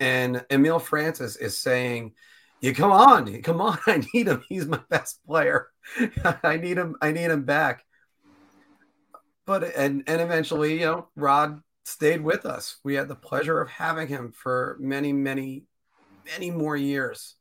And 0.00 0.44
Emile 0.50 0.78
Francis 0.78 1.36
is 1.36 1.58
saying, 1.58 2.12
You 2.60 2.74
come 2.74 2.92
on, 2.92 3.42
come 3.42 3.60
on, 3.60 3.78
I 3.86 4.04
need 4.12 4.28
him. 4.28 4.42
He's 4.48 4.66
my 4.66 4.80
best 4.88 5.24
player. 5.26 5.68
I 6.42 6.56
need 6.56 6.78
him, 6.78 6.96
I 7.00 7.12
need 7.12 7.30
him 7.30 7.44
back. 7.44 7.84
But 9.46 9.76
and 9.76 10.04
and 10.06 10.22
eventually, 10.22 10.80
you 10.80 10.86
know, 10.86 11.08
Rod 11.16 11.60
stayed 11.84 12.22
with 12.22 12.46
us. 12.46 12.78
We 12.82 12.94
had 12.94 13.08
the 13.08 13.14
pleasure 13.14 13.60
of 13.60 13.68
having 13.68 14.08
him 14.08 14.32
for 14.32 14.76
many, 14.80 15.12
many, 15.12 15.64
many 16.24 16.50
more 16.50 16.76
years. 16.76 17.36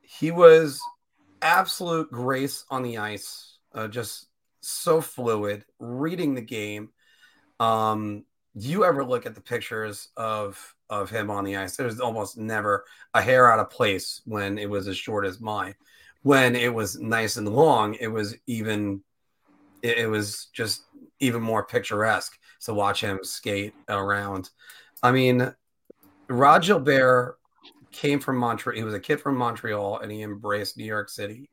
He 0.00 0.30
was 0.30 0.80
absolute 1.40 2.10
grace 2.10 2.64
on 2.70 2.82
the 2.82 2.98
ice, 2.98 3.58
uh, 3.74 3.88
just 3.88 4.28
so 4.60 5.00
fluid, 5.00 5.64
reading 5.78 6.34
the 6.34 6.42
game. 6.42 6.90
Um, 7.58 8.24
you 8.54 8.84
ever 8.84 9.04
look 9.04 9.26
at 9.26 9.34
the 9.34 9.40
pictures 9.40 10.08
of 10.16 10.74
of 10.90 11.10
him 11.10 11.30
on 11.30 11.44
the 11.44 11.56
ice? 11.56 11.76
There's 11.76 12.00
almost 12.00 12.36
never 12.36 12.84
a 13.14 13.22
hair 13.22 13.50
out 13.50 13.58
of 13.58 13.70
place 13.70 14.20
when 14.24 14.58
it 14.58 14.68
was 14.68 14.88
as 14.88 14.96
short 14.96 15.26
as 15.26 15.40
mine. 15.40 15.74
When 16.22 16.54
it 16.54 16.72
was 16.72 16.98
nice 17.00 17.36
and 17.36 17.48
long, 17.48 17.94
it 17.94 18.08
was 18.08 18.36
even. 18.46 19.02
It, 19.82 19.98
it 19.98 20.06
was 20.06 20.46
just 20.52 20.82
even 21.18 21.42
more 21.42 21.64
picturesque 21.64 22.38
to 22.64 22.74
watch 22.74 23.00
him 23.00 23.20
skate 23.22 23.74
around. 23.88 24.50
I 25.02 25.12
mean, 25.12 25.54
Rod 26.28 26.62
Gilbert 26.62 27.38
came 27.90 28.20
from 28.20 28.36
Montreal. 28.36 28.76
He 28.76 28.84
was 28.84 28.94
a 28.94 29.00
kid 29.00 29.20
from 29.20 29.36
Montreal 29.36 29.98
and 29.98 30.10
he 30.10 30.22
embraced 30.22 30.76
New 30.76 30.84
York 30.84 31.08
City 31.08 31.48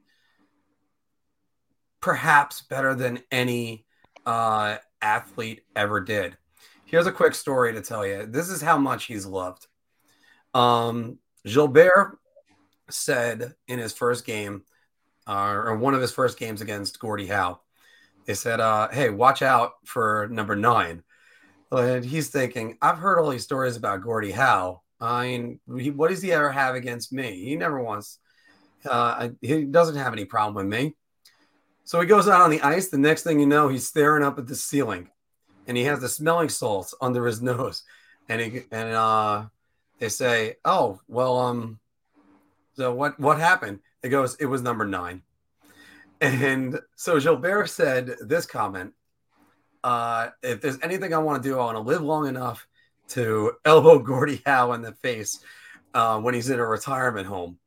perhaps 2.01 2.61
better 2.61 2.95
than 2.95 3.21
any 3.31 3.85
uh, 4.25 4.77
athlete 5.01 5.61
ever 5.75 5.99
did. 5.99 6.37
Here's 6.85 7.07
a 7.07 7.11
quick 7.11 7.35
story 7.35 7.73
to 7.73 7.81
tell 7.81 8.05
you. 8.05 8.25
This 8.25 8.49
is 8.49 8.61
how 8.61 8.77
much 8.77 9.05
he's 9.05 9.25
loved. 9.25 9.67
Um, 10.53 11.19
Gilbert 11.45 12.17
said 12.89 13.53
in 13.67 13.79
his 13.79 13.93
first 13.93 14.25
game, 14.25 14.63
uh, 15.27 15.51
or 15.53 15.75
one 15.77 15.93
of 15.93 16.01
his 16.01 16.11
first 16.11 16.39
games 16.39 16.61
against 16.61 16.99
Gordie 16.99 17.27
Howe, 17.27 17.61
they 18.29 18.35
said, 18.35 18.59
uh, 18.59 18.89
"Hey, 18.89 19.09
watch 19.09 19.41
out 19.41 19.71
for 19.85 20.27
number 20.29 20.55
nine. 20.55 21.01
And 21.71 22.05
he's 22.05 22.29
thinking, 22.29 22.77
"I've 22.79 22.99
heard 22.99 23.17
all 23.17 23.31
these 23.31 23.43
stories 23.43 23.75
about 23.75 24.03
Gordie 24.03 24.29
Howe. 24.29 24.83
I 25.01 25.23
mean, 25.25 25.59
he, 25.79 25.89
what 25.89 26.11
does 26.11 26.21
he 26.21 26.31
ever 26.31 26.51
have 26.51 26.75
against 26.75 27.11
me? 27.11 27.43
He 27.43 27.55
never 27.55 27.81
wants. 27.81 28.19
Uh, 28.85 29.29
he 29.41 29.65
doesn't 29.65 29.95
have 29.95 30.13
any 30.13 30.25
problem 30.25 30.53
with 30.53 30.67
me." 30.67 30.95
So 31.85 31.99
he 31.99 32.05
goes 32.05 32.27
out 32.27 32.41
on 32.41 32.51
the 32.51 32.61
ice. 32.61 32.89
The 32.89 32.99
next 32.99 33.23
thing 33.23 33.39
you 33.39 33.47
know, 33.47 33.67
he's 33.67 33.87
staring 33.87 34.23
up 34.23 34.37
at 34.37 34.45
the 34.45 34.55
ceiling, 34.55 35.09
and 35.65 35.75
he 35.75 35.85
has 35.85 35.99
the 35.99 36.07
smelling 36.07 36.49
salts 36.49 36.93
under 37.01 37.25
his 37.25 37.41
nose, 37.51 37.81
and 38.29 38.39
he 38.39 38.61
and 38.71 38.89
uh, 38.93 39.45
they 39.97 40.09
say, 40.09 40.57
"Oh, 40.63 40.99
well, 41.07 41.35
um, 41.39 41.79
so 42.75 42.93
what 42.93 43.19
what 43.19 43.39
happened?" 43.39 43.79
It 44.03 44.09
goes, 44.09 44.35
"It 44.35 44.45
was 44.45 44.61
number 44.61 44.85
nine. 44.85 45.23
And 46.21 46.79
so 46.95 47.19
Gilbert 47.19 47.69
said 47.69 48.15
this 48.21 48.45
comment 48.45 48.93
uh, 49.83 50.29
If 50.43 50.61
there's 50.61 50.79
anything 50.81 51.13
I 51.13 51.19
want 51.19 51.41
to 51.41 51.49
do, 51.49 51.57
I 51.57 51.63
want 51.63 51.77
to 51.77 51.81
live 51.81 52.01
long 52.01 52.27
enough 52.27 52.67
to 53.09 53.53
elbow 53.65 53.99
Gordie 53.99 54.41
Howe 54.45 54.73
in 54.73 54.81
the 54.81 54.93
face 54.93 55.39
uh, 55.93 56.19
when 56.19 56.33
he's 56.33 56.49
in 56.49 56.59
a 56.59 56.65
retirement 56.65 57.27
home. 57.27 57.57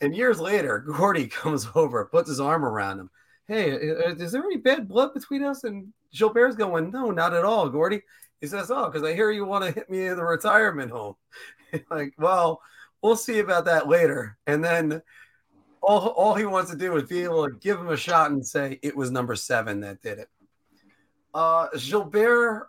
And 0.00 0.16
years 0.16 0.40
later, 0.40 0.78
Gordie 0.78 1.26
comes 1.28 1.68
over, 1.74 2.04
puts 2.06 2.28
his 2.28 2.40
arm 2.40 2.64
around 2.64 3.00
him. 3.00 3.10
Hey, 3.46 3.70
is 3.70 4.30
there 4.32 4.44
any 4.44 4.58
bad 4.58 4.88
blood 4.88 5.12
between 5.12 5.42
us? 5.42 5.64
And 5.64 5.92
Gilbert's 6.12 6.56
going, 6.56 6.90
No, 6.90 7.10
not 7.10 7.34
at 7.34 7.44
all, 7.44 7.68
Gordie. 7.68 8.02
He 8.40 8.46
says, 8.46 8.70
Oh, 8.70 8.86
because 8.86 9.02
I 9.02 9.14
hear 9.14 9.30
you 9.30 9.44
want 9.44 9.64
to 9.64 9.72
hit 9.72 9.90
me 9.90 10.06
in 10.06 10.16
the 10.16 10.24
retirement 10.24 10.92
home. 10.92 11.16
like, 11.90 12.14
well, 12.16 12.62
we'll 13.02 13.16
see 13.16 13.40
about 13.40 13.64
that 13.64 13.88
later. 13.88 14.38
And 14.46 14.62
then 14.62 15.02
all, 15.82 16.08
all 16.08 16.34
he 16.34 16.44
wants 16.44 16.70
to 16.70 16.76
do 16.76 16.96
is 16.96 17.04
be 17.04 17.22
able 17.22 17.46
to 17.46 17.54
give 17.54 17.78
him 17.78 17.88
a 17.88 17.96
shot 17.96 18.30
and 18.30 18.46
say 18.46 18.78
it 18.82 18.96
was 18.96 19.10
number 19.10 19.34
seven 19.34 19.80
that 19.80 20.02
did 20.02 20.18
it. 20.18 20.28
Uh, 21.32 21.68
Gilbert, 21.76 22.68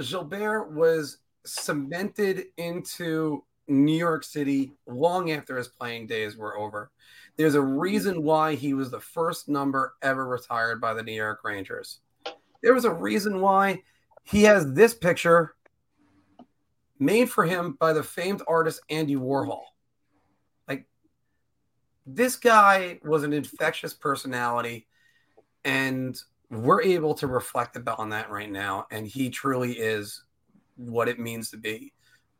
Gilbert 0.00 0.72
was 0.72 1.18
cemented 1.44 2.46
into 2.56 3.44
New 3.68 3.96
York 3.96 4.24
City 4.24 4.72
long 4.86 5.30
after 5.30 5.56
his 5.56 5.68
playing 5.68 6.06
days 6.06 6.36
were 6.36 6.58
over. 6.58 6.90
There's 7.36 7.54
a 7.54 7.60
reason 7.60 8.22
why 8.22 8.54
he 8.54 8.74
was 8.74 8.90
the 8.90 9.00
first 9.00 9.48
number 9.48 9.94
ever 10.02 10.26
retired 10.26 10.80
by 10.80 10.94
the 10.94 11.02
New 11.02 11.12
York 11.12 11.40
Rangers. 11.44 12.00
There 12.62 12.74
was 12.74 12.84
a 12.84 12.92
reason 12.92 13.40
why 13.40 13.82
he 14.24 14.44
has 14.44 14.72
this 14.72 14.94
picture 14.94 15.54
made 16.98 17.30
for 17.30 17.44
him 17.44 17.76
by 17.78 17.92
the 17.92 18.02
famed 18.02 18.42
artist 18.48 18.80
Andy 18.88 19.16
Warhol. 19.16 19.62
This 22.06 22.36
guy 22.36 23.00
was 23.02 23.22
an 23.22 23.32
infectious 23.32 23.94
personality, 23.94 24.86
and 25.64 26.16
we're 26.50 26.82
able 26.82 27.14
to 27.14 27.26
reflect 27.26 27.78
on 27.88 28.10
that 28.10 28.30
right 28.30 28.50
now. 28.50 28.86
And 28.90 29.06
he 29.06 29.30
truly 29.30 29.72
is 29.72 30.22
what 30.76 31.08
it 31.08 31.18
means 31.18 31.50
to 31.50 31.56
be 31.56 31.92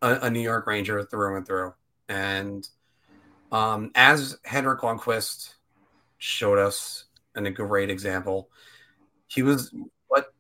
a, 0.03 0.19
a 0.23 0.31
New 0.31 0.41
York 0.41 0.67
Ranger 0.67 1.03
through 1.03 1.37
and 1.37 1.47
through. 1.47 1.75
And 2.09 2.69
um, 3.51 3.91
as 3.95 4.37
Henrik 4.45 4.81
Lundqvist 4.81 5.55
showed 6.19 6.59
us 6.59 7.05
in 7.37 7.47
a 7.47 7.51
great 7.51 7.91
example, 7.91 8.51
he 9.27 9.43
was 9.43 9.75
what 10.09 10.33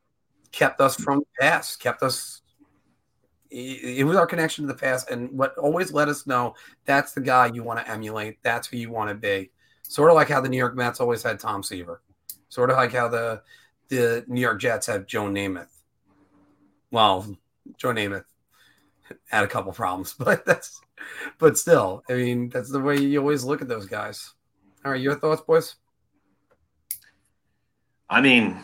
kept 0.52 0.80
us 0.80 0.94
from 0.94 1.20
the 1.20 1.26
past, 1.40 1.80
kept 1.80 2.02
us. 2.02 2.42
It 3.56 4.04
was 4.04 4.16
our 4.16 4.26
connection 4.26 4.66
to 4.66 4.72
the 4.72 4.78
past, 4.78 5.10
and 5.10 5.30
what 5.30 5.56
always 5.56 5.92
let 5.92 6.08
us 6.08 6.26
know 6.26 6.54
that's 6.86 7.12
the 7.12 7.20
guy 7.20 7.46
you 7.46 7.62
want 7.62 7.78
to 7.78 7.90
emulate. 7.90 8.42
That's 8.42 8.66
who 8.66 8.76
you 8.76 8.90
want 8.90 9.10
to 9.10 9.14
be. 9.14 9.52
Sort 9.82 10.10
of 10.10 10.16
like 10.16 10.28
how 10.28 10.40
the 10.40 10.48
New 10.48 10.56
York 10.56 10.74
Mets 10.74 11.00
always 11.00 11.22
had 11.22 11.38
Tom 11.38 11.62
Seaver. 11.62 12.02
Sort 12.48 12.70
of 12.70 12.76
like 12.76 12.92
how 12.92 13.08
the 13.08 13.42
the 13.88 14.24
New 14.26 14.40
York 14.40 14.60
Jets 14.60 14.88
have 14.88 15.06
Joe 15.06 15.24
Namath. 15.24 15.68
Well, 16.90 17.36
Joe 17.76 17.90
Namath 17.90 18.24
had 19.28 19.44
a 19.44 19.48
couple 19.48 19.72
problems, 19.72 20.14
but 20.18 20.44
that's 20.44 20.80
but 21.38 21.56
still, 21.56 22.02
I 22.08 22.14
mean, 22.14 22.48
that's 22.48 22.70
the 22.70 22.80
way 22.80 22.98
you 22.98 23.20
always 23.20 23.44
look 23.44 23.62
at 23.62 23.68
those 23.68 23.86
guys. 23.86 24.32
All 24.84 24.90
right, 24.90 25.00
your 25.00 25.14
thoughts, 25.14 25.42
boys? 25.42 25.76
I 28.10 28.20
mean, 28.20 28.58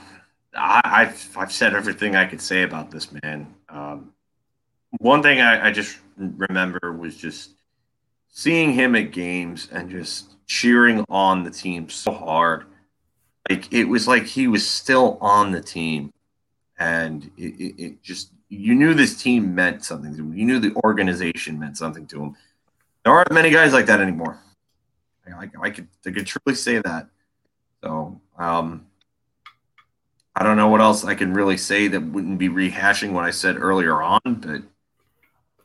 I, 0.54 1.04
have 1.04 1.36
I've 1.36 1.52
said 1.52 1.74
everything 1.74 2.16
I 2.16 2.26
could 2.26 2.40
say 2.40 2.62
about 2.62 2.90
this 2.90 3.10
man. 3.22 3.54
Um, 3.68 4.12
one 5.00 5.22
thing 5.22 5.40
I, 5.40 5.68
I 5.68 5.70
just 5.72 5.98
remember 6.18 6.92
was 6.92 7.16
just 7.16 7.52
seeing 8.28 8.74
him 8.74 8.94
at 8.94 9.12
games 9.12 9.66
and 9.72 9.90
just 9.90 10.36
cheering 10.46 11.04
on 11.08 11.42
the 11.42 11.50
team 11.50 11.88
so 11.88 12.12
hard. 12.12 12.66
Like 13.48 13.72
it 13.72 13.84
was 13.84 14.06
like 14.06 14.26
he 14.26 14.46
was 14.46 14.68
still 14.68 15.16
on 15.22 15.52
the 15.52 15.62
team, 15.62 16.12
and 16.78 17.30
it, 17.38 17.54
it, 17.58 17.82
it 17.82 18.02
just 18.02 18.30
you 18.50 18.74
knew 18.74 18.92
this 18.92 19.20
team 19.20 19.54
meant 19.54 19.84
something 19.84 20.14
to 20.14 20.20
him. 20.20 20.34
You 20.34 20.44
knew 20.44 20.58
the 20.58 20.74
organization 20.84 21.58
meant 21.58 21.78
something 21.78 22.06
to 22.08 22.22
him. 22.22 22.36
There 23.02 23.14
aren't 23.14 23.32
many 23.32 23.48
guys 23.50 23.72
like 23.72 23.86
that 23.86 24.00
anymore. 24.00 24.38
I, 25.26 25.48
I, 25.62 25.70
could 25.70 25.88
I 26.04 26.10
could 26.10 26.26
truly 26.26 26.56
say 26.56 26.78
that. 26.84 27.08
So 27.82 28.20
um, 28.36 28.86
I 30.36 30.42
don't 30.42 30.58
know 30.58 30.68
what 30.68 30.82
else 30.82 31.04
I 31.04 31.14
can 31.14 31.32
really 31.32 31.56
say 31.56 31.88
that 31.88 32.00
wouldn't 32.00 32.38
be 32.38 32.50
rehashing 32.50 33.12
what 33.12 33.24
I 33.24 33.30
said 33.30 33.56
earlier 33.56 34.02
on, 34.02 34.20
but 34.24 34.62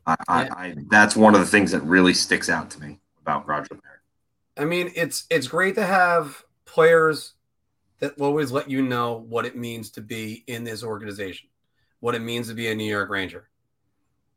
I, 0.05 0.15
I, 0.27 0.41
I 0.41 0.75
that's 0.89 1.15
one 1.15 1.33
of 1.33 1.39
the 1.39 1.47
things 1.47 1.71
that 1.71 1.81
really 1.81 2.13
sticks 2.13 2.49
out 2.49 2.69
to 2.71 2.81
me 2.81 2.99
about 3.21 3.47
Rod 3.47 3.67
Gilbert. 3.67 4.01
I 4.57 4.65
mean, 4.65 4.91
it's 4.95 5.25
it's 5.29 5.47
great 5.47 5.75
to 5.75 5.85
have 5.85 6.43
players 6.65 7.33
that 7.99 8.19
always 8.19 8.51
let 8.51 8.69
you 8.69 8.81
know 8.81 9.25
what 9.27 9.45
it 9.45 9.55
means 9.55 9.89
to 9.91 10.01
be 10.01 10.43
in 10.47 10.63
this 10.63 10.83
organization 10.83 11.49
what 12.05 12.13
it 12.13 12.21
means 12.21 12.47
to 12.47 12.53
be 12.53 12.67
a 12.67 12.75
New 12.75 12.83
York 12.83 13.09
Ranger. 13.09 13.49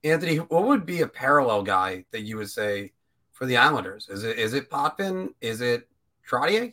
Anthony, 0.02 0.36
what 0.36 0.64
would 0.64 0.86
be 0.86 1.02
a 1.02 1.06
parallel 1.06 1.62
guy 1.62 2.06
that 2.12 2.22
you 2.22 2.38
would 2.38 2.48
say 2.48 2.92
for 3.32 3.44
the 3.44 3.58
Islanders? 3.58 4.08
Is 4.08 4.24
it 4.24 4.38
is 4.38 4.54
it 4.54 4.70
Potvin? 4.70 5.34
Is 5.42 5.60
it 5.60 5.86
Trottier? 6.26 6.72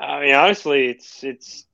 I 0.00 0.20
mean, 0.20 0.34
honestly, 0.34 0.86
it's 0.88 1.22
it's 1.24 1.66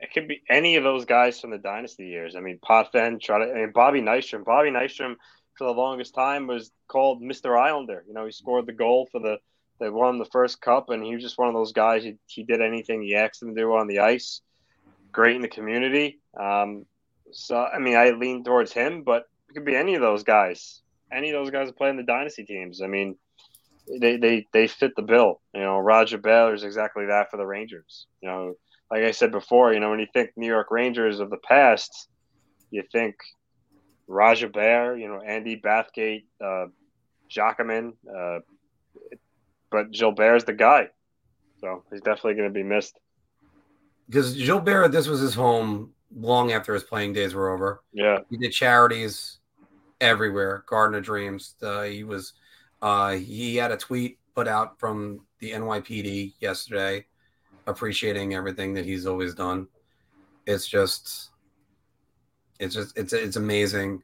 it 0.00 0.12
could 0.12 0.28
be 0.28 0.42
any 0.48 0.76
of 0.76 0.84
those 0.84 1.04
guys 1.04 1.40
from 1.40 1.50
the 1.50 1.58
dynasty 1.58 2.06
years. 2.06 2.36
I 2.36 2.40
mean, 2.40 2.58
Potvin, 2.62 3.18
Trottier, 3.18 3.50
I 3.54 3.60
mean, 3.60 3.72
Bobby 3.72 4.00
Nystrom. 4.00 4.44
Bobby 4.44 4.70
Nystrom 4.70 5.16
for 5.56 5.64
the 5.64 5.72
longest 5.72 6.14
time 6.14 6.46
was 6.46 6.70
called 6.88 7.22
Mr. 7.22 7.58
Islander. 7.58 8.04
You 8.06 8.14
know, 8.14 8.26
he 8.26 8.32
scored 8.32 8.66
the 8.66 8.72
goal 8.72 9.08
for 9.10 9.20
the 9.20 9.38
they 9.80 9.90
won 9.90 10.18
the 10.18 10.24
first 10.26 10.60
cup, 10.60 10.90
and 10.90 11.02
he 11.02 11.14
was 11.14 11.22
just 11.22 11.38
one 11.38 11.48
of 11.48 11.54
those 11.54 11.72
guys. 11.72 12.04
He, 12.04 12.16
he 12.26 12.44
did 12.44 12.60
anything 12.60 13.02
he 13.02 13.16
asked 13.16 13.42
him 13.42 13.54
to 13.54 13.60
do 13.60 13.74
on 13.74 13.88
the 13.88 13.98
ice. 14.00 14.40
Great 15.10 15.36
in 15.36 15.42
the 15.42 15.48
community. 15.48 16.20
Um, 16.38 16.86
so 17.32 17.56
I 17.56 17.78
mean, 17.78 17.96
I 17.96 18.10
lean 18.10 18.44
towards 18.44 18.72
him, 18.72 19.02
but 19.02 19.24
it 19.48 19.54
could 19.54 19.64
be 19.64 19.76
any 19.76 19.94
of 19.94 20.00
those 20.00 20.22
guys. 20.22 20.80
Any 21.12 21.30
of 21.30 21.34
those 21.34 21.50
guys 21.50 21.68
that 21.68 21.76
play 21.76 21.90
in 21.90 21.96
the 21.96 22.02
dynasty 22.02 22.44
teams. 22.44 22.82
I 22.82 22.86
mean, 22.86 23.16
they 24.00 24.16
they 24.16 24.46
they 24.52 24.66
fit 24.68 24.92
the 24.96 25.02
bill. 25.02 25.40
You 25.52 25.60
know, 25.60 25.78
Rod 25.78 26.08
Gilbert 26.08 26.54
is 26.54 26.64
exactly 26.64 27.06
that 27.06 27.30
for 27.30 27.36
the 27.36 27.46
Rangers. 27.46 28.06
You 28.20 28.28
know, 28.28 28.54
like 28.90 29.02
I 29.02 29.10
said 29.10 29.32
before, 29.32 29.72
you 29.72 29.80
know, 29.80 29.90
when 29.90 29.98
you 29.98 30.06
think 30.12 30.30
New 30.36 30.46
York 30.46 30.70
Rangers 30.70 31.20
of 31.20 31.30
the 31.30 31.38
past, 31.38 32.08
you 32.70 32.82
think 32.92 33.16
Rod 34.06 34.38
Gilbert, 34.38 34.96
you 34.96 35.08
know, 35.08 35.20
Andy 35.20 35.60
Bathgate, 35.60 36.24
uh, 36.42 36.66
Giacomin, 37.30 37.92
uh, 38.14 38.40
but 39.70 39.90
Gilbert's 39.90 40.44
the 40.44 40.52
guy. 40.52 40.88
So 41.60 41.82
he's 41.90 42.00
definitely 42.00 42.34
going 42.34 42.48
to 42.48 42.54
be 42.54 42.62
missed. 42.62 42.98
Because 44.06 44.36
Gilbert, 44.36 44.92
this 44.92 45.06
was 45.06 45.20
his 45.20 45.34
home 45.34 45.92
long 46.14 46.52
after 46.52 46.74
his 46.74 46.84
playing 46.84 47.14
days 47.14 47.34
were 47.34 47.50
over. 47.50 47.82
Yeah, 47.92 48.18
he 48.28 48.36
did 48.36 48.52
charities 48.52 49.38
everywhere. 50.00 50.64
Garden 50.66 50.98
of 50.98 51.04
Dreams. 51.04 51.54
Uh, 51.62 51.82
he 51.82 52.04
was. 52.04 52.34
Uh, 52.82 53.12
he 53.12 53.56
had 53.56 53.72
a 53.72 53.78
tweet 53.78 54.18
put 54.34 54.46
out 54.46 54.78
from 54.78 55.20
the 55.38 55.52
NYPD 55.52 56.34
yesterday, 56.38 57.06
appreciating 57.66 58.34
everything 58.34 58.74
that 58.74 58.84
he's 58.84 59.06
always 59.06 59.34
done. 59.34 59.68
It's 60.46 60.66
just, 60.66 61.30
it's 62.60 62.74
just, 62.74 62.96
it's 62.96 63.12
it's 63.12 63.36
amazing 63.36 64.02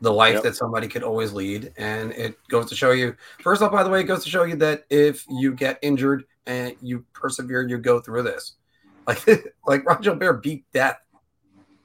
the 0.00 0.12
life 0.12 0.34
yep. 0.34 0.42
that 0.44 0.56
somebody 0.56 0.88
could 0.88 1.02
always 1.02 1.32
lead, 1.32 1.72
and 1.76 2.12
it 2.12 2.36
goes 2.48 2.68
to 2.70 2.76
show 2.76 2.92
you. 2.92 3.14
First 3.42 3.62
off, 3.62 3.72
by 3.72 3.82
the 3.82 3.90
way, 3.90 4.00
it 4.00 4.04
goes 4.04 4.24
to 4.24 4.30
show 4.30 4.44
you 4.44 4.56
that 4.56 4.84
if 4.88 5.24
you 5.28 5.52
get 5.54 5.78
injured 5.82 6.24
and 6.46 6.74
you 6.80 7.04
persevere, 7.12 7.68
you 7.68 7.78
go 7.78 8.00
through 8.00 8.22
this. 8.22 8.54
Like 9.06 9.24
like 9.66 9.84
Rod 9.86 10.02
Gilbert 10.02 10.42
beat 10.42 10.64
death 10.72 10.98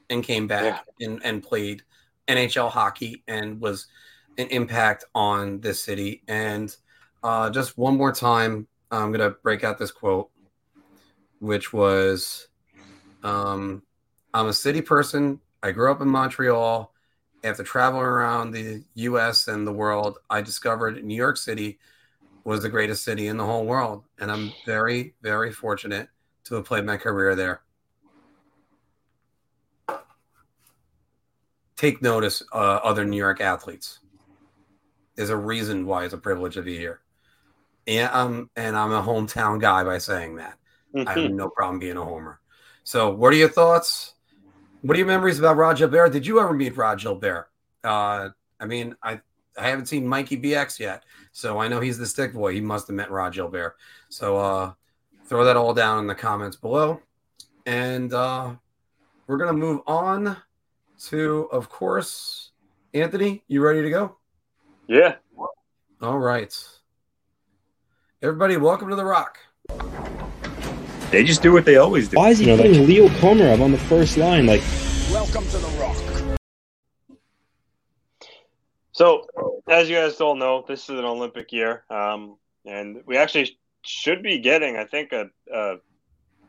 and 0.09 0.23
came 0.23 0.47
back 0.47 0.85
yeah. 0.99 1.07
and, 1.07 1.21
and 1.23 1.41
played 1.41 1.81
NHL 2.27 2.69
hockey 2.69 3.23
and 3.27 3.59
was 3.59 3.87
an 4.37 4.47
impact 4.47 5.05
on 5.15 5.59
this 5.61 5.81
city. 5.81 6.23
And 6.27 6.75
uh, 7.23 7.49
just 7.49 7.77
one 7.77 7.97
more 7.97 8.11
time, 8.11 8.67
I'm 8.91 9.11
going 9.11 9.27
to 9.27 9.37
break 9.41 9.63
out 9.63 9.79
this 9.79 9.91
quote, 9.91 10.29
which 11.39 11.73
was 11.73 12.47
um, 13.23 13.83
I'm 14.33 14.47
a 14.47 14.53
city 14.53 14.81
person. 14.81 15.39
I 15.63 15.71
grew 15.71 15.91
up 15.91 16.01
in 16.01 16.07
Montreal. 16.07 16.91
After 17.43 17.63
traveling 17.63 18.05
around 18.05 18.51
the 18.51 18.83
US 18.95 19.47
and 19.47 19.67
the 19.67 19.73
world, 19.73 20.17
I 20.29 20.41
discovered 20.41 21.03
New 21.03 21.15
York 21.15 21.37
City 21.37 21.77
was 22.43 22.61
the 22.61 22.69
greatest 22.69 23.03
city 23.03 23.27
in 23.27 23.37
the 23.37 23.45
whole 23.45 23.65
world. 23.65 24.03
And 24.19 24.31
I'm 24.31 24.51
very, 24.65 25.13
very 25.21 25.51
fortunate 25.51 26.09
to 26.45 26.55
have 26.55 26.65
played 26.65 26.85
my 26.85 26.97
career 26.97 27.35
there. 27.35 27.61
take 31.75 32.01
notice 32.01 32.41
uh, 32.53 32.79
other 32.83 33.05
New 33.05 33.17
York 33.17 33.41
athletes. 33.41 33.99
There's 35.15 35.29
a 35.29 35.37
reason 35.37 35.85
why 35.85 36.05
it's 36.05 36.13
a 36.13 36.17
privilege 36.17 36.55
to 36.55 36.61
be 36.61 36.77
here. 36.77 37.01
And 37.87 38.09
I'm 38.11 38.49
and 38.55 38.75
I'm 38.75 38.91
a 38.91 39.03
hometown 39.03 39.61
guy 39.61 39.83
by 39.83 39.99
saying 39.99 40.37
that. 40.37 40.57
I 40.95 41.19
have 41.19 41.31
no 41.31 41.49
problem 41.49 41.79
being 41.79 41.97
a 41.97 42.03
homer. 42.03 42.39
So, 42.83 43.09
what 43.13 43.33
are 43.33 43.35
your 43.35 43.49
thoughts? 43.49 44.13
What 44.81 44.95
are 44.95 44.99
your 44.99 45.07
memories 45.07 45.39
about 45.39 45.57
Rod 45.57 45.77
Gilbert? 45.77 46.11
Did 46.11 46.25
you 46.25 46.39
ever 46.39 46.53
meet 46.53 46.77
Rod 46.77 46.99
Gilbert? 46.99 47.49
Uh, 47.83 48.29
I 48.59 48.65
mean, 48.65 48.95
I 49.03 49.19
I 49.57 49.69
haven't 49.69 49.87
seen 49.87 50.07
Mikey 50.07 50.37
BX 50.37 50.79
yet, 50.79 51.03
so 51.31 51.59
I 51.59 51.67
know 51.67 51.79
he's 51.79 51.97
the 51.97 52.05
stick 52.05 52.33
boy. 52.33 52.53
He 52.53 52.61
must 52.61 52.87
have 52.87 52.95
met 52.95 53.11
Rod 53.11 53.33
Gilbert. 53.33 53.75
So, 54.09 54.37
uh, 54.37 54.73
throw 55.25 55.43
that 55.43 55.57
all 55.57 55.73
down 55.73 55.99
in 55.99 56.07
the 56.07 56.15
comments 56.15 56.55
below, 56.55 57.01
and 57.65 58.13
uh, 58.13 58.53
we're 59.27 59.37
gonna 59.37 59.53
move 59.53 59.81
on 59.87 60.37
to, 61.07 61.49
of 61.51 61.67
course, 61.67 62.51
Anthony. 62.93 63.43
You 63.47 63.61
ready 63.61 63.81
to 63.81 63.89
go? 63.89 64.17
Yeah. 64.87 65.15
All 66.01 66.19
right. 66.19 66.55
Everybody, 68.21 68.57
welcome 68.57 68.89
to 68.89 68.95
the 68.95 69.03
Rock. 69.03 69.39
They 71.15 71.23
just 71.23 71.41
do 71.41 71.53
what 71.53 71.63
they 71.63 71.77
always 71.77 72.09
do. 72.09 72.17
Why 72.17 72.31
is 72.31 72.39
he 72.39 72.45
you 72.45 72.51
know, 72.51 72.61
putting 72.61 72.79
like, 72.79 72.89
Leo 72.89 73.07
Komarov 73.07 73.61
on 73.61 73.71
the 73.71 73.77
first 73.77 74.17
line? 74.17 74.47
Like, 74.47 74.59
welcome 75.09 75.45
to 75.45 75.57
the 75.57 75.67
Rock. 75.79 75.95
So, 78.91 79.25
as 79.69 79.89
you 79.89 79.95
guys 79.95 80.19
all 80.19 80.35
know, 80.35 80.65
this 80.67 80.89
is 80.89 80.99
an 80.99 81.05
Olympic 81.05 81.53
year, 81.53 81.85
um, 81.89 82.35
and 82.65 83.01
we 83.05 83.15
actually 83.15 83.57
should 83.81 84.23
be 84.23 84.39
getting, 84.39 84.75
I 84.75 84.83
think, 84.83 85.13
a, 85.13 85.29
a 85.53 85.75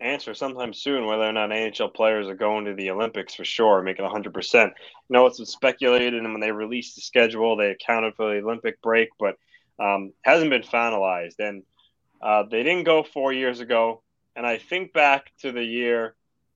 answer 0.01 0.35
sometime 0.35 0.75
soon 0.75 1.07
whether 1.07 1.23
or 1.23 1.33
not 1.33 1.51
NHL 1.51 1.95
players 1.95 2.27
are 2.27 2.35
going 2.35 2.65
to 2.65 2.75
the 2.75 2.91
Olympics 2.91 3.37
for 3.37 3.45
sure, 3.45 3.83
making 3.83 4.05
100%. 4.05 4.65
You 4.65 4.73
know, 5.11 5.31
been 5.31 5.47
speculated, 5.47 6.15
and 6.15 6.33
when 6.33 6.41
they 6.41 6.51
released 6.51 6.97
the 6.97 7.03
schedule, 7.03 7.55
they 7.55 7.71
accounted 7.71 8.17
for 8.17 8.35
the 8.35 8.43
Olympic 8.43 8.83
break, 8.83 9.11
but 9.17 9.37
um, 9.79 10.13
hasn't 10.23 10.51
been 10.51 10.63
finalized. 10.63 11.39
And 11.39 11.63
uh, 12.21 12.43
they 12.51 12.65
didn't 12.65 12.83
go 12.83 13.05
four 13.05 13.33
years 13.33 13.61
ago. 13.61 14.03
And 14.37 14.47
I 14.47 14.59
think 14.59 14.93
back 14.93 15.33
to 15.41 15.51
the 15.51 15.65
year 15.65 16.15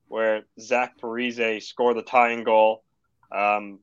where 0.08 0.42
Zach 0.60 1.00
Parise 1.00 1.62
scored 1.62 1.96
the 1.96 2.02
tying 2.02 2.44
goal. 2.44 2.84
Um, 3.32 3.78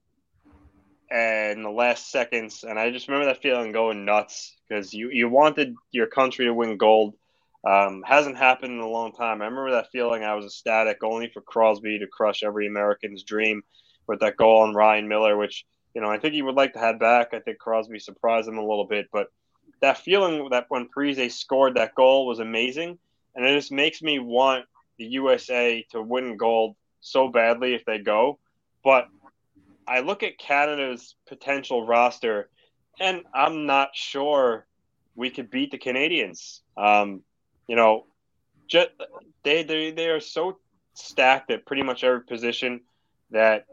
and 1.10 1.64
the 1.64 1.70
last 1.70 2.12
seconds, 2.12 2.64
and 2.68 2.78
I 2.78 2.92
just 2.92 3.08
remember 3.08 3.28
that 3.28 3.42
feeling 3.42 3.72
going 3.72 4.04
nuts 4.06 4.56
because 4.68 4.94
you 4.94 5.10
you 5.10 5.30
wanted 5.30 5.74
your 5.92 6.08
country 6.08 6.46
to 6.46 6.54
win 6.54 6.78
gold. 6.78 7.16
Um, 7.66 8.04
hasn't 8.06 8.38
happened 8.38 8.74
in 8.74 8.80
a 8.80 8.88
long 8.88 9.14
time. 9.14 9.42
I 9.42 9.46
remember 9.46 9.72
that 9.72 9.92
feeling. 9.92 10.24
I 10.24 10.36
was 10.36 10.46
ecstatic, 10.46 11.04
only 11.04 11.30
for 11.34 11.42
Crosby 11.42 12.00
to 12.00 12.08
crush 12.08 12.44
every 12.44 12.68
American's 12.68 13.24
dream 13.24 13.64
with 14.08 14.20
that 14.20 14.38
goal 14.38 14.62
on 14.62 14.76
Ryan 14.76 15.08
Miller, 15.08 15.38
which 15.38 15.66
you 15.96 16.02
know 16.02 16.10
I 16.10 16.20
think 16.20 16.34
he 16.34 16.42
would 16.42 16.56
like 16.56 16.74
to 16.74 16.80
have 16.80 17.00
back. 17.00 17.34
I 17.34 17.40
think 17.40 17.58
Crosby 17.58 18.00
surprised 18.00 18.50
him 18.50 18.58
a 18.58 18.68
little 18.68 18.86
bit, 18.86 19.08
but 19.12 19.28
that 19.82 20.00
feeling 20.00 20.50
that 20.52 20.66
when 20.70 20.90
Parise 20.90 21.32
scored 21.32 21.76
that 21.76 21.96
goal 21.96 22.28
was 22.28 22.40
amazing, 22.40 23.00
and 23.38 23.46
it 23.46 23.54
just 23.56 23.72
makes 23.72 24.02
me 24.02 24.20
want 24.20 24.66
the 24.98 25.06
USA 25.06 25.86
to 25.92 26.02
win 26.02 26.36
gold 26.38 26.76
so 27.00 27.30
badly 27.30 27.76
if 27.76 27.86
they 27.86 28.00
go. 28.00 28.40
But 28.84 29.08
I 29.88 30.02
look 30.02 30.24
at 30.24 30.40
Canada's 30.40 31.16
potential 31.28 31.86
roster, 31.86 32.50
and 33.00 33.22
I'm 33.34 33.68
not 33.68 33.90
sure 33.94 34.66
we 35.16 35.30
could 35.30 35.52
beat 35.52 35.72
the 35.72 35.78
Canadians. 35.78 36.62
Um, 36.76 37.22
you 37.68 37.76
know, 37.76 38.08
just 38.68 38.90
they 39.44 39.64
they 39.64 39.92
they 39.92 40.10
are 40.10 40.20
so 40.20 40.58
stacked 40.96 41.52
at 41.52 41.66
pretty 41.66 41.84
much 41.84 42.04
every 42.04 42.24
position 42.24 42.82
that 43.30 43.66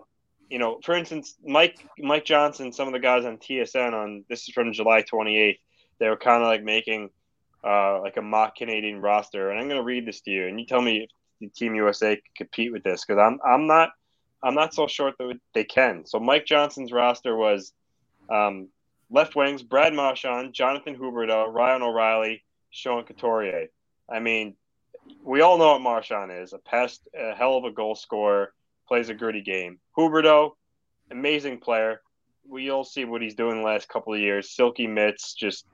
you 0.51 0.59
know, 0.59 0.79
for 0.85 0.95
instance, 0.95 1.37
Mike 1.43 1.87
Mike 1.99 2.27
Johnson, 2.27 2.71
some 2.71 2.87
of 2.87 2.93
the 2.93 3.01
guys 3.01 3.25
on 3.25 3.39
TSN 3.39 3.95
on 3.95 4.25
this 4.29 4.43
is 4.43 4.55
from 4.55 4.75
July 4.75 5.03
28th, 5.03 5.59
they 5.99 6.09
were 6.09 6.17
kind 6.19 6.43
of 6.43 6.49
like 6.49 6.63
making 6.63 7.09
uh, 7.65 8.01
like 8.01 8.17
a 8.17 8.23
mock 8.23 8.57
Canadian 8.57 9.01
roster, 9.01 9.51
and 9.51 9.59
I'm 9.59 9.69
going 9.69 9.81
to 9.81 9.85
read 9.85 10.07
this 10.07 10.21
to 10.23 10.31
you, 10.31 10.47
and 10.47 10.61
you 10.61 10.67
tell 10.67 10.83
me 10.83 11.09
if 11.41 11.53
Team 11.55 11.75
USA 11.75 12.21
compete 12.37 12.73
with 12.73 12.85
this 12.85 13.05
because 13.05 13.21
I'm 13.21 13.39
I'm 13.45 13.67
not 13.67 13.91
I'm 14.43 14.55
not 14.55 14.75
so 14.75 14.87
sure 14.87 15.13
that 15.19 15.41
they 15.55 15.65
can. 15.65 16.05
So 16.07 16.21
Mike 16.21 16.45
Johnson's 16.45 16.93
roster 16.93 17.35
was 17.37 17.73
um, 18.31 18.69
left 19.11 19.35
wings: 19.35 19.63
Brad 19.63 19.95
Marchand, 19.95 20.53
Jonathan 20.53 20.97
Huberdeau, 20.97 21.53
Ryan 21.53 21.83
O'Reilly, 21.83 22.45
Sean 22.71 23.05
Couturier. 23.05 23.69
I 24.11 24.21
mean, 24.21 24.57
we 25.23 25.41
all 25.41 25.57
know 25.59 25.73
what 25.73 25.81
Marchand 25.81 26.31
is 26.33 26.53
a 26.53 26.59
pest, 26.59 27.09
a 27.19 27.35
hell 27.35 27.57
of 27.57 27.65
a 27.65 27.71
goal 27.71 27.95
scorer, 27.95 28.53
plays 28.87 29.09
a 29.09 29.15
gritty 29.15 29.43
game. 29.43 29.79
Huberdeau, 29.97 30.53
amazing 31.11 31.61
player. 31.61 32.03
We 32.47 32.71
all 32.71 32.85
see 32.85 33.07
what 33.07 33.23
he's 33.23 33.35
doing 33.35 33.59
the 33.59 33.67
last 33.67 33.89
couple 33.89 34.13
of 34.13 34.21
years. 34.21 34.51
Silky 34.51 34.87
mitts, 34.87 35.33
just 35.33 35.65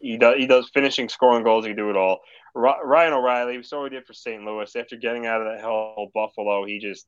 he 0.00 0.16
does 0.16 0.36
he 0.36 0.46
does 0.46 0.70
finishing, 0.72 1.08
scoring 1.08 1.44
goals. 1.44 1.64
He 1.64 1.70
can 1.70 1.76
do 1.76 1.90
it 1.90 1.96
all. 1.96 2.20
Ryan 2.54 3.12
O'Reilly, 3.12 3.56
we 3.56 3.62
saw 3.62 3.82
what 3.82 3.92
he 3.92 3.98
did 3.98 4.06
for 4.06 4.12
St. 4.12 4.44
Louis. 4.44 4.74
After 4.74 4.96
getting 4.96 5.26
out 5.26 5.40
of 5.40 5.46
that 5.46 5.60
hell 5.60 6.10
Buffalo, 6.12 6.64
he 6.64 6.78
just 6.78 7.06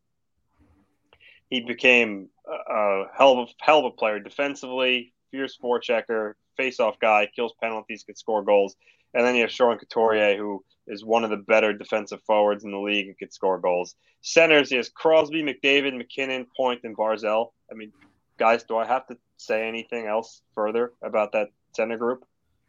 he 1.51 1.60
became 1.60 2.28
a 2.47 3.05
hell 3.17 3.39
of 3.39 3.49
a 3.49 3.52
hell 3.60 3.81
of 3.81 3.84
a 3.86 3.91
player 3.91 4.20
defensively, 4.20 5.12
fierce 5.31 5.59
forechecker, 5.62 6.34
face-off 6.57 6.99
guy, 7.01 7.28
kills 7.34 7.55
penalties, 7.60 8.05
could 8.05 8.18
score 8.18 8.42
goals. 8.42 8.76
And 9.15 9.26
then 9.26 9.34
you 9.34 9.42
have 9.42 9.51
Sean 9.51 9.78
Couturier, 9.78 10.36
who 10.36 10.65
is 10.86 11.05
one 11.05 11.25
of 11.25 11.31
the 11.31 11.36
better 11.36 11.73
defensive 11.73 12.23
forwards 12.26 12.65
in 12.65 12.70
the 12.70 12.78
league 12.78 13.09
and 13.09 13.18
could 13.18 13.33
score 13.33 13.59
goals. 13.59 13.94
Centers, 14.23 14.70
he 14.70 14.76
has 14.76 14.89
Crosby, 14.89 15.42
McDavid, 15.42 15.97
MacKinnon, 15.97 16.47
Point, 16.57 16.81
and 16.84 16.97
Barzal. 16.97 17.51
I 17.70 17.75
mean, 17.75 17.92
guys, 18.39 18.65
do 18.65 18.76
I 18.76 18.86
have 18.86 19.07
to 19.09 19.18
say 19.36 19.68
anything 19.68 20.07
else 20.07 20.41
further 20.55 20.92
about 21.02 21.33
that 21.33 21.49
center 21.76 21.99
group? 21.99 22.25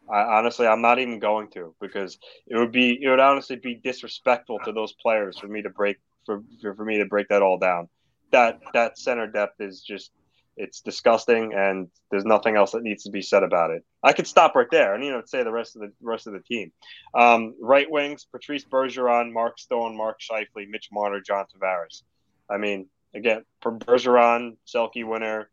I, 0.09 0.38
honestly, 0.38 0.67
I'm 0.67 0.82
not 0.82 0.99
even 0.99 1.19
going 1.19 1.49
to 1.51 1.75
because 1.80 2.17
it 2.48 2.57
would 2.57 2.72
be 2.72 3.01
it 3.01 3.09
would 3.09 3.19
honestly 3.19 3.56
be 3.56 3.75
disrespectful 3.75 4.59
to 4.65 4.72
those 4.72 4.93
players 4.93 5.38
for 5.40 5.48
me 5.48 5.61
to 5.61 5.69
break 5.69 5.98
for 6.25 6.43
for, 6.61 6.85
me 6.85 6.98
to 6.98 7.06
break 7.06 7.30
that 7.30 7.41
all 7.41 7.57
down. 7.57 7.88
That 8.32 8.59
that 8.73 8.98
center 8.98 9.27
depth 9.27 9.61
is 9.61 9.82
just 9.82 10.11
it's 10.56 10.82
disgusting, 10.82 11.53
and 11.53 11.88
there's 12.11 12.25
nothing 12.25 12.56
else 12.56 12.72
that 12.72 12.83
needs 12.83 13.03
to 13.03 13.11
be 13.11 13.22
said 13.22 13.43
about 13.43 13.72
it. 13.72 13.83
I 14.03 14.14
could 14.14 14.27
stop 14.27 14.56
right 14.56 14.67
there 14.69 14.93
and 14.93 15.03
you 15.03 15.11
know 15.11 15.22
say 15.25 15.43
the 15.43 15.51
rest 15.51 15.75
of 15.75 15.82
the 15.82 15.91
rest 16.01 16.27
of 16.27 16.33
the 16.33 16.41
team. 16.41 16.72
Um, 17.14 17.56
right 17.61 17.90
wings: 17.90 18.27
Patrice 18.32 18.65
Bergeron, 18.65 19.32
Mark 19.32 19.57
Stone, 19.57 19.98
Mark 19.98 20.19
Scheifele, 20.19 20.67
Mitch 20.67 20.90
Marner, 20.91 21.22
John 21.22 21.45
Tavares. 21.45 22.03
I 22.49 22.57
mean, 22.57 22.88
again, 23.15 23.45
Bergeron, 23.64 24.57
Selke 24.67 25.06
winner, 25.06 25.49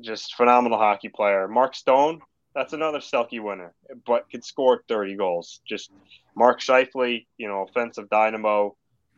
just 0.00 0.34
phenomenal 0.34 0.78
hockey 0.78 1.08
player. 1.08 1.48
Mark 1.48 1.74
Stone, 1.74 2.20
that's 2.54 2.72
another 2.72 2.98
Selke 2.98 3.42
winner, 3.42 3.72
but 4.06 4.30
could 4.30 4.44
score 4.44 4.82
30 4.88 5.16
goals. 5.16 5.60
Just 5.66 5.90
Mark 6.34 6.60
Scheifele, 6.60 7.24
you 7.38 7.48
know, 7.48 7.62
offensive 7.62 8.08
dynamo. 8.10 8.76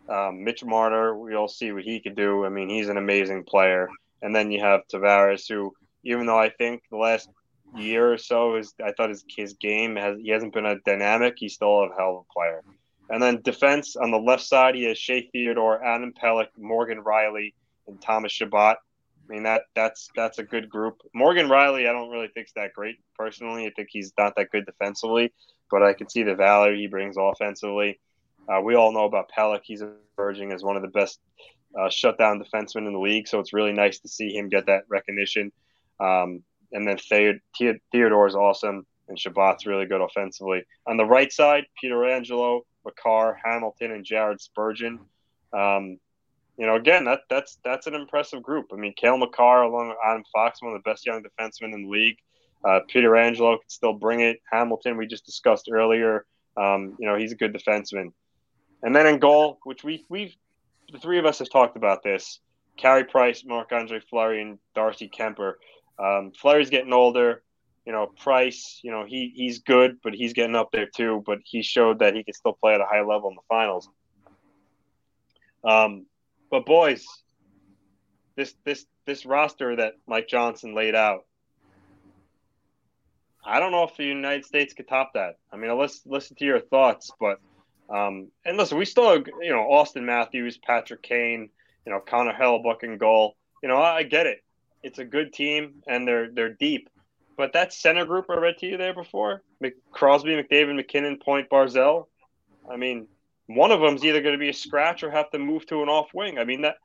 Um, 0.08 0.44
Mitch 0.44 0.64
Marner, 0.64 1.16
we'll 1.16 1.48
see 1.48 1.72
what 1.72 1.84
he 1.84 2.00
could 2.00 2.16
do. 2.16 2.44
I 2.44 2.48
mean, 2.48 2.68
he's 2.68 2.88
an 2.88 2.96
amazing 2.96 3.44
player. 3.44 3.88
And 4.20 4.34
then 4.34 4.50
you 4.50 4.60
have 4.60 4.86
Tavares, 4.92 5.48
who, 5.48 5.72
even 6.04 6.26
though 6.26 6.38
I 6.38 6.50
think 6.50 6.82
the 6.90 6.96
last 6.96 7.28
year 7.76 8.12
or 8.12 8.18
so, 8.18 8.56
is 8.56 8.74
I 8.84 8.92
thought 8.92 9.10
his 9.10 9.24
his 9.28 9.54
game 9.54 9.96
has 9.96 10.18
he 10.20 10.30
hasn't 10.30 10.52
been 10.52 10.66
a 10.66 10.78
dynamic. 10.80 11.34
He's 11.38 11.54
still 11.54 11.84
a 11.84 11.88
hell 11.96 12.18
of 12.18 12.24
a 12.28 12.32
player. 12.32 12.62
And 13.10 13.22
then 13.22 13.42
defense 13.42 13.96
on 13.96 14.10
the 14.10 14.18
left 14.18 14.42
side, 14.42 14.74
he 14.74 14.84
has 14.84 14.98
Shea 14.98 15.28
Theodore, 15.32 15.84
Adam 15.84 16.12
Pelech, 16.12 16.48
Morgan 16.58 17.02
Rielly, 17.02 17.52
and 17.86 18.00
Thomas 18.00 18.32
Chabot. 18.32 18.76
I 19.32 19.34
mean 19.34 19.44
that 19.44 19.62
that's 19.74 20.10
that's 20.14 20.38
a 20.38 20.42
good 20.42 20.68
group. 20.68 21.00
Morgan 21.14 21.48
Rielly, 21.48 21.88
I 21.88 21.92
don't 21.92 22.10
really 22.10 22.28
think 22.28 22.48
is 22.48 22.52
that 22.54 22.74
great 22.74 22.96
personally. 23.16 23.66
I 23.66 23.70
think 23.74 23.88
he's 23.90 24.12
not 24.18 24.34
that 24.36 24.50
good 24.50 24.66
defensively, 24.66 25.32
but 25.70 25.82
I 25.82 25.94
can 25.94 26.10
see 26.10 26.22
the 26.22 26.34
value 26.34 26.76
he 26.76 26.86
brings 26.86 27.16
offensively. 27.18 27.98
Uh, 28.46 28.60
we 28.60 28.74
all 28.74 28.92
know 28.92 29.04
about 29.04 29.30
Pelech. 29.34 29.62
He's 29.64 29.82
emerging 30.18 30.52
as 30.52 30.62
one 30.62 30.76
of 30.76 30.82
the 30.82 30.88
best 30.88 31.18
uh, 31.80 31.88
shutdown 31.88 32.44
defensemen 32.44 32.86
in 32.86 32.92
the 32.92 32.98
league, 32.98 33.26
so 33.26 33.38
it's 33.38 33.54
really 33.54 33.72
nice 33.72 34.00
to 34.00 34.08
see 34.08 34.36
him 34.36 34.50
get 34.50 34.66
that 34.66 34.82
recognition. 34.90 35.50
Um, 35.98 36.42
and 36.72 36.86
then 36.86 36.98
Theod- 36.98 37.40
Theodore 37.90 38.26
is 38.26 38.34
awesome, 38.34 38.84
and 39.08 39.16
Chabot's 39.16 39.64
really 39.64 39.86
good 39.86 40.02
offensively. 40.02 40.62
On 40.86 40.98
the 40.98 41.06
right 41.06 41.32
side, 41.32 41.64
Pietrangelo, 41.82 42.62
Makar, 42.84 43.40
Hamilton, 43.42 43.92
and 43.92 44.04
Jared 44.04 44.42
Spurgeon. 44.42 44.98
Um, 45.54 46.00
you 46.62 46.68
know, 46.68 46.76
again, 46.76 47.04
that 47.06 47.22
that's 47.28 47.58
that's 47.64 47.88
an 47.88 47.94
impressive 47.94 48.40
group. 48.40 48.66
I 48.72 48.76
mean, 48.76 48.94
Cale 48.96 49.18
Makar 49.18 49.62
along 49.62 49.88
with 49.88 49.96
Adam 50.06 50.22
Fox, 50.32 50.62
one 50.62 50.72
of 50.72 50.80
the 50.80 50.88
best 50.88 51.04
young 51.04 51.20
defensemen 51.20 51.74
in 51.74 51.82
the 51.82 51.88
league. 51.88 52.18
Uh, 52.64 52.78
Pietrangelo 52.88 53.58
can 53.58 53.68
still 53.68 53.94
bring 53.94 54.20
it. 54.20 54.38
Hamilton, 54.48 54.96
we 54.96 55.08
just 55.08 55.26
discussed 55.26 55.68
earlier. 55.72 56.24
Um, 56.56 56.94
you 57.00 57.08
know, 57.08 57.16
he's 57.16 57.32
a 57.32 57.34
good 57.34 57.52
defenseman. 57.52 58.12
And 58.80 58.94
then 58.94 59.08
in 59.08 59.18
goal, 59.18 59.58
which 59.64 59.82
we 59.82 60.04
we've 60.08 60.36
the 60.92 61.00
three 61.00 61.18
of 61.18 61.26
us 61.26 61.40
have 61.40 61.50
talked 61.50 61.76
about 61.76 62.04
this. 62.04 62.38
Carey 62.76 63.02
Price, 63.02 63.42
Marc 63.44 63.72
Andre 63.72 63.98
Fleury, 63.98 64.40
and 64.40 64.60
Darcy 64.72 65.10
Kuemper. 65.12 65.54
Um, 65.98 66.30
Fleury's 66.30 66.70
getting 66.70 66.92
older. 66.92 67.42
You 67.84 67.90
know, 67.90 68.06
Price, 68.06 68.78
you 68.84 68.92
know, 68.92 69.04
he 69.04 69.32
he's 69.34 69.58
good, 69.58 69.98
but 70.04 70.14
he's 70.14 70.32
getting 70.32 70.54
up 70.54 70.70
there 70.70 70.86
too. 70.86 71.24
But 71.26 71.38
he 71.44 71.62
showed 71.62 71.98
that 71.98 72.14
he 72.14 72.22
can 72.22 72.34
still 72.34 72.52
play 72.52 72.74
at 72.74 72.80
a 72.80 72.86
high 72.86 73.02
level 73.02 73.30
in 73.30 73.34
the 73.34 73.42
finals. 73.48 73.88
Um, 75.64 76.06
but 76.52 76.66
boys, 76.66 77.06
this 78.36 78.54
this 78.62 78.84
this 79.06 79.24
roster 79.24 79.74
that 79.74 79.94
Mike 80.06 80.28
Johnson 80.28 80.74
laid 80.74 80.94
out, 80.94 81.24
I 83.42 83.58
don't 83.58 83.72
know 83.72 83.84
if 83.84 83.96
the 83.96 84.04
United 84.04 84.44
States 84.44 84.74
could 84.74 84.86
top 84.86 85.14
that. 85.14 85.38
I 85.50 85.56
mean, 85.56 85.76
let's 85.76 86.02
listen 86.04 86.36
to 86.36 86.44
your 86.44 86.60
thoughts, 86.60 87.10
but 87.18 87.40
um, 87.88 88.28
and 88.44 88.58
listen, 88.58 88.76
we 88.76 88.84
still 88.84 89.10
have, 89.10 89.26
you 89.40 89.50
know 89.50 89.66
Auston 89.72 90.02
Matthews, 90.02 90.58
Patrick 90.58 91.02
Kane, 91.02 91.48
you 91.86 91.92
know 91.92 92.00
Connor 92.00 92.34
Hellebuyck 92.34 92.82
in 92.84 92.98
goal. 92.98 93.34
You 93.62 93.70
know, 93.70 93.76
I, 93.76 93.96
I 93.96 94.02
get 94.02 94.26
it. 94.26 94.44
It's 94.82 94.98
a 94.98 95.04
good 95.06 95.32
team 95.32 95.82
and 95.88 96.06
they're 96.06 96.30
they're 96.30 96.52
deep, 96.52 96.90
but 97.38 97.54
that 97.54 97.72
center 97.72 98.04
group 98.04 98.26
I 98.28 98.34
read 98.34 98.58
to 98.58 98.66
you 98.66 98.76
there 98.76 98.92
before, 98.92 99.42
Crosby, 99.90 100.32
McDavid, 100.32 100.76
MacKinnon, 100.76 101.16
Point, 101.16 101.48
Barzal. 101.48 102.08
I 102.70 102.76
mean, 102.76 103.08
one 103.54 103.70
of 103.70 103.80
them's 103.80 104.04
either 104.04 104.20
going 104.20 104.34
to 104.34 104.38
be 104.38 104.48
a 104.48 104.54
scratch 104.54 105.02
or 105.02 105.10
have 105.10 105.30
to 105.30 105.38
move 105.38 105.66
to 105.66 105.82
an 105.82 105.88
off 105.88 106.08
wing. 106.14 106.38
I 106.38 106.44
mean 106.44 106.62
that 106.62 106.76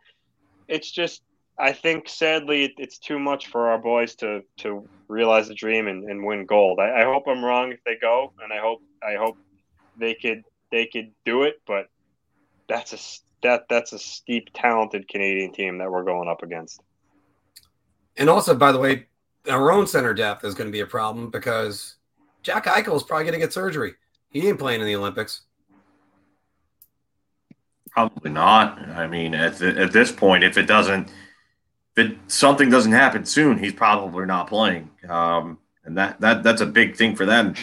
it's 0.67 0.91
just 0.91 1.21
I 1.59 1.71
think 1.73 2.07
sadly 2.07 2.73
it's 2.77 2.99
too 2.99 3.19
much 3.19 3.47
for 3.47 3.69
our 3.69 3.79
boys 3.79 4.15
to 4.15 4.41
to 4.57 4.87
realize 5.07 5.47
the 5.47 5.55
dream 5.55 5.87
and, 5.87 6.03
and 6.09 6.23
win 6.25 6.45
gold. 6.45 6.79
I, 6.79 7.01
I, 7.01 7.03
hope 7.05 7.23
I'm 7.27 7.43
wrong 7.43 7.71
if 7.71 7.79
they 7.85 7.95
go, 7.99 8.33
and 8.43 8.51
I 8.51 8.57
hope 8.57 8.81
I 9.01 9.15
hope 9.15 9.37
they 9.97 10.13
could 10.13 10.43
they 10.71 10.85
could 10.85 11.11
do 11.25 11.43
it. 11.43 11.61
But 11.65 11.87
that's 12.67 12.93
a 12.93 12.97
that 13.43 13.65
that's 13.69 13.93
a 13.93 13.99
steep, 13.99 14.49
talented 14.53 15.07
Canadian 15.07 15.51
team 15.51 15.77
that 15.79 15.91
we're 15.91 16.03
going 16.03 16.29
up 16.29 16.43
against. 16.43 16.81
And 18.17 18.29
also, 18.29 18.55
by 18.55 18.71
the 18.71 18.79
way, 18.79 19.07
our 19.49 19.71
own 19.71 19.87
center 19.87 20.13
depth 20.13 20.43
is 20.43 20.53
going 20.53 20.67
to 20.67 20.71
be 20.71 20.81
a 20.81 20.87
problem 20.87 21.29
because 21.29 21.95
Jack 22.43 22.65
Eichel 22.65 22.95
is 22.95 23.03
probably 23.03 23.25
going 23.25 23.33
to 23.33 23.39
get 23.39 23.53
surgery. 23.53 23.93
He 24.29 24.47
ain't 24.47 24.59
playing 24.59 24.81
in 24.81 24.87
the 24.87 24.95
Olympics. 24.95 25.41
Probably 27.91 28.31
not. 28.31 28.79
I 28.79 29.07
mean, 29.07 29.33
at, 29.33 29.57
the, 29.57 29.77
at 29.79 29.91
this 29.91 30.11
point, 30.11 30.43
if 30.43 30.57
it 30.57 30.67
doesn't, 30.67 31.09
if 31.95 32.11
it, 32.11 32.17
something 32.27 32.69
doesn't 32.69 32.91
happen 32.91 33.25
soon, 33.25 33.57
he's 33.57 33.73
probably 33.73 34.25
not 34.25 34.47
playing. 34.47 34.89
Um, 35.07 35.57
and 35.87 35.97
that 35.97 36.19
that 36.21 36.43
that's 36.43 36.61
a 36.61 36.65
big 36.65 36.95
thing 36.95 37.15
for 37.15 37.25
them. 37.25 37.55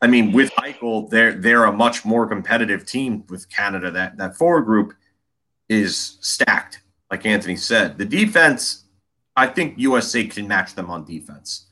I 0.00 0.08
mean, 0.08 0.32
with 0.32 0.50
Eichel, 0.54 1.08
they're 1.08 1.34
they're 1.34 1.64
a 1.64 1.72
much 1.72 2.04
more 2.04 2.26
competitive 2.26 2.86
team 2.86 3.24
with 3.28 3.48
Canada. 3.50 3.90
That 3.90 4.16
that 4.16 4.36
forward 4.36 4.62
group 4.62 4.94
is 5.68 6.18
stacked, 6.20 6.80
like 7.10 7.26
Anthony 7.26 7.56
said. 7.56 7.98
The 7.98 8.04
defense, 8.04 8.84
I 9.36 9.46
think 9.46 9.74
USA 9.78 10.26
can 10.26 10.48
match 10.48 10.74
them 10.74 10.90
on 10.90 11.04
defense. 11.04 11.66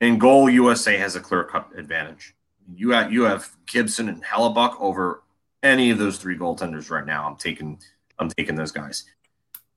In 0.00 0.18
goal, 0.18 0.48
USA 0.50 0.96
has 0.96 1.14
a 1.14 1.20
clear 1.20 1.44
cut 1.44 1.68
advantage. 1.76 2.34
You 2.74 2.90
have 2.90 3.12
you 3.12 3.22
have 3.24 3.50
Gibson 3.66 4.08
and 4.08 4.24
Hellebuyck 4.24 4.80
over 4.80 5.22
any 5.64 5.90
of 5.90 5.98
those 5.98 6.18
three 6.18 6.36
goaltenders 6.36 6.90
right 6.90 7.06
now. 7.06 7.26
I'm 7.26 7.36
taking 7.36 7.80
I'm 8.18 8.28
taking 8.28 8.54
those 8.54 8.70
guys. 8.70 9.04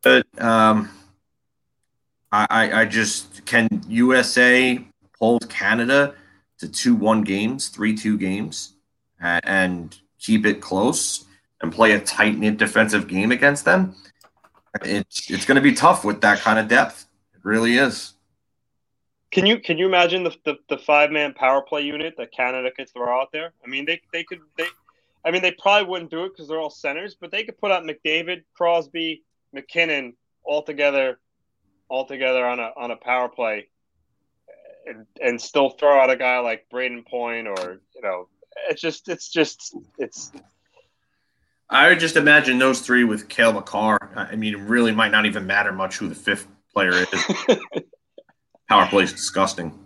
But 0.04 0.28
um, 0.40 0.92
I, 2.32 2.82
I 2.82 2.86
just 2.86 3.46
can 3.46 3.82
USA 3.88 4.86
hold 5.20 5.50
Canada 5.50 6.14
to 6.60 6.68
two 6.68 6.94
one 6.94 7.24
games, 7.24 7.70
three 7.70 7.96
two 7.96 8.18
games, 8.18 8.74
and, 9.20 9.42
and 9.46 9.98
keep 10.20 10.46
it 10.46 10.62
close 10.62 11.26
and 11.62 11.72
play 11.72 11.94
a 11.94 12.00
tight 12.00 12.38
knit 12.38 12.58
defensive 12.58 13.08
game 13.08 13.32
against 13.32 13.66
them. 13.66 13.96
It's 14.84 15.32
it's 15.32 15.46
going 15.46 15.56
to 15.56 15.62
be 15.62 15.74
tough 15.74 16.04
with 16.04 16.22
that 16.22 16.40
kind 16.40 16.60
of 16.60 16.68
depth. 16.68 17.06
It 17.34 17.40
really 17.44 17.78
is. 17.78 18.14
Can 19.32 19.46
you 19.46 19.60
can 19.60 19.78
you 19.78 19.88
imagine 19.88 20.24
the 20.24 20.36
the, 20.46 20.56
the 20.70 20.78
five 20.78 21.12
man 21.12 21.34
power 21.34 21.62
play 21.62 21.82
unit 21.82 22.16
that 22.18 22.32
Canada 22.32 22.70
could 22.76 22.90
throw 22.90 23.20
out 23.20 23.32
there? 23.32 23.54
I 23.64 23.68
mean, 23.68 23.86
they 23.86 24.02
they 24.14 24.24
could 24.24 24.40
they, 24.58 24.68
I 25.28 25.32
mean, 25.32 25.42
they 25.42 25.52
probably 25.52 25.90
wouldn't 25.90 26.10
do 26.10 26.24
it 26.24 26.30
because 26.30 26.48
they're 26.48 26.60
all 26.60 26.70
centers, 26.70 27.18
but 27.20 27.32
they 27.32 27.44
could 27.44 27.58
put 27.58 27.70
out 27.70 27.84
McDavid, 27.84 28.44
Crosby, 28.56 29.24
MacKinnon 29.54 30.14
all 30.46 30.64
together, 30.64 31.20
all 31.90 32.06
together 32.06 32.48
on 32.48 32.62
a 32.62 32.72
on 32.78 32.92
a 32.92 32.96
power 32.96 33.28
play, 33.28 33.68
and, 34.86 35.06
and 35.22 35.42
still 35.42 35.72
throw 35.72 36.00
out 36.00 36.10
a 36.10 36.16
guy 36.16 36.40
like 36.40 36.68
Brayden 36.74 37.06
Point 37.06 37.48
or 37.48 37.82
you 37.94 38.02
know, 38.02 38.30
it's 38.70 38.82
just 38.82 39.10
it's 39.10 39.28
just 39.28 39.76
it's 39.98 40.32
I 41.70 41.90
would 41.90 42.00
just 42.00 42.16
imagine 42.16 42.58
those 42.58 42.80
three 42.80 43.04
with 43.04 43.28
Cale 43.28 43.52
Makar. 43.52 43.98
I 44.16 44.38
mean, 44.38 44.54
it 44.54 44.60
really 44.62 44.94
might 44.94 45.12
not 45.12 45.26
even 45.26 45.46
matter 45.46 45.74
much 45.74 45.98
who 45.98 46.08
the 46.08 46.16
fifth 46.16 46.48
player 46.74 46.94
is. 46.94 47.24
Power 48.70 48.88
play 48.88 49.04
is 49.04 49.12
disgusting. 49.12 49.78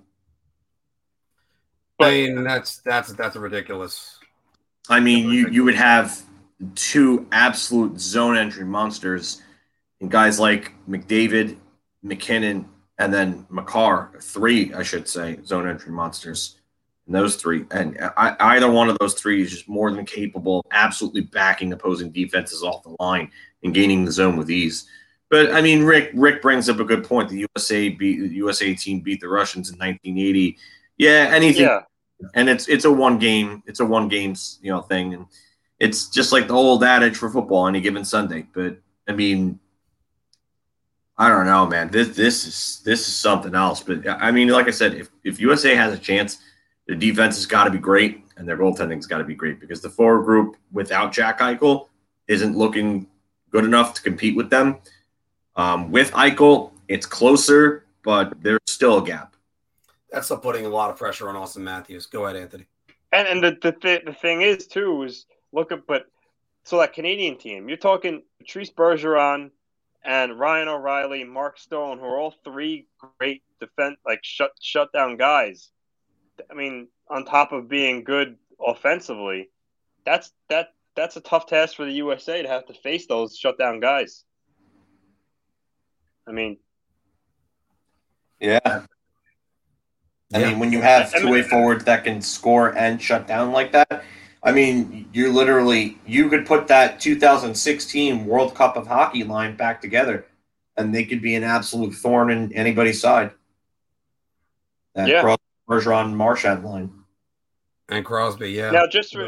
I 2.00 2.12
mean, 2.12 2.44
that's 2.44 2.78
that's 2.78 3.14
that's 3.14 3.36
ridiculous. 3.36 4.20
I 4.92 5.00
mean, 5.00 5.30
you 5.30 5.48
you 5.48 5.64
would 5.64 5.76
have 5.76 6.22
two 6.76 7.26
absolute 7.32 8.00
zone 8.00 8.38
entry 8.38 8.66
monsters, 8.66 9.42
and 10.02 10.12
guys 10.12 10.38
like 10.38 10.74
McDavid, 10.88 11.56
MacKinnon, 12.04 12.68
and 13.00 13.14
then 13.14 13.48
Makar. 13.50 14.12
Three, 14.22 14.74
I 14.74 14.84
should 14.84 15.08
say, 15.08 15.40
zone 15.46 15.68
entry 15.68 15.94
monsters. 15.94 16.58
And 17.08 17.16
those 17.16 17.38
three, 17.38 17.66
and 17.72 17.98
I, 18.18 18.36
either 18.40 18.70
one 18.70 18.90
of 18.90 18.98
those 19.00 19.14
three 19.14 19.42
is 19.42 19.50
just 19.50 19.68
more 19.68 19.92
than 19.92 20.06
capable, 20.06 20.60
of 20.60 20.66
absolutely 20.72 21.22
backing 21.22 21.72
opposing 21.72 22.12
defenses 22.12 22.62
off 22.62 22.84
the 22.84 22.96
line 23.00 23.32
and 23.64 23.74
gaining 23.74 24.04
the 24.04 24.12
zone 24.12 24.36
with 24.36 24.52
ease. 24.52 24.88
But 25.30 25.54
I 25.54 25.62
mean, 25.62 25.84
Rick 25.84 26.12
Rick 26.14 26.42
brings 26.42 26.68
up 26.68 26.82
a 26.82 26.84
good 26.84 27.06
point. 27.06 27.30
The 27.30 27.48
USA 27.56 27.88
beat 27.88 28.20
the 28.20 28.36
USA 28.36 28.76
team 28.76 29.00
beat 29.00 29.22
the 29.22 29.30
Russians 29.30 29.70
in 29.70 29.80
1980. 29.80 30.58
Yeah, 30.98 31.30
anything. 31.32 31.64
Yeah. 31.64 31.84
And 32.34 32.50
it's 32.50 32.68
it's 32.68 32.86
a 32.86 32.92
one 32.92 33.18
game 33.18 33.64
it's 33.66 33.80
a 33.80 33.86
one 33.86 34.08
games 34.08 34.60
you 34.62 34.72
know 34.72 34.82
thing, 34.82 35.14
and 35.14 35.26
it's 35.80 36.10
just 36.10 36.32
like 36.32 36.48
the 36.48 36.54
old 36.54 36.84
adage 36.84 37.18
for 37.18 37.30
football 37.30 37.68
any 37.68 37.82
given 37.82 38.06
Sunday. 38.06 38.46
But 38.54 38.78
I 39.08 39.14
mean, 39.14 39.60
I 41.18 41.30
don't 41.30 41.46
know, 41.46 41.68
man. 41.68 41.90
This 41.90 42.16
this 42.16 42.46
is 42.46 42.82
this 42.86 43.08
is 43.08 43.16
something 43.16 43.56
else. 43.56 43.82
But 43.82 44.08
I 44.08 44.32
mean, 44.32 44.50
like 44.50 44.68
I 44.68 44.72
said, 44.72 44.94
if 44.94 45.10
if 45.24 45.40
USA 45.40 45.76
has 45.76 45.94
a 45.94 45.98
chance, 45.98 46.40
their 46.88 46.96
defense 46.96 47.36
has 47.36 47.46
got 47.46 47.66
to 47.66 47.72
be 47.72 47.78
great, 47.78 48.24
and 48.38 48.48
their 48.48 48.58
goaltending's 48.58 49.08
got 49.08 49.20
to 49.20 49.24
be 49.24 49.36
great 49.36 49.60
because 49.60 49.82
the 49.82 49.90
forward 49.90 50.24
group 50.24 50.58
without 50.72 51.12
Jack 51.12 51.40
Eichel 51.40 51.88
isn't 52.28 52.58
looking 52.58 53.08
good 53.52 53.66
enough 53.66 53.94
to 53.96 54.02
compete 54.02 54.36
with 54.36 54.50
them. 54.50 54.78
Um, 55.56 55.92
with 55.92 56.12
Eichel, 56.12 56.72
it's 56.88 57.06
closer, 57.06 57.86
but 58.04 58.34
there's 58.42 58.60
still 58.68 58.98
a 58.98 59.06
gap. 59.06 59.31
That's 60.12 60.30
up 60.32 60.42
putting 60.42 60.66
a 60.66 60.70
lot 60.70 60.90
of 60.90 60.98
pressure 60.98 61.30
on 61.30 61.36
Auston 61.36 61.62
Matthews. 61.62 62.06
Go 62.06 62.26
ahead, 62.26 62.42
Anthony. 62.42 62.66
And 63.12 63.28
and 63.28 63.44
the 63.44 63.58
the, 63.62 63.72
th- 63.72 64.06
the 64.06 64.14
thing 64.14 64.42
is 64.42 64.68
too 64.68 65.04
is 65.04 65.26
look 65.52 65.72
at 65.72 65.86
but 65.88 66.06
so 66.64 66.78
that 66.80 66.94
Canadian 66.94 67.38
team, 67.38 67.68
you're 67.68 67.78
talking 67.78 68.24
Patrice 68.40 68.70
Bergeron 68.70 69.52
and 70.04 70.40
Ryan 70.40 70.68
O'Reilly, 70.68 71.24
Mark 71.24 71.58
Stone, 71.58 72.00
who 72.00 72.06
are 72.06 72.20
all 72.20 72.36
three 72.44 72.88
great 73.20 73.44
defense 73.60 73.98
like 74.06 74.20
shut 74.24 74.52
shut 74.62 74.92
down 74.94 75.18
guys. 75.18 75.72
I 76.50 76.54
mean, 76.54 76.88
on 77.10 77.26
top 77.26 77.52
of 77.52 77.70
being 77.70 78.04
good 78.04 78.38
offensively, 78.66 79.50
that's 80.06 80.32
that 80.50 80.70
that's 80.96 81.16
a 81.16 81.22
tough 81.22 81.48
task 81.48 81.76
for 81.76 81.86
the 81.86 81.94
USA 81.94 82.42
to 82.42 82.48
have 82.48 82.66
to 82.68 82.74
face 82.74 83.08
those 83.08 83.38
shutdown 83.38 83.80
guys. 83.80 84.24
I 86.28 86.32
mean, 86.32 86.58
yeah. 88.40 88.86
I 90.34 90.40
yeah. 90.40 90.50
mean, 90.50 90.60
when 90.60 90.72
you 90.72 90.82
have 90.82 91.14
two 91.14 91.30
way 91.30 91.44
forwards 91.44 91.84
that 91.86 92.04
can 92.04 92.22
score 92.22 92.78
and 92.78 93.02
shut 93.02 93.28
down 93.28 93.52
like 93.52 93.72
that, 93.74 94.04
I 94.44 94.52
mean, 94.52 95.10
you're 95.14 95.32
literally 95.32 95.98
you 96.06 96.30
could 96.30 96.46
put 96.46 96.68
that 96.68 97.00
2016 97.00 98.26
World 98.26 98.56
Cup 98.56 98.78
of 98.78 98.88
Hockey 98.88 99.24
line 99.24 99.56
back 99.56 99.82
together, 99.82 100.26
and 100.78 100.94
they 100.96 101.04
could 101.04 101.22
be 101.22 101.36
an 101.36 101.44
absolute 101.44 101.94
thorn 101.94 102.32
in 102.32 102.54
anybody's 102.54 103.02
side. 103.02 103.32
That 104.96 105.08
yeah. 105.08 105.36
Bergeron 105.70 106.14
Marchand 106.14 106.66
line. 106.66 106.92
And 107.90 108.06
Crosby, 108.06 108.52
yeah. 108.52 108.72
Now, 108.72 108.88
just 108.88 109.14
for, 109.14 109.28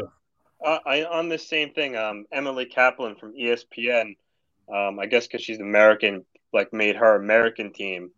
uh, 0.64 0.78
I, 0.86 1.04
on 1.04 1.28
this 1.28 1.48
same 1.48 1.70
thing, 1.70 1.96
um, 1.96 2.26
Emily 2.32 2.66
Kaplan 2.66 3.16
from 3.16 3.34
ESPN, 3.34 4.16
um, 4.72 4.98
I 4.98 5.06
guess 5.06 5.26
because 5.26 5.42
she's 5.42 5.60
American, 5.60 6.24
like 6.52 6.72
made 6.72 6.96
her 6.96 7.16
American 7.16 7.72
team. 7.72 8.10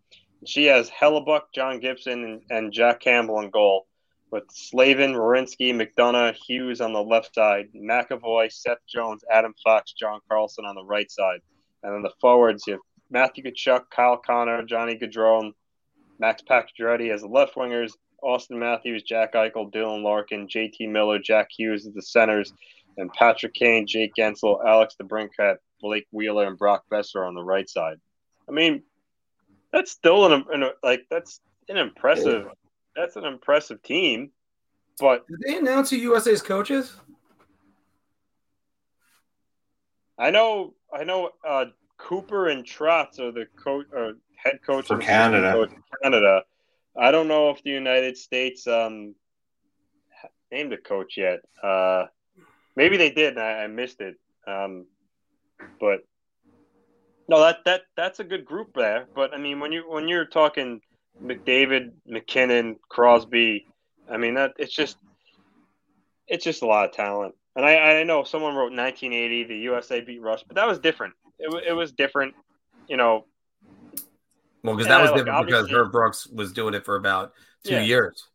She 0.45 0.67
has 0.67 0.91
Hellebuyck, 0.91 1.43
John 1.55 1.81
Gibson, 1.81 2.25
and, 2.25 2.43
and 2.51 2.73
Jack 2.73 3.01
Campbell 3.01 3.41
in 3.41 3.51
goal, 3.51 3.87
with 4.31 4.45
Slavin, 4.51 5.15
Werenski, 5.15 5.73
McDonagh, 5.73 6.35
Hughes 6.35 6.81
on 6.81 6.93
the 6.93 7.03
left 7.03 7.35
side, 7.35 7.69
McAvoy, 7.75 8.53
Seth 8.53 8.85
Jones, 8.87 9.25
Adam 9.31 9.55
Fox, 9.65 9.93
John 9.93 10.21
Carlson 10.29 10.65
on 10.65 10.75
the 10.75 10.85
right 10.85 11.11
side, 11.11 11.41
and 11.83 11.95
then 11.95 12.03
the 12.03 12.13
forwards 12.21 12.67
you 12.67 12.75
have 12.75 12.81
Matthew 13.11 13.45
Tkachuk, 13.45 13.89
Kyle 13.91 14.17
Connor, 14.17 14.65
Johnny 14.65 14.97
Gaudreau, 14.97 15.53
Max 16.19 16.43
Pacioretty 16.43 17.13
as 17.13 17.23
the 17.23 17.29
left 17.29 17.55
wingers, 17.55 17.93
Auston 18.23 18.59
Matthews, 18.59 19.03
Jack 19.03 19.35
Eichel, 19.35 19.73
Dylan 19.73 20.03
Larkin, 20.03 20.49
JT 20.49 20.89
Miller, 20.91 21.19
Jack 21.19 21.49
Hughes 21.57 21.87
as 21.87 21.95
the 21.95 22.03
centers, 22.03 22.53
and 22.97 23.13
Patrick 23.13 23.55
Kane, 23.55 23.87
Jake 23.87 24.13
Guentzel, 24.19 24.65
Alex 24.67 24.97
DeBrincat, 25.01 25.59
Blake 25.81 26.07
Wheeler, 26.11 26.47
and 26.47 26.59
Brock 26.59 26.85
Boeser 26.91 27.27
on 27.27 27.35
the 27.35 27.43
right 27.43 27.69
side. 27.69 27.99
I 28.49 28.53
mean, 28.53 28.83
that's 29.77 29.91
still 29.91 30.33
an, 30.33 30.45
an 30.51 30.71
like 30.83 31.07
that's 31.11 31.41
an 31.69 31.77
impressive. 31.77 32.49
That's 32.97 33.17
an 33.17 33.25
impressive 33.25 33.83
team. 33.83 34.31
But 34.99 35.27
did 35.29 35.41
they 35.47 35.59
announce 35.59 35.91
who 35.91 35.97
USA's 35.97 36.41
coaches? 36.41 36.97
I 40.19 40.31
know. 40.31 40.75
I 40.93 41.05
know. 41.05 41.31
Uh, 41.47 41.67
Cooper 41.99 42.49
and 42.49 42.65
Trotz 42.65 43.21
are 43.21 43.33
the 43.33 43.47
coach 43.63 43.87
or 43.93 44.15
head 44.37 44.61
coach 44.67 44.87
for 44.87 44.97
Canada. 44.97 45.53
Coach 45.53 45.73
Canada. 46.03 46.43
I 46.99 47.11
don't 47.11 47.29
know 47.29 47.51
if 47.51 47.63
the 47.63 47.71
United 47.71 48.17
States 48.17 48.67
um, 48.67 49.15
named 50.51 50.73
a 50.73 50.79
coach 50.79 51.19
yet. 51.19 51.41
Uh, 51.63 52.07
maybe 52.75 52.97
they 52.97 53.11
did, 53.11 53.37
and 53.37 53.41
I, 53.41 53.65
I 53.65 53.67
missed 53.67 54.01
it. 54.01 54.17
Um, 54.47 54.87
but 55.79 56.01
no, 57.29 57.41
that 57.41 57.59
that 57.65 57.83
that's 57.97 58.21
a 58.21 58.25
good 58.25 58.45
group 58.45 58.73
there. 58.75 59.07
But 59.15 59.35
I 59.35 59.39
mean, 59.39 59.61
when 59.61 59.73
you 59.73 59.85
when 59.89 60.09
you're 60.09 60.27
talking 60.27 60.81
McDavid, 61.23 61.93
MacKinnon, 62.07 62.77
Crosby, 62.89 63.67
I 64.11 64.17
mean 64.17 64.35
that 64.35 64.55
it's 64.59 64.75
just 64.75 64.97
it's 66.29 66.45
just 66.45 66.63
a 66.63 66.67
lot 66.67 66.89
of 66.89 66.93
talent. 66.93 67.35
And 67.55 67.65
I, 67.65 68.01
I 68.01 68.03
know 68.05 68.23
someone 68.23 68.55
wrote 68.55 68.73
1980, 68.73 69.45
the 69.45 69.57
USA 69.57 70.01
beat 70.03 70.21
Russia, 70.21 70.45
but 70.47 70.57
that 70.57 70.67
was 70.67 70.79
different. 70.79 71.15
It, 71.39 71.69
it 71.69 71.73
was 71.73 71.93
different, 71.93 72.35
you 72.87 72.99
know. 72.99 73.25
Well, 74.63 74.77
because 74.77 74.89
that 74.89 75.01
was 75.01 75.13
different 75.13 75.47
because 75.47 75.71
Herb 75.71 75.91
Brooks 75.91 76.27
was 76.27 76.53
doing 76.53 76.75
it 76.75 76.85
for 76.85 76.97
about 76.97 77.33
two 77.65 77.75
yeah. 77.75 77.83
years. 77.83 78.29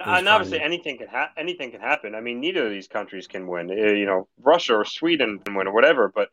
Uh, 0.00 0.14
and 0.18 0.28
obviously, 0.28 0.60
anything 0.60 0.98
can 0.98 1.06
ha- 1.06 1.30
anything 1.36 1.70
can 1.70 1.80
happen. 1.80 2.14
I 2.14 2.20
mean, 2.20 2.40
neither 2.40 2.64
of 2.64 2.70
these 2.70 2.88
countries 2.88 3.28
can 3.28 3.46
win. 3.46 3.70
Uh, 3.70 3.92
you 3.92 4.06
know, 4.06 4.26
Russia 4.40 4.74
or 4.74 4.84
Sweden 4.84 5.38
can 5.38 5.54
win 5.54 5.68
or 5.68 5.72
whatever. 5.72 6.10
But 6.12 6.30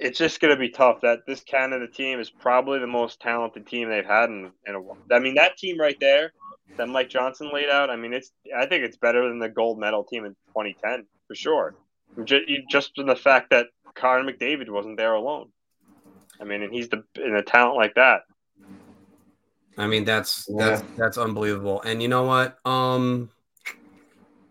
it's 0.00 0.18
just 0.18 0.40
going 0.40 0.54
to 0.54 0.58
be 0.58 0.70
tough. 0.70 1.02
That 1.02 1.26
this 1.26 1.42
Canada 1.42 1.86
team 1.86 2.18
is 2.18 2.30
probably 2.30 2.78
the 2.78 2.86
most 2.86 3.20
talented 3.20 3.66
team 3.66 3.88
they've 3.88 4.04
had 4.04 4.30
in, 4.30 4.50
in 4.66 4.74
a 4.74 4.80
while. 4.80 4.98
I 5.12 5.18
mean, 5.18 5.34
that 5.34 5.56
team 5.56 5.78
right 5.78 5.96
there 6.00 6.32
that 6.76 6.88
Mike 6.88 7.10
Johnson 7.10 7.50
laid 7.52 7.68
out. 7.68 7.90
I 7.90 7.96
mean, 7.96 8.12
it's 8.12 8.32
I 8.56 8.66
think 8.66 8.84
it's 8.84 8.96
better 8.96 9.28
than 9.28 9.38
the 9.38 9.48
gold 9.48 9.78
medal 9.78 10.04
team 10.04 10.24
in 10.24 10.32
2010 10.48 11.06
for 11.28 11.34
sure. 11.34 11.74
Just, 12.24 12.42
just 12.68 12.94
from 12.96 13.06
the 13.06 13.16
fact 13.16 13.50
that 13.50 13.66
Connor 13.94 14.32
McDavid 14.32 14.68
wasn't 14.68 14.96
there 14.96 15.14
alone. 15.14 15.50
I 16.40 16.44
mean, 16.44 16.62
and 16.62 16.72
he's 16.72 16.88
the 16.88 17.04
in 17.16 17.36
a 17.36 17.42
talent 17.42 17.76
like 17.76 17.94
that. 17.94 18.22
I 19.76 19.86
mean, 19.86 20.04
that's 20.04 20.46
that's 20.56 20.82
yeah. 20.82 20.88
that's 20.96 21.18
unbelievable. 21.18 21.82
And 21.82 22.02
you 22.02 22.08
know 22.08 22.24
what? 22.24 22.58
Um, 22.64 23.30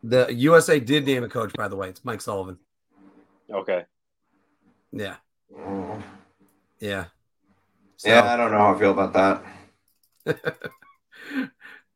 the 0.04 0.34
USA 0.34 0.80
did 0.80 1.06
name 1.06 1.24
a 1.24 1.30
coach, 1.30 1.52
by 1.54 1.68
the 1.68 1.76
way. 1.76 1.90
It's 1.90 2.06
Mike 2.06 2.22
Sullivan. 2.22 2.58
Okay. 3.52 3.86
Yeah. 4.92 5.16
Yeah. 6.80 7.06
So, 7.98 8.10
Yeah, 8.10 8.24
I 8.24 8.38
don't 8.38 8.52
know 8.52 8.58
how 8.60 8.76
I 8.76 8.80
feel 8.80 8.92
about 8.92 9.14
that. 9.14 9.44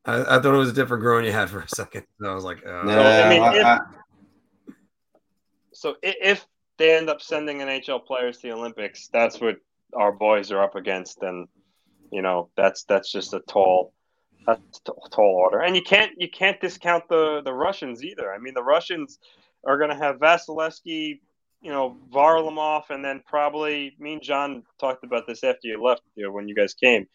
I, 0.05 0.21
I 0.21 0.39
thought 0.39 0.53
it 0.53 0.57
was 0.57 0.69
a 0.69 0.73
different 0.73 1.01
groan 1.01 1.23
you 1.23 1.31
had 1.31 1.49
for 1.49 1.59
a 1.61 1.69
second. 1.69 2.05
So 2.19 2.29
I 2.29 2.35
was 2.35 2.43
like, 2.43 2.65
uh, 2.65 2.83
No, 2.83 3.01
I 3.01 3.29
mean, 3.29 3.43
if- 3.55 3.65
I- 3.65 3.79
So 5.71 5.95
if 6.01 6.45
they 6.77 6.95
end 6.95 7.09
up 7.09 7.21
sending 7.21 7.59
NHL 7.59 8.05
players 8.05 8.37
to 8.39 8.47
the 8.47 8.53
Olympics, 8.53 9.07
that's 9.11 9.39
what 9.39 9.57
our 9.93 10.11
boys 10.11 10.51
are 10.51 10.61
up 10.63 10.75
against, 10.75 11.21
and 11.21 11.47
you 12.11 12.21
know 12.21 12.49
that's 12.55 12.83
that's 12.83 13.11
just 13.11 13.33
a 13.33 13.39
tall, 13.41 13.93
that's 14.45 14.61
a 14.87 14.91
t- 14.91 14.97
tall 15.11 15.35
order. 15.35 15.61
And 15.61 15.75
you 15.75 15.81
can't 15.81 16.11
you 16.17 16.29
can't 16.29 16.59
discount 16.61 17.07
the 17.09 17.41
the 17.43 17.53
Russians 17.53 18.03
either. 18.03 18.31
I 18.33 18.37
mean, 18.39 18.53
the 18.53 18.63
Russians 18.63 19.19
are 19.65 19.77
going 19.77 19.89
to 19.89 19.95
have 19.95 20.17
Vasilevskiy, 20.19 21.19
you 21.63 21.71
know, 21.71 21.97
Varlamov, 22.11 22.83
and 22.89 23.03
then 23.03 23.23
probably 23.25 23.95
me 23.97 24.13
and 24.13 24.21
John 24.21 24.63
talked 24.79 25.03
about 25.05 25.25
this 25.25 25.43
after 25.43 25.67
you 25.67 25.81
left, 25.81 26.01
know, 26.17 26.31
when 26.31 26.47
you 26.47 26.55
guys 26.55 26.73
came. 26.73 27.07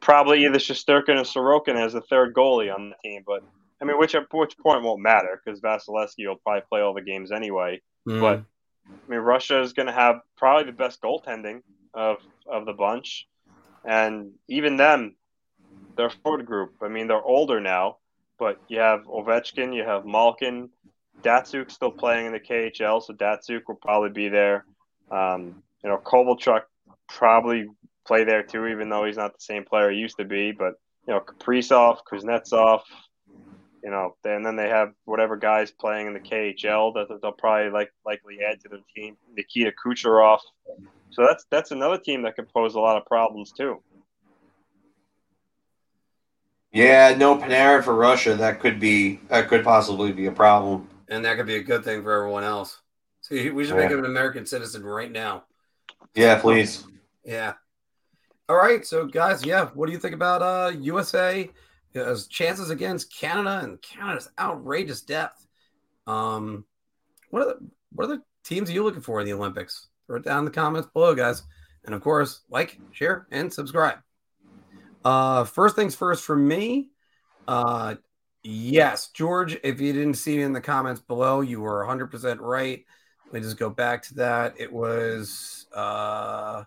Probably 0.00 0.44
either 0.44 0.58
Shesterkin 0.58 1.20
or 1.20 1.24
Sorokin 1.24 1.76
as 1.76 1.92
the 1.92 2.00
third 2.00 2.34
goalie 2.34 2.74
on 2.74 2.90
the 2.90 2.96
team, 3.04 3.22
but 3.26 3.42
I 3.80 3.84
mean, 3.84 3.98
which 3.98 4.14
at 4.14 4.32
which 4.32 4.56
point 4.58 4.82
won't 4.82 5.02
matter 5.02 5.40
because 5.44 5.60
Vasilevskiy 5.60 6.26
will 6.26 6.36
probably 6.36 6.62
play 6.70 6.80
all 6.80 6.94
the 6.94 7.02
games 7.02 7.32
anyway. 7.32 7.80
mm, 8.08 8.20
But 8.20 8.38
I 8.88 9.10
mean, 9.10 9.20
Russia 9.20 9.60
is 9.60 9.72
going 9.72 9.88
to 9.88 9.92
have 9.92 10.20
probably 10.36 10.64
the 10.64 10.76
best 10.76 11.02
goaltending 11.02 11.62
of 11.92 12.16
of 12.46 12.64
the 12.64 12.72
bunch, 12.72 13.26
and 13.84 14.32
even 14.48 14.76
them, 14.76 15.16
their 15.96 16.10
forward 16.10 16.46
group. 16.46 16.74
I 16.80 16.88
mean, 16.88 17.08
they're 17.08 17.20
older 17.22 17.60
now, 17.60 17.98
but 18.38 18.58
you 18.68 18.78
have 18.78 19.00
Ovechkin, 19.04 19.74
you 19.74 19.82
have 19.82 20.06
Malkin, 20.06 20.70
Datsyuk 21.22 21.70
still 21.70 21.90
playing 21.90 22.26
in 22.26 22.32
the 22.32 22.40
KHL, 22.40 23.02
so 23.02 23.12
Datsyuk 23.12 23.62
will 23.68 23.76
probably 23.76 24.10
be 24.10 24.28
there. 24.28 24.64
Um, 25.10 25.62
you 25.84 25.90
know, 25.90 25.98
Kovalchuk 25.98 26.62
probably 27.08 27.66
play 28.06 28.24
there 28.24 28.42
too, 28.42 28.66
even 28.66 28.88
though 28.88 29.04
he's 29.04 29.16
not 29.16 29.32
the 29.34 29.40
same 29.40 29.64
player 29.64 29.90
he 29.90 29.98
used 29.98 30.16
to 30.18 30.24
be. 30.24 30.52
But 30.52 30.74
you 31.06 31.14
know, 31.14 31.20
Kaprizov, 31.20 31.98
Kuznetsov, 32.10 32.80
you 33.84 33.90
know, 33.90 34.16
and 34.24 34.44
then 34.44 34.56
they 34.56 34.68
have 34.68 34.92
whatever 35.04 35.36
guys 35.36 35.70
playing 35.70 36.06
in 36.06 36.14
the 36.14 36.20
KHL 36.20 36.94
that 36.94 37.18
they'll 37.20 37.32
probably 37.32 37.70
like 37.70 37.92
likely 38.06 38.38
add 38.40 38.60
to 38.60 38.68
their 38.68 38.80
team. 38.94 39.16
Nikita 39.36 39.72
Kucherov. 39.84 40.38
So 41.10 41.26
that's 41.26 41.44
that's 41.50 41.70
another 41.70 41.98
team 41.98 42.22
that 42.22 42.36
could 42.36 42.48
pose 42.48 42.74
a 42.74 42.80
lot 42.80 42.96
of 42.96 43.06
problems 43.06 43.52
too. 43.52 43.82
yeah, 46.72 47.14
no 47.16 47.36
Panarin 47.36 47.84
for 47.84 47.94
Russia. 47.94 48.34
That 48.34 48.60
could 48.60 48.80
be 48.80 49.20
that 49.28 49.48
could 49.48 49.62
possibly 49.62 50.12
be 50.12 50.26
a 50.26 50.32
problem. 50.32 50.88
And 51.12 51.24
that 51.24 51.36
could 51.36 51.46
be 51.46 51.56
a 51.56 51.62
good 51.62 51.84
thing 51.84 52.02
for 52.02 52.10
everyone 52.10 52.42
else. 52.42 52.80
See, 53.20 53.50
we 53.50 53.64
should 53.64 53.76
make 53.76 53.90
him 53.90 53.98
an 53.98 54.06
American 54.06 54.46
citizen 54.46 54.82
right 54.82 55.12
now. 55.12 55.44
Yeah, 56.14 56.40
please. 56.40 56.84
Yeah. 57.24 57.52
All 58.48 58.56
right, 58.56 58.84
so 58.84 59.06
guys, 59.06 59.44
yeah, 59.44 59.66
what 59.74 59.86
do 59.86 59.92
you 59.92 59.98
think 59.98 60.14
about 60.14 60.42
uh 60.42 60.72
USA? 60.78 61.48
His 61.92 62.26
chances 62.26 62.70
against 62.70 63.14
Canada 63.14 63.60
and 63.62 63.80
Canada's 63.82 64.30
outrageous 64.38 65.02
depth. 65.02 65.46
Um, 66.06 66.64
what 67.30 67.42
are 67.42 67.46
the 67.46 67.70
what 67.92 68.04
are 68.04 68.16
the 68.16 68.22
teams 68.44 68.70
are 68.70 68.72
you 68.72 68.82
looking 68.82 69.02
for 69.02 69.20
in 69.20 69.26
the 69.26 69.34
Olympics? 69.34 69.88
Throw 70.06 70.16
it 70.16 70.24
down 70.24 70.40
in 70.40 70.44
the 70.46 70.50
comments 70.50 70.88
below, 70.92 71.14
guys, 71.14 71.42
and 71.84 71.94
of 71.94 72.00
course, 72.00 72.40
like, 72.50 72.80
share, 72.92 73.26
and 73.30 73.52
subscribe. 73.52 73.98
Uh, 75.04 75.44
first 75.44 75.76
things 75.76 75.94
first 75.94 76.24
for 76.24 76.36
me. 76.36 76.90
Uh, 77.46 77.96
yes, 78.42 79.08
George. 79.08 79.58
If 79.62 79.80
you 79.80 79.92
didn't 79.92 80.14
see 80.14 80.40
it 80.40 80.44
in 80.44 80.52
the 80.52 80.60
comments 80.60 81.00
below, 81.00 81.40
you 81.40 81.60
were 81.60 81.78
100 81.78 82.10
percent 82.10 82.40
right. 82.40 82.84
Let 83.26 83.32
me 83.32 83.40
just 83.40 83.58
go 83.58 83.70
back 83.70 84.02
to 84.04 84.14
that. 84.16 84.54
It 84.58 84.72
was 84.72 85.66
uh 85.74 86.64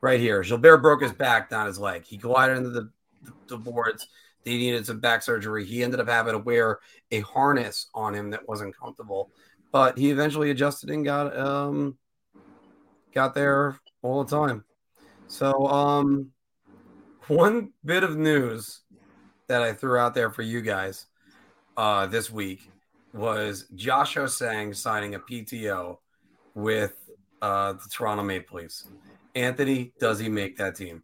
right 0.00 0.20
here. 0.20 0.42
Gilbert 0.42 0.78
broke 0.78 1.02
his 1.02 1.12
back, 1.12 1.50
not 1.50 1.66
his 1.66 1.78
leg. 1.78 2.04
He 2.04 2.18
collided 2.18 2.58
into 2.58 2.70
the, 2.70 2.90
the, 3.22 3.32
the 3.48 3.58
boards. 3.58 4.08
They 4.44 4.56
needed 4.56 4.86
some 4.86 5.00
back 5.00 5.22
surgery. 5.22 5.64
He 5.64 5.82
ended 5.82 6.00
up 6.00 6.08
having 6.08 6.32
to 6.32 6.38
wear 6.38 6.78
a 7.10 7.20
harness 7.20 7.88
on 7.94 8.14
him 8.14 8.30
that 8.30 8.48
wasn't 8.48 8.76
comfortable, 8.76 9.30
but 9.72 9.98
he 9.98 10.10
eventually 10.10 10.50
adjusted 10.50 10.90
and 10.90 11.04
got 11.04 11.36
um 11.38 11.96
got 13.12 13.34
there 13.34 13.78
all 14.02 14.24
the 14.24 14.36
time. 14.36 14.64
So 15.26 15.66
um 15.66 16.30
one 17.26 17.72
bit 17.84 18.04
of 18.04 18.16
news 18.16 18.80
that 19.48 19.62
I 19.62 19.72
threw 19.72 19.98
out 19.98 20.14
there 20.14 20.30
for 20.30 20.42
you 20.42 20.60
guys 20.60 21.06
uh 21.76 22.06
this 22.06 22.30
week 22.30 22.70
was 23.12 23.66
Josh 23.74 24.14
Ho-Sang 24.14 24.74
signing 24.74 25.14
a 25.14 25.20
PTO 25.20 25.98
with 26.54 26.94
uh 27.42 27.72
the 27.72 27.88
Toronto 27.90 28.22
Maple 28.22 28.58
Leafs. 28.58 28.86
Anthony, 29.34 29.92
does 30.00 30.18
he 30.18 30.28
make 30.28 30.56
that 30.56 30.76
team? 30.76 31.02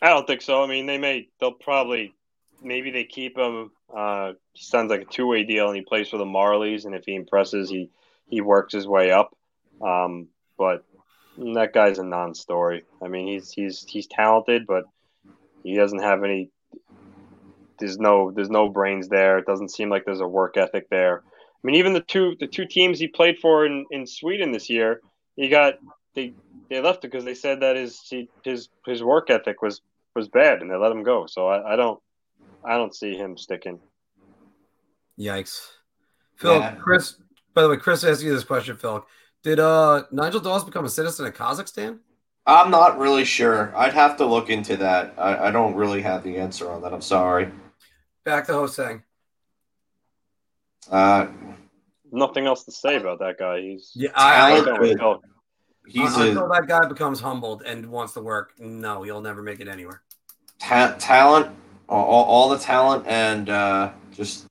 I 0.00 0.10
don't 0.10 0.26
think 0.26 0.42
so. 0.42 0.62
I 0.62 0.66
mean, 0.66 0.86
they 0.86 0.98
may 0.98 1.28
they'll 1.40 1.52
probably 1.52 2.14
maybe 2.62 2.90
they 2.90 3.04
keep 3.04 3.36
him. 3.36 3.70
Uh, 3.94 4.32
sounds 4.54 4.90
like 4.90 5.02
a 5.02 5.06
two 5.06 5.26
way 5.26 5.44
deal, 5.44 5.68
and 5.68 5.76
he 5.76 5.82
plays 5.82 6.08
for 6.08 6.18
the 6.18 6.24
Marlies. 6.24 6.84
And 6.84 6.94
if 6.94 7.04
he 7.04 7.14
impresses, 7.14 7.70
he 7.70 7.90
he 8.28 8.40
works 8.40 8.72
his 8.72 8.86
way 8.86 9.10
up. 9.10 9.36
Um, 9.80 10.28
but 10.56 10.84
that 11.38 11.72
guy's 11.72 11.98
a 11.98 12.04
non-story. 12.04 12.84
I 13.02 13.08
mean, 13.08 13.26
he's 13.26 13.50
he's 13.50 13.84
he's 13.88 14.06
talented, 14.06 14.66
but 14.66 14.84
he 15.62 15.76
doesn't 15.76 16.02
have 16.02 16.24
any. 16.24 16.50
There's 17.78 17.98
no 17.98 18.32
there's 18.32 18.50
no 18.50 18.68
brains 18.68 19.08
there. 19.08 19.38
It 19.38 19.46
doesn't 19.46 19.70
seem 19.70 19.88
like 19.90 20.04
there's 20.04 20.20
a 20.20 20.26
work 20.26 20.56
ethic 20.56 20.88
there. 20.90 21.22
I 21.26 21.66
mean, 21.66 21.76
even 21.76 21.92
the 21.92 22.00
two 22.00 22.36
the 22.40 22.46
two 22.46 22.66
teams 22.66 22.98
he 22.98 23.08
played 23.08 23.38
for 23.38 23.66
in, 23.66 23.84
in 23.90 24.06
Sweden 24.06 24.52
this 24.52 24.68
year, 24.70 25.02
he 25.36 25.48
got 25.48 25.74
they 26.14 26.34
they 26.70 26.80
left 26.80 27.04
it 27.04 27.10
because 27.10 27.24
they 27.24 27.34
said 27.34 27.60
that 27.60 27.76
his 27.76 28.00
he, 28.08 28.28
his 28.42 28.68
his 28.86 29.02
work 29.02 29.30
ethic 29.30 29.62
was 29.62 29.80
was 30.14 30.28
bad, 30.28 30.60
and 30.60 30.70
they 30.70 30.76
let 30.76 30.92
him 30.92 31.02
go. 31.02 31.26
So 31.26 31.48
I, 31.48 31.74
I 31.74 31.76
don't 31.76 32.00
I 32.64 32.76
don't 32.76 32.94
see 32.94 33.16
him 33.16 33.36
sticking. 33.36 33.80
Yikes. 35.18 35.60
Phil, 36.36 36.58
Yeah. 36.58 36.74
Chris, 36.76 37.16
by 37.54 37.62
the 37.62 37.68
way, 37.68 37.76
Chris 37.76 38.04
asked 38.04 38.22
you 38.22 38.32
this 38.32 38.44
question, 38.44 38.76
Phil. 38.76 39.04
Did 39.42 39.60
uh 39.60 40.04
Nigel 40.12 40.40
Dawes 40.40 40.64
become 40.64 40.84
a 40.84 40.90
citizen 40.90 41.26
of 41.26 41.34
Kazakhstan? 41.34 41.98
I'm 42.48 42.70
not 42.70 42.98
really 42.98 43.26
sure. 43.26 43.72
I'd 43.76 43.92
have 43.92 44.16
to 44.16 44.24
look 44.24 44.48
into 44.48 44.78
that. 44.78 45.14
I, 45.18 45.48
I 45.48 45.50
don't 45.50 45.74
really 45.74 46.00
have 46.00 46.24
the 46.24 46.38
answer 46.38 46.70
on 46.70 46.80
that. 46.80 46.94
I'm 46.94 47.02
sorry. 47.02 47.50
Back 48.24 48.46
to 48.46 48.54
Ho-Sang. 48.54 49.02
Uh, 50.90 51.26
Nothing 52.10 52.46
else 52.46 52.64
to 52.64 52.72
say 52.72 52.96
about 52.96 53.18
that 53.18 53.38
guy. 53.38 53.60
He's 53.60 53.92
Yeah, 53.94 54.08
I, 54.14 54.52
I, 54.56 54.64
Talented. 54.64 55.00
Oh, 55.02 55.20
he's 55.86 56.16
until 56.16 56.46
a 56.46 56.48
that 56.48 56.66
guy 56.66 56.88
becomes 56.88 57.20
humbled 57.20 57.62
and 57.66 57.84
wants 57.90 58.14
to 58.14 58.22
work, 58.22 58.54
no, 58.58 59.02
he'll 59.02 59.20
never 59.20 59.42
make 59.42 59.60
it 59.60 59.68
anywhere. 59.68 60.00
ta- 60.58 60.96
talent, 60.98 61.54
all, 61.86 62.04
all 62.06 62.24
all 62.24 62.48
the 62.48 62.58
talent, 62.58 63.06
and 63.06 63.50
uh, 63.50 63.92
just 64.10 64.46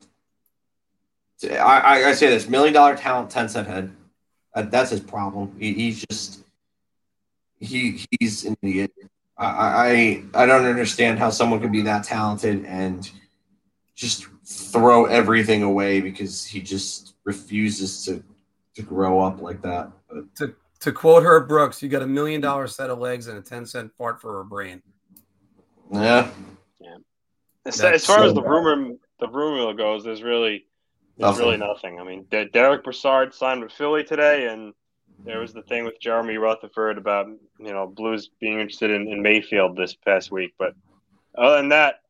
I, 1.44 1.56
I, 1.56 2.10
I 2.10 2.14
say 2.14 2.28
this 2.28 2.48
million 2.48 2.76
dollar 2.76 2.96
talent, 2.96 3.32
ten 3.32 3.50
cent 3.50 3.68
head. 3.68 3.92
Uh, 4.54 4.62
that's 4.64 4.92
his 4.92 5.00
problem. 5.00 5.56
He, 5.60 5.74
he's 5.74 6.06
just 6.10 6.44
he 7.60 8.04
he's 8.20 8.46
an 8.46 8.58
idiot. 8.62 8.92
I, 9.38 9.46
I 10.34 10.44
I 10.44 10.46
don't 10.46 10.66
understand 10.66 11.20
how 11.20 11.30
someone 11.30 11.60
could 11.60 11.72
be 11.72 11.82
that 11.84 12.04
talented 12.04 12.66
and 12.66 13.10
just 13.96 14.28
throw 14.46 15.06
everything 15.06 15.64
away 15.64 16.02
because 16.02 16.46
he 16.46 16.62
just 16.62 17.16
refuses 17.24 18.04
to 18.06 18.24
to 18.76 18.82
grow 18.82 19.20
up 19.20 19.42
like 19.42 19.62
that. 19.64 19.92
But 20.10 20.36
To 20.38 20.56
to 20.82 20.92
quote 20.92 21.24
Herb 21.24 21.48
Brooks, 21.48 21.82
you 21.82 21.90
got 21.90 22.02
a 22.04 22.08
million 22.08 22.42
dollar 22.42 22.68
set 22.68 22.90
of 22.90 23.00
legs 23.00 23.28
and 23.28 23.38
a 23.38 23.42
ten 23.42 23.66
cent 23.66 23.92
fart 23.98 24.22
for 24.22 24.40
a 24.40 24.46
brain. 24.46 24.82
yeah, 25.92 26.30
As, 27.66 27.82
as 27.82 28.06
far 28.06 28.20
so 28.20 28.26
as 28.28 28.34
the 28.34 28.42
bad. 28.42 28.50
rumor 28.50 28.96
the 29.20 29.28
rumor 29.28 29.74
goes, 29.74 30.04
there's 30.04 30.22
really 30.24 30.66
there's 31.18 31.32
Nothing. 31.32 31.46
really 31.46 31.58
nothing. 31.58 32.00
I 32.00 32.04
mean, 32.04 32.26
De- 32.30 32.50
Derek 32.50 32.84
Brassard 32.84 33.34
signed 33.34 33.62
with 33.64 33.72
Philly 33.72 34.04
today, 34.04 34.48
and 34.48 34.74
there 35.26 35.40
was 35.40 35.54
the 35.54 35.62
thing 35.64 35.86
with 35.86 36.00
Jeremy 36.00 36.38
Rutherford 36.38 36.98
about 36.98 37.28
you 37.28 37.74
know 37.74 37.88
Blues 37.88 38.30
being 38.40 38.60
interested 38.60 38.92
in, 38.92 39.08
in 39.08 39.22
Mayfield 39.22 39.76
this 39.76 39.96
past 39.96 40.32
week. 40.32 40.54
But 40.58 40.74
other 41.38 41.58
than 41.58 41.70
that, 41.70 42.02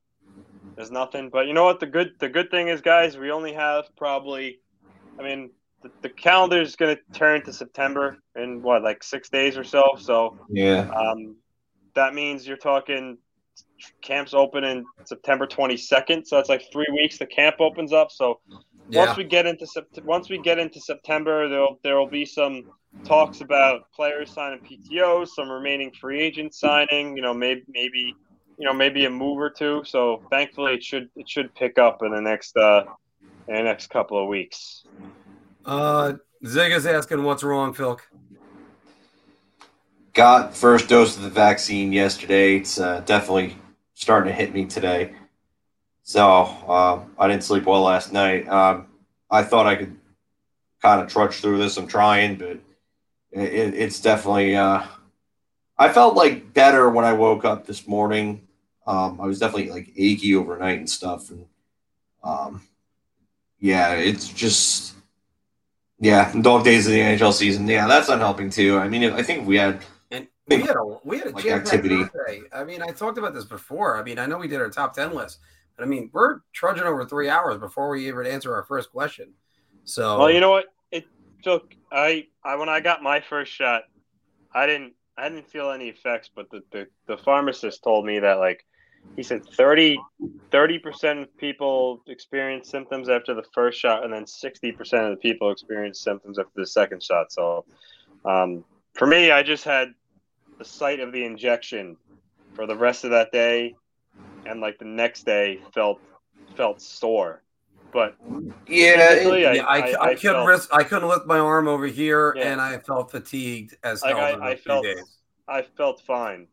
there's 0.76 0.92
nothing. 0.92 1.30
But 1.30 1.48
you 1.48 1.54
know 1.54 1.66
what? 1.66 1.80
The 1.80 1.88
good 1.88 2.14
the 2.20 2.30
good 2.30 2.52
thing 2.52 2.68
is, 2.68 2.82
guys, 2.82 3.18
we 3.18 3.32
only 3.32 3.54
have 3.54 3.86
probably, 3.98 4.60
I 5.20 5.24
mean, 5.24 5.52
the, 5.84 5.92
the 6.02 6.10
calendar 6.10 6.62
is 6.62 6.76
going 6.76 6.96
to 6.96 7.02
turn 7.18 7.44
to 7.46 7.54
September 7.54 8.18
in 8.36 8.62
what 8.62 8.84
like 8.84 9.04
six 9.04 9.30
days 9.30 9.58
or 9.58 9.64
so. 9.64 9.84
So 10.00 10.38
yeah. 10.50 10.90
um, 10.90 11.36
that 11.96 12.14
means 12.14 12.48
you're 12.48 12.58
talking 12.58 13.18
camps 14.02 14.34
open 14.34 14.64
in 14.64 14.86
September 15.06 15.48
22nd. 15.48 16.26
So 16.26 16.36
that's 16.36 16.50
like 16.50 16.64
three 16.72 16.88
weeks. 16.92 17.18
The 17.18 17.26
camp 17.26 17.58
opens 17.60 17.94
up. 17.94 18.12
So 18.12 18.40
Yeah. 18.90 19.06
once 19.06 19.18
we 19.18 19.24
get 19.24 19.46
into 19.46 19.66
Sept- 19.66 20.04
once 20.06 20.30
we 20.30 20.38
get 20.38 20.60
into 20.60 20.80
September, 20.80 21.50
there'll 21.50 21.80
there 21.84 21.98
will 21.98 22.10
be 22.10 22.26
some 22.26 22.64
talks 23.06 23.42
about 23.42 23.82
players 23.96 24.34
signing 24.34 24.60
PTOs, 24.60 25.30
some 25.30 25.50
remaining 25.50 25.92
free 26.00 26.22
agents 26.22 26.60
signing. 26.60 27.16
You 27.16 27.22
know, 27.22 27.34
maybe 27.34 27.64
maybe 27.68 28.16
you 28.58 28.66
know 28.66 28.74
maybe 28.74 29.06
a 29.06 29.10
move 29.10 29.38
or 29.40 29.50
two. 29.50 29.84
So 29.86 30.24
thankfully, 30.32 30.74
it 30.74 30.84
should 30.84 31.10
it 31.16 31.30
should 31.30 31.54
pick 31.56 31.78
up 31.78 32.00
in 32.02 32.12
the 32.12 32.22
next 32.22 32.56
uh, 32.56 32.84
in 33.48 33.56
the 33.56 33.64
next 33.64 33.88
couple 33.88 34.22
of 34.22 34.28
weeks. 34.28 34.84
Uh 35.66 36.14
Zig 36.46 36.72
is 36.72 36.86
asking 36.86 37.24
what's 37.24 37.44
wrong, 37.44 37.74
Phil. 37.74 38.00
got 40.14 40.56
first 40.56 40.88
dose 40.88 41.16
of 41.16 41.24
the 41.24 41.30
vaccine 41.30 41.92
yesterday. 41.92 42.58
It's 42.58 42.80
uh, 42.80 43.02
definitely 43.06 43.56
starting 43.94 44.32
to 44.32 44.36
hit 44.36 44.54
me 44.54 44.66
today. 44.66 45.14
So 46.08 46.26
uh, 46.26 47.02
I 47.20 47.28
didn't 47.28 47.44
sleep 47.44 47.66
well 47.66 47.82
last 47.82 48.14
night. 48.14 48.48
Um, 48.48 48.88
I 49.30 49.44
thought 49.44 49.68
I 49.68 49.76
could 49.76 49.94
kind 50.82 51.02
of 51.02 51.12
trudge 51.12 51.42
through 51.42 51.58
this. 51.58 51.76
I'm 51.76 51.86
trying, 51.86 52.36
but 52.38 52.60
it, 53.34 53.74
it's 53.74 54.00
definitely. 54.00 54.56
Uh, 54.56 54.84
I 55.78 55.90
felt 55.90 56.16
like 56.16 56.54
better 56.54 56.90
when 56.90 57.04
I 57.04 57.12
woke 57.12 57.44
up 57.44 57.66
this 57.66 57.90
morning. 57.90 58.48
Um, 58.88 59.20
I 59.20 59.26
was 59.26 59.38
definitely 59.38 59.70
like 59.70 59.92
achy 59.98 60.34
overnight 60.34 60.78
and 60.78 60.90
stuff, 60.90 61.30
and 61.30 61.46
um, 62.24 62.62
yeah, 63.60 63.92
it's 63.96 64.30
just 64.30 64.96
yeah, 66.00 66.32
dog 66.40 66.64
days 66.64 66.88
of 66.88 66.94
the 66.94 67.02
NHL 67.02 67.34
season. 67.34 67.68
Yeah, 67.68 67.86
that's 67.86 68.08
not 68.08 68.20
helping 68.20 68.50
too. 68.50 68.78
I 68.78 68.88
mean, 68.88 69.12
I 69.12 69.24
think 69.24 69.46
we 69.46 69.58
had 69.58 69.84
and 70.10 70.26
we 70.48 70.62
had 70.62 70.78
a 70.78 71.00
we 71.04 71.18
had 71.18 71.28
a 71.28 71.32
like 71.32 71.46
activity. 71.48 72.02
Thursday. 72.06 72.44
I 72.54 72.64
mean, 72.64 72.82
I 72.82 72.92
talked 72.92 73.18
about 73.18 73.34
this 73.34 73.44
before. 73.44 73.98
I 73.98 74.04
mean, 74.04 74.20
I 74.20 74.26
know 74.26 74.38
we 74.38 74.48
did 74.48 74.62
our 74.62 74.70
top 74.70 74.94
ten 74.94 75.14
list, 75.14 75.40
I 75.80 75.86
mean, 75.86 76.10
we're 76.12 76.40
trudging 76.54 76.86
over 76.86 77.06
three 77.06 77.30
hours 77.30 77.58
before 77.60 77.90
we 77.90 78.08
even 78.08 78.26
answer 78.26 78.54
our 78.54 78.64
first 78.64 78.92
question. 78.92 79.34
So, 79.84 80.20
Well, 80.20 80.32
you 80.32 80.40
know 80.40 80.50
what? 80.50 80.66
It 80.92 81.06
took 81.44 81.74
I 81.92 82.28
I 82.44 82.56
when 82.56 82.70
I 82.70 82.80
got 82.80 83.04
my 83.04 83.22
first 83.22 83.52
shot, 83.52 83.84
I 84.54 84.66
didn't 84.66 84.94
I 85.18 85.30
didn't 85.30 85.50
feel 85.50 85.72
any 85.72 85.90
effects, 85.90 86.30
but 86.34 86.50
the 86.50 86.64
the, 86.72 86.88
the 87.08 87.18
pharmacist 87.18 87.84
told 87.84 88.06
me 88.06 88.20
that 88.20 88.40
like 88.40 88.66
he 89.16 89.24
said 89.24 89.46
30 89.46 90.00
percent 90.80 91.20
of 91.20 91.38
people 91.38 92.04
experience 92.08 92.70
symptoms 92.70 93.10
after 93.10 93.34
the 93.34 93.46
first 93.54 93.80
shot, 93.80 94.04
and 94.04 94.12
then 94.12 94.28
sixty 94.28 94.72
percent 94.72 95.06
of 95.06 95.12
the 95.12 95.18
people 95.18 95.52
experience 95.52 96.02
symptoms 96.02 96.40
after 96.40 96.52
the 96.56 96.68
second 96.68 97.02
shot. 97.04 97.32
So, 97.32 97.66
um, 98.26 98.66
for 98.94 99.08
me, 99.08 99.32
I 99.32 99.44
just 99.44 99.64
had 99.64 99.94
the 100.58 100.66
site 100.66 101.00
of 101.00 101.12
the 101.12 101.24
injection 101.24 101.98
for 102.56 102.66
the 102.66 102.76
rest 102.76 103.04
of 103.04 103.12
that 103.12 103.32
day, 103.32 103.76
and 104.50 104.62
like 104.62 104.80
the 104.80 104.86
next 104.86 105.26
day 105.26 105.60
felt 105.74 106.00
felt 106.56 106.82
sore. 106.82 107.44
But 107.94 108.16
Yeah, 108.68 109.10
physically, 109.10 109.42
yeah, 109.44 109.64
I, 109.66 109.78
I, 109.78 110.16
couldn't 110.16 110.18
felt- 110.20 110.48
risk, 110.48 110.70
I 110.74 110.84
couldn't 110.84 111.08
lift 111.08 111.26
my 111.26 111.40
arm 111.40 111.68
over 111.68 111.88
here, 111.88 112.34
Yeah. 112.36 112.52
and 112.52 112.62
I 112.62 112.80
felt 112.80 113.12
fatigued 113.12 113.76
as 113.84 114.02
like 114.04 114.16
hell. 114.16 114.42
I, 114.44 114.50
I 114.52 114.56
felt 114.56 114.84
days. 114.84 115.18
I 115.48 115.62
felt 115.62 116.02
fine. 116.02 116.48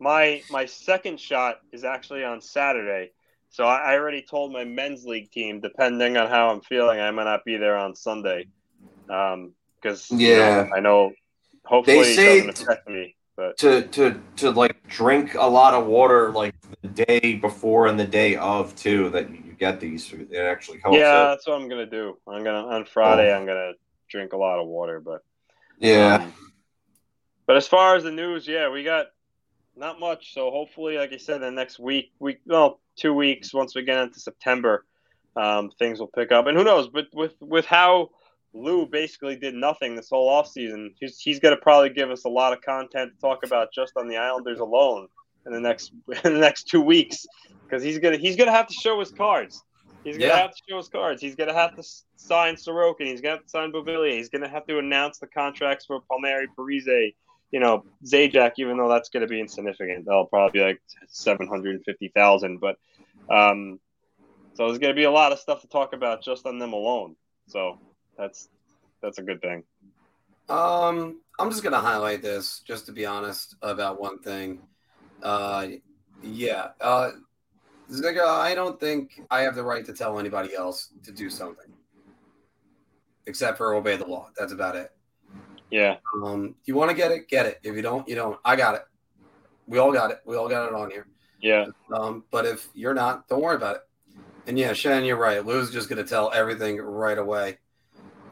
My 0.00 0.42
my 0.50 0.64
second 0.66 1.20
shot 1.20 1.60
is 1.70 1.84
actually 1.84 2.24
on 2.24 2.40
Saturday, 2.40 3.12
so 3.50 3.64
I, 3.64 3.92
I 3.92 3.98
already 3.98 4.22
told 4.22 4.52
my 4.52 4.64
men's 4.64 5.04
league 5.04 5.30
team, 5.30 5.60
depending 5.60 6.16
on 6.16 6.28
how 6.28 6.50
I'm 6.50 6.60
feeling, 6.60 6.98
I 6.98 7.10
might 7.12 7.24
not 7.24 7.44
be 7.44 7.56
there 7.56 7.76
on 7.76 7.94
Sunday, 7.94 8.48
um, 9.08 9.52
because 9.80 10.10
Yeah. 10.10 10.68
I 10.74 10.80
know 10.80 11.12
hopefully 11.64 12.16
They 12.16 12.40
it 12.40 12.46
doesn't 12.46 12.68
affect 12.68 12.88
me. 12.88 13.14
But 13.42 13.58
to 13.58 13.82
to 13.88 14.20
to 14.36 14.50
like 14.50 14.86
drink 14.86 15.34
a 15.34 15.46
lot 15.46 15.74
of 15.74 15.86
water 15.86 16.30
like 16.30 16.54
the 16.82 16.88
day 16.88 17.34
before 17.34 17.88
and 17.88 17.98
the 17.98 18.06
day 18.06 18.36
of 18.36 18.74
too 18.76 19.10
that 19.10 19.30
you 19.30 19.52
get 19.58 19.80
these 19.80 20.12
it 20.12 20.36
actually 20.36 20.78
helps 20.78 20.98
yeah, 20.98 21.22
it. 21.22 21.24
that's 21.26 21.46
what 21.48 21.60
I'm 21.60 21.68
gonna 21.68 21.86
do. 21.86 22.18
I'm 22.28 22.44
gonna 22.44 22.66
on 22.66 22.84
Friday. 22.84 23.34
I'm 23.34 23.44
gonna 23.44 23.72
drink 24.08 24.32
a 24.32 24.36
lot 24.36 24.60
of 24.60 24.68
water, 24.68 25.00
but 25.00 25.22
yeah 25.78 26.22
Um, 26.22 26.32
but 27.46 27.56
as 27.56 27.66
far 27.66 27.96
as 27.96 28.04
the 28.04 28.12
news, 28.12 28.46
yeah, 28.46 28.70
we 28.70 28.84
got 28.84 29.06
not 29.74 29.98
much. 29.98 30.34
So 30.34 30.50
hopefully, 30.50 30.96
like 30.96 31.12
I 31.12 31.16
said, 31.16 31.40
the 31.40 31.50
next 31.50 31.80
week, 31.80 32.12
week, 32.20 32.38
well, 32.46 32.80
two 32.96 33.12
weeks, 33.12 33.52
once 33.52 33.74
we 33.74 33.82
get 33.82 33.98
into 33.98 34.20
September, 34.20 34.86
um, 35.34 35.70
things 35.78 35.98
will 35.98 36.06
pick 36.06 36.30
up. 36.30 36.46
And 36.46 36.56
who 36.56 36.62
knows? 36.62 36.88
But 36.88 37.06
with 37.12 37.34
with 37.40 37.66
how 37.66 38.10
Lou 38.54 38.86
basically 38.86 39.36
did 39.36 39.54
nothing 39.54 39.94
this 39.96 40.10
whole 40.10 40.30
offseason, 40.30 40.94
he's 41.00 41.18
he's 41.18 41.40
going 41.40 41.54
to 41.54 41.60
probably 41.60 41.90
give 41.90 42.10
us 42.10 42.24
a 42.24 42.28
lot 42.28 42.52
of 42.52 42.60
content 42.60 43.12
to 43.12 43.18
talk 43.20 43.44
about 43.44 43.72
just 43.72 43.92
on 43.96 44.08
the 44.08 44.16
Islanders 44.16 44.58
alone 44.60 45.08
in 45.46 45.52
the 45.52 45.60
next 45.60 45.92
in 46.24 46.34
the 46.34 46.38
next 46.40 46.64
two 46.68 46.80
weeks 46.82 47.24
because 47.68 47.82
he's 47.82 47.98
gonna 47.98 48.16
he's 48.18 48.36
gonna 48.36 48.52
have 48.52 48.66
to 48.66 48.74
show 48.74 48.98
his 49.00 49.10
cards. 49.10 49.62
He's 50.04 50.16
gonna 50.18 50.28
Yeah. 50.28 50.36
have 50.42 50.50
to 50.50 50.62
show 50.68 50.76
his 50.76 50.88
cards. 50.88 51.22
He's 51.22 51.34
gonna 51.36 51.54
have 51.54 51.74
to 51.76 51.82
sign 52.16 52.56
Sorokin. 52.56 53.06
He's 53.06 53.20
gonna 53.20 53.36
have 53.36 53.44
to 53.44 53.48
sign 53.48 53.72
Beauvillier. 53.72 54.12
He's 54.12 54.28
gonna 54.28 54.48
have 54.48 54.66
to 54.66 54.78
announce 54.78 55.18
the 55.18 55.28
contracts 55.28 55.86
for 55.86 56.00
Palmieri, 56.10 56.48
Parise, 56.58 57.14
you 57.52 57.60
know, 57.60 57.84
Zajac. 58.04 58.52
Even 58.58 58.76
though 58.76 58.88
that's 58.88 59.08
gonna 59.08 59.26
be 59.28 59.40
insignificant, 59.40 60.04
that'll 60.04 60.26
probably 60.26 60.60
be 60.60 60.64
like 60.64 60.82
seven 61.08 61.46
hundred 61.46 61.76
and 61.76 61.84
fifty 61.84 62.08
thousand. 62.14 62.58
But 62.58 62.76
um, 63.30 63.78
so 64.54 64.66
there's 64.66 64.78
gonna 64.78 64.92
be 64.94 65.04
a 65.04 65.10
lot 65.10 65.32
of 65.32 65.38
stuff 65.38 65.62
to 65.62 65.68
talk 65.68 65.94
about 65.94 66.22
just 66.22 66.46
on 66.46 66.58
them 66.58 66.72
alone. 66.74 67.16
So 67.46 67.78
that's 68.16 68.48
that's 69.02 69.18
a 69.18 69.22
good 69.22 69.40
thing. 69.40 69.64
Um, 70.48 71.20
I'm 71.38 71.50
just 71.50 71.62
gonna 71.62 71.80
highlight 71.80 72.22
this, 72.22 72.60
just 72.66 72.86
to 72.86 72.92
be 72.92 73.06
honest 73.06 73.56
about 73.62 74.00
one 74.00 74.18
thing. 74.18 74.60
Uh, 75.22 75.66
yeah. 76.22 76.68
Uh, 76.80 77.10
Ziga, 77.90 78.26
I 78.26 78.54
don't 78.54 78.78
think 78.80 79.22
I 79.30 79.40
have 79.40 79.54
the 79.54 79.62
right 79.62 79.84
to 79.84 79.92
tell 79.92 80.18
anybody 80.18 80.54
else 80.54 80.88
to 81.04 81.12
do 81.12 81.28
something, 81.28 81.70
except 83.26 83.58
for 83.58 83.74
obey 83.74 83.96
the 83.96 84.06
law. 84.06 84.30
That's 84.38 84.52
about 84.52 84.76
it. 84.76 84.92
Yeah. 85.70 85.96
Um, 86.22 86.54
you 86.64 86.74
want 86.74 86.90
to 86.90 86.96
get 86.96 87.10
it, 87.10 87.28
get 87.28 87.46
it. 87.46 87.58
If 87.62 87.74
you 87.74 87.82
don't, 87.82 88.06
you 88.08 88.14
don't. 88.14 88.38
I 88.44 88.56
got 88.56 88.74
it. 88.74 88.82
We 89.66 89.78
all 89.78 89.92
got 89.92 90.10
it. 90.10 90.20
We 90.26 90.36
all 90.36 90.48
got 90.48 90.68
it 90.68 90.74
on 90.74 90.90
here. 90.90 91.06
Yeah. 91.40 91.66
Um, 91.92 92.24
but 92.30 92.46
if 92.46 92.68
you're 92.74 92.94
not, 92.94 93.26
don't 93.28 93.42
worry 93.42 93.56
about 93.56 93.76
it. 93.76 93.82
And 94.46 94.58
yeah, 94.58 94.72
Shannon, 94.72 95.04
you're 95.04 95.16
right. 95.16 95.44
Lou's 95.44 95.70
just 95.70 95.88
gonna 95.88 96.04
tell 96.04 96.30
everything 96.32 96.78
right 96.78 97.18
away. 97.18 97.58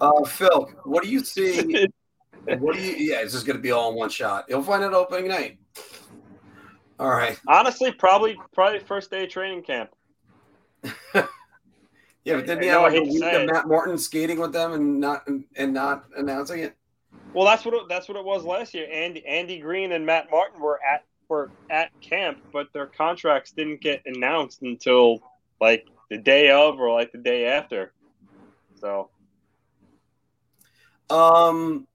Uh, 0.01 0.25
Phil, 0.25 0.70
what 0.85 1.03
do 1.03 1.11
you 1.11 1.25
see? 1.25 1.87
what 2.59 2.75
do 2.75 2.83
you? 2.83 2.95
Yeah, 2.97 3.20
it's 3.20 3.33
just 3.33 3.47
gonna 3.47 3.59
be 3.59 3.70
all 3.70 3.91
in 3.91 3.97
one 3.97 4.11
shot. 4.11 4.47
You'll 4.49 4.62
find 4.62 4.83
it 4.83 4.93
opening 4.93 5.29
night. 5.29 5.59
All 6.99 7.11
right. 7.11 7.39
Honestly, 7.49 7.93
probably 7.93 8.39
probably 8.55 8.81
first 8.81 9.11
day 9.11 9.25
of 9.25 9.31
training 9.31 9.62
camp. 9.62 9.91
Yeah, 12.25 12.41
but 12.41 12.51
I 12.51 12.61
he 12.61 12.69
have 12.69 12.83
like 12.83 12.95
a 12.95 13.03
week 13.03 13.23
of. 13.23 13.47
Matt 13.47 13.67
Martin 13.67 13.97
skating 13.97 14.39
with 14.39 14.53
them 14.53 14.73
and 14.73 15.01
not 15.01 15.27
and 15.57 15.73
not 15.73 16.05
announcing 16.17 16.61
it? 16.61 16.77
Well, 17.33 17.47
that's 17.47 17.65
what 17.65 17.75
it, 17.75 17.83
that's 17.89 18.09
what 18.09 18.19
it 18.19 18.25
was 18.25 18.45
last 18.45 18.75
year. 18.75 18.87
Andy 18.93 19.25
Andy 19.27 19.59
Greene 19.59 19.93
and 19.93 20.05
Matt 20.05 20.31
Martin 20.31 20.61
were 20.61 20.81
at 20.85 21.05
were 21.29 21.51
at 21.70 21.91
camp, 22.01 22.39
but 22.53 22.69
their 22.73 22.87
contracts 22.87 23.53
didn't 23.53 23.81
get 23.81 24.03
announced 24.05 24.62
until 24.62 25.20
like 25.61 25.87
the 26.11 26.19
day 26.19 26.51
of 26.51 26.79
or 26.79 26.93
like 26.93 27.11
the 27.12 27.19
day 27.19 27.47
after. 27.47 27.93
So 28.75 29.09
Um, 31.10 31.86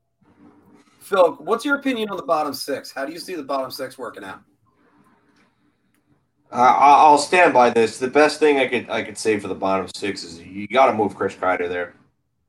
Phil, 1.00 1.34
what's 1.34 1.64
your 1.66 1.76
opinion 1.78 2.10
on 2.10 2.18
the 2.18 2.24
bottom 2.24 2.54
six? 2.54 2.92
How 2.92 3.06
do 3.06 3.14
you 3.14 3.20
see 3.20 3.36
the 3.36 3.44
bottom 3.44 3.72
six 3.72 3.98
working 3.98 4.24
out? 4.24 4.42
Uh, 6.52 6.56
I- 6.58 7.04
I'll 7.04 7.18
stand 7.18 7.54
by 7.54 7.70
this. 7.70 7.98
The 8.00 8.08
best 8.08 8.40
thing 8.40 8.60
I 8.60 8.68
could 8.68 8.90
I 8.90 9.04
could 9.04 9.18
say 9.18 9.40
for 9.40 9.48
the 9.48 9.56
bottom 9.56 9.88
six 9.96 10.24
is 10.24 10.42
you 10.42 10.68
got 10.68 10.88
to 10.88 10.94
move 10.94 11.16
Chris 11.16 11.36
Kreider 11.36 11.68
there. 11.70 11.94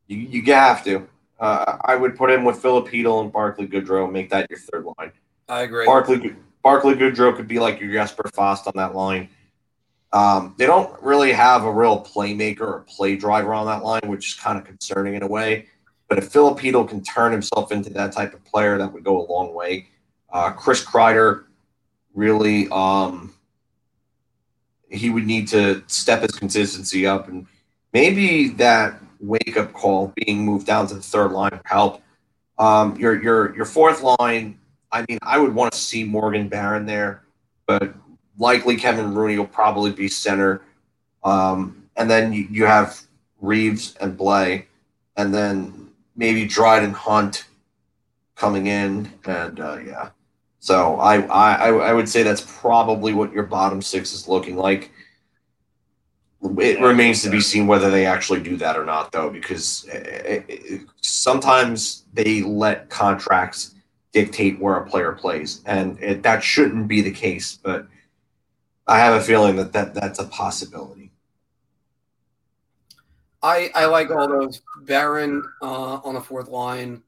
You 0.06 0.18
you 0.18 0.42
have 0.54 0.84
to. 0.84 1.06
Uh, 1.38 1.76
I 1.84 1.96
would 1.96 2.16
put 2.16 2.30
him 2.30 2.44
with 2.44 2.60
Filip 2.62 2.86
Chytil 2.86 3.20
and 3.22 3.32
Barclay 3.32 3.66
Goodrow. 3.66 4.10
Make 4.10 4.30
that 4.30 4.48
your 4.48 4.58
third 4.58 4.86
line. 4.98 5.12
I 5.48 5.62
agree. 5.62 5.84
Barkley 5.86 6.34
Barclay 6.62 6.94
Goodrow 6.94 7.36
could 7.36 7.48
be 7.48 7.58
like 7.58 7.80
your 7.80 7.92
Jesper 7.92 8.28
Fast 8.34 8.66
on 8.66 8.72
that 8.76 8.94
line. 8.94 9.28
Um, 10.12 10.54
they 10.56 10.66
don't 10.66 11.00
really 11.02 11.32
have 11.32 11.64
a 11.64 11.72
real 11.72 12.02
playmaker 12.02 12.60
or 12.62 12.84
play 12.88 13.16
driver 13.16 13.52
on 13.52 13.66
that 13.66 13.84
line, 13.84 14.00
which 14.06 14.28
is 14.28 14.34
kind 14.34 14.56
of 14.58 14.64
concerning 14.64 15.14
in 15.14 15.22
a 15.22 15.26
way. 15.26 15.66
But 16.08 16.18
if 16.18 16.32
Chytil 16.32 16.88
can 16.88 17.02
turn 17.02 17.32
himself 17.32 17.72
into 17.72 17.90
that 17.90 18.12
type 18.12 18.32
of 18.32 18.44
player, 18.44 18.78
that 18.78 18.92
would 18.92 19.04
go 19.04 19.20
a 19.20 19.26
long 19.30 19.54
way. 19.54 19.88
Uh, 20.32 20.52
Chris 20.52 20.84
Kreider 20.84 21.44
really, 22.14 22.68
um, 22.70 23.34
he 24.88 25.10
would 25.10 25.26
need 25.26 25.48
to 25.48 25.82
step 25.86 26.22
his 26.22 26.32
consistency 26.32 27.06
up, 27.06 27.28
and 27.28 27.46
maybe 27.92 28.48
that 28.50 29.00
wake 29.20 29.56
up 29.56 29.72
call 29.72 30.12
being 30.16 30.44
moved 30.44 30.66
down 30.66 30.86
to 30.86 30.94
the 30.94 31.02
third 31.02 31.32
line 31.32 31.50
would 31.52 31.60
help. 31.64 32.02
Um, 32.58 32.96
your 32.96 33.20
your 33.22 33.54
your 33.56 33.64
fourth 33.64 34.02
line, 34.02 34.58
I 34.92 35.04
mean, 35.08 35.18
I 35.22 35.38
would 35.38 35.54
want 35.54 35.72
to 35.72 35.78
see 35.78 36.04
Morgan 36.04 36.48
Barron 36.48 36.86
there, 36.86 37.22
but 37.66 37.94
likely 38.38 38.76
Kevin 38.76 39.14
Rooney 39.14 39.38
will 39.38 39.46
probably 39.46 39.92
be 39.92 40.08
center. 40.08 40.62
Um, 41.24 41.88
and 41.96 42.10
then 42.10 42.32
you, 42.32 42.46
you 42.50 42.64
have 42.66 43.02
Reaves 43.40 43.96
and 44.00 44.16
Blais, 44.16 44.64
and 45.16 45.34
then 45.34 45.85
maybe 46.16 46.46
Dryden 46.46 46.92
Hunt 46.92 47.44
coming 48.34 48.66
in, 48.66 49.12
and 49.24 49.60
uh, 49.60 49.78
yeah. 49.84 50.10
So 50.60 50.96
I, 50.96 51.20
I 51.26 51.68
I 51.68 51.92
would 51.92 52.08
say 52.08 52.22
that's 52.22 52.40
probably 52.40 53.12
what 53.12 53.32
your 53.32 53.44
bottom 53.44 53.80
six 53.82 54.12
is 54.12 54.26
looking 54.28 54.56
like. 54.56 54.90
It 56.42 56.80
remains 56.80 57.22
to 57.22 57.30
be 57.30 57.40
seen 57.40 57.66
whether 57.66 57.90
they 57.90 58.06
actually 58.06 58.40
do 58.40 58.56
that 58.58 58.76
or 58.76 58.84
not, 58.84 59.10
though, 59.10 59.30
because 59.30 59.86
eh, 59.90 60.42
eh, 60.48 60.78
sometimes 61.00 62.04
they 62.12 62.42
let 62.42 62.88
contracts 62.88 63.74
dictate 64.12 64.60
where 64.60 64.76
a 64.76 64.86
player 64.86 65.12
plays, 65.12 65.62
and 65.66 65.98
it, 66.00 66.22
that 66.22 66.42
shouldn't 66.42 66.88
be 66.88 67.00
the 67.00 67.10
case. 67.10 67.58
But 67.62 67.86
I 68.86 68.98
have 68.98 69.14
a 69.20 69.24
feeling 69.24 69.56
that, 69.56 69.72
that 69.72 69.94
that's 69.94 70.18
a 70.18 70.24
possibility. 70.24 71.05
I, 73.46 73.70
I 73.76 73.86
like 73.86 74.10
all 74.10 74.26
those. 74.28 74.60
Barron 74.82 75.40
uh, 75.62 76.00
on 76.02 76.14
the 76.14 76.20
fourth 76.20 76.48
line. 76.48 77.02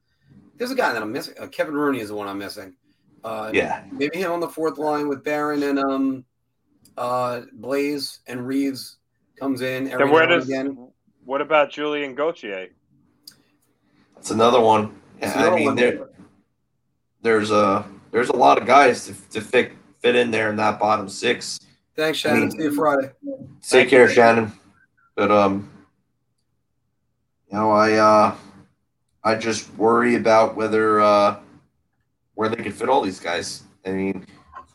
There's 0.57 0.71
a 0.71 0.75
guy 0.75 0.93
that 0.93 1.01
I'm 1.01 1.11
missing. 1.11 1.35
Uh, 1.39 1.47
Kevin 1.47 1.73
Rooney 1.73 1.99
is 1.99 2.07
the 2.09 2.15
one 2.15 2.27
I'm 2.29 2.37
missing. 2.37 2.75
Uh, 3.23 3.51
Yeah. 3.53 3.83
maybe 3.91 4.17
him 4.19 4.31
on 4.31 4.39
the 4.39 4.47
fourth 4.47 4.77
line 4.77 5.09
with 5.09 5.21
Barron 5.23 5.63
and 5.63 5.77
um, 5.77 6.23
uh, 6.97 7.41
Blais 7.59 8.19
and 8.27 8.47
Reaves 8.47 8.97
comes 9.37 9.61
in 9.61 9.89
every 9.89 10.05
Then 10.05 10.13
where 10.13 10.23
and 10.23 10.31
does 10.31 10.47
again. 10.47 10.87
what 11.25 11.41
about 11.41 11.69
Julien 11.71 12.15
Gauthier? 12.15 12.69
That's 14.15 14.31
another 14.31 14.61
one. 14.61 14.99
It's 15.21 15.35
I 15.35 15.41
another 15.41 15.55
mean, 15.57 15.65
one. 15.67 15.75
there, 15.75 16.09
there's 17.21 17.51
a 17.51 17.85
there's 18.11 18.29
a 18.29 18.35
lot 18.35 18.57
of 18.61 18.65
guys 18.65 19.05
to, 19.07 19.13
to 19.31 19.41
fit 19.41 19.73
fit 19.99 20.15
in 20.15 20.31
there 20.31 20.49
in 20.49 20.55
that 20.57 20.79
bottom 20.79 21.09
six. 21.09 21.59
Thanks, 21.97 22.19
Shannon. 22.19 22.37
I 22.37 22.41
mean- 22.47 22.51
See 22.51 22.63
you 22.63 22.75
Friday. 22.75 23.11
Take 23.61 23.89
care, 23.89 24.07
Shannon. 24.09 24.53
But 25.15 25.31
um, 25.31 25.69
you 27.51 27.57
know, 27.57 27.71
I 27.71 27.93
uh, 27.93 28.35
I 29.23 29.35
just 29.35 29.73
worry 29.75 30.15
about 30.15 30.55
whether 30.55 31.01
uh, 31.01 31.39
where 32.35 32.49
they 32.49 32.63
can 32.63 32.71
fit 32.71 32.89
all 32.89 33.01
these 33.01 33.19
guys. 33.19 33.63
I 33.85 33.91
mean, 33.91 34.25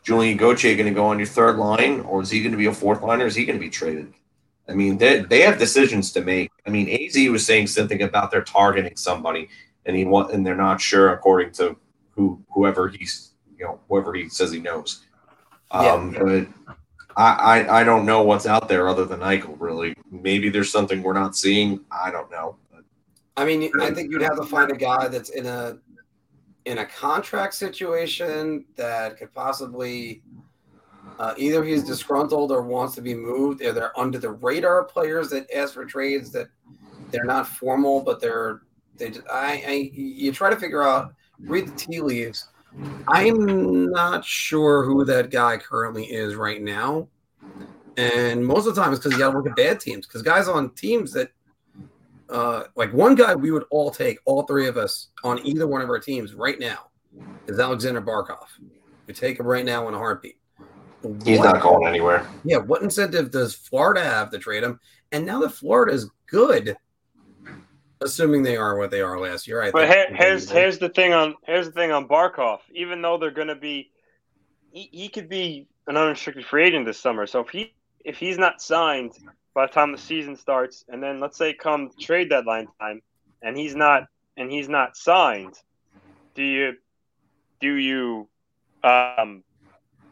Julien 0.02 0.36
Gauthier 0.36 0.74
going 0.76 0.88
to 0.88 0.94
go 0.94 1.06
on 1.06 1.18
your 1.18 1.26
third 1.26 1.56
line, 1.56 2.00
or 2.00 2.22
is 2.22 2.30
he 2.30 2.40
going 2.40 2.52
to 2.52 2.58
be 2.58 2.66
a 2.66 2.72
fourth 2.72 3.02
liner? 3.02 3.26
Is 3.26 3.34
he 3.34 3.44
going 3.44 3.58
to 3.58 3.64
be 3.64 3.70
traded? 3.70 4.12
I 4.68 4.74
mean, 4.74 4.98
they 4.98 5.20
they 5.20 5.40
have 5.42 5.58
decisions 5.58 6.12
to 6.12 6.20
make. 6.20 6.50
I 6.66 6.70
mean, 6.70 6.88
Az 6.88 7.16
was 7.30 7.46
saying 7.46 7.68
something 7.68 8.02
about 8.02 8.30
they're 8.30 8.42
targeting 8.42 8.96
somebody, 8.96 9.48
and 9.86 9.96
he 9.96 10.04
want 10.04 10.32
and 10.32 10.44
they're 10.44 10.56
not 10.56 10.80
sure 10.80 11.12
according 11.12 11.52
to 11.52 11.76
who 12.10 12.42
whoever 12.50 12.88
he's 12.88 13.32
you 13.56 13.64
know 13.64 13.80
whoever 13.88 14.14
he 14.14 14.28
says 14.28 14.52
he 14.52 14.60
knows. 14.60 15.04
Um, 15.70 16.12
but 16.12 16.46
I, 17.16 17.64
I 17.66 17.80
I 17.80 17.84
don't 17.84 18.06
know 18.06 18.22
what's 18.22 18.46
out 18.46 18.68
there 18.68 18.88
other 18.88 19.04
than 19.04 19.20
Eichel. 19.20 19.56
Really, 19.58 19.94
maybe 20.10 20.48
there's 20.48 20.70
something 20.70 21.02
we're 21.02 21.12
not 21.12 21.36
seeing. 21.36 21.80
I 21.90 22.10
don't 22.10 22.30
know. 22.30 22.56
I 23.36 23.44
mean, 23.44 23.70
I 23.80 23.90
think 23.90 24.10
you'd 24.10 24.22
have 24.22 24.36
to 24.36 24.46
find 24.46 24.70
a 24.70 24.76
guy 24.76 25.08
that's 25.08 25.30
in 25.30 25.46
a 25.46 25.78
in 26.66 26.78
a 26.78 26.86
contract 26.86 27.54
situation 27.54 28.64
that 28.76 29.18
could 29.18 29.32
possibly 29.32 30.22
uh, 31.18 31.34
either 31.36 31.62
he's 31.62 31.84
disgruntled 31.84 32.50
or 32.50 32.62
wants 32.62 32.94
to 32.94 33.02
be 33.02 33.14
moved, 33.14 33.62
or 33.62 33.72
they're 33.72 33.98
under 33.98 34.18
the 34.18 34.30
radar 34.30 34.84
players 34.84 35.30
that 35.30 35.46
ask 35.54 35.74
for 35.74 35.84
trades 35.84 36.30
that 36.32 36.48
they're 37.10 37.24
not 37.24 37.46
formal, 37.46 38.00
but 38.00 38.20
they're 38.20 38.62
they. 38.96 39.10
just- 39.10 39.26
I, 39.30 39.62
I 39.66 39.90
you 39.92 40.32
try 40.32 40.50
to 40.50 40.56
figure 40.56 40.82
out 40.82 41.14
read 41.40 41.68
the 41.68 41.72
tea 41.72 42.00
leaves. 42.00 42.48
I'm 43.08 43.90
not 43.90 44.24
sure 44.24 44.84
who 44.84 45.04
that 45.04 45.30
guy 45.30 45.56
currently 45.58 46.04
is 46.06 46.34
right 46.34 46.60
now, 46.60 47.06
and 47.96 48.44
most 48.44 48.66
of 48.66 48.74
the 48.74 48.80
time 48.80 48.92
it's 48.92 49.00
because 49.00 49.12
you 49.12 49.18
got 49.18 49.30
to 49.30 49.38
look 49.38 49.46
at 49.48 49.56
bad 49.56 49.78
teams 49.78 50.06
because 50.06 50.22
guys 50.22 50.48
on 50.48 50.70
teams 50.70 51.12
that 51.12 51.30
uh, 52.34 52.64
like 52.74 52.92
one 52.92 53.14
guy 53.14 53.34
we 53.34 53.52
would 53.52 53.64
all 53.70 53.90
take, 53.90 54.18
all 54.24 54.42
three 54.42 54.66
of 54.66 54.76
us 54.76 55.08
on 55.22 55.38
either 55.46 55.66
one 55.68 55.80
of 55.80 55.88
our 55.88 56.00
teams 56.00 56.34
right 56.34 56.58
now 56.58 56.90
is 57.46 57.60
Alexander 57.60 58.02
Barkov. 58.02 58.46
We 59.06 59.14
take 59.14 59.38
him 59.38 59.46
right 59.46 59.64
now 59.64 59.86
in 59.88 59.94
a 59.94 59.98
heartbeat. 59.98 60.36
He's 61.24 61.38
What- 61.38 61.52
not 61.54 61.62
going 61.62 61.86
anywhere. 61.86 62.26
Yeah, 62.42 62.56
what 62.58 62.82
incentive 62.82 63.30
does 63.30 63.54
Florida 63.54 64.02
have 64.02 64.30
to 64.30 64.38
trade 64.38 64.64
him? 64.64 64.80
And 65.12 65.24
now 65.24 65.40
that 65.42 65.50
Florida 65.50 65.92
is 65.92 66.10
good, 66.26 66.76
assuming 68.00 68.42
they 68.42 68.56
are 68.56 68.76
what 68.78 68.90
they 68.90 69.00
are 69.00 69.20
last 69.20 69.46
year, 69.46 69.62
I 69.62 69.70
But 69.70 69.88
think. 69.88 70.08
here, 70.08 70.16
here's 70.16 70.50
here's 70.50 70.78
the 70.78 70.88
thing 70.88 71.12
on 71.12 71.36
here's 71.44 71.66
the 71.66 71.72
thing 71.72 71.92
on 71.92 72.08
Barkov. 72.08 72.58
Even 72.74 73.00
though 73.00 73.16
they're 73.16 73.30
going 73.30 73.48
to 73.48 73.54
be, 73.54 73.92
he, 74.72 74.88
he 74.90 75.08
could 75.08 75.28
be 75.28 75.68
an 75.86 75.96
unrestricted 75.96 76.46
free 76.46 76.64
agent 76.66 76.84
this 76.86 76.98
summer. 76.98 77.26
So 77.26 77.40
if 77.40 77.50
he 77.50 77.74
if 78.04 78.16
he's 78.16 78.38
not 78.38 78.60
signed 78.60 79.12
by 79.54 79.66
the 79.66 79.72
time 79.72 79.92
the 79.92 79.98
season 79.98 80.36
starts, 80.36 80.84
and 80.88 81.02
then 81.02 81.20
let's 81.20 81.38
say 81.38 81.54
come 81.54 81.90
trade 82.00 82.28
deadline 82.28 82.68
time, 82.80 83.00
and 83.42 83.56
he's 83.56 83.74
not 83.74 84.04
and 84.36 84.50
he's 84.50 84.68
not 84.68 84.96
signed, 84.96 85.54
do 86.34 86.42
you 86.42 86.72
do 87.60 87.74
you 87.74 88.28
um 88.82 89.44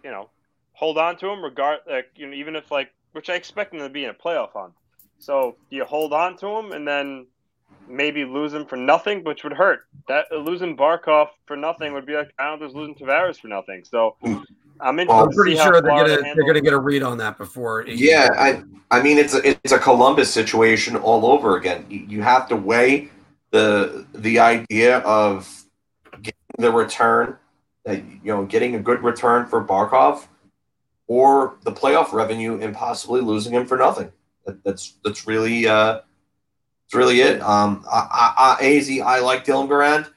you 0.05 0.11
know 0.11 0.31
hold 0.73 0.97
on 0.97 1.17
to 1.17 1.29
him 1.29 1.43
regard 1.43 1.81
like 1.89 2.07
you 2.17 2.27
know 2.27 2.35
even 2.35 2.57
if 2.57 2.71
like 2.71 2.91
which 3.12 3.29
I 3.29 3.35
expect 3.35 3.75
him 3.75 3.81
to 3.81 3.89
be 3.89 4.05
in 4.05 4.11
a 4.11 4.15
playoff 4.15 4.53
hunt. 4.55 4.73
So 5.19 5.57
do 5.71 5.77
you 5.77 5.85
hold 5.85 6.12
on 6.12 6.37
to 6.39 6.47
him 6.47 6.73
and 6.73 6.87
then 6.87 7.27
maybe 7.87 8.25
lose 8.25 8.55
him 8.55 8.67
for 8.67 8.77
nothing, 8.77 9.23
which 9.25 9.45
would 9.45 9.53
hurt. 9.53 9.81
That 10.09 10.27
losing 10.33 10.77
Barkov 10.77 11.29
for 11.47 11.57
nothing 11.57 11.93
would 11.93 12.07
be 12.07 12.15
like 12.15 12.33
I 12.39 12.47
don't 12.47 12.61
just 12.61 12.75
losing 12.75 12.95
Tavares 12.95 13.39
for 13.39 13.49
nothing. 13.49 13.85
So 13.85 14.17
I'm 14.83 14.99
interested 14.99 15.23
I'm 15.23 15.33
pretty 15.33 15.57
sure 15.57 15.73
they're 15.81 15.83
Florida 15.83 16.17
gonna 16.17 16.35
they're 16.35 16.47
gonna 16.47 16.61
get 16.61 16.73
a 16.73 16.78
read 16.78 17.02
on 17.02 17.19
that 17.19 17.39
before. 17.39 17.85
Yeah, 17.86 18.28
I 18.36 18.62
I 18.91 19.02
mean 19.02 19.19
it's 19.19 19.35
a 19.35 19.49
it's 19.49 19.73
a 19.73 19.78
Columbus 19.78 20.33
situation 20.33 20.97
all 20.97 21.25
over 21.25 21.57
again. 21.57 21.86
You, 21.89 22.01
you 22.01 22.23
have 22.23 22.49
to 22.49 22.57
weigh 22.57 23.11
the 23.52 24.07
the 24.15 24.41
idea 24.41 24.99
of 24.99 25.65
getting 26.20 26.35
the 26.59 26.73
return 26.73 27.36
that 27.85 28.02
you 28.05 28.35
know 28.35 28.44
getting 28.44 28.75
a 28.75 28.81
good 28.81 29.02
return 29.02 29.47
for 29.47 29.65
Barkov 29.65 30.27
or 31.07 31.57
the 31.62 31.73
playoff 31.73 32.12
revenue 32.12 32.59
and 32.61 32.75
possibly 32.75 33.20
losing 33.20 33.52
him 33.52 33.67
for 33.67 33.77
nothing. 33.77 34.11
That, 34.47 34.65
that's 34.65 34.94
that's 35.05 35.27
really 35.27 35.69
uh 35.69 36.01
that's 36.85 36.94
really 36.94 37.20
it. 37.20 37.41
Um 37.41 37.85
I, 37.91 37.99
I, 38.11 38.57
I 38.61 38.67
AZ 38.67 38.91
I 39.01 39.20
like 39.20 39.44
Dylan 39.44 39.69
Garand. 39.69 40.11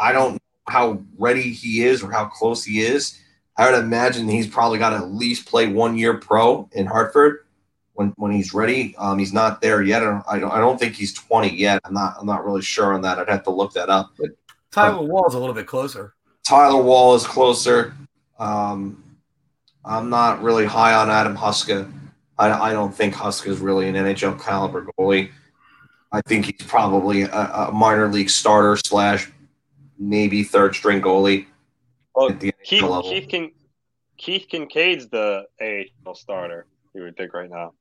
I 0.00 0.12
don't 0.12 0.34
know 0.34 0.38
how 0.68 1.02
ready 1.18 1.52
he 1.52 1.84
is 1.84 2.02
or 2.02 2.10
how 2.10 2.26
close 2.26 2.64
he 2.64 2.80
is. 2.80 3.20
I 3.58 3.70
would 3.70 3.78
imagine 3.78 4.28
he's 4.28 4.46
probably 4.46 4.78
got 4.78 4.90
to 4.90 4.96
at 4.96 5.10
least 5.10 5.46
play 5.46 5.66
one 5.66 5.96
year 5.96 6.14
pro 6.14 6.68
in 6.72 6.86
Hartford 6.86 7.46
when 7.94 8.12
when 8.16 8.32
he's 8.32 8.52
ready. 8.52 8.94
Um, 8.98 9.18
he's 9.18 9.32
not 9.32 9.60
there 9.60 9.82
yet. 9.82 10.02
I 10.02 10.06
don't, 10.06 10.24
I 10.28 10.38
don't. 10.38 10.50
I 10.52 10.58
don't 10.58 10.78
think 10.78 10.94
he's 10.94 11.12
twenty 11.12 11.54
yet. 11.56 11.80
I'm 11.84 11.94
not. 11.94 12.16
I'm 12.18 12.26
not 12.26 12.44
really 12.44 12.62
sure 12.62 12.92
on 12.92 13.02
that. 13.02 13.18
I'd 13.18 13.28
have 13.28 13.44
to 13.44 13.50
look 13.50 13.72
that 13.72 13.88
up. 13.88 14.12
Tyler 14.70 15.06
Wall's 15.06 15.34
a 15.34 15.38
little 15.38 15.54
bit 15.54 15.66
closer. 15.66 16.14
Tyler 16.46 16.82
Wall 16.82 17.14
is 17.14 17.26
closer. 17.26 17.94
Um, 18.38 19.02
I'm 19.84 20.10
not 20.10 20.42
really 20.42 20.66
high 20.66 20.94
on 20.94 21.08
Adam 21.10 21.36
Huska. 21.36 21.90
I, 22.38 22.50
I 22.50 22.72
don't 22.72 22.94
think 22.94 23.14
Huska 23.14 23.48
is 23.48 23.60
really 23.60 23.88
an 23.88 23.94
NHL 23.94 24.40
caliber 24.40 24.86
goalie. 24.98 25.30
I 26.12 26.20
think 26.22 26.44
he's 26.44 26.66
probably 26.66 27.22
a, 27.22 27.30
a 27.30 27.72
minor 27.72 28.08
league 28.08 28.30
starter 28.30 28.76
slash 28.76 29.30
maybe 29.98 30.42
third 30.42 30.74
string 30.74 31.00
goalie. 31.00 31.46
Well, 32.16 32.32
Keith, 32.32 32.54
Keith 32.64 33.28
can 33.28 33.50
Keith 34.16 34.46
Kinkaid's 34.50 35.08
the 35.10 35.44
AHL 35.60 36.14
starter. 36.14 36.66
You 36.94 37.02
would 37.02 37.16
think 37.16 37.34
right 37.34 37.50
now. 37.50 37.74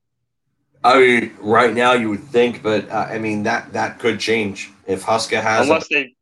I 0.83 0.99
mean, 0.99 1.37
right 1.39 1.73
now 1.73 1.93
you 1.93 2.09
would 2.09 2.25
think, 2.25 2.61
but 2.61 2.89
uh, 2.89 3.07
I 3.09 3.17
mean 3.17 3.43
that 3.43 3.71
that 3.73 3.97
could 3.97 4.19
change 4.19 4.71
if 4.85 5.03
Huska 5.03 5.41
has. 5.41 5.67
Unless 5.67 5.87
they, 5.87 6.13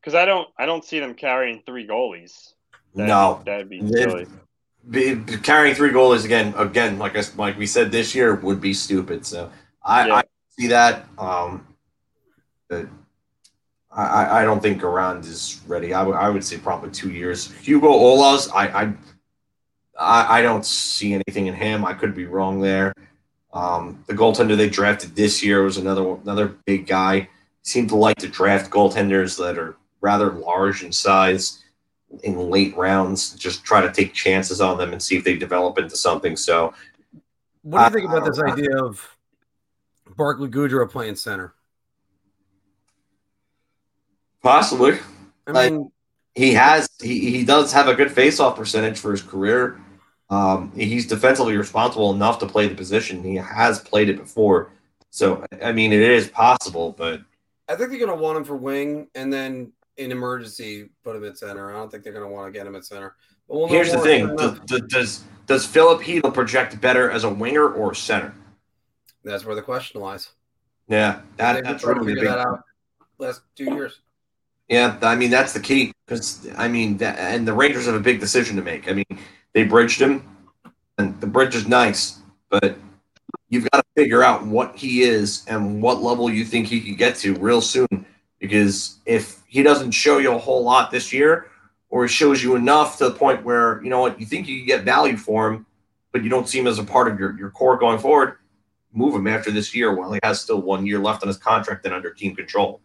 because 0.00 0.16
I 0.16 0.24
don't 0.24 0.48
I 0.58 0.66
don't 0.66 0.84
see 0.84 0.98
them 0.98 1.14
carrying 1.14 1.62
three 1.64 1.86
goalies. 1.86 2.52
That'd 2.94 3.08
No. 3.08 3.42
that'd 3.46 3.68
be 3.68 3.86
silly. 3.86 4.26
be, 4.90 5.14
carrying 5.44 5.76
three 5.76 5.90
goalies 5.90 6.24
again, 6.24 6.52
again, 6.56 6.98
like 6.98 7.16
I, 7.16 7.22
like 7.36 7.56
we 7.56 7.66
said 7.66 7.92
this 7.92 8.12
year 8.12 8.34
would 8.34 8.60
be 8.60 8.74
stupid. 8.74 9.24
So 9.24 9.50
I, 9.84 10.08
Yeah. 10.08 10.14
I 10.16 10.22
see 10.58 10.66
that. 10.66 11.06
Um, 11.16 11.66
I, 13.92 14.42
I- 14.42 14.44
don't 14.44 14.62
think 14.62 14.80
Garand 14.80 15.24
is 15.26 15.60
ready. 15.66 15.92
I 15.94 16.02
would 16.02 16.14
I 16.16 16.28
would 16.28 16.44
say 16.44 16.58
probably 16.58 16.90
two 16.90 17.10
years. 17.10 17.50
Hugo 17.62 17.88
Ollas, 17.88 18.48
I, 18.54 18.94
I 19.98 20.38
I 20.38 20.42
don't 20.42 20.64
see 20.64 21.12
anything 21.12 21.46
in 21.46 21.54
him. 21.54 21.84
I 21.84 21.92
could 21.94 22.14
be 22.14 22.26
wrong 22.26 22.60
there. 22.60 22.94
Um, 23.52 24.02
the 24.06 24.14
goaltender 24.14 24.56
they 24.56 24.68
drafted 24.68 25.16
this 25.16 25.42
year 25.42 25.62
was 25.64 25.76
another 25.76 26.14
another 26.22 26.48
big 26.66 26.86
guy. 26.86 27.28
Seem 27.62 27.86
to 27.88 27.96
like 27.96 28.16
to 28.18 28.28
draft 28.28 28.70
goaltenders 28.70 29.36
that 29.38 29.58
are 29.58 29.76
rather 30.00 30.30
large 30.30 30.82
in 30.82 30.92
size 30.92 31.62
in 32.22 32.48
late 32.50 32.76
rounds. 32.76 33.34
Just 33.34 33.64
try 33.64 33.80
to 33.80 33.92
take 33.92 34.14
chances 34.14 34.60
on 34.60 34.78
them 34.78 34.92
and 34.92 35.02
see 35.02 35.16
if 35.16 35.24
they 35.24 35.36
develop 35.36 35.78
into 35.78 35.96
something. 35.96 36.36
So 36.36 36.72
What 37.62 37.78
do 37.78 37.84
you 37.84 37.90
think 38.06 38.16
about 38.16 38.24
this 38.24 38.40
idea 38.40 38.82
of 38.82 39.16
Barclay 40.16 40.48
Goodrow 40.48 40.88
playing 40.88 41.16
center? 41.16 41.52
Possibly, 44.42 44.98
I 45.46 45.52
Like, 45.52 45.72
mean, 45.72 45.92
he 46.34 46.54
has 46.54 46.88
he, 47.02 47.30
he 47.30 47.44
does 47.44 47.72
have 47.72 47.88
a 47.88 47.94
good 47.94 48.10
face-off 48.10 48.56
percentage 48.56 48.98
for 48.98 49.10
his 49.10 49.22
career. 49.22 49.80
Um, 50.30 50.72
he's 50.74 51.06
defensively 51.06 51.56
responsible 51.56 52.12
enough 52.12 52.38
to 52.38 52.46
play 52.46 52.68
the 52.68 52.74
position. 52.74 53.22
He 53.22 53.34
has 53.34 53.80
played 53.80 54.08
it 54.08 54.16
before, 54.16 54.70
so 55.10 55.44
I 55.62 55.72
mean 55.72 55.92
it 55.92 56.00
is 56.00 56.28
possible. 56.28 56.94
But 56.96 57.20
I 57.68 57.74
think 57.74 57.90
they're 57.90 57.98
going 57.98 58.16
to 58.16 58.22
want 58.22 58.38
him 58.38 58.44
for 58.44 58.56
wing, 58.56 59.08
and 59.14 59.32
then 59.32 59.72
in 59.96 60.12
emergency 60.12 60.88
put 61.02 61.16
him 61.16 61.24
at 61.24 61.36
center. 61.36 61.70
I 61.70 61.74
don't 61.74 61.90
think 61.90 62.04
they're 62.04 62.12
going 62.12 62.26
to 62.26 62.32
want 62.32 62.52
to 62.52 62.58
get 62.58 62.66
him 62.66 62.76
at 62.76 62.84
center. 62.84 63.16
But 63.48 63.56
we'll 63.56 63.66
here's 63.66 63.92
the 63.92 63.98
thing: 63.98 64.34
does, 64.36 64.60
does 64.60 64.80
does 64.82 65.24
does 65.46 65.66
Filip 65.66 66.00
Chytil 66.00 66.32
project 66.32 66.80
better 66.80 67.10
as 67.10 67.24
a 67.24 67.30
winger 67.30 67.68
or 67.68 67.92
center? 67.92 68.32
That's 69.24 69.44
where 69.44 69.56
the 69.56 69.62
question 69.62 70.00
lies. 70.00 70.30
Yeah, 70.88 71.20
that, 71.36 71.64
that's 71.64 71.84
really 71.84 72.14
big. 72.14 72.24
that 72.24 72.38
out 72.38 72.62
last 73.18 73.42
two 73.54 73.64
years. 73.64 74.00
Yeah, 74.70 74.96
I 75.02 75.16
mean 75.16 75.30
that's 75.30 75.52
the 75.52 75.58
key 75.58 75.92
because 76.06 76.48
I 76.56 76.68
mean 76.68 76.96
that, 76.98 77.18
and 77.18 77.46
the 77.46 77.52
Rangers 77.52 77.86
have 77.86 77.96
a 77.96 78.00
big 78.00 78.20
decision 78.20 78.54
to 78.54 78.62
make. 78.62 78.88
I 78.88 78.92
mean 78.92 79.18
they 79.52 79.64
bridged 79.64 80.00
him, 80.00 80.24
and 80.96 81.20
the 81.20 81.26
bridge 81.26 81.56
is 81.56 81.66
nice, 81.66 82.20
but 82.48 82.76
you've 83.48 83.68
got 83.72 83.78
to 83.78 83.84
figure 83.96 84.22
out 84.22 84.46
what 84.46 84.76
he 84.76 85.02
is 85.02 85.44
and 85.48 85.82
what 85.82 86.02
level 86.02 86.30
you 86.30 86.44
think 86.44 86.68
he 86.68 86.80
can 86.80 86.94
get 86.94 87.16
to 87.16 87.34
real 87.34 87.60
soon. 87.60 88.06
Because 88.38 89.00
if 89.06 89.42
he 89.48 89.64
doesn't 89.64 89.90
show 89.90 90.18
you 90.18 90.32
a 90.32 90.38
whole 90.38 90.62
lot 90.62 90.92
this 90.92 91.12
year, 91.12 91.48
or 91.90 92.06
shows 92.06 92.40
you 92.40 92.54
enough 92.54 92.96
to 92.98 93.08
the 93.08 93.14
point 93.14 93.44
where 93.44 93.82
you 93.82 93.90
know 93.90 94.00
what 94.00 94.20
you 94.20 94.24
think 94.24 94.46
you 94.46 94.58
can 94.58 94.66
get 94.66 94.84
value 94.84 95.16
for 95.16 95.48
him, 95.48 95.66
but 96.12 96.22
you 96.22 96.30
don't 96.30 96.48
see 96.48 96.60
him 96.60 96.68
as 96.68 96.78
a 96.78 96.84
part 96.84 97.10
of 97.10 97.18
your, 97.18 97.36
your 97.36 97.50
core 97.50 97.76
going 97.76 97.98
forward, 97.98 98.36
move 98.92 99.16
him 99.16 99.26
after 99.26 99.50
this 99.50 99.74
year 99.74 99.92
while 99.96 100.12
he 100.12 100.20
has 100.22 100.40
still 100.40 100.62
one 100.62 100.86
year 100.86 101.00
left 101.00 101.24
on 101.24 101.26
his 101.26 101.38
contract 101.38 101.84
and 101.84 101.92
under 101.92 102.14
team 102.14 102.36
control. 102.36 102.80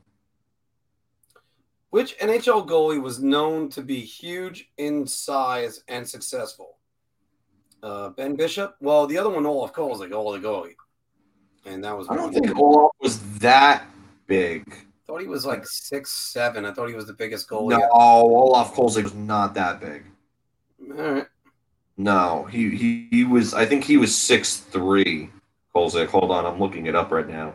Which 1.96 2.18
NHL 2.18 2.68
goalie 2.68 3.02
was 3.02 3.24
known 3.24 3.70
to 3.70 3.82
be 3.82 4.02
huge 4.02 4.70
in 4.78 5.08
size 5.08 5.82
and 5.88 6.06
successful? 6.06 6.76
Uh, 7.82 8.10
ben 8.10 8.36
Bishop. 8.36 8.76
Well, 8.82 9.08
the 9.08 9.18
other 9.18 9.30
one, 9.30 9.46
Olaf 9.46 9.72
Cole, 9.72 9.92
was 9.92 10.02
like 10.02 10.12
oh 10.12 10.34
the 10.34 10.46
goalie, 10.46 10.74
and 11.66 11.82
that 11.86 11.98
was. 11.98 12.10
I 12.10 12.18
don't 12.18 12.34
think 12.34 12.54
Olaf 12.60 12.92
was 13.00 13.22
that 13.38 13.86
big. 14.28 14.66
I 14.68 14.76
thought 15.08 15.22
he 15.22 15.28
was 15.28 15.46
like 15.46 15.66
six 15.66 16.12
seven. 16.12 16.66
I 16.66 16.74
thought 16.74 16.90
he 16.90 16.96
was 16.96 17.08
the 17.08 17.14
biggest 17.14 17.48
goalie. 17.48 17.80
No, 17.80 17.90
Olaf 17.94 18.74
Kolzig 18.74 19.04
was 19.04 19.14
not 19.14 19.54
that 19.54 19.80
big. 19.80 20.04
All 21.00 21.14
right. 21.14 21.28
No, 21.96 22.44
he, 22.52 22.76
he 22.76 23.08
he 23.10 23.24
was. 23.24 23.54
I 23.54 23.66
think 23.66 23.86
he 23.86 23.96
was 23.96 24.14
six 24.14 24.58
three. 24.58 25.30
Kolzig. 25.74 26.08
Hold 26.08 26.30
on, 26.30 26.46
I'm 26.46 26.60
looking 26.60 26.88
it 26.88 26.96
up 26.96 27.10
right 27.10 27.26
now. 27.26 27.54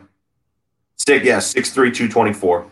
Six, 0.97 1.27
yeah, 1.27 1.41
six 1.41 1.75
three, 1.75 1.91
two 1.91 2.09
twenty 2.09 2.33
four. 2.33 2.71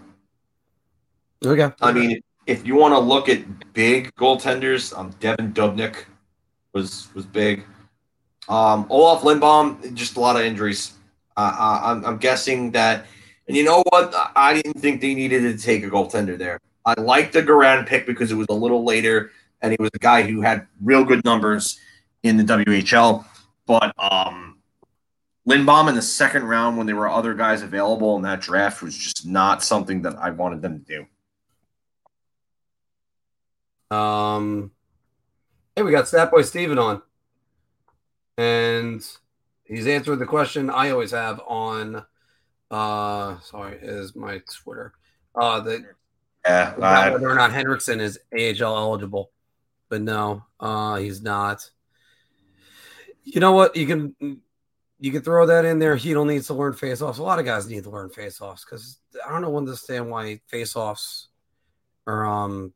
Okay. 1.44 1.70
I 1.81 1.92
mean, 1.92 2.20
if 2.47 2.67
you 2.67 2.75
want 2.75 2.94
to 2.94 2.99
look 2.99 3.28
at 3.28 3.73
big 3.73 4.15
goaltenders, 4.17 4.97
um, 4.97 5.12
Devan 5.15 5.52
Dubnyk 5.52 6.05
was 6.73 7.08
was 7.15 7.26
big. 7.26 7.65
Um, 8.49 8.86
Olof 8.89 9.23
Lindbom, 9.23 9.94
just 9.94 10.17
a 10.17 10.20
lot 10.20 10.36
of 10.36 10.42
injuries. 10.42 10.94
Uh, 11.36 11.55
uh, 11.58 11.81
I'm, 11.84 12.05
I'm 12.05 12.17
guessing 12.17 12.73
that, 12.73 13.07
and 13.47 13.57
you 13.57 13.62
know 13.62 13.84
what? 13.91 14.12
I 14.34 14.55
didn't 14.55 14.81
think 14.81 15.00
they 15.00 15.15
needed 15.15 15.42
to 15.42 15.62
take 15.62 15.84
a 15.84 15.91
goaltender 15.91 16.39
there. 16.39 16.58
I 16.84 16.94
liked 16.94 17.34
the 17.34 17.42
Garand 17.42 17.86
pick 17.86 18.07
because 18.07 18.33
it 18.33 18.36
was 18.36 18.47
a 18.49 18.55
little 18.55 18.84
later, 18.84 19.31
and 19.60 19.70
he 19.73 19.76
was 19.78 19.91
a 19.94 19.99
guy 19.99 20.23
who 20.23 20.41
had 20.41 20.67
real 20.83 21.05
good 21.05 21.25
numbers 21.25 21.78
in 22.23 22.39
the 22.39 22.44
WHL. 22.44 23.25
But 23.67 23.92
um, 23.99 24.58
Lindbaum 25.47 25.91
in 25.91 25.94
the 25.94 26.02
second 26.02 26.44
round, 26.44 26.78
when 26.78 26.86
there 26.86 26.97
were 26.97 27.08
other 27.08 27.34
guys 27.34 27.62
available 27.62 28.17
in 28.17 28.23
that 28.23 28.41
draft, 28.41 28.83
was 28.83 28.97
just 28.97 29.26
not 29.26 29.62
something 29.62 30.00
that 30.02 30.17
I 30.17 30.31
wanted 30.31 30.62
them 30.62 30.81
to 30.81 30.84
do. 30.84 31.07
Um, 33.91 34.70
hey, 35.75 35.83
we 35.83 35.91
got 35.91 36.08
Stat 36.08 36.31
Boy 36.31 36.42
Steven 36.42 36.78
on, 36.78 37.02
and 38.36 39.05
he's 39.65 39.86
answered 39.86 40.17
the 40.17 40.26
question 40.26 40.70
I 40.70 40.91
always 40.91 41.12
have 41.12 41.41
on. 41.47 42.05
Uh, 42.70 43.41
sorry, 43.41 43.78
is 43.81 44.15
my 44.15 44.42
Twitter. 44.62 44.92
Uh, 45.34 45.60
the 45.60 45.84
yeah, 46.44 46.75
about 46.75 47.12
whether 47.12 47.31
or 47.31 47.34
not 47.34 47.50
Hendrickson 47.50 48.00
is 48.00 48.18
AHL 48.33 48.76
eligible, 48.76 49.31
but 49.89 50.02
no, 50.02 50.44
uh, 50.60 50.97
he's 50.97 51.23
not. 51.23 51.70
You 53.25 53.41
know 53.41 53.52
what? 53.52 53.76
You 53.76 53.86
can 53.86 54.41
you 55.00 55.12
can 55.12 55.23
throw 55.23 55.47
that 55.47 55.65
in 55.65 55.78
there. 55.78 55.97
Chytil 55.97 56.26
needs 56.26 56.49
to 56.49 56.55
learn 56.55 56.73
face-offs. 56.73 57.18
A 57.18 57.23
lot 57.23 57.39
of 57.39 57.44
guys 57.44 57.68
need 57.68 57.84
to 57.84 57.91
learn 57.91 58.10
face-offs 58.10 58.65
because 58.65 58.99
I 59.25 59.31
don't 59.31 59.42
know 59.42 59.57
understand 59.57 60.10
why 60.10 60.41
face-offs 60.49 61.28
are 62.07 62.26
um 62.26 62.73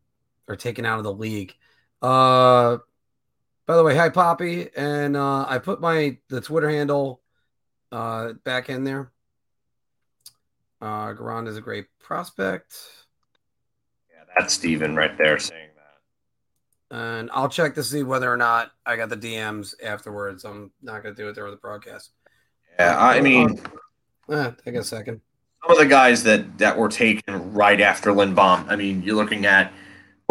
are 0.49 0.57
taken 0.57 0.85
out 0.85 0.99
of 0.99 1.05
the 1.05 1.13
league. 1.13 1.55
Uh, 2.01 2.79
by 3.67 3.77
the 3.77 3.85
way, 3.85 3.97
hi 3.97 4.09
Poppy, 4.09 4.69
and 4.77 5.17
uh, 5.17 5.47
I 5.49 5.59
put 5.59 5.81
my 5.81 6.19
the 6.29 6.41
Twitter 6.41 6.69
handle 6.69 7.21
uh, 7.93 8.33
back 8.45 8.69
in 8.69 8.85
there. 8.85 9.13
Uh, 10.81 11.13
Garand 11.15 11.47
is 11.47 11.57
a 11.57 11.61
great 11.61 11.87
prospect, 12.01 12.75
Yeah, 14.11 14.25
that's 14.37 14.53
Steven 14.55 14.97
right 14.97 15.17
there 15.17 15.39
saying 15.39 15.69
that. 15.77 16.97
and 16.99 17.31
I'll 17.33 17.49
check 17.49 17.77
to 17.77 17.85
see 17.85 18.03
whether 18.03 18.33
or 18.33 18.37
not 18.37 18.73
I 18.85 18.97
got 18.97 19.09
the 19.09 19.17
DMs 19.17 19.75
afterwards. 19.83 20.45
I'm 20.45 20.73
not 20.83 21.05
gonna 21.05 21.15
do 21.15 21.29
it 21.29 21.35
during 21.37 21.53
the 21.53 21.57
broadcast. 21.59 22.11
Yeah, 22.81 22.99
I 22.99 23.21
mean, 23.21 23.61
Eh, 24.29 24.51
take 24.65 24.75
a 24.75 24.83
second. 24.83 25.21
some 25.63 25.71
of 25.71 25.79
the 25.79 25.87
guys 25.87 26.25
that 26.25 26.59
that 26.59 26.77
were 26.77 26.89
taken 26.89 27.53
right 27.53 27.81
after 27.81 28.13
Lindbom. 28.13 28.67
I 28.69 28.75
mean, 28.75 29.03
you're 29.05 29.15
looking 29.17 29.47
at 29.47 29.73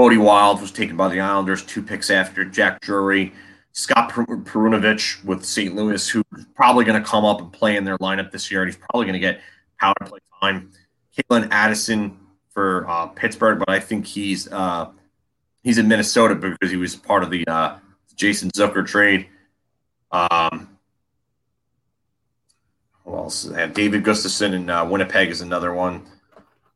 Bode 0.01 0.17
Wilde 0.17 0.59
was 0.59 0.71
taken 0.71 0.97
by 0.97 1.09
the 1.09 1.19
Islanders 1.19 1.63
two 1.63 1.83
picks 1.83 2.09
after 2.09 2.43
Jack 2.43 2.81
Drury, 2.81 3.33
Scott 3.71 4.09
Per- 4.09 4.25
Perunovich 4.25 5.23
with 5.23 5.45
St. 5.45 5.75
Louis, 5.75 6.09
who's 6.09 6.23
probably 6.55 6.85
going 6.85 6.99
to 6.99 7.07
come 7.07 7.23
up 7.23 7.39
and 7.39 7.53
play 7.53 7.75
in 7.75 7.83
their 7.83 7.99
lineup 7.99 8.31
this 8.31 8.49
year, 8.49 8.63
and 8.63 8.67
he's 8.67 8.79
probably 8.89 9.05
going 9.05 9.13
to 9.13 9.19
get 9.19 9.41
power 9.79 9.93
play 10.05 10.17
time. 10.41 10.71
Calen 11.15 11.49
Addison 11.51 12.17
for 12.49 12.89
uh, 12.89 13.05
Pittsburgh, 13.09 13.59
but 13.59 13.69
I 13.69 13.79
think 13.79 14.07
he's 14.07 14.51
uh, 14.51 14.89
he's 15.61 15.77
in 15.77 15.87
Minnesota 15.87 16.33
because 16.33 16.71
he 16.71 16.77
was 16.77 16.95
part 16.95 17.21
of 17.21 17.29
the 17.29 17.45
uh, 17.47 17.77
Jason 18.15 18.49
Zucker 18.49 18.83
trade. 18.83 19.27
Um, 20.11 20.79
who 23.05 23.13
else? 23.13 23.43
David 23.43 24.03
Gustafsson 24.03 24.53
in 24.53 24.67
uh, 24.67 24.83
Winnipeg 24.83 25.29
is 25.29 25.41
another 25.41 25.71
one. 25.71 26.07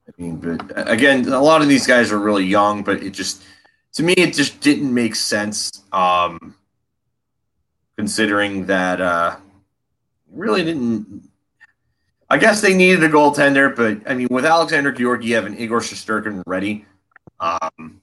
I 0.07 0.21
mean, 0.21 0.37
but 0.37 0.89
again, 0.89 1.27
a 1.27 1.41
lot 1.41 1.61
of 1.61 1.67
these 1.67 1.87
guys 1.87 2.11
are 2.11 2.19
really 2.19 2.45
young, 2.45 2.83
but 2.83 3.01
it 3.01 3.11
just 3.11 3.43
to 3.93 4.03
me 4.03 4.13
it 4.13 4.33
just 4.33 4.61
didn't 4.61 4.93
make 4.93 5.15
sense. 5.15 5.83
Um, 5.91 6.55
considering 7.95 8.65
that 8.65 9.01
uh, 9.01 9.37
really 10.31 10.63
didn't. 10.63 11.29
I 12.29 12.37
guess 12.37 12.59
they 12.59 12.73
needed 12.73 13.03
a 13.03 13.09
goaltender, 13.09 13.75
but 13.75 14.09
I 14.09 14.15
mean, 14.15 14.27
with 14.31 14.45
Alexander 14.45 14.91
Georgiev 14.91 15.45
and 15.45 15.59
Igor 15.59 15.79
Shesterkin 15.79 16.41
ready, 16.47 16.85
um, 17.39 18.01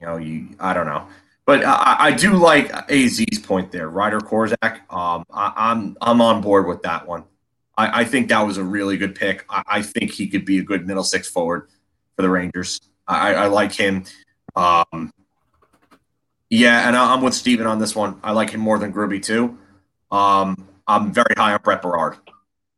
you 0.00 0.06
know, 0.06 0.16
you 0.16 0.48
I 0.60 0.72
don't 0.72 0.86
know, 0.86 1.08
but 1.44 1.64
I, 1.64 1.96
I 1.98 2.10
do 2.12 2.34
like 2.34 2.70
AZ's 2.88 3.40
point 3.40 3.72
there, 3.72 3.90
Ryder 3.90 4.20
Korczak. 4.20 4.80
Um, 4.92 5.24
I, 5.32 5.52
I'm 5.56 5.96
I'm 6.00 6.20
on 6.20 6.40
board 6.40 6.66
with 6.66 6.82
that 6.82 7.06
one. 7.06 7.24
I, 7.76 8.00
I 8.00 8.04
think 8.04 8.28
that 8.28 8.40
was 8.40 8.56
a 8.56 8.64
really 8.64 8.96
good 8.96 9.14
pick. 9.14 9.44
I, 9.48 9.62
I 9.66 9.82
think 9.82 10.12
he 10.12 10.28
could 10.28 10.44
be 10.44 10.58
a 10.58 10.62
good 10.62 10.86
middle 10.86 11.04
six 11.04 11.28
forward 11.28 11.68
for 12.16 12.22
the 12.22 12.30
Rangers. 12.30 12.80
I, 13.06 13.34
I 13.34 13.46
like 13.46 13.72
him. 13.72 14.04
Um, 14.54 15.12
yeah, 16.50 16.86
and 16.88 16.96
I- 16.96 17.12
I'm 17.14 17.22
with 17.22 17.34
Steven 17.34 17.66
on 17.66 17.78
this 17.78 17.94
one. 17.94 18.18
I 18.22 18.32
like 18.32 18.50
him 18.50 18.60
more 18.60 18.78
than 18.78 18.92
Gruby 18.92 19.22
too. 19.22 19.58
Um, 20.10 20.68
I'm 20.86 21.12
very 21.12 21.34
high 21.36 21.52
on 21.52 21.60
Brett 21.62 21.82
Berard. 21.82 22.16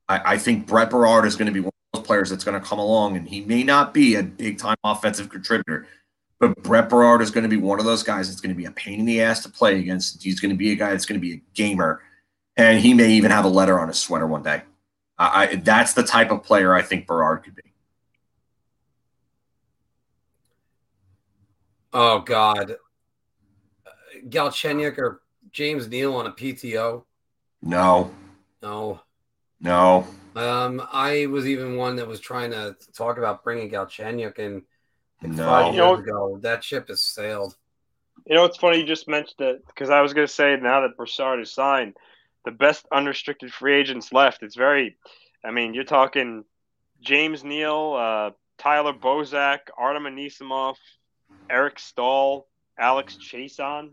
I, 0.08 0.34
I 0.34 0.38
think 0.38 0.66
Brett 0.66 0.90
Berard 0.90 1.26
is 1.26 1.36
going 1.36 1.46
to 1.46 1.52
be 1.52 1.60
one 1.60 1.72
of 1.92 2.00
those 2.00 2.06
players 2.06 2.30
that's 2.30 2.44
going 2.44 2.58
to 2.60 2.66
come 2.66 2.78
along, 2.78 3.16
and 3.16 3.28
he 3.28 3.42
may 3.42 3.62
not 3.62 3.92
be 3.92 4.14
a 4.16 4.22
big 4.22 4.58
time 4.58 4.76
offensive 4.82 5.28
contributor, 5.28 5.86
but 6.40 6.62
Brett 6.62 6.88
Berard 6.88 7.20
is 7.20 7.30
going 7.30 7.42
to 7.42 7.48
be 7.48 7.58
one 7.58 7.78
of 7.78 7.84
those 7.84 8.02
guys 8.02 8.28
that's 8.28 8.40
going 8.40 8.54
to 8.54 8.56
be 8.56 8.64
a 8.64 8.70
pain 8.70 9.00
in 9.00 9.06
the 9.06 9.20
ass 9.20 9.42
to 9.42 9.50
play 9.50 9.78
against. 9.78 10.22
He's 10.22 10.40
going 10.40 10.50
to 10.50 10.56
be 10.56 10.72
a 10.72 10.76
guy 10.76 10.90
that's 10.90 11.04
going 11.06 11.20
to 11.20 11.26
be 11.26 11.34
a 11.34 11.42
gamer, 11.54 12.00
and 12.56 12.80
he 12.80 12.94
may 12.94 13.10
even 13.12 13.30
have 13.30 13.44
a 13.44 13.48
letter 13.48 13.78
on 13.78 13.88
his 13.88 13.98
sweater 13.98 14.26
one 14.26 14.42
day. 14.42 14.62
I, 15.18 15.42
I 15.44 15.54
that's 15.56 15.94
the 15.94 16.02
type 16.02 16.30
of 16.30 16.42
player 16.44 16.74
I 16.74 16.82
think 16.82 17.06
Berard 17.06 17.42
could 17.44 17.54
be. 17.56 17.62
Oh 21.92 22.20
God, 22.20 22.72
Uh, 23.86 23.90
Galchenyuk 24.28 24.98
or 24.98 25.22
James 25.50 25.88
Neal 25.88 26.14
on 26.14 26.26
a 26.26 26.32
PTO? 26.32 27.04
No, 27.62 28.14
No. 28.62 29.00
no. 29.60 30.06
Um, 30.36 30.86
I 30.92 31.26
was 31.26 31.48
even 31.48 31.76
one 31.76 31.96
that 31.96 32.06
was 32.06 32.20
trying 32.20 32.50
to 32.52 32.76
talk 32.92 33.18
about 33.18 33.42
bringing 33.42 33.70
Galchenyuk 33.70 34.38
in 34.38 34.62
like 35.22 35.32
No. 35.32 35.44
five 35.46 35.72
You 35.74 35.78
know- 35.80 35.94
years 35.96 36.06
ago. 36.06 36.38
That 36.42 36.62
ship 36.62 36.88
has 36.88 37.02
sailed. 37.02 37.56
You 38.26 38.34
know, 38.36 38.44
it's 38.44 38.58
funny 38.58 38.78
you 38.78 38.84
just 38.86 39.08
mentioned 39.08 39.40
it 39.40 39.66
because 39.66 39.90
I 39.90 40.00
was 40.02 40.12
going 40.12 40.26
to 40.26 40.32
say 40.32 40.56
now 40.56 40.82
that 40.82 40.96
Brassard 40.96 41.40
is 41.40 41.50
signed, 41.52 41.96
the 42.48 42.52
best 42.56 42.86
unrestricted 42.90 43.52
free 43.52 43.74
agents 43.74 44.10
left. 44.10 44.42
It's 44.42 44.56
very, 44.56 44.96
I 45.44 45.50
mean, 45.50 45.74
you're 45.74 45.84
talking 45.84 46.44
James 47.02 47.44
Neal, 47.44 47.94
uh, 47.94 48.30
Tyler 48.56 48.94
Bozak, 48.94 49.58
Artem 49.76 50.04
Anisimov, 50.04 50.76
Eric 51.50 51.78
Staal, 51.78 52.46
Alex 52.78 53.18
Chiasson, 53.20 53.90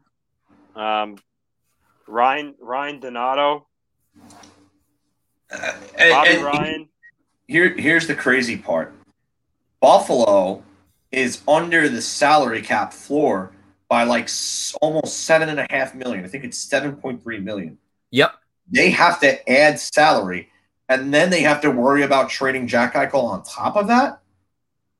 um, 0.74 1.18
Ryan 2.08 2.56
Ryan 2.62 3.02
Donato, 3.02 3.68
And- 5.52 6.12
Bobby 6.12 6.30
and 6.30 6.44
Ryan. 6.46 6.90
Here, 7.48 7.76
here's 7.76 8.08
the 8.08 8.16
crazy 8.16 8.58
part. 8.58 8.94
Buffalo 9.82 10.64
is 11.12 11.42
under 11.46 11.90
the 11.90 12.02
salary 12.02 12.62
cap 12.62 12.94
floor 12.94 13.52
by 13.90 14.04
like 14.04 14.24
s- 14.26 14.74
almost 14.82 15.26
seven 15.26 15.50
and 15.50 15.60
a 15.60 15.68
half 15.70 15.94
million. 15.94 16.24
I 16.24 16.28
think 16.30 16.46
it's 16.46 16.58
seven 16.58 16.96
point 16.96 17.22
three 17.22 17.40
million. 17.40 17.78
Yep. 18.12 18.34
They 18.70 18.90
have 18.92 19.20
to 19.22 19.50
add 19.50 19.80
salary, 19.80 20.50
and 20.90 21.14
then 21.14 21.30
they 21.30 21.42
have 21.42 21.62
to 21.62 21.72
worry 21.72 22.02
about 22.04 22.30
trading 22.30 22.68
Jack 22.68 22.94
Eichel 22.94 23.24
on 23.24 23.44
top 23.44 23.76
of 23.76 23.88
that. 23.88 24.22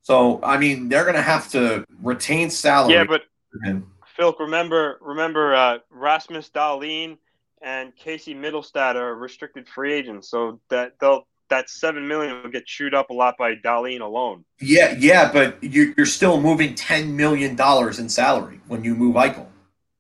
So, 0.02 0.40
I 0.44 0.58
mean, 0.58 0.88
they're 0.88 1.04
going 1.04 1.16
to 1.16 1.22
have 1.22 1.50
to 1.52 1.84
retain 2.04 2.50
salary. 2.50 2.94
Yeah, 2.94 3.06
but 3.06 3.24
And- 3.64 3.86
Phil, 4.16 4.34
remember 4.40 4.98
remember 5.02 5.54
uh, 5.56 5.80
Rasmus 5.90 6.50
Dahlin 6.52 7.18
and 7.62 7.94
Casey 7.98 8.34
Mittelstadt 8.34 8.96
are 8.96 9.14
restricted 9.16 9.68
free 9.68 9.92
agents, 9.94 10.30
so 10.30 10.60
that 10.70 10.94
they'll 11.02 11.28
that 11.50 11.70
seven 11.70 12.08
million 12.08 12.42
will 12.42 12.50
get 12.50 12.66
chewed 12.66 12.94
up 12.94 13.10
a 13.10 13.14
lot 13.14 13.36
by 13.38 13.56
Dahlin 13.56 14.00
alone. 14.02 14.46
Yeah, 14.62 14.96
yeah, 14.98 15.32
but 15.32 15.62
you're, 15.62 15.94
you're 15.98 16.06
still 16.06 16.40
moving 16.40 16.76
ten 16.76 17.16
million 17.18 17.56
dollars 17.56 18.00
in 18.00 18.08
salary 18.08 18.62
when 18.68 18.84
you 18.86 18.96
move 18.96 19.16
Eichel. 19.16 19.48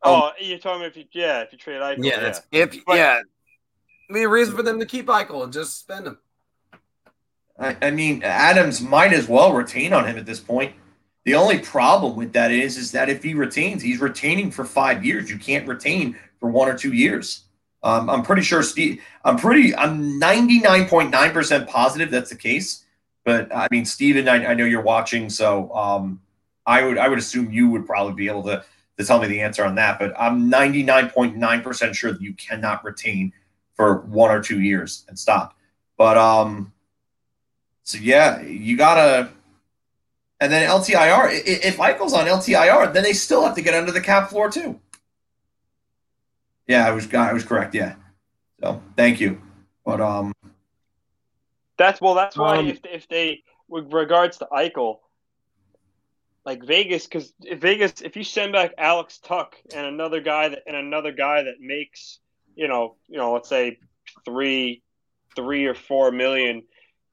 Oh, 0.03 0.31
you're 0.39 0.59
talking 0.59 0.83
if 0.83 0.95
you 0.95 1.05
yeah 1.11 1.41
if 1.41 1.51
you 1.51 1.57
trade 1.57 1.81
Eichel. 1.81 2.05
Yeah, 2.05 2.19
that's 2.21 2.41
if 2.51 2.85
But- 2.85 2.95
yeah. 2.97 3.19
Be 4.13 4.23
a 4.23 4.29
reason 4.29 4.55
for 4.55 4.63
them 4.63 4.79
to 4.79 4.85
keep 4.85 5.07
Eichel 5.07 5.43
and 5.43 5.51
just 5.51 5.79
spend 5.79 6.07
him. 6.07 6.17
I, 7.59 7.77
I 7.81 7.91
mean, 7.91 8.21
Adams 8.23 8.81
might 8.81 9.13
as 9.13 9.27
well 9.27 9.53
retain 9.53 9.93
on 9.93 10.05
him 10.05 10.17
at 10.17 10.25
this 10.25 10.39
point. 10.39 10.73
The 11.23 11.35
only 11.35 11.57
problem 11.59 12.15
with 12.15 12.33
that 12.33 12.51
is, 12.51 12.77
is 12.77 12.91
that 12.91 13.09
if 13.09 13.23
he 13.23 13.33
retains, 13.33 13.81
he's 13.81 13.99
retaining 13.99 14.51
for 14.51 14.63
five 14.63 15.03
years. 15.03 15.29
You 15.29 15.39
can't 15.39 15.67
retain 15.67 16.17
for 16.39 16.49
one 16.49 16.69
or 16.69 16.77
two 16.77 16.93
years. 16.93 17.45
Um, 17.81 18.09
I'm 18.09 18.23
pretty 18.23 18.43
sure 18.43 18.61
Steve. 18.61 19.01
I'm 19.23 19.37
pretty. 19.37 19.75
I'm 19.75 20.19
99.9 20.19 21.33
percent 21.33 21.67
positive 21.67 22.11
that's 22.11 22.29
the 22.29 22.35
case. 22.35 22.83
But 23.23 23.55
I 23.55 23.67
mean, 23.71 23.85
Steven, 23.85 24.27
I, 24.27 24.45
I 24.47 24.53
know 24.53 24.65
you're 24.65 24.81
watching, 24.81 25.29
so 25.29 25.73
um, 25.73 26.21
I 26.65 26.83
would 26.83 26.97
I 26.97 27.07
would 27.07 27.19
assume 27.19 27.51
you 27.51 27.69
would 27.69 27.85
probably 27.85 28.13
be 28.13 28.27
able 28.27 28.43
to 28.43 28.63
to 28.97 29.05
tell 29.05 29.19
me 29.19 29.27
the 29.27 29.41
answer 29.41 29.63
on 29.63 29.75
that. 29.75 29.99
But 29.99 30.13
I'm 30.17 30.49
99.9 30.49 31.63
percent 31.63 31.95
sure 31.95 32.11
that 32.11 32.21
you 32.21 32.33
cannot 32.33 32.83
retain 32.83 33.33
for 33.75 33.99
one 34.01 34.31
or 34.31 34.41
two 34.41 34.61
years 34.61 35.05
and 35.07 35.17
stop. 35.19 35.55
But 35.97 36.17
um, 36.17 36.73
so 37.83 37.97
yeah, 37.97 38.41
you 38.41 38.77
gotta. 38.77 39.29
And 40.41 40.51
then 40.51 40.67
LTIR. 40.67 41.27
i- 41.27 41.31
i- 41.31 41.61
If 41.63 41.77
Eichel's 41.77 42.13
on 42.13 42.25
LTIR, 42.25 42.91
then 42.93 43.03
they 43.03 43.13
still 43.13 43.43
have 43.45 43.55
to 43.55 43.61
get 43.61 43.73
under 43.73 43.91
the 43.91 44.01
cap 44.01 44.29
floor 44.29 44.49
too. 44.51 44.79
Yeah, 46.67 46.87
I 46.87 46.91
was 46.91 47.13
I 47.13 47.31
was 47.33 47.43
correct. 47.45 47.73
Yeah. 47.75 47.95
So 48.61 48.81
thank 48.97 49.19
you. 49.21 49.41
But 49.85 50.01
um, 50.01 50.33
That's 51.77 52.01
well. 52.01 52.15
That's 52.15 52.37
why 52.37 52.57
Um, 52.57 52.67
if 52.67 52.79
if 52.85 53.07
they 53.07 53.43
with 53.67 53.93
regards 53.93 54.37
to 54.39 54.47
Eichel, 54.51 54.99
like 56.45 56.63
Vegas, 56.63 57.05
because 57.05 57.33
Vegas, 57.39 58.01
if 58.01 58.15
you 58.15 58.23
send 58.23 58.53
back 58.53 58.73
Alex 58.77 59.19
Tuch 59.19 59.53
and 59.73 59.85
another 59.85 60.19
guy 60.21 60.49
that 60.49 60.63
and 60.67 60.75
another 60.75 61.11
guy 61.11 61.43
that 61.43 61.59
makes 61.61 62.19
you 62.55 62.67
know 62.67 62.95
you 63.07 63.17
know 63.17 63.33
let's 63.33 63.49
say 63.49 63.79
three 64.25 64.81
three 65.35 65.65
or 65.65 65.75
four 65.75 66.11
million, 66.11 66.63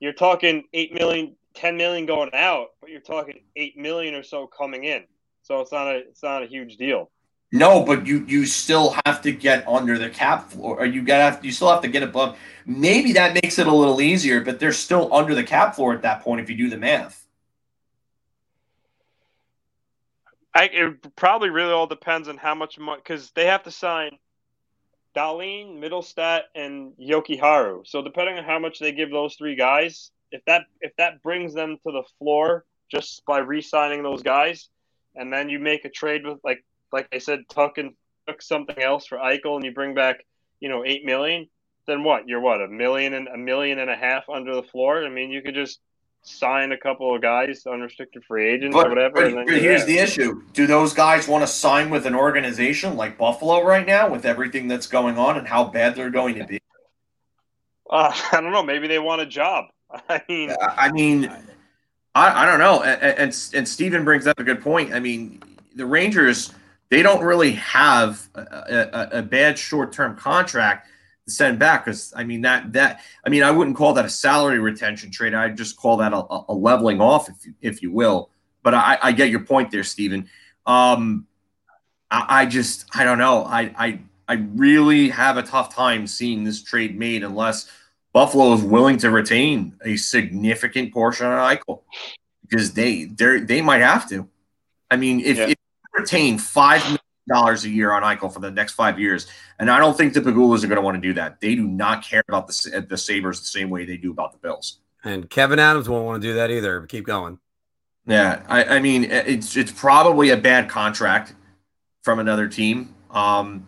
you're 0.00 0.12
talking 0.12 0.64
eight 0.72 0.94
million, 0.94 1.36
ten 1.54 1.76
million 1.76 2.06
going 2.06 2.30
out, 2.34 2.68
but 2.80 2.90
you're 2.90 3.00
talking 3.00 3.40
eight 3.56 3.76
million 3.76 4.14
or 4.14 4.22
so 4.22 4.46
coming 4.46 4.84
in. 4.84 5.04
So 5.42 5.60
it's 5.60 5.72
not 5.72 5.88
a 5.88 5.98
it's 5.98 6.22
not 6.22 6.42
a 6.42 6.46
huge 6.46 6.76
deal. 6.76 7.10
no, 7.52 7.84
but 7.84 8.06
you 8.06 8.24
you 8.26 8.46
still 8.46 8.96
have 9.04 9.20
to 9.22 9.32
get 9.32 9.66
under 9.68 9.98
the 9.98 10.08
cap 10.08 10.50
floor, 10.50 10.78
or 10.80 10.86
you 10.86 11.02
gotta 11.02 11.24
have, 11.24 11.44
you 11.44 11.52
still 11.52 11.70
have 11.70 11.82
to 11.82 11.88
get 11.88 12.02
above. 12.02 12.38
Maybe 12.66 13.12
that 13.12 13.34
makes 13.34 13.58
it 13.58 13.66
a 13.66 13.74
little 13.74 14.00
easier, 14.00 14.40
but 14.40 14.58
they're 14.60 14.72
still 14.72 15.12
under 15.12 15.34
the 15.34 15.44
cap 15.44 15.74
floor 15.74 15.92
at 15.94 16.02
that 16.02 16.22
point 16.22 16.40
if 16.40 16.48
you 16.50 16.56
do 16.56 16.70
the 16.70 16.78
math. 16.78 17.26
I 20.54 20.64
it 20.64 21.16
probably 21.16 21.50
really 21.50 21.72
all 21.72 21.86
depends 21.86 22.28
on 22.28 22.36
how 22.36 22.54
much 22.54 22.78
money 22.78 23.00
because 23.02 23.30
they 23.32 23.46
have 23.46 23.62
to 23.64 23.70
sign 23.70 24.18
Dahlin, 25.14 25.78
Mittelstadt, 25.78 26.42
and 26.54 26.92
Jokiharju. 26.98 27.86
So 27.86 28.02
depending 28.02 28.38
on 28.38 28.44
how 28.44 28.58
much 28.58 28.78
they 28.78 28.92
give 28.92 29.10
those 29.10 29.34
three 29.36 29.56
guys, 29.56 30.10
if 30.30 30.44
that 30.46 30.64
if 30.80 30.92
that 30.96 31.22
brings 31.22 31.54
them 31.54 31.76
to 31.86 31.92
the 31.92 32.02
floor 32.18 32.64
just 32.90 33.24
by 33.26 33.38
re-signing 33.38 34.02
those 34.02 34.22
guys, 34.22 34.68
and 35.14 35.32
then 35.32 35.48
you 35.48 35.58
make 35.58 35.84
a 35.84 35.90
trade 35.90 36.26
with 36.26 36.38
like 36.44 36.64
like 36.92 37.08
I 37.12 37.18
said, 37.18 37.48
Tuch 37.48 37.78
and 37.78 37.94
Tuch 38.26 38.42
something 38.42 38.78
else 38.78 39.06
for 39.06 39.18
Eichel, 39.18 39.56
and 39.56 39.64
you 39.64 39.72
bring 39.72 39.94
back 39.94 40.24
you 40.60 40.68
know 40.68 40.84
eight 40.84 41.04
million, 41.04 41.48
then 41.86 42.04
what? 42.04 42.28
You're 42.28 42.40
what 42.40 42.62
a 42.62 42.68
million 42.68 43.14
and 43.14 43.28
a 43.28 43.36
million 43.36 43.78
and 43.78 43.90
a 43.90 43.96
half 43.96 44.28
under 44.28 44.54
the 44.54 44.62
floor. 44.62 45.04
I 45.04 45.08
mean, 45.08 45.30
you 45.30 45.42
could 45.42 45.54
just 45.54 45.80
sign 46.22 46.72
a 46.72 46.78
couple 46.78 47.14
of 47.14 47.20
guys, 47.20 47.66
unrestricted 47.66 48.24
free 48.24 48.48
agents 48.48 48.76
or 48.76 48.88
whatever. 48.88 49.14
but- 49.14 49.24
and 49.24 49.36
then 49.38 49.46
but 49.46 49.54
here's 49.60 49.84
there. 49.86 49.96
the 49.96 49.98
issue: 50.02 50.42
Do 50.52 50.66
those 50.66 50.94
guys 50.94 51.28
want 51.28 51.42
to 51.42 51.46
sign 51.48 51.90
with 51.90 52.06
an 52.06 52.14
organization 52.14 52.96
like 52.96 53.18
Buffalo 53.18 53.62
right 53.64 53.86
now, 53.86 54.08
with 54.08 54.24
everything 54.24 54.68
that's 54.68 54.86
going 54.86 55.18
on 55.18 55.36
and 55.36 55.46
how 55.46 55.64
bad 55.64 55.94
they're 55.94 56.10
going 56.10 56.36
to 56.36 56.44
be? 56.44 56.58
Uh, 57.90 58.10
I 58.32 58.40
don't 58.40 58.52
know. 58.52 58.62
Maybe 58.62 58.88
they 58.88 58.98
want 58.98 59.20
a 59.20 59.26
job. 59.26 59.66
I 60.08 60.22
mean, 60.26 60.50
I 60.58 60.90
mean, 60.90 61.30
I, 62.14 62.42
I 62.42 62.46
don't 62.46 62.58
know. 62.58 62.82
And, 62.82 63.02
and 63.02 63.50
and 63.52 63.68
Steven 63.68 64.02
brings 64.02 64.26
up 64.26 64.40
a 64.40 64.44
good 64.44 64.62
point. 64.62 64.94
I 64.94 65.00
mean, 65.00 65.42
the 65.74 65.84
Rangers 65.84 66.54
they 66.88 67.02
don't 67.02 67.24
really 67.24 67.52
have 67.52 68.28
a, 68.34 68.40
a, 68.40 69.18
a 69.18 69.22
bad 69.22 69.58
short 69.58 69.92
term 69.92 70.14
contract 70.16 70.88
send 71.28 71.58
back 71.58 71.84
because 71.84 72.12
I 72.16 72.24
mean 72.24 72.42
that 72.42 72.72
that 72.72 73.00
I 73.24 73.30
mean 73.30 73.42
I 73.42 73.50
wouldn't 73.50 73.76
call 73.76 73.94
that 73.94 74.04
a 74.04 74.10
salary 74.10 74.58
retention 74.58 75.10
trade. 75.10 75.34
I'd 75.34 75.56
just 75.56 75.76
call 75.76 75.98
that 75.98 76.12
a, 76.12 76.24
a 76.48 76.54
leveling 76.54 77.00
off, 77.00 77.28
if 77.28 77.46
you, 77.46 77.54
if 77.60 77.82
you 77.82 77.92
will. 77.92 78.30
But 78.62 78.74
I, 78.74 78.98
I 79.02 79.12
get 79.12 79.30
your 79.30 79.44
point 79.44 79.70
there, 79.70 79.84
Stephen. 79.84 80.28
Um, 80.66 81.26
I, 82.10 82.42
I 82.42 82.46
just 82.46 82.86
I 82.94 83.04
don't 83.04 83.18
know. 83.18 83.44
I 83.44 83.74
I 83.76 84.00
I 84.28 84.34
really 84.54 85.08
have 85.10 85.36
a 85.36 85.42
tough 85.42 85.74
time 85.74 86.06
seeing 86.06 86.44
this 86.44 86.62
trade 86.62 86.98
made 86.98 87.24
unless 87.24 87.70
Buffalo 88.12 88.52
is 88.52 88.62
willing 88.62 88.98
to 88.98 89.10
retain 89.10 89.74
a 89.84 89.96
significant 89.96 90.92
portion 90.92 91.26
of 91.26 91.32
Eichel 91.32 91.82
because 92.42 92.74
they 92.74 93.04
they 93.04 93.40
they 93.40 93.62
might 93.62 93.80
have 93.80 94.08
to. 94.10 94.28
I 94.90 94.96
mean, 94.96 95.20
if, 95.20 95.38
if 95.38 95.48
you 95.48 95.54
retain 95.94 96.38
five 96.38 96.98
dollars 97.28 97.64
a 97.64 97.68
year 97.68 97.92
on 97.92 98.02
Eichel 98.02 98.32
for 98.32 98.40
the 98.40 98.50
next 98.50 98.72
five 98.72 98.98
years, 98.98 99.26
and 99.58 99.70
I 99.70 99.78
don't 99.78 99.96
think 99.96 100.12
the 100.12 100.20
Pegulas 100.20 100.64
are 100.64 100.68
going 100.68 100.76
to 100.76 100.82
want 100.82 100.96
to 100.96 101.00
do 101.00 101.14
that. 101.14 101.40
They 101.40 101.54
do 101.54 101.66
not 101.66 102.04
care 102.04 102.22
about 102.28 102.46
the 102.46 102.86
the 102.88 102.98
Sabres 102.98 103.40
the 103.40 103.46
same 103.46 103.70
way 103.70 103.84
they 103.84 103.96
do 103.96 104.10
about 104.10 104.32
the 104.32 104.38
Bills. 104.38 104.78
And 105.04 105.28
Kevyn 105.28 105.58
Adams 105.58 105.88
won't 105.88 106.06
want 106.06 106.22
to 106.22 106.28
do 106.28 106.34
that 106.34 106.50
either. 106.50 106.80
But 106.80 106.88
keep 106.88 107.06
going. 107.06 107.38
Yeah, 108.06 108.42
I, 108.48 108.64
I 108.64 108.78
mean, 108.80 109.04
it's 109.04 109.56
it's 109.56 109.72
probably 109.72 110.30
a 110.30 110.36
bad 110.36 110.68
contract 110.68 111.34
from 112.02 112.18
another 112.18 112.48
team. 112.48 112.94
Um, 113.10 113.66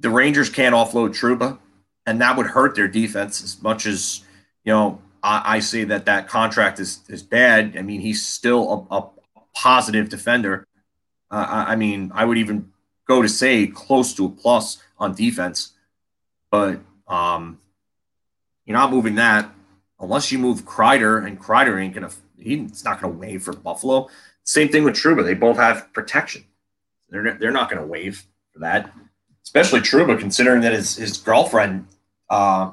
the 0.00 0.10
Rangers 0.10 0.48
can't 0.48 0.74
offload 0.74 1.10
Trouba, 1.10 1.58
and 2.06 2.20
that 2.20 2.36
would 2.36 2.46
hurt 2.46 2.74
their 2.74 2.88
defense 2.88 3.42
as 3.42 3.62
much 3.62 3.86
as 3.86 4.24
you 4.64 4.72
know. 4.72 5.00
I, 5.22 5.56
I 5.56 5.60
say 5.60 5.84
that 5.84 6.06
that 6.06 6.28
contract 6.28 6.80
is 6.80 7.00
is 7.08 7.22
bad. 7.22 7.76
I 7.76 7.82
mean, 7.82 8.00
he's 8.00 8.26
still 8.26 8.88
a, 8.90 8.96
a 8.96 9.08
positive 9.54 10.08
defender. 10.08 10.66
Uh, 11.30 11.64
I, 11.68 11.76
mean, 11.76 12.10
I 12.14 12.24
would 12.24 12.38
even 12.38 12.72
go 13.06 13.22
to 13.22 13.28
say 13.28 13.66
close 13.66 14.14
to 14.14 14.26
a 14.26 14.28
plus 14.28 14.82
on 14.98 15.14
defense, 15.14 15.72
but 16.50 16.80
um, 17.06 17.60
you're 18.64 18.76
not 18.76 18.90
moving 18.90 19.14
that 19.16 19.52
unless 20.00 20.32
you 20.32 20.38
move 20.38 20.64
Kreider, 20.64 21.24
and 21.24 21.38
Kreider 21.38 21.80
ain't 21.80 21.94
gonna. 21.94 22.10
He's 22.38 22.84
not 22.84 23.00
gonna 23.00 23.12
waive 23.12 23.42
for 23.42 23.52
Buffalo. 23.52 24.08
Same 24.44 24.68
thing 24.68 24.84
with 24.84 24.94
Trouba. 24.94 25.24
They 25.24 25.34
both 25.34 25.56
have 25.56 25.92
protection. 25.92 26.44
They're 27.10 27.34
they're 27.34 27.50
not 27.50 27.70
gonna 27.70 27.86
waive 27.86 28.24
for 28.52 28.60
that. 28.60 28.92
Especially 29.44 29.80
Trouba, 29.80 30.18
considering 30.18 30.62
that 30.62 30.72
his 30.72 30.96
his 30.96 31.16
girlfriend, 31.18 31.86
uh, 32.30 32.72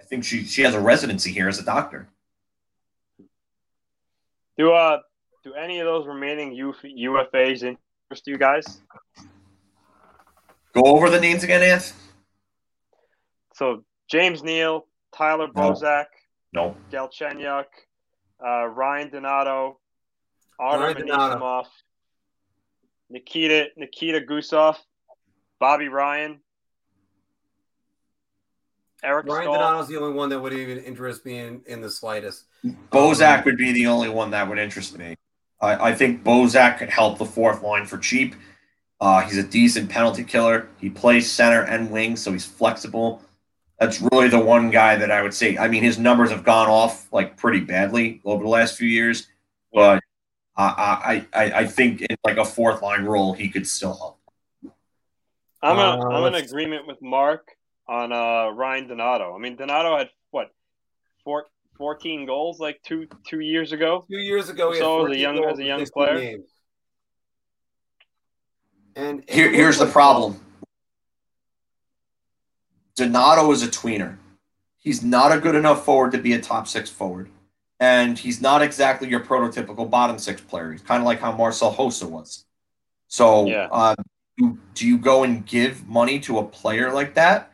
I 0.00 0.04
think 0.04 0.24
she 0.24 0.44
she 0.44 0.62
has 0.62 0.74
a 0.74 0.80
residency 0.80 1.32
here 1.32 1.48
as 1.48 1.58
a 1.58 1.64
doctor. 1.64 2.08
do 4.56 4.72
uh 4.72 4.98
do 5.44 5.54
any 5.54 5.80
of 5.80 5.86
those 5.86 6.06
remaining 6.06 6.50
UF- 6.60 6.82
UFAs 6.82 7.62
interest 8.08 8.26
you 8.26 8.38
guys? 8.38 8.80
Go 10.72 10.82
over 10.82 11.10
the 11.10 11.20
names 11.20 11.44
again, 11.44 11.60
Anth. 11.60 11.92
So 13.54 13.84
James 14.10 14.42
Neal, 14.42 14.86
Tyler 15.14 15.48
Bozak, 15.48 16.06
No. 16.54 16.74
Galchenyuk, 16.90 17.64
uh, 18.44 18.66
Ryan 18.66 19.10
Donato, 19.10 19.78
Artem 20.58 21.06
Ryan 21.06 21.08
Anisimov, 21.08 21.66
Nikita 23.10 23.66
Nikita 23.76 24.20
Gusev, 24.20 24.76
Bobby 25.60 25.88
Ryan, 25.88 26.40
Eric 29.04 29.26
Ryan 29.26 29.42
Staal. 29.42 29.54
Donato's 29.54 29.88
the 29.88 29.98
only 29.98 30.14
one 30.14 30.30
that 30.30 30.40
would 30.40 30.54
even 30.54 30.78
interest 30.78 31.26
me 31.26 31.40
in, 31.40 31.60
in 31.66 31.82
the 31.82 31.90
slightest. 31.90 32.44
Bozak 32.90 33.44
would 33.44 33.58
be 33.58 33.72
the 33.72 33.86
only 33.86 34.08
one 34.08 34.30
that 34.30 34.48
would 34.48 34.58
interest 34.58 34.96
me. 34.96 35.14
I, 35.60 35.90
I 35.90 35.94
think 35.94 36.24
Bozak 36.24 36.78
could 36.78 36.90
help 36.90 37.18
the 37.18 37.24
fourth 37.24 37.62
line 37.62 37.86
for 37.86 37.98
cheap. 37.98 38.34
Uh, 39.00 39.20
he's 39.22 39.38
a 39.38 39.42
decent 39.42 39.88
penalty 39.88 40.24
killer. 40.24 40.68
He 40.78 40.90
plays 40.90 41.30
center 41.30 41.62
and 41.62 41.90
wing, 41.90 42.16
so 42.16 42.32
he's 42.32 42.44
flexible. 42.44 43.22
That's 43.78 44.00
really 44.00 44.28
the 44.28 44.40
one 44.40 44.70
guy 44.70 44.96
that 44.96 45.10
I 45.12 45.22
would 45.22 45.34
say. 45.34 45.56
I 45.56 45.68
mean, 45.68 45.84
his 45.84 45.98
numbers 45.98 46.30
have 46.30 46.42
gone 46.42 46.68
off 46.68 47.12
like 47.12 47.36
pretty 47.36 47.60
badly 47.60 48.20
over 48.24 48.42
the 48.42 48.50
last 48.50 48.76
few 48.76 48.88
years, 48.88 49.28
but 49.72 50.02
I 50.56 51.26
I, 51.32 51.44
I, 51.44 51.52
I 51.60 51.66
think 51.66 52.02
in 52.02 52.16
like 52.24 52.38
a 52.38 52.44
fourth 52.44 52.82
line 52.82 53.04
role, 53.04 53.34
he 53.34 53.48
could 53.48 53.66
still 53.66 53.96
help. 53.96 54.18
I'm, 55.62 55.78
a, 55.78 55.80
Uh, 55.80 56.08
I'm 56.08 56.34
in 56.34 56.44
agreement 56.44 56.86
with 56.88 57.00
Mark 57.00 57.48
on 57.86 58.12
uh, 58.12 58.50
Ryan 58.50 58.88
Donato. 58.88 59.34
I 59.34 59.38
mean, 59.38 59.56
Donato 59.56 59.96
had 59.96 60.10
what, 60.30 60.50
four, 61.22 61.46
14 61.82 62.26
goals 62.26 62.58
like 62.58 62.80
two 62.84 63.06
two 63.26 63.40
years 63.40 63.72
ago. 63.72 64.04
Two 64.10 64.18
years 64.18 64.48
ago, 64.48 64.72
he 64.72 64.78
had 64.78 64.84
so 64.84 64.98
as 64.98 65.04
a 65.04 65.06
14 65.06 65.20
young 65.20 65.36
goals 65.36 65.52
as 65.52 65.58
a 65.60 65.64
young 65.64 65.86
player. 65.86 66.20
games. 66.20 66.50
And 68.96 69.20
and 69.20 69.30
Here, 69.30 69.46
it 69.48 69.54
here's 69.54 69.78
the 69.78 69.86
problem. 69.86 70.40
Donato 72.96 73.50
is 73.52 73.62
a 73.62 73.68
tweener. 73.68 74.16
He's 74.78 75.04
not 75.04 75.30
a 75.32 75.38
good 75.38 75.54
enough 75.54 75.84
forward 75.84 76.12
to 76.12 76.18
be 76.18 76.32
a 76.32 76.40
top 76.40 76.66
six 76.66 76.90
forward. 76.90 77.30
And 77.80 78.18
he's 78.18 78.40
not 78.40 78.60
exactly 78.60 79.08
your 79.08 79.20
prototypical 79.20 79.88
bottom 79.88 80.18
six 80.18 80.40
player. 80.40 80.72
He's 80.72 80.82
kind 80.82 81.00
of 81.00 81.06
like 81.06 81.20
how 81.20 81.30
Marcel 81.30 81.72
Hossa 81.72 82.10
was. 82.10 82.44
So, 83.06 83.46
Yeah. 83.46 83.68
uh, 83.70 83.94
do- 84.36 84.58
do 84.74 84.86
you 84.86 84.98
go 84.98 85.22
and 85.22 85.46
give 85.46 85.86
money 85.88 86.18
to 86.20 86.38
a 86.38 86.44
player 86.44 86.92
like 86.92 87.14
that? 87.14 87.47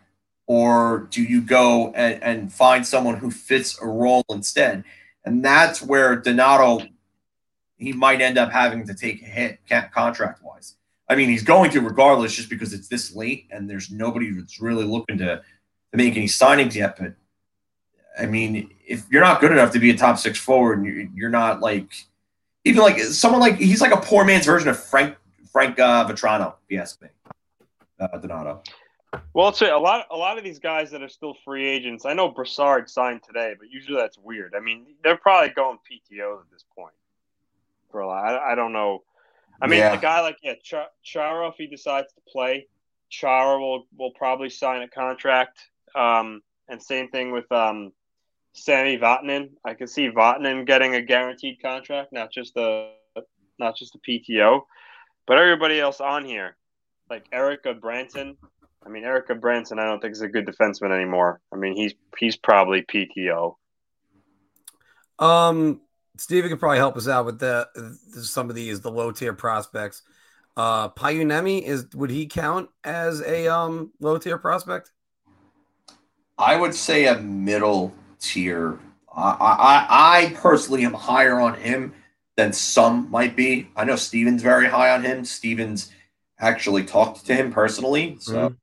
Or 0.47 1.09
do 1.11 1.23
you 1.23 1.41
go 1.41 1.93
and, 1.95 2.23
and 2.23 2.53
find 2.53 2.87
someone 2.87 3.17
who 3.17 3.31
fits 3.31 3.81
a 3.81 3.87
role 3.87 4.25
instead? 4.29 4.85
And 5.25 5.45
that's 5.45 5.81
where 5.81 6.17
Donato, 6.17 6.87
he 7.77 7.93
might 7.93 8.21
end 8.21 8.37
up 8.37 8.53
having 8.53 8.87
to 8.87 8.95
take 8.95 9.23
a 9.23 9.25
hit 9.25 9.59
contract 9.93 10.43
wise. 10.43 10.77
I 11.09 11.17
mean, 11.17 11.29
he's 11.29 11.43
going 11.43 11.71
to 11.73 11.81
regardless 11.81 12.35
just 12.35 12.51
because 12.51 12.73
it's 12.73 12.89
this 12.89 13.15
late 13.15 13.47
and 13.51 13.69
there's 13.69 13.91
nobody 13.91 14.31
that's 14.31 14.61
really 14.61 14.85
looking 14.85 15.19
to, 15.19 15.37
to 15.37 15.97
make 15.97 16.17
any 16.17 16.27
signings 16.27 16.75
yet. 16.75 16.99
But 16.99 17.15
I 18.19 18.27
mean, 18.27 18.71
if 18.87 19.07
you're 19.11 19.23
not 19.23 19.41
good 19.41 19.53
enough 19.53 19.73
to 19.73 19.79
be 19.79 19.91
a 19.91 19.97
top 19.97 20.19
six 20.19 20.39
forward, 20.39 20.79
and 20.79 20.87
you're, 20.87 21.09
you're 21.15 21.31
not 21.31 21.61
like 21.61 21.91
even 22.65 22.83
like 22.83 22.99
someone 22.99 23.41
like 23.41 23.57
he's 23.57 23.81
like 23.81 23.93
a 23.93 24.01
poor 24.01 24.25
man's 24.25 24.47
version 24.47 24.69
of 24.69 24.83
Frank 24.83 25.17
Frank 25.53 25.79
uh, 25.79 26.07
Vatrano, 26.07 26.55
if 26.65 26.71
you 26.71 26.81
ask 26.81 27.01
me. 27.01 27.09
Uh, 28.01 28.09
Donato. 28.19 28.63
Well, 29.33 29.49
it's 29.49 29.61
a 29.63 29.77
lot. 29.77 30.07
A 30.11 30.17
lot 30.17 30.39
of 30.39 30.45
these 30.45 30.59
guys 30.59 30.91
that 30.93 31.03
are 31.03 31.09
still 31.09 31.35
free 31.45 31.67
agents. 31.67 32.05
I 32.05 32.15
know 32.15 32.29
Brassard 32.31 32.89
signed 32.89 33.23
today, 33.23 33.55
but 33.59 33.71
usually 33.71 33.99
that's 33.99 34.19
weird. 34.19 34.55
I 34.57 34.61
mean, 34.61 34.87
they're 35.03 35.17
probably 35.17 35.51
going 35.51 35.79
PTO 35.79 36.41
at 36.41 36.51
this 36.51 36.65
point. 36.77 36.95
For 37.91 38.01
a 38.01 38.07
lot, 38.07 38.25
I, 38.25 38.53
I 38.53 38.55
don't 38.55 38.73
know. 38.73 39.03
I 39.63 39.67
mean, 39.69 39.79
Yeah. 39.79 39.93
a 39.95 40.01
guy 40.01 40.21
like 40.21 40.39
yeah, 40.43 40.55
Ch- 40.63 40.91
Chara, 41.03 41.49
if 41.49 41.55
he 41.57 41.67
decides 41.67 42.13
to 42.15 42.21
play, 42.29 42.67
Chara 43.09 43.59
will 43.61 43.87
will 43.97 44.11
probably 44.13 44.51
sign 44.51 44.83
a 44.83 44.89
contract. 44.89 45.61
Um, 45.95 46.43
and 46.69 46.83
same 46.83 47.09
thing 47.11 47.31
with 47.31 47.51
um, 47.53 47.93
Sammy 48.53 48.99
Vatanen. 48.99 49.51
I 49.65 49.75
can 49.75 49.87
see 49.87 50.09
Vatanen 50.09 50.67
getting 50.67 50.95
a 50.97 51.03
guaranteed 51.03 51.61
contract, 51.63 52.13
not 52.13 52.33
just 52.33 52.55
the 52.55 52.91
not 53.59 53.77
just 53.77 53.93
the 53.93 54.01
PTO, 54.01 54.63
but 55.27 55.39
everybody 55.39 55.79
else 55.79 56.01
on 56.01 56.25
here, 56.25 56.57
like 57.09 57.25
Erica 57.33 57.75
Branson. 57.75 58.37
I 58.87 58.91
mean, 58.91 59.05
Erik 59.05 59.29
Gudbranson, 59.29 59.79
I 59.79 59.87
don't 59.87 60.01
think 60.01 60.13
is 60.13 60.21
a 60.21 60.29
good 60.29 60.47
defenseman 60.47 60.93
anymore. 60.93 61.41
I 61.53 61.57
mean, 61.57 61.75
he's 61.75 61.95
he's 62.19 62.37
probably 62.37 62.83
PTO. 62.83 63.57
Um, 65.19 65.81
Steven 66.19 66.51
could 66.51 66.61
probably 66.61 66.79
help 66.79 66.97
us 66.97 67.09
out 67.09 67.25
with 67.27 67.39
the 67.39 67.69
some 68.23 68.51
of 68.51 68.57
these 68.57 68.81
the 68.81 68.91
low 68.91 69.11
tier 69.11 69.33
prospects. 69.33 70.03
Uh, 70.57 70.89
Pajuniemi 70.91 71.63
is 71.63 71.87
would 71.95 72.11
he 72.11 72.27
count 72.27 72.69
as 72.85 73.21
a 73.23 73.49
um 73.49 73.93
low 74.01 74.19
tier 74.19 74.39
prospect? 74.39 74.93
I 76.39 76.57
would 76.57 76.75
say 76.75 77.07
a 77.07 77.19
middle 77.19 77.95
tier. 78.21 78.79
I, 79.15 79.31
I 79.31 79.87
I 80.27 80.35
personally 80.35 80.85
am 80.85 80.93
higher 80.95 81.41
on 81.41 81.55
him 81.55 81.95
than 82.37 82.53
some 82.53 83.11
might 83.11 83.37
be. 83.37 83.69
I 83.77 83.85
know 83.85 83.97
Steven's 83.97 84.43
very 84.43 84.67
high 84.69 84.91
on 84.91 85.05
him. 85.05 85.25
Steven's 85.25 85.93
actually 86.39 86.85
talked 86.85 87.25
to 87.27 87.35
him 87.35 87.53
personally. 87.53 88.17
So, 88.21 88.51
Mhm. 88.51 88.57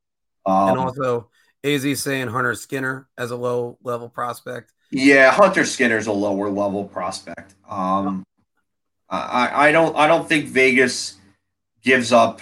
Um, 0.46 0.70
and 0.70 0.78
also, 0.78 1.30
AZ 1.64 2.02
saying 2.02 2.28
Hunter 2.28 2.56
Skinner 2.56 3.08
as 3.18 3.32
a 3.32 3.36
low 3.36 3.78
level 3.84 4.10
prospect. 4.10 4.72
yeah, 4.92 5.32
Hunter 5.32 5.66
Skinner's 5.66 6.08
a 6.08 6.12
lower 6.12 6.50
level 6.50 6.86
prospect. 6.86 7.56
Um, 7.70 8.26
I 9.10 9.70
I 9.70 9.72
don't 9.72 9.96
I 9.96 10.08
don't 10.08 10.28
think 10.28 10.46
Vegas 10.46 11.16
gives 11.82 12.12
up 12.12 12.42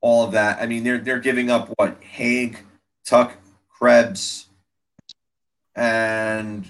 all 0.00 0.24
of 0.24 0.32
that. 0.32 0.60
I 0.60 0.66
mean, 0.66 0.84
they're 0.84 0.98
they're 0.98 1.20
giving 1.20 1.50
up 1.50 1.70
what 1.76 2.02
Hague, 2.02 2.58
Tuch, 3.04 3.32
Krebs, 3.68 4.46
and 5.74 6.66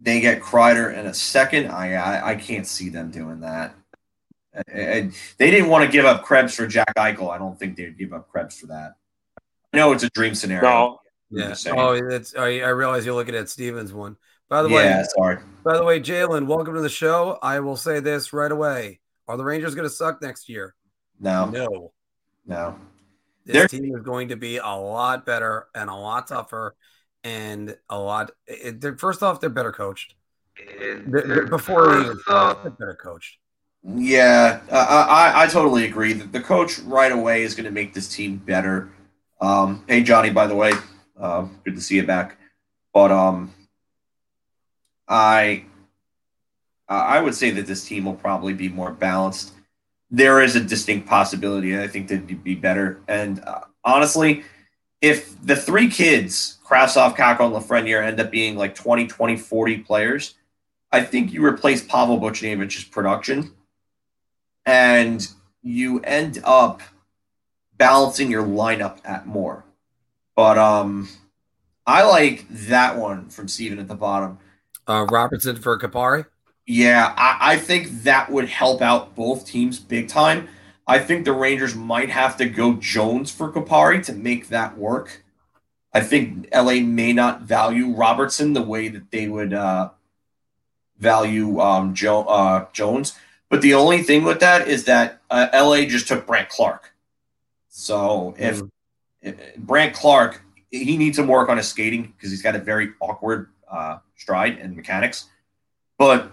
they 0.00 0.20
get 0.20 0.42
Kreider 0.42 0.96
in 0.96 1.06
a 1.06 1.14
second. 1.14 1.70
I 1.70 1.94
I, 1.94 2.30
I 2.32 2.34
can't 2.36 2.66
see 2.66 2.90
them 2.90 3.10
doing 3.10 3.40
that. 3.40 3.74
And 4.68 5.12
they 5.38 5.50
didn't 5.50 5.68
want 5.68 5.84
to 5.84 5.90
give 5.90 6.04
up 6.04 6.22
Krebs 6.22 6.54
for 6.54 6.66
Jack 6.66 6.94
Eichel. 6.96 7.30
I 7.30 7.38
don't 7.38 7.58
think 7.58 7.76
they'd 7.76 7.96
give 7.98 8.12
up 8.12 8.28
Krebs 8.30 8.58
for 8.58 8.66
that. 8.68 8.94
I 9.72 9.76
know 9.78 9.92
it's 9.92 10.04
a 10.04 10.10
dream 10.10 10.34
scenario. 10.34 10.68
No. 10.68 10.98
I'm 11.32 11.38
Yeah. 11.38 11.54
Oh, 11.76 11.92
it's 11.92 12.36
I, 12.36 12.60
I 12.60 12.68
realize 12.68 13.04
you're 13.04 13.14
looking 13.14 13.34
at 13.34 13.48
Stevens 13.48 13.92
one. 13.92 14.16
By 14.48 14.62
the 14.62 14.68
yeah, 14.68 14.98
way, 14.98 15.04
sorry. 15.16 15.38
by 15.64 15.76
the 15.76 15.84
way, 15.84 15.98
Jalen, 16.00 16.46
welcome 16.46 16.74
to 16.74 16.80
the 16.80 16.88
show. 16.88 17.38
I 17.42 17.60
will 17.60 17.76
say 17.76 17.98
this 18.00 18.32
right 18.32 18.52
away: 18.52 19.00
Are 19.26 19.36
the 19.36 19.44
Rangers 19.44 19.74
going 19.74 19.88
to 19.88 19.94
suck 19.94 20.20
next 20.22 20.48
year? 20.48 20.74
No, 21.18 21.46
No. 21.46 21.92
no. 22.46 22.78
This 23.46 23.54
They're- 23.54 23.68
team 23.68 23.94
is 23.96 24.02
going 24.02 24.28
to 24.28 24.36
be 24.36 24.58
a 24.58 24.66
lot 24.68 25.26
better 25.26 25.66
and 25.74 25.90
a 25.90 25.94
lot 25.94 26.28
tougher, 26.28 26.76
and 27.24 27.76
a 27.88 27.98
lot. 27.98 28.30
It, 28.46 28.80
they're, 28.80 28.96
first 28.96 29.22
off, 29.22 29.40
they're 29.40 29.50
better 29.50 29.72
coached. 29.72 30.14
They're- 30.78 31.02
they're- 31.06 31.46
before 31.46 31.88
they 31.88 32.04
even 32.04 32.18
start, 32.20 32.62
they're 32.62 32.70
better 32.70 32.98
coached. 33.02 33.38
Yeah, 33.86 34.60
uh, 34.70 35.06
I, 35.08 35.44
I 35.44 35.46
totally 35.46 35.84
agree. 35.84 36.14
that 36.14 36.32
the 36.32 36.40
coach 36.40 36.78
right 36.80 37.12
away 37.12 37.42
is 37.42 37.54
going 37.54 37.66
to 37.66 37.70
make 37.70 37.92
this 37.92 38.08
team 38.08 38.36
better. 38.36 38.90
Um, 39.40 39.84
hey 39.86 40.02
Johnny, 40.02 40.30
by 40.30 40.46
the 40.46 40.54
way, 40.54 40.72
uh, 41.20 41.46
good 41.64 41.74
to 41.74 41.82
see 41.82 41.96
you 41.96 42.06
back. 42.06 42.38
But 42.94 43.10
um, 43.10 43.52
I 45.06 45.64
I 46.88 47.20
would 47.20 47.34
say 47.34 47.50
that 47.50 47.66
this 47.66 47.84
team 47.84 48.06
will 48.06 48.14
probably 48.14 48.54
be 48.54 48.68
more 48.70 48.90
balanced. 48.90 49.52
There 50.10 50.40
is 50.40 50.56
a 50.56 50.60
distinct 50.60 51.06
possibility. 51.06 51.78
I 51.78 51.88
think 51.88 52.08
that 52.08 52.26
they'd 52.26 52.42
be 52.42 52.54
better. 52.54 53.00
And 53.08 53.40
uh, 53.44 53.60
honestly, 53.84 54.44
if 55.02 55.34
the 55.44 55.56
three 55.56 55.88
kids, 55.90 56.58
Kravtsov, 56.64 57.16
Kakko, 57.16 57.46
and 57.46 57.54
Lafreniere, 57.54 58.02
end 58.02 58.20
up 58.20 58.30
being 58.30 58.56
like 58.56 58.74
20, 58.74 59.08
20, 59.08 59.36
40 59.36 59.78
players, 59.78 60.34
I 60.92 61.02
think 61.02 61.32
you 61.32 61.44
replace 61.44 61.82
Pavel 61.82 62.18
Buchnevich's 62.20 62.84
production 62.84 63.52
and 64.66 65.26
you 65.62 66.00
end 66.00 66.40
up 66.44 66.82
balancing 67.76 68.30
your 68.30 68.44
lineup 68.44 68.98
at 69.04 69.26
more. 69.26 69.64
But 70.36 70.58
um, 70.58 71.08
I 71.86 72.02
like 72.04 72.46
that 72.48 72.96
one 72.96 73.28
from 73.28 73.48
Steven 73.48 73.78
at 73.78 73.88
the 73.88 73.94
bottom. 73.94 74.38
Uh, 74.86 75.06
Robertson 75.10 75.56
for 75.56 75.78
Kupari. 75.78 76.26
Yeah, 76.66 77.14
I, 77.16 77.52
I 77.52 77.56
think 77.56 78.02
that 78.02 78.30
would 78.30 78.48
help 78.48 78.80
out 78.80 79.14
both 79.14 79.46
teams 79.46 79.78
big 79.78 80.08
time. 80.08 80.48
I 80.86 80.98
think 80.98 81.24
the 81.24 81.32
Rangers 81.32 81.74
might 81.74 82.10
have 82.10 82.36
to 82.38 82.46
go 82.46 82.74
Jones 82.74 83.30
for 83.30 83.50
Kupari 83.50 84.04
to 84.04 84.12
make 84.12 84.48
that 84.48 84.76
work. 84.76 85.24
I 85.92 86.00
think 86.00 86.48
LA 86.52 86.80
may 86.80 87.12
not 87.12 87.42
value 87.42 87.94
Robertson 87.94 88.52
the 88.52 88.62
way 88.62 88.88
that 88.88 89.10
they 89.10 89.28
would 89.28 89.54
uh, 89.54 89.90
value 90.98 91.60
um, 91.60 91.94
jo- 91.94 92.24
uh, 92.24 92.66
Jones. 92.72 93.16
But 93.54 93.62
the 93.62 93.74
only 93.74 94.02
thing 94.02 94.24
with 94.24 94.40
that 94.40 94.66
is 94.66 94.82
that 94.86 95.20
uh, 95.30 95.46
LA 95.54 95.84
just 95.84 96.08
took 96.08 96.26
Brandt 96.26 96.48
Clarke. 96.48 96.92
So 97.68 98.34
if, 98.36 98.60
if 99.22 99.56
Brandt 99.58 99.94
Clarke, 99.94 100.42
he 100.72 100.96
needs 100.96 101.18
some 101.18 101.28
work 101.28 101.48
on 101.48 101.56
his 101.56 101.68
skating 101.68 102.12
because 102.16 102.32
he's 102.32 102.42
got 102.42 102.56
a 102.56 102.58
very 102.58 102.94
awkward 102.98 103.50
uh, 103.70 103.98
stride 104.16 104.58
and 104.58 104.74
mechanics. 104.74 105.26
But 105.98 106.32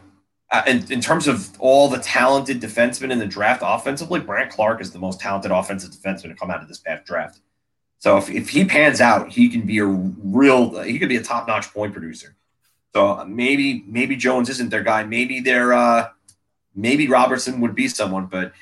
uh, 0.50 0.64
in, 0.66 0.92
in 0.92 1.00
terms 1.00 1.28
of 1.28 1.52
all 1.60 1.90
the 1.90 2.00
talented 2.00 2.60
defensemen 2.60 3.12
in 3.12 3.20
the 3.20 3.28
draft 3.28 3.62
offensively, 3.64 4.20
Brandt 4.20 4.52
Clarke 4.52 4.82
is 4.82 4.92
the 4.92 4.98
most 4.98 5.20
talented 5.20 5.52
offensive 5.52 5.92
defenseman 5.92 6.30
to 6.30 6.34
come 6.34 6.50
out 6.50 6.64
of 6.64 6.68
this 6.68 6.80
past 6.80 7.06
draft. 7.06 7.40
So 8.00 8.18
if, 8.18 8.32
if 8.32 8.50
he 8.50 8.66
pans 8.66 9.00
out, 9.00 9.30
he 9.30 9.48
can 9.48 9.62
be 9.62 9.78
a 9.78 9.86
real, 9.86 10.82
he 10.82 10.98
could 10.98 11.10
be 11.10 11.18
a 11.18 11.24
top 11.24 11.48
notch 11.48 11.72
point 11.72 11.94
producer. 11.94 12.36
So 12.96 13.24
maybe 13.26 13.86
maybe 13.88 14.16
Jones 14.16 14.50
isn't 14.50 14.70
their 14.72 14.82
guy. 14.82 15.04
Maybe 15.04 15.40
they're 15.40 15.72
uh, 15.72 16.10
maybe 16.76 17.08
Robertson 17.08 17.62
would 17.62 17.76
be 17.76 17.88
someone, 17.88 18.28
but 18.28 18.54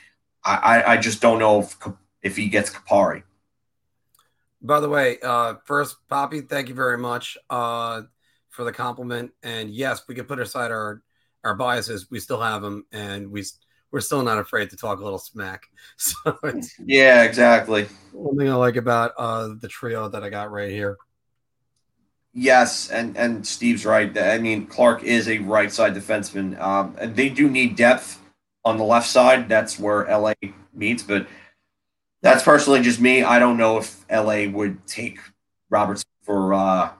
I, 0.43 0.83
I, 0.87 0.97
just 0.97 1.21
don't 1.21 1.37
know 1.37 1.59
if 1.59 1.77
if 2.21 2.37
he 2.37 2.47
gets 2.47 2.69
Kupari. 2.69 3.23
By 4.61 4.79
the 4.79 4.89
way, 4.89 5.17
uh, 5.21 5.55
first, 5.65 5.97
Poppy, 6.07 6.41
thank 6.41 6.69
you 6.69 6.75
very 6.75 6.97
much 6.97 7.37
uh, 7.49 8.03
for 8.49 8.63
the 8.63 8.71
compliment. 8.71 9.31
And 9.43 9.69
yes, 9.69 10.03
we 10.07 10.15
can 10.15 10.25
put 10.25 10.39
aside 10.39 10.71
our 10.71 11.01
our 11.43 11.55
biases. 11.55 12.09
We 12.09 12.19
still 12.19 12.41
have 12.41 12.61
them, 12.61 12.85
and 12.91 13.31
we 13.31 13.43
we're 13.91 14.01
still 14.01 14.23
not 14.23 14.37
afraid 14.37 14.69
to 14.69 14.77
talk 14.77 14.99
a 14.99 15.03
little 15.03 15.19
smack. 15.19 15.63
So 15.97 16.37
it's 16.43 16.73
Yeah, 16.85 17.23
exactly. 17.23 17.87
one 18.11 18.37
thing 18.37 18.49
I 18.49 18.55
like 18.55 18.75
about 18.75 19.11
uh, 19.17 19.49
the 19.59 19.67
trio 19.67 20.07
that 20.09 20.23
I 20.23 20.29
got 20.29 20.51
right 20.51 20.69
here. 20.69 20.97
Yes, 22.33 22.89
and 22.89 23.17
and 23.17 23.45
Steve's 23.45 23.85
right. 23.85 24.15
I 24.17 24.37
mean, 24.37 24.67
Clarke 24.67 25.03
is 25.03 25.27
a 25.27 25.39
right 25.39 25.71
side 25.71 25.95
defenseman, 25.95 26.59
um, 26.59 26.95
and 26.99 27.15
they 27.15 27.29
do 27.29 27.49
need 27.49 27.75
depth 27.75 28.21
on 28.63 28.77
the 28.77 28.83
left 28.83 29.07
side. 29.07 29.49
That's 29.49 29.79
where 29.79 30.05
LA 30.05 30.33
meets, 30.73 31.01
but 31.01 31.27
that's 32.21 32.43
personally 32.43 32.81
just 32.81 32.99
me. 32.99 33.23
I 33.23 33.39
don't 33.39 33.57
know 33.57 33.79
if 33.79 34.05
LA 34.11 34.45
would 34.47 34.85
take 34.85 35.19
Roberts 35.69 36.05
for 36.21 36.53
uh, 36.53 36.91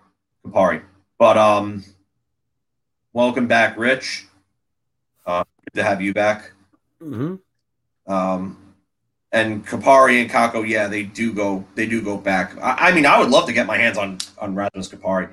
Kupari, 0.45 0.81
but 1.19 1.37
um, 1.37 1.83
welcome 3.13 3.47
back, 3.47 3.77
Rich. 3.77 4.25
Uh, 5.27 5.43
good 5.65 5.79
to 5.79 5.83
have 5.83 6.01
you 6.01 6.11
back. 6.11 6.53
Mm-hmm. 7.01 8.11
Um, 8.11 8.68
and 9.31 9.65
Kupari 9.65 10.21
and 10.21 10.29
Kakko, 10.29 10.67
yeah, 10.67 10.87
they 10.87 11.03
do 11.03 11.33
go 11.33 11.65
they 11.75 11.85
do 11.85 12.01
go 12.01 12.17
back. 12.17 12.57
I, 12.61 12.89
I 12.89 12.91
mean, 12.91 13.05
I 13.05 13.19
would 13.19 13.29
love 13.29 13.45
to 13.47 13.53
get 13.53 13.67
my 13.67 13.77
hands 13.77 13.97
on 13.97 14.17
on 14.39 14.55
Rasmus 14.55 14.89
Kupari. 14.89 15.29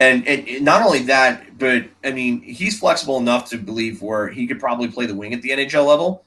And, 0.00 0.28
and 0.28 0.64
not 0.64 0.82
only 0.82 1.00
that, 1.04 1.58
but 1.58 1.84
I 2.04 2.12
mean, 2.12 2.40
he's 2.40 2.78
flexible 2.78 3.18
enough 3.18 3.50
to 3.50 3.58
believe 3.58 4.00
where 4.00 4.28
he 4.28 4.46
could 4.46 4.60
probably 4.60 4.88
play 4.88 5.06
the 5.06 5.14
wing 5.14 5.34
at 5.34 5.42
the 5.42 5.50
NHL 5.50 5.86
level. 5.86 6.24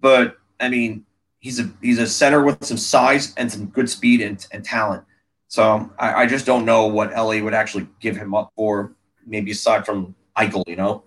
But 0.00 0.36
I 0.58 0.68
mean, 0.68 1.06
he's 1.38 1.60
a 1.60 1.70
he's 1.80 1.98
a 1.98 2.06
center 2.06 2.42
with 2.42 2.64
some 2.64 2.76
size 2.76 3.32
and 3.36 3.50
some 3.50 3.66
good 3.66 3.88
speed 3.88 4.20
and, 4.20 4.44
and 4.50 4.64
talent. 4.64 5.04
So 5.48 5.90
I, 5.98 6.22
I 6.22 6.26
just 6.26 6.46
don't 6.46 6.64
know 6.64 6.86
what 6.86 7.12
LA 7.12 7.40
would 7.40 7.54
actually 7.54 7.86
give 8.00 8.16
him 8.16 8.34
up 8.34 8.52
for, 8.56 8.92
maybe 9.24 9.52
aside 9.52 9.86
from 9.86 10.14
Eichel, 10.36 10.64
you 10.66 10.76
know. 10.76 11.04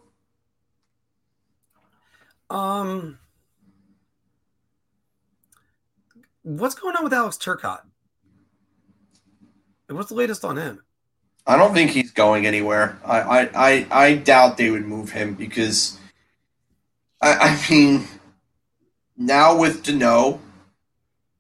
Um, 2.50 3.20
what's 6.48 6.76
going 6.76 6.96
on 6.96 7.04
with 7.04 7.14
Alex 7.14 7.38
Turcotte? 7.38 7.82
What's 9.90 10.10
the 10.10 10.16
latest 10.16 10.46
on 10.46 10.58
him? 10.58 10.84
I 11.46 11.58
don't 11.58 11.74
think 11.74 11.92
he's 11.92 12.12
going 12.12 12.46
anywhere. 12.46 13.00
I 13.06 13.20
I, 13.20 13.50
I, 13.56 13.88
I 13.92 14.16
doubt 14.16 14.58
they 14.58 14.70
would 14.70 14.86
move 14.86 15.12
him 15.12 15.34
because 15.34 15.98
I, 17.22 17.34
I 17.34 17.70
mean 17.70 18.08
now 19.18 19.58
with 19.58 19.84
Danault, 19.84 20.40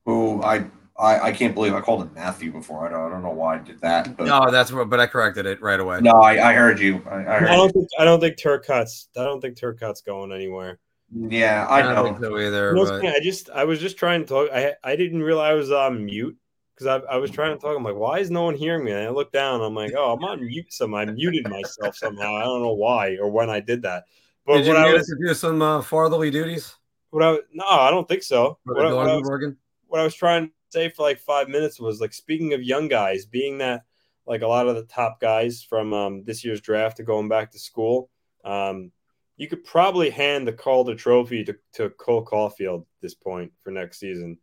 who 0.05 0.41
I, 0.43 0.65
I 0.97 1.19
I 1.19 1.31
can't 1.31 1.53
believe 1.53 1.73
I 1.73 1.81
called 1.81 2.01
him 2.03 2.11
Matthew 2.13 2.51
before. 2.51 2.87
I 2.87 2.91
don't 2.91 3.05
I 3.05 3.09
don't 3.09 3.23
know 3.23 3.31
why 3.31 3.55
I 3.55 3.59
did 3.59 3.81
that. 3.81 4.15
But 4.15 4.27
No, 4.27 4.49
that's 4.49 4.71
what, 4.71 4.89
but 4.89 4.99
I 4.99 5.07
corrected 5.07 5.45
it 5.45 5.61
right 5.61 5.79
away. 5.79 5.99
no, 6.01 6.11
I, 6.11 6.51
I 6.51 6.53
heard 6.53 6.79
you. 6.79 7.01
I, 7.09 7.15
I 7.15 7.39
heard 7.39 7.49
I 7.49 7.55
don't 7.55 7.71
think 7.71 7.87
I 7.99 8.05
don't 8.05 8.19
think 8.19 8.37
Turcotte's 8.37 9.09
I 9.17 9.23
don't 9.23 9.41
think 9.41 9.57
Turcotte's 9.57 10.01
going 10.01 10.31
anywhere. 10.31 10.79
Yeah, 11.13 11.65
I 11.69 11.81
don't 11.81 11.95
know. 11.95 12.03
think 12.03 12.19
so 12.19 12.37
either. 12.37 12.69
You 12.69 12.75
know 12.75 12.81
what's 12.81 12.91
but- 12.91 13.05
I 13.05 13.19
just 13.19 13.49
I 13.49 13.63
was 13.63 13.79
just 13.79 13.97
trying 13.97 14.21
to 14.21 14.27
talk. 14.27 14.49
I 14.51 14.75
I 14.83 14.95
didn't 14.95 15.23
realize 15.23 15.51
I 15.51 15.53
was 15.53 15.71
on 15.71 16.05
mute 16.05 16.37
because 16.75 16.87
I, 16.87 17.13
I 17.13 17.17
was 17.17 17.31
trying 17.31 17.55
to 17.55 17.61
talk. 17.61 17.75
I'm 17.75 17.83
like, 17.83 17.95
why 17.95 18.19
is 18.19 18.29
no 18.29 18.43
one 18.43 18.55
hearing 18.55 18.83
me? 18.83 18.91
And 18.91 19.07
I 19.07 19.09
look 19.09 19.31
down. 19.31 19.61
I'm 19.61 19.73
like, 19.73 19.93
oh, 19.97 20.13
I'm 20.13 20.23
on 20.23 20.45
mute. 20.45 20.71
Some 20.71 20.93
I 20.93 21.05
muted 21.05 21.47
myself 21.47 21.95
somehow. 21.95 22.35
I 22.35 22.43
don't 22.43 22.61
know 22.61 22.73
why 22.73 23.17
or 23.21 23.29
when 23.29 23.49
I 23.49 23.59
did 23.61 23.81
that. 23.83 24.03
But 24.45 24.57
Did 24.57 24.67
you 24.67 24.73
what 24.73 24.81
I 24.81 24.87
get 24.87 24.97
was 24.97 25.07
to 25.07 25.27
do 25.27 25.33
some 25.33 25.61
uh, 25.61 25.81
fatherly 25.81 26.29
duties? 26.29 26.75
what 27.09 27.23
I 27.23 27.31
was- 27.31 27.41
no, 27.53 27.65
I 27.65 27.89
don't 27.89 28.07
think 28.07 28.23
so. 28.23 28.57
For 28.65 28.75
What 28.75 28.85
I, 28.85 28.93
what, 28.93 29.09
I 29.09 29.15
was, 29.15 29.53
what 29.87 30.01
I 30.01 30.03
was 30.03 30.15
trying 30.15 30.47
to 30.47 30.53
say 30.69 30.89
for 30.89 31.03
like 31.03 31.19
five 31.19 31.47
minutes 31.49 31.79
was 31.79 32.01
like 32.01 32.13
speaking 32.13 32.53
of 32.53 32.61
young 32.61 32.87
guys, 32.89 33.25
being 33.25 33.57
that 33.59 33.83
like 34.25 34.41
a 34.41 34.47
lot 34.47 34.67
of 34.67 34.75
the 34.75 34.83
top 34.83 35.19
guys 35.21 35.63
from 35.63 35.93
um, 35.93 36.23
this 36.25 36.43
year's 36.43 36.61
draft 36.61 36.99
are 36.99 37.03
going 37.03 37.29
back 37.29 37.51
to 37.51 37.59
school. 37.59 38.09
Um, 38.43 38.91
you 39.37 39.47
could 39.47 39.63
probably 39.63 40.09
hand 40.09 40.47
the 40.47 40.53
Calder 40.53 40.95
Trophy 40.95 41.43
to, 41.45 41.55
to 41.73 41.89
Cole 41.91 42.25
Caufield 42.25 42.81
at 42.81 43.01
this 43.01 43.13
point 43.13 43.53
for 43.63 43.71
next 43.71 43.99
season 43.99 44.37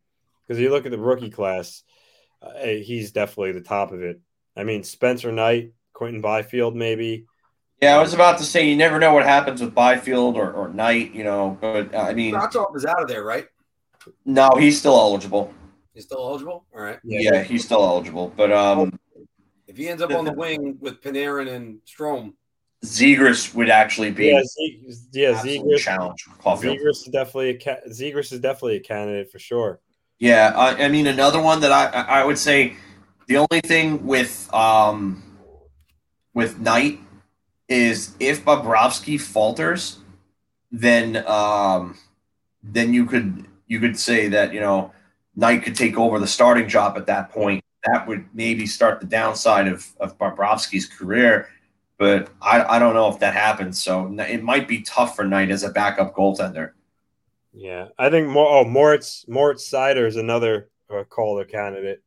because 0.47 0.60
you 0.60 0.70
look 0.70 0.86
at 0.86 0.92
the 0.92 0.98
rookie 0.98 1.31
class, 1.31 1.82
uh, 2.40 2.50
eh, 2.58 2.78
he's 2.78 3.12
definitely 3.12 3.52
the 3.52 3.60
top 3.60 3.92
of 3.92 4.02
it. 4.02 4.20
I 4.56 4.62
mean, 4.62 4.84
Spencer 4.84 5.32
Knight, 5.32 5.73
Quinton 5.92 6.20
Byfield, 6.20 6.76
maybe. 6.76 7.26
Yeah, 7.82 7.97
I 7.97 8.00
was 8.00 8.14
about 8.14 8.39
to 8.39 8.44
say 8.44 8.68
you 8.68 8.76
never 8.76 8.98
know 8.98 9.12
what 9.12 9.24
happens 9.24 9.60
with 9.60 9.74
Byfield 9.74 10.36
or, 10.36 10.52
or 10.52 10.68
Knight, 10.68 11.12
you 11.12 11.24
know, 11.24 11.58
but 11.60 11.92
uh, 11.92 11.98
I 11.98 12.14
mean, 12.14 12.34
Gottschalk 12.34 12.76
is 12.76 12.86
out 12.86 13.02
of 13.02 13.08
there, 13.08 13.24
right? 13.24 13.47
no, 14.24 14.50
he's 14.58 14.78
still 14.78 14.94
eligible. 14.94 15.52
He's 15.92 16.05
still 16.05 16.18
eligible. 16.18 16.64
All 16.74 16.82
right. 16.82 16.98
Yeah, 17.05 17.42
he's 17.42 17.64
still 17.64 17.82
eligible. 17.82 18.32
But 18.36 18.52
um, 18.52 18.98
If 19.66 19.76
he 19.76 19.89
ends 19.89 20.02
up 20.02 20.10
on 20.12 20.24
the 20.24 20.32
wing 20.32 20.76
with 20.81 21.00
Panarin 21.00 21.48
and 21.48 21.78
Strome, 21.86 22.34
Zegras 22.85 23.55
would 23.55 23.71
actually 23.71 24.11
be 24.11 24.27
Yeah, 24.27 24.43
yeah, 25.13 25.43
Zegras, 25.43 25.79
challenge 25.79 26.23
for 26.23 26.31
Caufield. 26.43 26.79
Zegras 26.79 26.91
is 26.91 27.09
definitely 27.11 27.51
a 27.51 27.59
ca- 27.59 27.89
Zegras 27.89 28.33
is 28.33 28.41
definitely 28.41 28.77
a 28.77 28.81
candidate 28.81 29.33
for 29.33 29.39
sure. 29.39 29.81
Yeah, 30.19 30.53
I, 30.55 30.85
I 30.85 30.89
mean 30.89 31.07
another 31.07 31.41
one 31.41 31.61
that 31.61 31.73
I 31.73 31.87
I 31.87 32.21
I 32.21 32.25
would 32.25 32.39
say 32.39 32.77
the 33.27 33.39
only 33.39 33.61
thing 33.61 34.07
with 34.07 34.53
um 34.53 35.23
with 36.35 36.61
Knight 36.61 37.01
is 37.69 38.15
if 38.21 38.45
Bobrovsky 38.45 39.21
falters, 39.21 39.99
then 40.71 41.27
um 41.27 41.97
then 42.63 42.93
you 42.93 43.07
could 43.07 43.47
you 43.67 43.81
could 43.81 43.99
say 43.99 44.29
that 44.29 44.53
you 44.53 44.61
know 44.61 44.93
Knight 45.35 45.63
could 45.63 45.75
take 45.75 45.99
over 45.99 46.19
the 46.19 46.27
starting 46.27 46.69
job 46.69 46.97
at 46.99 47.07
that 47.07 47.31
point. 47.31 47.65
That 47.87 48.07
would 48.07 48.27
maybe 48.35 48.67
start 48.67 49.01
the 49.01 49.07
downside 49.07 49.69
of 49.69 49.87
of 49.99 50.19
Bobrovsky's 50.19 50.87
career. 50.87 51.49
But 51.97 52.28
I, 52.42 52.62
I 52.64 52.78
don't 52.78 52.94
know 52.94 53.08
if 53.08 53.20
that 53.20 53.34
happens. 53.34 53.82
So 53.82 54.12
it 54.18 54.42
might 54.42 54.66
be 54.66 54.82
tough 54.82 55.14
for 55.14 55.24
Knight 55.24 55.50
as 55.50 55.62
a 55.62 55.70
backup 55.70 56.14
goaltender. 56.14 56.73
Yeah, 57.52 57.89
I 57.97 58.10
think 58.10 58.28
more. 58.28 58.48
Oh, 58.48 58.64
Moritz 58.64 59.24
Moritz 59.28 59.70
Seider 59.70 60.06
is 60.06 60.16
another 60.16 60.70
uh, 60.90 61.05
Calder 61.05 61.44
candidate. 61.44 62.02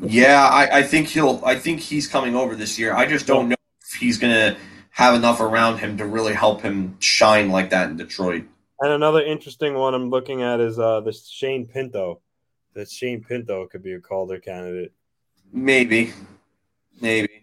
Yeah, 0.00 0.48
I, 0.48 0.78
I 0.78 0.82
think 0.82 1.08
he'll. 1.08 1.40
I 1.44 1.56
think 1.56 1.80
he's 1.80 2.08
coming 2.08 2.34
over 2.34 2.56
this 2.56 2.78
year. 2.78 2.94
I 2.94 3.06
just 3.06 3.26
don't 3.26 3.48
know 3.48 3.56
if 3.80 4.00
he's 4.00 4.18
gonna 4.18 4.56
have 4.90 5.14
enough 5.14 5.40
around 5.40 5.78
him 5.78 5.96
to 5.98 6.06
really 6.06 6.34
help 6.34 6.62
him 6.62 6.96
shine 6.98 7.48
like 7.50 7.70
that 7.70 7.90
in 7.90 7.96
Detroit. 7.96 8.44
And 8.80 8.92
another 8.92 9.22
interesting 9.22 9.74
one 9.74 9.94
I'm 9.94 10.10
looking 10.10 10.42
at 10.42 10.58
is 10.58 10.78
uh 10.78 11.00
this 11.00 11.28
Shane 11.28 11.66
Pinto. 11.66 12.20
That 12.74 12.90
Shane 12.90 13.22
Pinto 13.22 13.66
could 13.66 13.82
be 13.82 13.92
a 13.92 14.00
Calder 14.00 14.40
candidate. 14.40 14.92
Maybe, 15.52 16.12
maybe. 17.00 17.41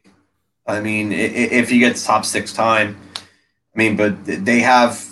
I 0.70 0.80
mean, 0.82 1.12
i- 1.12 1.16
i- 1.16 1.52
if 1.62 1.70
he 1.70 1.80
gets 1.80 2.06
top 2.06 2.24
six 2.26 2.54
time, 2.54 2.98
I 3.18 3.78
mean, 3.78 3.96
but 3.98 4.24
they 4.26 4.60
have. 4.60 5.06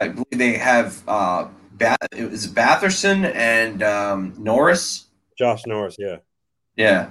I 0.00 0.08
believe 0.08 0.26
they 0.38 0.54
have. 0.58 1.02
uh 1.08 1.48
Ba- 1.72 1.96
It 2.16 2.30
was 2.30 2.46
Batherson 2.46 3.24
and 3.34 3.82
um, 3.82 4.34
Norris. 4.38 5.06
Josh 5.38 5.62
Norris, 5.66 5.96
yeah. 5.98 6.18
Yeah, 6.76 7.08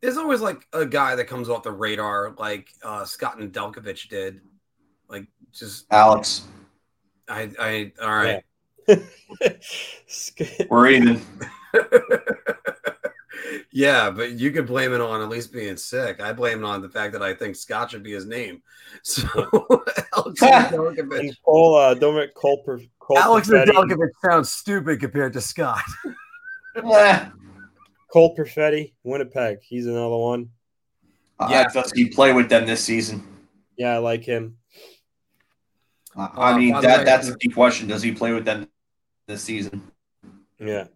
there's 0.00 0.16
always 0.16 0.40
like 0.40 0.66
a 0.72 0.86
guy 0.86 1.14
that 1.16 1.26
comes 1.26 1.48
off 1.48 1.62
the 1.64 1.72
radar, 1.72 2.34
like 2.38 2.68
uh, 2.82 3.04
Scott 3.04 3.38
Nedeljkovic 3.38 4.08
did. 4.08 4.40
Like 5.08 5.26
just 5.52 5.86
Alex. 5.90 6.44
I, 7.28 7.50
I, 7.58 7.92
all 8.00 8.14
right. 8.14 8.42
We're 10.70 10.88
even. 10.88 11.20
Yeah, 13.72 14.10
but 14.10 14.32
you 14.32 14.50
could 14.52 14.66
blame 14.66 14.92
it 14.92 15.00
on 15.00 15.20
at 15.22 15.28
least 15.28 15.52
being 15.52 15.76
sick. 15.76 16.20
I 16.20 16.32
blame 16.32 16.58
it 16.62 16.66
on 16.66 16.80
the 16.82 16.88
fact 16.88 17.12
that 17.12 17.22
I 17.22 17.34
think 17.34 17.56
Scott 17.56 17.90
should 17.90 18.02
be 18.02 18.12
his 18.12 18.26
name. 18.26 18.62
So 19.02 19.22
Alex 20.14 20.40
Nedeljkovic. 20.40 21.18
And 21.20 21.36
Cole, 21.44 21.74
uh, 21.76 21.94
don't 21.94 22.14
make 22.14 22.32
Cole, 22.34 22.62
per, 22.64 22.80
Alex 23.16 23.48
Perfetti, 23.48 23.66
Nedeljkovic 23.66 24.08
sounds 24.24 24.50
stupid 24.52 25.00
compared 25.00 25.32
to 25.32 25.40
Scott. 25.40 25.82
Cole 28.12 28.36
Perfetti, 28.36 28.92
Winnipeg. 29.02 29.58
He's 29.62 29.86
another 29.86 30.16
one. 30.16 30.50
Yeah, 31.48 31.68
does 31.72 31.90
he 31.92 32.08
play 32.08 32.32
with 32.32 32.48
them 32.48 32.66
this 32.66 32.82
season? 32.84 33.26
Yeah, 33.76 33.94
I 33.94 33.98
like 33.98 34.24
him. 34.24 34.56
I 36.16 36.26
I 36.36 36.52
Uh, 36.52 36.58
mean, 36.58 36.72
by 36.72 36.80
that 36.82 36.98
way- 36.98 37.04
that's 37.04 37.28
a 37.28 37.36
key 37.36 37.48
question. 37.48 37.88
Does 37.88 38.02
he 38.02 38.12
play 38.12 38.32
with 38.32 38.44
them 38.44 38.68
this 39.26 39.42
season? 39.42 39.82
Yeah. 40.60 40.86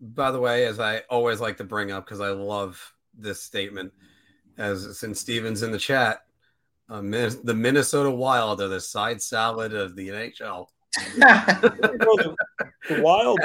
By 0.00 0.30
the 0.30 0.40
way, 0.40 0.66
as 0.66 0.80
I 0.80 1.00
always 1.10 1.40
like 1.40 1.56
to 1.58 1.64
bring 1.64 1.92
up 1.92 2.04
because 2.04 2.20
I 2.20 2.30
love 2.30 2.94
this 3.16 3.42
statement, 3.42 3.92
as 4.58 4.98
since 4.98 5.20
Steven's 5.20 5.62
in 5.62 5.72
the 5.72 5.78
chat, 5.78 6.22
uh, 6.88 7.02
Min- 7.02 7.40
the 7.44 7.54
Minnesota 7.54 8.10
Wild 8.10 8.60
are 8.60 8.68
the 8.68 8.80
side 8.80 9.20
salad 9.20 9.74
of 9.74 9.96
the 9.96 10.08
NHL. 10.08 10.68
the 11.16 12.46
Wild, 13.00 13.38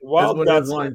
Wild 0.00 0.46
got 0.46 0.66
some, 0.66 0.78
uh, 0.78 0.90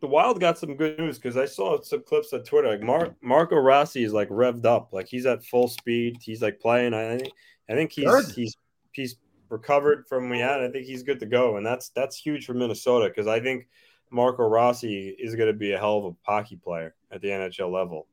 the 0.00 0.06
Wild 0.06 0.40
got 0.40 0.58
some 0.58 0.76
good 0.76 0.98
news 0.98 1.18
because 1.18 1.36
I 1.36 1.44
saw 1.44 1.80
some 1.82 2.02
clips 2.02 2.32
on 2.32 2.42
Twitter. 2.42 2.68
Like 2.68 2.82
Mar- 2.82 3.14
Marco 3.22 3.56
Rossi 3.56 4.04
is 4.04 4.12
like 4.12 4.28
revved 4.28 4.64
up, 4.64 4.92
like 4.92 5.06
he's 5.06 5.26
at 5.26 5.44
full 5.44 5.68
speed. 5.68 6.18
He's 6.20 6.42
like 6.42 6.58
playing. 6.58 6.94
I 6.94 7.18
think 7.18 7.30
I 7.68 7.74
think 7.74 7.92
he's 7.92 8.10
Good. 8.10 8.24
he's 8.34 8.56
he's 8.92 9.16
recovered 9.50 10.06
from 10.08 10.28
we 10.30 10.40
had. 10.40 10.60
I 10.60 10.70
think 10.70 10.86
he's 10.86 11.02
good 11.02 11.20
to 11.20 11.26
go, 11.26 11.56
and 11.56 11.64
that's 11.66 11.90
that's 11.90 12.16
huge 12.16 12.46
for 12.46 12.54
Minnesota 12.54 13.08
because 13.08 13.26
I 13.26 13.40
think 13.40 13.68
Marco 14.14 14.46
Rossi 14.48 15.08
is 15.18 15.34
going 15.34 15.48
to 15.48 15.52
be 15.58 15.72
a 15.72 15.78
hell 15.78 15.98
of 15.98 16.04
a 16.06 16.16
hockey 16.22 16.56
player 16.56 16.94
at 17.10 17.20
the 17.20 17.28
NHL 17.28 17.70
level. 17.72 18.06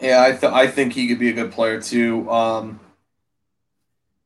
Yeah, 0.00 0.22
I, 0.22 0.32
th- 0.32 0.52
I 0.52 0.66
think 0.66 0.92
he 0.92 1.08
could 1.08 1.18
be 1.18 1.28
a 1.28 1.32
good 1.32 1.52
player 1.52 1.80
too. 1.80 2.28
Um, 2.30 2.80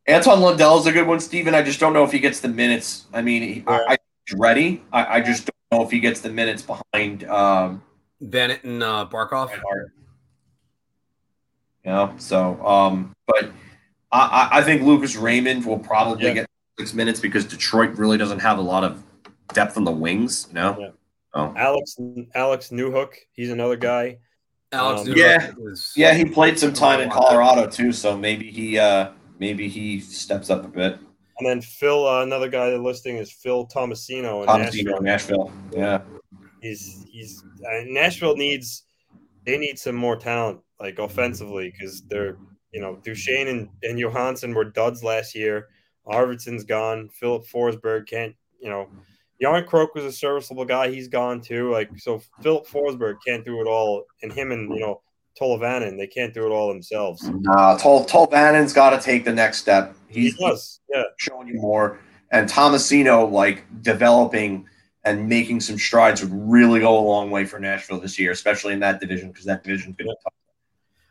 Anton 0.07 0.41
Lundell 0.41 0.78
is 0.78 0.86
a 0.86 0.93
good 0.93 1.07
one, 1.07 1.20
Steven. 1.20 1.55
I 1.55 1.62
just 1.62 1.78
don't 1.81 1.93
know 1.93 2.05
if 2.05 2.12
he 2.12 2.19
gets 2.19 2.41
the 2.41 2.49
minutes. 2.49 3.07
I 3.12 3.23
mean, 3.23 3.43
he, 3.43 3.65
I, 3.67 3.77
I 3.93 3.97
he's 4.27 4.39
ready. 4.39 4.83
I, 4.93 5.19
I 5.19 5.20
just 5.20 5.47
don't 5.70 5.78
know 5.81 5.85
if 5.86 5.91
he 5.93 6.01
gets 6.01 6.20
the 6.20 6.31
minutes 6.31 6.62
behind. 6.62 7.25
Um, 7.25 7.83
Bennett 8.20 8.65
and 8.65 8.83
uh, 8.83 9.07
Barkov. 9.11 9.51
Yeah, 11.85 12.12
so 12.19 12.65
um, 12.65 13.15
but 13.27 13.51
I, 14.11 14.49
I 14.52 14.59
I 14.59 14.62
think 14.62 14.83
Lucas 14.83 15.17
Raymond 15.17 15.65
will 15.65 15.78
probably 15.78 16.25
Yeah. 16.27 16.35
get 16.35 16.47
six 16.78 16.94
minutes 16.94 17.19
because 17.20 17.44
Detroit 17.44 17.91
really 17.99 18.17
doesn't 18.19 18.39
have 18.39 18.59
a 18.59 18.62
lot 18.62 18.85
of 18.85 19.02
depth 19.53 19.77
on 19.77 19.85
the 19.85 19.93
wings. 19.93 20.47
You 20.49 20.55
know. 20.55 20.77
Yeah. 20.81 20.89
Oh. 21.35 21.55
Alex 21.57 21.97
Alex 22.35 22.69
Newhook, 22.69 23.15
he's 23.33 23.51
another 23.51 23.77
guy. 23.77 24.19
Alex 24.73 25.03
Um, 25.03 25.07
Newhook 25.09 25.17
Yeah. 25.17 25.51
is- 25.71 25.93
Yeah, 25.97 26.15
he 26.15 26.25
played 26.25 26.59
some 26.59 26.73
time 26.73 27.01
in 27.01 27.11
Colorado 27.11 27.67
too, 27.69 27.93
so 27.93 28.17
maybe 28.17 28.51
he 28.51 28.79
uh 28.79 29.13
maybe 29.39 29.69
he 29.69 30.01
steps 30.01 30.51
up 30.51 30.65
a 30.65 30.69
bit. 30.69 30.99
And 31.39 31.49
then 31.49 31.61
Phil, 31.63 32.07
uh, 32.07 32.23
another 32.23 32.49
guy 32.49 32.69
they're 32.71 32.79
listing 32.79 33.17
is 33.17 33.33
Phil 33.33 33.67
Tomasino 33.67 34.43
in 34.43 34.49
Tomasino, 34.49 35.01
Nashville. 35.01 35.01
Nashville. 35.01 35.53
Yeah. 35.73 36.03
He's 36.61 37.05
he's 37.11 37.43
uh, 37.67 37.85
Nashville 37.87 38.37
needs 38.37 38.85
they 39.45 39.59
need 39.59 39.79
some 39.79 39.97
more 39.97 40.17
talent 40.17 40.61
like 40.79 40.99
offensively 40.99 41.71
because 41.73 42.03
they're 42.03 42.37
you 42.73 42.81
know 42.81 42.97
Duchene 43.03 43.49
and, 43.49 43.69
and 43.83 43.99
Johansen 43.99 44.55
were 44.55 44.65
duds 44.65 45.03
last 45.03 45.35
year. 45.35 45.69
Arvidsson's 46.07 46.65
gone. 46.65 47.09
Filip 47.09 47.45
Forsberg 47.47 48.07
can't 48.07 48.35
you 48.61 48.69
know. 48.69 48.89
Järnkrok 49.43 49.89
was 49.95 50.05
a 50.05 50.12
serviceable 50.12 50.65
guy. 50.65 50.91
He's 50.91 51.09
gone 51.09 51.41
too. 51.41 51.71
Like 51.71 51.91
so, 51.99 52.23
Filip 52.43 52.67
Forsberg 52.67 53.17
can't 53.27 53.45
do 53.45 53.61
it 53.61 53.67
all, 53.67 54.05
and 54.23 54.33
him 54.33 54.53
and 54.53 54.73
you 54.73 54.81
know 54.81 55.03
Tolvanen, 55.41 55.97
they 55.99 56.07
can't 56.07 56.33
do 56.35 56.47
it 56.47 56.51
all 56.51 56.69
themselves. 56.69 57.23
Nah, 57.29 57.77
Tol 57.77 58.05
Tolvanen's 58.05 58.73
got 58.73 58.91
to 58.91 59.01
take 59.01 59.25
the 59.25 59.33
next 59.33 59.59
step. 59.59 59.97
He's, 60.09 60.37
He 60.37 60.45
does, 60.47 60.81
yeah. 60.95 61.03
showing 61.19 61.49
you 61.49 61.55
more, 61.61 61.99
and 62.31 62.49
Tomasino 62.49 63.31
like 63.31 63.65
developing 63.83 64.67
and 65.05 65.29
making 65.29 65.59
some 65.61 65.79
strides 65.79 66.23
would 66.23 66.31
really 66.33 66.79
go 66.79 66.97
a 66.97 67.01
long 67.05 67.31
way 67.31 67.45
for 67.45 67.59
Nashville 67.59 67.99
this 67.99 68.19
year, 68.21 68.31
especially 68.31 68.73
in 68.73 68.79
that 68.81 69.01
division 69.01 69.29
because 69.33 69.45
that 69.47 69.65
division's 69.65 69.97
going 69.97 70.09
to 70.09 70.15
be 70.15 70.17
tough. 70.23 70.33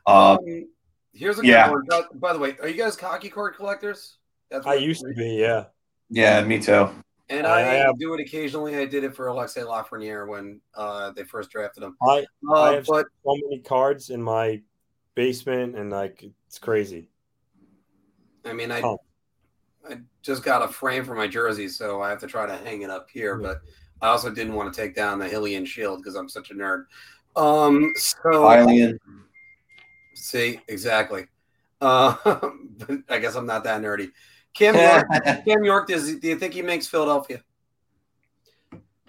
Um, 0.08 0.46
Um, 0.48 0.68
here's 1.14 1.38
a 1.38 1.42
good 1.42 1.50
yeah. 1.50 1.70
one. 1.70 1.84
By- 1.90 2.04
By 2.14 2.34
the 2.34 2.40
way, 2.40 2.56
are 2.62 2.70
you 2.70 2.78
guys 2.78 2.98
hockey 2.98 3.30
card 3.30 3.56
collectors? 3.58 4.18
That's 4.50 4.66
I 4.66 4.76
used 4.76 5.02
to 5.02 5.14
be, 5.14 5.36
yeah. 5.36 5.66
yeah, 6.10 6.42
me 6.44 6.60
too. 6.60 6.90
And 7.32 7.48
I- 7.48 7.62
I, 7.62 7.62
I 7.62 7.74
have- 7.76 7.98
do 7.98 8.14
it 8.14 8.20
occasionally. 8.20 8.76
I 8.76 8.86
did 8.86 9.04
it 9.04 9.16
for 9.16 9.28
Alexei 9.28 9.62
Lafreniere 9.62 10.28
when 10.28 10.60
uh, 10.76 11.12
they 11.12 11.24
first 11.24 11.50
drafted 11.50 11.84
him. 11.84 11.96
I 12.04 12.26
Uh, 12.50 12.54
I 12.62 12.74
have 12.76 12.86
but 12.86 13.08
so 13.24 13.36
many 13.50 13.60
cards 13.60 14.10
in 14.10 14.22
my 14.22 14.62
basement, 15.16 15.76
and 15.78 15.90
like 15.92 16.24
it's 16.48 16.60
crazy. 16.60 17.10
I 18.46 18.54
mean, 18.54 18.72
I 18.72 18.82
Oh. 18.82 19.00
I 19.90 19.98
just 20.22 20.44
got 20.44 20.62
a 20.62 20.68
frame 20.68 21.04
for 21.04 21.16
my 21.16 21.28
jersey, 21.28 21.68
so 21.68 22.02
I 22.02 22.10
have 22.10 22.20
to 22.20 22.28
try 22.28 22.46
to 22.46 22.56
hang 22.58 22.84
it 22.84 22.90
up 22.92 23.10
here. 23.10 23.36
But 23.38 23.62
I 24.02 24.10
also 24.10 24.30
didn't 24.30 24.54
want 24.54 24.72
to 24.74 24.80
take 24.82 24.94
down 24.96 25.18
the 25.18 25.28
Hylian 25.28 25.66
shield 25.66 26.00
because 26.00 26.16
I'm 26.16 26.30
such 26.30 26.52
a 26.52 26.54
nerd. 26.54 26.86
Um, 27.36 27.92
so 27.96 28.20
Hylian. 28.30 28.98
see 30.16 30.60
exactly. 30.68 31.28
Uh, 31.80 32.16
but 32.78 33.00
I 33.10 33.18
guess 33.20 33.36
I'm 33.36 33.46
not 33.48 33.64
that 33.64 33.82
nerdy. 33.82 34.12
Cam 34.54 34.76
York, 34.76 35.08
Cam 35.46 35.64
York, 35.64 35.88
does 35.88 36.16
do 36.16 36.28
you 36.28 36.38
think 36.38 36.54
he 36.54 36.62
makes 36.62 36.88
Philadelphia? 36.88 37.42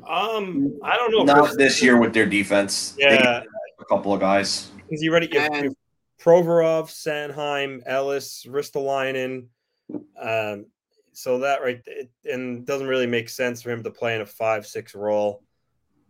Um, 0.09 0.79
I 0.83 0.97
don't 0.97 1.13
know. 1.13 1.25
Not 1.25 1.57
this 1.57 1.83
year 1.83 1.97
with 1.97 2.13
their 2.13 2.27
defense. 2.27 2.97
Yeah. 2.99 3.23
got 3.23 3.45
a 3.79 3.85
couple 3.85 4.13
of 4.13 4.21
guys. 4.21 4.71
Is 4.91 5.01
he 5.01 5.09
ready? 5.09 5.29
You 5.33 5.41
have, 5.41 5.75
Provorov, 6.21 6.89
Sanheim, 6.89 7.83
Ellis, 7.87 8.47
Ristolainen. 8.49 9.47
Um, 10.21 10.67
so 11.13 11.41
that 11.41 11.63
right, 11.63 11.83
it, 11.87 12.11
and 12.25 12.65
doesn't 12.65 12.87
really 12.87 13.07
make 13.07 13.29
sense 13.29 13.63
for 13.63 13.71
him 13.71 13.83
to 13.83 13.91
play 13.91 14.15
in 14.15 14.21
a 14.21 14.27
five-six 14.27 14.95
role. 14.95 15.43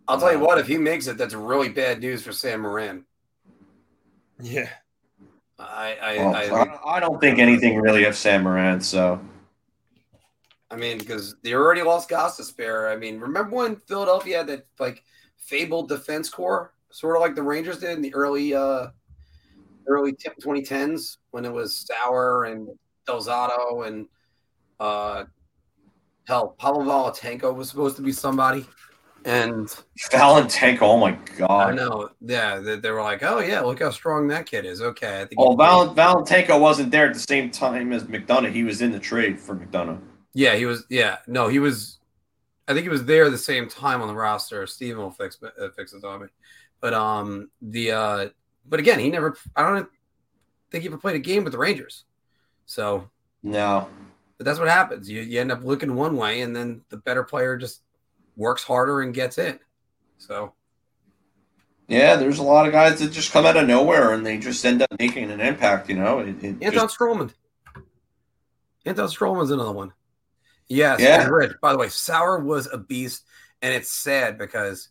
I'll 0.06 0.18
tell 0.18 0.32
you 0.32 0.38
what, 0.38 0.58
if 0.58 0.66
he 0.66 0.78
makes 0.78 1.06
it, 1.06 1.16
that's 1.16 1.34
really 1.34 1.68
bad 1.68 2.00
news 2.00 2.22
for 2.22 2.32
Sam 2.32 2.62
Morin. 2.62 3.04
Yeah. 4.40 4.70
I 5.70 5.96
I, 6.02 6.16
Well, 6.18 6.80
I, 6.84 6.96
I, 6.96 7.00
don't 7.00 7.20
think 7.20 7.38
anything 7.38 7.78
really 7.78 8.04
of 8.04 8.16
Sam 8.16 8.42
Morin. 8.44 8.80
So 8.80 9.20
I 10.70 10.76
mean, 10.76 10.98
because 10.98 11.36
they 11.42 11.52
already 11.52 11.82
lost 11.82 12.08
Spare. 12.44 12.88
I 12.88 12.96
mean, 12.96 13.20
remember 13.20 13.54
when 13.54 13.76
Philadelphia 13.76 14.38
had 14.38 14.46
that 14.48 14.66
like 14.78 15.04
fabled 15.36 15.88
defense 15.88 16.30
core, 16.30 16.72
sort 16.90 17.16
of 17.16 17.22
like 17.22 17.34
the 17.34 17.42
Rangers 17.42 17.78
did 17.78 17.90
in 17.90 18.02
the 18.02 18.14
early 18.14 18.54
uh 18.54 18.88
early 19.86 20.12
2010s 20.12 21.18
when 21.32 21.44
it 21.44 21.52
was 21.52 21.86
Sauer 21.86 22.44
and 22.44 22.68
Del 23.06 23.22
Zotto 23.22 23.86
and 23.86 24.06
uh 24.80 25.24
hell, 26.26 26.54
Pablo 26.58 26.84
Valentenko 26.84 27.54
was 27.54 27.68
supposed 27.68 27.96
to 27.96 28.02
be 28.02 28.12
somebody. 28.12 28.64
And 29.24 29.68
Valentenko, 30.10 30.82
oh 30.82 30.98
my 30.98 31.16
god! 31.38 31.70
I 31.70 31.74
know, 31.74 32.10
yeah, 32.20 32.58
they, 32.58 32.76
they 32.76 32.90
were 32.90 33.02
like, 33.02 33.22
"Oh 33.22 33.38
yeah, 33.38 33.60
look 33.60 33.80
how 33.80 33.90
strong 33.90 34.26
that 34.28 34.46
kid 34.46 34.64
is." 34.64 34.82
Okay, 34.82 35.20
I 35.22 35.24
think. 35.26 35.40
He- 35.40 35.56
Val- 35.56 35.94
Valentenko 35.94 36.60
wasn't 36.60 36.90
there 36.90 37.06
at 37.06 37.14
the 37.14 37.20
same 37.20 37.50
time 37.50 37.92
as 37.92 38.04
McDonagh. 38.04 38.52
He 38.52 38.64
was 38.64 38.82
in 38.82 38.90
the 38.90 38.98
trade 38.98 39.38
for 39.38 39.54
McDonagh. 39.54 40.00
Yeah, 40.34 40.56
he 40.56 40.66
was. 40.66 40.84
Yeah, 40.88 41.18
no, 41.28 41.46
he 41.48 41.60
was. 41.60 42.00
I 42.66 42.72
think 42.74 42.82
he 42.84 42.88
was 42.88 43.04
there 43.04 43.30
the 43.30 43.38
same 43.38 43.68
time 43.68 44.02
on 44.02 44.08
the 44.08 44.14
roster. 44.14 44.66
Steven 44.66 45.00
will 45.02 45.10
fix 45.10 45.38
uh, 45.42 45.68
fix 45.76 45.92
it 45.92 46.04
on 46.04 46.22
me, 46.22 46.26
but 46.80 46.92
um, 46.92 47.50
the 47.60 47.92
uh, 47.92 48.28
but 48.68 48.80
again, 48.80 48.98
he 48.98 49.08
never. 49.08 49.36
I 49.54 49.62
don't 49.62 49.88
think 50.70 50.82
he 50.82 50.88
ever 50.88 50.98
played 50.98 51.16
a 51.16 51.20
game 51.20 51.44
with 51.44 51.52
the 51.52 51.58
Rangers. 51.58 52.04
So 52.66 53.08
No, 53.42 53.88
but 54.38 54.46
that's 54.46 54.58
what 54.58 54.68
happens. 54.68 55.08
You 55.08 55.20
you 55.20 55.40
end 55.40 55.52
up 55.52 55.62
looking 55.62 55.94
one 55.94 56.16
way, 56.16 56.40
and 56.40 56.56
then 56.56 56.82
the 56.88 56.96
better 56.96 57.22
player 57.22 57.56
just 57.56 57.82
works 58.36 58.62
harder 58.64 59.00
and 59.00 59.14
gets 59.14 59.38
in. 59.38 59.58
So 60.18 60.52
yeah, 61.88 62.16
there's 62.16 62.38
a 62.38 62.42
lot 62.42 62.66
of 62.66 62.72
guys 62.72 63.00
that 63.00 63.12
just 63.12 63.32
come 63.32 63.44
out 63.44 63.56
of 63.56 63.66
nowhere 63.66 64.12
and 64.12 64.24
they 64.24 64.38
just 64.38 64.64
end 64.64 64.82
up 64.82 64.88
making 64.98 65.30
an 65.30 65.40
impact. 65.40 65.88
You 65.88 65.96
know, 65.96 66.20
it, 66.20 66.42
it 66.42 66.56
Anton 66.62 66.72
just- 66.72 66.98
Stralman. 66.98 67.32
Anton 68.84 69.08
Stralman's 69.08 69.50
another 69.50 69.72
one. 69.72 69.92
Yes. 70.68 71.00
Yeah. 71.00 71.26
Rich, 71.28 71.52
by 71.60 71.72
the 71.72 71.78
way, 71.78 71.88
Sauer 71.88 72.38
was 72.38 72.66
a 72.72 72.78
beast, 72.78 73.24
and 73.60 73.74
it's 73.74 73.90
sad 73.90 74.38
because 74.38 74.88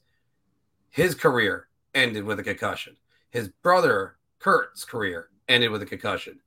his 0.90 1.16
career 1.16 1.68
ended 1.96 2.24
with 2.24 2.40
a 2.40 2.44
concussion. 2.44 2.98
His 3.32 3.48
brother 3.64 4.16
Kurt's 4.40 4.86
career 4.86 5.30
ended 5.50 5.72
with 5.72 5.82
a 5.82 5.86
concussion, 5.86 6.40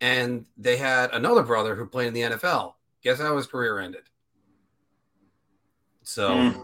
and 0.00 0.46
they 0.56 0.76
had 0.76 1.10
another 1.12 1.42
brother 1.42 1.74
who 1.74 1.86
played 1.86 2.08
in 2.08 2.14
the 2.14 2.22
NFL. 2.22 2.74
Guess 3.02 3.18
how 3.20 3.36
his 3.36 3.46
career 3.46 3.78
ended? 3.78 4.02
So, 6.06 6.36
Hmm. 6.36 6.62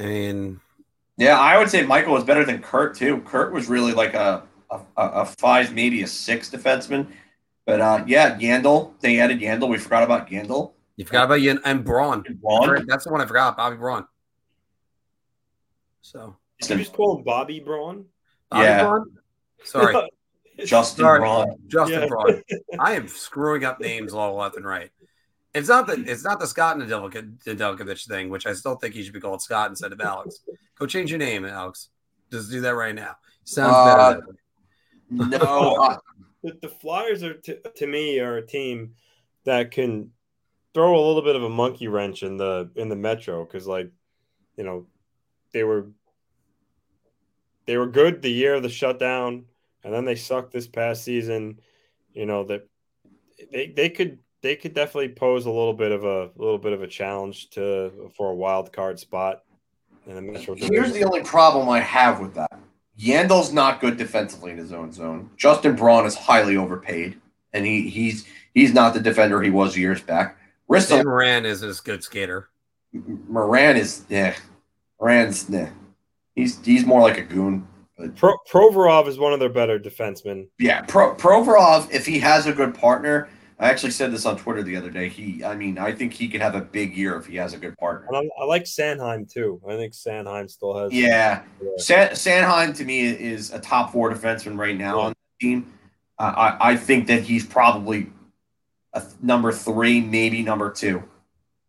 I 0.00 0.04
mean, 0.06 0.60
yeah, 1.16 1.38
I 1.38 1.56
would 1.56 1.70
say 1.70 1.86
Michael 1.86 2.12
was 2.14 2.24
better 2.24 2.44
than 2.44 2.60
Kurt 2.60 2.96
too. 2.96 3.20
Kurt 3.22 3.52
was 3.52 3.68
really 3.68 3.92
like 3.92 4.14
a 4.14 4.42
a, 4.70 4.80
a 4.96 5.24
five, 5.24 5.72
maybe 5.72 6.02
a 6.02 6.06
six 6.06 6.50
defenseman. 6.50 7.06
But 7.64 7.80
uh, 7.80 8.04
yeah, 8.08 8.36
Yandle. 8.38 8.98
They 9.00 9.20
added 9.20 9.40
Yandle. 9.40 9.68
We 9.68 9.78
forgot 9.78 10.02
about 10.02 10.28
Yandle. 10.28 10.72
you 10.96 11.04
forgot 11.04 11.24
about 11.26 11.40
you 11.40 11.60
and 11.64 11.84
Braun. 11.84 12.24
Braun? 12.42 12.84
That's 12.88 13.04
the 13.04 13.10
one 13.12 13.20
I 13.20 13.26
forgot. 13.26 13.56
Bobby 13.56 13.76
Braun. 13.76 14.04
So, 16.02 16.36
Did 16.60 16.70
you 16.70 16.76
just 16.78 16.92
call 16.92 17.18
him 17.18 17.24
Bobby 17.24 17.60
Braun? 17.60 18.06
Bobby 18.50 18.64
Yeah. 18.64 18.82
Braun? 18.84 19.16
Sorry. 19.64 19.94
Justin 20.64 21.04
Sorry, 21.04 21.20
Braun. 21.20 21.56
Justin 21.68 22.02
Yeah. 22.02 22.08
Braun. 22.08 22.42
I 22.80 22.94
am 22.94 23.06
screwing 23.06 23.64
up 23.64 23.80
names 23.80 24.12
all 24.12 24.34
left 24.36 24.56
and 24.56 24.66
right. 24.66 24.90
It's 25.58 25.68
not 25.68 25.86
the 25.86 26.04
it's 26.06 26.24
not 26.24 26.40
the 26.40 26.46
Scott 26.46 26.76
Nedeljkovic 26.78 27.38
Nedeljkovic 27.44 28.06
thing, 28.06 28.30
which 28.30 28.46
I 28.46 28.52
still 28.52 28.76
think 28.76 28.94
he 28.94 29.02
should 29.02 29.12
be 29.12 29.20
called 29.20 29.42
Scott 29.42 29.70
instead 29.70 29.92
of 29.92 30.00
Alex. 30.00 30.40
Go 30.78 30.86
change 30.86 31.10
your 31.10 31.18
name, 31.18 31.44
Alex. 31.44 31.88
Just 32.30 32.50
do 32.50 32.60
that 32.60 32.74
right 32.74 32.94
now. 32.94 33.16
Sounds 33.44 33.74
Uh, 33.74 34.14
better. 34.14 34.26
That. 35.10 35.40
No, 35.40 35.74
uh, 35.76 35.98
The, 36.44 36.56
the 36.62 36.68
Flyers 36.68 37.24
are 37.24 37.34
to, 37.34 37.58
to 37.76 37.86
me 37.88 38.20
are 38.20 38.36
a 38.36 38.46
team 38.46 38.94
that 39.44 39.72
can 39.72 40.12
throw 40.72 40.94
a 40.94 41.04
little 41.04 41.22
bit 41.22 41.34
of 41.34 41.42
a 41.42 41.48
monkey 41.48 41.88
wrench 41.88 42.22
in 42.22 42.36
the 42.36 42.70
in 42.76 42.88
the 42.88 42.94
Metro 42.96 43.44
because 43.44 43.66
like 43.66 43.90
you 44.56 44.62
know 44.62 44.86
they 45.52 45.64
were 45.64 45.88
they 47.66 47.76
were 47.76 47.88
good 47.88 48.22
the 48.22 48.30
year 48.30 48.54
of 48.54 48.62
the 48.62 48.68
shutdown 48.68 49.46
and 49.82 49.92
then 49.92 50.04
they 50.04 50.14
sucked 50.14 50.52
this 50.52 50.68
past 50.68 51.02
season. 51.02 51.58
You 52.12 52.26
know 52.26 52.44
that 52.44 52.68
they 53.52 53.72
they 53.74 53.88
could 53.88 54.20
they 54.42 54.56
could 54.56 54.74
definitely 54.74 55.10
pose 55.10 55.46
a 55.46 55.50
little 55.50 55.74
bit 55.74 55.92
of 55.92 56.04
a 56.04 56.30
little 56.36 56.58
bit 56.58 56.72
of 56.72 56.82
a 56.82 56.86
challenge 56.86 57.50
to 57.50 58.10
for 58.16 58.30
a 58.30 58.34
wild 58.34 58.72
card 58.72 58.98
spot 58.98 59.42
in 60.06 60.14
the 60.14 60.22
Metro. 60.22 60.54
Here's 60.54 60.70
Division. 60.70 60.92
the 60.92 61.04
only 61.04 61.22
problem 61.22 61.68
I 61.68 61.80
have 61.80 62.20
with 62.20 62.34
that. 62.34 62.58
Yandle's 62.98 63.52
not 63.52 63.80
good 63.80 63.96
defensively 63.96 64.50
in 64.50 64.58
his 64.58 64.72
own 64.72 64.92
zone. 64.92 65.30
Justin 65.36 65.76
Braun 65.76 66.04
is 66.04 66.16
highly 66.16 66.56
overpaid, 66.56 67.20
and 67.52 67.64
he 67.64 67.88
he's 67.88 68.26
he's 68.54 68.72
not 68.72 68.94
the 68.94 69.00
defender 69.00 69.40
he 69.42 69.50
was 69.50 69.76
years 69.76 70.02
back. 70.02 70.36
Sam 70.70 71.00
Rista 71.00 71.04
Moran 71.04 71.46
is 71.46 71.62
a 71.62 71.72
good 71.82 72.02
skater. 72.02 72.48
Moran 72.92 73.76
is 73.76 74.04
yeah, 74.08 74.34
Moran's 75.00 75.48
yeah. 75.48 75.70
He's 76.34 76.64
he's 76.64 76.84
more 76.84 77.00
like 77.00 77.18
a 77.18 77.22
goon. 77.22 77.66
But 77.96 78.14
Pro, 78.14 78.36
Provorov 78.48 79.08
is 79.08 79.18
one 79.18 79.32
of 79.32 79.40
their 79.40 79.48
better 79.48 79.76
defensemen. 79.78 80.46
yeah, 80.60 80.82
Pro, 80.82 81.16
Provorov, 81.16 81.90
if 81.92 82.06
he 82.06 82.20
has 82.20 82.46
a 82.46 82.52
good 82.52 82.72
partner, 82.72 83.28
I 83.60 83.70
actually 83.70 83.90
said 83.90 84.12
this 84.12 84.24
on 84.24 84.36
Twitter 84.36 84.62
the 84.62 84.76
other 84.76 84.90
day. 84.90 85.08
He, 85.08 85.42
I 85.42 85.56
mean, 85.56 85.78
I 85.78 85.90
think 85.92 86.12
he 86.12 86.28
could 86.28 86.40
have 86.40 86.54
a 86.54 86.60
big 86.60 86.96
year 86.96 87.16
if 87.16 87.26
he 87.26 87.36
has 87.36 87.54
a 87.54 87.58
good 87.58 87.76
partner. 87.76 88.06
And 88.06 88.16
I, 88.16 88.42
I 88.42 88.44
like 88.44 88.64
Sanheim 88.64 89.30
too. 89.30 89.60
I 89.68 89.76
think 89.76 89.94
Sanheim 89.94 90.48
still 90.48 90.78
has. 90.78 90.92
Yeah, 90.92 91.42
San, 91.76 92.10
Sanheim 92.10 92.76
to 92.76 92.84
me 92.84 93.00
is 93.00 93.52
a 93.52 93.58
top 93.58 93.92
four 93.92 94.12
defenseman 94.12 94.56
right 94.56 94.76
now 94.76 95.00
on 95.00 95.10
the 95.10 95.46
team. 95.46 95.72
Uh, 96.18 96.32
I 96.36 96.70
I 96.72 96.76
think 96.76 97.08
that 97.08 97.22
he's 97.22 97.44
probably 97.44 98.10
a 98.92 99.00
th- 99.00 99.12
number 99.22 99.50
three, 99.50 100.00
maybe 100.00 100.42
number 100.42 100.70
two, 100.70 101.02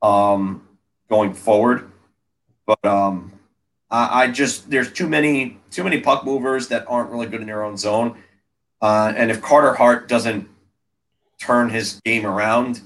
um, 0.04 0.68
going 1.10 1.34
forward. 1.34 1.92
But 2.68 2.86
um, 2.86 3.32
I, 3.90 4.24
I 4.24 4.28
just 4.28 4.70
there's 4.70 4.92
too 4.92 5.10
many 5.10 5.58
too 5.72 5.84
many 5.84 6.02
puck 6.02 6.24
movers 6.24 6.68
that 6.68 6.86
aren't 6.88 7.10
really 7.10 7.26
good 7.26 7.42
in 7.42 7.48
their 7.48 7.64
own 7.64 7.78
zone, 7.78 8.22
uh, 8.80 9.12
and 9.16 9.32
if 9.32 9.42
Carter 9.42 9.74
Hart 9.74 10.08
doesn't 10.08 10.49
turn 11.40 11.70
his 11.70 12.02
game 12.06 12.26
around, 12.26 12.82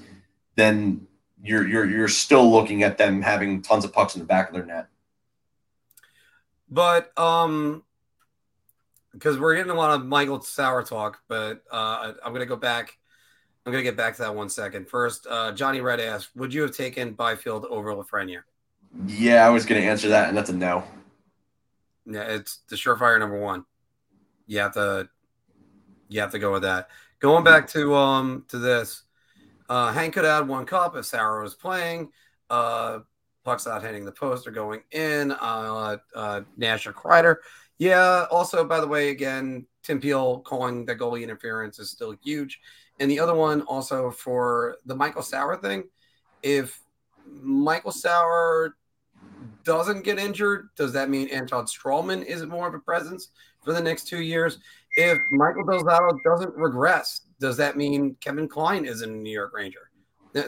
then 0.56 1.06
you're 1.42 1.66
you're 1.66 1.86
you're 1.86 2.08
still 2.08 2.50
looking 2.50 2.82
at 2.82 2.98
them 2.98 3.22
having 3.22 3.62
tons 3.62 3.84
of 3.84 3.92
pucks 3.92 4.14
in 4.14 4.20
the 4.20 4.26
back 4.26 4.48
of 4.48 4.54
their 4.54 4.64
net. 4.64 4.88
But 6.70 7.16
um, 7.18 7.82
because 9.12 9.38
we're 9.38 9.56
getting 9.56 9.70
a 9.70 9.76
lot 9.76 9.90
of 9.92 10.06
Michael 10.06 10.40
Sauer 10.40 10.82
talk, 10.82 11.20
but 11.28 11.62
uh, 11.70 12.14
I'm 12.24 12.32
gonna 12.32 12.46
go 12.46 12.56
back. 12.56 12.98
I'm 13.66 13.72
gonna 13.72 13.84
get 13.84 13.96
back 13.96 14.16
to 14.16 14.22
that 14.22 14.34
one 14.34 14.48
second. 14.48 14.88
First, 14.88 15.26
uh, 15.28 15.52
Johnny 15.52 15.80
Red 15.80 16.00
asked, 16.00 16.34
"Would 16.36 16.54
you 16.54 16.62
have 16.62 16.76
taken 16.76 17.12
Byfield 17.12 17.66
over 17.66 17.92
Lafreniere?" 17.92 18.44
Yeah, 19.06 19.46
I 19.46 19.50
was 19.50 19.66
going 19.66 19.80
to 19.80 19.88
answer 19.88 20.08
that, 20.08 20.28
and 20.28 20.36
that's 20.36 20.50
a 20.50 20.52
no. 20.52 20.84
Yeah, 22.06 22.22
it's 22.22 22.58
the 22.68 22.76
surefire 22.76 23.18
number 23.18 23.38
one. 23.38 23.64
You 24.46 24.60
have 24.60 24.74
to, 24.74 25.08
you 26.08 26.20
have 26.20 26.32
to 26.32 26.38
go 26.38 26.52
with 26.52 26.62
that. 26.62 26.88
Going 27.24 27.42
back 27.42 27.66
to 27.68 27.94
um 27.94 28.44
to 28.48 28.58
this, 28.58 29.04
uh, 29.70 29.90
Hank 29.94 30.12
could 30.12 30.26
add 30.26 30.46
one 30.46 30.66
cup 30.66 30.94
if 30.94 31.06
Sauer 31.06 31.42
was 31.42 31.54
playing. 31.54 32.10
Uh, 32.50 32.98
pucks 33.44 33.64
not 33.64 33.80
hitting 33.80 34.04
the 34.04 34.12
post 34.12 34.46
or 34.46 34.50
going 34.50 34.82
in. 34.90 35.32
Uh, 35.32 35.96
uh, 36.14 36.42
Nash 36.58 36.86
or 36.86 36.92
Kreider. 36.92 37.36
Yeah. 37.78 38.26
Also, 38.30 38.62
by 38.62 38.78
the 38.78 38.86
way, 38.86 39.08
again, 39.08 39.64
Tim 39.82 40.02
Peel 40.02 40.40
calling 40.40 40.84
the 40.84 40.94
goalie 40.94 41.22
interference 41.22 41.78
is 41.78 41.88
still 41.88 42.14
huge. 42.22 42.60
And 43.00 43.10
the 43.10 43.20
other 43.20 43.34
one 43.34 43.62
also 43.62 44.10
for 44.10 44.76
the 44.84 44.94
Michael 44.94 45.22
Sauer 45.22 45.56
thing, 45.56 45.84
if 46.42 46.78
Michael 47.40 47.92
Sauer 47.92 48.76
doesn't 49.64 50.04
get 50.04 50.18
injured, 50.18 50.68
does 50.76 50.92
that 50.92 51.08
mean 51.08 51.28
Anton 51.28 51.64
Stralman 51.64 52.22
isn't 52.22 52.50
more 52.50 52.68
of 52.68 52.74
a 52.74 52.80
presence 52.80 53.30
for 53.62 53.72
the 53.72 53.80
next 53.80 54.08
two 54.08 54.20
years? 54.20 54.58
If 54.96 55.18
Michael 55.30 55.64
Del 55.64 55.82
Zotto 55.82 56.18
doesn't 56.24 56.54
regress, 56.56 57.22
does 57.40 57.56
that 57.56 57.76
mean 57.76 58.16
Kevin 58.20 58.48
Klein 58.48 58.84
isn't 58.84 59.10
a 59.10 59.12
New 59.12 59.32
York 59.32 59.52
Ranger? 59.54 59.90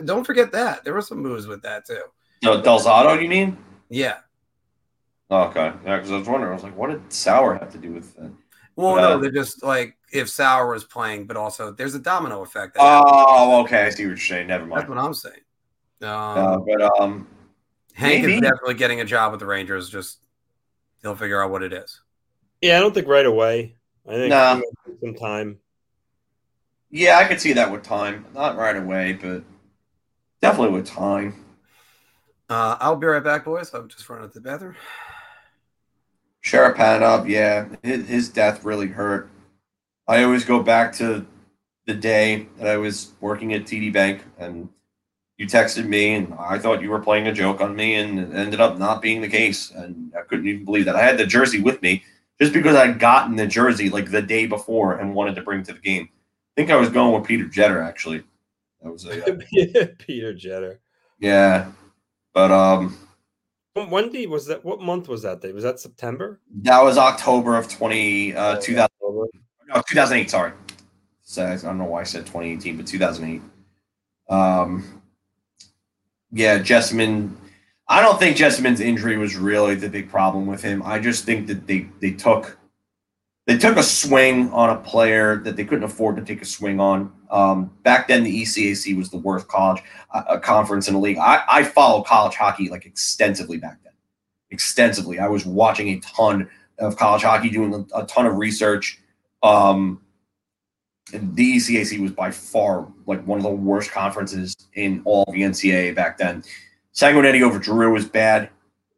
Don't 0.05 0.25
forget 0.25 0.52
that. 0.52 0.84
There 0.84 0.94
were 0.94 1.02
some 1.02 1.18
moves 1.18 1.47
with 1.47 1.62
that 1.62 1.86
too. 1.86 2.02
No, 2.42 2.60
Del 2.60 2.81
Zotto, 2.81 3.20
you 3.20 3.28
mean? 3.28 3.57
Yeah. 3.89 4.18
Oh, 5.31 5.42
okay. 5.44 5.73
Yeah, 5.84 5.97
because 5.97 6.12
I 6.12 6.18
was 6.18 6.28
wondering, 6.28 6.52
I 6.52 6.55
was 6.55 6.62
like, 6.62 6.76
what 6.76 6.91
did 6.91 7.12
Sauer 7.12 7.55
have 7.55 7.73
to 7.73 7.78
do 7.78 7.92
with 7.92 8.15
that? 8.16 8.31
Well, 8.76 8.94
but, 8.94 9.00
no, 9.00 9.15
uh, 9.15 9.16
they're 9.18 9.31
just 9.31 9.62
like 9.62 9.97
if 10.12 10.28
Sauer 10.28 10.70
was 10.70 10.84
playing, 10.84 11.26
but 11.26 11.36
also 11.36 11.73
there's 11.73 11.94
a 11.94 11.99
domino 11.99 12.42
effect. 12.42 12.76
Oh, 12.78 13.62
okay. 13.62 13.86
I 13.86 13.91
see 13.91 14.05
what 14.05 14.10
you're 14.10 14.16
saying. 14.18 14.49
Never 14.49 14.66
mind. 14.66 14.81
That's 14.81 14.89
what 14.89 14.99
I'm 14.99 15.15
saying. 15.15 15.41
Um, 16.02 16.10
uh, 16.10 16.58
but 16.58 17.00
um, 17.00 17.26
Hank 17.94 18.23
maybe. 18.23 18.34
is 18.34 18.41
definitely 18.42 18.75
getting 18.75 19.00
a 19.00 19.05
job 19.05 19.33
with 19.33 19.41
the 19.41 19.47
Rangers. 19.47 19.89
Just 19.89 20.18
he'll 21.02 21.16
figure 21.16 21.42
out 21.42 21.50
what 21.50 21.62
it 21.62 21.73
is. 21.73 22.00
Yeah, 22.60 22.76
I 22.76 22.81
don't 22.81 22.92
think 22.92 23.08
right 23.08 23.25
away. 23.25 23.75
I 24.08 24.12
think 24.12 24.30
nah. 24.30 24.60
some 25.00 25.14
time. 25.14 25.58
Yeah, 26.90 27.18
I 27.18 27.24
could 27.24 27.40
see 27.40 27.52
that 27.54 27.70
with 27.70 27.82
time. 27.82 28.24
Not 28.34 28.56
right 28.56 28.76
away, 28.76 29.14
but 29.14 29.42
definitely 30.40 30.72
with 30.74 30.86
time. 30.86 31.44
Uh, 32.48 32.76
I'll 32.78 32.96
be 32.96 33.06
right 33.06 33.24
back, 33.24 33.44
boys. 33.44 33.74
I'm 33.74 33.88
just 33.88 34.08
running 34.08 34.28
to 34.28 34.34
the 34.34 34.40
bathroom. 34.40 34.76
Cherepanov, 36.44 37.28
yeah, 37.28 37.66
his, 37.82 38.08
his 38.08 38.28
death 38.28 38.64
really 38.64 38.86
hurt. 38.86 39.28
I 40.06 40.22
always 40.22 40.44
go 40.44 40.62
back 40.62 40.92
to 40.94 41.26
the 41.86 41.94
day 41.94 42.46
that 42.58 42.68
I 42.68 42.76
was 42.76 43.12
working 43.20 43.52
at 43.52 43.64
TD 43.64 43.92
Bank 43.92 44.22
and 44.38 44.68
you 45.38 45.46
texted 45.46 45.86
me 45.86 46.14
and 46.14 46.32
I 46.38 46.58
thought 46.58 46.82
you 46.82 46.90
were 46.90 47.00
playing 47.00 47.26
a 47.26 47.32
joke 47.32 47.60
on 47.60 47.74
me 47.74 47.96
and 47.96 48.18
it 48.18 48.34
ended 48.34 48.60
up 48.60 48.78
not 48.78 49.02
being 49.02 49.20
the 49.20 49.28
case. 49.28 49.72
And 49.72 50.12
I 50.16 50.22
couldn't 50.22 50.46
even 50.46 50.64
believe 50.64 50.84
that. 50.84 50.94
I 50.94 51.02
had 51.02 51.18
the 51.18 51.26
jersey 51.26 51.60
with 51.60 51.82
me 51.82 52.04
just 52.40 52.52
because 52.52 52.76
I'd 52.76 52.98
gotten 52.98 53.36
the 53.36 53.47
jersey 53.47 53.90
like 53.90 54.10
the 54.10 54.23
day 54.23 54.47
before 54.47 54.97
and 54.97 55.15
wanted 55.15 55.34
to 55.36 55.42
bring 55.42 55.62
to 55.65 55.73
the 55.73 55.81
game. 55.81 56.08
I 56.12 56.60
think 56.60 56.70
I 56.70 56.76
was 56.76 56.89
going 56.89 57.15
with 57.15 57.28
Peter 57.28 57.47
Jeter 57.47 57.81
actually. 57.82 58.23
That 58.82 58.92
was 58.92 59.06
a 59.06 59.23
uh, 59.24 59.86
Peter 59.98 60.34
Jeter. 60.34 60.81
Yeah. 61.18 61.70
But 62.32 62.50
um 62.50 62.97
when 63.74 64.10
did 64.10 64.28
was 64.28 64.47
that 64.47 64.65
what 64.65 64.81
month 64.81 65.08
was 65.08 65.23
that 65.23 65.40
day? 65.40 65.52
Was 65.52 65.65
that 65.65 65.81
September? 65.81 66.40
That 66.62 66.82
was 66.82 66.98
October 66.98 67.56
of 67.56 67.68
20 67.68 68.34
uh 68.34 68.60
2000, 68.60 68.89
no, 69.02 69.82
2008, 69.89 70.31
sorry. 70.31 70.52
So 71.23 71.44
I 71.44 71.56
don't 71.56 71.78
know 71.78 71.84
why 71.84 72.00
I 72.00 72.05
said 72.05 72.26
2018, 72.26 72.76
but 72.76 72.86
2008. 72.86 73.42
Um 74.28 75.02
yeah, 76.32 76.58
Jessiman 76.58 77.31
I 77.89 78.00
don't 78.00 78.18
think 78.18 78.36
Jessiman 78.36 78.81
injury 78.81 79.16
was 79.16 79.36
really 79.36 79.76
the 79.76 79.89
big 79.89 80.10
problem 80.10 80.47
with 80.47 80.62
him. 80.62 80.82
I 80.82 80.98
just 80.98 81.24
think 81.24 81.47
that 81.47 81.66
they 81.66 81.89
they 82.00 82.12
took 82.12 82.58
they 83.47 83.56
took 83.56 83.76
a 83.76 83.82
swing 83.82 84.50
on 84.50 84.70
a 84.70 84.76
player 84.76 85.36
that 85.36 85.56
they 85.56 85.65
couldn't 85.65 85.84
afford 85.84 86.16
to 86.16 86.24
take 86.24 86.42
a 86.42 86.44
swing 86.44 86.81
on. 86.81 87.12
Um, 87.31 87.70
back 87.84 88.08
then, 88.08 88.24
the 88.24 88.42
ECAC 88.42 88.97
was 88.97 89.10
the 89.10 89.18
worst 89.18 89.47
college 89.47 89.82
uh, 90.12 90.39
conference 90.39 90.89
in 90.89 90.94
the 90.94 91.00
league. 91.00 91.18
I, 91.18 91.44
I 91.48 91.62
followed 91.62 92.06
college 92.06 92.34
hockey 92.34 92.68
like 92.68 92.86
extensively 92.86 93.56
back 93.56 93.78
then, 93.84 93.92
extensively. 94.50 95.20
I 95.20 95.28
was 95.28 95.47
watching 95.47 95.89
a 95.90 96.00
ton 96.00 96.50
of 96.81 96.97
college 96.97 97.23
hockey, 97.23 97.48
doing 97.48 97.73
a, 97.73 98.00
a 98.00 98.06
ton 98.06 98.26
of 98.26 98.36
research. 98.36 99.00
Um, 99.44 100.02
the 101.12 101.56
ECAC 101.56 102.00
was 102.00 102.10
by 102.10 102.32
far 102.32 102.89
like 103.06 103.24
one 103.24 103.39
of 103.39 103.44
the 103.44 103.50
worst 103.50 103.92
conferences 103.92 104.56
in 104.74 105.02
all 105.05 105.23
of 105.28 105.34
the 105.34 105.42
NCAA 105.42 105.94
back 105.94 106.18
then. 106.18 106.42
Sanguinetti 106.97 107.42
over 107.42 107.58
Drew 107.58 107.92
was 107.92 108.07
bad. 108.07 108.49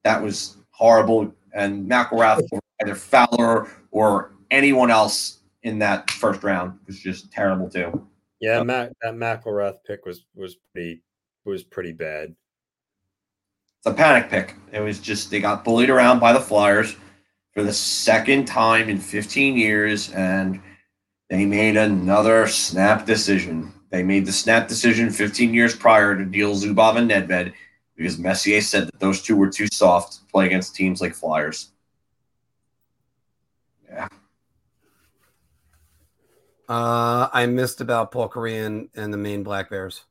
That 0.05 0.23
was 0.23 0.57
horrible. 0.70 1.35
And 1.52 1.91
McIlrath 1.91 2.47
either 2.81 2.94
Fowler 2.94 3.68
or 3.91 4.33
anyone 4.51 4.91
else 4.91 5.41
in 5.65 5.81
that 5.81 6.10
first 6.12 6.44
round 6.44 6.78
was 6.86 7.01
just 7.01 7.33
terrible 7.33 7.68
too. 7.68 8.07
Yeah, 8.41 8.62
Mac, 8.62 8.91
that 9.02 9.15
McIlrath 9.15 9.78
pick 9.85 10.07
was 10.07 10.25
was 10.35 10.57
pretty 10.73 11.02
was 11.44 11.65
pretty 11.65 11.93
bad. 11.93 12.36
It's 13.78 13.86
a 13.86 13.94
panic 13.94 14.31
pick. 14.31 14.55
It 14.73 14.81
was 14.81 15.01
just 15.01 15.31
they 15.31 15.41
got 15.41 15.65
bullied 15.65 15.91
around 15.91 16.20
by 16.20 16.33
the 16.33 16.41
Flyers 16.41 16.94
for 17.52 17.65
the 17.65 17.73
second 17.73 18.44
time 18.44 18.89
in 18.89 18.99
15 18.99 19.57
years, 19.57 20.12
and 20.12 20.60
they 21.31 21.44
made 21.44 21.77
another 21.77 22.47
snap 22.47 23.07
decision. 23.07 23.73
They 23.91 24.05
made 24.05 24.27
the 24.27 24.33
snap 24.33 24.68
decision 24.68 25.10
15 25.10 25.52
years 25.52 25.75
prior 25.75 26.17
to 26.17 26.25
deal 26.25 26.55
Zubov 26.55 26.97
and 26.97 27.10
Nedved 27.10 27.55
because 27.99 28.17
Messier 28.17 28.60
said 28.60 28.86
that 28.86 29.01
those 29.01 29.20
two 29.20 29.36
were 29.36 29.51
too 29.51 29.67
soft 29.73 30.12
to 30.15 30.25
play 30.27 30.47
against 30.47 30.75
teams 30.75 31.01
like 31.01 31.15
Flyers. 31.15 31.73
Yeah. 33.91 34.09
Uh, 36.68 37.28
I 37.33 37.47
missed 37.47 37.81
about 37.81 38.12
Paul 38.12 38.28
Kariya 38.28 38.89
and 38.94 39.12
the 39.12 39.17
Maine 39.17 39.43
Black 39.43 39.68
Bears. 39.68 40.05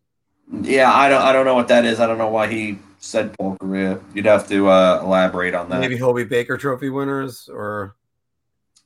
Yeah, 0.61 0.93
I 0.93 1.07
don't. 1.07 1.21
I 1.21 1.31
don't 1.31 1.45
know 1.45 1.55
what 1.55 1.67
that 1.69 1.85
is. 1.85 1.99
I 1.99 2.07
don't 2.07 2.17
know 2.17 2.29
why 2.29 2.47
he 2.47 2.79
said 2.99 3.37
Paul 3.37 3.57
Kariya. 3.57 4.01
You'd 4.13 4.25
have 4.25 4.47
to 4.49 4.67
uh, 4.69 5.01
elaborate 5.03 5.53
on 5.53 5.69
that. 5.69 5.79
Maybe 5.79 5.97
Hobey 5.97 6.23
Baker 6.23 6.57
Trophy 6.57 6.89
winners, 6.89 7.49
or 7.51 7.95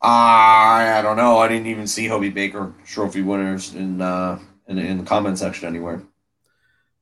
I 0.01 0.97
I 0.97 1.01
don't 1.01 1.17
know. 1.17 1.37
I 1.37 1.47
didn't 1.47 1.67
even 1.67 1.87
see 1.87 2.07
Hobey 2.07 2.29
Baker 2.29 2.73
Trophy 2.85 3.21
winners 3.21 3.73
in 3.75 4.01
uh, 4.01 4.39
in, 4.67 4.77
in 4.79 4.97
the 4.97 5.03
comment 5.03 5.37
section 5.37 5.67
anywhere. 5.67 6.01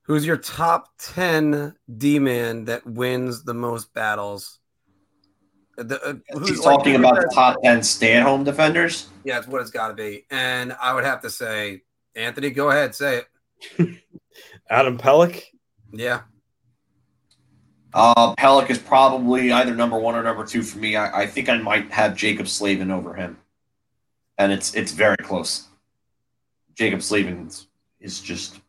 Who's 0.10 0.26
your 0.26 0.38
top 0.38 0.90
ten 0.98 1.76
D 1.98 2.20
man 2.20 2.66
that 2.66 2.86
wins 2.86 3.44
the 3.44 3.54
most 3.54 3.94
battles 3.94 4.60
the, 5.84 6.02
uh, 6.04 6.40
He's 6.46 6.62
talking 6.62 6.96
about 6.96 7.16
the 7.16 7.32
top 7.34 7.62
10 7.64 7.84
stay 7.84 8.14
at 8.16 8.24
home 8.24 8.44
defenders. 8.44 9.08
Yeah, 9.24 9.38
it's 9.38 9.48
what 9.48 9.62
it's 9.62 9.72
got 9.72 9.90
to 9.90 9.94
be. 9.94 10.26
And 10.30 10.74
I 10.74 10.94
would 10.94 11.06
have 11.06 11.22
to 11.22 11.30
say, 11.30 11.84
Anthony, 12.16 12.50
go 12.50 12.70
ahead, 12.70 12.94
say 12.96 13.22
it. 13.78 13.98
Adam 14.70 14.98
Pelech? 14.98 15.44
Yeah. 15.94 16.22
Uh, 17.94 18.36
Pelech 18.36 18.70
is 18.70 18.78
probably 18.78 19.52
either 19.52 19.74
number 19.74 19.98
one 19.98 20.16
or 20.16 20.24
number 20.24 20.46
two 20.46 20.62
for 20.62 20.80
me. 20.80 20.96
I, 20.96 21.22
I 21.22 21.28
think 21.28 21.50
I 21.50 21.58
might 21.58 21.92
have 21.92 22.14
Jaccob 22.14 22.48
Slavin 22.48 22.92
over 22.92 23.14
him. 23.14 23.38
And 24.38 24.52
it's 24.52 24.74
it's 24.74 24.92
very 24.92 25.18
close. 25.18 25.68
Jaccob 26.76 27.02
Slavin 27.02 27.50
is 28.00 28.22
just 28.22 28.60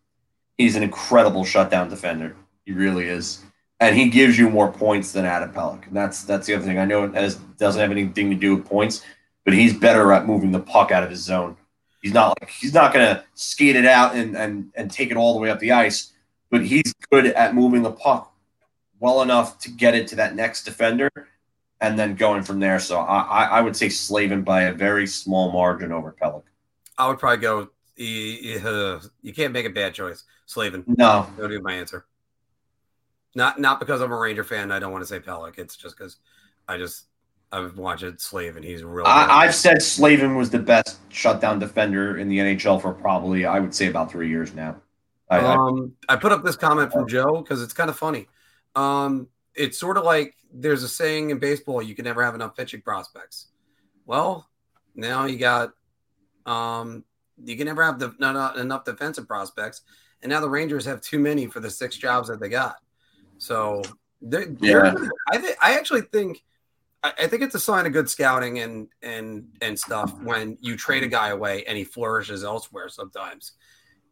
he's 0.60 0.76
an 0.76 0.82
incredible 0.82 1.44
shutdown 1.44 1.88
defender. 1.88 2.36
He 2.64 2.72
really 2.72 3.08
is 3.08 3.42
and 3.80 3.96
he 3.96 4.10
gives 4.10 4.38
you 4.38 4.48
more 4.48 4.70
points 4.70 5.12
than 5.12 5.24
Adam 5.24 5.52
Pelech. 5.52 5.86
And 5.86 5.96
that's 5.96 6.22
that's 6.22 6.46
the 6.46 6.54
other 6.54 6.64
thing. 6.64 6.78
I 6.78 6.84
know 6.84 7.04
it 7.04 7.14
has, 7.14 7.36
doesn't 7.36 7.80
have 7.80 7.90
anything 7.90 8.30
to 8.30 8.36
do 8.36 8.56
with 8.56 8.66
points, 8.66 9.02
but 9.44 9.54
he's 9.54 9.74
better 9.74 10.12
at 10.12 10.26
moving 10.26 10.52
the 10.52 10.60
puck 10.60 10.92
out 10.92 11.02
of 11.02 11.10
his 11.10 11.24
zone. 11.24 11.56
He's 12.02 12.12
not 12.12 12.40
like 12.40 12.50
he's 12.50 12.74
not 12.74 12.92
gonna 12.92 13.24
skate 13.34 13.76
it 13.76 13.86
out 13.86 14.14
and 14.14 14.36
and 14.36 14.70
and 14.74 14.90
take 14.90 15.10
it 15.10 15.16
all 15.16 15.34
the 15.34 15.40
way 15.40 15.50
up 15.50 15.58
the 15.58 15.72
ice, 15.72 16.12
but 16.50 16.64
he's 16.64 16.94
good 17.10 17.26
at 17.26 17.54
moving 17.54 17.82
the 17.82 17.92
puck 17.92 18.32
well 19.00 19.22
enough 19.22 19.58
to 19.60 19.70
get 19.70 19.94
it 19.94 20.06
to 20.08 20.16
that 20.16 20.34
next 20.34 20.64
defender 20.64 21.10
and 21.80 21.98
then 21.98 22.14
going 22.14 22.42
from 22.42 22.60
there. 22.60 22.78
So 22.78 22.98
I, 22.98 23.44
I 23.44 23.60
would 23.62 23.74
say 23.74 23.88
Slavin 23.88 24.42
by 24.42 24.62
a 24.62 24.72
very 24.72 25.06
small 25.06 25.50
margin 25.50 25.90
over 25.90 26.14
Pelech. 26.20 26.42
I 26.98 27.08
would 27.08 27.18
probably 27.18 27.38
go. 27.38 27.70
You 28.04 29.32
can't 29.34 29.52
make 29.52 29.66
a 29.66 29.70
bad 29.70 29.94
choice, 29.94 30.24
Slavin. 30.46 30.84
No, 30.86 31.26
that 31.36 31.42
would 31.42 31.50
be 31.50 31.60
my 31.60 31.74
answer. 31.74 32.06
Not 33.34 33.60
not 33.60 33.78
because 33.78 34.00
I'm 34.00 34.12
a 34.12 34.18
Ranger 34.18 34.44
fan. 34.44 34.72
I 34.72 34.78
don't 34.78 34.92
want 34.92 35.02
to 35.02 35.06
say 35.06 35.20
Pelech. 35.20 35.58
It's 35.58 35.76
just 35.76 35.96
because 35.96 36.16
I 36.66 36.78
just 36.78 37.04
I've 37.52 37.76
watched 37.76 38.20
Slavin. 38.20 38.62
He's 38.62 38.82
really. 38.82 39.06
I, 39.06 39.46
have 39.46 39.54
said 39.54 39.82
Slavin 39.82 40.34
was 40.36 40.50
the 40.50 40.58
best 40.58 40.98
shutdown 41.10 41.58
defender 41.58 42.18
in 42.18 42.28
the 42.28 42.38
NHL 42.38 42.80
for 42.80 42.92
probably 42.92 43.44
I 43.46 43.60
would 43.60 43.74
say 43.74 43.88
about 43.88 44.10
three 44.10 44.28
years 44.28 44.54
now. 44.54 44.76
I, 45.28 45.38
I- 45.38 45.54
um, 45.54 45.92
I 46.08 46.16
put 46.16 46.32
up 46.32 46.42
this 46.44 46.56
comment 46.56 46.92
from 46.92 47.06
Joe 47.08 47.40
because 47.42 47.62
it's 47.62 47.72
kind 47.72 47.90
of 47.90 47.96
funny. 47.96 48.28
Um, 48.74 49.28
it's 49.54 49.78
sort 49.78 49.96
of 49.96 50.04
like 50.04 50.34
there's 50.52 50.82
a 50.82 50.88
saying 50.88 51.30
in 51.30 51.38
baseball: 51.38 51.82
you 51.82 51.94
can 51.94 52.04
never 52.04 52.24
have 52.24 52.34
enough 52.34 52.56
pitching 52.56 52.82
prospects. 52.82 53.48
Well, 54.06 54.48
now 54.96 55.26
you 55.26 55.38
got, 55.38 55.72
um, 56.46 57.04
you 57.44 57.56
can 57.56 57.66
never 57.66 57.82
have 57.84 57.98
the, 57.98 58.14
not, 58.18 58.34
not 58.34 58.56
enough 58.56 58.84
defensive 58.84 59.26
prospects, 59.28 59.82
and 60.22 60.30
now 60.30 60.40
the 60.40 60.48
Rangers 60.50 60.84
have 60.86 61.00
too 61.00 61.18
many 61.18 61.46
for 61.46 61.60
the 61.60 61.70
six 61.70 61.96
jobs 61.96 62.28
that 62.28 62.40
they 62.40 62.48
got. 62.48 62.76
So, 63.38 63.82
they're, 64.22 64.46
they're- 64.46 64.84
Yeah. 64.86 65.08
I 65.30 65.38
think 65.38 65.56
I 65.62 65.76
actually 65.78 66.02
think. 66.02 66.42
I 67.02 67.12
I 67.20 67.26
think 67.26 67.42
it's 67.42 67.54
a 67.54 67.60
sign 67.60 67.86
of 67.86 67.92
good 67.94 68.10
scouting 68.10 68.58
and 68.58 68.88
and 69.02 69.48
and 69.62 69.78
stuff 69.78 70.12
when 70.22 70.58
you 70.60 70.76
trade 70.76 71.02
a 71.02 71.08
guy 71.08 71.28
away 71.28 71.64
and 71.64 71.78
he 71.78 71.84
flourishes 71.84 72.44
elsewhere 72.44 72.90
sometimes 72.90 73.52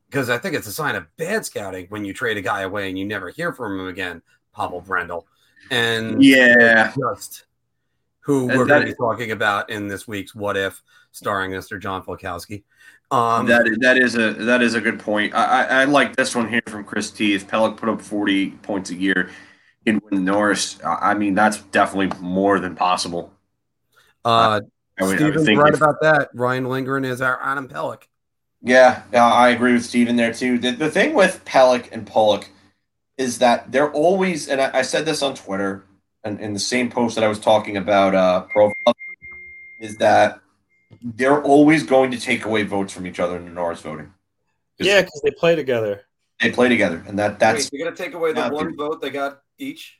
because 0.08 0.30
I 0.30 0.38
think 0.38 0.54
it's 0.54 0.66
a 0.66 0.72
sign 0.72 0.94
of 0.96 1.04
bad 1.18 1.44
scouting 1.44 1.84
when 1.90 2.06
you 2.06 2.14
trade 2.14 2.38
a 2.38 2.40
guy 2.40 2.62
away 2.62 2.88
and 2.88 2.98
you 2.98 3.04
never 3.04 3.28
hear 3.28 3.52
from 3.52 3.78
him 3.78 3.88
again, 3.88 4.22
Pavel 4.56 4.80
Brendl. 4.80 5.24
And 5.70 6.24
Yeah. 6.24 6.94
just 6.98 7.44
who 8.20 8.48
And 8.48 8.58
we're 8.58 8.64
going 8.64 8.80
to 8.80 8.86
be 8.86 8.94
talking 8.94 9.32
about 9.32 9.68
in 9.68 9.86
this 9.88 10.08
week's 10.08 10.34
What 10.34 10.56
If, 10.56 10.82
starring 11.12 11.50
Mr. 11.50 11.78
John 11.78 12.02
Falkowski. 12.02 12.64
Um, 13.10 13.46
that 13.46 13.66
is, 13.66 13.78
that 13.78 13.96
is 13.96 14.14
a 14.16 14.32
that 14.34 14.60
is 14.62 14.74
a 14.74 14.80
good 14.80 15.00
point. 15.00 15.34
I, 15.34 15.44
I, 15.44 15.62
I 15.80 15.84
like 15.84 16.14
this 16.14 16.34
one 16.34 16.48
here 16.48 16.62
from 16.66 16.84
Chris 16.84 17.10
T. 17.10 17.34
If 17.34 17.48
Pelech 17.48 17.76
put 17.76 17.88
up 17.88 18.02
forty 18.02 18.50
points 18.50 18.90
a 18.90 18.94
year, 18.94 19.30
he'd 19.84 20.02
win 20.02 20.24
the 20.24 20.32
Norris. 20.32 20.78
I 20.84 21.14
mean, 21.14 21.34
that's 21.34 21.58
definitely 21.62 22.18
more 22.20 22.60
than 22.60 22.76
possible. 22.76 23.32
uh, 24.24 24.60
I 25.00 25.04
would, 25.04 25.22
I 25.22 25.30
would 25.30 25.44
think 25.46 25.58
right 25.60 25.72
if- 25.72 25.80
about 25.80 26.00
that. 26.02 26.28
Ryan 26.34 26.68
Lindgren 26.68 27.04
is 27.04 27.22
our 27.22 27.38
Adam 27.42 27.68
Pelech. 27.68 28.02
Yeah, 28.60 29.02
I 29.14 29.50
agree 29.50 29.72
with 29.72 29.84
Steven 29.84 30.16
there 30.16 30.34
too. 30.34 30.58
The, 30.58 30.72
the 30.72 30.90
thing 30.90 31.14
with 31.14 31.44
Pelech 31.44 31.88
and 31.92 32.04
Pulock 32.06 32.48
is 33.16 33.38
that 33.38 33.70
they're 33.70 33.90
always, 33.92 34.48
and 34.48 34.60
I, 34.60 34.78
I 34.78 34.82
said 34.82 35.06
this 35.06 35.22
on 35.22 35.34
Twitter 35.34 35.84
and 36.24 36.40
in 36.40 36.52
the 36.54 36.58
same 36.58 36.90
post 36.90 37.14
that 37.14 37.22
I 37.22 37.28
was 37.28 37.38
talking 37.38 37.76
about 37.76 38.16
uh, 38.16 38.40
Pro, 38.42 38.72
is 39.80 39.96
that 39.98 40.40
they're 41.02 41.42
always 41.42 41.84
going 41.84 42.10
to 42.10 42.20
take 42.20 42.44
away 42.44 42.62
votes 42.62 42.92
from 42.92 43.06
each 43.06 43.20
other 43.20 43.36
in 43.36 43.44
the 43.44 43.50
Norris 43.50 43.80
voting. 43.80 44.12
Yeah, 44.78 45.02
because 45.02 45.20
they 45.24 45.30
play 45.30 45.56
together. 45.56 46.02
They 46.40 46.50
play 46.52 46.68
together, 46.68 47.02
and 47.06 47.18
that 47.18 47.38
that's 47.38 47.64
Wait, 47.64 47.70
you're 47.72 47.84
going 47.84 47.96
to 47.96 48.02
take 48.02 48.14
away 48.14 48.32
the 48.32 48.48
one 48.48 48.68
dude. 48.68 48.76
vote 48.76 49.00
they 49.00 49.10
got 49.10 49.40
each? 49.58 49.98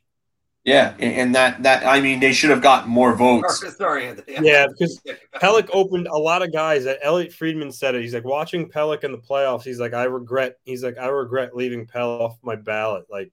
yeah, 0.64 0.94
and, 0.98 1.14
and 1.14 1.34
that 1.34 1.62
that 1.62 1.86
I 1.86 2.00
mean 2.00 2.20
they 2.20 2.32
should 2.32 2.50
have 2.50 2.62
gotten 2.62 2.90
more 2.90 3.14
votes. 3.14 3.64
Sorry, 3.76 4.06
Anthony. 4.06 4.38
Yeah, 4.46 4.66
because 4.66 5.00
Pelech 5.34 5.68
opened 5.72 6.06
a 6.06 6.16
lot 6.16 6.42
of 6.42 6.52
guys. 6.52 6.84
That 6.84 6.98
Elliotte 7.02 7.32
Friedman 7.32 7.72
said 7.72 7.94
it. 7.94 8.02
He's 8.02 8.14
like 8.14 8.24
watching 8.24 8.68
Pelech 8.68 9.02
in 9.02 9.12
the 9.12 9.18
playoffs. 9.18 9.64
He's 9.64 9.80
like, 9.80 9.94
I 9.94 10.04
regret. 10.04 10.56
He's 10.64 10.84
like, 10.84 10.98
I 10.98 11.06
regret 11.06 11.56
leaving 11.56 11.86
Pelech 11.86 12.20
off 12.20 12.38
my 12.42 12.54
ballot. 12.56 13.06
Like, 13.10 13.32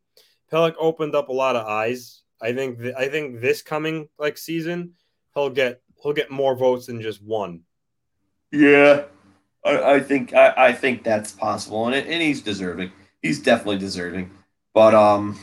Pelech 0.51 0.75
opened 0.79 1.13
up 1.15 1.29
a 1.29 1.33
lot 1.33 1.55
of 1.55 1.67
eyes. 1.67 2.21
I 2.41 2.53
think. 2.53 2.79
Th- 2.79 2.95
I 2.97 3.09
think 3.09 3.41
this 3.41 3.61
coming 3.61 4.07
like 4.17 4.37
season, 4.37 4.93
he'll 5.35 5.49
get 5.49 5.81
he'll 6.05 6.13
get 6.13 6.29
more 6.29 6.55
votes 6.55 6.85
than 6.85 7.01
just 7.01 7.21
one. 7.23 7.61
Yeah, 8.51 9.05
I, 9.65 9.95
I 9.95 9.99
think 9.99 10.33
I, 10.33 10.53
I 10.55 10.71
think 10.71 11.03
that's 11.03 11.31
possible, 11.31 11.87
and 11.87 11.95
and 11.95 12.21
he's 12.21 12.41
deserving. 12.41 12.91
He's 13.21 13.41
definitely 13.41 13.79
deserving. 13.79 14.29
But 14.73 14.93
um, 14.93 15.39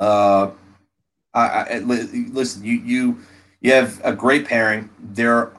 uh, 0.00 0.50
I, 1.32 1.42
I 1.42 1.78
li- 1.78 2.26
listen. 2.30 2.64
You 2.64 2.74
you 2.80 3.18
you 3.60 3.72
have 3.72 4.00
a 4.04 4.12
great 4.12 4.46
pairing. 4.46 4.90
They're 5.00 5.52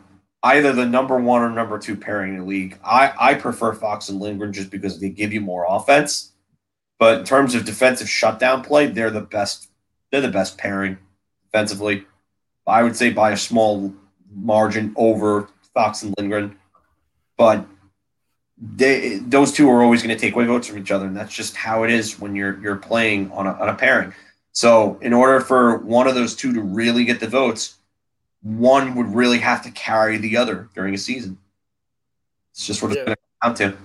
either 0.44 0.74
the 0.74 0.86
number 0.86 1.18
one 1.18 1.42
or 1.42 1.50
number 1.50 1.80
two 1.80 1.96
pairing 1.96 2.34
in 2.34 2.40
the 2.42 2.46
league. 2.46 2.78
I 2.84 3.14
I 3.18 3.34
prefer 3.36 3.74
Fox 3.74 4.10
and 4.10 4.20
Lindgren 4.20 4.52
just 4.52 4.70
because 4.70 5.00
they 5.00 5.10
give 5.10 5.32
you 5.32 5.42
more 5.42 5.66
offense. 5.68 6.34
But 7.00 7.20
in 7.20 7.26
terms 7.26 7.56
of 7.56 7.64
defensive 7.64 8.10
shutdown 8.10 8.64
play, 8.64 8.88
they're 8.88 9.10
the 9.10 9.22
best. 9.22 9.70
They're 10.12 10.20
the 10.20 10.28
best 10.28 10.58
pairing 10.58 10.98
defensively. 11.46 12.06
I 12.70 12.84
would 12.84 12.96
say 12.96 13.10
by 13.12 13.32
a 13.32 13.38
small 13.38 13.94
margin 14.34 14.94
over 14.96 15.50
Fox 15.74 16.04
and 16.04 16.14
Lindgren, 16.18 16.58
but 17.38 17.66
they 18.62 19.18
those 19.20 19.52
two 19.52 19.70
are 19.70 19.82
always 19.82 20.04
going 20.04 20.16
to 20.16 20.20
take 20.20 20.34
away 20.36 20.46
votes 20.46 20.68
from 20.68 20.78
each 20.78 20.92
other, 20.92 21.06
and 21.06 21.16
that's 21.16 21.34
just 21.34 21.56
how 21.56 21.84
it 21.84 21.92
is 21.92 22.20
when 22.20 22.36
you're 22.36 22.60
you're 22.62 22.76
playing 22.76 23.32
on 23.32 23.48
a, 23.48 23.52
on 23.54 23.70
a 23.70 23.74
pairing. 23.76 24.14
So, 24.52 24.98
in 25.02 25.14
order 25.14 25.40
for 25.40 25.78
one 25.78 26.08
of 26.08 26.16
those 26.16 26.36
two 26.36 26.54
to 26.54 26.62
really 26.62 27.06
get 27.06 27.20
the 27.20 27.28
votes, 27.28 27.76
one 28.42 28.96
would 28.96 29.08
really 29.14 29.38
have 29.40 29.64
to 29.64 29.72
carry 29.72 30.18
the 30.18 30.36
other 30.38 30.70
during 30.76 30.94
a 30.94 30.98
season. 30.98 31.38
It's 32.52 32.66
just 32.66 32.82
what 32.82 32.92
it's 32.92 32.98
Yeah. 32.98 33.06
going 33.06 33.16
to 33.16 33.22
come 33.42 33.54
down 33.54 33.72
to. 33.72 33.78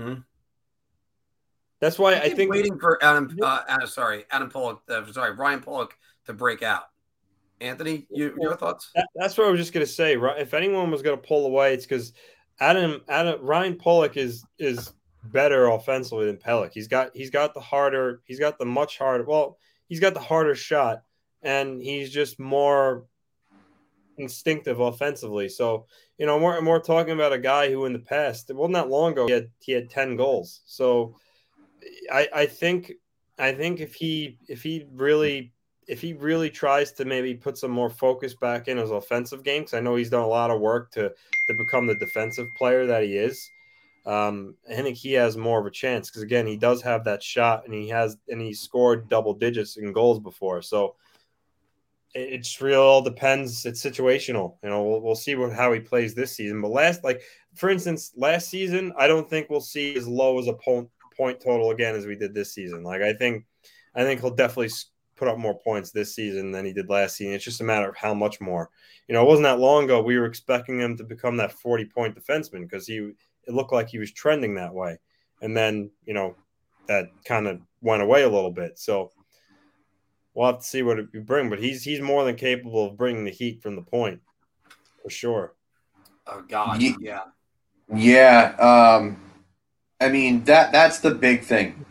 Mhm. 0.00 0.24
That's 1.80 1.98
why 1.98 2.14
I 2.14 2.22
I 2.22 2.28
keep 2.28 2.36
think 2.36 2.50
waiting 2.50 2.78
for 2.78 3.02
Adam. 3.02 3.34
Uh, 3.40 3.62
Adam 3.68 3.86
sorry, 3.88 4.24
Adam 4.30 4.50
Pulock. 4.50 4.82
Uh, 4.88 5.10
sorry, 5.12 5.32
Ryan 5.32 5.60
Pulock 5.60 5.96
to 6.26 6.32
break 6.34 6.62
out. 6.62 6.88
Anthony, 7.60 8.06
you, 8.10 8.36
your 8.40 8.56
thoughts? 8.56 8.90
That, 8.94 9.08
that's 9.14 9.36
what 9.36 9.46
I 9.46 9.50
was 9.50 9.60
just 9.60 9.72
gonna 9.72 9.86
say. 9.86 10.16
Right? 10.16 10.40
If 10.40 10.54
anyone 10.54 10.90
was 10.90 11.02
gonna 11.02 11.16
pull 11.16 11.46
away, 11.46 11.74
it's 11.74 11.86
because 11.86 12.12
Adam, 12.60 13.00
Adam, 13.08 13.40
Ryan 13.42 13.76
Pulock 13.76 14.16
is 14.16 14.44
is 14.58 14.92
better 15.24 15.66
offensively 15.66 16.26
than 16.26 16.36
Pelech. 16.36 16.72
He's 16.72 16.88
got 16.88 17.10
he's 17.14 17.30
got 17.30 17.54
the 17.54 17.60
harder, 17.60 18.22
he's 18.24 18.38
got 18.38 18.58
the 18.58 18.64
much 18.64 18.98
harder. 18.98 19.24
Well, 19.24 19.58
he's 19.88 20.00
got 20.00 20.14
the 20.14 20.20
harder 20.20 20.54
shot, 20.54 21.02
and 21.42 21.80
he's 21.80 22.10
just 22.10 22.38
more 22.38 23.06
instinctive 24.18 24.80
offensively. 24.80 25.48
So 25.48 25.86
you 26.18 26.26
know, 26.26 26.38
we're 26.38 26.64
we're 26.64 26.80
talking 26.80 27.14
about 27.14 27.32
a 27.32 27.38
guy 27.38 27.70
who 27.70 27.84
in 27.84 27.92
the 27.92 27.98
past, 27.98 28.50
well, 28.52 28.68
not 28.68 28.90
long 28.90 29.12
ago, 29.12 29.26
he 29.26 29.32
had 29.32 29.50
he 29.60 29.72
had 29.72 29.90
ten 29.90 30.16
goals. 30.16 30.62
So 30.66 31.14
I 32.12 32.28
I 32.34 32.46
think 32.46 32.92
I 33.38 33.52
think 33.52 33.80
if 33.80 33.94
he 33.94 34.38
if 34.48 34.62
he 34.62 34.86
really 34.92 35.52
if 35.88 36.02
he 36.02 36.12
really 36.12 36.50
tries 36.50 36.92
to 36.92 37.04
maybe 37.04 37.34
put 37.34 37.56
some 37.56 37.70
more 37.70 37.88
focus 37.88 38.34
back 38.34 38.68
in 38.68 38.76
his 38.76 38.90
offensive 38.90 39.42
game, 39.42 39.62
because 39.62 39.74
I 39.74 39.80
know 39.80 39.96
he's 39.96 40.10
done 40.10 40.22
a 40.22 40.28
lot 40.28 40.50
of 40.50 40.60
work 40.60 40.92
to 40.92 41.12
to 41.46 41.54
become 41.54 41.86
the 41.86 41.94
defensive 41.94 42.46
player 42.56 42.86
that 42.86 43.02
he 43.02 43.16
is. 43.16 43.50
Um, 44.06 44.54
I 44.70 44.74
think 44.74 44.96
he 44.96 45.12
has 45.14 45.36
more 45.36 45.58
of 45.60 45.66
a 45.66 45.70
chance 45.70 46.08
because 46.08 46.22
again, 46.22 46.46
he 46.46 46.56
does 46.56 46.82
have 46.82 47.04
that 47.04 47.22
shot, 47.22 47.64
and 47.64 47.74
he 47.74 47.88
has 47.88 48.18
and 48.28 48.40
he 48.40 48.52
scored 48.52 49.08
double 49.08 49.34
digits 49.34 49.78
in 49.78 49.92
goals 49.92 50.20
before. 50.20 50.62
So 50.62 50.96
it, 52.14 52.34
it's 52.34 52.60
real 52.60 52.82
all 52.82 53.02
depends. 53.02 53.64
It's 53.64 53.82
situational. 53.82 54.56
You 54.62 54.68
know, 54.68 54.82
we'll, 54.84 55.00
we'll 55.00 55.14
see 55.14 55.34
what 55.34 55.52
how 55.52 55.72
he 55.72 55.80
plays 55.80 56.14
this 56.14 56.36
season. 56.36 56.60
But 56.60 56.68
last, 56.70 57.02
like 57.02 57.22
for 57.54 57.70
instance, 57.70 58.12
last 58.14 58.48
season, 58.50 58.92
I 58.98 59.08
don't 59.08 59.28
think 59.28 59.48
we'll 59.48 59.60
see 59.60 59.96
as 59.96 60.06
low 60.06 60.38
as 60.38 60.48
a 60.48 60.52
point 60.52 60.90
point 61.16 61.40
total 61.40 61.70
again 61.70 61.94
as 61.94 62.06
we 62.06 62.14
did 62.14 62.34
this 62.34 62.52
season. 62.52 62.82
Like 62.82 63.00
I 63.02 63.14
think, 63.14 63.44
I 63.94 64.04
think 64.04 64.20
he'll 64.20 64.34
definitely 64.34 64.70
put 65.18 65.28
up 65.28 65.38
more 65.38 65.58
points 65.58 65.90
this 65.90 66.14
season 66.14 66.52
than 66.52 66.64
he 66.64 66.72
did 66.72 66.88
last 66.88 67.16
season. 67.16 67.34
It's 67.34 67.44
just 67.44 67.60
a 67.60 67.64
matter 67.64 67.88
of 67.88 67.96
how 67.96 68.14
much 68.14 68.40
more. 68.40 68.70
You 69.08 69.14
know, 69.14 69.22
it 69.22 69.28
wasn't 69.28 69.44
that 69.44 69.58
long 69.58 69.84
ago 69.84 70.02
we 70.02 70.18
were 70.18 70.26
expecting 70.26 70.80
him 70.80 70.96
to 70.96 71.04
become 71.04 71.36
that 71.38 71.52
forty 71.52 71.84
point 71.84 72.16
defenseman 72.16 72.62
because 72.62 72.86
he 72.86 72.96
it 72.96 73.54
looked 73.54 73.72
like 73.72 73.88
he 73.88 73.98
was 73.98 74.12
trending 74.12 74.54
that 74.54 74.74
way, 74.74 74.98
and 75.40 75.56
then 75.56 75.90
you 76.04 76.14
know 76.14 76.36
that 76.86 77.10
kind 77.24 77.46
of 77.46 77.60
went 77.80 78.02
away 78.02 78.22
a 78.22 78.28
little 78.28 78.50
bit. 78.50 78.78
So 78.78 79.12
we'll 80.34 80.46
have 80.46 80.60
to 80.60 80.64
see 80.64 80.82
what 80.82 80.98
it 80.98 81.10
can 81.10 81.24
bring. 81.24 81.50
But 81.50 81.58
he's 81.58 81.82
he's 81.82 82.00
more 82.00 82.24
than 82.24 82.36
capable 82.36 82.86
of 82.86 82.96
bringing 82.96 83.24
the 83.24 83.30
heat 83.30 83.62
from 83.62 83.76
the 83.76 83.82
point 83.82 84.20
for 85.02 85.10
sure. 85.10 85.54
Oh 86.26 86.42
God, 86.46 86.80
Ye- 86.80 86.96
yeah. 87.00 87.22
Yeah, 87.94 88.54
um, 88.58 89.16
I 90.00 90.10
mean 90.10 90.44
that 90.44 90.72
that's 90.72 91.00
the 91.00 91.10
big 91.10 91.42
thing. 91.42 91.86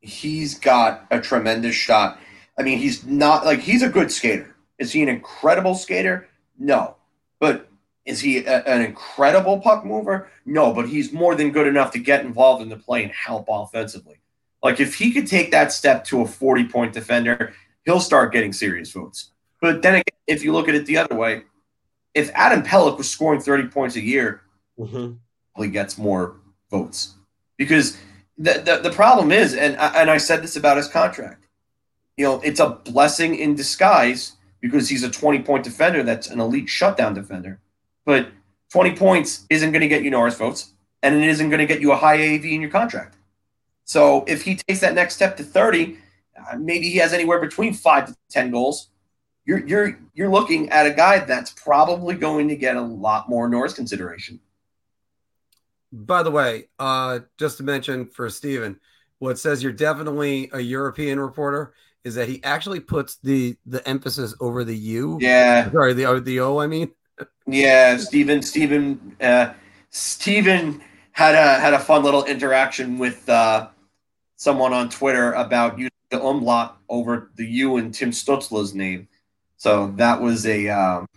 He's 0.00 0.58
got 0.58 1.06
a 1.10 1.20
tremendous 1.20 1.74
shot. 1.74 2.20
I 2.58 2.62
mean, 2.62 2.78
he's 2.78 3.04
not 3.04 3.44
like 3.44 3.60
he's 3.60 3.82
a 3.82 3.88
good 3.88 4.10
skater. 4.10 4.56
Is 4.78 4.92
he 4.92 5.02
an 5.02 5.08
incredible 5.08 5.74
skater? 5.74 6.28
No, 6.58 6.96
but 7.38 7.68
is 8.04 8.20
he 8.20 8.38
a, 8.38 8.62
an 8.64 8.82
incredible 8.82 9.60
puck 9.60 9.84
mover? 9.84 10.30
No, 10.44 10.72
but 10.72 10.88
he's 10.88 11.12
more 11.12 11.34
than 11.34 11.50
good 11.50 11.66
enough 11.66 11.92
to 11.92 11.98
get 11.98 12.24
involved 12.24 12.62
in 12.62 12.68
the 12.68 12.76
play 12.76 13.02
and 13.02 13.12
help 13.12 13.46
offensively. 13.48 14.20
Like 14.62 14.80
if 14.80 14.94
he 14.94 15.12
could 15.12 15.26
take 15.26 15.50
that 15.50 15.72
step 15.72 16.04
to 16.06 16.22
a 16.22 16.26
forty-point 16.26 16.92
defender, 16.92 17.54
he'll 17.84 18.00
start 18.00 18.32
getting 18.32 18.52
serious 18.52 18.90
votes. 18.90 19.30
But 19.60 19.82
then 19.82 19.94
again, 19.94 20.18
if 20.26 20.44
you 20.44 20.52
look 20.52 20.68
at 20.68 20.74
it 20.74 20.86
the 20.86 20.98
other 20.98 21.14
way, 21.14 21.42
if 22.14 22.30
Adam 22.34 22.62
Pelech 22.62 22.96
was 22.96 23.10
scoring 23.10 23.40
thirty 23.40 23.68
points 23.68 23.96
a 23.96 24.02
year, 24.02 24.42
mm-hmm. 24.78 25.12
he 25.62 25.68
gets 25.68 25.98
more 25.98 26.36
votes 26.70 27.14
because 27.56 27.98
the, 28.38 28.54
the, 28.64 28.80
the 28.82 28.90
problem 28.90 29.32
is 29.32 29.54
and 29.54 29.76
I, 29.76 30.00
and 30.00 30.10
I 30.10 30.18
said 30.18 30.42
this 30.42 30.56
about 30.56 30.76
his 30.76 30.88
contract 30.88 31.45
you 32.16 32.24
know 32.24 32.40
it's 32.40 32.60
a 32.60 32.70
blessing 32.70 33.34
in 33.36 33.54
disguise 33.54 34.32
because 34.60 34.88
he's 34.88 35.04
a 35.04 35.10
20 35.10 35.42
point 35.42 35.64
defender 35.64 36.02
that's 36.02 36.28
an 36.28 36.40
elite 36.40 36.68
shutdown 36.68 37.14
defender. 37.14 37.60
But 38.04 38.28
20 38.72 38.96
points 38.96 39.46
isn't 39.50 39.72
going 39.72 39.82
to 39.82 39.88
get 39.88 40.02
you 40.02 40.10
Norris 40.10 40.36
votes 40.36 40.72
and 41.02 41.14
it 41.14 41.28
isn't 41.28 41.50
going 41.50 41.60
to 41.60 41.66
get 41.66 41.80
you 41.80 41.92
a 41.92 41.96
high 41.96 42.34
AV 42.34 42.44
in 42.44 42.60
your 42.60 42.70
contract. 42.70 43.16
So 43.84 44.24
if 44.26 44.42
he 44.42 44.56
takes 44.56 44.80
that 44.80 44.94
next 44.94 45.14
step 45.14 45.36
to 45.36 45.44
30 45.44 45.98
uh, 46.38 46.56
maybe 46.56 46.88
he 46.88 46.96
has 46.98 47.12
anywhere 47.12 47.40
between 47.40 47.72
5 47.72 48.06
to 48.06 48.16
10 48.30 48.50
goals. 48.50 48.88
You're 49.44 49.64
you're 49.64 50.00
you're 50.12 50.28
looking 50.28 50.70
at 50.70 50.86
a 50.86 50.90
guy 50.90 51.20
that's 51.20 51.52
probably 51.52 52.16
going 52.16 52.48
to 52.48 52.56
get 52.56 52.74
a 52.74 52.80
lot 52.80 53.28
more 53.28 53.48
Norris 53.48 53.74
consideration. 53.74 54.40
By 55.92 56.24
the 56.24 56.32
way, 56.32 56.68
uh, 56.80 57.20
just 57.38 57.58
to 57.58 57.62
mention 57.62 58.06
for 58.06 58.28
Steven, 58.28 58.80
what 59.20 59.38
says 59.38 59.62
you're 59.62 59.72
definitely 59.72 60.50
a 60.52 60.60
European 60.60 61.20
reporter 61.20 61.74
is 62.06 62.14
that 62.14 62.28
he 62.28 62.42
actually 62.44 62.78
puts 62.78 63.16
the 63.16 63.56
the 63.66 63.86
emphasis 63.86 64.32
over 64.40 64.62
the 64.62 64.76
U. 64.76 65.18
Yeah. 65.20 65.70
Sorry, 65.72 65.92
the 65.92 66.06
O 66.06 66.20
the 66.20 66.38
O. 66.40 66.58
I 66.58 66.68
mean. 66.68 66.92
Yeah, 67.46 67.96
Stephen. 67.96 68.42
Stephen. 68.42 69.16
Uh, 69.20 69.52
Stephen 69.90 70.80
had 71.10 71.34
a 71.34 71.60
had 71.60 71.74
a 71.74 71.80
fun 71.80 72.04
little 72.04 72.24
interaction 72.24 72.98
with 72.98 73.28
uh, 73.28 73.68
someone 74.36 74.72
on 74.72 74.88
Twitter 74.88 75.32
about 75.32 75.78
using 75.78 75.90
the 76.10 76.22
umlaut 76.22 76.78
over 76.88 77.32
the 77.34 77.44
U 77.44 77.78
in 77.78 77.90
Tim 77.90 78.12
Stützle's 78.12 78.72
name. 78.72 79.08
So 79.56 79.92
that 79.96 80.20
was 80.20 80.46
a 80.46 80.68
um, 80.68 81.08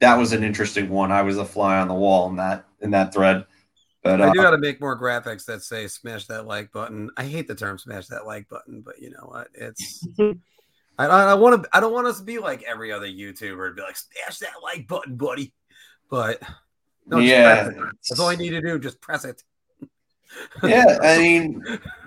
that 0.00 0.16
was 0.16 0.32
an 0.32 0.42
interesting 0.42 0.88
one. 0.88 1.12
I 1.12 1.22
was 1.22 1.36
a 1.36 1.44
fly 1.44 1.78
on 1.78 1.88
the 1.88 1.94
wall 1.94 2.30
in 2.30 2.36
that 2.36 2.64
in 2.80 2.90
that 2.92 3.12
thread. 3.12 3.44
But 4.06 4.20
I 4.22 4.28
uh, 4.28 4.32
do 4.32 4.42
got 4.42 4.50
to 4.50 4.58
make 4.58 4.80
more 4.80 4.98
graphics 4.98 5.44
that 5.46 5.62
say 5.62 5.86
"smash 5.88 6.26
that 6.26 6.46
like 6.46 6.72
button." 6.72 7.10
I 7.16 7.24
hate 7.24 7.48
the 7.48 7.54
term 7.54 7.78
"smash 7.78 8.06
that 8.08 8.26
like 8.26 8.48
button," 8.48 8.82
but 8.82 9.00
you 9.00 9.10
know 9.10 9.26
what? 9.26 9.48
It's 9.54 10.06
I, 10.98 11.06
I 11.06 11.34
want 11.34 11.62
to. 11.62 11.68
I 11.72 11.80
don't 11.80 11.92
want 11.92 12.06
us 12.06 12.18
to 12.18 12.24
be 12.24 12.38
like 12.38 12.62
every 12.62 12.92
other 12.92 13.06
YouTuber 13.06 13.66
and 13.66 13.76
be 13.76 13.82
like 13.82 13.96
"smash 13.96 14.38
that 14.38 14.62
like 14.62 14.86
button, 14.88 15.16
buddy." 15.16 15.52
But 16.10 16.42
no, 17.06 17.18
Yeah. 17.18 17.70
that's 18.08 18.18
all 18.18 18.32
you 18.32 18.38
need 18.38 18.50
to 18.50 18.60
do. 18.60 18.78
Just 18.78 19.00
press 19.00 19.24
it. 19.24 19.42
yeah, 20.62 20.98
I 21.02 21.18
mean, 21.18 21.62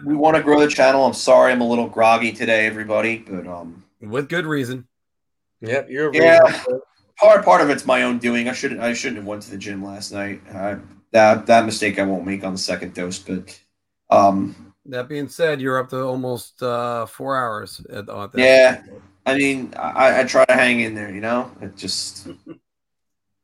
we 0.06 0.16
want 0.16 0.36
to 0.38 0.44
grow 0.44 0.60
the 0.60 0.68
channel. 0.68 1.06
I'm 1.06 1.14
sorry, 1.14 1.52
I'm 1.52 1.62
a 1.62 1.68
little 1.68 1.88
groggy 1.88 2.32
today, 2.32 2.66
everybody, 2.66 3.18
but 3.18 3.48
um, 3.48 3.84
with 4.02 4.30
good 4.30 4.46
reason. 4.46 4.88
Yep, 5.62 5.90
you're 5.90 6.14
yeah. 6.14 6.64
Part 7.18 7.44
part 7.44 7.62
of 7.62 7.70
it's 7.70 7.86
my 7.86 8.04
own 8.04 8.18
doing. 8.18 8.48
I 8.48 8.54
shouldn't. 8.54 8.80
I 8.82 8.94
shouldn't 8.94 9.18
have 9.18 9.26
went 9.26 9.42
to 9.44 9.52
the 9.52 9.58
gym 9.58 9.84
last 9.84 10.12
night. 10.12 10.42
I, 10.54 10.78
that 11.12 11.46
that 11.48 11.66
mistake 11.66 12.00
I 12.00 12.04
won't 12.04 12.26
make 12.26 12.44
on 12.44 12.54
the 12.54 12.60
second 12.60 12.94
dose. 12.94 13.20
But 13.20 13.60
um, 14.10 14.74
That 14.86 15.08
being 15.08 15.28
said, 15.28 15.62
you're 15.62 15.80
up 15.80 15.90
to 15.90 16.02
almost 16.02 16.62
uh, 16.62 17.06
four 17.06 17.38
hours. 17.38 17.82
At, 17.90 18.10
at 18.10 18.32
that 18.32 18.38
yeah, 18.38 18.84
I 19.26 19.38
mean, 19.38 19.74
I, 19.78 20.22
I 20.22 20.24
try 20.24 20.46
to 20.46 20.54
hang 20.54 20.82
in 20.82 20.96
there. 20.96 21.14
You 21.14 21.22
know, 21.22 21.52
it 21.62 21.76
just. 21.76 22.28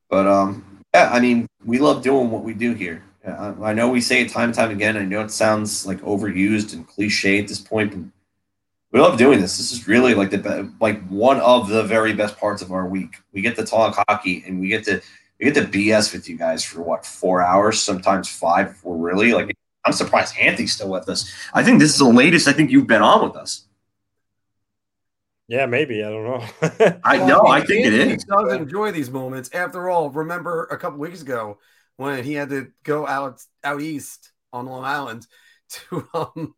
But 0.08 0.28
um, 0.28 0.64
yeah, 0.94 1.10
I 1.12 1.20
mean, 1.20 1.48
we 1.66 1.80
love 1.80 2.04
doing 2.04 2.30
what 2.30 2.44
we 2.44 2.54
do 2.54 2.74
here. 2.74 3.04
Uh, 3.26 3.56
I 3.62 3.74
know 3.74 3.90
we 3.90 4.02
say 4.02 4.22
it 4.22 4.30
time 4.30 4.50
and 4.50 4.54
time 4.54 4.70
again. 4.70 4.96
I 4.96 5.04
know 5.04 5.22
it 5.22 5.32
sounds 5.32 5.86
like 5.86 6.00
overused 6.02 6.74
and 6.74 6.88
cliche 6.88 7.40
at 7.40 7.48
this 7.48 7.60
point, 7.60 7.92
but 7.92 8.00
we 8.92 9.00
love 9.00 9.18
doing 9.18 9.42
this. 9.42 9.58
This 9.58 9.72
is 9.72 9.88
really 9.88 10.14
like 10.14 10.30
the 10.30 10.38
be- 10.38 10.72
like 10.80 11.06
one 11.08 11.40
of 11.42 11.70
the 11.70 11.84
very 11.84 12.14
best 12.14 12.38
parts 12.38 12.62
of 12.62 12.72
our 12.72 12.88
week. 12.88 13.16
We 13.34 13.42
get 13.42 13.56
to 13.58 13.66
talk 13.66 14.02
hockey 14.08 14.44
and 14.46 14.60
we 14.60 14.68
get 14.68 14.86
to 14.86 15.02
we 15.46 15.52
get 15.52 15.62
to 15.72 15.78
BS 15.78 16.12
with 16.12 16.28
you 16.28 16.38
guys 16.38 16.64
for 16.64 16.82
what 16.82 17.06
four 17.06 17.42
hours, 17.42 17.80
sometimes 17.80 18.28
five. 18.30 18.70
If 18.70 18.84
we're 18.84 18.98
really 18.98 19.32
like, 19.34 19.56
I'm 19.86 19.94
surprised 19.94 20.36
Anthony's 20.40 20.74
still 20.74 20.90
with 20.90 21.08
us. 21.08 21.32
I 21.54 21.64
think 21.64 21.80
this 21.80 21.92
is 21.94 22.00
the 22.00 22.06
latest 22.06 22.48
I 22.48 22.54
think 22.54 22.72
you've 22.72 22.88
been 22.88 23.04
on 23.04 23.28
with 23.28 23.36
us. 23.38 23.68
Yeah, 25.48 25.68
maybe. 25.68 26.04
I 26.04 26.10
don't 26.10 26.24
know. 26.24 27.00
I 27.04 27.18
know. 27.18 27.46
I 27.46 27.62
think 27.62 27.86
it 27.86 27.94
Anthony 27.94 28.14
is. 28.16 28.24
does 28.24 28.54
enjoy 28.54 28.92
these 28.92 29.12
moments. 29.12 29.52
After 29.54 29.88
all, 29.90 30.10
remember 30.10 30.64
a 30.72 30.78
couple 30.78 30.98
weeks 30.98 31.22
ago 31.22 31.60
when 31.98 32.24
he 32.24 32.34
had 32.34 32.50
to 32.50 32.72
go 32.84 33.06
out 33.06 33.44
out 33.64 33.82
east 33.82 34.32
on 34.52 34.66
Long 34.66 34.84
Island 34.84 35.28
to 35.70 36.08
um 36.16 36.56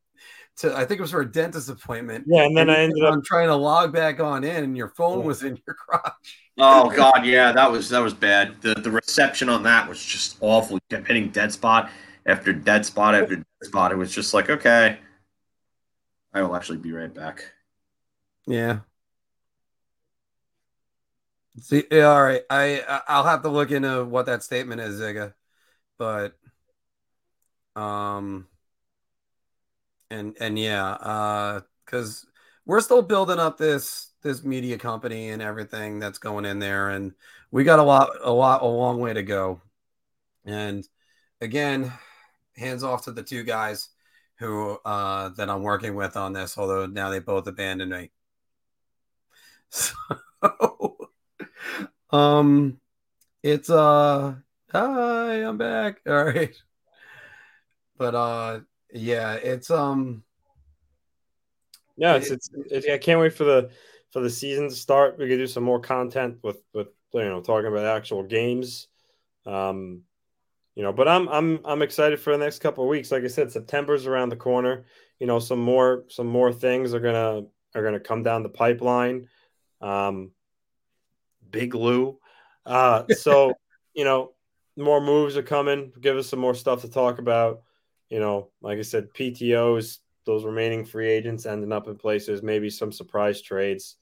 to 0.58 0.74
I 0.74 0.86
think 0.86 1.00
it 1.00 1.02
was 1.02 1.12
for 1.12 1.20
a 1.22 1.30
dentist 1.30 1.68
appointment. 1.70 2.24
Yeah, 2.30 2.44
and 2.46 2.56
then 2.56 2.70
he 2.70 2.76
I 2.76 2.78
ended 2.80 3.04
up- 3.04 3.22
trying 3.26 3.48
to 3.50 3.56
log 3.56 3.92
back 3.92 4.22
on 4.22 4.46
in, 4.46 4.64
and 4.64 4.78
your 4.78 4.88
phone 4.90 5.26
was 5.26 5.44
in 5.44 5.60
your 5.68 5.76
crotch. 5.76 6.47
Oh 6.58 6.90
God, 6.90 7.24
yeah, 7.26 7.52
that 7.52 7.72
was 7.72 7.90
that 7.90 8.00
was 8.00 8.14
bad. 8.14 8.62
The 8.62 8.74
the 8.76 8.90
reception 8.90 9.48
on 9.50 9.64
that 9.64 9.88
was 9.88 10.04
just 10.04 10.38
awful. 10.42 10.78
You 10.78 10.98
kept 10.98 11.08
hitting 11.08 11.30
dead 11.30 11.52
spot 11.52 11.92
after 12.26 12.52
dead 12.52 12.86
spot 12.86 13.14
after 13.14 13.36
dead 13.36 13.46
spot. 13.62 13.92
It 13.92 13.96
was 13.96 14.12
just 14.12 14.34
like, 14.34 14.50
okay, 14.50 14.98
I 16.34 16.42
will 16.42 16.56
actually 16.56 16.80
be 16.80 16.92
right 16.92 17.14
back. 17.14 17.52
Yeah. 18.48 18.80
See, 21.62 21.84
all 21.92 22.24
right. 22.24 22.42
I 22.50 22.82
I- 22.88 23.02
I'll 23.08 23.24
have 23.24 23.44
to 23.44 23.50
look 23.50 23.72
into 23.72 24.06
what 24.06 24.26
that 24.28 24.44
statement 24.44 24.82
is, 24.82 25.00
Ziga, 25.00 25.34
but 25.98 26.36
um, 27.76 28.48
and 30.10 30.36
and 30.40 30.58
yeah, 30.58 30.86
uh, 30.92 31.62
because 31.86 32.26
we're 32.66 32.82
still 32.82 33.02
building 33.02 33.40
up 33.40 33.58
this 33.58 34.07
this 34.22 34.44
media 34.44 34.78
company 34.78 35.30
and 35.30 35.42
everything 35.42 36.00
that's 36.00 36.18
going 36.20 36.46
in 36.46 36.60
there, 36.60 36.90
and 36.90 37.14
we 37.52 37.64
got 37.64 37.80
a 37.80 37.84
lot 37.84 38.10
a 38.22 38.32
lot 38.32 38.62
a 38.62 38.66
long 38.66 39.00
way 39.00 39.14
to 39.14 39.24
go. 39.24 39.62
And 40.46 40.88
again, 41.42 41.92
hands 42.56 42.84
off 42.84 43.06
to 43.06 43.12
the 43.12 43.24
two 43.24 43.44
guys 43.44 43.90
who 44.40 44.78
uh 44.86 45.30
that 45.30 45.50
I'm 45.50 45.64
working 45.64 45.96
with 45.96 46.18
on 46.18 46.34
this, 46.34 46.58
although 46.58 46.86
now 46.86 47.10
they 47.10 47.20
both 47.20 47.48
abandoned 47.48 47.92
me. 47.92 48.12
So, 49.70 51.10
um, 52.12 52.80
it's 53.44 53.70
uh, 53.70 54.36
hi, 54.72 55.34
I'm 55.44 55.58
back. 55.58 56.02
All 56.08 56.24
right, 56.24 56.56
but 57.98 58.16
uh, 58.16 58.60
yeah, 58.94 59.34
it's 59.34 59.70
um, 59.70 60.24
Yeah, 61.98 62.16
it's, 62.16 62.30
it's, 62.32 62.50
it's 62.54 62.88
I 62.88 62.98
can't 62.98 63.20
wait 63.20 63.34
for 63.34 63.44
the 63.44 63.72
for 64.18 64.24
the 64.24 64.30
season 64.32 64.68
to 64.68 64.74
start. 64.74 65.20
We 65.20 65.28
could 65.28 65.38
do 65.38 65.46
some 65.46 65.64
more 65.64 65.80
content 65.80 66.40
with 66.42 66.58
with 66.74 66.88
you 67.14 67.22
know 67.22 67.40
talking 67.40 67.68
about 67.68 67.86
actual 67.86 68.24
games. 68.24 68.88
Um, 69.46 70.02
you 70.74 70.82
know, 70.82 70.92
but 70.92 71.08
I'm 71.08 71.30
I'm 71.30 71.60
I'm 71.64 71.84
excited 71.84 72.20
for 72.20 72.34
the 72.34 72.44
next 72.44 72.58
couple 72.58 72.84
of 72.84 72.90
weeks. 72.90 73.12
Like 73.12 73.24
I 73.24 73.28
said, 73.28 73.52
September's 73.52 74.08
around 74.08 74.30
the 74.30 74.36
corner. 74.36 74.86
You 75.20 75.28
know, 75.28 75.38
some 75.38 75.60
more 75.60 76.06
some 76.08 76.26
more 76.26 76.52
things 76.52 76.96
are 76.96 77.00
gonna 77.00 77.44
are 77.76 77.84
gonna 77.84 78.00
come 78.00 78.24
down 78.24 78.42
the 78.42 78.50
pipeline. 78.50 79.28
Um, 79.82 80.32
Big 81.48 81.76
Lou. 81.76 82.18
Uh, 82.66 83.04
so 83.20 83.54
you 83.94 84.04
know, 84.04 84.32
more 84.78 85.00
moves 85.00 85.38
are 85.38 85.44
coming. 85.44 85.94
Give 86.02 86.18
us 86.18 86.26
some 86.26 86.40
more 86.40 86.56
stuff 86.56 86.82
to 86.82 86.90
talk 86.90 87.20
about. 87.20 87.62
You 88.10 88.20
know, 88.20 88.50
like 88.64 88.80
I 88.80 88.82
said, 88.82 89.14
PTOs, 89.14 90.00
those 90.26 90.44
remaining 90.44 90.86
free 90.86 91.08
agents 91.08 91.46
ending 91.46 91.72
up 91.72 91.88
in 91.88 91.98
places, 91.98 92.42
maybe 92.42 92.72
some 92.72 92.92
surprise 92.92 93.44
trades. 93.44 93.98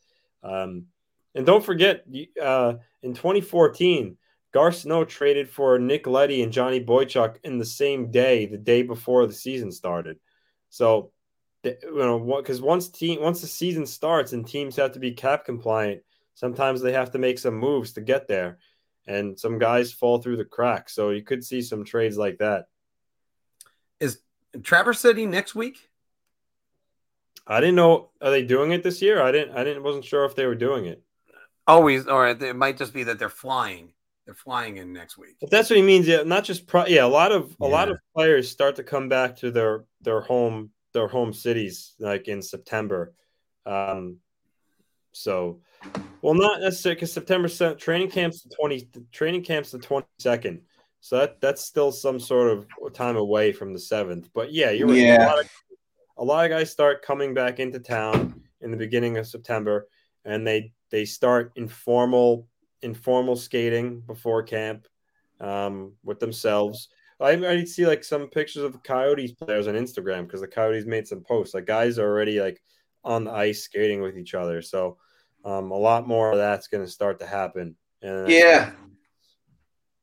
Um, 0.46 0.86
and 1.34 1.46
don't 1.46 1.66
forget, 1.66 2.06
uh, 2.42 2.76
in 3.02 3.14
2014, 3.14 4.18
Garth 4.54 4.76
Snow 4.76 5.04
traded 5.04 5.50
for 5.50 5.78
Nick 5.80 6.08
Leddy 6.08 6.42
and 6.42 6.54
Johnny 6.54 6.80
Boychuk 6.80 7.38
in 7.44 7.58
the 7.58 7.66
same 7.66 8.10
day, 8.10 8.46
the 8.46 8.58
day 8.58 8.84
before 8.84 9.28
the 9.28 9.34
season 9.34 9.72
started. 9.72 10.18
So, 10.70 11.12
you 11.64 11.76
know, 11.94 12.20
because 12.38 12.62
once 12.62 12.90
team 12.90 13.22
once 13.22 13.42
the 13.42 13.48
season 13.48 13.86
starts 13.86 14.34
and 14.34 14.48
teams 14.48 14.76
have 14.78 14.94
to 14.94 15.00
be 15.00 15.12
cap 15.12 15.44
compliant, 15.44 16.04
sometimes 16.36 16.82
they 16.82 16.94
have 16.94 17.12
to 17.12 17.18
make 17.18 17.40
some 17.40 17.56
moves 17.56 17.94
to 17.94 18.02
get 18.02 18.28
there, 18.28 18.60
and 19.08 19.38
some 19.38 19.58
guys 19.58 19.92
fall 19.92 20.22
through 20.22 20.38
the 20.38 20.46
cracks. 20.46 20.94
So 20.94 21.10
you 21.10 21.24
could 21.24 21.44
see 21.44 21.62
some 21.62 21.84
trades 21.84 22.18
like 22.18 22.38
that. 22.38 22.68
is 24.00 24.20
Traverse 24.64 25.00
City 25.02 25.26
next 25.26 25.56
week? 25.56 25.90
I 27.48 27.60
didn't 27.60 27.76
know 27.76 28.10
are 28.22 28.32
they 28.32 28.44
doing 28.44 28.72
it 28.72 28.84
this 28.84 29.02
year? 29.02 29.22
I 29.22 29.32
didn't 29.32 29.56
I 29.56 29.64
didn't 29.64 29.84
wasn't 29.84 30.06
sure 30.06 30.26
if 30.26 30.36
they 30.36 30.46
were 30.46 30.56
doing 30.56 30.86
it. 30.86 31.02
Always, 31.68 32.08
or 32.08 32.28
it 32.28 32.56
might 32.56 32.78
just 32.78 32.94
be 32.94 33.04
that 33.04 33.18
they're 33.18 33.30
flying. 33.30 33.94
They're 34.26 34.36
flying 34.36 34.78
in 34.78 34.92
next 34.92 35.18
week. 35.18 35.36
If 35.42 35.52
that's 35.52 35.70
what 35.70 35.78
he 35.78 35.84
means, 35.84 36.08
yeah, 36.08 36.24
not 36.24 36.44
just 36.44 36.66
pro, 36.66 36.86
yeah, 36.88 37.06
a 37.06 37.08
lot 37.08 37.32
of 37.32 37.56
a 37.62 37.68
lot 37.68 37.90
of 37.90 38.00
players 38.16 38.50
start 38.50 38.76
to 38.78 38.84
come 38.84 39.08
back 39.10 39.38
to 39.38 39.52
their 39.52 39.86
their 40.02 40.22
home 40.22 40.72
their 40.94 41.08
home 41.08 41.34
cities 41.34 41.94
like 42.00 42.28
in 42.28 42.42
September. 42.42 43.14
Um, 43.66 44.18
so, 45.12 45.62
well, 46.22 46.34
not 46.34 46.62
necessarily 46.62 46.96
because 46.96 47.14
September 47.14 47.48
se- 47.48 47.76
training 47.76 48.10
camps 48.10 48.42
the 48.42 48.50
twenty 48.56 48.88
training 49.12 49.44
camps 49.44 49.72
the 49.72 49.80
twenty 49.80 50.08
second. 50.20 50.62
So 51.02 51.20
that 51.20 51.40
that's 51.40 51.64
still 51.64 51.92
some 51.92 52.20
sort 52.20 52.50
of 52.50 52.68
time 52.94 53.18
away 53.18 53.52
from 53.52 53.74
the 53.74 53.80
seventh. 53.80 54.32
But 54.34 54.52
yeah, 54.52 54.72
you're 54.72 54.88
right. 54.88 54.98
Yeah. 54.98 55.26
A 55.26 55.30
lot, 55.30 55.40
of, 55.40 55.50
a 56.18 56.24
lot 56.24 56.46
of 56.46 56.52
guys 56.52 56.72
start 56.72 57.02
coming 57.02 57.34
back 57.34 57.60
into 57.60 57.80
town 57.80 58.42
in 58.62 58.72
the 58.72 58.78
beginning 58.78 59.18
of 59.18 59.28
September, 59.28 59.88
and 60.24 60.46
they 60.46 60.74
they 60.92 61.06
start 61.06 61.52
informal 61.56 62.48
informal 62.82 63.36
skating 63.36 64.02
before 64.02 64.44
camp 64.44 64.88
um, 65.40 65.94
with 66.04 66.20
themselves. 66.20 66.90
I 67.20 67.36
already 67.36 67.66
see 67.66 67.88
like 67.88 68.04
some 68.04 68.28
pictures 68.28 68.64
of 68.64 68.74
the 68.74 68.80
Coyotes 68.80 69.32
players 69.32 69.68
on 69.68 69.76
Instagram 69.76 70.24
because 70.24 70.42
the 70.42 70.48
Coyotes 70.48 70.86
made 70.86 71.08
some 71.08 71.22
posts. 71.22 71.54
Like 71.54 71.66
guys 71.66 71.98
are 71.98 72.08
already 72.08 72.42
like 72.42 72.62
on 73.04 73.24
the 73.24 73.32
ice 73.32 73.64
skating 73.64 74.02
with 74.02 74.18
each 74.18 74.34
other. 74.34 74.62
So 74.62 74.98
um, 75.46 75.72
a 75.72 75.78
lot 75.78 76.08
more 76.08 76.32
of 76.32 76.38
that's 76.38 76.68
going 76.68 76.84
to 76.84 76.92
start 76.92 77.20
to 77.20 77.26
happen. 77.26 77.76
And 78.02 78.30
Yeah. 78.30 78.72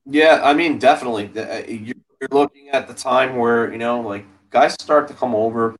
Yeah, 0.06 0.40
I 0.42 0.54
mean, 0.54 0.78
definitely. 0.78 1.30
Uh, 1.36 1.64
you're 1.68 1.94
looking 2.30 2.70
at 2.70 2.88
the 2.88 2.94
time 2.94 3.36
where, 3.36 3.70
you 3.70 3.78
know, 3.78 4.00
like 4.00 4.24
guys 4.50 4.72
start 4.74 5.06
to 5.08 5.14
come 5.14 5.34
over 5.34 5.76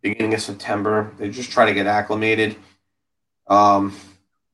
beginning 0.00 0.34
of 0.34 0.40
September. 0.40 1.12
They're 1.18 1.30
just 1.30 1.50
try 1.50 1.66
to 1.66 1.74
get 1.74 1.86
acclimated. 1.86 2.56
Um, 3.46 3.94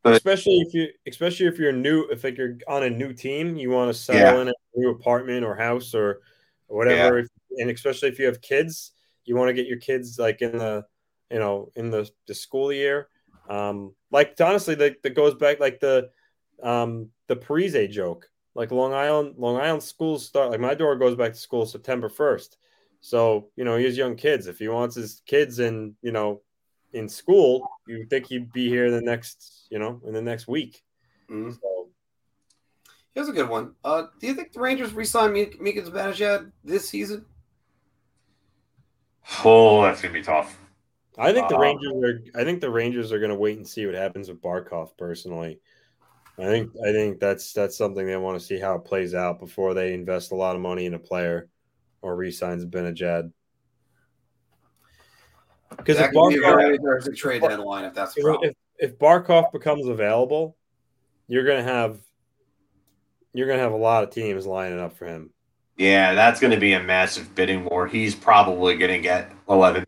but 0.02 0.14
especially 0.14 0.58
if 0.60 0.74
you 0.74 0.88
especially 1.08 1.46
if 1.46 1.58
you're 1.58 1.72
new 1.72 2.06
if 2.10 2.22
like 2.22 2.36
you're 2.36 2.58
on 2.68 2.82
a 2.84 2.90
new 2.90 3.12
team 3.12 3.56
you 3.56 3.70
want 3.70 3.92
to 3.92 3.98
settle 3.98 4.36
Yeah. 4.36 4.42
in 4.42 4.48
a 4.48 4.52
new 4.76 4.90
apartment 4.90 5.44
or 5.44 5.56
house 5.56 5.94
or 5.94 6.20
whatever. 6.66 7.18
If, 7.18 7.28
and 7.58 7.70
especially 7.70 8.10
if 8.10 8.18
you 8.18 8.26
have 8.26 8.40
kids, 8.40 8.92
you 9.24 9.34
want 9.36 9.48
to 9.48 9.54
get 9.54 9.66
your 9.66 9.78
kids 9.78 10.18
like 10.18 10.42
in 10.42 10.58
the 10.58 10.84
you 11.30 11.38
know 11.38 11.70
in 11.74 11.90
the, 11.90 12.08
the 12.26 12.34
school 12.34 12.72
year. 12.72 13.08
Um, 13.48 13.94
like 14.10 14.34
honestly, 14.40 14.74
that, 14.76 15.02
that 15.02 15.14
goes 15.14 15.34
back 15.34 15.60
like 15.60 15.80
the 15.80 16.10
um 16.62 17.10
the 17.26 17.36
Parise 17.36 17.90
joke. 17.90 18.28
Like 18.54 18.70
Long 18.70 18.92
Island, 18.92 19.34
Long 19.36 19.56
Island 19.56 19.82
schools 19.82 20.24
start 20.24 20.50
like 20.50 20.60
my 20.60 20.74
door 20.74 20.96
goes 20.96 21.16
back 21.16 21.32
to 21.32 21.38
school 21.38 21.66
September 21.66 22.08
first. 22.08 22.56
So 23.04 23.50
you 23.54 23.64
know 23.64 23.76
he 23.76 23.84
has 23.84 23.98
young 23.98 24.16
kids. 24.16 24.46
If 24.46 24.58
he 24.58 24.68
wants 24.68 24.96
his 24.96 25.20
kids 25.26 25.58
in 25.58 25.94
you 26.00 26.10
know 26.10 26.40
in 26.94 27.06
school, 27.06 27.68
you 27.86 28.06
think 28.08 28.26
he'd 28.26 28.50
be 28.50 28.70
here 28.70 28.86
in 28.86 28.92
the 28.92 29.02
next 29.02 29.66
you 29.68 29.78
know 29.78 30.00
in 30.06 30.14
the 30.14 30.22
next 30.22 30.48
week. 30.48 30.82
Mhm. 31.28 31.52
So 31.60 31.90
Here's 33.14 33.28
a 33.28 33.32
good 33.32 33.50
one. 33.50 33.74
Uh, 33.84 34.06
do 34.18 34.26
you 34.26 34.34
think 34.34 34.52
the 34.52 34.60
Rangers 34.60 34.94
re-sign 34.94 35.34
Mik- 35.34 35.60
Mika 35.60 35.82
Zibanejad 35.82 36.50
this 36.64 36.88
season? 36.88 37.26
Oh, 39.44 39.82
that's 39.82 40.00
gonna 40.00 40.14
be 40.14 40.22
tough. 40.22 40.58
I 41.18 41.32
think 41.32 41.48
the 41.50 41.56
Uh, 41.56 41.60
Rangers 41.60 41.92
are. 41.92 42.40
I 42.40 42.42
think 42.42 42.62
the 42.62 42.70
Rangers 42.70 43.12
are 43.12 43.18
going 43.18 43.30
to 43.30 43.36
wait 43.36 43.58
and 43.58 43.68
see 43.68 43.84
what 43.84 43.94
happens 43.94 44.28
with 44.28 44.40
Barkov. 44.40 44.96
Personally, 44.96 45.60
I 46.38 46.44
think 46.46 46.72
I 46.82 46.90
think 46.90 47.20
that's 47.20 47.52
that's 47.52 47.76
something 47.76 48.06
they 48.06 48.16
want 48.16 48.40
to 48.40 48.44
see 48.44 48.58
how 48.58 48.76
it 48.76 48.84
plays 48.86 49.14
out 49.14 49.38
before 49.38 49.74
they 49.74 49.92
invest 49.92 50.32
a 50.32 50.36
lot 50.36 50.56
of 50.56 50.62
money 50.62 50.86
in 50.86 50.94
a 50.94 50.98
player 50.98 51.50
or 52.04 52.14
re-signs 52.14 52.64
Benajad. 52.66 53.32
Because 55.70 55.96
if 55.96 56.02
that 56.02 56.12
could 56.12 56.28
be 56.28 56.36
a 56.36 56.40
very 56.40 56.62
Barkov, 56.62 56.74
interesting 56.74 57.16
trade 57.16 57.42
deadline 57.42 57.84
if 57.84 57.94
that's 57.94 58.14
the 58.14 58.22
problem. 58.22 58.50
if, 58.50 58.90
if 58.90 58.98
Barkov 58.98 59.50
becomes 59.50 59.88
available, 59.88 60.56
you're 61.26 61.44
going 61.44 61.64
to 61.64 61.72
have 61.72 61.98
you're 63.32 63.48
going 63.48 63.58
to 63.58 63.64
have 63.64 63.72
a 63.72 63.76
lot 63.76 64.04
of 64.04 64.10
teams 64.10 64.46
lining 64.46 64.78
up 64.78 64.96
for 64.96 65.06
him. 65.06 65.30
Yeah, 65.76 66.14
that's 66.14 66.38
going 66.38 66.52
to 66.52 66.60
be 66.60 66.74
a 66.74 66.82
massive 66.82 67.34
bidding 67.34 67.64
war. 67.64 67.88
He's 67.88 68.14
probably 68.14 68.76
going 68.76 68.92
to 68.92 69.00
get 69.00 69.32
11 69.48 69.82